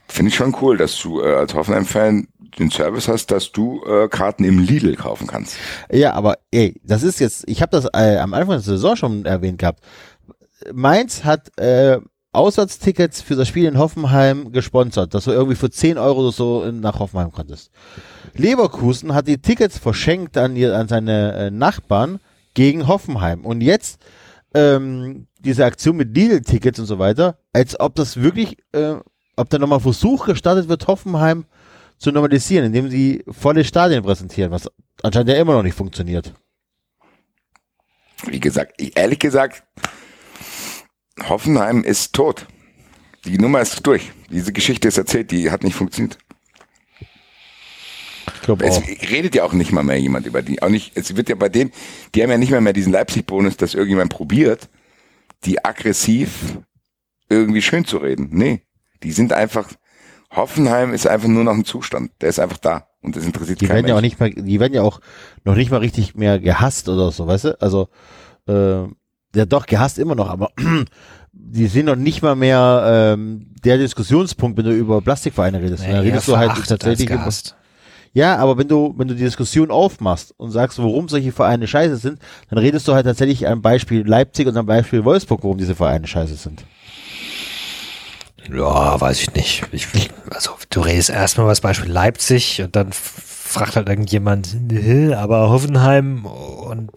finde 0.07 0.29
ich 0.29 0.35
schon 0.35 0.55
cool, 0.61 0.77
dass 0.77 0.97
du 0.99 1.21
äh, 1.21 1.33
als 1.35 1.53
Hoffenheim-Fan 1.53 2.27
den 2.59 2.71
Service 2.71 3.07
hast, 3.07 3.31
dass 3.31 3.51
du 3.51 3.83
äh, 3.85 4.07
Karten 4.07 4.43
im 4.43 4.59
Lidl 4.59 4.95
kaufen 4.95 5.27
kannst. 5.27 5.55
Ja, 5.91 6.13
aber 6.13 6.37
ey, 6.51 6.79
das 6.83 7.03
ist 7.03 7.19
jetzt, 7.19 7.47
ich 7.47 7.61
habe 7.61 7.71
das 7.71 7.85
äh, 7.93 8.17
am 8.17 8.33
Anfang 8.33 8.55
der 8.55 8.59
Saison 8.59 8.95
schon 8.95 9.25
erwähnt 9.25 9.59
gehabt. 9.59 9.83
Mainz 10.71 11.23
hat 11.23 11.57
äh, 11.57 11.99
Auswärtstickets 12.31 13.21
für 13.21 13.35
das 13.35 13.47
Spiel 13.47 13.65
in 13.65 13.77
Hoffenheim 13.77 14.51
gesponsert, 14.51 15.13
dass 15.13 15.25
du 15.25 15.31
irgendwie 15.31 15.55
für 15.55 15.69
10 15.69 15.97
Euro 15.97 16.31
so 16.31 16.65
nach 16.71 16.99
Hoffenheim 16.99 17.31
konntest. 17.31 17.71
Leverkusen 18.33 19.13
hat 19.13 19.27
die 19.27 19.37
Tickets 19.37 19.77
verschenkt 19.77 20.37
an, 20.37 20.55
ihr, 20.55 20.75
an 20.75 20.87
seine 20.87 21.33
äh, 21.33 21.51
Nachbarn 21.51 22.19
gegen 22.55 22.87
Hoffenheim. 22.87 23.45
Und 23.45 23.61
jetzt 23.61 23.99
ähm, 24.55 25.27
diese 25.39 25.65
Aktion 25.65 25.95
mit 25.95 26.15
Lidl-Tickets 26.15 26.79
und 26.79 26.85
so 26.87 26.97
weiter, 26.97 27.37
als 27.53 27.79
ob 27.79 27.95
das 27.95 28.17
wirklich, 28.21 28.57
äh, 28.71 28.95
ob 29.35 29.49
da 29.49 29.59
nochmal 29.59 29.79
Versuch 29.79 30.25
gestartet 30.25 30.69
wird, 30.69 30.87
Hoffenheim 30.87 31.45
zu 31.97 32.11
normalisieren, 32.11 32.65
indem 32.65 32.89
sie 32.89 33.23
volle 33.29 33.63
Stadien 33.63 34.03
präsentieren, 34.03 34.51
was 34.51 34.69
anscheinend 35.01 35.29
ja 35.29 35.35
immer 35.35 35.53
noch 35.53 35.63
nicht 35.63 35.77
funktioniert. 35.77 36.33
Wie 38.25 38.39
gesagt, 38.39 38.73
ich, 38.77 38.97
ehrlich 38.97 39.19
gesagt, 39.19 39.63
Hoffenheim 41.27 41.83
ist 41.83 42.13
tot. 42.13 42.47
Die 43.25 43.37
Nummer 43.37 43.61
ist 43.61 43.85
durch. 43.85 44.11
Diese 44.29 44.51
Geschichte 44.51 44.87
ist 44.87 44.97
erzählt, 44.97 45.31
die 45.31 45.51
hat 45.51 45.63
nicht 45.63 45.75
funktioniert. 45.75 46.17
Es 48.59 48.77
auch. 48.77 48.87
redet 49.09 49.35
ja 49.35 49.43
auch 49.43 49.53
nicht 49.53 49.71
mal 49.71 49.83
mehr 49.83 49.99
jemand 49.99 50.25
über 50.25 50.41
die. 50.41 50.61
Auch 50.61 50.69
nicht, 50.69 50.91
es 50.95 51.15
wird 51.15 51.29
ja 51.29 51.35
bei 51.35 51.49
denen, 51.49 51.71
die 52.13 52.23
haben 52.23 52.29
ja 52.29 52.37
nicht 52.37 52.51
mal 52.51 52.61
mehr 52.61 52.73
diesen 52.73 52.91
Leipzig-Bonus, 52.91 53.57
dass 53.57 53.73
irgendjemand 53.73 54.11
probiert, 54.11 54.69
die 55.45 55.63
aggressiv 55.63 56.57
irgendwie 57.29 57.61
schön 57.61 57.85
zu 57.85 57.97
reden. 57.97 58.29
Nee. 58.31 58.61
Die 59.03 59.11
sind 59.11 59.33
einfach, 59.33 59.69
Hoffenheim 60.35 60.93
ist 60.93 61.07
einfach 61.07 61.27
nur 61.27 61.43
noch 61.43 61.53
ein 61.53 61.65
Zustand. 61.65 62.11
Der 62.21 62.29
ist 62.29 62.39
einfach 62.39 62.57
da. 62.57 62.87
Und 63.01 63.15
das 63.15 63.25
interessiert 63.25 63.61
Die 63.61 63.65
keinen 63.67 63.77
werden 63.77 63.87
ja 63.87 63.95
auch 63.95 64.01
nicht 64.01 64.19
mehr, 64.19 64.29
die 64.29 64.59
werden 64.59 64.73
ja 64.73 64.81
auch 64.81 64.99
noch 65.43 65.55
nicht 65.55 65.71
mal 65.71 65.77
richtig 65.77 66.15
mehr 66.15 66.39
gehasst 66.39 66.89
oder 66.89 67.11
so, 67.11 67.27
weißt 67.27 67.45
du? 67.45 67.61
Also, 67.61 67.89
äh, 68.47 68.83
ja 69.35 69.45
doch, 69.45 69.65
gehasst 69.65 69.99
immer 69.99 70.15
noch, 70.15 70.29
aber 70.29 70.51
die 71.33 71.67
sind 71.67 71.85
noch 71.85 71.95
nicht 71.95 72.21
mal 72.21 72.35
mehr 72.35 73.13
ähm, 73.15 73.47
der 73.63 73.77
Diskussionspunkt, 73.77 74.57
wenn 74.57 74.65
du 74.65 74.71
über 74.71 75.01
Plastikvereine 75.01 75.61
redest. 75.61 75.83
Nee, 75.83 75.91
Dann 75.91 76.01
redest 76.01 76.27
eher 76.27 76.33
du 76.35 76.39
halt 76.39 76.67
tatsächlich 76.67 77.09
über, 77.09 77.17
gehasst. 77.17 77.55
Ja, 78.13 78.37
aber 78.37 78.57
wenn 78.57 78.67
du, 78.67 78.93
wenn 78.95 79.07
du 79.07 79.15
die 79.15 79.23
Diskussion 79.23 79.71
aufmachst 79.71 80.33
und 80.37 80.51
sagst, 80.51 80.77
warum 80.77 81.09
solche 81.09 81.31
Vereine 81.31 81.67
scheiße 81.67 81.97
sind, 81.97 82.19
dann 82.49 82.59
redest 82.59 82.87
du 82.87 82.93
halt 82.93 83.05
tatsächlich 83.05 83.47
am 83.47 83.61
Beispiel 83.61 84.07
Leipzig 84.07 84.47
und 84.47 84.55
am 84.55 84.67
Beispiel 84.67 85.03
Wolfsburg, 85.03 85.43
warum 85.43 85.57
diese 85.57 85.73
Vereine 85.73 86.05
scheiße 86.05 86.35
sind. 86.35 86.63
Ja, 88.51 88.99
weiß 88.99 89.21
ich 89.21 89.33
nicht. 89.33 89.63
Ich, 89.71 89.87
also 90.29 90.51
du 90.69 90.81
redest 90.81 91.09
erstmal 91.09 91.47
das 91.47 91.61
Beispiel 91.61 91.91
Leipzig 91.91 92.61
und 92.61 92.75
dann 92.75 92.91
fragt 92.91 93.75
halt 93.75 93.87
irgendjemand, 93.87 94.55
"Hä, 94.71 95.13
aber 95.13 95.49
Hoffenheim 95.49 96.25
und 96.25 96.91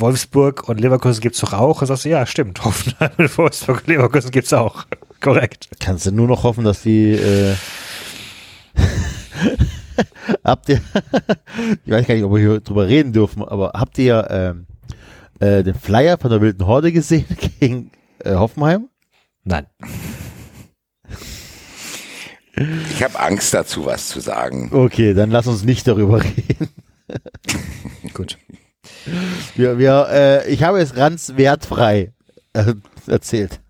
Wolfsburg 0.00 0.68
und 0.68 0.80
Leverkusen 0.80 1.20
gibt's 1.20 1.40
doch 1.40 1.52
auch. 1.52 1.80
Und 1.80 1.86
sagst 1.86 2.04
du, 2.04 2.08
ja, 2.08 2.26
stimmt, 2.26 2.64
Hoffenheim 2.64 3.10
und 3.18 3.38
Wolfsburg 3.38 3.78
und 3.78 3.86
Leverkusen 3.88 4.30
gibt's 4.30 4.52
auch. 4.52 4.84
Korrekt. 5.20 5.68
Kannst 5.80 6.06
du 6.06 6.12
nur 6.12 6.28
noch 6.28 6.42
hoffen, 6.42 6.64
dass 6.64 6.82
die 6.82 7.12
äh, 7.12 7.54
habt 10.44 10.68
ihr 10.68 10.80
ich 11.84 11.92
weiß 11.92 12.06
gar 12.06 12.14
nicht, 12.14 12.24
ob 12.24 12.32
wir 12.32 12.40
hier 12.40 12.60
drüber 12.60 12.86
reden 12.86 13.12
dürfen, 13.12 13.42
aber 13.42 13.72
habt 13.74 13.98
ihr 13.98 14.26
ähm, 14.30 14.66
äh, 15.40 15.62
den 15.62 15.74
Flyer 15.74 16.18
von 16.18 16.30
der 16.30 16.40
wilden 16.40 16.66
Horde 16.66 16.92
gesehen 16.92 17.26
gegen 17.60 17.90
äh, 18.24 18.34
Hoffenheim? 18.34 18.88
Nein. 19.44 19.66
Ich 22.90 23.02
habe 23.02 23.18
Angst 23.18 23.52
dazu, 23.52 23.84
was 23.84 24.08
zu 24.08 24.20
sagen. 24.20 24.70
Okay, 24.72 25.12
dann 25.12 25.30
lass 25.30 25.46
uns 25.46 25.64
nicht 25.64 25.86
darüber 25.86 26.22
reden. 26.24 26.68
Gut. 28.14 28.38
Wir, 29.54 29.78
wir, 29.78 30.08
äh, 30.10 30.50
ich 30.50 30.62
habe 30.62 30.80
es 30.80 30.94
ganz 30.94 31.36
wertfrei 31.36 32.12
äh, 32.54 32.74
erzählt. 33.06 33.60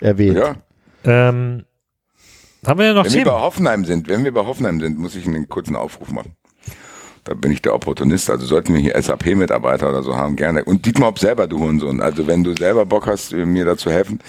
Erwähnt. 0.00 0.36
Ja. 0.36 0.56
Ähm, 1.04 1.64
haben 2.66 2.78
wir 2.78 2.86
ja 2.86 2.94
noch 2.94 3.04
Wenn 3.04 3.12
wir 3.12 3.24
bei 3.24 3.30
Themen? 3.30 3.42
Hoffenheim 3.42 3.84
sind, 3.84 4.08
wenn 4.08 4.24
wir 4.24 4.32
bei 4.32 4.44
Hoffenheim 4.44 4.80
sind, 4.80 4.98
muss 4.98 5.16
ich 5.16 5.26
einen 5.26 5.48
kurzen 5.48 5.76
Aufruf 5.76 6.10
machen. 6.10 6.36
Da 7.24 7.34
bin 7.34 7.52
ich 7.52 7.62
der 7.62 7.74
Opportunist. 7.74 8.30
Also 8.30 8.46
sollten 8.46 8.74
wir 8.74 8.80
hier 8.80 9.00
SAP-Mitarbeiter 9.00 9.88
oder 9.88 10.02
so 10.02 10.16
haben, 10.16 10.36
gerne. 10.36 10.64
Und 10.64 10.86
Dietmar 10.86 11.08
Hopp 11.08 11.18
selber, 11.18 11.46
du 11.46 11.58
Hurensohn. 11.58 12.00
Also 12.00 12.26
wenn 12.26 12.44
du 12.44 12.54
selber 12.54 12.86
Bock 12.86 13.06
hast, 13.06 13.32
mir 13.32 13.64
da 13.64 13.76
zu 13.76 13.90
helfen. 13.90 14.20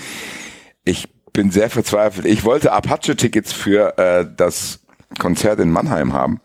Ich 0.85 1.07
bin 1.39 1.51
sehr 1.51 1.69
verzweifelt. 1.69 2.25
Ich 2.25 2.43
wollte 2.43 2.73
Apache-Tickets 2.73 3.53
für 3.53 3.97
äh, 3.97 4.25
das 4.35 4.81
Konzert 5.19 5.61
in 5.61 5.71
Mannheim 5.71 6.11
haben. 6.11 6.41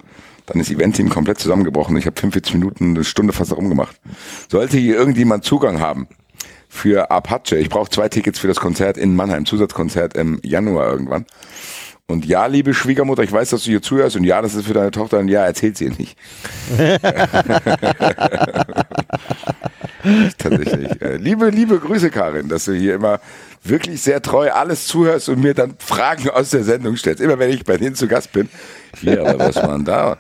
Dann 0.47 0.61
ist 0.61 0.71
Event-Team 0.71 1.09
komplett 1.09 1.41
zusammengebrochen. 1.41 1.97
Ich 1.97 2.07
habe 2.07 2.21
45 2.21 2.55
Minuten, 2.55 2.91
eine 2.91 3.03
Stunde 3.03 3.33
fast 3.33 3.57
rumgemacht. 3.57 4.01
Sollte 4.49 4.79
hier 4.79 4.95
irgendjemand 4.95 5.43
Zugang 5.43 5.81
haben, 5.81 6.07
für 6.69 7.11
Apache. 7.11 7.57
Ich 7.57 7.71
brauche 7.71 7.91
zwei 7.91 8.09
Tickets 8.09 8.39
für 8.39 8.47
das 8.47 8.61
Konzert 8.61 8.97
in 8.97 9.17
Mannheim, 9.17 9.47
Zusatzkonzert 9.47 10.17
im 10.17 10.39
Januar 10.45 10.93
irgendwann. 10.93 11.27
Und 12.07 12.25
ja, 12.25 12.47
liebe 12.47 12.73
Schwiegermutter, 12.73 13.25
ich 13.25 13.33
weiß, 13.33 13.51
dass 13.51 13.65
du 13.65 13.71
hier 13.71 13.83
zuhörst 13.83 14.15
und 14.15 14.23
ja, 14.23 14.41
das 14.43 14.55
ist 14.55 14.69
für 14.69 14.75
deine 14.75 14.93
Tochter 14.93 15.19
und 15.19 15.27
ja, 15.27 15.45
erzählt 15.45 15.77
sie 15.77 15.87
ihr 15.87 15.93
nicht. 15.99 16.17
Tatsächlich. 20.39 21.01
Äh, 21.01 21.17
Liebe, 21.17 21.51
liebe 21.51 21.79
Grüße, 21.79 22.11
Karin, 22.11 22.49
dass 22.49 22.67
du 22.67 22.73
hier 22.73 22.95
immer 22.95 23.21
wirklich 23.63 24.03
sehr 24.03 24.21
treu 24.21 24.51
alles 24.51 24.87
zuhörst 24.87 25.29
und 25.29 25.41
mir 25.41 25.55
dann 25.55 25.75
Fragen 25.79 26.29
aus 26.31 26.51
der 26.51 26.65
Sendung 26.65 26.97
stellst. 26.97 27.23
Immer 27.23 27.39
wenn 27.39 27.51
ich 27.51 27.65
bei 27.65 27.77
denen 27.77 27.95
zu 27.95 28.07
Gast 28.09 28.33
bin. 28.33 28.49
Hier, 29.01 29.27
aber 29.27 29.39
was 29.39 29.57
war 29.57 29.77
denn 29.77 29.85
da? 29.85 30.19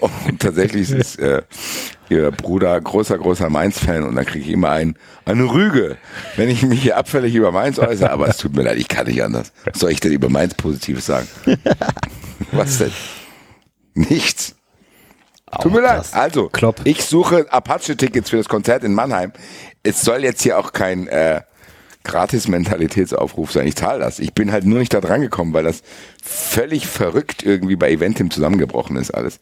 Und 0.00 0.40
tatsächlich 0.40 0.90
ist 0.90 1.18
äh, 1.18 1.42
ihr 2.08 2.30
Bruder 2.30 2.80
großer, 2.80 3.18
großer 3.18 3.48
Mainz-Fan 3.48 4.02
und 4.02 4.16
dann 4.16 4.26
kriege 4.26 4.44
ich 4.44 4.50
immer 4.50 4.70
ein, 4.70 4.96
eine 5.24 5.44
Rüge, 5.44 5.96
wenn 6.36 6.48
ich 6.48 6.62
mich 6.62 6.82
hier 6.82 6.96
abfällig 6.96 7.34
über 7.34 7.52
Mainz 7.52 7.78
äußere. 7.78 8.10
Aber 8.10 8.28
es 8.28 8.36
tut 8.36 8.54
mir 8.54 8.62
leid, 8.62 8.78
ich 8.78 8.88
kann 8.88 9.06
nicht 9.06 9.22
anders. 9.22 9.52
Was 9.64 9.80
soll 9.80 9.90
ich 9.90 10.00
denn 10.00 10.12
über 10.12 10.28
Mainz 10.28 10.54
Positives 10.54 11.06
sagen? 11.06 11.28
Was 12.52 12.78
denn? 12.78 12.92
Nichts. 13.94 14.56
Tut 15.60 15.72
mir 15.72 15.82
leid. 15.82 16.04
Also, 16.12 16.48
Klopp. 16.48 16.80
ich 16.84 17.04
suche 17.04 17.46
Apache-Tickets 17.52 18.30
für 18.30 18.38
das 18.38 18.48
Konzert 18.48 18.84
in 18.84 18.94
Mannheim. 18.94 19.32
Es 19.82 20.02
soll 20.02 20.24
jetzt 20.24 20.42
hier 20.42 20.58
auch 20.58 20.72
kein 20.72 21.08
äh, 21.08 21.42
Gratis-Mentalitätsaufruf 22.04 23.52
sein. 23.52 23.66
Ich 23.66 23.76
zahle 23.76 24.00
das. 24.00 24.18
Ich 24.18 24.32
bin 24.32 24.50
halt 24.50 24.64
nur 24.64 24.78
nicht 24.78 24.94
da 24.94 25.00
dran 25.00 25.20
gekommen, 25.20 25.52
weil 25.52 25.64
das 25.64 25.82
völlig 26.22 26.86
verrückt 26.86 27.42
irgendwie 27.42 27.76
bei 27.76 27.90
Eventim 27.90 28.30
zusammengebrochen 28.30 28.96
ist 28.96 29.12
alles. 29.12 29.40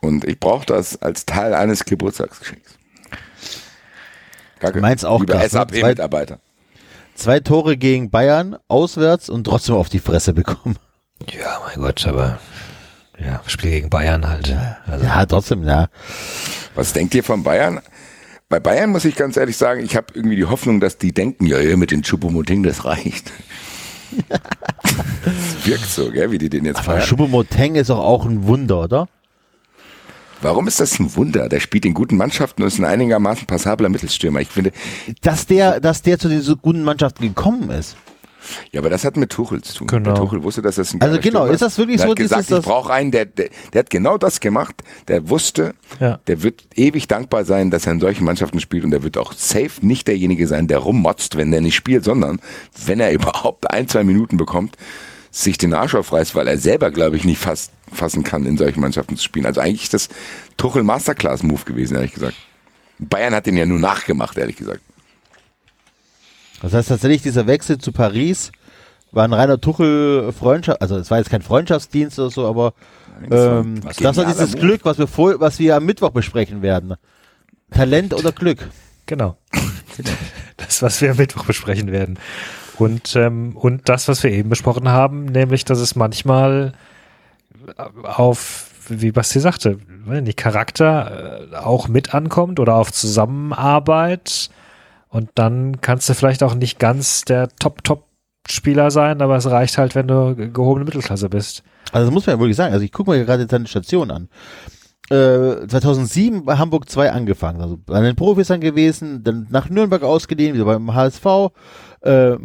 Und 0.00 0.24
ich 0.24 0.38
brauche 0.38 0.66
das 0.66 1.00
als 1.00 1.26
Teil 1.26 1.54
eines 1.54 1.84
Geburtstagsgeschenks. 1.84 2.78
Danke. 4.60 4.80
Meins 4.80 5.04
auch 5.04 5.20
Lieber 5.20 5.34
krass, 5.34 5.52
ne? 5.52 5.66
SAP-Mitarbeiter. 5.70 6.38
Zwei 7.14 7.40
Tore 7.40 7.76
gegen 7.76 8.10
Bayern 8.10 8.56
auswärts 8.68 9.28
und 9.28 9.44
trotzdem 9.44 9.74
auf 9.74 9.88
die 9.88 9.98
Fresse 9.98 10.32
bekommen. 10.32 10.76
Ja, 11.30 11.60
mein 11.66 11.84
Gott, 11.84 12.06
aber 12.06 12.38
ja, 13.24 13.42
Spiel 13.46 13.70
gegen 13.70 13.90
Bayern 13.90 14.28
halt. 14.28 14.54
Also, 14.86 15.04
Ja, 15.04 15.26
trotzdem, 15.26 15.64
ja. 15.64 15.88
Was 16.74 16.92
denkt 16.92 17.14
ihr 17.14 17.24
von 17.24 17.42
Bayern? 17.42 17.80
Bei 18.48 18.60
Bayern 18.60 18.90
muss 18.90 19.04
ich 19.04 19.16
ganz 19.16 19.36
ehrlich 19.36 19.56
sagen, 19.56 19.82
ich 19.82 19.96
habe 19.96 20.08
irgendwie 20.14 20.36
die 20.36 20.44
Hoffnung, 20.44 20.80
dass 20.80 20.98
die 20.98 21.12
denken, 21.12 21.46
ja, 21.46 21.58
ja 21.58 21.76
mit 21.76 21.90
den 21.90 22.02
Chupomoting, 22.02 22.62
das 22.62 22.84
reicht. 22.84 23.32
das 24.28 25.66
wirkt 25.66 25.86
so, 25.86 26.10
gell, 26.10 26.30
wie 26.30 26.38
die 26.38 26.50
den 26.50 26.64
jetzt 26.66 26.78
Aber 26.78 26.98
feiern. 26.98 27.06
Choupo-Moteng 27.08 27.76
ist 27.76 27.88
doch 27.90 27.98
auch 27.98 28.26
ein 28.26 28.46
Wunder, 28.46 28.82
oder? 28.82 29.08
Warum 30.42 30.66
ist 30.66 30.80
das 30.80 30.98
ein 30.98 31.14
Wunder? 31.16 31.48
Der 31.48 31.60
spielt 31.60 31.84
in 31.84 31.94
guten 31.94 32.16
Mannschaften 32.16 32.62
und 32.62 32.68
ist 32.68 32.78
ein 32.78 32.84
einigermaßen 32.84 33.46
passabler 33.46 33.88
Mittelstürmer. 33.88 34.40
Ich 34.40 34.48
finde, 34.48 34.72
Dass 35.22 35.46
der, 35.46 35.80
dass 35.80 36.02
der 36.02 36.18
zu 36.18 36.28
den 36.28 36.40
so 36.40 36.56
guten 36.56 36.82
Mannschaften 36.82 37.22
gekommen 37.22 37.70
ist. 37.70 37.96
Ja, 38.72 38.80
aber 38.80 38.90
das 38.90 39.04
hat 39.04 39.16
mit 39.16 39.30
Tuchel 39.30 39.62
zu 39.62 39.74
tun. 39.74 39.86
Genau. 39.86 40.04
Der 40.04 40.14
Tuchel 40.14 40.42
wusste, 40.42 40.62
dass 40.62 40.76
das 40.76 40.92
ein 40.94 41.00
Also 41.00 41.18
genau, 41.20 41.40
Stürmer 41.40 41.54
ist 41.54 41.62
das 41.62 41.78
wirklich 41.78 41.96
Der 41.98 42.06
so, 42.06 42.10
Hat 42.10 42.16
gesagt, 42.18 42.40
dieses- 42.42 42.48
das- 42.50 42.58
ich 42.60 42.64
brauche 42.64 42.92
einen, 42.92 43.10
der, 43.10 43.24
der, 43.26 43.48
der 43.72 43.78
hat 43.80 43.90
genau 43.90 44.18
das 44.18 44.40
gemacht. 44.40 44.82
Der 45.08 45.28
wusste, 45.28 45.74
Ja. 46.00 46.18
der 46.26 46.42
wird 46.42 46.64
ewig 46.74 47.08
dankbar 47.08 47.44
sein, 47.44 47.70
dass 47.70 47.86
er 47.86 47.92
in 47.92 48.00
solchen 48.00 48.24
Mannschaften 48.24 48.60
spielt 48.60 48.84
und 48.84 48.90
der 48.90 49.02
wird 49.02 49.16
auch 49.18 49.32
safe 49.32 49.70
nicht 49.80 50.08
derjenige 50.08 50.46
sein, 50.48 50.68
der 50.68 50.78
rummotzt, 50.78 51.36
wenn 51.36 51.50
der 51.50 51.60
nicht 51.60 51.74
spielt, 51.76 52.04
sondern 52.04 52.40
wenn 52.86 53.00
er 53.00 53.12
überhaupt 53.12 53.70
ein, 53.70 53.88
zwei 53.88 54.04
Minuten 54.04 54.36
bekommt, 54.36 54.76
sich 55.30 55.56
den 55.56 55.72
Arsch 55.72 55.94
aufreißt, 55.94 56.34
weil 56.34 56.46
er 56.46 56.58
selber, 56.58 56.90
glaube 56.90 57.16
ich, 57.16 57.24
nicht 57.24 57.38
fast 57.40 57.70
fassen 57.90 58.22
kann, 58.22 58.44
in 58.44 58.58
solchen 58.58 58.80
Mannschaften 58.80 59.16
zu 59.16 59.24
spielen. 59.24 59.46
Also 59.46 59.60
eigentlich 59.62 59.84
ist 59.84 59.94
das 59.94 60.08
Tuchel 60.58 60.82
Masterclass 60.82 61.42
Move 61.42 61.62
gewesen, 61.64 61.94
ehrlich 61.96 62.12
gesagt. 62.12 62.34
Bayern 62.98 63.34
hat 63.34 63.46
den 63.46 63.56
ja 63.56 63.64
nur 63.66 63.78
nachgemacht, 63.78 64.36
ehrlich 64.36 64.56
gesagt. 64.56 64.80
Das 66.62 66.72
heißt 66.72 66.88
tatsächlich, 66.88 67.22
dieser 67.22 67.46
Wechsel 67.46 67.78
zu 67.78 67.92
Paris 67.92 68.52
war 69.10 69.24
ein 69.24 69.32
reiner 69.32 69.60
Tuchel-Freundschaft, 69.60 70.80
also 70.80 70.96
es 70.96 71.10
war 71.10 71.18
jetzt 71.18 71.28
kein 71.28 71.42
Freundschaftsdienst 71.42 72.18
oder 72.18 72.30
so, 72.30 72.46
aber 72.46 72.72
ähm, 73.30 73.84
was 73.84 73.96
das 73.96 74.16
war 74.16 74.24
dieses. 74.24 74.54
Glück, 74.54 74.84
was 74.84 74.98
wir, 74.98 75.06
vor, 75.06 75.38
was 75.40 75.58
wir 75.58 75.76
am 75.76 75.84
Mittwoch 75.84 76.10
besprechen 76.10 76.62
werden. 76.62 76.94
Talent 77.70 78.14
oder 78.14 78.32
Glück? 78.32 78.68
Genau. 79.06 79.36
Das, 80.56 80.80
was 80.80 81.02
wir 81.02 81.10
am 81.10 81.18
Mittwoch 81.18 81.44
besprechen 81.44 81.92
werden. 81.92 82.18
Und, 82.78 83.14
ähm, 83.16 83.56
und 83.56 83.90
das, 83.90 84.08
was 84.08 84.22
wir 84.22 84.30
eben 84.30 84.48
besprochen 84.48 84.88
haben, 84.88 85.26
nämlich, 85.26 85.66
dass 85.66 85.80
es 85.80 85.96
manchmal 85.96 86.72
auf, 88.02 88.70
wie 88.88 89.12
Basti 89.12 89.40
sagte, 89.40 89.78
wenn 90.06 90.24
die 90.24 90.34
Charakter 90.34 91.50
äh, 91.52 91.56
auch 91.56 91.88
mit 91.88 92.14
ankommt 92.14 92.58
oder 92.58 92.76
auf 92.76 92.92
Zusammenarbeit. 92.92 94.50
Und 95.12 95.30
dann 95.34 95.80
kannst 95.82 96.08
du 96.08 96.14
vielleicht 96.14 96.42
auch 96.42 96.54
nicht 96.54 96.78
ganz 96.78 97.24
der 97.26 97.48
Top-Top-Spieler 97.60 98.90
sein, 98.90 99.20
aber 99.20 99.36
es 99.36 99.48
reicht 99.50 99.76
halt, 99.76 99.94
wenn 99.94 100.08
du 100.08 100.34
ge- 100.34 100.48
gehobene 100.50 100.86
Mittelklasse 100.86 101.28
bist. 101.28 101.62
Also 101.92 102.06
das 102.06 102.14
muss 102.14 102.26
man 102.26 102.36
ja 102.36 102.40
wirklich 102.40 102.56
sagen. 102.56 102.72
Also 102.72 102.84
ich 102.84 102.92
gucke 102.92 103.10
mir 103.10 103.24
gerade 103.24 103.46
seine 103.48 103.66
Station 103.66 104.10
an. 104.10 104.28
Äh, 105.10 105.66
2007 105.68 106.44
bei 106.46 106.56
Hamburg 106.56 106.88
2 106.88 107.12
angefangen, 107.12 107.60
also 107.60 107.76
bei 107.84 108.00
den 108.00 108.16
Profis 108.16 108.46
dann 108.48 108.60
gewesen, 108.62 109.22
dann 109.22 109.46
nach 109.50 109.68
Nürnberg 109.68 110.02
ausgeliehen, 110.02 110.54
wieder 110.54 110.64
beim 110.64 110.94
HSV, 110.94 111.26
äh, 112.00 112.36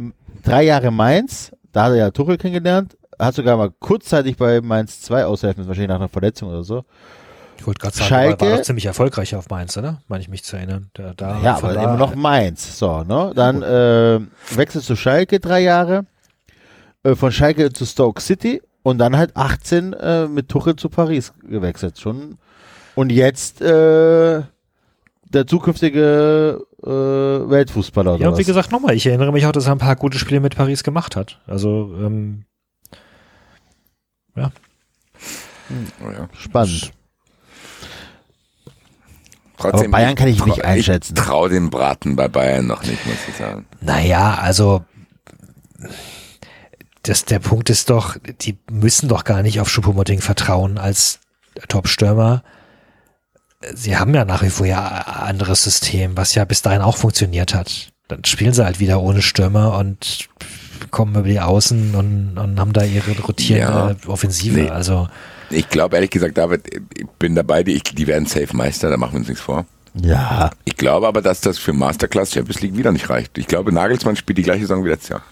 drei 0.43 0.63
Jahre 0.63 0.91
Mainz, 0.91 1.51
da 1.71 1.83
hat 1.85 1.91
er 1.91 1.97
ja 1.97 2.11
Tuchel 2.11 2.37
kennengelernt, 2.37 2.97
hat 3.17 3.35
sogar 3.35 3.55
mal 3.55 3.71
kurzzeitig 3.79 4.35
bei 4.35 4.59
Mainz 4.59 5.01
2 5.01 5.25
aushelfen, 5.25 5.65
wahrscheinlich 5.67 5.87
nach 5.89 5.95
einer 5.97 6.09
Verletzung 6.09 6.49
oder 6.49 6.63
so. 6.63 6.83
Ich 7.57 7.65
wollte 7.67 7.79
gerade 7.81 7.95
sagen, 7.97 8.07
Schalke- 8.09 8.41
war, 8.49 8.57
doch 8.57 8.61
ziemlich 8.63 8.85
erfolgreich 8.85 9.35
auf 9.35 9.49
Mainz, 9.49 9.75
oder? 9.77 10.01
Meine 10.07 10.21
ich 10.21 10.29
mich 10.29 10.43
zu 10.43 10.55
erinnern. 10.55 10.89
Da, 10.93 11.13
da 11.15 11.41
Ja, 11.41 11.55
aber 11.57 11.73
da- 11.73 11.83
immer 11.83 11.97
noch 11.97 12.15
Mainz. 12.15 12.77
So, 12.77 13.03
ne? 13.03 13.31
Dann 13.35 13.61
äh, 13.63 14.19
wechselt 14.55 14.83
zu 14.85 14.95
Schalke 14.95 15.39
drei 15.39 15.61
Jahre, 15.61 16.05
äh, 17.03 17.15
von 17.15 17.31
Schalke 17.31 17.71
zu 17.73 17.85
Stoke 17.85 18.21
City 18.21 18.61
und 18.83 18.99
dann 18.99 19.17
halt 19.17 19.35
18 19.35 19.93
äh, 19.93 20.27
mit 20.27 20.49
Tuchel 20.49 20.75
zu 20.75 20.89
Paris 20.89 21.33
gewechselt. 21.43 21.99
Schon. 21.99 22.37
Und 22.95 23.11
jetzt 23.11 23.61
äh, 23.61 24.41
der 25.29 25.45
zukünftige 25.45 26.61
äh, 26.83 26.87
Weltfußballer 26.89 28.13
oder 28.13 28.21
Ja, 28.21 28.29
und 28.29 28.35
wie 28.37 28.39
was? 28.41 28.47
gesagt, 28.47 28.71
nochmal, 28.71 28.95
ich 28.95 29.05
erinnere 29.05 29.31
mich 29.33 29.45
auch, 29.45 29.51
dass 29.51 29.65
er 29.65 29.73
ein 29.73 29.77
paar 29.77 29.95
gute 29.97 30.17
Spiele 30.19 30.39
mit 30.39 30.55
Paris 30.55 30.83
gemacht 30.83 31.15
hat. 31.15 31.39
Also, 31.47 31.93
ähm, 31.99 32.45
Oh 36.01 36.09
ja. 36.11 36.29
Spannend. 36.33 36.91
Trotzdem, 39.57 39.93
Aber 39.93 40.03
Bayern 40.03 40.15
kann 40.15 40.27
ich 40.27 40.45
nicht 40.45 40.63
einschätzen. 40.63 41.15
Ich 41.17 41.23
traue 41.23 41.49
dem 41.49 41.69
Braten 41.69 42.15
bei 42.15 42.27
Bayern 42.27 42.67
noch 42.67 42.83
nicht, 42.83 43.05
muss 43.05 43.15
ich 43.27 43.35
sagen. 43.35 43.65
naja, 43.81 44.35
also 44.35 44.83
das, 47.03 47.25
der 47.25 47.39
Punkt 47.39 47.69
ist 47.69 47.89
doch, 47.89 48.17
die 48.41 48.57
müssen 48.69 49.07
doch 49.07 49.23
gar 49.23 49.41
nicht 49.41 49.59
auf 49.59 49.69
Schuppomoting 49.69 50.21
vertrauen 50.21 50.77
als 50.77 51.19
Top-Stürmer. 51.67 52.43
Sie 53.73 53.97
haben 53.97 54.13
ja 54.13 54.25
nach 54.25 54.43
wie 54.43 54.49
vor 54.49 54.67
ja 54.67 54.85
ein 54.87 55.29
anderes 55.29 55.63
System, 55.63 56.15
was 56.15 56.35
ja 56.35 56.45
bis 56.45 56.61
dahin 56.61 56.81
auch 56.81 56.97
funktioniert 56.97 57.55
hat. 57.55 57.89
Dann 58.07 58.23
spielen 58.25 58.53
sie 58.53 58.63
halt 58.63 58.79
wieder 58.79 59.01
ohne 59.01 59.21
Stürmer 59.21 59.77
und 59.77 60.27
kommen 60.91 61.15
über 61.15 61.27
die 61.27 61.39
Außen 61.39 61.95
und, 61.95 62.37
und 62.37 62.59
haben 62.59 62.73
da 62.73 62.83
ihre 62.83 63.19
rotierende 63.19 63.97
Offensive. 64.07 64.59
Nee. 64.59 64.69
Also, 64.69 65.07
Ich 65.49 65.69
glaube 65.69 65.95
ehrlich 65.95 66.09
gesagt, 66.09 66.37
David, 66.37 66.67
ich 66.73 67.07
bin 67.19 67.35
dabei, 67.35 67.63
die, 67.63 67.79
die 67.79 68.07
werden 68.07 68.25
safe 68.25 68.55
Meister, 68.55 68.89
da 68.89 68.97
machen 68.97 69.13
wir 69.13 69.19
uns 69.19 69.29
nichts 69.29 69.43
vor. 69.43 69.65
Ja. 70.01 70.51
Ich 70.65 70.77
glaube 70.77 71.07
aber, 71.07 71.21
dass 71.21 71.41
das 71.41 71.57
für 71.57 71.73
Masterclass 71.73 72.31
Champions 72.31 72.61
League 72.61 72.77
wieder 72.77 72.91
nicht 72.91 73.09
reicht. 73.09 73.37
Ich 73.37 73.47
glaube, 73.47 73.71
Nagelsmann 73.71 74.15
spielt 74.15 74.37
die 74.37 74.43
gleiche 74.43 74.61
Saison 74.61 74.83
wie 74.83 74.89
letztes 74.89 75.09
Jahr. 75.09 75.23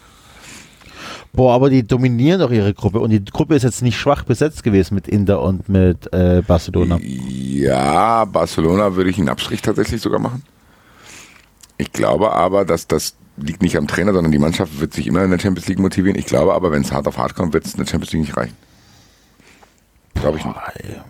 Boah, 1.34 1.54
aber 1.54 1.70
die 1.70 1.86
dominieren 1.86 2.40
doch 2.40 2.52
ihre 2.52 2.74
Gruppe 2.74 3.00
und 3.00 3.10
die 3.10 3.24
Gruppe 3.24 3.56
ist 3.56 3.64
jetzt 3.64 3.82
nicht 3.82 3.98
schwach 3.98 4.24
besetzt 4.24 4.64
gewesen 4.64 4.96
mit 4.96 5.08
Inter 5.08 5.42
und 5.42 5.68
mit 5.68 6.12
äh, 6.14 6.42
Barcelona. 6.48 6.98
Ja, 7.02 8.24
Barcelona 8.24 8.96
würde 8.96 9.10
ich 9.10 9.18
einen 9.18 9.28
Abstrich 9.28 9.62
tatsächlich 9.62 10.02
sogar 10.02 10.20
machen. 10.20 10.44
Ich 11.78 11.92
glaube 11.92 12.32
aber, 12.32 12.64
dass 12.64 12.88
das 12.88 13.16
liegt 13.36 13.62
nicht 13.62 13.78
am 13.78 13.88
Trainer, 13.88 14.14
sondern 14.14 14.32
die 14.32 14.40
Mannschaft 14.40 14.80
wird 14.80 14.94
sich 14.94 15.08
immer 15.08 15.24
in 15.24 15.32
der 15.32 15.40
Champions 15.40 15.68
League 15.68 15.80
motivieren. 15.80 16.18
Ich 16.18 16.26
glaube 16.26 16.54
aber, 16.54 16.72
wenn 16.72 16.84
es 16.84 16.94
hart 16.94 17.06
auf 17.06 17.18
hart 17.18 17.36
kommt, 17.36 17.54
wird 17.54 17.66
es 17.66 17.74
in 17.74 17.80
der 17.80 17.88
Champions 17.88 18.14
League 18.14 18.22
nicht 18.22 18.38
reichen. 18.38 18.56
Glaube 20.16 20.38
ich 20.40 20.46
nicht. 20.46 20.56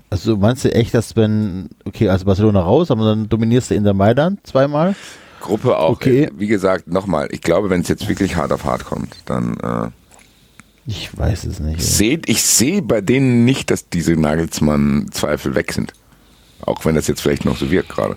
Also 0.10 0.36
meinst 0.38 0.66
du 0.66 0.74
echt, 0.74 0.94
dass 0.94 1.16
wenn, 1.16 1.70
okay, 1.86 2.10
also 2.10 2.26
Barcelona 2.26 2.60
raus, 2.62 2.92
aber 2.92 3.06
dann 3.06 3.30
dominierst 3.30 3.72
du 3.72 3.76
Inter 3.76 3.94
Mailand 3.94 4.46
zweimal? 4.46 4.96
Gruppe 5.42 5.78
auch. 5.78 5.92
Okay. 5.92 6.30
Wie 6.36 6.48
gesagt, 6.48 6.88
nochmal, 6.88 7.28
ich 7.32 7.42
glaube, 7.42 7.70
wenn 7.70 7.82
es 7.82 7.88
jetzt 7.88 8.08
wirklich 8.10 8.36
hart 8.36 8.52
auf 8.52 8.66
hart 8.66 8.84
kommt, 8.86 9.16
dann 9.26 9.58
äh, 9.62 9.90
Ich 10.88 11.16
weiß 11.18 11.46
es 11.46 11.60
nicht. 11.60 11.82
seht, 11.82 12.28
ich 12.30 12.44
sehe 12.44 12.82
bei 12.82 13.00
denen 13.02 13.46
nicht, 13.46 13.70
dass 13.72 13.90
diese 13.90 14.14
Nagelsmann-Zweifel 14.14 15.54
weg 15.56 15.72
sind. 15.72 15.94
Auch 16.66 16.84
wenn 16.86 16.96
das 16.96 17.08
jetzt 17.08 17.22
vielleicht 17.22 17.46
noch 17.46 17.58
so 17.58 17.70
wirkt 17.70 17.90
gerade. 17.90 18.16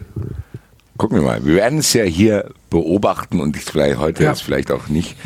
Gucken 0.96 1.18
wir 1.18 1.22
mal. 1.24 1.44
Wir 1.44 1.54
werden 1.56 1.78
es 1.80 1.92
ja 1.92 2.02
hier 2.04 2.50
beobachten 2.70 3.40
und 3.40 3.56
ich 3.56 3.62
vielleicht 3.64 3.98
heute 3.98 4.24
Ja. 4.24 4.32
ist 4.32 4.40
vielleicht 4.40 4.72
auch 4.72 4.88
nicht 4.88 5.16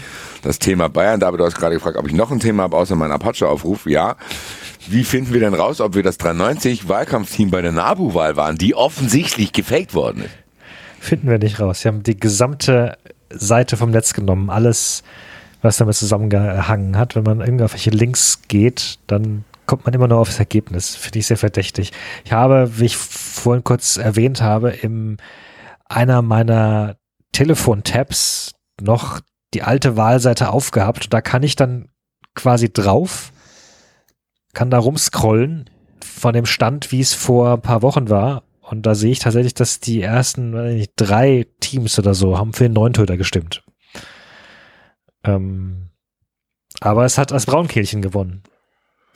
das 0.42 0.58
Thema 0.58 0.88
Bayern. 0.88 1.20
David, 1.20 1.40
du 1.40 1.44
hast 1.44 1.56
gerade 1.56 1.74
gefragt, 1.74 1.96
ob 1.96 2.06
ich 2.06 2.12
noch 2.12 2.30
ein 2.30 2.40
Thema 2.40 2.64
habe, 2.64 2.76
außer 2.76 2.94
meinen 2.94 3.12
Apache-Aufruf. 3.12 3.86
Ja. 3.86 4.16
Wie 4.88 5.04
finden 5.04 5.32
wir 5.32 5.40
denn 5.40 5.54
raus, 5.54 5.80
ob 5.80 5.94
wir 5.94 6.02
das 6.02 6.18
93 6.18 6.88
Wahlkampfteam 6.88 7.50
bei 7.50 7.62
der 7.62 7.72
NABU-Wahl 7.72 8.36
waren, 8.36 8.58
die 8.58 8.74
offensichtlich 8.74 9.52
gefaked 9.52 9.94
worden 9.94 10.24
ist? 10.24 10.34
Finden 11.00 11.28
wir 11.28 11.38
nicht 11.38 11.60
raus. 11.60 11.80
Sie 11.80 11.88
haben 11.88 12.02
die 12.02 12.18
gesamte 12.18 12.98
Seite 13.30 13.76
vom 13.76 13.90
Netz 13.90 14.12
genommen. 14.12 14.50
Alles, 14.50 15.02
was 15.62 15.76
damit 15.76 15.94
zusammengehangen 15.94 16.96
hat. 16.96 17.16
Wenn 17.16 17.22
man 17.22 17.40
irgendwie 17.40 17.64
auf 17.64 17.72
welche 17.72 17.90
Links 17.90 18.42
geht, 18.48 18.98
dann 19.06 19.44
kommt 19.66 19.84
man 19.84 19.94
immer 19.94 20.08
nur 20.08 20.18
auf 20.18 20.28
das 20.28 20.38
Ergebnis. 20.38 20.96
Finde 20.96 21.20
ich 21.20 21.26
sehr 21.26 21.36
verdächtig. 21.36 21.92
Ich 22.24 22.32
habe, 22.32 22.78
wie 22.78 22.86
ich 22.86 22.96
vorhin 22.96 23.64
kurz 23.64 23.96
erwähnt 23.96 24.42
habe, 24.42 24.70
in 24.70 25.18
einer 25.88 26.22
meiner 26.22 26.96
Telefon-Tabs 27.32 28.52
noch 28.80 29.20
die 29.54 29.62
alte 29.62 29.96
Wahlseite 29.96 30.50
aufgehabt. 30.50 31.12
Da 31.12 31.20
kann 31.20 31.42
ich 31.42 31.56
dann 31.56 31.88
quasi 32.34 32.72
drauf, 32.72 33.32
kann 34.54 34.70
da 34.70 34.78
rumscrollen 34.78 35.68
von 36.04 36.32
dem 36.32 36.46
Stand, 36.46 36.92
wie 36.92 37.00
es 37.00 37.14
vor 37.14 37.54
ein 37.54 37.62
paar 37.62 37.82
Wochen 37.82 38.08
war. 38.08 38.44
Und 38.60 38.86
da 38.86 38.94
sehe 38.94 39.12
ich 39.12 39.18
tatsächlich, 39.18 39.54
dass 39.54 39.80
die 39.80 40.00
ersten 40.00 40.50
nicht, 40.74 40.92
drei 40.96 41.46
Teams 41.60 41.98
oder 41.98 42.14
so 42.14 42.38
haben 42.38 42.52
für 42.52 42.64
den 42.64 42.72
Neuntöter 42.72 43.16
gestimmt. 43.16 43.64
Ähm, 45.24 45.90
aber 46.80 47.04
es 47.04 47.18
hat 47.18 47.32
als 47.32 47.46
Braunkehlchen 47.46 48.02
gewonnen. 48.02 48.42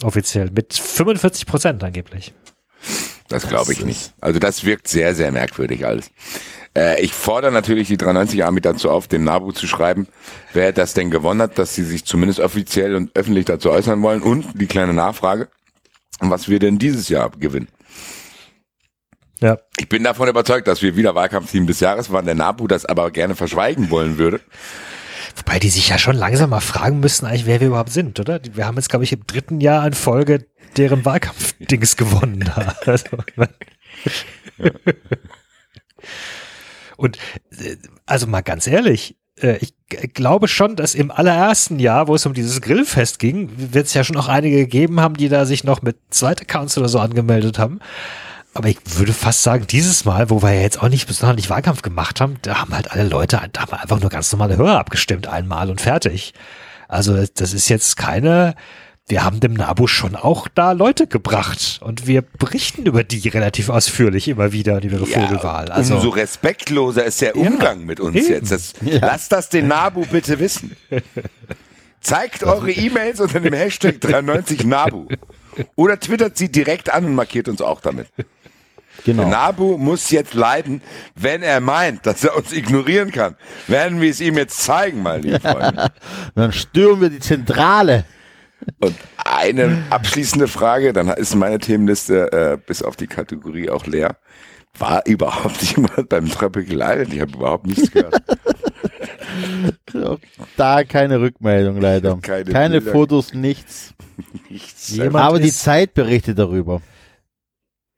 Offiziell. 0.02 0.50
Mit 0.50 0.74
45 0.74 1.46
Prozent 1.46 1.82
angeblich. 1.82 2.34
Das 3.28 3.48
glaube 3.48 3.72
ich 3.72 3.84
nicht. 3.84 4.12
Also 4.20 4.38
das 4.38 4.64
wirkt 4.64 4.88
sehr, 4.88 5.14
sehr 5.14 5.32
merkwürdig 5.32 5.86
alles. 5.86 6.10
Äh, 6.76 7.00
ich 7.00 7.14
fordere 7.14 7.50
natürlich 7.50 7.88
die 7.88 7.96
93 7.96 8.44
Army 8.44 8.60
dazu 8.60 8.90
auf, 8.90 9.08
den 9.08 9.24
Nabu 9.24 9.52
zu 9.52 9.66
schreiben, 9.66 10.06
wer 10.52 10.72
das 10.72 10.92
denn 10.92 11.10
gewonnen 11.10 11.40
hat, 11.40 11.58
dass 11.58 11.74
sie 11.74 11.84
sich 11.84 12.04
zumindest 12.04 12.38
offiziell 12.38 12.94
und 12.94 13.16
öffentlich 13.16 13.46
dazu 13.46 13.70
äußern 13.70 14.02
wollen. 14.02 14.22
Und 14.22 14.60
die 14.60 14.66
kleine 14.66 14.92
Nachfrage, 14.92 15.48
was 16.20 16.48
wir 16.48 16.58
denn 16.58 16.78
dieses 16.78 17.08
Jahr 17.08 17.30
gewinnen. 17.30 17.68
Ja. 19.40 19.58
Ich 19.78 19.88
bin 19.88 20.04
davon 20.04 20.28
überzeugt, 20.28 20.68
dass 20.68 20.82
wir 20.82 20.96
wieder 20.96 21.14
Wahlkampfteam 21.14 21.66
des 21.66 21.80
Jahres 21.80 22.10
waren, 22.10 22.26
der 22.26 22.34
NABU 22.34 22.68
das 22.68 22.84
aber 22.84 23.10
gerne 23.10 23.34
verschweigen 23.34 23.90
wollen 23.90 24.18
würde. 24.18 24.40
Wobei 25.36 25.58
die 25.58 25.68
sich 25.68 25.90
ja 25.90 25.98
schon 25.98 26.16
langsam 26.16 26.50
mal 26.50 26.60
fragen 26.60 27.00
müssten, 27.00 27.26
eigentlich, 27.26 27.44
wer 27.44 27.60
wir 27.60 27.66
überhaupt 27.68 27.92
sind, 27.92 28.18
oder? 28.18 28.40
Wir 28.54 28.66
haben 28.66 28.76
jetzt, 28.76 28.88
glaube 28.88 29.04
ich, 29.04 29.12
im 29.12 29.26
dritten 29.26 29.60
Jahr 29.60 29.86
in 29.86 29.92
Folge 29.92 30.46
deren 30.76 31.04
Wahlkampfdings 31.04 31.96
gewonnen. 31.96 32.50
Also, 32.86 33.06
Und 36.96 37.18
äh, 37.50 37.76
also 38.06 38.26
mal 38.26 38.42
ganz 38.42 38.66
ehrlich, 38.66 39.16
äh, 39.40 39.58
ich 39.58 39.74
glaube 40.14 40.48
schon, 40.48 40.76
dass 40.76 40.94
im 40.94 41.10
allerersten 41.10 41.78
Jahr, 41.78 42.08
wo 42.08 42.14
es 42.14 42.26
um 42.26 42.34
dieses 42.34 42.60
Grillfest 42.60 43.18
ging, 43.18 43.50
wird 43.56 43.86
es 43.86 43.94
ja 43.94 44.04
schon 44.04 44.16
auch 44.16 44.28
einige 44.28 44.56
gegeben 44.56 45.00
haben, 45.00 45.14
die 45.14 45.28
da 45.28 45.44
sich 45.44 45.64
noch 45.64 45.82
mit 45.82 45.96
Zweitaccounts 46.10 46.76
oder 46.78 46.88
so 46.88 46.98
angemeldet 46.98 47.58
haben. 47.58 47.80
Aber 48.54 48.68
ich 48.68 48.78
würde 48.96 49.12
fast 49.12 49.42
sagen, 49.42 49.66
dieses 49.66 50.06
Mal, 50.06 50.30
wo 50.30 50.42
wir 50.42 50.52
ja 50.54 50.62
jetzt 50.62 50.82
auch 50.82 50.88
nicht 50.88 51.06
besonders 51.06 51.50
Wahlkampf 51.50 51.82
gemacht 51.82 52.22
haben, 52.22 52.38
da 52.40 52.60
haben 52.60 52.74
halt 52.74 52.90
alle 52.90 53.06
Leute, 53.06 53.38
da 53.52 53.60
haben 53.60 53.72
einfach 53.74 54.00
nur 54.00 54.08
ganz 54.08 54.32
normale 54.32 54.56
Hörer 54.56 54.78
abgestimmt, 54.78 55.26
einmal 55.26 55.68
und 55.68 55.82
fertig. 55.82 56.32
Also 56.88 57.26
das 57.26 57.52
ist 57.52 57.68
jetzt 57.68 57.96
keine, 57.96 58.54
wir 59.08 59.22
haben 59.22 59.38
dem 59.38 59.54
Nabu 59.54 59.86
schon 59.86 60.16
auch 60.16 60.48
da 60.48 60.72
Leute 60.72 61.06
gebracht 61.06 61.78
und 61.82 62.08
wir 62.08 62.22
berichten 62.22 62.86
über 62.86 63.04
die 63.04 63.28
relativ 63.28 63.68
ausführlich 63.68 64.26
immer 64.26 64.50
wieder, 64.50 64.80
die 64.80 64.88
ihre 64.88 65.06
Vogelwahl. 65.06 65.70
Also, 65.70 65.94
umso 65.94 66.08
respektloser 66.08 67.04
ist 67.04 67.20
der 67.20 67.36
Umgang 67.36 67.84
mit 67.84 68.00
uns 68.00 68.16
eben. 68.16 68.26
jetzt. 68.26 68.50
Das, 68.50 68.74
Lasst 68.80 69.30
das 69.30 69.48
den 69.48 69.68
Nabu 69.68 70.04
bitte 70.10 70.40
wissen. 70.40 70.76
Zeigt 72.00 72.42
eure 72.42 72.72
E-Mails 72.72 73.20
unter 73.20 73.38
dem 73.38 73.54
Hashtag 73.54 74.00
93 74.00 74.64
Nabu. 74.64 75.06
Oder 75.76 76.00
twittert 76.00 76.36
sie 76.36 76.50
direkt 76.50 76.92
an 76.92 77.04
und 77.04 77.14
markiert 77.14 77.48
uns 77.48 77.62
auch 77.62 77.80
damit. 77.80 78.08
Der 78.16 78.24
Genau. 79.04 79.28
Nabu 79.28 79.76
muss 79.78 80.10
jetzt 80.10 80.34
leiden, 80.34 80.80
wenn 81.14 81.42
er 81.42 81.60
meint, 81.60 82.06
dass 82.06 82.24
er 82.24 82.36
uns 82.36 82.52
ignorieren 82.52 83.12
kann. 83.12 83.36
Werden 83.68 84.00
wir 84.00 84.10
es 84.10 84.20
ihm 84.20 84.36
jetzt 84.36 84.58
zeigen, 84.58 85.02
meine 85.02 85.20
lieben 85.22 85.40
Freunde. 85.40 85.92
Dann 86.34 86.52
stürmen 86.52 87.02
wir 87.02 87.10
die 87.10 87.20
Zentrale. 87.20 88.04
Und 88.80 88.94
eine 89.24 89.84
abschließende 89.90 90.48
Frage, 90.48 90.92
dann 90.92 91.08
ist 91.08 91.34
meine 91.34 91.58
Themenliste 91.58 92.32
äh, 92.32 92.58
bis 92.64 92.82
auf 92.82 92.96
die 92.96 93.06
Kategorie 93.06 93.70
auch 93.70 93.86
leer. 93.86 94.16
War 94.78 95.06
überhaupt 95.06 95.62
jemand 95.76 96.08
beim 96.08 96.28
Tropical 96.28 96.80
Island? 96.82 97.14
Ich 97.14 97.20
habe 97.20 97.32
überhaupt 97.32 97.66
nichts 97.66 97.90
gehört. 97.90 98.22
Da 100.56 100.84
keine 100.84 101.20
Rückmeldung 101.20 101.80
leider. 101.80 102.16
Keine 102.18 102.44
Keine. 102.44 102.80
Fotos, 102.82 103.34
nichts. 103.34 103.94
nichts. 104.48 104.88
Jemand 104.90 105.24
Aber 105.24 105.38
die 105.38 105.52
Zeit 105.52 105.94
berichtet 105.94 106.38
darüber. 106.38 106.80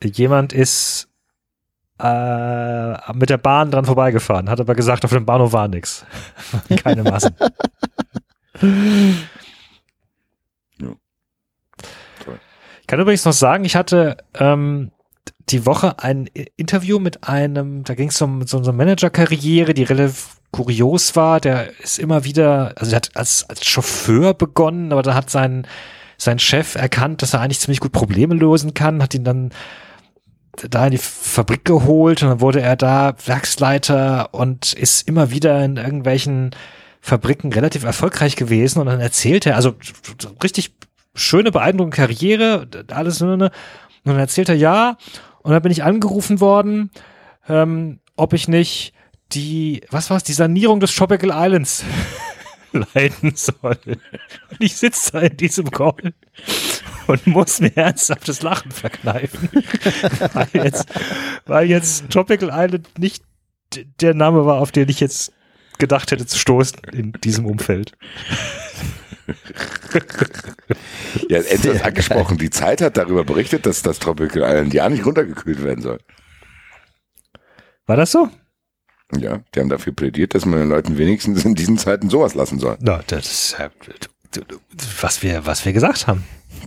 jemand 0.03 0.53
ist 0.53 1.09
äh, 2.01 3.13
mit 3.13 3.31
der 3.31 3.39
Bahn 3.39 3.71
dran 3.71 3.85
vorbeigefahren, 3.85 4.49
hat 4.49 4.61
aber 4.61 4.75
gesagt, 4.75 5.05
auf 5.05 5.11
dem 5.13 5.27
Bahnhof 5.27 5.53
war 5.53 5.69
nix. 5.69 6.05
Keine 6.83 7.03
Massen. 7.03 7.35
Ich 12.78 12.78
kann 12.89 13.01
übrigens 13.01 13.25
noch 13.25 13.33
sagen, 13.33 13.65
ich 13.65 13.77
hatte 13.77 14.17
ähm, 14.35 14.91
die 15.51 15.67
Woche 15.67 15.99
ein 15.99 16.27
Interview 16.57 16.99
mit 16.99 17.29
einem, 17.29 17.85
da 17.85 17.95
ging 17.95 18.09
es 18.09 18.21
um 18.21 18.47
so 18.47 18.59
eine 18.59 18.73
Managerkarriere, 18.73 19.75
die 19.75 19.85
relativ 19.85 20.37
kurios 20.51 21.15
war. 21.15 21.39
Der 21.39 21.79
ist 21.81 21.99
immer 21.99 22.25
wieder, 22.25 22.73
also 22.77 22.91
der 22.91 22.97
hat 22.97 23.11
als, 23.15 23.49
als 23.49 23.65
Chauffeur 23.65 24.33
begonnen, 24.35 24.93
aber 24.93 25.03
da 25.03 25.15
hat 25.15 25.29
sein, 25.29 25.67
sein 26.17 26.39
Chef 26.39 26.75
erkannt, 26.75 27.21
dass 27.21 27.35
er 27.35 27.41
eigentlich 27.41 27.61
ziemlich 27.61 27.81
gut 27.81 27.93
Probleme 27.93 28.35
lösen 28.35 28.73
kann, 28.73 29.03
hat 29.03 29.15
ihn 29.15 29.25
dann 29.25 29.51
da 30.71 30.87
in 30.87 30.93
die 30.93 30.99
Fabrik 30.99 31.65
geholt 31.67 32.23
und 32.23 32.31
dann 32.31 32.41
wurde 32.41 32.63
er 32.63 32.75
da 32.75 33.15
Werksleiter 33.27 34.33
und 34.33 34.73
ist 34.73 35.07
immer 35.07 35.31
wieder 35.31 35.63
in 35.63 35.77
irgendwelchen 35.77 36.51
Fabriken 37.01 37.53
relativ 37.53 37.85
erfolgreich 37.85 38.35
gewesen 38.35 38.81
und 38.81 38.87
dann 38.87 39.01
erzählt 39.01 39.47
er, 39.47 39.57
also 39.57 39.75
richtig 40.43 40.73
schöne, 41.15 41.51
beeindruckende 41.51 41.97
Karriere, 41.97 42.69
alles 42.91 43.21
nur, 43.21 43.37
ne? 43.37 43.51
und 44.05 44.13
dann 44.13 44.19
erzählt 44.19 44.49
er, 44.49 44.55
ja, 44.55 44.97
und 45.43 45.53
dann 45.53 45.63
bin 45.63 45.73
ich 45.73 45.83
angerufen 45.83 46.41
worden, 46.41 46.91
ähm, 47.49 48.01
ob 48.17 48.33
ich 48.33 48.49
nicht 48.49 48.93
die, 49.33 49.83
was 49.91 50.11
war's, 50.11 50.25
die 50.25 50.33
Sanierung 50.33 50.81
des 50.81 50.95
Tropical 50.95 51.31
Islands 51.33 51.85
leiten 52.73 53.35
soll. 53.35 53.79
Und 53.87 54.61
ich 54.61 54.77
sitze 54.77 55.13
da 55.13 55.21
in 55.21 55.37
diesem 55.37 55.71
Call 55.71 56.15
und 57.07 57.27
muss 57.27 57.61
mir 57.61 57.77
ernsthaftes 57.77 58.43
Lachen 58.43 58.71
verkneifen. 58.71 59.49
weil, 60.33 60.49
jetzt, 60.53 60.89
weil 61.47 61.69
jetzt 61.69 62.11
Tropical 62.11 62.51
Island 62.53 62.99
nicht 62.99 63.25
der 64.01 64.15
Name 64.15 64.47
war, 64.47 64.61
auf 64.61 64.73
den 64.73 64.89
ich 64.89 65.01
jetzt 65.01 65.33
gedacht 65.79 66.11
hätte 66.11 66.27
zu 66.27 66.39
stoßen 66.39 66.79
in 66.93 67.13
diesem 67.13 67.47
Umfeld. 67.47 67.93
Ja, 71.29 71.39
Enzo 71.41 71.75
hat 71.75 71.85
angesprochen, 71.85 72.39
die 72.39 72.51
Zeit 72.51 72.81
hat 72.81 72.97
darüber 72.97 73.25
berichtet, 73.25 73.67
dass 73.67 73.83
das 73.83 73.99
Tropical 73.99 74.43
Island 74.43 74.75
ja 74.75 74.89
nicht 74.89 75.05
runtergekühlt 75.05 75.63
werden 75.63 75.83
soll. 75.83 75.99
War 77.87 77.97
das 77.97 78.13
so? 78.13 78.29
Ja, 79.17 79.41
die 79.55 79.61
haben 79.61 79.71
dafür 79.71 79.95
plädiert, 79.95 80.35
dass 80.35 80.45
man 80.45 80.59
den 80.59 80.69
Leuten 80.69 80.99
wenigstens 80.99 81.45
in 81.45 81.55
diesen 81.55 81.79
Zeiten 81.79 82.11
sowas 82.11 82.35
lassen 82.35 82.59
soll. 82.59 82.77
Na, 82.81 83.01
das 83.07 83.27
ist 83.27 83.57
was 85.01 85.23
wir, 85.23 85.47
was 85.47 85.65
wir 85.65 85.73
gesagt 85.73 86.07
haben. 86.07 86.25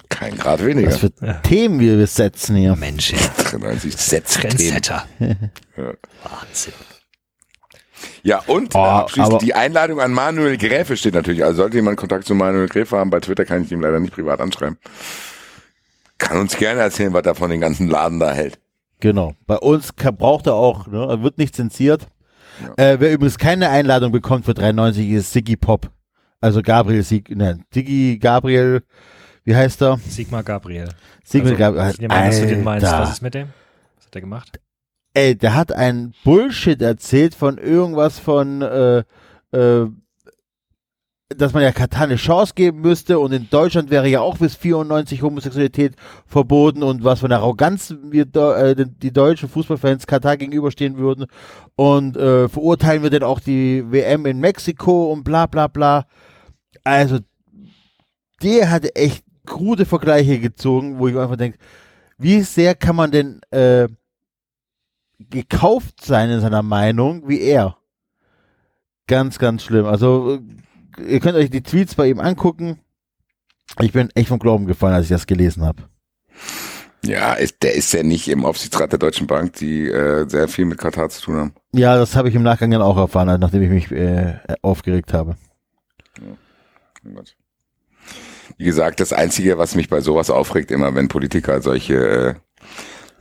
Kein 0.10 0.38
Grad 0.38 0.66
weniger. 0.66 0.90
Was 0.90 0.98
für 0.98 1.12
Themen 1.44 1.80
wir 1.80 1.96
besetzen 1.98 2.56
hier. 2.56 2.76
Mensch, 2.76 3.14
ey, 3.14 3.20
93 3.52 3.96
Sätze. 3.96 4.40
Trendsetter. 4.40 5.08
Ja. 5.78 5.94
Wahnsinn. 6.24 6.74
Ja, 8.24 8.40
und 8.48 8.76
Oh, 8.76 8.80
abschließend 8.80 9.42
die 9.42 9.54
Einladung 9.54 10.00
an 10.00 10.12
Manuel 10.14 10.58
Gräfe 10.58 10.98
steht 10.98 11.14
natürlich. 11.14 11.44
Also 11.44 11.58
sollte 11.58 11.78
jemand 11.78 11.98
Kontakt 11.98 12.26
zu 12.26 12.36
Manuel 12.36 12.68
Gräfe 12.68 12.98
haben, 12.98 13.10
bei 13.10 13.20
Twitter 13.20 13.46
kann 13.46 13.64
ich 13.64 13.72
ihm 13.72 13.82
leider 13.82 14.00
nicht 14.00 14.14
privat 14.14 14.40
anschreiben. 14.42 14.78
Kann 16.18 16.38
uns 16.38 16.56
gerne 16.58 16.82
erzählen, 16.82 17.14
was 17.14 17.26
er 17.26 17.36
von 17.36 17.50
den 17.50 17.62
ganzen 17.62 17.88
Laden 17.90 18.20
da 18.20 18.32
hält. 18.32 18.60
Genau. 19.00 19.34
Bei 19.48 19.58
uns 19.58 19.92
braucht 19.94 20.46
er 20.48 20.54
auch, 20.54 20.88
ne? 20.88 21.06
er 21.10 21.24
wird 21.24 21.38
nicht 21.38 21.56
zensiert. 21.56 22.08
Äh, 22.78 22.98
wer 23.00 23.12
übrigens 23.12 23.38
keine 23.40 23.70
Einladung 23.70 24.12
bekommt 24.12 24.46
für 24.46 24.54
93 24.54 25.10
ist 25.10 25.32
Siggy 25.34 25.56
Pop. 25.58 25.90
Also 26.40 26.62
Gabriel 26.62 27.02
Sig, 27.04 27.30
nein, 27.30 27.64
Siggy 27.74 28.20
Gabriel, 28.20 28.84
wie 29.44 29.56
heißt 29.56 29.82
er? 29.82 30.00
Sigmar 30.08 30.44
Gabriel. 30.44 30.90
Sigmund 31.24 31.60
Also, 31.60 31.74
Gabriel. 31.76 31.92
ich 31.94 32.00
nehme 32.00 32.14
an, 32.14 32.26
dass 32.28 32.40
du 32.40 32.48
den 32.48 32.64
meinst. 32.64 32.86
Was 32.86 33.12
ist 33.14 33.22
mit 33.22 33.34
dem? 33.34 33.48
Was 33.98 34.06
hat 34.06 34.16
er 34.16 34.22
gemacht? 34.22 34.60
Ey, 35.14 35.36
der 35.36 35.56
hat 35.56 35.72
ein 35.74 36.14
Bullshit 36.24 36.82
erzählt 36.82 37.36
von 37.36 37.58
irgendwas 37.58 38.18
von, 38.20 38.62
äh, 38.62 39.00
äh, 39.52 39.88
dass 41.36 41.54
man 41.54 41.64
ja 41.64 41.72
Katar 41.72 42.04
eine 42.04 42.16
Chance 42.18 42.54
geben 42.56 42.82
müsste 42.82 43.20
und 43.20 43.32
in 43.32 43.50
Deutschland 43.50 43.90
wäre 43.90 44.08
ja 44.08 44.20
auch 44.22 44.38
bis 44.38 44.56
94 44.56 45.22
Homosexualität 45.22 45.96
verboten 46.26 46.84
und 46.84 47.04
was 47.04 47.22
von 47.22 47.32
Arroganz 47.32 47.94
wir 48.04 48.26
äh, 48.36 48.76
die- 48.86 49.14
deutschen 49.14 49.48
Fußballfans 49.50 50.08
Katar 50.08 50.36
gegenüberstehen 50.38 50.98
würden 50.98 51.28
und 51.76 52.18
äh, 52.18 52.48
verurteilen 52.50 53.04
wir 53.04 53.10
denn 53.10 53.24
auch 53.24 53.40
die 53.40 53.84
WM 53.92 54.26
in 54.26 54.40
Mexiko 54.40 55.12
und 55.12 55.24
bla 55.24 55.46
bla 55.46 55.68
bla. 55.68 56.06
Also 56.84 57.20
der 58.44 58.70
hatte 58.70 58.96
echt 58.96 59.24
krude 59.46 59.86
Vergleiche 59.86 60.40
gezogen, 60.40 61.00
wo 61.00 61.08
ich 61.08 61.18
einfach 61.18 61.38
denke, 61.38 61.58
wie 62.18 62.42
sehr 62.42 62.76
kann 62.76 62.96
man 62.96 63.12
denn 63.12 63.40
äh, 63.52 63.88
gekauft 65.30 66.04
sein 66.04 66.30
in 66.30 66.42
seiner 66.42 66.64
Meinung 66.64 67.28
wie 67.28 67.42
er. 67.42 67.78
Ganz, 69.08 69.40
ganz 69.40 69.64
schlimm. 69.64 69.86
Also 69.86 70.40
ihr 71.06 71.20
könnt 71.20 71.36
euch 71.36 71.50
die 71.50 71.64
Tweets 71.64 71.96
bei 71.96 72.08
ihm 72.08 72.20
angucken. 72.20 72.80
Ich 73.80 73.94
bin 73.94 74.10
echt 74.16 74.30
vom 74.30 74.40
Glauben 74.40 74.66
gefallen, 74.66 74.94
als 74.94 75.06
ich 75.06 75.12
das 75.12 75.28
gelesen 75.28 75.64
habe. 75.64 75.84
Ja, 77.04 77.34
ist, 77.34 77.64
der 77.64 77.74
ist 77.74 77.94
ja 77.94 78.04
nicht 78.04 78.28
im 78.28 78.46
Aufsichtsrat 78.46 78.92
der 78.92 79.00
Deutschen 79.00 79.26
Bank, 79.26 79.54
die 79.54 79.88
äh, 79.88 80.30
sehr 80.30 80.48
viel 80.48 80.66
mit 80.66 80.78
Katar 80.78 81.10
zu 81.10 81.22
tun 81.22 81.36
haben. 81.36 81.54
Ja, 81.74 81.98
das 81.98 82.16
habe 82.16 82.30
ich 82.30 82.36
im 82.36 82.44
Nachgang 82.44 82.70
dann 82.70 82.82
auch 82.82 82.98
erfahren, 82.98 83.30
halt, 83.30 83.42
nachdem 83.42 83.64
ich 83.64 83.70
mich 83.70 83.92
äh, 83.92 84.38
aufgeregt 84.62 85.14
habe. 85.14 85.36
Gut. 87.04 87.36
Wie 88.58 88.66
gesagt, 88.66 89.00
das 89.00 89.14
Einzige, 89.14 89.58
was 89.58 89.74
mich 89.74 89.90
bei 89.90 90.02
sowas 90.02 90.30
aufregt, 90.30 90.70
immer 90.70 90.94
wenn 90.94 91.08
Politiker 91.08 91.62
solche 91.62 91.96
äh, 91.96 92.36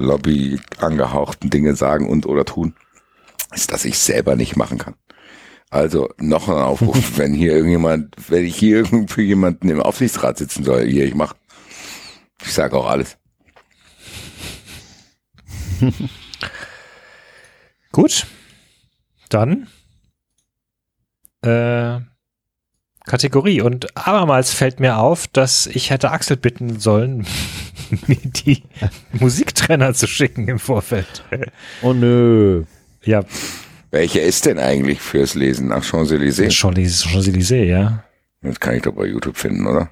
Lobby 0.00 0.58
angehauchten 0.78 1.50
Dinge 1.50 1.76
sagen 1.76 2.08
und 2.08 2.26
oder 2.26 2.44
tun, 2.44 2.74
ist, 3.54 3.72
dass 3.72 3.84
ich 3.84 3.98
selber 3.98 4.36
nicht 4.36 4.56
machen 4.56 4.78
kann. 4.78 4.94
Also 5.70 6.08
noch 6.18 6.48
ein 6.48 6.56
Aufruf, 6.56 7.12
wenn 7.18 7.32
hier 7.32 7.52
irgendjemand, 7.52 8.16
wenn 8.28 8.44
ich 8.44 8.56
hier 8.56 8.84
für 9.06 9.22
jemanden 9.22 9.68
im 9.68 9.80
Aufsichtsrat 9.80 10.38
sitzen 10.38 10.64
soll, 10.64 10.86
hier, 10.86 11.04
ich 11.04 11.14
mach, 11.14 11.34
ich 12.42 12.52
sage 12.52 12.76
auch 12.76 12.88
alles. 12.88 13.16
Gut. 17.92 18.26
Dann 19.28 19.68
äh, 21.42 22.00
Kategorie. 23.10 23.60
Und 23.60 23.96
abermals 23.96 24.52
fällt 24.52 24.78
mir 24.78 24.98
auf, 24.98 25.26
dass 25.26 25.66
ich 25.66 25.90
hätte 25.90 26.12
Axel 26.12 26.36
bitten 26.36 26.78
sollen, 26.78 27.26
mir 28.06 28.18
die 28.24 28.62
Musiktrenner 29.12 29.94
zu 29.94 30.06
schicken 30.06 30.46
im 30.46 30.60
Vorfeld. 30.60 31.24
Oh 31.82 31.92
nö. 31.92 32.64
Ja, 33.02 33.24
Welcher 33.90 34.22
ist 34.22 34.46
denn 34.46 34.58
eigentlich 34.60 35.00
fürs 35.00 35.34
Lesen 35.34 35.68
nach 35.68 35.82
Champs-Élysées? 35.82 36.52
Champs-Élysées, 36.52 37.08
Champs-Élysées, 37.08 37.64
ja. 37.64 38.04
Das 38.42 38.60
kann 38.60 38.76
ich 38.76 38.82
doch 38.82 38.92
bei 38.92 39.06
YouTube 39.06 39.36
finden, 39.36 39.66
oder? 39.66 39.90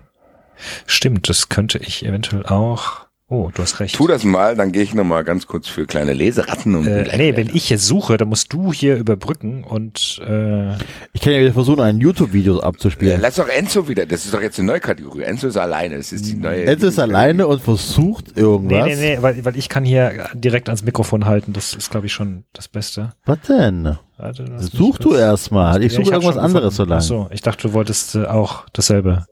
Stimmt, 0.87 1.29
das 1.29 1.49
könnte 1.49 1.79
ich 1.79 2.07
eventuell 2.07 2.47
auch. 2.47 3.08
Oh, 3.31 3.51
du 3.53 3.61
hast 3.61 3.79
recht. 3.79 3.95
Tu 3.95 4.07
das 4.07 4.25
mal, 4.25 4.57
dann 4.57 4.73
gehe 4.73 4.83
ich 4.83 4.95
nochmal 4.95 5.23
ganz 5.23 5.47
kurz 5.47 5.69
für 5.69 5.85
kleine 5.85 6.15
Leseratten 6.15 6.75
und 6.75 6.87
Äh, 6.87 7.15
nee, 7.19 7.37
wenn 7.37 7.55
ich 7.55 7.69
jetzt 7.69 7.85
suche, 7.87 8.17
dann 8.17 8.29
musst 8.29 8.51
du 8.55 8.73
hier 8.73 8.97
überbrücken 8.97 9.65
und 9.65 10.19
äh, 10.27 10.73
Ich 11.13 11.21
kann 11.21 11.35
ja 11.35 11.41
wieder 11.41 11.53
versuchen, 11.53 11.81
ein 11.81 11.99
YouTube-Video 11.99 12.57
Ja, 12.57 12.63
abzuspielen. 12.63 13.21
lass 13.21 13.35
doch 13.35 13.49
Enzo 13.49 13.87
wieder, 13.87 14.07
das 14.07 14.25
ist 14.25 14.33
doch 14.33 14.41
jetzt 14.41 14.59
eine 14.59 14.69
neue 14.69 14.81
Kategorie. 14.81 15.25
Enzo 15.25 15.47
ist 15.47 15.59
alleine, 15.59 15.99
das 15.99 16.11
ist 16.13 16.25
die 16.25 16.37
neue. 16.37 16.65
Enzo 16.65 16.87
ist 16.87 16.99
alleine 16.99 17.47
und 17.47 17.61
versucht 17.61 18.35
irgendwas. 18.39 18.87
nee, 18.87 18.95
nee, 18.97 19.17
nee, 19.17 19.23
weil, 19.23 19.45
weil 19.45 19.59
ich 19.59 19.69
kann 19.69 19.85
hier 19.85 20.31
direkt 20.33 20.71
ans 20.71 20.83
Mikrofon 20.83 21.27
halten. 21.27 21.53
Das 21.53 21.75
ist, 21.75 21.91
glaube 21.91 22.07
ich, 22.07 22.15
schon 22.15 22.45
das 22.55 22.67
Beste. 22.69 23.13
Was 23.27 23.41
denn? 23.47 23.99
Warte, 24.17 24.47
Such 24.59 24.97
du 25.01 25.15
erstmal. 25.15 25.83
Ich 25.85 25.93
Ja, 25.93 25.99
suche 25.99 26.15
hab 26.15 26.23
irgendwas 26.23 26.35
schon 26.37 26.45
anderes 26.45 26.77
so 26.77 26.85
lange. 26.85 26.97
Ach 26.97 27.03
so, 27.03 27.29
ich 27.31 27.43
dachte, 27.43 27.69
du 27.69 27.75
wolltest 27.75 28.15
äh, 28.15 28.25
auch 28.25 28.65
dasselbe. 28.73 29.27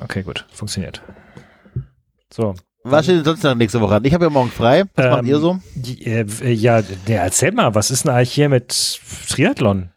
Okay, 0.00 0.22
gut, 0.22 0.46
funktioniert. 0.52 1.02
So. 2.32 2.54
Was 2.86 3.06
steht 3.06 3.16
denn 3.16 3.24
sonst 3.24 3.42
noch 3.42 3.54
nächste 3.54 3.80
Woche 3.80 3.94
an? 3.96 4.04
Ich 4.04 4.12
habe 4.12 4.24
ja 4.26 4.30
morgen 4.30 4.50
frei. 4.50 4.84
Was 4.94 5.06
macht 5.10 5.20
Ähm, 5.22 5.26
ihr 5.26 5.38
so? 5.38 5.58
Die, 5.74 6.04
äh, 6.04 6.52
ja, 6.52 6.82
der, 6.82 7.22
erzähl 7.22 7.52
mal, 7.52 7.74
was 7.74 7.90
ist 7.90 8.04
denn 8.04 8.12
eigentlich 8.12 8.32
hier 8.32 8.50
mit 8.50 9.00
Triathlon? 9.28 9.90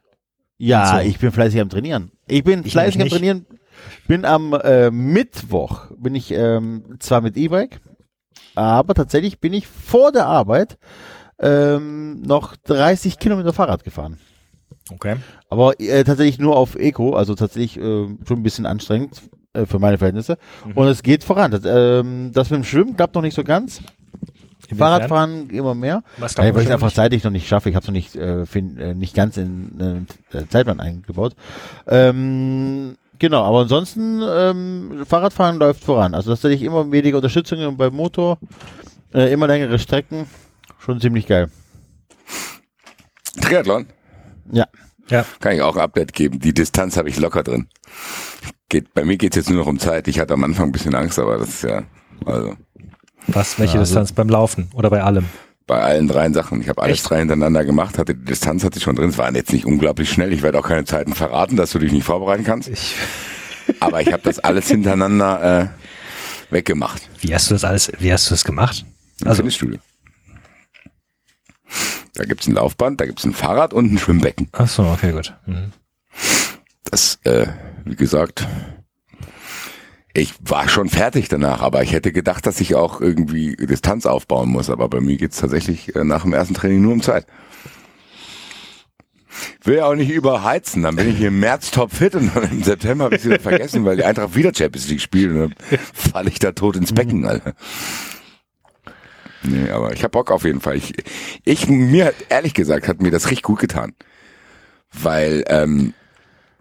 Ja, 0.58 1.00
so. 1.02 1.06
ich 1.08 1.20
bin 1.20 1.32
fleißig 1.34 1.60
am 1.60 1.70
Trainieren. 1.70 2.12
Ich 2.28 2.44
bin 2.46 2.66
Ich 2.66 2.72
fleißig 2.72 3.02
am. 3.02 3.10
Trainieren. 3.10 3.46
Bin 4.08 4.24
am 4.26 4.54
äh, 4.54 4.90
Mittwoch, 4.90 5.92
bin 5.98 6.16
ich 6.16 6.32
ähm, 6.32 6.96
zwar 7.00 7.22
mit 7.22 7.38
E-Bike, 7.38 7.80
aber 8.56 8.94
tatsächlich 8.96 9.40
bin 9.40 9.54
ich 9.54 9.68
vor 9.68 10.12
der 10.12 10.26
Arbeit 10.26 10.78
ähm, 11.40 12.22
noch 12.22 12.56
30 12.56 13.20
Kilometer 13.20 13.54
Fahrrad 13.54 13.84
gefahren. 13.84 14.18
Okay. 14.90 15.18
Aber 15.50 15.80
äh, 15.80 16.04
tatsächlich 16.06 16.40
nur 16.40 16.56
auf 16.56 16.76
Eco, 16.76 17.14
also 17.16 17.36
tatsächlich 17.36 17.78
äh, 17.78 17.82
schon 17.82 18.40
ein 18.40 18.44
bisschen 18.44 18.66
anstrengend 18.66 19.22
äh, 19.58 19.66
für 19.66 19.80
meine 19.80 19.98
Verhältnisse. 19.98 20.38
Mhm. 20.66 20.72
Und 20.74 20.88
es 20.88 21.04
geht 21.04 21.24
voran. 21.24 21.52
Das, 21.52 21.62
ähm, 21.66 22.32
das 22.34 22.50
mit 22.50 22.58
dem 22.60 22.64
Schwimmen 22.64 22.96
klappt 22.96 23.16
noch 23.16 23.22
nicht 23.22 23.36
so 23.36 23.44
ganz. 23.44 23.82
Fahrradfahren 24.76 25.50
immer 25.50 25.76
mehr. 25.76 26.04
Was 26.18 26.38
Weil, 26.38 26.50
ich 26.50 26.66
es 26.66 26.70
einfach 26.70 26.88
nicht? 26.88 26.96
zeitlich 26.96 27.24
noch 27.24 27.32
nicht 27.32 27.48
schaffe. 27.48 27.70
Ich 27.70 27.76
habe 27.76 27.84
es 27.84 27.88
noch 27.88 27.94
nicht, 27.94 28.16
äh, 28.16 28.46
fin, 28.46 28.78
äh, 28.78 28.94
nicht 28.94 29.16
ganz 29.16 29.38
in 29.38 30.06
äh, 30.34 30.46
Zeitplan 30.50 30.80
eingebaut. 30.80 31.36
Ähm, 31.88 32.98
genau, 33.18 33.44
aber 33.44 33.62
ansonsten 33.62 34.22
ähm, 34.28 35.06
Fahrradfahren 35.08 35.58
läuft 35.58 35.84
voran. 35.84 36.14
Also 36.14 36.32
tatsächlich 36.32 36.64
immer 36.64 36.92
weniger 36.92 37.18
Unterstützung 37.18 37.78
beim 37.78 37.96
Motor, 37.96 38.40
äh, 39.14 39.32
immer 39.32 39.48
längere 39.48 39.80
Strecken. 39.80 40.26
Schon 40.80 41.00
ziemlich 41.00 41.28
geil. 41.28 41.50
Triathlon? 43.42 43.88
Ja. 44.52 44.66
Ja. 45.10 45.26
Kann 45.40 45.54
ich 45.54 45.62
auch 45.62 45.76
ein 45.78 45.82
Update 45.82 46.14
geben. 46.14 46.40
Die 46.40 46.54
Distanz 46.54 46.98
habe 46.98 47.10
ich 47.10 47.18
locker 47.20 47.44
drin. 47.44 47.68
Geht, 48.70 48.94
bei 48.94 49.06
mir 49.06 49.18
geht 49.18 49.32
es 49.34 49.38
jetzt 49.38 49.50
nur 49.50 49.60
noch 49.60 49.68
um 49.68 49.80
Zeit. 49.80 50.08
Ich 50.08 50.20
hatte 50.20 50.34
am 50.34 50.44
Anfang 50.44 50.68
ein 50.70 50.72
bisschen 50.72 50.94
Angst, 50.96 51.18
aber 51.20 51.38
das 51.38 51.50
ist 51.50 51.64
ja, 51.64 51.84
also 52.26 52.56
Was, 53.28 53.58
welche 53.60 53.80
also- 53.80 53.84
Distanz? 53.94 54.12
Beim 54.12 54.30
Laufen 54.30 54.70
oder 54.74 54.90
bei 54.90 55.02
allem? 55.04 55.26
bei 55.68 55.82
allen 55.82 56.08
dreien 56.08 56.34
Sachen. 56.34 56.62
Ich 56.62 56.70
habe 56.70 56.82
alles 56.82 57.00
Echt? 57.00 57.10
drei 57.10 57.20
hintereinander 57.20 57.66
gemacht, 57.66 57.98
hatte 57.98 58.16
die 58.16 58.24
Distanz 58.24 58.64
hatte 58.64 58.78
ich 58.78 58.84
schon 58.84 58.96
drin. 58.96 59.10
Es 59.10 59.18
waren 59.18 59.36
jetzt 59.36 59.52
nicht 59.52 59.66
unglaublich 59.66 60.10
schnell. 60.10 60.32
Ich 60.32 60.42
werde 60.42 60.58
auch 60.60 60.66
keine 60.68 60.86
Zeiten 60.86 61.14
verraten, 61.14 61.58
dass 61.58 61.72
du 61.72 61.80
dich 61.80 61.92
nicht 61.92 62.06
vorbereiten 62.06 62.46
kannst. 62.46 62.70
Ich, 62.70 62.96
Aber 63.82 64.00
ich 64.02 64.14
habe 64.14 64.24
das 64.24 64.40
alles 64.40 64.70
hintereinander 64.70 65.70
äh, 66.50 66.54
weggemacht. 66.54 67.02
wie 67.20 67.36
hast 67.36 67.50
du 67.50 67.56
das 67.56 67.66
alles, 67.66 67.92
wie 68.00 68.14
hast 68.14 68.28
du 68.30 68.34
das 68.34 68.46
gemacht? 68.46 68.86
Im 69.20 69.28
Also- 69.28 69.38
Fitnessstudio. 69.38 69.80
Da 72.14 72.24
gibt's 72.24 72.48
ein 72.48 72.54
Laufband, 72.56 73.00
da 73.02 73.06
gibt's 73.06 73.26
ein 73.26 73.34
Fahrrad 73.34 73.74
und 73.74 73.92
ein 73.94 74.00
Schwimmbecken. 74.00 74.48
Ach 74.54 74.68
so, 74.68 74.84
okay, 74.86 75.12
gut. 75.12 75.34
Mhm. 75.46 75.74
Das, 76.86 77.20
äh, 77.26 77.46
wie 77.90 77.96
gesagt, 77.96 78.48
ich 80.14 80.34
war 80.40 80.68
schon 80.68 80.90
fertig 80.90 81.30
danach, 81.30 81.62
aber 81.62 81.84
ich 81.84 81.94
hätte 81.94 82.12
gedacht, 82.12 82.46
dass 82.46 82.60
ich 82.60 82.76
auch 82.76 83.02
irgendwie 83.02 83.56
Distanz 83.56 84.06
aufbauen 84.06 84.50
muss. 84.50 84.70
Aber 84.70 84.90
bei 84.90 85.00
mir 85.00 85.18
geht's 85.18 85.38
tatsächlich 85.38 85.96
äh, 85.96 86.04
nach 86.04 86.24
dem 86.24 86.34
ersten 86.34 86.56
Training 86.56 86.82
nur 86.82 86.94
um 86.94 87.02
Zeit. 87.02 87.28
Will 89.64 89.78
ja 89.78 89.86
auch 89.86 89.96
nicht 89.96 90.10
überheizen, 90.10 90.82
dann 90.82 90.96
bin 90.96 91.10
ich 91.10 91.22
im 91.22 91.40
März 91.40 91.70
topfit 91.70 92.16
und 92.16 92.36
dann 92.36 92.50
im 92.50 92.64
September 92.64 93.06
habe 93.06 93.18
ich 93.18 93.26
wieder 93.26 93.40
vergessen, 93.40 93.86
weil 93.86 93.98
die 93.98 94.04
Eintracht 94.04 94.36
wieder 94.36 94.52
Champions 94.56 94.88
League 94.88 95.02
spielt 95.02 95.32
und 95.32 95.40
dann 95.40 95.56
falle 95.94 96.30
ich 96.30 96.40
da 96.40 96.54
tot 96.54 96.76
ins 96.76 96.94
Becken, 96.94 97.26
Alter. 97.26 97.54
Nee, 99.44 99.70
aber 99.70 99.94
ich 99.94 100.04
hab 100.04 100.14
Bock 100.14 100.32
auf 100.32 100.44
jeden 100.44 100.62
Fall. 100.62 100.78
Ich, 100.78 100.94
ich 101.44 101.68
mir 101.68 102.06
hat, 102.06 102.16
ehrlich 102.30 102.56
gesagt, 102.56 102.88
hat 102.88 103.02
mir 103.02 103.12
das 103.12 103.30
richtig 103.30 103.44
gut 103.44 103.60
getan. 103.60 103.94
Weil 104.92 105.44
ähm, 105.48 105.94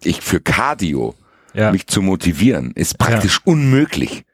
ich 0.02 0.20
für 0.20 0.40
Cardio 0.40 1.14
Ja. 1.54 1.72
mich 1.72 1.86
zu 1.86 2.02
motivieren, 2.02 2.72
ist 2.74 2.98
praktisch 2.98 3.40
unmöglich. 3.44 4.24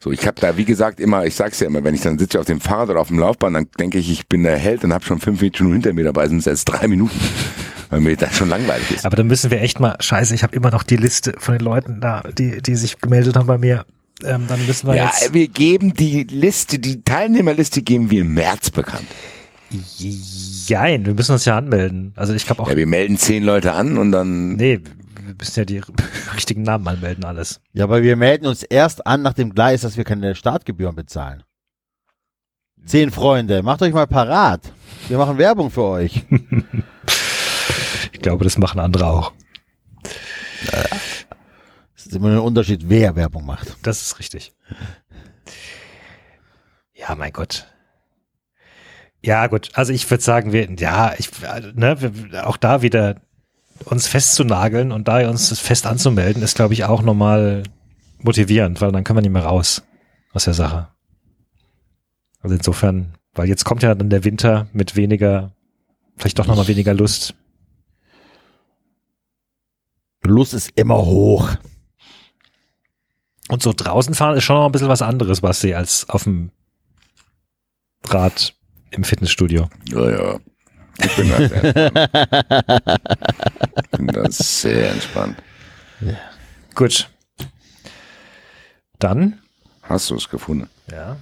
So, 0.00 0.12
ich 0.12 0.26
habe 0.26 0.40
da, 0.40 0.56
wie 0.56 0.64
gesagt, 0.64 1.00
immer, 1.00 1.26
ich 1.26 1.34
sag's 1.34 1.58
ja 1.58 1.66
immer, 1.66 1.82
wenn 1.82 1.94
ich 1.94 2.02
dann 2.02 2.18
sitze 2.18 2.38
auf 2.38 2.46
dem 2.46 2.60
Fahrrad 2.60 2.90
oder 2.90 3.00
auf 3.00 3.08
dem 3.08 3.18
Laufbahn, 3.18 3.52
dann 3.54 3.66
denke 3.80 3.98
ich, 3.98 4.10
ich 4.10 4.28
bin 4.28 4.44
der 4.44 4.56
Held 4.56 4.84
und 4.84 4.92
habe 4.92 5.04
schon 5.04 5.18
fünf 5.20 5.40
Minuten 5.40 5.72
hinter 5.72 5.92
mir 5.92 6.04
dabei, 6.04 6.28
sind 6.28 6.38
es 6.38 6.44
jetzt 6.44 6.66
drei 6.66 6.86
Minuten, 6.86 7.18
weil 7.90 8.00
mir 8.00 8.16
das 8.16 8.36
schon 8.36 8.48
langweilig 8.48 8.90
ist. 8.92 9.04
Aber 9.04 9.16
dann 9.16 9.26
müssen 9.26 9.50
wir 9.50 9.60
echt 9.60 9.80
mal, 9.80 9.96
scheiße, 9.98 10.34
ich 10.36 10.44
habe 10.44 10.54
immer 10.54 10.70
noch 10.70 10.84
die 10.84 10.96
Liste 10.96 11.34
von 11.38 11.54
den 11.58 11.64
Leuten 11.64 12.00
da, 12.00 12.22
die, 12.36 12.62
die 12.62 12.76
sich 12.76 13.00
gemeldet 13.00 13.34
haben 13.36 13.46
bei 13.48 13.58
mir. 13.58 13.84
Ähm, 14.24 14.44
dann 14.48 14.64
müssen 14.66 14.86
wir 14.88 14.94
Ja, 14.96 15.06
jetzt. 15.06 15.32
wir 15.34 15.48
geben 15.48 15.94
die 15.94 16.22
Liste, 16.24 16.78
die 16.78 17.02
Teilnehmerliste 17.02 17.82
geben 17.82 18.10
wir 18.10 18.20
im 18.22 18.34
März 18.34 18.70
bekannt. 18.70 19.06
Jein, 19.70 21.04
wir 21.04 21.14
müssen 21.14 21.32
uns 21.32 21.44
ja 21.44 21.56
anmelden. 21.58 22.12
Also 22.16 22.32
ich 22.34 22.46
glaube 22.46 22.62
auch, 22.62 22.70
Ja, 22.70 22.76
wir 22.76 22.86
melden 22.86 23.18
zehn 23.18 23.44
Leute 23.44 23.72
an 23.72 23.98
und 23.98 24.12
dann, 24.12 24.54
nee, 24.56 24.80
wir 24.80 25.34
müssen 25.38 25.58
ja 25.60 25.64
die 25.64 25.82
richtigen 26.34 26.62
Namen 26.62 26.86
anmelden, 26.88 27.24
alles. 27.24 27.60
Ja, 27.72 27.84
aber 27.84 28.02
wir 28.02 28.16
melden 28.16 28.46
uns 28.46 28.62
erst 28.62 29.06
an, 29.06 29.22
nachdem 29.22 29.54
klar 29.54 29.72
ist, 29.74 29.84
dass 29.84 29.96
wir 29.96 30.04
keine 30.04 30.34
Startgebühren 30.34 30.94
bezahlen. 30.96 31.42
Zehn 32.86 33.10
Freunde, 33.10 33.62
macht 33.62 33.82
euch 33.82 33.92
mal 33.92 34.06
parat. 34.06 34.62
Wir 35.08 35.18
machen 35.18 35.36
Werbung 35.38 35.70
für 35.70 35.84
euch. 35.84 36.24
Ich 38.10 38.22
glaube, 38.22 38.42
das 38.42 38.58
machen 38.58 38.80
andere 38.80 39.06
auch. 39.06 39.32
Es 41.94 42.06
ist 42.06 42.16
immer 42.16 42.30
ein 42.30 42.38
Unterschied, 42.38 42.88
wer 42.88 43.14
Werbung 43.14 43.46
macht. 43.46 43.76
Das 43.82 44.02
ist 44.02 44.18
richtig. 44.18 44.52
Ja, 46.94 47.14
mein 47.14 47.32
Gott. 47.32 47.66
Ja, 49.22 49.46
gut. 49.48 49.70
Also 49.74 49.92
ich 49.92 50.08
würde 50.10 50.22
sagen, 50.22 50.52
wir, 50.52 50.70
ja, 50.78 51.14
ich, 51.18 51.30
ne, 51.74 51.96
auch 52.44 52.56
da 52.56 52.82
wieder 52.82 53.20
uns 53.84 54.06
festzunageln 54.06 54.92
und 54.92 55.08
da 55.08 55.28
uns 55.28 55.58
fest 55.58 55.86
anzumelden, 55.86 56.42
ist, 56.42 56.56
glaube 56.56 56.74
ich, 56.74 56.84
auch 56.84 57.02
nochmal 57.02 57.62
motivierend, 58.20 58.80
weil 58.80 58.92
dann 58.92 59.04
können 59.04 59.18
wir 59.18 59.22
nicht 59.22 59.32
mehr 59.32 59.44
raus 59.44 59.82
aus 60.32 60.44
der 60.44 60.54
Sache. 60.54 60.88
Also 62.40 62.54
insofern, 62.54 63.14
weil 63.34 63.48
jetzt 63.48 63.64
kommt 63.64 63.82
ja 63.82 63.94
dann 63.94 64.10
der 64.10 64.24
Winter 64.24 64.68
mit 64.72 64.96
weniger, 64.96 65.52
vielleicht 66.16 66.38
doch 66.38 66.46
nochmal 66.46 66.68
weniger 66.68 66.94
Lust. 66.94 67.34
Lust 70.24 70.54
ist 70.54 70.72
immer 70.74 70.98
hoch. 70.98 71.50
Und 73.48 73.62
so 73.62 73.72
draußen 73.74 74.14
fahren 74.14 74.36
ist 74.36 74.44
schon 74.44 74.56
noch 74.56 74.66
ein 74.66 74.72
bisschen 74.72 74.88
was 74.88 75.02
anderes, 75.02 75.40
Basti, 75.40 75.74
als 75.74 76.08
auf 76.10 76.24
dem 76.24 76.50
Rad 78.04 78.54
im 78.90 79.04
Fitnessstudio. 79.04 79.68
Ja, 79.88 80.10
ja. 80.10 80.38
Ich 81.00 81.14
bin 81.16 81.28
da 81.30 81.38
sehr 81.38 81.62
entspannt. 81.64 82.56
Ich 83.84 83.98
bin 83.98 84.06
da 84.08 84.30
sehr 84.30 84.90
entspannt. 84.90 85.36
Gut. 86.74 87.08
Dann, 88.98 89.40
Hast 89.82 90.10
du 90.10 90.16
es 90.16 90.28
gefunden? 90.28 90.68
ja. 90.90 91.16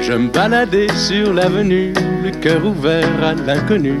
Je 0.00 0.12
me 0.18 0.28
baladais 0.28 0.88
sur 1.08 1.32
l'avenue, 1.32 1.92
le 2.22 2.30
cœur 2.40 2.64
ouvert 2.64 3.08
à 3.22 3.34
l'inconnu. 3.34 4.00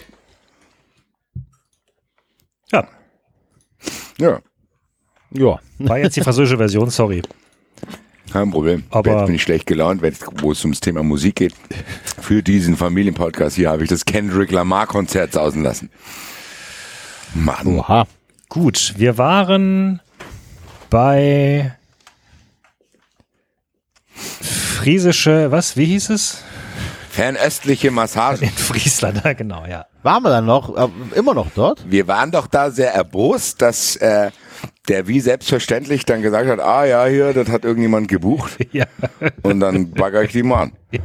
Ja, 4.21 4.39
Ja. 5.33 5.59
war 5.79 5.97
jetzt 5.97 6.15
die 6.15 6.21
französische 6.21 6.57
Version, 6.57 6.89
sorry. 6.89 7.21
kein 8.31 8.49
Problem. 8.51 8.83
Aber- 8.91 9.11
Jetzt 9.17 9.25
bin 9.25 9.35
ich 9.35 9.41
schlecht 9.43 9.65
gelaunt, 9.65 10.01
wenn- 10.01 10.15
wo 10.41 10.51
es 10.53 10.63
ums 10.63 10.79
Thema 10.79 11.03
Musik 11.03 11.35
geht. 11.35 11.53
Für 12.21 12.41
diesen 12.41 12.77
Familienpodcast 12.77 13.55
hier 13.57 13.69
habe 13.69 13.83
ich 13.83 13.89
das 13.89 14.05
Kendrick 14.05 14.51
Lamar 14.51 14.87
Konzert 14.87 15.33
sausen 15.33 15.63
lassen. 15.63 15.89
Mann. 17.33 17.65
Oha. 17.67 18.07
Gut, 18.47 18.93
wir 18.97 19.17
waren 19.17 19.99
bei 20.89 21.75
friesische, 24.13 25.51
was, 25.51 25.75
wie 25.77 25.85
hieß 25.85 26.09
es? 26.11 26.43
Fernöstliche 27.21 27.91
Massage. 27.91 28.45
In 28.45 28.49
Friesland, 28.49 29.23
ja, 29.23 29.33
genau, 29.37 29.63
ja. 29.67 29.85
Waren 30.01 30.23
wir 30.23 30.31
dann 30.31 30.47
noch, 30.47 30.75
äh, 30.75 30.89
immer 31.15 31.35
noch 31.35 31.51
dort? 31.53 31.85
Wir 31.87 32.07
waren 32.07 32.31
doch 32.31 32.47
da 32.47 32.71
sehr 32.71 32.95
erbost, 32.95 33.61
dass 33.61 33.95
äh, 33.97 34.31
der 34.87 35.07
wie 35.07 35.19
selbstverständlich 35.19 36.03
dann 36.05 36.23
gesagt 36.23 36.49
hat, 36.49 36.59
ah 36.59 36.83
ja, 36.83 37.05
hier, 37.05 37.33
das 37.33 37.49
hat 37.49 37.63
irgendjemand 37.63 38.07
gebucht. 38.07 38.57
Ja. 38.71 38.85
Und 39.43 39.59
dann 39.59 39.91
bagger 39.91 40.23
ich 40.23 40.31
die 40.31 40.41
mal 40.41 40.63
an. 40.63 40.71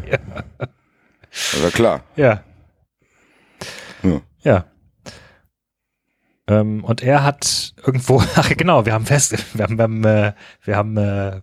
Also 1.52 1.68
klar. 1.68 2.00
Ja. 2.16 2.42
Ja. 4.02 4.20
Ja. 4.40 4.64
Ähm, 6.48 6.82
und 6.82 7.02
er 7.02 7.24
hat 7.24 7.74
irgendwo, 7.84 8.22
ach 8.36 8.48
genau, 8.56 8.86
wir 8.86 8.94
haben 8.94 9.04
fest, 9.04 9.36
wir 9.52 9.64
haben, 9.64 9.76
wir 9.76 9.82
haben, 9.82 10.04
äh, 10.04 10.32
wir 10.64 10.76
haben 10.76 10.96
äh, 10.96 11.42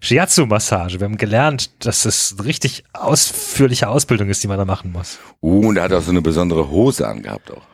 Shiatsu-Massage. 0.00 1.00
Wir 1.00 1.04
haben 1.04 1.18
gelernt, 1.18 1.84
dass 1.84 2.04
es 2.04 2.36
eine 2.38 2.46
richtig 2.46 2.84
ausführliche 2.92 3.88
Ausbildung 3.88 4.28
ist, 4.28 4.42
die 4.42 4.48
man 4.48 4.58
da 4.58 4.64
machen 4.64 4.92
muss. 4.92 5.18
Uh, 5.42 5.68
und 5.68 5.76
er 5.76 5.84
hat 5.84 5.92
auch 5.92 6.02
so 6.02 6.10
eine 6.10 6.22
besondere 6.22 6.70
Hose 6.70 7.06
angehabt 7.06 7.50
auch. 7.50 7.66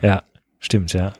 Ja, 0.00 0.22
stimmt, 0.58 0.92
ja. 0.92 1.12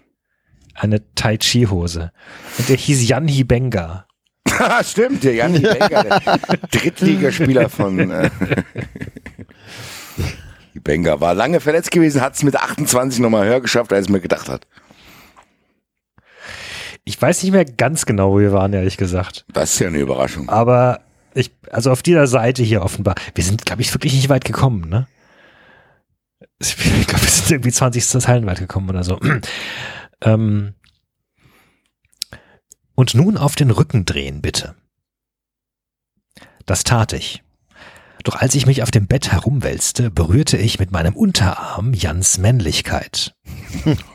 Eine 0.75 1.03
Tai 1.15 1.37
Chi-Hose. 1.37 2.13
Und 2.59 2.69
der 2.69 2.77
hieß 2.77 3.09
Yanhi 3.09 3.45
Benga. 3.45 4.07
Stimmt, 4.85 5.25
der 5.25 5.35
Jan 5.35 5.53
Benker, 5.53 6.21
der 6.21 6.59
Drittligaspieler 6.71 7.69
von 7.69 8.11
äh, 8.11 8.31
Benga 10.75 11.21
war 11.21 11.35
lange 11.35 11.61
verletzt 11.61 11.91
gewesen, 11.91 12.21
hat 12.21 12.35
es 12.35 12.43
mit 12.43 12.57
28 12.57 13.21
nochmal 13.21 13.47
höher 13.47 13.61
geschafft, 13.61 13.93
als 13.93 14.09
mir 14.09 14.21
gedacht 14.21 14.49
hat. 14.49 14.67
Ich 17.05 17.21
weiß 17.21 17.43
nicht 17.43 17.53
mehr 17.53 17.65
ganz 17.65 18.07
genau, 18.07 18.33
wo 18.33 18.39
wir 18.39 18.53
waren, 18.53 18.73
ehrlich 18.73 18.97
gesagt. 18.97 19.45
Das 19.53 19.75
ist 19.75 19.79
ja 19.81 19.89
eine 19.89 19.99
Überraschung. 19.99 20.49
Aber 20.49 21.01
ich, 21.35 21.51
also 21.71 21.91
auf 21.91 22.03
dieser 22.03 22.27
Seite 22.27 22.63
hier 22.63 22.83
offenbar, 22.83 23.15
wir 23.35 23.45
sind, 23.45 23.67
glaube 23.67 23.83
ich, 23.83 23.93
wirklich 23.93 24.15
nicht 24.15 24.29
weit 24.29 24.45
gekommen, 24.45 24.89
ne? 24.89 25.07
Ich 26.61 26.77
glaube, 27.07 27.23
wir 27.23 27.31
sind 27.31 27.51
irgendwie 27.51 27.73
20 27.73 28.07
Zeilen 28.07 28.47
weit 28.47 28.59
gekommen 28.59 28.89
oder 28.89 29.05
so. 29.05 29.21
ähm, 30.23 30.75
und 32.95 33.15
nun 33.15 33.37
auf 33.37 33.55
den 33.55 33.71
Rücken 33.71 34.07
drehen, 34.07 34.41
bitte. 34.41 34.75
Das 36.65 36.85
tat 36.85 37.13
ich. 37.13 37.43
Doch 38.23 38.37
als 38.37 38.55
ich 38.55 38.65
mich 38.65 38.83
auf 38.83 38.91
dem 38.91 39.07
Bett 39.07 39.33
herumwälzte, 39.33 40.11
berührte 40.11 40.57
ich 40.57 40.79
mit 40.79 40.91
meinem 40.91 41.15
Unterarm 41.15 41.93
Jans 41.93 42.39
Männlichkeit. 42.39 43.35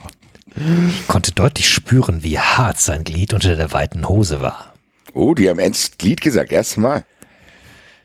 Ich 0.55 1.07
konnte 1.07 1.31
deutlich 1.31 1.69
spüren, 1.69 2.23
wie 2.23 2.39
hart 2.39 2.79
sein 2.79 3.03
Glied 3.03 3.33
unter 3.33 3.55
der 3.55 3.71
weiten 3.71 4.07
Hose 4.07 4.41
war. 4.41 4.73
Oh, 5.13 5.33
die 5.33 5.49
haben 5.49 5.59
ernst 5.59 5.99
Glied 5.99 6.21
gesagt, 6.21 6.51
erstes 6.51 6.77
Mal. 6.77 7.05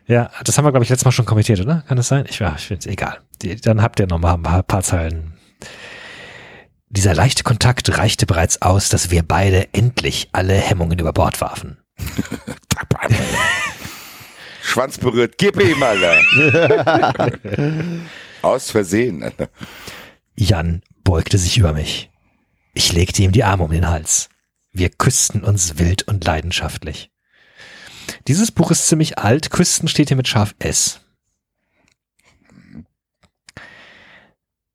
Ja, 0.07 0.31
das 0.45 0.59
haben 0.59 0.65
wir, 0.65 0.71
glaube 0.73 0.85
ich, 0.85 0.91
letztes 0.91 1.05
Mal 1.05 1.13
schon 1.13 1.25
kommentiert, 1.25 1.61
oder? 1.61 1.83
Kann 1.87 1.97
das 1.97 2.09
sein? 2.09 2.27
Ich, 2.29 2.39
ja, 2.39 2.55
ich 2.57 2.67
finde 2.67 2.91
egal. 2.91 3.19
Die, 3.43 3.57
dann 3.57 3.81
habt 3.83 4.01
ihr 4.01 4.07
noch 4.07 4.19
mal 4.19 4.35
ein 4.35 4.43
paar, 4.43 4.63
paar 4.63 4.83
Zeilen. 4.83 5.33
Dieser 6.89 7.15
leichte 7.15 7.43
Kontakt 7.43 7.99
reichte 7.99 8.27
bereits 8.27 8.63
aus, 8.63 8.89
dass 8.89 9.11
wir 9.11 9.23
beide 9.23 9.73
endlich 9.73 10.29
alle 10.33 10.55
Hemmungen 10.55 10.99
über 10.99 11.13
Bord 11.13 11.41
warfen. 11.41 11.79
Schwanz 14.63 14.99
berührt, 14.99 15.39
gib 15.39 15.61
ihm, 15.61 15.83
Alter. 15.83 16.17
Aus 18.43 18.71
Versehen, 18.71 19.23
Alter. 19.23 19.49
Jan 20.37 20.83
beugte 21.03 21.39
sich 21.39 21.59
über 21.59 21.73
mich. 21.73 22.11
Ich 22.75 22.93
legte 22.93 23.23
ihm 23.23 23.33
die 23.33 23.45
Arme 23.45 23.65
um 23.65 23.71
den 23.71 23.89
Hals. 23.89 24.29
Wir 24.73 24.91
küssten 24.91 25.45
uns 25.45 25.79
wild 25.79 26.03
und 26.03 26.25
leidenschaftlich. 26.25 27.11
Dieses 28.27 28.51
Buch 28.51 28.71
ist 28.71 28.89
ziemlich 28.89 29.19
alt. 29.19 29.51
Küsten 29.51 29.89
steht 29.89 30.09
hier 30.09 30.17
mit 30.17 30.29
scharf 30.29 30.55
S. 30.59 31.01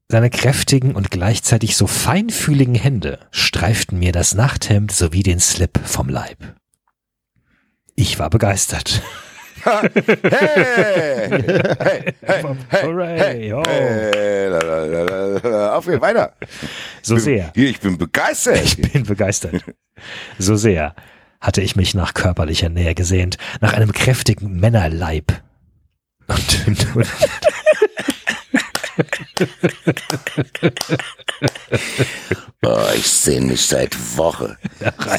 Seine 0.08 0.32
kräftigen 0.32 0.96
und 0.96 1.12
gleichzeitig 1.12 1.78
so 1.78 1.86
feinfühligen 1.86 2.74
Hände 2.74 3.20
streiften 3.30 4.00
mir 4.00 4.12
das 4.12 4.34
Nachthemd 4.34 4.92
sowie 4.92 5.22
den 5.22 5.40
Slip 5.40 5.80
vom 5.86 6.10
Leib. 6.10 6.56
Ich 7.96 8.18
war 8.18 8.30
begeistert. 8.32 9.04
Hey! 9.64 11.30
Hey! 11.80 12.14
Hey! 12.22 12.84
Hooray! 12.84 13.54
Oh. 13.54 13.64
Hey! 13.66 14.48
La, 14.50 14.60
la, 14.60 14.86
la, 14.86 15.04
la, 15.04 15.50
la. 15.50 15.76
Auf 15.78 15.86
geht's, 15.86 16.02
weiter. 16.02 16.34
So 17.02 17.18
sehr. 17.18 17.52
Hier, 17.56 17.70
ich 17.70 17.80
bin 17.80 17.98
begeistert. 17.98 18.64
Ich 18.64 18.78
bin 18.78 19.04
begeistert. 19.04 19.64
So 20.38 20.56
sehr 20.56 20.96
hatte 21.42 21.62
ich 21.62 21.76
mich 21.76 21.94
nach 21.94 22.14
körperlicher 22.14 22.70
Nähe 22.70 22.96
gesehnt, 22.96 23.38
nach 23.62 23.74
einem 23.74 23.94
kräftigen 23.94 24.60
Männerleib. 24.60 25.42
Und, 26.28 26.68
und 26.68 27.08
Oh, 32.62 32.88
ich 32.94 33.08
sehe 33.08 33.40
mich 33.40 33.66
seit 33.66 33.96
Woche. 34.18 34.58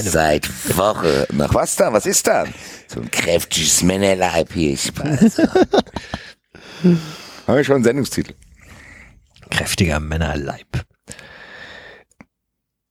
Seit 0.01 0.47
Woche. 0.77 1.27
Nach 1.33 1.55
was 1.55 1.75
da? 1.75 1.91
Was 1.91 2.05
ist 2.05 2.27
da? 2.27 2.45
So 2.87 3.01
ein 3.01 3.11
kräftiges 3.11 3.83
Männerleib 3.83 4.53
hier. 4.53 4.77
Spaß. 4.77 5.39
Haben 6.83 7.57
wir 7.57 7.65
schon 7.65 7.77
einen 7.77 7.85
Sendungstitel? 7.85 8.35
kräftiger 9.51 10.01
Männerleib. 10.01 10.85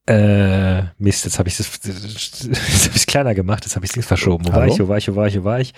Äh, 0.08 0.84
Mist, 0.98 1.26
jetzt 1.26 1.40
habe 1.40 1.50
ich 1.50 1.58
das, 1.58 1.72
jetzt 1.84 2.88
hab 2.88 2.96
ich's 2.96 3.06
kleiner 3.06 3.34
gemacht, 3.34 3.66
jetzt 3.66 3.76
habe 3.76 3.86
ich 3.86 3.96
es 3.96 4.06
verschoben. 4.06 4.48
Wo 4.48 4.54
war 4.54 4.68
ich, 4.68 4.80
wo 4.80 4.88
war 4.88 4.98
ich, 4.98 5.10
wo 5.10 5.16
war 5.16 5.28
ich, 5.28 5.40
wo 5.40 5.44
war 5.44 5.60
ich? 5.60 5.74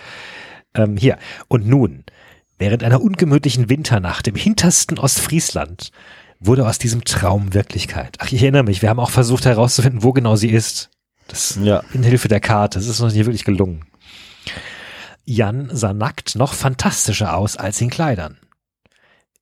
Ähm, 0.73 0.97
hier. 0.97 1.17
Und 1.47 1.67
nun, 1.67 2.03
während 2.61 2.83
einer 2.83 3.01
ungemütlichen 3.01 3.69
Winternacht 3.69 4.27
im 4.27 4.35
hintersten 4.35 4.99
Ostfriesland, 4.99 5.91
wurde 6.40 6.67
aus 6.67 6.77
diesem 6.77 7.03
Traum 7.03 7.56
Wirklichkeit. 7.56 8.17
Ach, 8.19 8.31
ich 8.31 8.41
erinnere 8.43 8.64
mich, 8.64 8.81
wir 8.83 8.90
haben 8.90 8.99
auch 8.99 9.09
versucht 9.09 9.45
herauszufinden, 9.45 10.03
wo 10.03 10.14
genau 10.14 10.35
sie 10.35 10.51
ist. 10.51 10.91
Das 11.27 11.57
Ja. 11.61 11.81
in 11.93 12.03
Hilfe 12.03 12.27
der 12.27 12.40
Karte. 12.40 12.77
Das 12.77 12.88
ist 12.88 12.99
uns 12.99 13.14
nicht 13.15 13.25
wirklich 13.25 13.45
gelungen. 13.45 13.85
Jan 15.25 15.69
sah 15.72 15.93
nackt 15.93 16.35
noch 16.35 16.53
fantastischer 16.53 17.35
aus 17.35 17.57
als 17.57 17.81
in 17.81 17.90
Kleidern. 17.90 18.38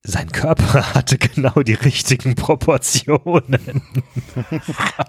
Sein 0.01 0.31
Körper 0.31 0.93
hatte 0.93 1.17
genau 1.17 1.61
die 1.61 1.73
richtigen 1.73 2.35
Proportionen. 2.35 3.59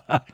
Ja, 0.09 0.25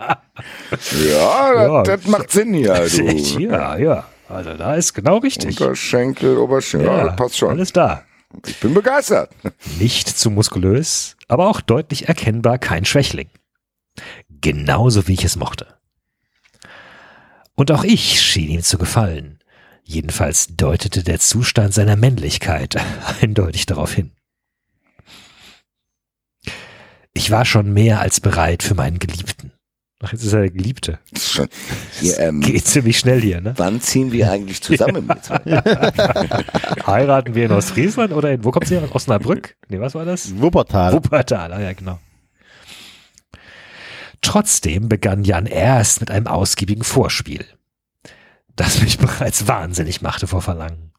das, 0.72 0.94
Ja. 1.04 1.82
das 1.82 2.06
macht 2.06 2.30
Sinn 2.30 2.54
hier. 2.54 2.74
Du. 2.96 3.38
ja, 3.38 3.76
ja. 3.76 4.04
Also 4.28 4.54
da 4.54 4.74
ist 4.74 4.92
genau 4.94 5.18
richtig. 5.18 5.60
Unterschenkel, 5.60 6.36
Oberschenkel. 6.36 6.88
Ja, 6.88 7.04
das 7.04 7.16
passt 7.16 7.38
schon. 7.38 7.50
Alles 7.50 7.72
da. 7.72 8.02
Ich 8.46 8.58
bin 8.58 8.74
begeistert. 8.74 9.30
Nicht 9.78 10.08
zu 10.08 10.30
muskulös, 10.30 11.16
aber 11.28 11.48
auch 11.48 11.60
deutlich 11.60 12.08
erkennbar 12.08 12.58
kein 12.58 12.84
Schwächling. 12.84 13.28
Genauso 14.28 15.06
wie 15.08 15.14
ich 15.14 15.24
es 15.24 15.36
mochte. 15.36 15.66
Und 17.54 17.70
auch 17.70 17.84
ich 17.84 18.20
schien 18.20 18.50
ihm 18.50 18.62
zu 18.62 18.78
gefallen. 18.78 19.38
Jedenfalls 19.82 20.56
deutete 20.56 21.04
der 21.04 21.20
Zustand 21.20 21.72
seiner 21.72 21.96
Männlichkeit 21.96 22.76
eindeutig 23.22 23.66
darauf 23.66 23.94
hin. 23.94 24.12
Ich 27.14 27.30
war 27.30 27.44
schon 27.44 27.72
mehr 27.72 28.00
als 28.00 28.20
bereit 28.20 28.62
für 28.62 28.74
meinen 28.74 28.98
Geliebten. 28.98 29.45
Ach, 30.06 30.12
jetzt 30.12 30.22
ist 30.22 30.32
er 30.32 30.42
der 30.42 30.50
Geliebte. 30.50 31.00
Schon, 31.18 31.48
hier, 32.00 32.20
ähm, 32.20 32.40
Geht 32.40 32.64
ziemlich 32.64 32.96
schnell 32.96 33.20
hier, 33.20 33.40
ne? 33.40 33.54
wann 33.56 33.80
ziehen 33.80 34.12
wir 34.12 34.30
eigentlich 34.30 34.62
zusammen 34.62 35.04
mit? 35.04 35.30
Heiraten 36.86 37.34
wir 37.34 37.46
in 37.46 37.52
Ostfriesland 37.52 38.12
oder 38.12 38.30
in, 38.30 38.44
wo 38.44 38.52
kommt 38.52 38.68
sie 38.68 38.76
her? 38.76 38.84
Aus 38.84 38.94
Osnabrück? 38.94 39.56
Nee, 39.68 39.80
was 39.80 39.96
war 39.96 40.04
das? 40.04 40.38
Wuppertal. 40.38 40.92
Wuppertal, 40.92 41.52
ah, 41.52 41.60
ja, 41.60 41.72
genau. 41.72 41.98
Trotzdem 44.20 44.88
begann 44.88 45.24
Jan 45.24 45.46
erst 45.46 45.98
mit 45.98 46.12
einem 46.12 46.28
ausgiebigen 46.28 46.84
Vorspiel, 46.84 47.44
das 48.54 48.80
mich 48.82 48.98
bereits 48.98 49.48
wahnsinnig 49.48 50.02
machte 50.02 50.28
vor 50.28 50.40
Verlangen. 50.40 50.92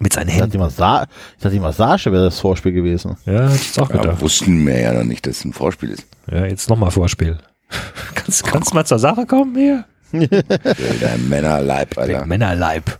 Mit 0.00 0.12
seinen 0.12 0.28
Ich 0.28 0.36
dachte 0.38 0.58
Händen, 0.58 1.08
ich 1.36 1.42
dachte 1.42 1.50
die 1.54 1.60
Massage 1.60 2.12
wäre 2.12 2.24
das 2.24 2.38
Vorspiel 2.38 2.72
gewesen. 2.72 3.16
Ja, 3.26 3.48
hätte 3.48 3.54
ich 3.72 3.80
auch 3.80 3.90
Ja, 3.90 4.02
gedacht. 4.02 4.20
wussten 4.20 4.64
wir 4.66 4.80
ja 4.80 4.92
noch 4.92 5.04
nicht, 5.04 5.26
dass 5.26 5.38
es 5.38 5.44
ein 5.44 5.52
Vorspiel 5.52 5.90
ist. 5.90 6.06
Ja, 6.30 6.46
jetzt 6.46 6.68
nochmal 6.68 6.90
Vorspiel. 6.90 7.38
kannst, 8.14 8.44
kannst 8.44 8.70
du 8.70 8.74
mal 8.74 8.84
zur 8.86 8.98
Sache 8.98 9.26
kommen 9.26 9.54
hier? 9.56 9.84
Dein 10.12 11.28
Männerleib, 11.28 11.94
der 11.94 12.02
Alter. 12.04 12.26
Männerleib. 12.26 12.98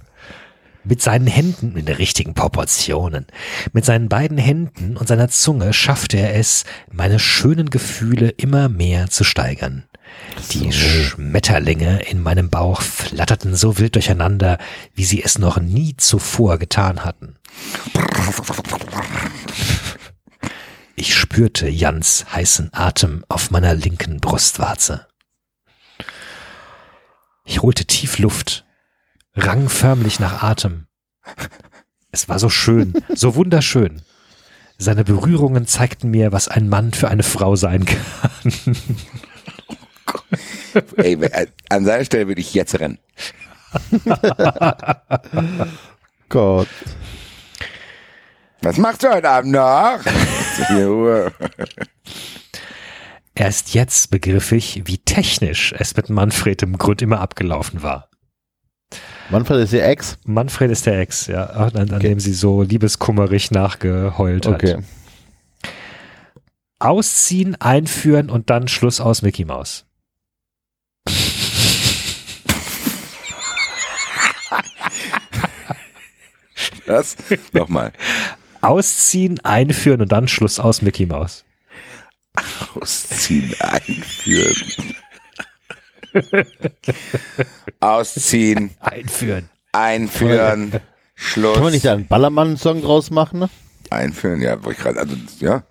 Mit 0.84 1.02
seinen 1.02 1.26
Händen 1.26 1.76
in 1.76 1.84
den 1.86 1.96
richtigen 1.96 2.34
Proportionen. 2.34 3.26
Mit 3.72 3.84
seinen 3.84 4.08
beiden 4.08 4.38
Händen 4.38 4.96
und 4.96 5.06
seiner 5.06 5.28
Zunge 5.28 5.72
schaffte 5.72 6.16
er 6.18 6.34
es, 6.36 6.64
meine 6.90 7.18
schönen 7.18 7.68
Gefühle 7.70 8.28
immer 8.30 8.68
mehr 8.68 9.08
zu 9.10 9.24
steigern. 9.24 9.84
Die 10.52 10.72
Schmetterlinge 10.72 12.02
in 12.02 12.22
meinem 12.22 12.50
Bauch 12.50 12.80
flatterten 12.82 13.54
so 13.54 13.78
wild 13.78 13.94
durcheinander, 13.94 14.58
wie 14.94 15.04
sie 15.04 15.22
es 15.22 15.38
noch 15.38 15.58
nie 15.58 15.96
zuvor 15.96 16.58
getan 16.58 17.04
hatten. 17.04 17.36
Ich 20.96 21.14
spürte 21.14 21.68
Jans 21.68 22.26
heißen 22.32 22.70
Atem 22.72 23.24
auf 23.28 23.50
meiner 23.50 23.74
linken 23.74 24.20
Brustwarze. 24.20 25.06
Ich 27.44 27.62
holte 27.62 27.84
tief 27.84 28.18
Luft, 28.18 28.64
rang 29.34 29.68
förmlich 29.68 30.20
nach 30.20 30.42
Atem. 30.42 30.86
Es 32.10 32.28
war 32.28 32.38
so 32.38 32.48
schön, 32.48 32.94
so 33.14 33.34
wunderschön. 33.34 34.02
Seine 34.76 35.04
Berührungen 35.04 35.66
zeigten 35.66 36.10
mir, 36.10 36.32
was 36.32 36.48
ein 36.48 36.68
Mann 36.68 36.92
für 36.92 37.08
eine 37.08 37.22
Frau 37.22 37.56
sein 37.56 37.84
kann. 37.84 38.76
Ey, 40.96 41.14
äh, 41.14 41.46
an 41.68 41.84
seiner 41.84 42.04
Stelle 42.04 42.28
würde 42.28 42.40
ich 42.40 42.54
jetzt 42.54 42.78
rennen. 42.78 42.98
Gott. 46.28 46.68
Was 48.62 48.76
machst 48.78 49.02
du 49.04 49.08
heute 49.12 49.28
Abend 49.28 49.52
noch? 49.52 50.00
4 50.68 50.90
Uhr. 50.90 51.32
Erst 53.34 53.74
jetzt 53.74 54.10
begriff 54.10 54.50
ich, 54.52 54.82
wie 54.86 54.98
technisch 54.98 55.72
es 55.78 55.96
mit 55.96 56.10
Manfred 56.10 56.62
im 56.62 56.76
Grund 56.76 57.02
immer 57.02 57.20
abgelaufen 57.20 57.82
war. 57.82 58.08
Manfred 59.30 59.60
ist 59.60 59.72
ihr 59.74 59.84
Ex. 59.86 60.18
Manfred 60.24 60.70
ist 60.70 60.86
der 60.86 60.98
Ex, 60.98 61.26
ja, 61.26 61.44
an, 61.44 61.76
an 61.76 61.92
Okay. 61.94 62.08
dem 62.08 62.18
sie 62.20 62.32
so 62.32 62.62
liebeskummerig 62.62 63.50
nachgeheult 63.50 64.46
hat. 64.46 64.54
Okay. 64.54 64.78
Ausziehen, 66.80 67.60
einführen 67.60 68.30
und 68.30 68.50
dann 68.50 68.68
Schluss 68.68 69.00
aus 69.00 69.22
Mickey 69.22 69.44
Mouse. 69.44 69.84
Was? 76.86 77.16
Nochmal. 77.52 77.92
Ausziehen, 78.60 79.40
einführen 79.44 80.00
und 80.02 80.12
dann 80.12 80.28
Schluss 80.28 80.58
aus 80.58 80.82
Mickey 80.82 81.06
Mouse. 81.06 81.44
Ausziehen, 82.74 83.54
einführen. 83.60 84.94
Ausziehen, 87.80 88.70
Einführen. 88.80 89.48
einführen, 89.72 90.80
Schluss. 91.14 91.54
Kann 91.54 91.62
man 91.64 91.72
nicht 91.72 91.84
da 91.84 91.94
einen 91.94 92.06
Ballermann-Song 92.06 92.82
draus 92.82 93.10
machen? 93.10 93.40
Ne? 93.40 93.50
Einführen, 93.90 94.40
ja, 94.40 94.62
wo 94.64 94.70
ich 94.70 94.78
gerade, 94.78 95.00
also, 95.00 95.16
ja. 95.40 95.62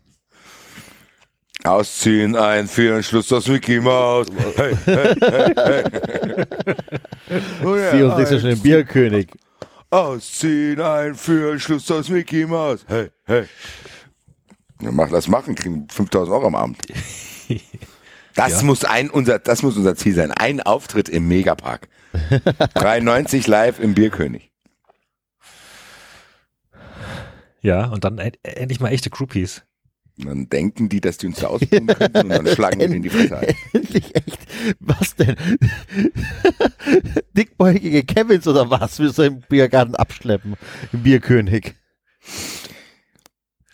Ausziehen, 1.63 2.35
einführen, 2.35 3.03
Schluss 3.03 3.31
aus 3.33 3.47
Mickey 3.47 3.79
Mouse. 3.79 4.27
Hey, 4.55 4.77
hey, 4.85 5.15
hey, 5.19 5.53
hey. 5.55 5.83
Oh 7.63 7.75
ja, 7.75 7.91
Sie 7.91 8.03
und 8.03 8.19
ist 8.19 8.29
schon 8.29 8.49
den 8.49 8.61
Bierkönig. 8.61 9.27
Ausziehen, 9.89 10.81
einführen, 10.81 11.59
Schluss 11.59 11.89
aus 11.91 12.09
Mickey 12.09 12.45
Mouse. 12.45 12.85
Hey, 12.87 13.09
hey. 13.25 13.45
Ja, 14.81 14.91
mach 14.91 15.09
das 15.09 15.27
machen, 15.27 15.55
kriegen 15.55 15.87
5000 15.89 16.33
Euro 16.35 16.47
am 16.47 16.55
Abend. 16.55 16.77
Das 18.35 18.61
muss 18.61 18.83
ein, 18.85 19.09
unser, 19.09 19.39
das 19.39 19.63
muss 19.63 19.77
unser 19.77 19.95
Ziel 19.95 20.13
sein. 20.13 20.29
Ein 20.31 20.61
Auftritt 20.61 21.09
im 21.09 21.27
Megapark. 21.27 21.87
93 22.75 23.47
live 23.47 23.79
im 23.79 23.95
Bierkönig. 23.95 24.51
Ja, 27.61 27.85
und 27.87 28.03
dann 28.03 28.19
end- 28.19 28.37
endlich 28.43 28.79
mal 28.79 28.89
echte 28.89 29.09
Groupies. 29.09 29.63
Dann 30.17 30.49
denken 30.49 30.89
die, 30.89 30.99
dass 30.99 31.17
die 31.17 31.27
uns 31.27 31.39
da 31.39 31.47
ausbuhen 31.47 31.87
könnten 31.99 32.17
und 32.17 32.29
dann 32.29 32.47
schlagen 32.47 32.79
wir 32.79 32.87
denen 32.87 33.03
die 33.03 33.09
Fresse 33.09 33.37
ein. 33.37 33.55
Endlich 33.73 34.15
echt. 34.15 34.39
Was 34.79 35.15
denn? 35.15 35.35
Dickbäugige 37.35 38.03
Kevins 38.03 38.47
oder 38.47 38.69
was 38.69 38.99
willst 38.99 39.19
du 39.19 39.23
im 39.23 39.41
Biergarten 39.41 39.95
abschleppen? 39.95 40.55
Im 40.91 41.03
Bierkönig. 41.03 41.75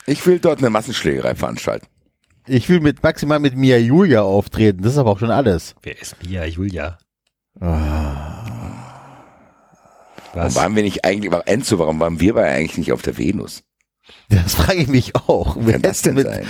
Ich 0.05 0.25
will 0.25 0.39
dort 0.39 0.59
eine 0.59 0.69
Massenschlägerei 0.69 1.35
veranstalten. 1.35 1.87
Ich 2.45 2.67
will 2.67 2.81
mit 2.81 3.01
maximal 3.03 3.39
mit 3.39 3.55
Mia 3.55 3.77
Julia 3.77 4.23
auftreten. 4.23 4.83
Das 4.83 4.93
ist 4.93 4.97
aber 4.97 5.11
auch 5.11 5.19
schon 5.19 5.31
alles. 5.31 5.75
Wer 5.81 6.01
ist 6.01 6.17
Mia 6.27 6.45
Julia? 6.45 6.97
Warum 7.55 8.73
Was? 10.33 10.55
waren 10.55 10.75
wir 10.75 10.83
nicht 10.83 11.05
eigentlich, 11.05 11.31
war 11.31 11.47
Enzo, 11.47 11.79
warum 11.79 12.01
waren 12.01 12.19
wir 12.19 12.33
bei 12.33 12.51
eigentlich 12.51 12.77
nicht 12.77 12.91
auf 12.91 13.01
der 13.01 13.17
Venus? 13.17 13.63
Das 14.29 14.55
frage 14.55 14.79
ich 14.81 14.87
mich 14.87 15.15
auch. 15.15 15.55
Wer 15.59 15.73
Kann 15.73 15.81
das 15.83 16.01
denn 16.01 16.15
mit- 16.15 16.25
sein? 16.27 16.45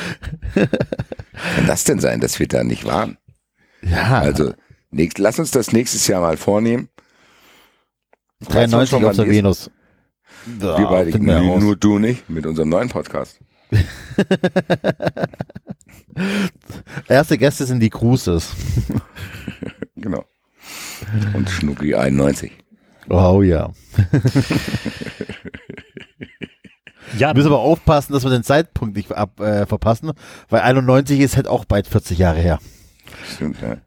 Kann 0.55 1.67
das 1.67 1.83
denn 1.83 1.99
sein, 1.99 2.19
dass 2.19 2.39
wir 2.39 2.47
da 2.47 2.63
nicht 2.63 2.85
waren? 2.85 3.17
Ja, 3.81 4.19
Also, 4.19 4.53
nächst, 4.91 5.17
lass 5.19 5.39
uns 5.39 5.51
das 5.51 5.71
nächstes 5.73 6.07
Jahr 6.07 6.21
mal 6.21 6.37
vornehmen. 6.37 6.89
Weißt 8.39 8.49
du 8.73 8.77
93 8.77 8.89
schon, 8.89 9.05
auf 9.05 9.15
der? 9.15 9.27
Venus. 9.29 9.69
Ja, 10.59 10.77
Wir 10.79 10.85
beide, 10.87 11.13
wir 11.13 11.19
nur, 11.41 11.59
nur 11.59 11.75
du 11.75 11.99
nicht, 11.99 12.29
mit 12.29 12.45
unserem 12.45 12.69
neuen 12.69 12.89
Podcast. 12.89 13.39
Erste 17.07 17.37
Gäste 17.37 17.65
sind 17.65 17.79
die 17.79 17.89
Cruises. 17.89 18.49
Genau. 19.95 20.25
Und 21.33 21.49
Schnucki 21.49 21.95
91. 21.95 22.51
Oh 23.09 23.41
ja. 23.41 23.71
Ja, 27.17 27.29
Wir 27.29 27.35
müssen 27.35 27.47
aber 27.47 27.59
aufpassen, 27.59 28.13
dass 28.13 28.23
wir 28.23 28.31
den 28.31 28.43
Zeitpunkt 28.43 28.95
nicht 28.95 29.11
ab, 29.11 29.39
äh, 29.39 29.65
verpassen, 29.65 30.11
weil 30.49 30.61
91 30.61 31.19
ist 31.19 31.35
halt 31.35 31.47
auch 31.47 31.65
bald 31.65 31.87
40 31.87 32.17
Jahre 32.17 32.39
her. 32.39 32.59
Stimmt, 33.35 33.57
ja. 33.61 33.77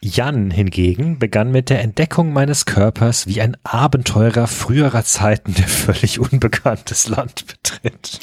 Jan 0.00 0.50
hingegen 0.50 1.18
begann 1.18 1.50
mit 1.50 1.70
der 1.70 1.80
Entdeckung 1.80 2.32
meines 2.32 2.66
Körpers 2.66 3.26
wie 3.26 3.40
ein 3.40 3.56
Abenteurer 3.62 4.46
früherer 4.46 5.02
Zeiten, 5.02 5.54
der 5.54 5.66
völlig 5.66 6.20
unbekanntes 6.20 7.08
Land 7.08 7.46
betritt. 7.46 8.20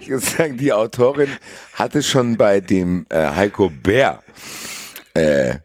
Ich 0.00 0.08
muss 0.08 0.36
sagen, 0.36 0.56
die 0.56 0.72
Autorin 0.72 1.28
hatte 1.74 2.02
schon 2.02 2.36
bei 2.36 2.60
dem 2.60 3.06
äh, 3.10 3.34
Heiko 3.34 3.70
Bär 3.70 4.22
äh, 5.14 5.56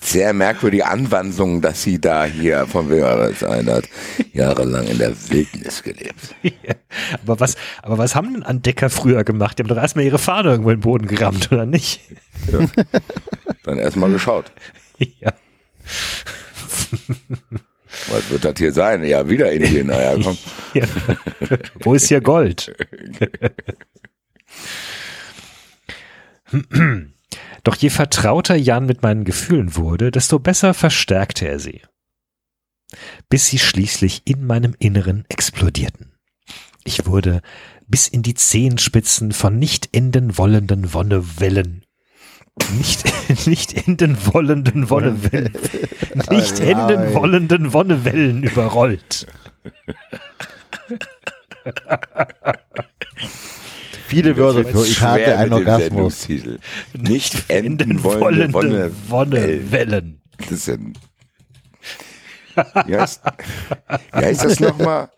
sehr 0.00 0.32
merkwürdige 0.32 0.86
Anwandlungen, 0.86 1.60
dass 1.60 1.82
sie 1.82 2.00
da 2.00 2.24
hier 2.24 2.66
von 2.66 2.88
Wimmeres 2.88 3.42
hat, 3.42 3.84
jahrelang 4.32 4.86
in 4.86 4.98
der 4.98 5.12
Wildnis 5.30 5.82
gelebt. 5.82 6.34
aber 7.22 7.40
was, 7.40 7.56
aber 7.82 7.98
was 7.98 8.14
haben 8.14 8.32
denn 8.32 8.42
Entdecker 8.42 8.90
früher 8.90 9.24
gemacht? 9.24 9.58
Die 9.58 9.62
haben 9.62 9.68
doch 9.68 9.76
erstmal 9.76 10.04
ihre 10.04 10.18
Fahne 10.18 10.50
irgendwo 10.50 10.70
in 10.70 10.76
den 10.76 10.82
Boden 10.82 11.06
gerammt, 11.06 11.52
oder 11.52 11.66
nicht? 11.66 12.00
Dann 13.64 13.78
erstmal 13.78 14.10
geschaut. 14.10 14.50
ja. 14.98 15.32
Was 18.08 18.30
wird 18.30 18.44
das 18.44 18.54
hier 18.56 18.72
sein? 18.72 19.04
Ja, 19.04 19.28
wieder 19.28 19.52
Indien. 19.52 19.88
Naja, 19.88 20.16
komm. 20.22 20.38
ja. 20.74 20.84
Wo 21.80 21.94
ist 21.94 22.08
hier 22.08 22.20
Gold? 22.20 22.74
Doch 27.64 27.76
je 27.76 27.90
vertrauter 27.90 28.56
Jan 28.56 28.86
mit 28.86 29.02
meinen 29.02 29.24
Gefühlen 29.24 29.76
wurde, 29.76 30.10
desto 30.10 30.38
besser 30.38 30.74
verstärkte 30.74 31.46
er 31.46 31.58
sie. 31.58 31.82
Bis 33.28 33.46
sie 33.46 33.58
schließlich 33.58 34.22
in 34.24 34.46
meinem 34.46 34.74
Inneren 34.78 35.24
explodierten. 35.28 36.12
Ich 36.84 37.06
wurde 37.06 37.42
bis 37.86 38.08
in 38.08 38.22
die 38.22 38.34
Zehenspitzen 38.34 39.32
von 39.32 39.58
nicht 39.58 39.94
enden 39.94 40.38
wollenden 40.38 40.94
Wonnewellen. 40.94 41.84
Nicht, 42.76 43.04
nicht 43.46 43.86
enden 43.86 44.16
wollenden 44.26 44.90
Wonnewellen. 44.90 45.52
Nicht 46.30 46.58
enden 46.58 47.14
wollenden 47.14 47.72
Wonnewellen 47.72 48.42
überrollt. 48.42 49.28
Viele 54.10 54.36
Wörter 54.36 54.64
für 54.64 54.84
ich 54.84 55.00
hatte 55.00 55.38
einen 55.38 55.52
Orgasmus. 55.52 56.28
Nicht 56.94 57.44
enden 57.48 58.02
wollende 58.02 58.52
Wonne. 58.52 58.90
Wonnewellen. 59.08 60.20
Das 60.36 60.50
ist 60.50 60.68
ein 60.68 60.94
wie, 62.86 62.96
heißt, 62.96 63.22
wie 64.12 64.24
heißt 64.24 64.44
das 64.44 64.58
nochmal? 64.58 65.10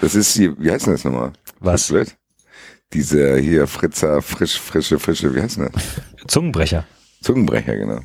Das 0.00 0.16
ist 0.16 0.34
hier, 0.34 0.58
wie 0.58 0.72
heißt 0.72 0.88
das 0.88 1.04
nochmal? 1.04 1.32
Was? 1.60 1.86
Blöd. 1.88 2.16
Diese 2.92 3.38
hier 3.38 3.68
Fritzer, 3.68 4.20
frisch, 4.20 4.58
frische, 4.58 4.98
frische, 4.98 5.32
wie 5.34 5.40
heißt 5.40 5.58
das? 5.58 5.70
Zungenbrecher. 6.26 6.84
Zungenbrecher, 7.22 7.76
genau. 7.76 8.00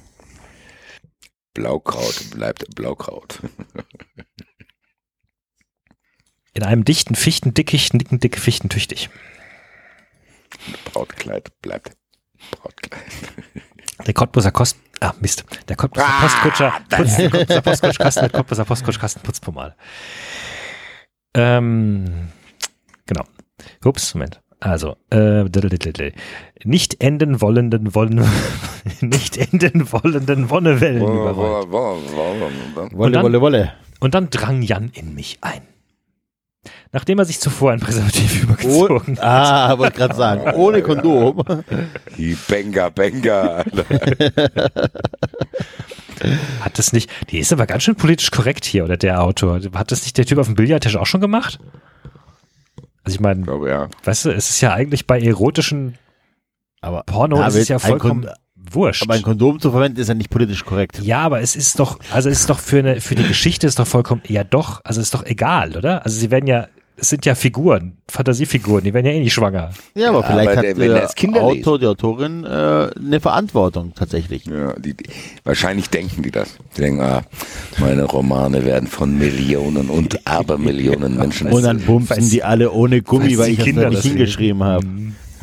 Blaukraut 1.55 2.29
bleibt 2.29 2.75
Blaukraut. 2.75 3.39
In 6.53 6.61
einem 6.63 6.85
dichten 6.85 7.15
Fichtendickicht 7.15 7.95
nicken 7.95 8.19
dicke 8.19 8.39
Fichten 8.39 8.69
tüchtig. 8.69 9.09
Brautkleid 10.85 11.51
bleibt 11.61 11.97
Brautkleid. 12.51 13.03
Der 14.05 14.13
Cottbuser 14.13 14.51
Kost... 14.51 14.77
Ah, 14.99 15.13
Mist. 15.19 15.45
Der 15.67 15.75
Cottbuser 15.75 16.07
Ah, 16.07 16.21
Postkutscher... 16.21 16.73
Putz, 16.89 17.17
der 17.17 17.29
Cottbuser 17.29 17.61
Postkutschkasten, 17.61 18.21
der 18.23 18.29
Cottbuser 18.31 18.65
Postkutschkasten 18.65 19.21
Putzpomal. 19.23 19.75
Ähm, 21.33 22.29
genau. 23.05 23.23
Ups, 23.83 24.13
Moment. 24.13 24.41
Also, 24.59 24.95
äh, 25.11 25.43
nicht 26.63 27.01
enden 27.03 27.41
wollenden 27.41 27.93
wollen, 27.93 28.27
nicht 29.01 29.37
enden 29.37 29.91
wollenden 29.91 30.49
Wonnewellen 30.49 31.03
überrollt. 31.03 31.71
Wolle, 31.71 33.21
wolle, 33.21 33.41
wolle. 33.41 33.73
Und 33.99 34.15
dann 34.15 34.29
drang 34.31 34.63
Jan 34.63 34.89
in 34.93 35.13
mich 35.13 35.37
ein. 35.41 35.61
Nachdem 36.91 37.19
er 37.19 37.25
sich 37.25 37.39
zuvor 37.39 37.71
ein 37.73 37.79
Präservativ 37.79 38.41
Oh, 38.41 38.43
übergezogen 38.43 39.17
hat. 39.19 39.23
ah, 39.23 39.77
wollte 39.77 39.97
gerade 39.97 40.15
sagen, 40.15 40.51
ohne 40.55 40.81
Kondom. 40.81 41.43
Die 42.17 42.37
Benga, 42.47 42.89
Benga. 42.89 43.63
Hat 46.61 46.79
das 46.79 46.93
nicht, 46.93 47.09
die 47.29 47.37
ist 47.39 47.53
aber 47.53 47.67
ganz 47.67 47.83
schön 47.83 47.95
politisch 47.95 48.31
korrekt 48.31 48.65
hier, 48.65 48.83
oder 48.83 48.97
der 48.97 49.21
Autor. 49.21 49.59
Hat 49.73 49.91
das 49.91 50.03
nicht 50.03 50.17
der 50.17 50.25
Typ 50.25 50.39
auf 50.39 50.47
dem 50.47 50.55
Billardtisch 50.55 50.95
auch 50.95 51.05
schon 51.05 51.21
gemacht? 51.21 51.59
Also 53.03 53.15
ich 53.15 53.19
meine, 53.21 53.45
ja. 53.69 53.87
weißt 54.03 54.25
du, 54.25 54.31
es 54.31 54.49
ist 54.49 54.61
ja 54.61 54.73
eigentlich 54.73 55.05
bei 55.05 55.19
erotischen 55.21 55.97
Aber 56.81 57.03
Porno 57.03 57.35
ist 57.37 57.53
David, 57.53 57.61
es 57.61 57.67
ja 57.67 57.79
vollkommen 57.79 58.27
wurscht. 58.55 59.03
Aber 59.03 59.13
ein 59.13 59.21
Kondom 59.21 59.59
zu 59.59 59.71
verwenden 59.71 59.99
ist 59.99 60.07
ja 60.07 60.13
nicht 60.13 60.29
politisch 60.29 60.65
korrekt. 60.65 60.99
ja, 61.01 61.19
aber 61.19 61.39
es 61.41 61.55
ist 61.55 61.79
doch, 61.79 61.99
also 62.11 62.29
es 62.29 62.39
ist 62.41 62.49
doch 62.49 62.59
für 62.59 62.79
eine, 62.79 62.99
für 62.99 63.15
die 63.15 63.23
Geschichte 63.27 63.67
ist 63.67 63.77
doch 63.79 63.87
vollkommen, 63.87 64.21
ja 64.27 64.43
doch, 64.43 64.81
also 64.83 64.99
ist 64.99 65.13
doch 65.13 65.23
egal, 65.25 65.77
oder? 65.77 66.03
Also 66.03 66.19
sie 66.19 66.31
werden 66.31 66.47
ja, 66.47 66.67
es 66.99 67.09
sind 67.09 67.25
ja 67.25 67.35
Figuren, 67.35 67.97
Fantasiefiguren, 68.09 68.83
die 68.83 68.93
werden 68.93 69.05
ja 69.05 69.11
eh 69.11 69.19
nicht 69.19 69.33
schwanger. 69.33 69.69
Ja, 69.93 70.09
aber 70.09 70.21
Ja, 70.21 70.27
vielleicht 70.27 70.47
aber 70.49 70.57
hat 70.57 70.63
der- 70.65 70.77
wenn 70.77 70.89
der 70.93 71.07
Kinder 71.15 71.41
Autor, 71.43 71.77
die 71.79 71.85
Autorin 71.85 72.43
äh, 72.43 72.47
eine 72.97 73.19
Verantwortung 73.21 73.93
tatsächlich. 73.93 74.45
Ja, 74.45 74.73
die, 74.73 74.95
die, 74.95 75.03
wahrscheinlich 75.43 75.89
denken 75.91 76.23
die 76.23 76.31
das. 76.31 76.57
Die 76.75 76.81
denken, 76.81 77.01
ah, 77.01 77.21
meine 77.77 78.03
Romane 78.03 78.65
werden 78.65 78.87
von 78.87 79.15
Millionen 79.17 79.89
und 79.89 80.19
Abermillionen 80.27 81.15
Menschen. 81.17 81.51
Und 81.51 81.61
dann 81.63 81.79
Falls- 81.79 82.29
die 82.29 82.43
alle 82.43 82.71
ohne 82.71 83.01
Gummi, 83.03 83.37
weil 83.37 83.51
ich 83.51 83.59
Kinder 83.59 83.83
da 83.83 83.89
nicht 83.89 83.97
das 83.99 84.03
sehen. 84.03 84.17
hingeschrieben 84.17 84.63
habe. 84.63 84.87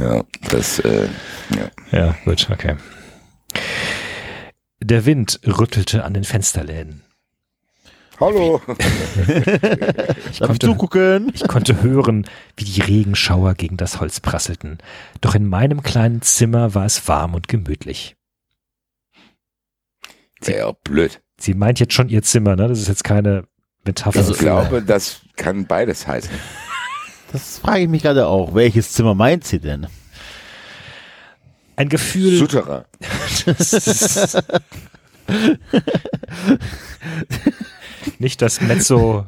Ja, 0.00 0.24
das, 0.50 0.81
äh, 0.81 1.07
ja. 1.50 1.97
Ja, 1.99 2.16
gut, 2.24 2.49
okay. 2.50 2.74
Der 4.83 5.07
Wind 5.07 5.39
rüttelte 5.47 6.05
an 6.05 6.15
den 6.15 6.24
Fensterläden. 6.24 7.03
Hallo. 8.20 8.60
Darf 8.67 8.78
ich 10.31 10.39
konnte- 10.41 10.67
zugucken? 10.67 11.33
Ich 11.34 11.47
konnte 11.49 11.83
hören, 11.83 12.26
wie 12.57 12.65
die 12.65 12.81
Regenschauer 12.81 13.55
gegen 13.55 13.76
das 13.76 14.01
Holz 14.01 14.20
prasselten. 14.20 14.78
Doch 15.20 15.34
in 15.34 15.49
meinem 15.49 15.83
kleinen 15.83 16.23
Zimmer 16.23 16.75
war 16.75 16.86
es 16.86 17.09
warm 17.09 17.34
und 17.34 17.49
gemütlich. 17.49 18.17
Wäre 20.41 20.76
blöd. 20.84 21.20
Sie 21.39 21.55
meint 21.55 21.81
jetzt 21.81 21.94
schon 21.94 22.09
ihr 22.09 22.23
Zimmer, 22.23 22.55
ne? 22.55 22.68
Das 22.68 22.78
ist 22.78 22.89
jetzt 22.89 23.05
keine 23.05 23.44
Metapher. 23.84 24.28
Ich 24.31 24.39
glaube, 24.39 24.83
das 24.83 25.20
kann 25.36 25.67
beides 25.67 26.07
heißen. 26.07 26.31
Das 27.33 27.59
frage 27.59 27.81
ich 27.81 27.89
mich 27.89 28.02
gerade 28.02 28.28
auch. 28.28 28.55
Welches 28.55 28.93
Zimmer 28.93 29.15
meint 29.15 29.44
sie 29.44 29.59
denn? 29.59 29.89
Ein 31.76 31.89
Gefühl. 31.89 32.39
Sutterer. 32.39 32.84
Nicht 38.18 38.42
das 38.42 38.60
Mezzo. 38.60 39.26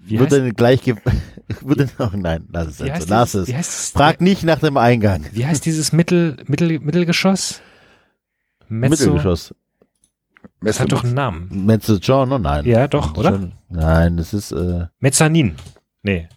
Wie 0.00 0.18
wird 0.18 0.32
denn 0.32 0.52
gleich 0.54 0.82
ge 0.82 0.96
wird 1.62 1.80
denn, 1.80 1.90
oh 1.98 2.10
nein, 2.14 2.46
lass 2.52 2.68
es 2.68 2.80
wie 2.80 2.84
jetzt 2.86 2.94
heißt, 2.94 3.08
so, 3.08 3.14
lass 3.14 3.32
dieses, 3.32 3.48
es. 3.48 3.54
es, 3.68 3.90
Frag 3.90 4.20
nicht 4.20 4.42
nach 4.44 4.58
dem 4.58 4.76
Eingang. 4.76 5.24
wie 5.32 5.46
heißt 5.46 5.64
dieses 5.64 5.92
Mittel, 5.92 6.36
Mittel, 6.46 6.78
Mittelgeschoss? 6.80 7.62
Mezzo. 8.68 8.90
Mittelgeschoss. 8.90 9.54
Das 10.60 10.78
hat 10.78 10.92
doch 10.92 11.04
einen 11.04 11.14
Namen. 11.14 11.66
Mezzo 11.66 11.94
John, 11.96 12.32
oh 12.32 12.38
nein. 12.38 12.64
Ja, 12.66 12.86
doch, 12.88 13.16
oder? 13.16 13.30
Schon- 13.30 13.52
Nein, 13.68 14.16
das 14.18 14.34
ist, 14.34 14.52
äh, 14.52 14.86
Mezzanin. 15.00 15.56
Nee. 16.02 16.28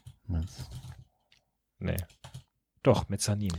Nee. 1.79 1.97
Doch, 2.83 3.09
Mezzanin. 3.09 3.51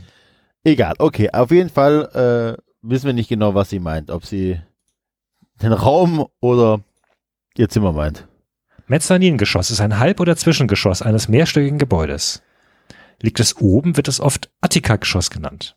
egal. 0.63 0.95
Okay, 0.97 1.29
auf 1.31 1.51
jeden 1.51 1.69
Fall, 1.69 2.57
äh, 2.57 2.61
wissen 2.81 3.05
wir 3.05 3.13
nicht 3.13 3.29
genau, 3.29 3.53
was 3.53 3.69
sie 3.69 3.79
meint. 3.79 4.09
Ob 4.09 4.25
sie 4.25 4.59
den 5.61 5.73
Raum 5.73 6.27
oder 6.39 6.81
ihr 7.59 7.69
Zimmer 7.69 7.91
meint. 7.93 8.27
Mezzaningeschoss 8.87 9.69
ist 9.71 9.81
ein 9.81 9.99
Halb- 9.99 10.19
oder 10.19 10.35
Zwischengeschoss 10.37 11.01
eines 11.01 11.27
mehrstöckigen 11.27 11.77
Gebäudes. 11.77 12.41
Liegt 13.21 13.39
es 13.39 13.57
oben, 13.57 13.97
wird 13.97 14.07
es 14.07 14.19
oft 14.19 14.49
Attika-Geschoss 14.61 15.29
genannt. 15.29 15.75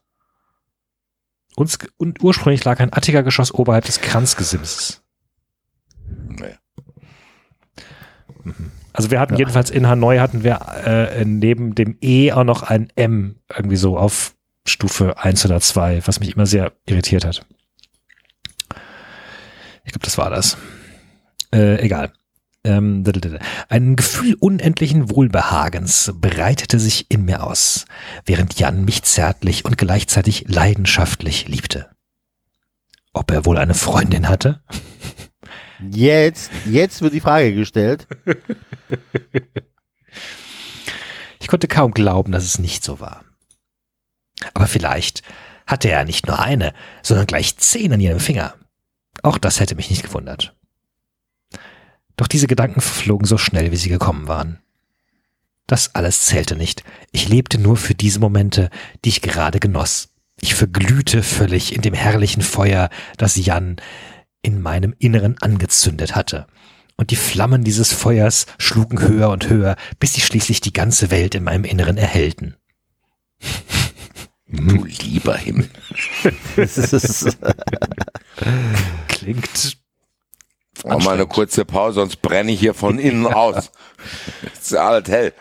Uns, 1.57 1.79
und 1.97 2.23
ursprünglich 2.23 2.65
lag 2.65 2.79
ein 2.81 2.93
Attika-Geschoss 2.93 3.53
oberhalb 3.53 3.85
des 3.85 4.01
Kranzgesimses. 4.01 5.03
Naja. 6.29 6.57
Also 8.93 9.11
wir 9.11 9.19
hatten 9.21 9.35
Ja. 9.35 9.39
jedenfalls 9.41 9.71
in 9.71 9.87
Hanoi 9.89 10.19
hatten 10.19 10.45
wir 10.45 10.61
äh, 10.85 11.25
neben 11.25 11.75
dem 11.75 11.97
E 12.01 12.33
auch 12.33 12.45
noch 12.45 12.63
ein 12.63 12.91
M 12.97 13.37
irgendwie 13.55 13.77
so 13.77 13.99
auf 13.99 14.35
Stufe 14.67 15.19
1 15.19 15.45
oder 15.47 15.61
2, 15.61 16.07
was 16.07 16.21
mich 16.21 16.35
immer 16.37 16.47
sehr 16.47 16.73
irritiert 16.87 17.25
hat. 17.25 17.45
Ich 19.85 19.93
glaube, 19.93 20.05
das 20.05 20.19
war 20.19 20.31
das. 20.31 20.57
Äh, 21.53 21.81
egal. 21.83 22.13
Ähm, 22.63 23.05
ein 23.69 23.97
Gefühl 23.97 24.35
unendlichen 24.35 25.11
Wohlbehagens 25.11 26.13
breitete 26.21 26.79
sich 26.79 27.11
in 27.11 27.25
mir 27.25 27.43
aus, 27.43 27.87
während 28.27 28.59
Jan 28.59 28.85
mich 28.85 29.03
zärtlich 29.03 29.65
und 29.65 29.79
gleichzeitig 29.79 30.45
leidenschaftlich 30.47 31.49
liebte. 31.49 31.89
Ob 33.15 33.31
er 33.31 33.47
wohl 33.47 33.57
eine 33.57 33.75
Freundin 33.75 34.29
hatte? 34.29 34.63
Jetzt, 35.91 36.51
jetzt 36.67 37.01
wird 37.01 37.15
die 37.15 37.21
Frage 37.21 37.55
gestellt. 37.55 38.07
Ich 41.41 41.49
konnte 41.49 41.69
kaum 41.69 41.93
glauben, 41.93 42.33
dass 42.33 42.45
es 42.45 42.59
nicht 42.59 42.85
so 42.85 43.01
war. 43.01 43.25
Aber 44.53 44.67
vielleicht 44.67 45.23
hatte 45.67 45.91
er 45.91 46.05
nicht 46.05 46.27
nur 46.27 46.39
eine, 46.39 46.75
sondern 47.03 47.27
gleich 47.27 47.57
zehn 47.57 47.93
an 47.93 48.01
jedem 48.01 48.21
Finger. 48.21 48.55
Auch 49.23 49.39
das 49.39 49.59
hätte 49.59 49.75
mich 49.75 49.89
nicht 49.89 50.03
gewundert. 50.03 50.55
Doch 52.21 52.29
diese 52.29 52.47
Gedanken 52.47 52.83
verflogen 52.83 53.27
so 53.27 53.39
schnell, 53.39 53.73
wie 53.73 53.77
sie 53.77 53.89
gekommen 53.89 54.29
waren. 54.29 54.59
Das 55.67 55.95
alles 55.95 56.27
zählte 56.27 56.55
nicht. 56.55 56.85
Ich 57.13 57.31
lebte 57.31 57.57
nur 57.59 57.79
für 57.79 57.95
diese 57.95 58.21
Momente, 58.21 58.69
die 59.07 59.09
ich 59.09 59.23
gerade 59.23 59.59
genoss. 59.59 60.11
Ich 60.39 60.55
verglühte 60.55 61.23
völlig 61.23 61.75
in 61.75 61.81
dem 61.81 61.95
herrlichen 61.95 62.43
Feuer, 62.43 62.91
das 63.17 63.37
Jan 63.37 63.77
in 64.43 64.61
meinem 64.61 64.95
Inneren 64.99 65.39
angezündet 65.41 66.15
hatte. 66.15 66.47
Und 66.99 67.11
die 67.11 67.17
Flammen 67.17 67.65
dieses 67.65 67.91
Feuers 67.95 68.45
schlugen 68.59 69.01
höher 69.01 69.31
und 69.31 69.49
höher, 69.49 69.77
bis 69.99 70.13
sie 70.13 70.21
schließlich 70.21 70.61
die 70.61 70.75
ganze 70.75 71.11
Welt 71.11 71.35
in 71.35 71.45
meinem 71.45 71.65
Inneren 71.65 71.97
erhellten. 71.97 72.55
Du 74.53 74.85
lieber 74.85 75.37
Himmel. 75.37 75.71
Das 76.57 76.77
ist, 76.93 77.39
Klingt 79.09 79.80
Mach 80.85 81.05
mal 81.05 81.15
eine 81.15 81.27
kurze 81.27 81.65
Pause, 81.65 82.01
sonst 82.01 82.23
brenne 82.23 82.53
ich 82.53 82.61
hier 82.61 82.75
von 82.75 82.99
innen 82.99 83.27
aus. 83.27 83.71
Ist 84.53 84.75
alles 84.75 85.09
hell. 85.09 85.33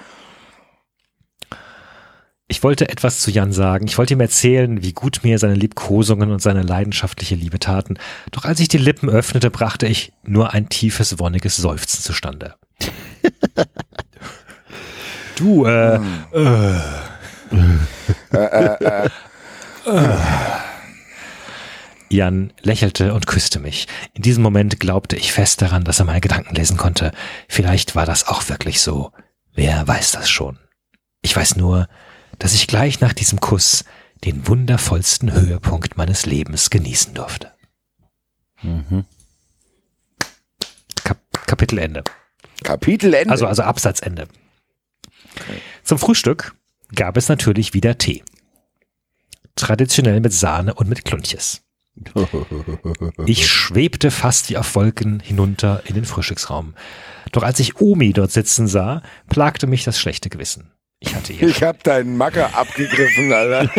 Ich 2.52 2.64
wollte 2.64 2.90
etwas 2.90 3.20
zu 3.20 3.30
Jan 3.30 3.52
sagen. 3.52 3.86
Ich 3.86 4.00
wollte 4.00 4.16
ihm 4.16 4.22
erzählen, 4.22 4.82
wie 4.82 4.94
gut 4.94 5.20
mir 5.24 5.38
seine 5.38 5.54
Liebkosungen 5.54 6.32
und 6.32 6.42
seine 6.42 6.64
leidenschaftliche 6.64 7.36
Liebe 7.36 7.60
taten. 7.60 8.00
Doch 8.32 8.44
als 8.44 8.60
ich 8.60 8.68
die 8.68 8.80
Lippen 8.80 9.08
öffnete, 9.08 9.52
brachte 9.52 9.86
ich 9.86 10.14
nur 10.24 10.52
ein 10.52 10.68
tiefes, 10.68 11.20
wonniges 11.20 11.58
Seufzen 11.58 12.02
zustande. 12.02 12.56
Du, 15.36 15.66
äh, 15.66 16.00
Jan 22.10 22.54
lächelte 22.62 23.14
und 23.14 23.28
küsste 23.28 23.60
mich. 23.60 23.88
In 24.14 24.24
diesem 24.24 24.44
Moment 24.44 24.80
glaubte 24.80 25.16
ich 25.16 25.32
fest 25.32 25.62
daran, 25.62 25.84
dass 25.84 26.00
er 26.00 26.06
meine 26.06 26.22
Gedanken 26.22 26.56
lesen 26.56 26.78
konnte. 26.78 27.12
Vielleicht 27.48 27.96
war 27.96 28.06
das 28.06 28.28
auch 28.28 28.50
wirklich 28.50 28.82
so. 28.82 29.12
Wer 29.54 29.88
weiß 29.88 30.12
das 30.12 30.30
schon? 30.30 30.58
Ich 31.22 31.36
weiß 31.36 31.56
nur, 31.56 31.88
dass 32.40 32.54
ich 32.54 32.68
gleich 32.68 33.02
nach 33.02 33.14
diesem 33.14 33.40
Kuss 33.40 33.84
den 34.24 34.48
wundervollsten 34.48 35.34
Höhepunkt 35.34 35.98
meines 35.98 36.26
Lebens 36.26 36.70
genießen 36.70 37.14
durfte. 37.14 37.52
Kap 41.04 41.20
Kapitelende. 41.46 42.04
Kapitelende. 42.64 43.32
Also, 43.32 43.48
also 43.48 43.64
Absatzende. 43.64 44.28
Zum 45.84 45.98
Frühstück 45.98 46.56
gab 46.94 47.18
es 47.18 47.30
natürlich 47.30 47.74
wieder 47.74 47.98
Tee. 47.98 48.24
Traditionell 49.56 50.20
mit 50.20 50.34
Sahne 50.34 50.74
und 50.74 50.90
mit 50.90 51.06
Klunches. 51.06 51.62
Ich 53.26 53.48
schwebte 53.48 54.12
fast 54.12 54.50
wie 54.50 54.58
auf 54.58 54.76
Wolken 54.76 55.20
hinunter 55.20 55.84
in 55.86 55.96
den 55.96 56.06
Frühstücksraum. 56.06 56.74
Doch 57.32 57.44
als 57.44 57.60
ich 57.60 57.80
Omi 57.80 58.14
dort 58.14 58.32
sitzen 58.32 58.68
sah, 58.68 59.04
plagte 59.28 59.68
mich 59.68 59.84
das 59.84 60.00
schlechte 60.00 60.30
Gewissen. 60.30 60.72
Ich 61.02 61.16
hatte 61.16 61.32
ihr 61.32 61.48
ich 61.48 61.64
hab 61.64 61.82
deinen 61.84 62.18
Macker 62.18 62.54
abgegriffen, 62.56 63.32
Alter. 63.32 63.70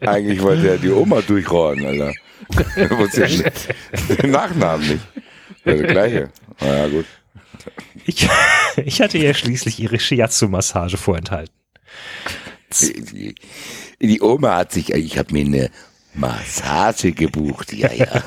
Eigentlich 0.06 0.40
wollte 0.40 0.68
er 0.68 0.78
die 0.78 0.90
Oma 0.90 1.20
durchrohren, 1.20 1.84
Alter. 1.84 2.12
Er 2.76 2.90
wusste 2.98 3.26
ja 3.26 3.50
den 4.16 4.30
Nachnamen 4.30 4.88
nicht. 4.88 5.06
Ja, 5.64 5.74
der 5.74 5.86
gleiche. 5.86 6.30
Na 6.60 6.76
ja, 6.78 6.88
gut. 6.88 7.06
Ich, 8.06 8.28
ich 8.76 9.00
hatte 9.00 9.18
ihr 9.18 9.34
schließlich 9.34 9.78
ihre 9.78 9.98
Shiatsu-Massage 9.98 10.96
vorenthalten. 10.96 11.54
Die, 14.02 14.20
Oma 14.20 14.56
hat 14.56 14.72
sich, 14.72 14.92
ich 14.92 15.16
habe 15.16 15.32
mir 15.32 15.44
eine 15.44 15.70
Massage 16.14 17.12
gebucht. 17.12 17.72
Ja, 17.72 17.90
ja. 17.92 18.06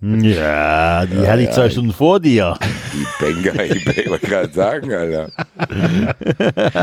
Ja, 0.00 1.06
die 1.06 1.26
hatte 1.26 1.42
ich 1.42 1.50
zwei 1.50 1.70
Stunden 1.70 1.92
vor 1.92 2.20
dir. 2.20 2.56
Die 2.92 3.06
Benga, 3.18 3.62
ich 3.62 4.08
wollte 4.08 4.26
gerade 4.26 4.52
sagen, 4.52 4.92
Alter. 4.92 5.30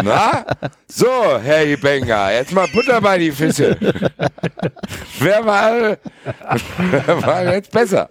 Na? 0.03 0.45
So, 0.87 1.07
Herr 1.41 1.65
Ibenga, 1.65 2.31
jetzt 2.31 2.51
mal 2.51 2.67
Butter 2.73 2.99
bei 2.99 3.17
die 3.19 3.31
Fische. 3.31 3.77
Wer 5.19 5.45
war, 5.45 5.97
wer 6.77 7.21
war 7.21 7.53
jetzt 7.53 7.71
besser? 7.71 8.09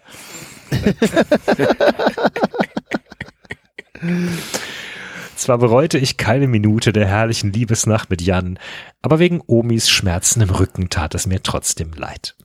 Zwar 5.37 5.59
bereute 5.59 5.99
ich 5.99 6.17
keine 6.17 6.47
Minute 6.47 6.93
der 6.93 7.07
herrlichen 7.07 7.53
Liebesnacht 7.53 8.11
mit 8.11 8.23
Jan, 8.23 8.59
aber 9.03 9.19
wegen 9.19 9.43
Omis 9.47 9.91
Schmerzen 9.91 10.41
im 10.41 10.51
Rücken 10.51 10.89
tat 10.91 11.15
es 11.15 11.27
mir 11.27 11.43
trotzdem 11.43 11.93
leid. 11.93 12.37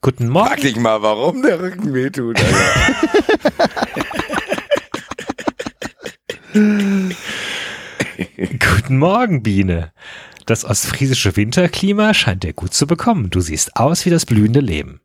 Guten 0.00 0.28
Morgen. 0.28 0.48
Frag 0.48 0.60
dich 0.60 0.76
mal, 0.76 1.02
warum 1.02 1.42
der 1.42 1.60
Rücken 1.60 1.94
wehtut. 1.94 2.38
Guten 8.36 8.98
Morgen, 8.98 9.42
Biene. 9.42 9.92
Das 10.46 10.64
ostfriesische 10.64 11.36
Winterklima 11.36 12.12
scheint 12.14 12.44
dir 12.44 12.52
gut 12.52 12.74
zu 12.74 12.86
bekommen. 12.86 13.30
Du 13.30 13.40
siehst 13.40 13.76
aus 13.76 14.04
wie 14.04 14.10
das 14.10 14.26
blühende 14.26 14.60
Leben. 14.60 15.00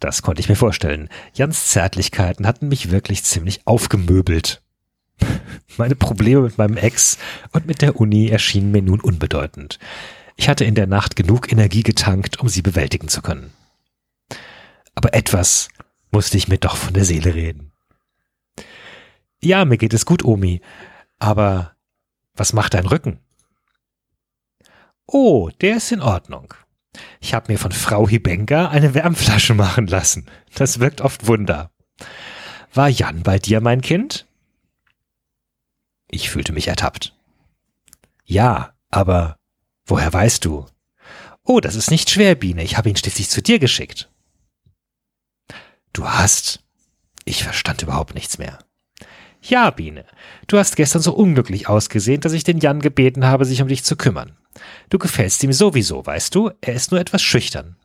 Das 0.00 0.22
konnte 0.22 0.40
ich 0.40 0.48
mir 0.48 0.56
vorstellen. 0.56 1.10
Jans 1.34 1.66
Zärtlichkeiten 1.68 2.46
hatten 2.46 2.68
mich 2.68 2.90
wirklich 2.90 3.22
ziemlich 3.22 3.66
aufgemöbelt. 3.66 4.62
Meine 5.76 5.94
Probleme 5.94 6.40
mit 6.40 6.56
meinem 6.56 6.78
Ex 6.78 7.18
und 7.52 7.66
mit 7.66 7.82
der 7.82 8.00
Uni 8.00 8.28
erschienen 8.28 8.72
mir 8.72 8.82
nun 8.82 9.00
unbedeutend. 9.00 9.78
Ich 10.36 10.48
hatte 10.48 10.64
in 10.64 10.74
der 10.74 10.86
Nacht 10.86 11.16
genug 11.16 11.52
Energie 11.52 11.82
getankt, 11.82 12.40
um 12.40 12.48
sie 12.48 12.62
bewältigen 12.62 13.08
zu 13.08 13.20
können. 13.20 13.52
Aber 14.94 15.12
etwas 15.12 15.68
musste 16.10 16.38
ich 16.38 16.48
mir 16.48 16.58
doch 16.58 16.76
von 16.76 16.94
der 16.94 17.04
Seele 17.04 17.34
reden. 17.34 17.72
Ja, 19.42 19.66
mir 19.66 19.76
geht 19.76 19.92
es 19.92 20.06
gut, 20.06 20.24
Omi. 20.24 20.62
Aber 21.18 21.72
was 22.34 22.54
macht 22.54 22.72
dein 22.72 22.86
Rücken? 22.86 23.20
Oh, 25.06 25.50
der 25.60 25.76
ist 25.76 25.92
in 25.92 26.00
Ordnung. 26.00 26.54
Ich 27.20 27.34
habe 27.34 27.52
mir 27.52 27.58
von 27.58 27.72
Frau 27.72 28.08
Hibenga 28.08 28.68
eine 28.68 28.94
Wärmflasche 28.94 29.54
machen 29.54 29.86
lassen. 29.86 30.26
Das 30.54 30.80
wirkt 30.80 31.00
oft 31.00 31.26
Wunder. 31.26 31.70
War 32.72 32.88
Jan 32.88 33.22
bei 33.22 33.38
dir, 33.38 33.60
mein 33.60 33.80
Kind? 33.80 34.26
Ich 36.10 36.30
fühlte 36.30 36.52
mich 36.52 36.68
ertappt. 36.68 37.14
Ja, 38.24 38.74
aber 38.90 39.36
woher 39.86 40.12
weißt 40.12 40.44
du? 40.44 40.66
Oh, 41.44 41.60
das 41.60 41.74
ist 41.74 41.90
nicht 41.90 42.10
schwer, 42.10 42.34
Biene. 42.34 42.62
Ich 42.62 42.76
habe 42.76 42.88
ihn 42.88 42.96
schließlich 42.96 43.28
zu 43.28 43.42
dir 43.42 43.58
geschickt. 43.58 44.10
Du 45.92 46.08
hast. 46.08 46.62
Ich 47.24 47.44
verstand 47.44 47.82
überhaupt 47.82 48.14
nichts 48.14 48.38
mehr. 48.38 48.58
Ja, 49.42 49.70
Biene, 49.70 50.04
du 50.46 50.58
hast 50.58 50.76
gestern 50.76 51.02
so 51.02 51.14
unglücklich 51.14 51.68
ausgesehen, 51.68 52.20
dass 52.20 52.34
ich 52.34 52.44
den 52.44 52.58
Jan 52.58 52.80
gebeten 52.80 53.24
habe, 53.24 53.44
sich 53.44 53.62
um 53.62 53.68
dich 53.68 53.84
zu 53.84 53.96
kümmern. 53.96 54.36
Du 54.88 54.98
gefällst 54.98 55.42
ihm 55.44 55.52
sowieso, 55.52 56.04
weißt 56.04 56.34
du, 56.34 56.50
er 56.60 56.74
ist 56.74 56.90
nur 56.90 57.00
etwas 57.00 57.22
schüchtern. 57.22 57.76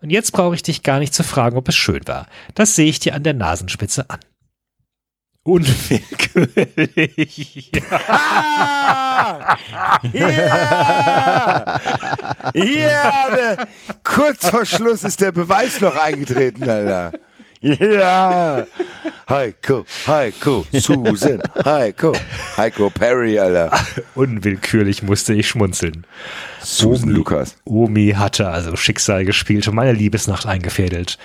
Und 0.00 0.10
jetzt 0.10 0.32
brauche 0.32 0.54
ich 0.54 0.62
dich 0.62 0.82
gar 0.82 0.98
nicht 0.98 1.14
zu 1.14 1.22
fragen, 1.22 1.56
ob 1.56 1.68
es 1.68 1.76
schön 1.76 2.06
war. 2.06 2.26
Das 2.54 2.74
sehe 2.76 2.88
ich 2.88 2.98
dir 2.98 3.14
an 3.14 3.22
der 3.22 3.34
Nasenspitze 3.34 4.08
an. 4.08 4.20
Unwillkürlich. 5.42 7.70
Ja! 10.12 11.80
Ja! 12.52 13.26
Der, 13.34 13.68
kurz 14.04 14.48
vor 14.48 14.64
Schluss 14.66 15.04
ist 15.04 15.20
der 15.20 15.32
Beweis 15.32 15.80
noch 15.80 15.96
eingetreten, 15.96 16.68
Alter. 16.68 17.12
Ja! 17.60 18.66
Heiko, 19.28 19.84
Heiko, 20.06 20.66
Susan, 20.72 21.42
Heiko, 21.64 22.12
Heiko 22.56 22.90
Perry, 22.90 23.38
Alter. 23.38 23.72
Unwillkürlich 24.14 25.02
musste 25.02 25.34
ich 25.34 25.48
schmunzeln. 25.48 26.06
Susan 26.62 27.10
Lukas. 27.10 27.56
Omi 27.64 28.14
hatte 28.16 28.48
also 28.48 28.76
Schicksal 28.76 29.24
gespielt 29.24 29.66
und 29.68 29.74
meine 29.74 29.92
Liebesnacht 29.92 30.46
eingefädelt. 30.46 31.18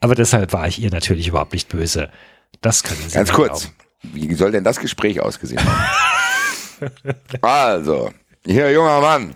Aber 0.00 0.14
deshalb 0.14 0.52
war 0.52 0.68
ich 0.68 0.80
ihr 0.80 0.90
natürlich 0.90 1.28
überhaupt 1.28 1.52
nicht 1.52 1.68
böse. 1.68 2.10
Das 2.60 2.84
können 2.84 3.00
Sie 3.08 3.14
Ganz 3.14 3.32
kurz. 3.32 3.62
glauben. 3.62 3.74
Wie 4.28 4.34
soll 4.34 4.52
denn 4.52 4.62
das 4.64 4.78
Gespräch 4.78 5.20
ausgesehen 5.20 5.60
haben? 5.64 6.90
also, 7.42 8.10
hier, 8.46 8.70
junger 8.70 9.00
Mann. 9.00 9.34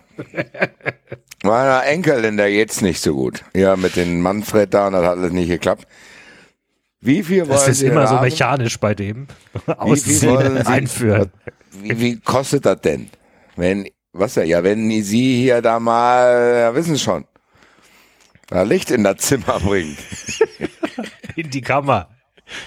Meiner 1.43 1.85
Enkelin, 1.87 2.37
der 2.37 2.51
geht's 2.51 2.81
nicht 2.83 3.01
so 3.03 3.15
gut. 3.15 3.43
Ja, 3.55 3.75
mit 3.75 3.97
den 3.97 4.21
Manfred 4.21 4.73
da 4.73 4.87
und 4.87 4.93
das 4.93 5.03
hat 5.05 5.19
alles 5.19 5.33
nicht 5.33 5.49
geklappt. 5.49 5.89
Wie 7.05 7.23
viel 7.23 7.41
wollen 7.41 7.51
Das 7.51 7.69
ist 7.69 7.83
immer 7.83 8.07
so 8.07 8.15
haben? 8.15 8.25
mechanisch 8.25 8.79
bei 8.79 8.95
dem. 8.95 9.27
Sie- 9.95 10.29
einführen. 10.29 11.31
Wie, 11.83 11.99
wie 12.01 12.21
kostet 12.21 12.65
das 12.67 12.81
denn? 12.83 13.09
Wenn, 13.57 13.89
was 14.13 14.35
ja, 14.37 14.43
ja, 14.45 14.63
wenn 14.63 14.89
Sie 15.03 15.37
hier 15.43 15.63
da 15.63 15.81
mal, 15.81 16.61
ja, 16.61 16.75
wissen 16.75 16.95
Sie 16.97 17.01
schon, 17.03 17.25
da 18.49 18.63
Licht 18.63 18.91
in 18.91 19.03
das 19.05 19.17
Zimmer 19.19 19.59
bringt. 19.59 19.99
In 21.37 21.49
die 21.49 21.63
Kammer. 21.63 22.11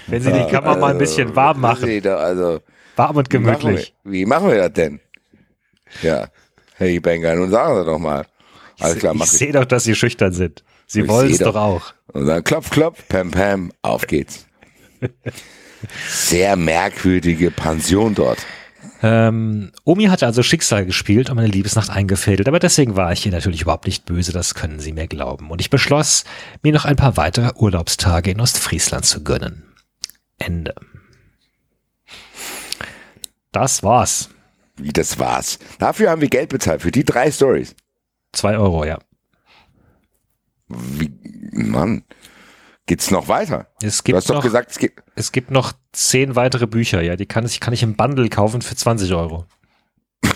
Wenn 0.08 0.20
Sie 0.22 0.32
die 0.32 0.44
Kammer 0.50 0.76
mal 0.76 0.90
ein 0.90 0.98
bisschen 0.98 1.36
warm 1.36 1.60
machen. 1.60 2.02
Da, 2.02 2.16
Also, 2.16 2.60
Warm 2.96 3.16
und 3.16 3.32
wie 3.32 3.38
machen, 3.38 3.52
wir, 3.54 3.58
gemütlich. 3.68 3.94
wie 4.02 4.26
machen 4.26 4.48
wir 4.48 4.56
das 4.56 4.72
denn? 4.72 5.00
Ja, 6.02 6.26
Herr 6.74 7.00
Benger, 7.00 7.36
nun 7.36 7.50
sagen 7.50 7.78
Sie 7.78 7.84
doch 7.86 7.98
mal. 8.00 8.26
Alles 8.80 8.98
klar, 8.98 9.14
ich. 9.14 9.24
sehe 9.30 9.52
doch, 9.52 9.64
dass 9.66 9.84
Sie 9.84 9.94
schüchtern 9.94 10.32
sind. 10.32 10.64
Sie 10.86 11.08
wollen 11.08 11.32
es 11.32 11.38
doch. 11.38 11.54
auch. 11.54 11.94
Und 12.12 12.26
dann 12.26 12.44
klopf, 12.44 12.70
klopf, 12.70 13.02
pam, 13.08 13.30
pam, 13.30 13.72
auf 13.82 14.06
geht's. 14.06 14.46
Sehr 16.08 16.56
merkwürdige 16.56 17.50
Pension 17.50 18.14
dort. 18.14 18.38
Ähm, 19.02 19.72
Omi 19.84 20.04
hatte 20.04 20.26
also 20.26 20.42
Schicksal 20.42 20.86
gespielt 20.86 21.28
und 21.28 21.36
meine 21.36 21.48
Liebesnacht 21.48 21.90
eingefädelt, 21.90 22.48
aber 22.48 22.58
deswegen 22.58 22.96
war 22.96 23.12
ich 23.12 23.26
ihr 23.26 23.32
natürlich 23.32 23.62
überhaupt 23.62 23.86
nicht 23.86 24.06
böse, 24.06 24.32
das 24.32 24.54
können 24.54 24.80
Sie 24.80 24.92
mir 24.92 25.06
glauben. 25.06 25.50
Und 25.50 25.60
ich 25.60 25.70
beschloss, 25.70 26.24
mir 26.62 26.72
noch 26.72 26.86
ein 26.86 26.96
paar 26.96 27.16
weitere 27.16 27.52
Urlaubstage 27.56 28.30
in 28.30 28.40
Ostfriesland 28.40 29.04
zu 29.04 29.22
gönnen. 29.22 29.64
Ende. 30.38 30.74
Das 33.52 33.82
war's. 33.82 34.30
Wie 34.76 34.92
das 34.92 35.18
war's. 35.18 35.58
Dafür 35.78 36.10
haben 36.10 36.20
wir 36.20 36.28
Geld 36.28 36.50
bezahlt, 36.50 36.82
für 36.82 36.92
die 36.92 37.04
drei 37.04 37.30
Stories. 37.30 37.74
Zwei 38.32 38.56
Euro, 38.58 38.84
ja. 38.84 38.98
Wie, 40.68 41.12
Mann. 41.52 42.04
Geht's 42.86 43.10
noch 43.10 43.26
weiter? 43.28 43.66
Es 43.82 43.98
Du 43.98 44.04
gibt, 44.04 44.16
hast 44.16 44.30
doch 44.30 44.36
noch, 44.36 44.42
gesagt, 44.42 44.70
es 44.70 44.78
geht. 44.78 44.94
es 45.16 45.32
gibt 45.32 45.50
noch 45.50 45.72
zehn 45.92 46.36
weitere 46.36 46.66
Bücher, 46.68 47.02
ja. 47.02 47.16
Die 47.16 47.26
kann 47.26 47.44
ich, 47.44 47.58
kann 47.58 47.74
ich 47.74 47.82
im 47.82 47.96
Bundle 47.96 48.28
kaufen 48.28 48.62
für 48.62 48.76
20 48.76 49.12
Euro. 49.12 49.46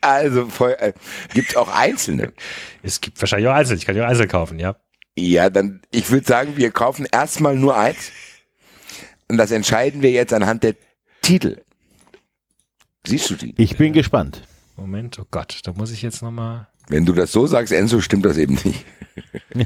Also 0.00 0.48
voll, 0.48 0.76
äh, 0.78 0.92
gibt's 1.32 1.56
auch 1.56 1.68
einzelne. 1.68 2.32
Es 2.82 3.00
gibt 3.00 3.20
wahrscheinlich 3.20 3.48
auch 3.48 3.54
einzeln. 3.54 3.78
Ich 3.78 3.86
kann 3.86 3.94
die 3.94 4.02
auch 4.02 4.06
einzeln 4.06 4.28
kaufen, 4.28 4.58
ja. 4.58 4.76
Ja, 5.16 5.48
dann, 5.48 5.80
ich 5.90 6.10
würde 6.10 6.26
sagen, 6.26 6.56
wir 6.56 6.70
kaufen 6.72 7.06
erstmal 7.10 7.56
nur 7.56 7.76
eins. 7.76 8.10
Und 9.28 9.38
das 9.38 9.50
entscheiden 9.50 10.02
wir 10.02 10.10
jetzt 10.10 10.34
anhand 10.34 10.62
der 10.62 10.74
Titel. 11.22 11.62
Siehst 13.06 13.30
du 13.30 13.34
die? 13.34 13.54
Ich 13.56 13.76
bin 13.76 13.92
gespannt. 13.92 14.42
Moment, 14.76 15.18
oh 15.18 15.26
Gott, 15.30 15.60
da 15.64 15.72
muss 15.72 15.92
ich 15.92 16.02
jetzt 16.02 16.22
nochmal. 16.22 16.66
Wenn 16.88 17.04
du 17.06 17.12
das 17.12 17.32
so 17.32 17.46
sagst, 17.46 17.72
Enzo, 17.72 18.00
stimmt 18.00 18.24
das 18.24 18.36
eben 18.36 18.58
nicht. 18.64 18.84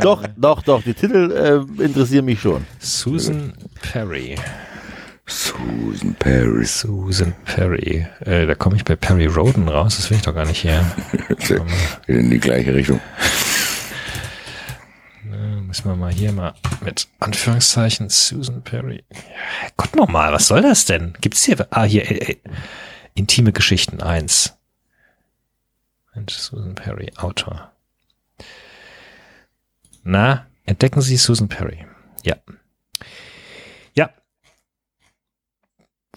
Doch, 0.00 0.22
doch, 0.36 0.62
doch, 0.62 0.82
die 0.82 0.92
Titel 0.94 1.32
äh, 1.32 1.82
interessieren 1.82 2.26
mich 2.26 2.40
schon. 2.40 2.64
Susan 2.78 3.54
Perry. 3.80 4.36
Susan 5.26 6.14
Paris. 6.18 6.80
Susan 6.80 7.34
Perry. 7.44 8.06
Äh, 8.20 8.46
da 8.46 8.54
komme 8.54 8.76
ich 8.76 8.84
bei 8.84 8.94
Perry 8.94 9.26
Roden 9.26 9.68
raus. 9.68 9.96
Das 9.96 10.10
will 10.10 10.18
ich 10.18 10.22
doch 10.22 10.34
gar 10.34 10.46
nicht 10.46 10.62
her. 10.62 10.84
In 12.06 12.30
die 12.30 12.38
gleiche 12.38 12.74
Richtung. 12.74 13.00
Müssen 15.76 15.90
wir 15.90 15.96
mal 15.96 16.10
hier 16.12 16.32
mal 16.32 16.54
mit 16.80 17.06
Anführungszeichen 17.20 18.08
Susan 18.08 18.62
Perry. 18.62 19.04
Ja, 19.12 19.68
Gott 19.76 19.94
nochmal, 19.94 20.32
was 20.32 20.46
soll 20.46 20.62
das 20.62 20.86
denn? 20.86 21.12
Gibt's 21.20 21.44
hier? 21.44 21.66
Ah, 21.68 21.84
hier. 21.84 22.10
Äh, 22.10 22.32
äh, 22.32 22.36
intime 23.12 23.52
Geschichten 23.52 24.00
1. 24.00 24.56
Mensch, 26.14 26.32
Susan 26.32 26.74
Perry, 26.74 27.12
Autor. 27.16 27.72
Na, 30.02 30.46
entdecken 30.64 31.02
Sie 31.02 31.18
Susan 31.18 31.48
Perry. 31.48 31.84
Ja. 32.24 32.36
Ja. 33.94 34.08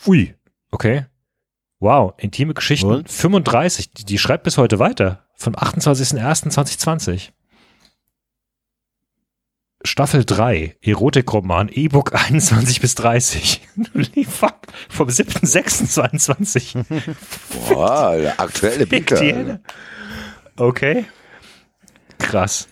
Ui. 0.07 0.35
Okay. 0.71 1.05
Wow, 1.81 2.13
intime 2.15 2.53
Geschichten 2.53 2.87
Und? 2.87 3.11
35. 3.11 3.91
Die, 3.91 4.05
die 4.05 4.19
schreibt 4.19 4.45
bis 4.45 4.57
heute 4.57 4.79
weiter. 4.79 5.25
Vom 5.35 5.53
28.01.2020. 5.53 7.31
Staffel 9.83 10.25
3, 10.25 10.75
Erotikroman, 10.81 11.69
E-Book 11.69 12.13
21 12.29 12.81
bis 12.81 12.95
30. 12.95 13.61
Holy 13.93 14.25
fuck, 14.25 14.57
vom 14.89 15.07
7.06.22. 15.07 16.83
Boah, 17.69 18.33
aktuelle 18.37 18.85
Henne. 19.19 19.61
Okay. 20.57 21.05
Krass. 22.17 22.67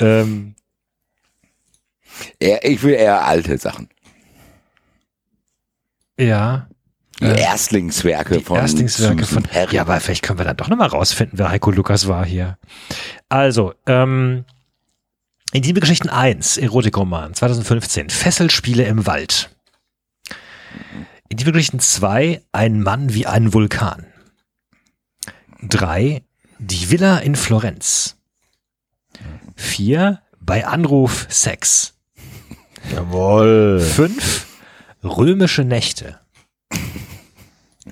Ähm, 0.00 0.54
Eher, 2.40 2.64
ich 2.64 2.82
will 2.82 2.94
eher 2.94 3.24
alte 3.24 3.56
Sachen. 3.58 3.88
ja. 6.18 6.68
Die 7.20 7.26
Äh, 7.26 7.40
Erstlingswerke 7.42 8.38
Die 8.38 8.44
von 8.44 8.56
Erstlingswerke 8.56 9.24
von. 9.24 9.44
Perry. 9.44 9.76
Ja, 9.76 9.82
aber 9.82 10.00
vielleicht 10.00 10.24
können 10.24 10.40
wir 10.40 10.44
dann 10.44 10.56
doch 10.56 10.66
nochmal 10.68 10.88
rausfinden, 10.88 11.38
wer 11.38 11.48
Heiko 11.50 11.70
Lukas 11.70 12.08
war 12.08 12.26
hier. 12.26 12.58
Also, 13.28 13.72
ähm, 13.86 14.44
Intime 15.54 15.78
Geschichten 15.78 16.08
1, 16.08 16.56
Erotikroman, 16.56 17.32
2015, 17.32 18.10
Fesselspiele 18.10 18.86
im 18.86 19.06
Wald. 19.06 19.50
Intime 21.28 21.52
Geschichten 21.52 21.78
2, 21.78 22.42
Ein 22.50 22.80
Mann 22.80 23.14
wie 23.14 23.26
ein 23.28 23.52
Vulkan. 23.52 24.04
3, 25.62 26.24
Die 26.58 26.90
Villa 26.90 27.18
in 27.18 27.36
Florenz. 27.36 28.16
4, 29.54 30.20
Bei 30.40 30.66
Anruf 30.66 31.28
Sex. 31.30 31.94
Jawohl. 32.92 33.78
5, 33.78 34.46
Römische 35.04 35.62
Nächte. 35.62 36.18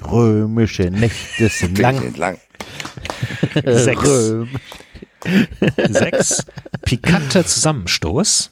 Römische 0.04 0.90
Nächte 0.90 1.48
sind 1.48 1.78
lang. 1.78 2.12
lang. 2.16 2.38
6, 3.64 4.04
Röm. 4.04 4.48
6, 5.88 6.44
Pikanter 6.82 7.44
Zusammenstoß. 7.46 8.50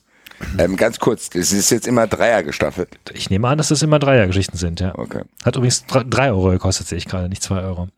Ähm, 0.59 0.77
ganz 0.77 0.99
kurz, 0.99 1.29
das 1.31 1.53
ist 1.53 1.71
jetzt 1.71 1.87
immer 1.87 2.07
Dreier 2.07 2.43
gestaffelt. 2.43 2.89
Ich 3.13 3.29
nehme 3.29 3.47
an, 3.49 3.59
dass 3.59 3.69
das 3.69 3.83
immer 3.83 3.99
Dreiergeschichten 3.99 4.59
sind, 4.59 4.81
ja. 4.81 4.97
Okay. 4.99 5.23
Hat 5.45 5.57
übrigens 5.57 5.85
dr- 5.87 6.05
drei 6.05 6.31
Euro 6.31 6.51
gekostet, 6.51 6.89
sehe 6.89 6.97
ich 6.99 7.05
gerade, 7.07 7.29
nicht 7.29 7.43
zwei 7.43 7.61
Euro. 7.61 7.89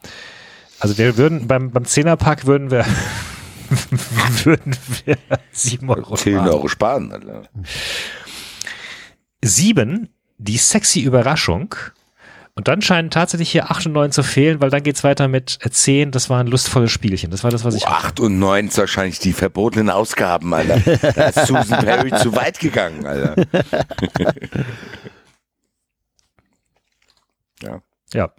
Also 0.81 0.99
wir 0.99 1.17
würden 1.17 1.47
beim, 1.47 1.71
beim 1.71 1.85
Zehnerpack 1.85 2.47
würden 2.47 2.71
wir 2.73 2.85
würden 4.45 4.77
wir 5.05 5.17
sieben 5.53 5.89
Euro 5.89 6.17
10 6.17 6.33
sparen. 6.35 6.49
Euro 6.49 6.69
sparen. 6.69 7.13
Alter. 7.13 7.43
Sieben, 9.45 10.09
die 10.39 10.57
sexy 10.59 11.01
Überraschung. 11.01 11.75
Und 12.55 12.69
dann 12.69 12.83
scheinen 12.83 13.09
tatsächlich 13.09 13.51
hier 13.51 13.71
acht 13.71 13.87
und 13.87 13.93
neun 13.93 14.13
zu 14.13 14.23
fehlen, 14.23 14.61
weil 14.61 14.69
dann 14.69 14.83
geht's 14.83 15.03
weiter 15.05 15.27
mit 15.27 15.59
äh, 15.63 15.71
zehn, 15.71 16.11
das 16.11 16.29
waren 16.29 16.47
lustvolle 16.47 16.89
Spielchen. 16.89 17.31
Das 17.31 17.45
war 17.45 17.51
das, 17.51 17.65
was 17.65 17.75
ich 17.75 17.85
Oh, 17.85 17.89
8 17.89 18.21
und 18.21 18.39
9 18.39 18.69
ist 18.69 18.77
wahrscheinlich 18.77 19.19
die 19.19 19.33
verbotenen 19.33 19.89
Ausgaben, 19.89 20.53
Alter. 20.53 20.79
Da 21.15 21.29
ist 21.29 21.47
Susan 21.47 21.83
Perry 21.83 22.11
zu 22.11 22.37
weit 22.37 22.59
gegangen, 22.59 23.07
Alter. 23.07 23.37
ja. 27.63 27.81
Ja. 28.13 28.33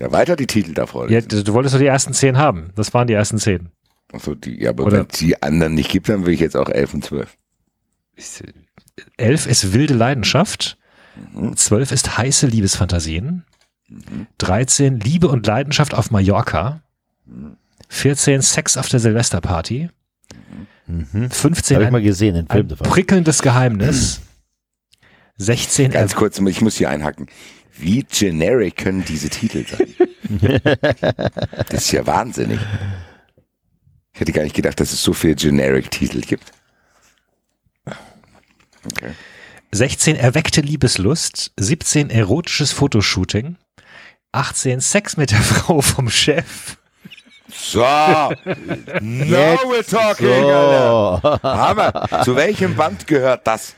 Ja, 0.00 0.12
weiter 0.12 0.34
die 0.34 0.46
Titel 0.46 0.72
davor. 0.74 1.10
ja, 1.10 1.20
du 1.20 1.52
wolltest 1.52 1.74
doch 1.74 1.80
die 1.80 1.86
ersten 1.86 2.12
zehn 2.14 2.38
haben. 2.38 2.72
Das 2.74 2.92
waren 2.94 3.06
die 3.06 3.12
ersten 3.14 3.38
zehn. 3.38 3.68
Achso, 4.12 4.34
die, 4.34 4.60
ja, 4.62 4.70
aber 4.70 4.90
wenn 4.90 5.06
es 5.08 5.18
die 5.18 5.40
anderen 5.40 5.74
nicht 5.74 5.90
gibt, 5.90 6.08
dann 6.08 6.26
will 6.26 6.34
ich 6.34 6.40
jetzt 6.40 6.56
auch 6.56 6.68
11 6.68 6.94
und 6.94 7.04
12. 7.04 7.36
Elf 9.16 9.46
ist 9.46 9.72
wilde 9.72 9.94
Leidenschaft. 9.94 10.76
Zwölf 11.56 11.92
ist 11.92 12.16
heiße 12.18 12.46
Liebesfantasien. 12.46 13.44
13 14.38 15.00
Liebe 15.00 15.28
und 15.28 15.46
Leidenschaft 15.46 15.94
auf 15.94 16.10
Mallorca. 16.10 16.82
14 17.88 18.42
Sex 18.42 18.76
auf 18.76 18.88
der 18.88 19.00
Silvesterparty. 19.00 19.90
Mhm. 20.86 21.30
15 21.30 21.74
Habe 21.76 21.84
ich 21.84 21.90
mal 21.90 22.02
gesehen, 22.02 22.34
den 22.34 22.46
Film 22.46 22.68
ein 22.68 22.76
prickelndes 22.76 23.42
Geheimnis. 23.42 24.20
16 25.36 25.92
Ganz 25.92 26.14
kurz, 26.14 26.38
ich 26.38 26.60
muss 26.60 26.76
hier 26.76 26.90
einhacken. 26.90 27.26
Wie 27.76 28.04
generic 28.04 28.76
können 28.76 29.04
diese 29.04 29.30
Titel 29.30 29.64
sein? 29.66 29.94
das 31.68 31.84
ist 31.84 31.92
ja 31.92 32.06
wahnsinnig. 32.06 32.60
Ich 34.12 34.20
hätte 34.20 34.32
gar 34.32 34.42
nicht 34.42 34.54
gedacht, 34.54 34.78
dass 34.80 34.92
es 34.92 35.02
so 35.02 35.12
viele 35.12 35.34
generic-Titel 35.34 36.20
gibt. 36.20 36.52
Okay. 38.84 39.12
16 39.72 40.16
erweckte 40.16 40.60
Liebeslust. 40.60 41.52
17 41.58 42.10
erotisches 42.10 42.72
Fotoshooting. 42.72 43.56
18 44.32 44.80
Sex 44.80 45.16
mit 45.16 45.30
der 45.30 45.38
Frau 45.42 45.80
vom 45.80 46.08
Chef. 46.10 46.76
So, 47.52 47.80
now 47.80 48.30
we're 49.66 49.84
talking, 49.88 50.28
Alter. 50.28 51.20
So. 51.20 51.48
Hammer. 51.48 52.22
Zu 52.24 52.36
welchem 52.36 52.76
Band 52.76 53.08
gehört 53.08 53.44
das? 53.46 53.74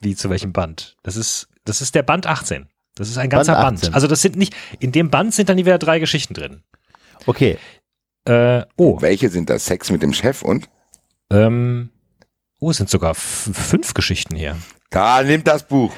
Wie 0.00 0.14
zu 0.14 0.30
welchem 0.30 0.52
Band? 0.52 0.96
Das 1.02 1.16
ist, 1.16 1.48
das 1.64 1.80
ist 1.82 1.96
der 1.96 2.04
Band 2.04 2.26
18. 2.28 2.68
Das 2.94 3.08
ist 3.08 3.18
ein 3.18 3.28
ganzer 3.28 3.54
Band 3.54 3.64
Band. 3.64 3.78
18. 3.78 3.94
Also 3.94 4.06
das 4.06 4.22
sind 4.22 4.36
nicht, 4.36 4.54
in 4.78 4.92
dem 4.92 5.10
Band 5.10 5.34
sind 5.34 5.48
dann 5.48 5.56
wieder 5.58 5.78
drei 5.78 5.98
Geschichten 5.98 6.34
drin. 6.34 6.62
Okay. 7.26 7.58
Äh, 8.26 8.62
oh, 8.76 9.00
Welche 9.02 9.28
sind 9.28 9.50
das? 9.50 9.66
Sex 9.66 9.90
mit 9.90 10.02
dem 10.02 10.12
Chef 10.12 10.42
und? 10.42 10.68
ähm, 11.32 11.90
oh, 12.60 12.70
es 12.70 12.76
sind 12.76 12.88
sogar 12.88 13.14
fünf 13.14 13.94
Geschichten 13.94 14.36
hier. 14.36 14.56
Da, 14.90 15.22
nimmt 15.22 15.46
das 15.48 15.64
Buch. 15.66 15.92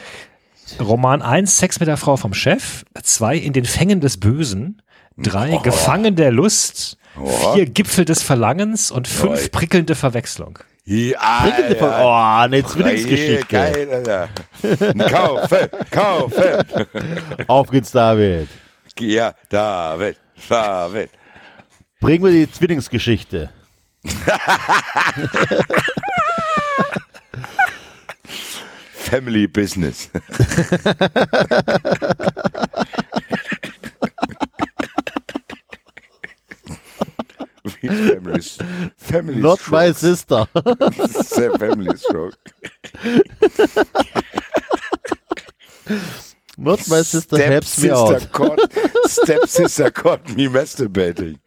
Roman 0.80 1.20
1, 1.22 1.58
Sex 1.58 1.80
mit 1.80 1.88
der 1.88 1.96
Frau 1.98 2.16
vom 2.16 2.32
Chef. 2.34 2.84
2, 3.00 3.36
In 3.36 3.52
den 3.52 3.64
Fängen 3.66 4.00
des 4.00 4.18
Bösen. 4.18 4.80
3, 5.18 5.58
Gefangen 5.62 6.16
der 6.16 6.30
Lust. 6.30 6.96
Oh. 7.20 7.52
4, 7.54 7.66
Gipfel 7.66 8.04
des 8.06 8.22
Verlangens. 8.22 8.90
Und 8.90 9.06
5, 9.08 9.30
Oi. 9.42 9.48
prickelnde 9.50 9.94
Verwechslung. 9.94 10.58
Ja, 10.84 11.40
Prickelnde 11.42 11.76
Ver- 11.76 12.00
Oh, 12.04 12.40
eine 12.42 12.64
Zwillingsgeschichte. 12.64 13.46
Geil, 13.48 13.88
Alter. 13.92 14.28
Kaufe, 15.10 15.70
kaufe. 15.90 16.64
Auf 17.46 17.68
geht's, 17.70 17.92
David. 17.92 18.48
Ja, 18.98 19.34
David, 19.48 20.16
David. 20.48 21.10
Bringen 22.00 22.24
wir 22.24 22.32
die 22.32 22.50
Zwillingsgeschichte. 22.50 23.50
Family 29.12 29.44
Business. 29.44 30.06
Family, 37.82 38.40
family 38.96 39.36
Not 39.36 39.60
my 39.70 39.92
Strokes. 39.92 39.98
sister. 40.00 40.46
Family 41.58 41.94
Stroke. 41.98 42.38
Not 46.56 46.88
my 46.88 47.02
sister 47.02 47.36
Step 47.36 47.50
helps 47.52 47.82
me 47.82 47.88
sister 47.90 48.14
out. 48.14 48.32
Caught, 48.32 48.60
step 49.10 49.46
sister 49.46 49.90
caught 49.90 50.26
me 50.34 50.48
masturbating. 50.48 51.38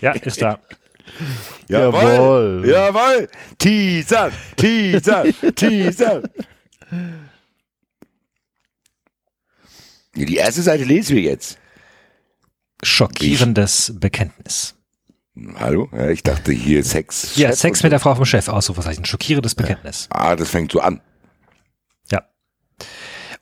Ja, 0.00 0.12
ist 0.12 0.40
da. 0.40 0.60
Jawohl. 1.68 2.64
Jawohl. 2.66 3.28
Teaser, 3.58 4.30
Teaser, 4.56 5.24
Teaser. 5.54 6.22
Die 10.14 10.36
erste 10.36 10.62
Seite 10.62 10.84
lesen 10.84 11.16
wir 11.16 11.22
jetzt. 11.22 11.58
Schockierendes 12.82 13.94
Bekenntnis. 13.98 14.74
Hallo? 15.56 15.88
Ja, 15.92 16.08
ich 16.08 16.22
dachte 16.22 16.52
hier 16.52 16.84
Sex. 16.84 17.36
Ja, 17.36 17.48
Chef 17.50 17.58
Sex 17.58 17.82
mit 17.82 17.90
so. 17.90 17.90
der 17.90 18.00
Frau 18.00 18.14
vom 18.14 18.24
Chef, 18.24 18.48
Ausrufezeichen. 18.48 19.04
Schockierendes 19.04 19.54
Bekenntnis. 19.54 20.08
Ah, 20.10 20.34
das 20.34 20.50
fängt 20.50 20.72
so 20.72 20.80
an. 20.80 21.00
Ja. 22.10 22.22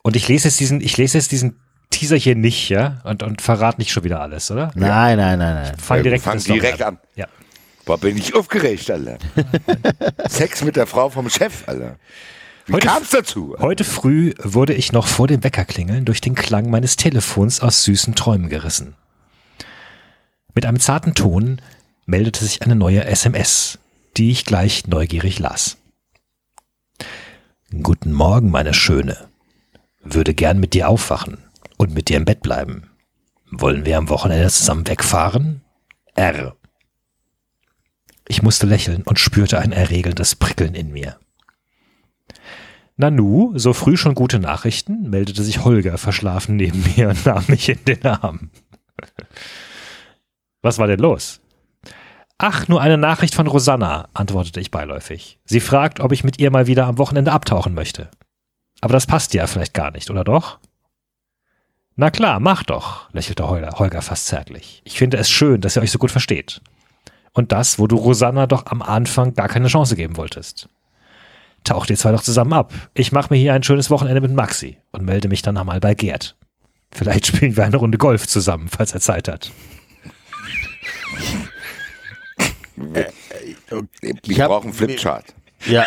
Und 0.03 0.15
ich 0.15 0.27
lese 0.27 0.47
jetzt 0.47 0.59
diesen, 0.59 0.81
ich 0.81 0.97
lese 0.97 1.17
jetzt 1.17 1.31
diesen 1.31 1.59
Teaser 1.89 2.17
hier 2.17 2.35
nicht, 2.35 2.69
ja, 2.69 3.01
und, 3.03 3.23
und 3.23 3.41
verrate 3.41 3.79
nicht 3.79 3.91
schon 3.91 4.03
wieder 4.03 4.21
alles, 4.21 4.51
oder? 4.51 4.71
Nein, 4.75 5.17
nein, 5.17 5.39
nein, 5.39 5.55
nein. 5.55 5.77
Fang 5.77 5.97
Ja, 5.97 6.03
direkt, 6.03 6.23
fang 6.23 6.37
direkt 6.39 6.81
an. 6.81 6.99
Ja. 7.15 7.27
Boah, 7.87 7.97
bin 7.97 8.17
ich 8.17 8.35
aufgeregt, 8.35 8.91
Alter. 8.91 9.17
Sex 10.29 10.61
mit 10.61 10.75
der 10.75 10.87
Frau 10.87 11.09
vom 11.09 11.29
Chef, 11.29 11.65
Alter. 11.69 11.95
Wie 12.65 12.73
Heute- 12.73 12.87
kam's 12.87 13.11
dazu? 13.11 13.55
Heute 13.59 13.85
früh 13.85 14.33
wurde 14.43 14.73
ich 14.73 14.91
noch 14.91 15.07
vor 15.07 15.27
dem 15.27 15.41
Weckerklingeln 15.41 16.03
durch 16.03 16.19
den 16.19 16.35
Klang 16.35 16.69
meines 16.69 16.97
Telefons 16.97 17.61
aus 17.61 17.85
süßen 17.85 18.13
Träumen 18.13 18.49
gerissen. 18.49 18.95
Mit 20.53 20.65
einem 20.65 20.81
zarten 20.81 21.13
Ton 21.13 21.61
meldete 22.05 22.43
sich 22.43 22.61
eine 22.61 22.75
neue 22.75 23.05
SMS, 23.05 23.79
die 24.17 24.31
ich 24.31 24.43
gleich 24.43 24.85
neugierig 24.87 25.39
las. 25.39 25.77
Guten 27.83 28.11
Morgen, 28.11 28.51
meine 28.51 28.73
Schöne. 28.73 29.29
Würde 30.03 30.33
gern 30.33 30.59
mit 30.59 30.73
dir 30.73 30.89
aufwachen 30.89 31.37
und 31.77 31.93
mit 31.93 32.09
dir 32.09 32.17
im 32.17 32.25
Bett 32.25 32.41
bleiben. 32.41 32.89
Wollen 33.49 33.85
wir 33.85 33.97
am 33.97 34.09
Wochenende 34.09 34.49
zusammen 34.49 34.85
wegfahren? 34.89 35.61
R. 36.15 36.56
Ich 38.27 38.41
musste 38.41 38.65
lächeln 38.65 39.03
und 39.03 39.19
spürte 39.19 39.59
ein 39.59 39.71
erregendes 39.71 40.35
Prickeln 40.35 40.75
in 40.75 40.91
mir. 40.91 41.17
Nanu, 42.97 43.53
so 43.55 43.73
früh 43.73 43.95
schon 43.95 44.15
gute 44.15 44.39
Nachrichten, 44.39 45.09
meldete 45.09 45.43
sich 45.43 45.63
Holger 45.63 45.97
verschlafen 45.97 46.55
neben 46.55 46.83
mir 46.95 47.09
und 47.09 47.25
nahm 47.25 47.45
mich 47.47 47.69
in 47.69 47.83
den 47.85 48.03
Arm. 48.05 48.49
Was 50.61 50.79
war 50.79 50.87
denn 50.87 50.99
los? 50.99 51.39
Ach, 52.39 52.67
nur 52.67 52.81
eine 52.81 52.97
Nachricht 52.97 53.35
von 53.35 53.47
Rosanna, 53.47 54.09
antwortete 54.13 54.59
ich 54.59 54.71
beiläufig. 54.71 55.39
Sie 55.45 55.59
fragt, 55.59 55.99
ob 55.99 56.11
ich 56.11 56.23
mit 56.23 56.39
ihr 56.39 56.51
mal 56.51 56.67
wieder 56.67 56.85
am 56.85 56.97
Wochenende 56.97 57.31
abtauchen 57.31 57.73
möchte. 57.73 58.09
Aber 58.81 58.93
das 58.93 59.07
passt 59.07 59.33
ja 59.33 59.47
vielleicht 59.47 59.73
gar 59.73 59.91
nicht, 59.91 60.09
oder 60.09 60.23
doch? 60.23 60.59
Na 61.95 62.11
klar, 62.11 62.39
mach 62.39 62.63
doch, 62.63 63.11
lächelte 63.11 63.47
Holger, 63.47 63.71
Holger 63.79 64.03
fast 64.03 64.27
zärtlich. 64.27 64.81
Ich 64.85 64.97
finde 64.97 65.17
es 65.17 65.31
schön, 65.31 65.61
dass 65.61 65.75
ihr 65.75 65.81
euch 65.81 65.91
so 65.91 65.97
gut 65.97 66.11
versteht. 66.11 66.61
Und 67.37 67.51
das, 67.51 67.77
wo 67.77 67.85
du 67.85 67.97
Rosanna 67.97 68.47
doch 68.47 68.65
am 68.65 68.81
Anfang 68.81 69.35
gar 69.35 69.47
keine 69.47 69.67
Chance 69.67 69.95
geben 69.95 70.17
wolltest. 70.17 70.69
Taucht 71.63 71.91
ihr 71.91 71.95
zwei 71.95 72.11
doch 72.11 72.23
zusammen 72.23 72.53
ab. 72.53 72.73
Ich 72.95 73.11
mache 73.11 73.31
mir 73.31 73.39
hier 73.39 73.53
ein 73.53 73.61
schönes 73.61 73.91
Wochenende 73.91 74.21
mit 74.21 74.33
Maxi 74.33 74.77
und 74.91 75.05
melde 75.05 75.27
mich 75.27 75.43
dann 75.43 75.55
einmal 75.55 75.79
bei 75.79 75.93
Gerd. 75.93 76.35
Vielleicht 76.91 77.27
spielen 77.27 77.55
wir 77.55 77.63
eine 77.63 77.77
Runde 77.77 77.99
Golf 77.99 78.25
zusammen, 78.27 78.69
falls 78.69 78.91
er 78.93 79.01
Zeit 79.01 79.27
hat. 79.27 79.51
Ich 84.23 84.41
hab- 84.41 84.47
brauche 84.47 84.63
einen 84.63 84.73
Flipchart. 84.73 85.35
Ja. 85.65 85.85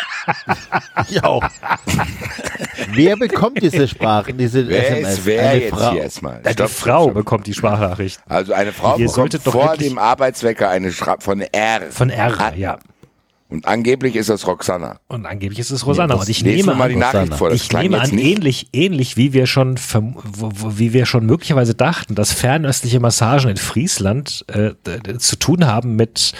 ich 1.09 1.23
auch. 1.23 1.43
wer 2.93 3.15
bekommt 3.15 3.61
diese 3.61 3.87
Sprachen, 3.87 4.37
diese 4.37 4.67
Wer 4.67 4.89
SMS? 4.97 5.13
ist 5.19 5.25
wer 5.25 5.49
Eine 5.49 5.61
jetzt 5.61 5.73
Frau. 5.75 5.91
hier 5.91 6.01
erstmal? 6.03 6.41
Die 6.41 6.67
Frau 6.67 7.03
stopp. 7.03 7.13
bekommt 7.13 7.47
die 7.47 7.53
Sprachnachricht. 7.53 8.19
Also 8.27 8.53
eine 8.53 8.73
Frau 8.73 8.91
Ihr 8.97 9.05
bekommt 9.05 9.15
solltet 9.15 9.47
doch 9.47 9.53
vor 9.53 9.77
dem 9.77 9.97
Arbeitswecker 9.97 10.69
eine 10.69 10.91
Schra 10.91 11.17
von 11.19 11.41
R. 11.41 11.91
Von 11.91 12.09
R, 12.09 12.53
ja. 12.55 12.79
Und 13.51 13.67
angeblich 13.67 14.15
ist 14.15 14.29
das 14.29 14.47
Roxana. 14.47 14.99
Und 15.09 15.25
angeblich 15.25 15.59
ist 15.59 15.71
es 15.71 15.85
Rosanna. 15.85 16.13
das 16.13 16.23
und 16.23 16.29
ich 16.29 16.41
nehme 16.41 16.73
mal 16.73 16.87
die 16.87 16.95
an, 16.95 16.99
Nachricht 17.01 17.33
vor. 17.33 17.49
Das 17.49 17.61
ich 17.61 17.71
nehme 17.73 17.99
an, 17.99 18.09
nicht. 18.09 18.25
ähnlich, 18.25 18.69
ähnlich 18.71 19.17
wie 19.17 19.33
wir 19.33 19.45
schon, 19.45 19.77
wie 19.77 20.93
wir 20.93 21.05
schon 21.05 21.25
möglicherweise 21.25 21.75
dachten, 21.75 22.15
dass 22.15 22.31
fernöstliche 22.31 23.01
Massagen 23.01 23.49
in 23.49 23.57
Friesland 23.57 24.45
äh, 24.47 24.71
zu 25.17 25.35
tun 25.35 25.67
haben 25.67 25.97
mit, 25.97 26.31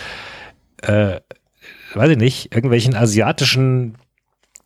äh, 0.83 1.19
weiß 1.93 2.11
ich 2.11 2.17
nicht, 2.17 2.53
irgendwelchen 2.53 2.95
asiatischen 2.95 3.97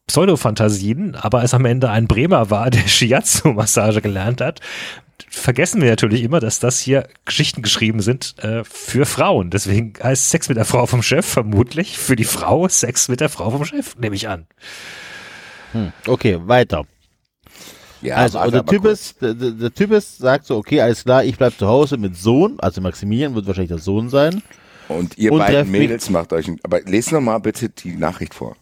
Pseudofantasien, 0.08 1.16
aber 1.16 1.44
es 1.44 1.54
am 1.54 1.66
Ende 1.66 1.90
ein 1.90 2.08
Bremer 2.08 2.50
war, 2.50 2.70
der 2.72 2.88
Shiatsu-Massage 2.88 4.02
gelernt 4.02 4.42
hat, 4.42 4.62
vergessen 5.30 5.82
wir 5.82 5.90
natürlich 5.90 6.24
immer, 6.24 6.40
dass 6.40 6.60
das 6.60 6.80
hier 6.80 7.08
Geschichten 7.26 7.62
geschrieben 7.62 8.02
sind 8.02 8.36
äh, 8.44 8.64
für 8.64 9.06
Frauen. 9.06 9.50
Deswegen 9.50 9.94
heißt 10.02 10.30
Sex 10.30 10.50
mit 10.50 10.58
der 10.58 10.66
Frau 10.66 10.86
vom 10.86 11.02
Chef 11.02 11.26
vermutlich 11.26 11.98
für 11.98 12.16
die 12.16 12.24
Frau 12.24 12.68
Sex 12.68 13.08
mit 13.08 13.22
der 13.22 13.30
Frau 13.30 13.52
vom 13.52 13.66
Chef, 13.66 13.96
nehme 13.98 14.16
ich 14.16 14.28
an. 14.28 14.46
Okay, 16.08 16.40
weiter. 16.42 16.86
Ja, 18.02 18.18
Also, 18.18 18.40
warte 18.40 18.52
der 18.52 18.66
Typ, 18.66 18.86
ist, 18.86 19.22
der, 19.22 19.34
der 19.34 19.52
der 19.52 19.74
Typ 19.74 19.92
ist, 19.92 20.18
sagt 20.20 20.46
so, 20.46 20.58
okay, 20.58 20.82
alles 20.82 21.04
klar, 21.04 21.24
ich 21.24 21.38
bleib 21.38 21.58
zu 21.58 21.68
Hause 21.68 21.98
mit 21.98 22.16
Sohn, 22.16 22.60
also 22.60 22.82
Maximilian 22.82 23.34
wird 23.36 23.48
wahrscheinlich 23.48 23.70
der 23.70 23.80
Sohn 23.80 24.10
sein. 24.10 24.44
Und 24.88 25.18
ihr 25.18 25.32
und 25.32 25.40
beiden 25.40 25.72
Mädels 25.72 26.10
macht 26.10 26.34
euch, 26.34 26.48
ein, 26.48 26.60
aber 26.64 26.82
lest 26.82 27.12
noch 27.12 27.22
mal 27.22 27.40
bitte 27.40 27.70
die 27.70 27.96
Nachricht 27.96 28.34
vor. 28.34 28.56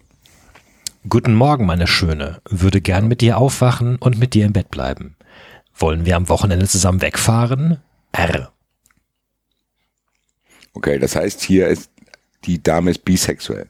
Guten 1.10 1.36
Morgen, 1.36 1.66
meine 1.66 1.88
Schöne. 1.88 2.42
Würde 2.50 2.80
gern 2.80 3.08
mit 3.08 3.22
dir 3.22 3.38
aufwachen 3.38 3.98
und 3.98 4.18
mit 4.18 4.34
dir 4.34 4.46
im 4.46 4.54
Bett 4.54 4.72
bleiben. 4.72 5.18
Wollen 5.76 6.06
wir 6.06 6.16
am 6.16 6.30
Wochenende 6.30 6.68
zusammen 6.68 7.02
wegfahren? 7.02 7.80
R. 8.14 8.52
Okay, 10.74 11.00
das 11.00 11.16
heißt, 11.16 11.42
hier 11.42 11.68
ist 11.68 11.90
die 12.46 12.62
Dame 12.62 12.92
ist 12.92 13.06
bisexuell. 13.06 13.68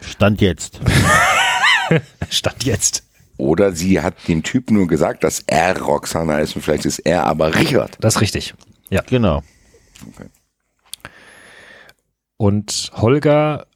Stand 0.00 0.40
jetzt. 0.40 0.80
Stand 2.30 2.64
jetzt. 2.64 3.02
Oder 3.38 3.72
sie 3.72 4.00
hat 4.00 4.14
dem 4.28 4.42
Typ 4.42 4.70
nur 4.70 4.86
gesagt, 4.86 5.24
dass 5.24 5.42
er 5.46 5.78
Roxana 5.80 6.38
ist 6.38 6.56
und 6.56 6.62
vielleicht 6.62 6.86
ist 6.86 7.00
er 7.00 7.24
aber 7.24 7.54
Richard. 7.54 7.96
Das 8.00 8.16
ist 8.16 8.20
richtig. 8.20 8.54
Ja. 8.88 9.02
Genau. 9.02 9.42
Und 12.36 12.90
Holger, 12.94 13.66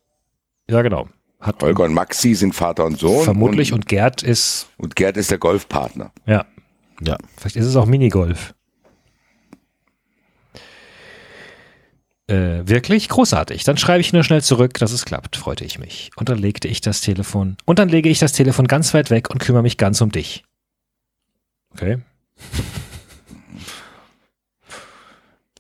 ja 0.71 0.83
genau, 0.83 1.09
hat 1.41 1.63
Holger 1.63 1.85
und 1.85 1.95
Maxi 1.95 2.35
sind 2.35 2.55
Vater 2.55 2.85
und 2.85 2.99
Sohn. 2.99 3.25
vermutlich 3.25 3.73
Und, 3.73 3.81
und 3.81 3.89
Gerd 3.89 4.23
ist, 4.23 4.69
und 4.77 4.95
Gerd 4.97 5.17
ist 5.17 5.31
der 5.31 5.39
Golfpartner. 5.39 6.13
ja, 6.27 6.45
Ja. 7.01 7.17
vielleicht 7.39 7.57
ist 7.57 7.65
es 7.67 7.77
auch 7.77 7.87
Minigolf. 7.87 8.55
Äh, 12.27 12.69
wirklich 12.69 13.09
großartig. 13.09 13.65
Dann 13.65 13.77
schreibe 13.77 14.01
ich 14.03 14.13
nur 14.13 14.23
schnell 14.23 14.43
zurück, 14.43 14.75
dass 14.75 14.93
es 14.93 15.05
klappt, 15.05 15.35
freute 15.37 15.65
ich 15.65 15.79
mich. 15.81 16.11
Und 16.15 16.29
dann 16.29 16.39
legte 16.39 16.69
ich 16.69 16.81
das 16.81 17.01
Telefon, 17.01 17.57
und 17.65 17.79
dann 17.81 17.89
lege 17.89 18.09
ich 18.09 18.19
das 18.21 18.33
Telefon 18.33 18.69
ganz 18.69 18.95
weit 18.95 19.11
weg 19.11 19.31
und 19.31 19.39
kümmere 19.41 19.63
mich 19.63 19.79
ganz 19.79 20.01
um 20.01 20.13
dich. 20.13 20.45
Okay. 21.73 21.99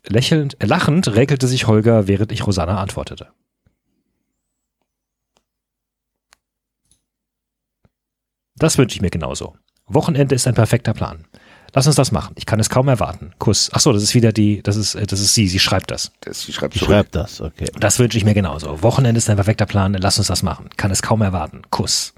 Lächelnd, 0.06 0.60
äh, 0.60 0.66
lachend 0.66 1.08
räkelte 1.14 1.46
sich 1.46 1.66
Holger, 1.66 2.08
während 2.08 2.32
ich 2.32 2.46
Rosanna 2.46 2.80
antwortete. 2.80 3.28
Das 8.56 8.76
wünsche 8.76 8.96
ich 8.96 9.02
mir 9.02 9.10
genauso. 9.10 9.56
Wochenende 9.86 10.34
ist 10.34 10.46
ein 10.46 10.54
perfekter 10.54 10.92
Plan. 10.92 11.24
Lass 11.72 11.86
uns 11.86 11.96
das 11.96 12.12
machen. 12.12 12.34
Ich 12.36 12.46
kann 12.46 12.60
es 12.60 12.68
kaum 12.68 12.88
erwarten. 12.88 13.32
Kuss. 13.38 13.70
Ach 13.72 13.80
so, 13.80 13.92
das 13.92 14.02
ist 14.02 14.14
wieder 14.14 14.32
die, 14.32 14.62
das 14.62 14.76
ist, 14.76 14.94
äh, 14.96 15.06
das 15.06 15.20
ist 15.20 15.34
sie. 15.34 15.48
Sie 15.48 15.58
schreibt 15.58 15.90
das. 15.90 16.12
Das, 16.20 16.42
sie 16.42 16.52
schreibt 16.52 16.74
zurück. 16.74 16.88
schreibe 16.88 17.08
das, 17.10 17.40
okay. 17.40 17.66
Das 17.78 17.98
wünsche 17.98 18.18
ich 18.18 18.24
mir 18.24 18.34
genauso. 18.34 18.82
Wochenende 18.82 19.18
ist 19.18 19.30
ein 19.30 19.36
perfekter 19.36 19.66
Plan. 19.66 19.94
Lass 19.94 20.18
uns 20.18 20.26
das 20.26 20.42
machen. 20.42 20.68
Kann 20.76 20.90
es 20.90 21.02
kaum 21.02 21.22
erwarten. 21.22 21.62
Kuss. 21.70 22.12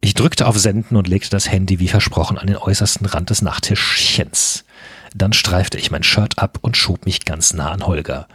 Ich 0.00 0.14
drückte 0.14 0.46
auf 0.46 0.58
Senden 0.58 0.96
und 0.96 1.08
legte 1.08 1.30
das 1.30 1.50
Handy 1.50 1.80
wie 1.80 1.88
versprochen 1.88 2.38
an 2.38 2.46
den 2.46 2.56
äußersten 2.56 3.06
Rand 3.06 3.30
des 3.30 3.42
Nachttischchens. 3.42 4.65
Dann 5.14 5.32
streifte 5.32 5.78
ich 5.78 5.90
mein 5.90 6.02
Shirt 6.02 6.38
ab 6.38 6.58
und 6.62 6.76
schob 6.76 7.06
mich 7.06 7.24
ganz 7.24 7.52
nah 7.54 7.70
an 7.70 7.86
Holger. 7.86 8.28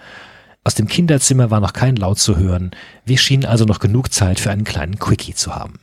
Aus 0.64 0.75
dem 0.75 0.88
Kinderzimmer 0.88 1.50
war 1.50 1.59
noch 1.59 1.74
kein 1.74 1.95
Laut 1.95 2.19
zu 2.19 2.38
hören. 2.38 2.72
Wir 3.06 3.17
schienen 3.17 3.45
also 3.45 3.66
noch 3.66 3.80
genug 3.80 4.14
Zeit 4.14 4.40
für 4.40 4.51
einen 4.51 4.64
kleinen 4.64 5.00
Quickie 5.00 5.33
zu 5.33 5.56
haben. 5.56 5.80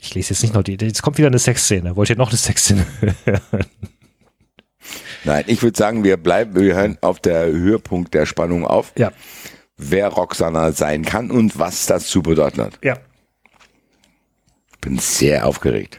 Ich 0.00 0.14
lese 0.14 0.30
jetzt 0.30 0.42
nicht 0.42 0.54
noch 0.54 0.62
die, 0.62 0.76
jetzt 0.80 1.02
kommt 1.02 1.18
wieder 1.18 1.26
eine 1.26 1.40
Sexszene. 1.40 1.96
Wollt 1.96 2.10
ihr 2.10 2.16
noch 2.16 2.28
eine 2.28 2.36
Sexszene? 2.36 2.86
Nein, 5.24 5.44
ich 5.48 5.62
würde 5.62 5.76
sagen, 5.76 6.04
wir 6.04 6.16
bleiben, 6.16 6.54
wir 6.54 6.76
hören 6.76 6.96
auf 7.00 7.18
der 7.18 7.46
Höhepunkt 7.46 8.14
der 8.14 8.24
Spannung 8.26 8.64
auf, 8.64 8.92
ja, 8.96 9.10
wer 9.76 10.08
Roxana 10.08 10.70
sein 10.70 11.04
kann 11.04 11.32
und 11.32 11.58
was 11.58 11.86
das 11.86 12.06
zu 12.06 12.22
bedeuten 12.22 12.62
hat. 12.62 12.78
ja. 12.82 12.96
Bin 14.80 14.98
sehr 14.98 15.46
aufgeregt. 15.46 15.98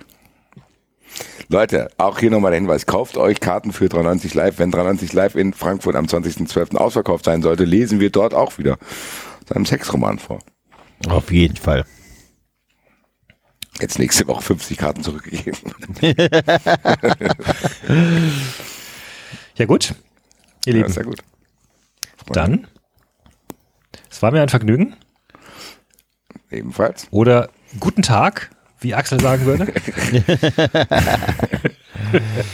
Leute, 1.50 1.90
auch 1.98 2.20
hier 2.20 2.30
nochmal 2.30 2.52
der 2.52 2.60
Hinweis, 2.60 2.86
kauft 2.86 3.18
euch 3.18 3.40
Karten 3.40 3.72
für 3.72 3.88
93 3.88 4.34
Live. 4.34 4.60
Wenn 4.60 4.72
93 4.72 5.14
Live 5.14 5.36
in 5.36 5.54
Frankfurt 5.54 5.96
am 5.96 6.06
20.12. 6.06 6.76
ausverkauft 6.76 7.26
sein 7.26 7.42
sollte, 7.42 7.64
lesen 7.64 8.00
wir 8.00 8.10
dort 8.10 8.34
auch 8.34 8.58
wieder 8.58 8.78
seinem 9.48 9.66
Sexroman 9.66 10.20
vor. 10.20 10.40
Auf 11.08 11.32
jeden 11.32 11.56
Fall. 11.56 11.86
Jetzt 13.80 14.00
nächste 14.00 14.28
Woche 14.28 14.42
50 14.42 14.78
Karten 14.78 15.04
zurückgegeben. 15.04 15.74
Ja 19.56 19.66
gut, 19.66 19.96
ihr 20.68 20.74
Ja, 20.74 20.78
Lieben, 20.82 20.94
sehr 20.94 21.04
gut. 21.04 21.18
dann, 22.32 22.68
es 24.08 24.22
war 24.22 24.30
mir 24.32 24.44
ein 24.44 24.50
Vergnügen 24.50 24.96
Ebenfalls. 26.52 27.08
oder 27.10 27.50
guten 27.80 28.04
Tag, 28.04 28.52
wie 28.80 28.94
Axel 28.94 29.20
sagen 29.20 29.46
würde. 29.46 29.66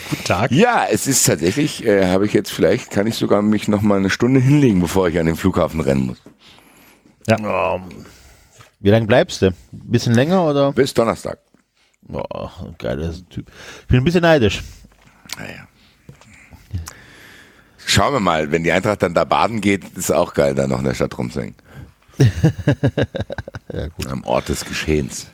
Guten 0.10 0.24
Tag. 0.24 0.52
Ja, 0.52 0.86
es 0.90 1.08
ist 1.08 1.26
tatsächlich, 1.26 1.86
äh, 1.86 2.08
habe 2.08 2.26
ich 2.26 2.34
jetzt 2.34 2.52
vielleicht, 2.52 2.90
kann 2.92 3.08
ich 3.08 3.16
sogar 3.16 3.42
mich 3.42 3.68
noch 3.68 3.82
mal 3.82 3.98
eine 3.98 4.10
Stunde 4.10 4.40
hinlegen, 4.40 4.80
bevor 4.80 5.08
ich 5.10 5.20
an 5.20 5.26
den 5.26 5.36
Flughafen 5.36 5.82
rennen 5.82 6.08
muss. 6.08 6.22
Wie 8.80 8.90
lange 8.90 9.06
bleibst 9.06 9.42
du? 9.42 9.54
bisschen 9.72 10.14
länger 10.14 10.44
oder? 10.46 10.72
Bis 10.74 10.94
Donnerstag. 10.94 11.40
Boah, 12.02 12.52
geiler 12.78 13.14
Typ. 13.30 13.50
Ich 13.82 13.88
bin 13.88 13.98
ein 13.98 14.04
bisschen 14.04 14.22
neidisch. 14.22 14.62
Naja. 15.38 15.68
Schauen 17.86 18.14
wir 18.14 18.20
mal, 18.20 18.52
wenn 18.52 18.64
die 18.64 18.72
Eintracht 18.72 19.04
dann 19.04 19.14
da 19.14 19.24
baden 19.24 19.62
geht, 19.62 19.84
ist 19.96 20.12
auch 20.12 20.34
geil, 20.34 20.56
da 20.56 20.68
noch 20.68 20.80
in 20.80 20.86
der 20.86 20.94
Stadt 20.94 21.18
rumzuhängen. 21.18 21.56
Am 24.10 24.24
Ort 24.24 24.50
des 24.50 24.66
Geschehens. 24.66 25.28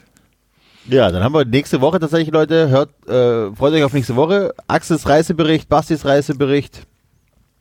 Ja, 0.89 1.11
dann 1.11 1.23
haben 1.23 1.33
wir 1.33 1.45
nächste 1.45 1.81
Woche 1.81 1.99
tatsächlich, 1.99 2.33
Leute. 2.33 2.69
Hört, 2.69 2.89
äh, 3.07 3.55
freut 3.55 3.73
euch 3.73 3.83
auf 3.83 3.93
nächste 3.93 4.15
Woche. 4.15 4.53
Axels 4.67 5.07
Reisebericht, 5.07 5.69
Bastis 5.69 6.03
Reisebericht. 6.03 6.87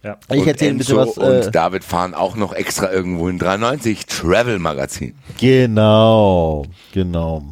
Ja. 0.03 0.17
Ich 0.33 0.47
erzähle 0.47 0.71
ein 0.73 0.79
bisschen 0.79 0.97
was. 0.97 1.17
Äh, 1.19 1.45
und 1.45 1.55
David 1.55 1.85
fahren 1.85 2.15
auch 2.15 2.37
noch 2.37 2.55
extra 2.55 2.91
irgendwo 2.91 3.29
in 3.29 3.39
93 3.39 4.07
Travel 4.07 4.59
Magazin. 4.59 5.15
genau, 5.39 6.65
genau. 6.93 7.43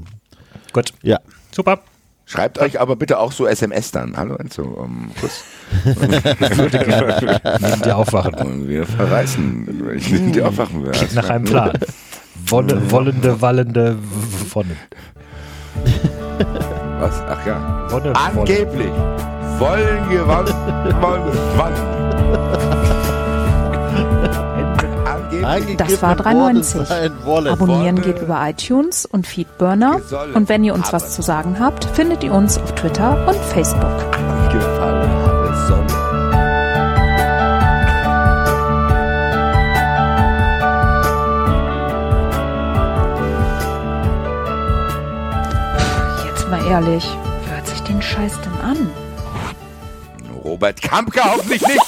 Gut. 0.73 0.93
Ja. 1.03 1.21
Super. 1.55 1.81
Schreibt 2.25 2.59
euch 2.59 2.81
aber 2.81 2.97
bitte 2.97 3.19
auch 3.21 3.31
so 3.31 3.47
SMS 3.47 3.93
dann. 3.93 4.17
Hallo 4.17 4.35
Enzo, 4.37 4.63
um, 4.63 5.11
Kuss. 5.21 5.45
Neben 5.85 7.83
dir 7.83 7.97
aufwachen. 7.97 8.35
Und 8.35 8.69
wir 8.69 8.85
verreißen, 8.85 9.87
wenn 9.87 9.99
ich 9.99 10.11
neben 10.11 10.33
dir 10.33 10.49
aufwachen. 10.49 10.91
Klingt 10.91 11.15
nach 11.15 11.31
einem 11.31 11.45
Plan. 11.45 11.73
Wolle, 12.49 12.91
wollende, 12.91 13.41
wallende 13.41 13.97
Wonne. 14.53 14.77
Was? 17.01 17.23
Ach 17.29 17.47
ja. 17.47 17.87
Wonne. 17.91 18.13
Angeblich 18.15 18.91
wollen 19.59 20.07
wann. 21.57 21.73
Angeblich 25.45 25.77
Das 25.77 26.03
war 26.03 26.11
Angegriffen 26.11 26.41
worden 26.41 26.63
3,90. 26.63 26.85
sein 26.87 27.13
wollen. 27.25 27.47
Abonnieren 27.47 28.03
geht 28.03 28.21
über 28.21 28.41
iTunes 28.49 29.07
und 29.07 29.27
Feedburner. 29.27 30.01
Und 30.35 30.49
wenn 30.49 30.65
ihr 30.65 30.75
uns 30.75 30.93
was 30.93 31.15
zu 31.15 31.23
sagen 31.23 31.59
habt, 31.61 31.85
findet 31.85 32.25
ihr 32.25 32.33
uns 32.33 32.59
auf 32.59 32.75
Twitter 32.75 33.27
und 33.29 33.37
Facebook. 33.37 34.16
Ehrlich, 46.67 47.07
wer 47.45 47.57
hört 47.57 47.67
sich 47.67 47.81
den 47.83 48.03
Scheiß 48.03 48.41
denn 48.41 48.61
an? 48.61 48.91
Robert 50.45 50.83
Kampke 50.83 51.23
hoffentlich 51.25 51.67
nicht. 51.67 51.81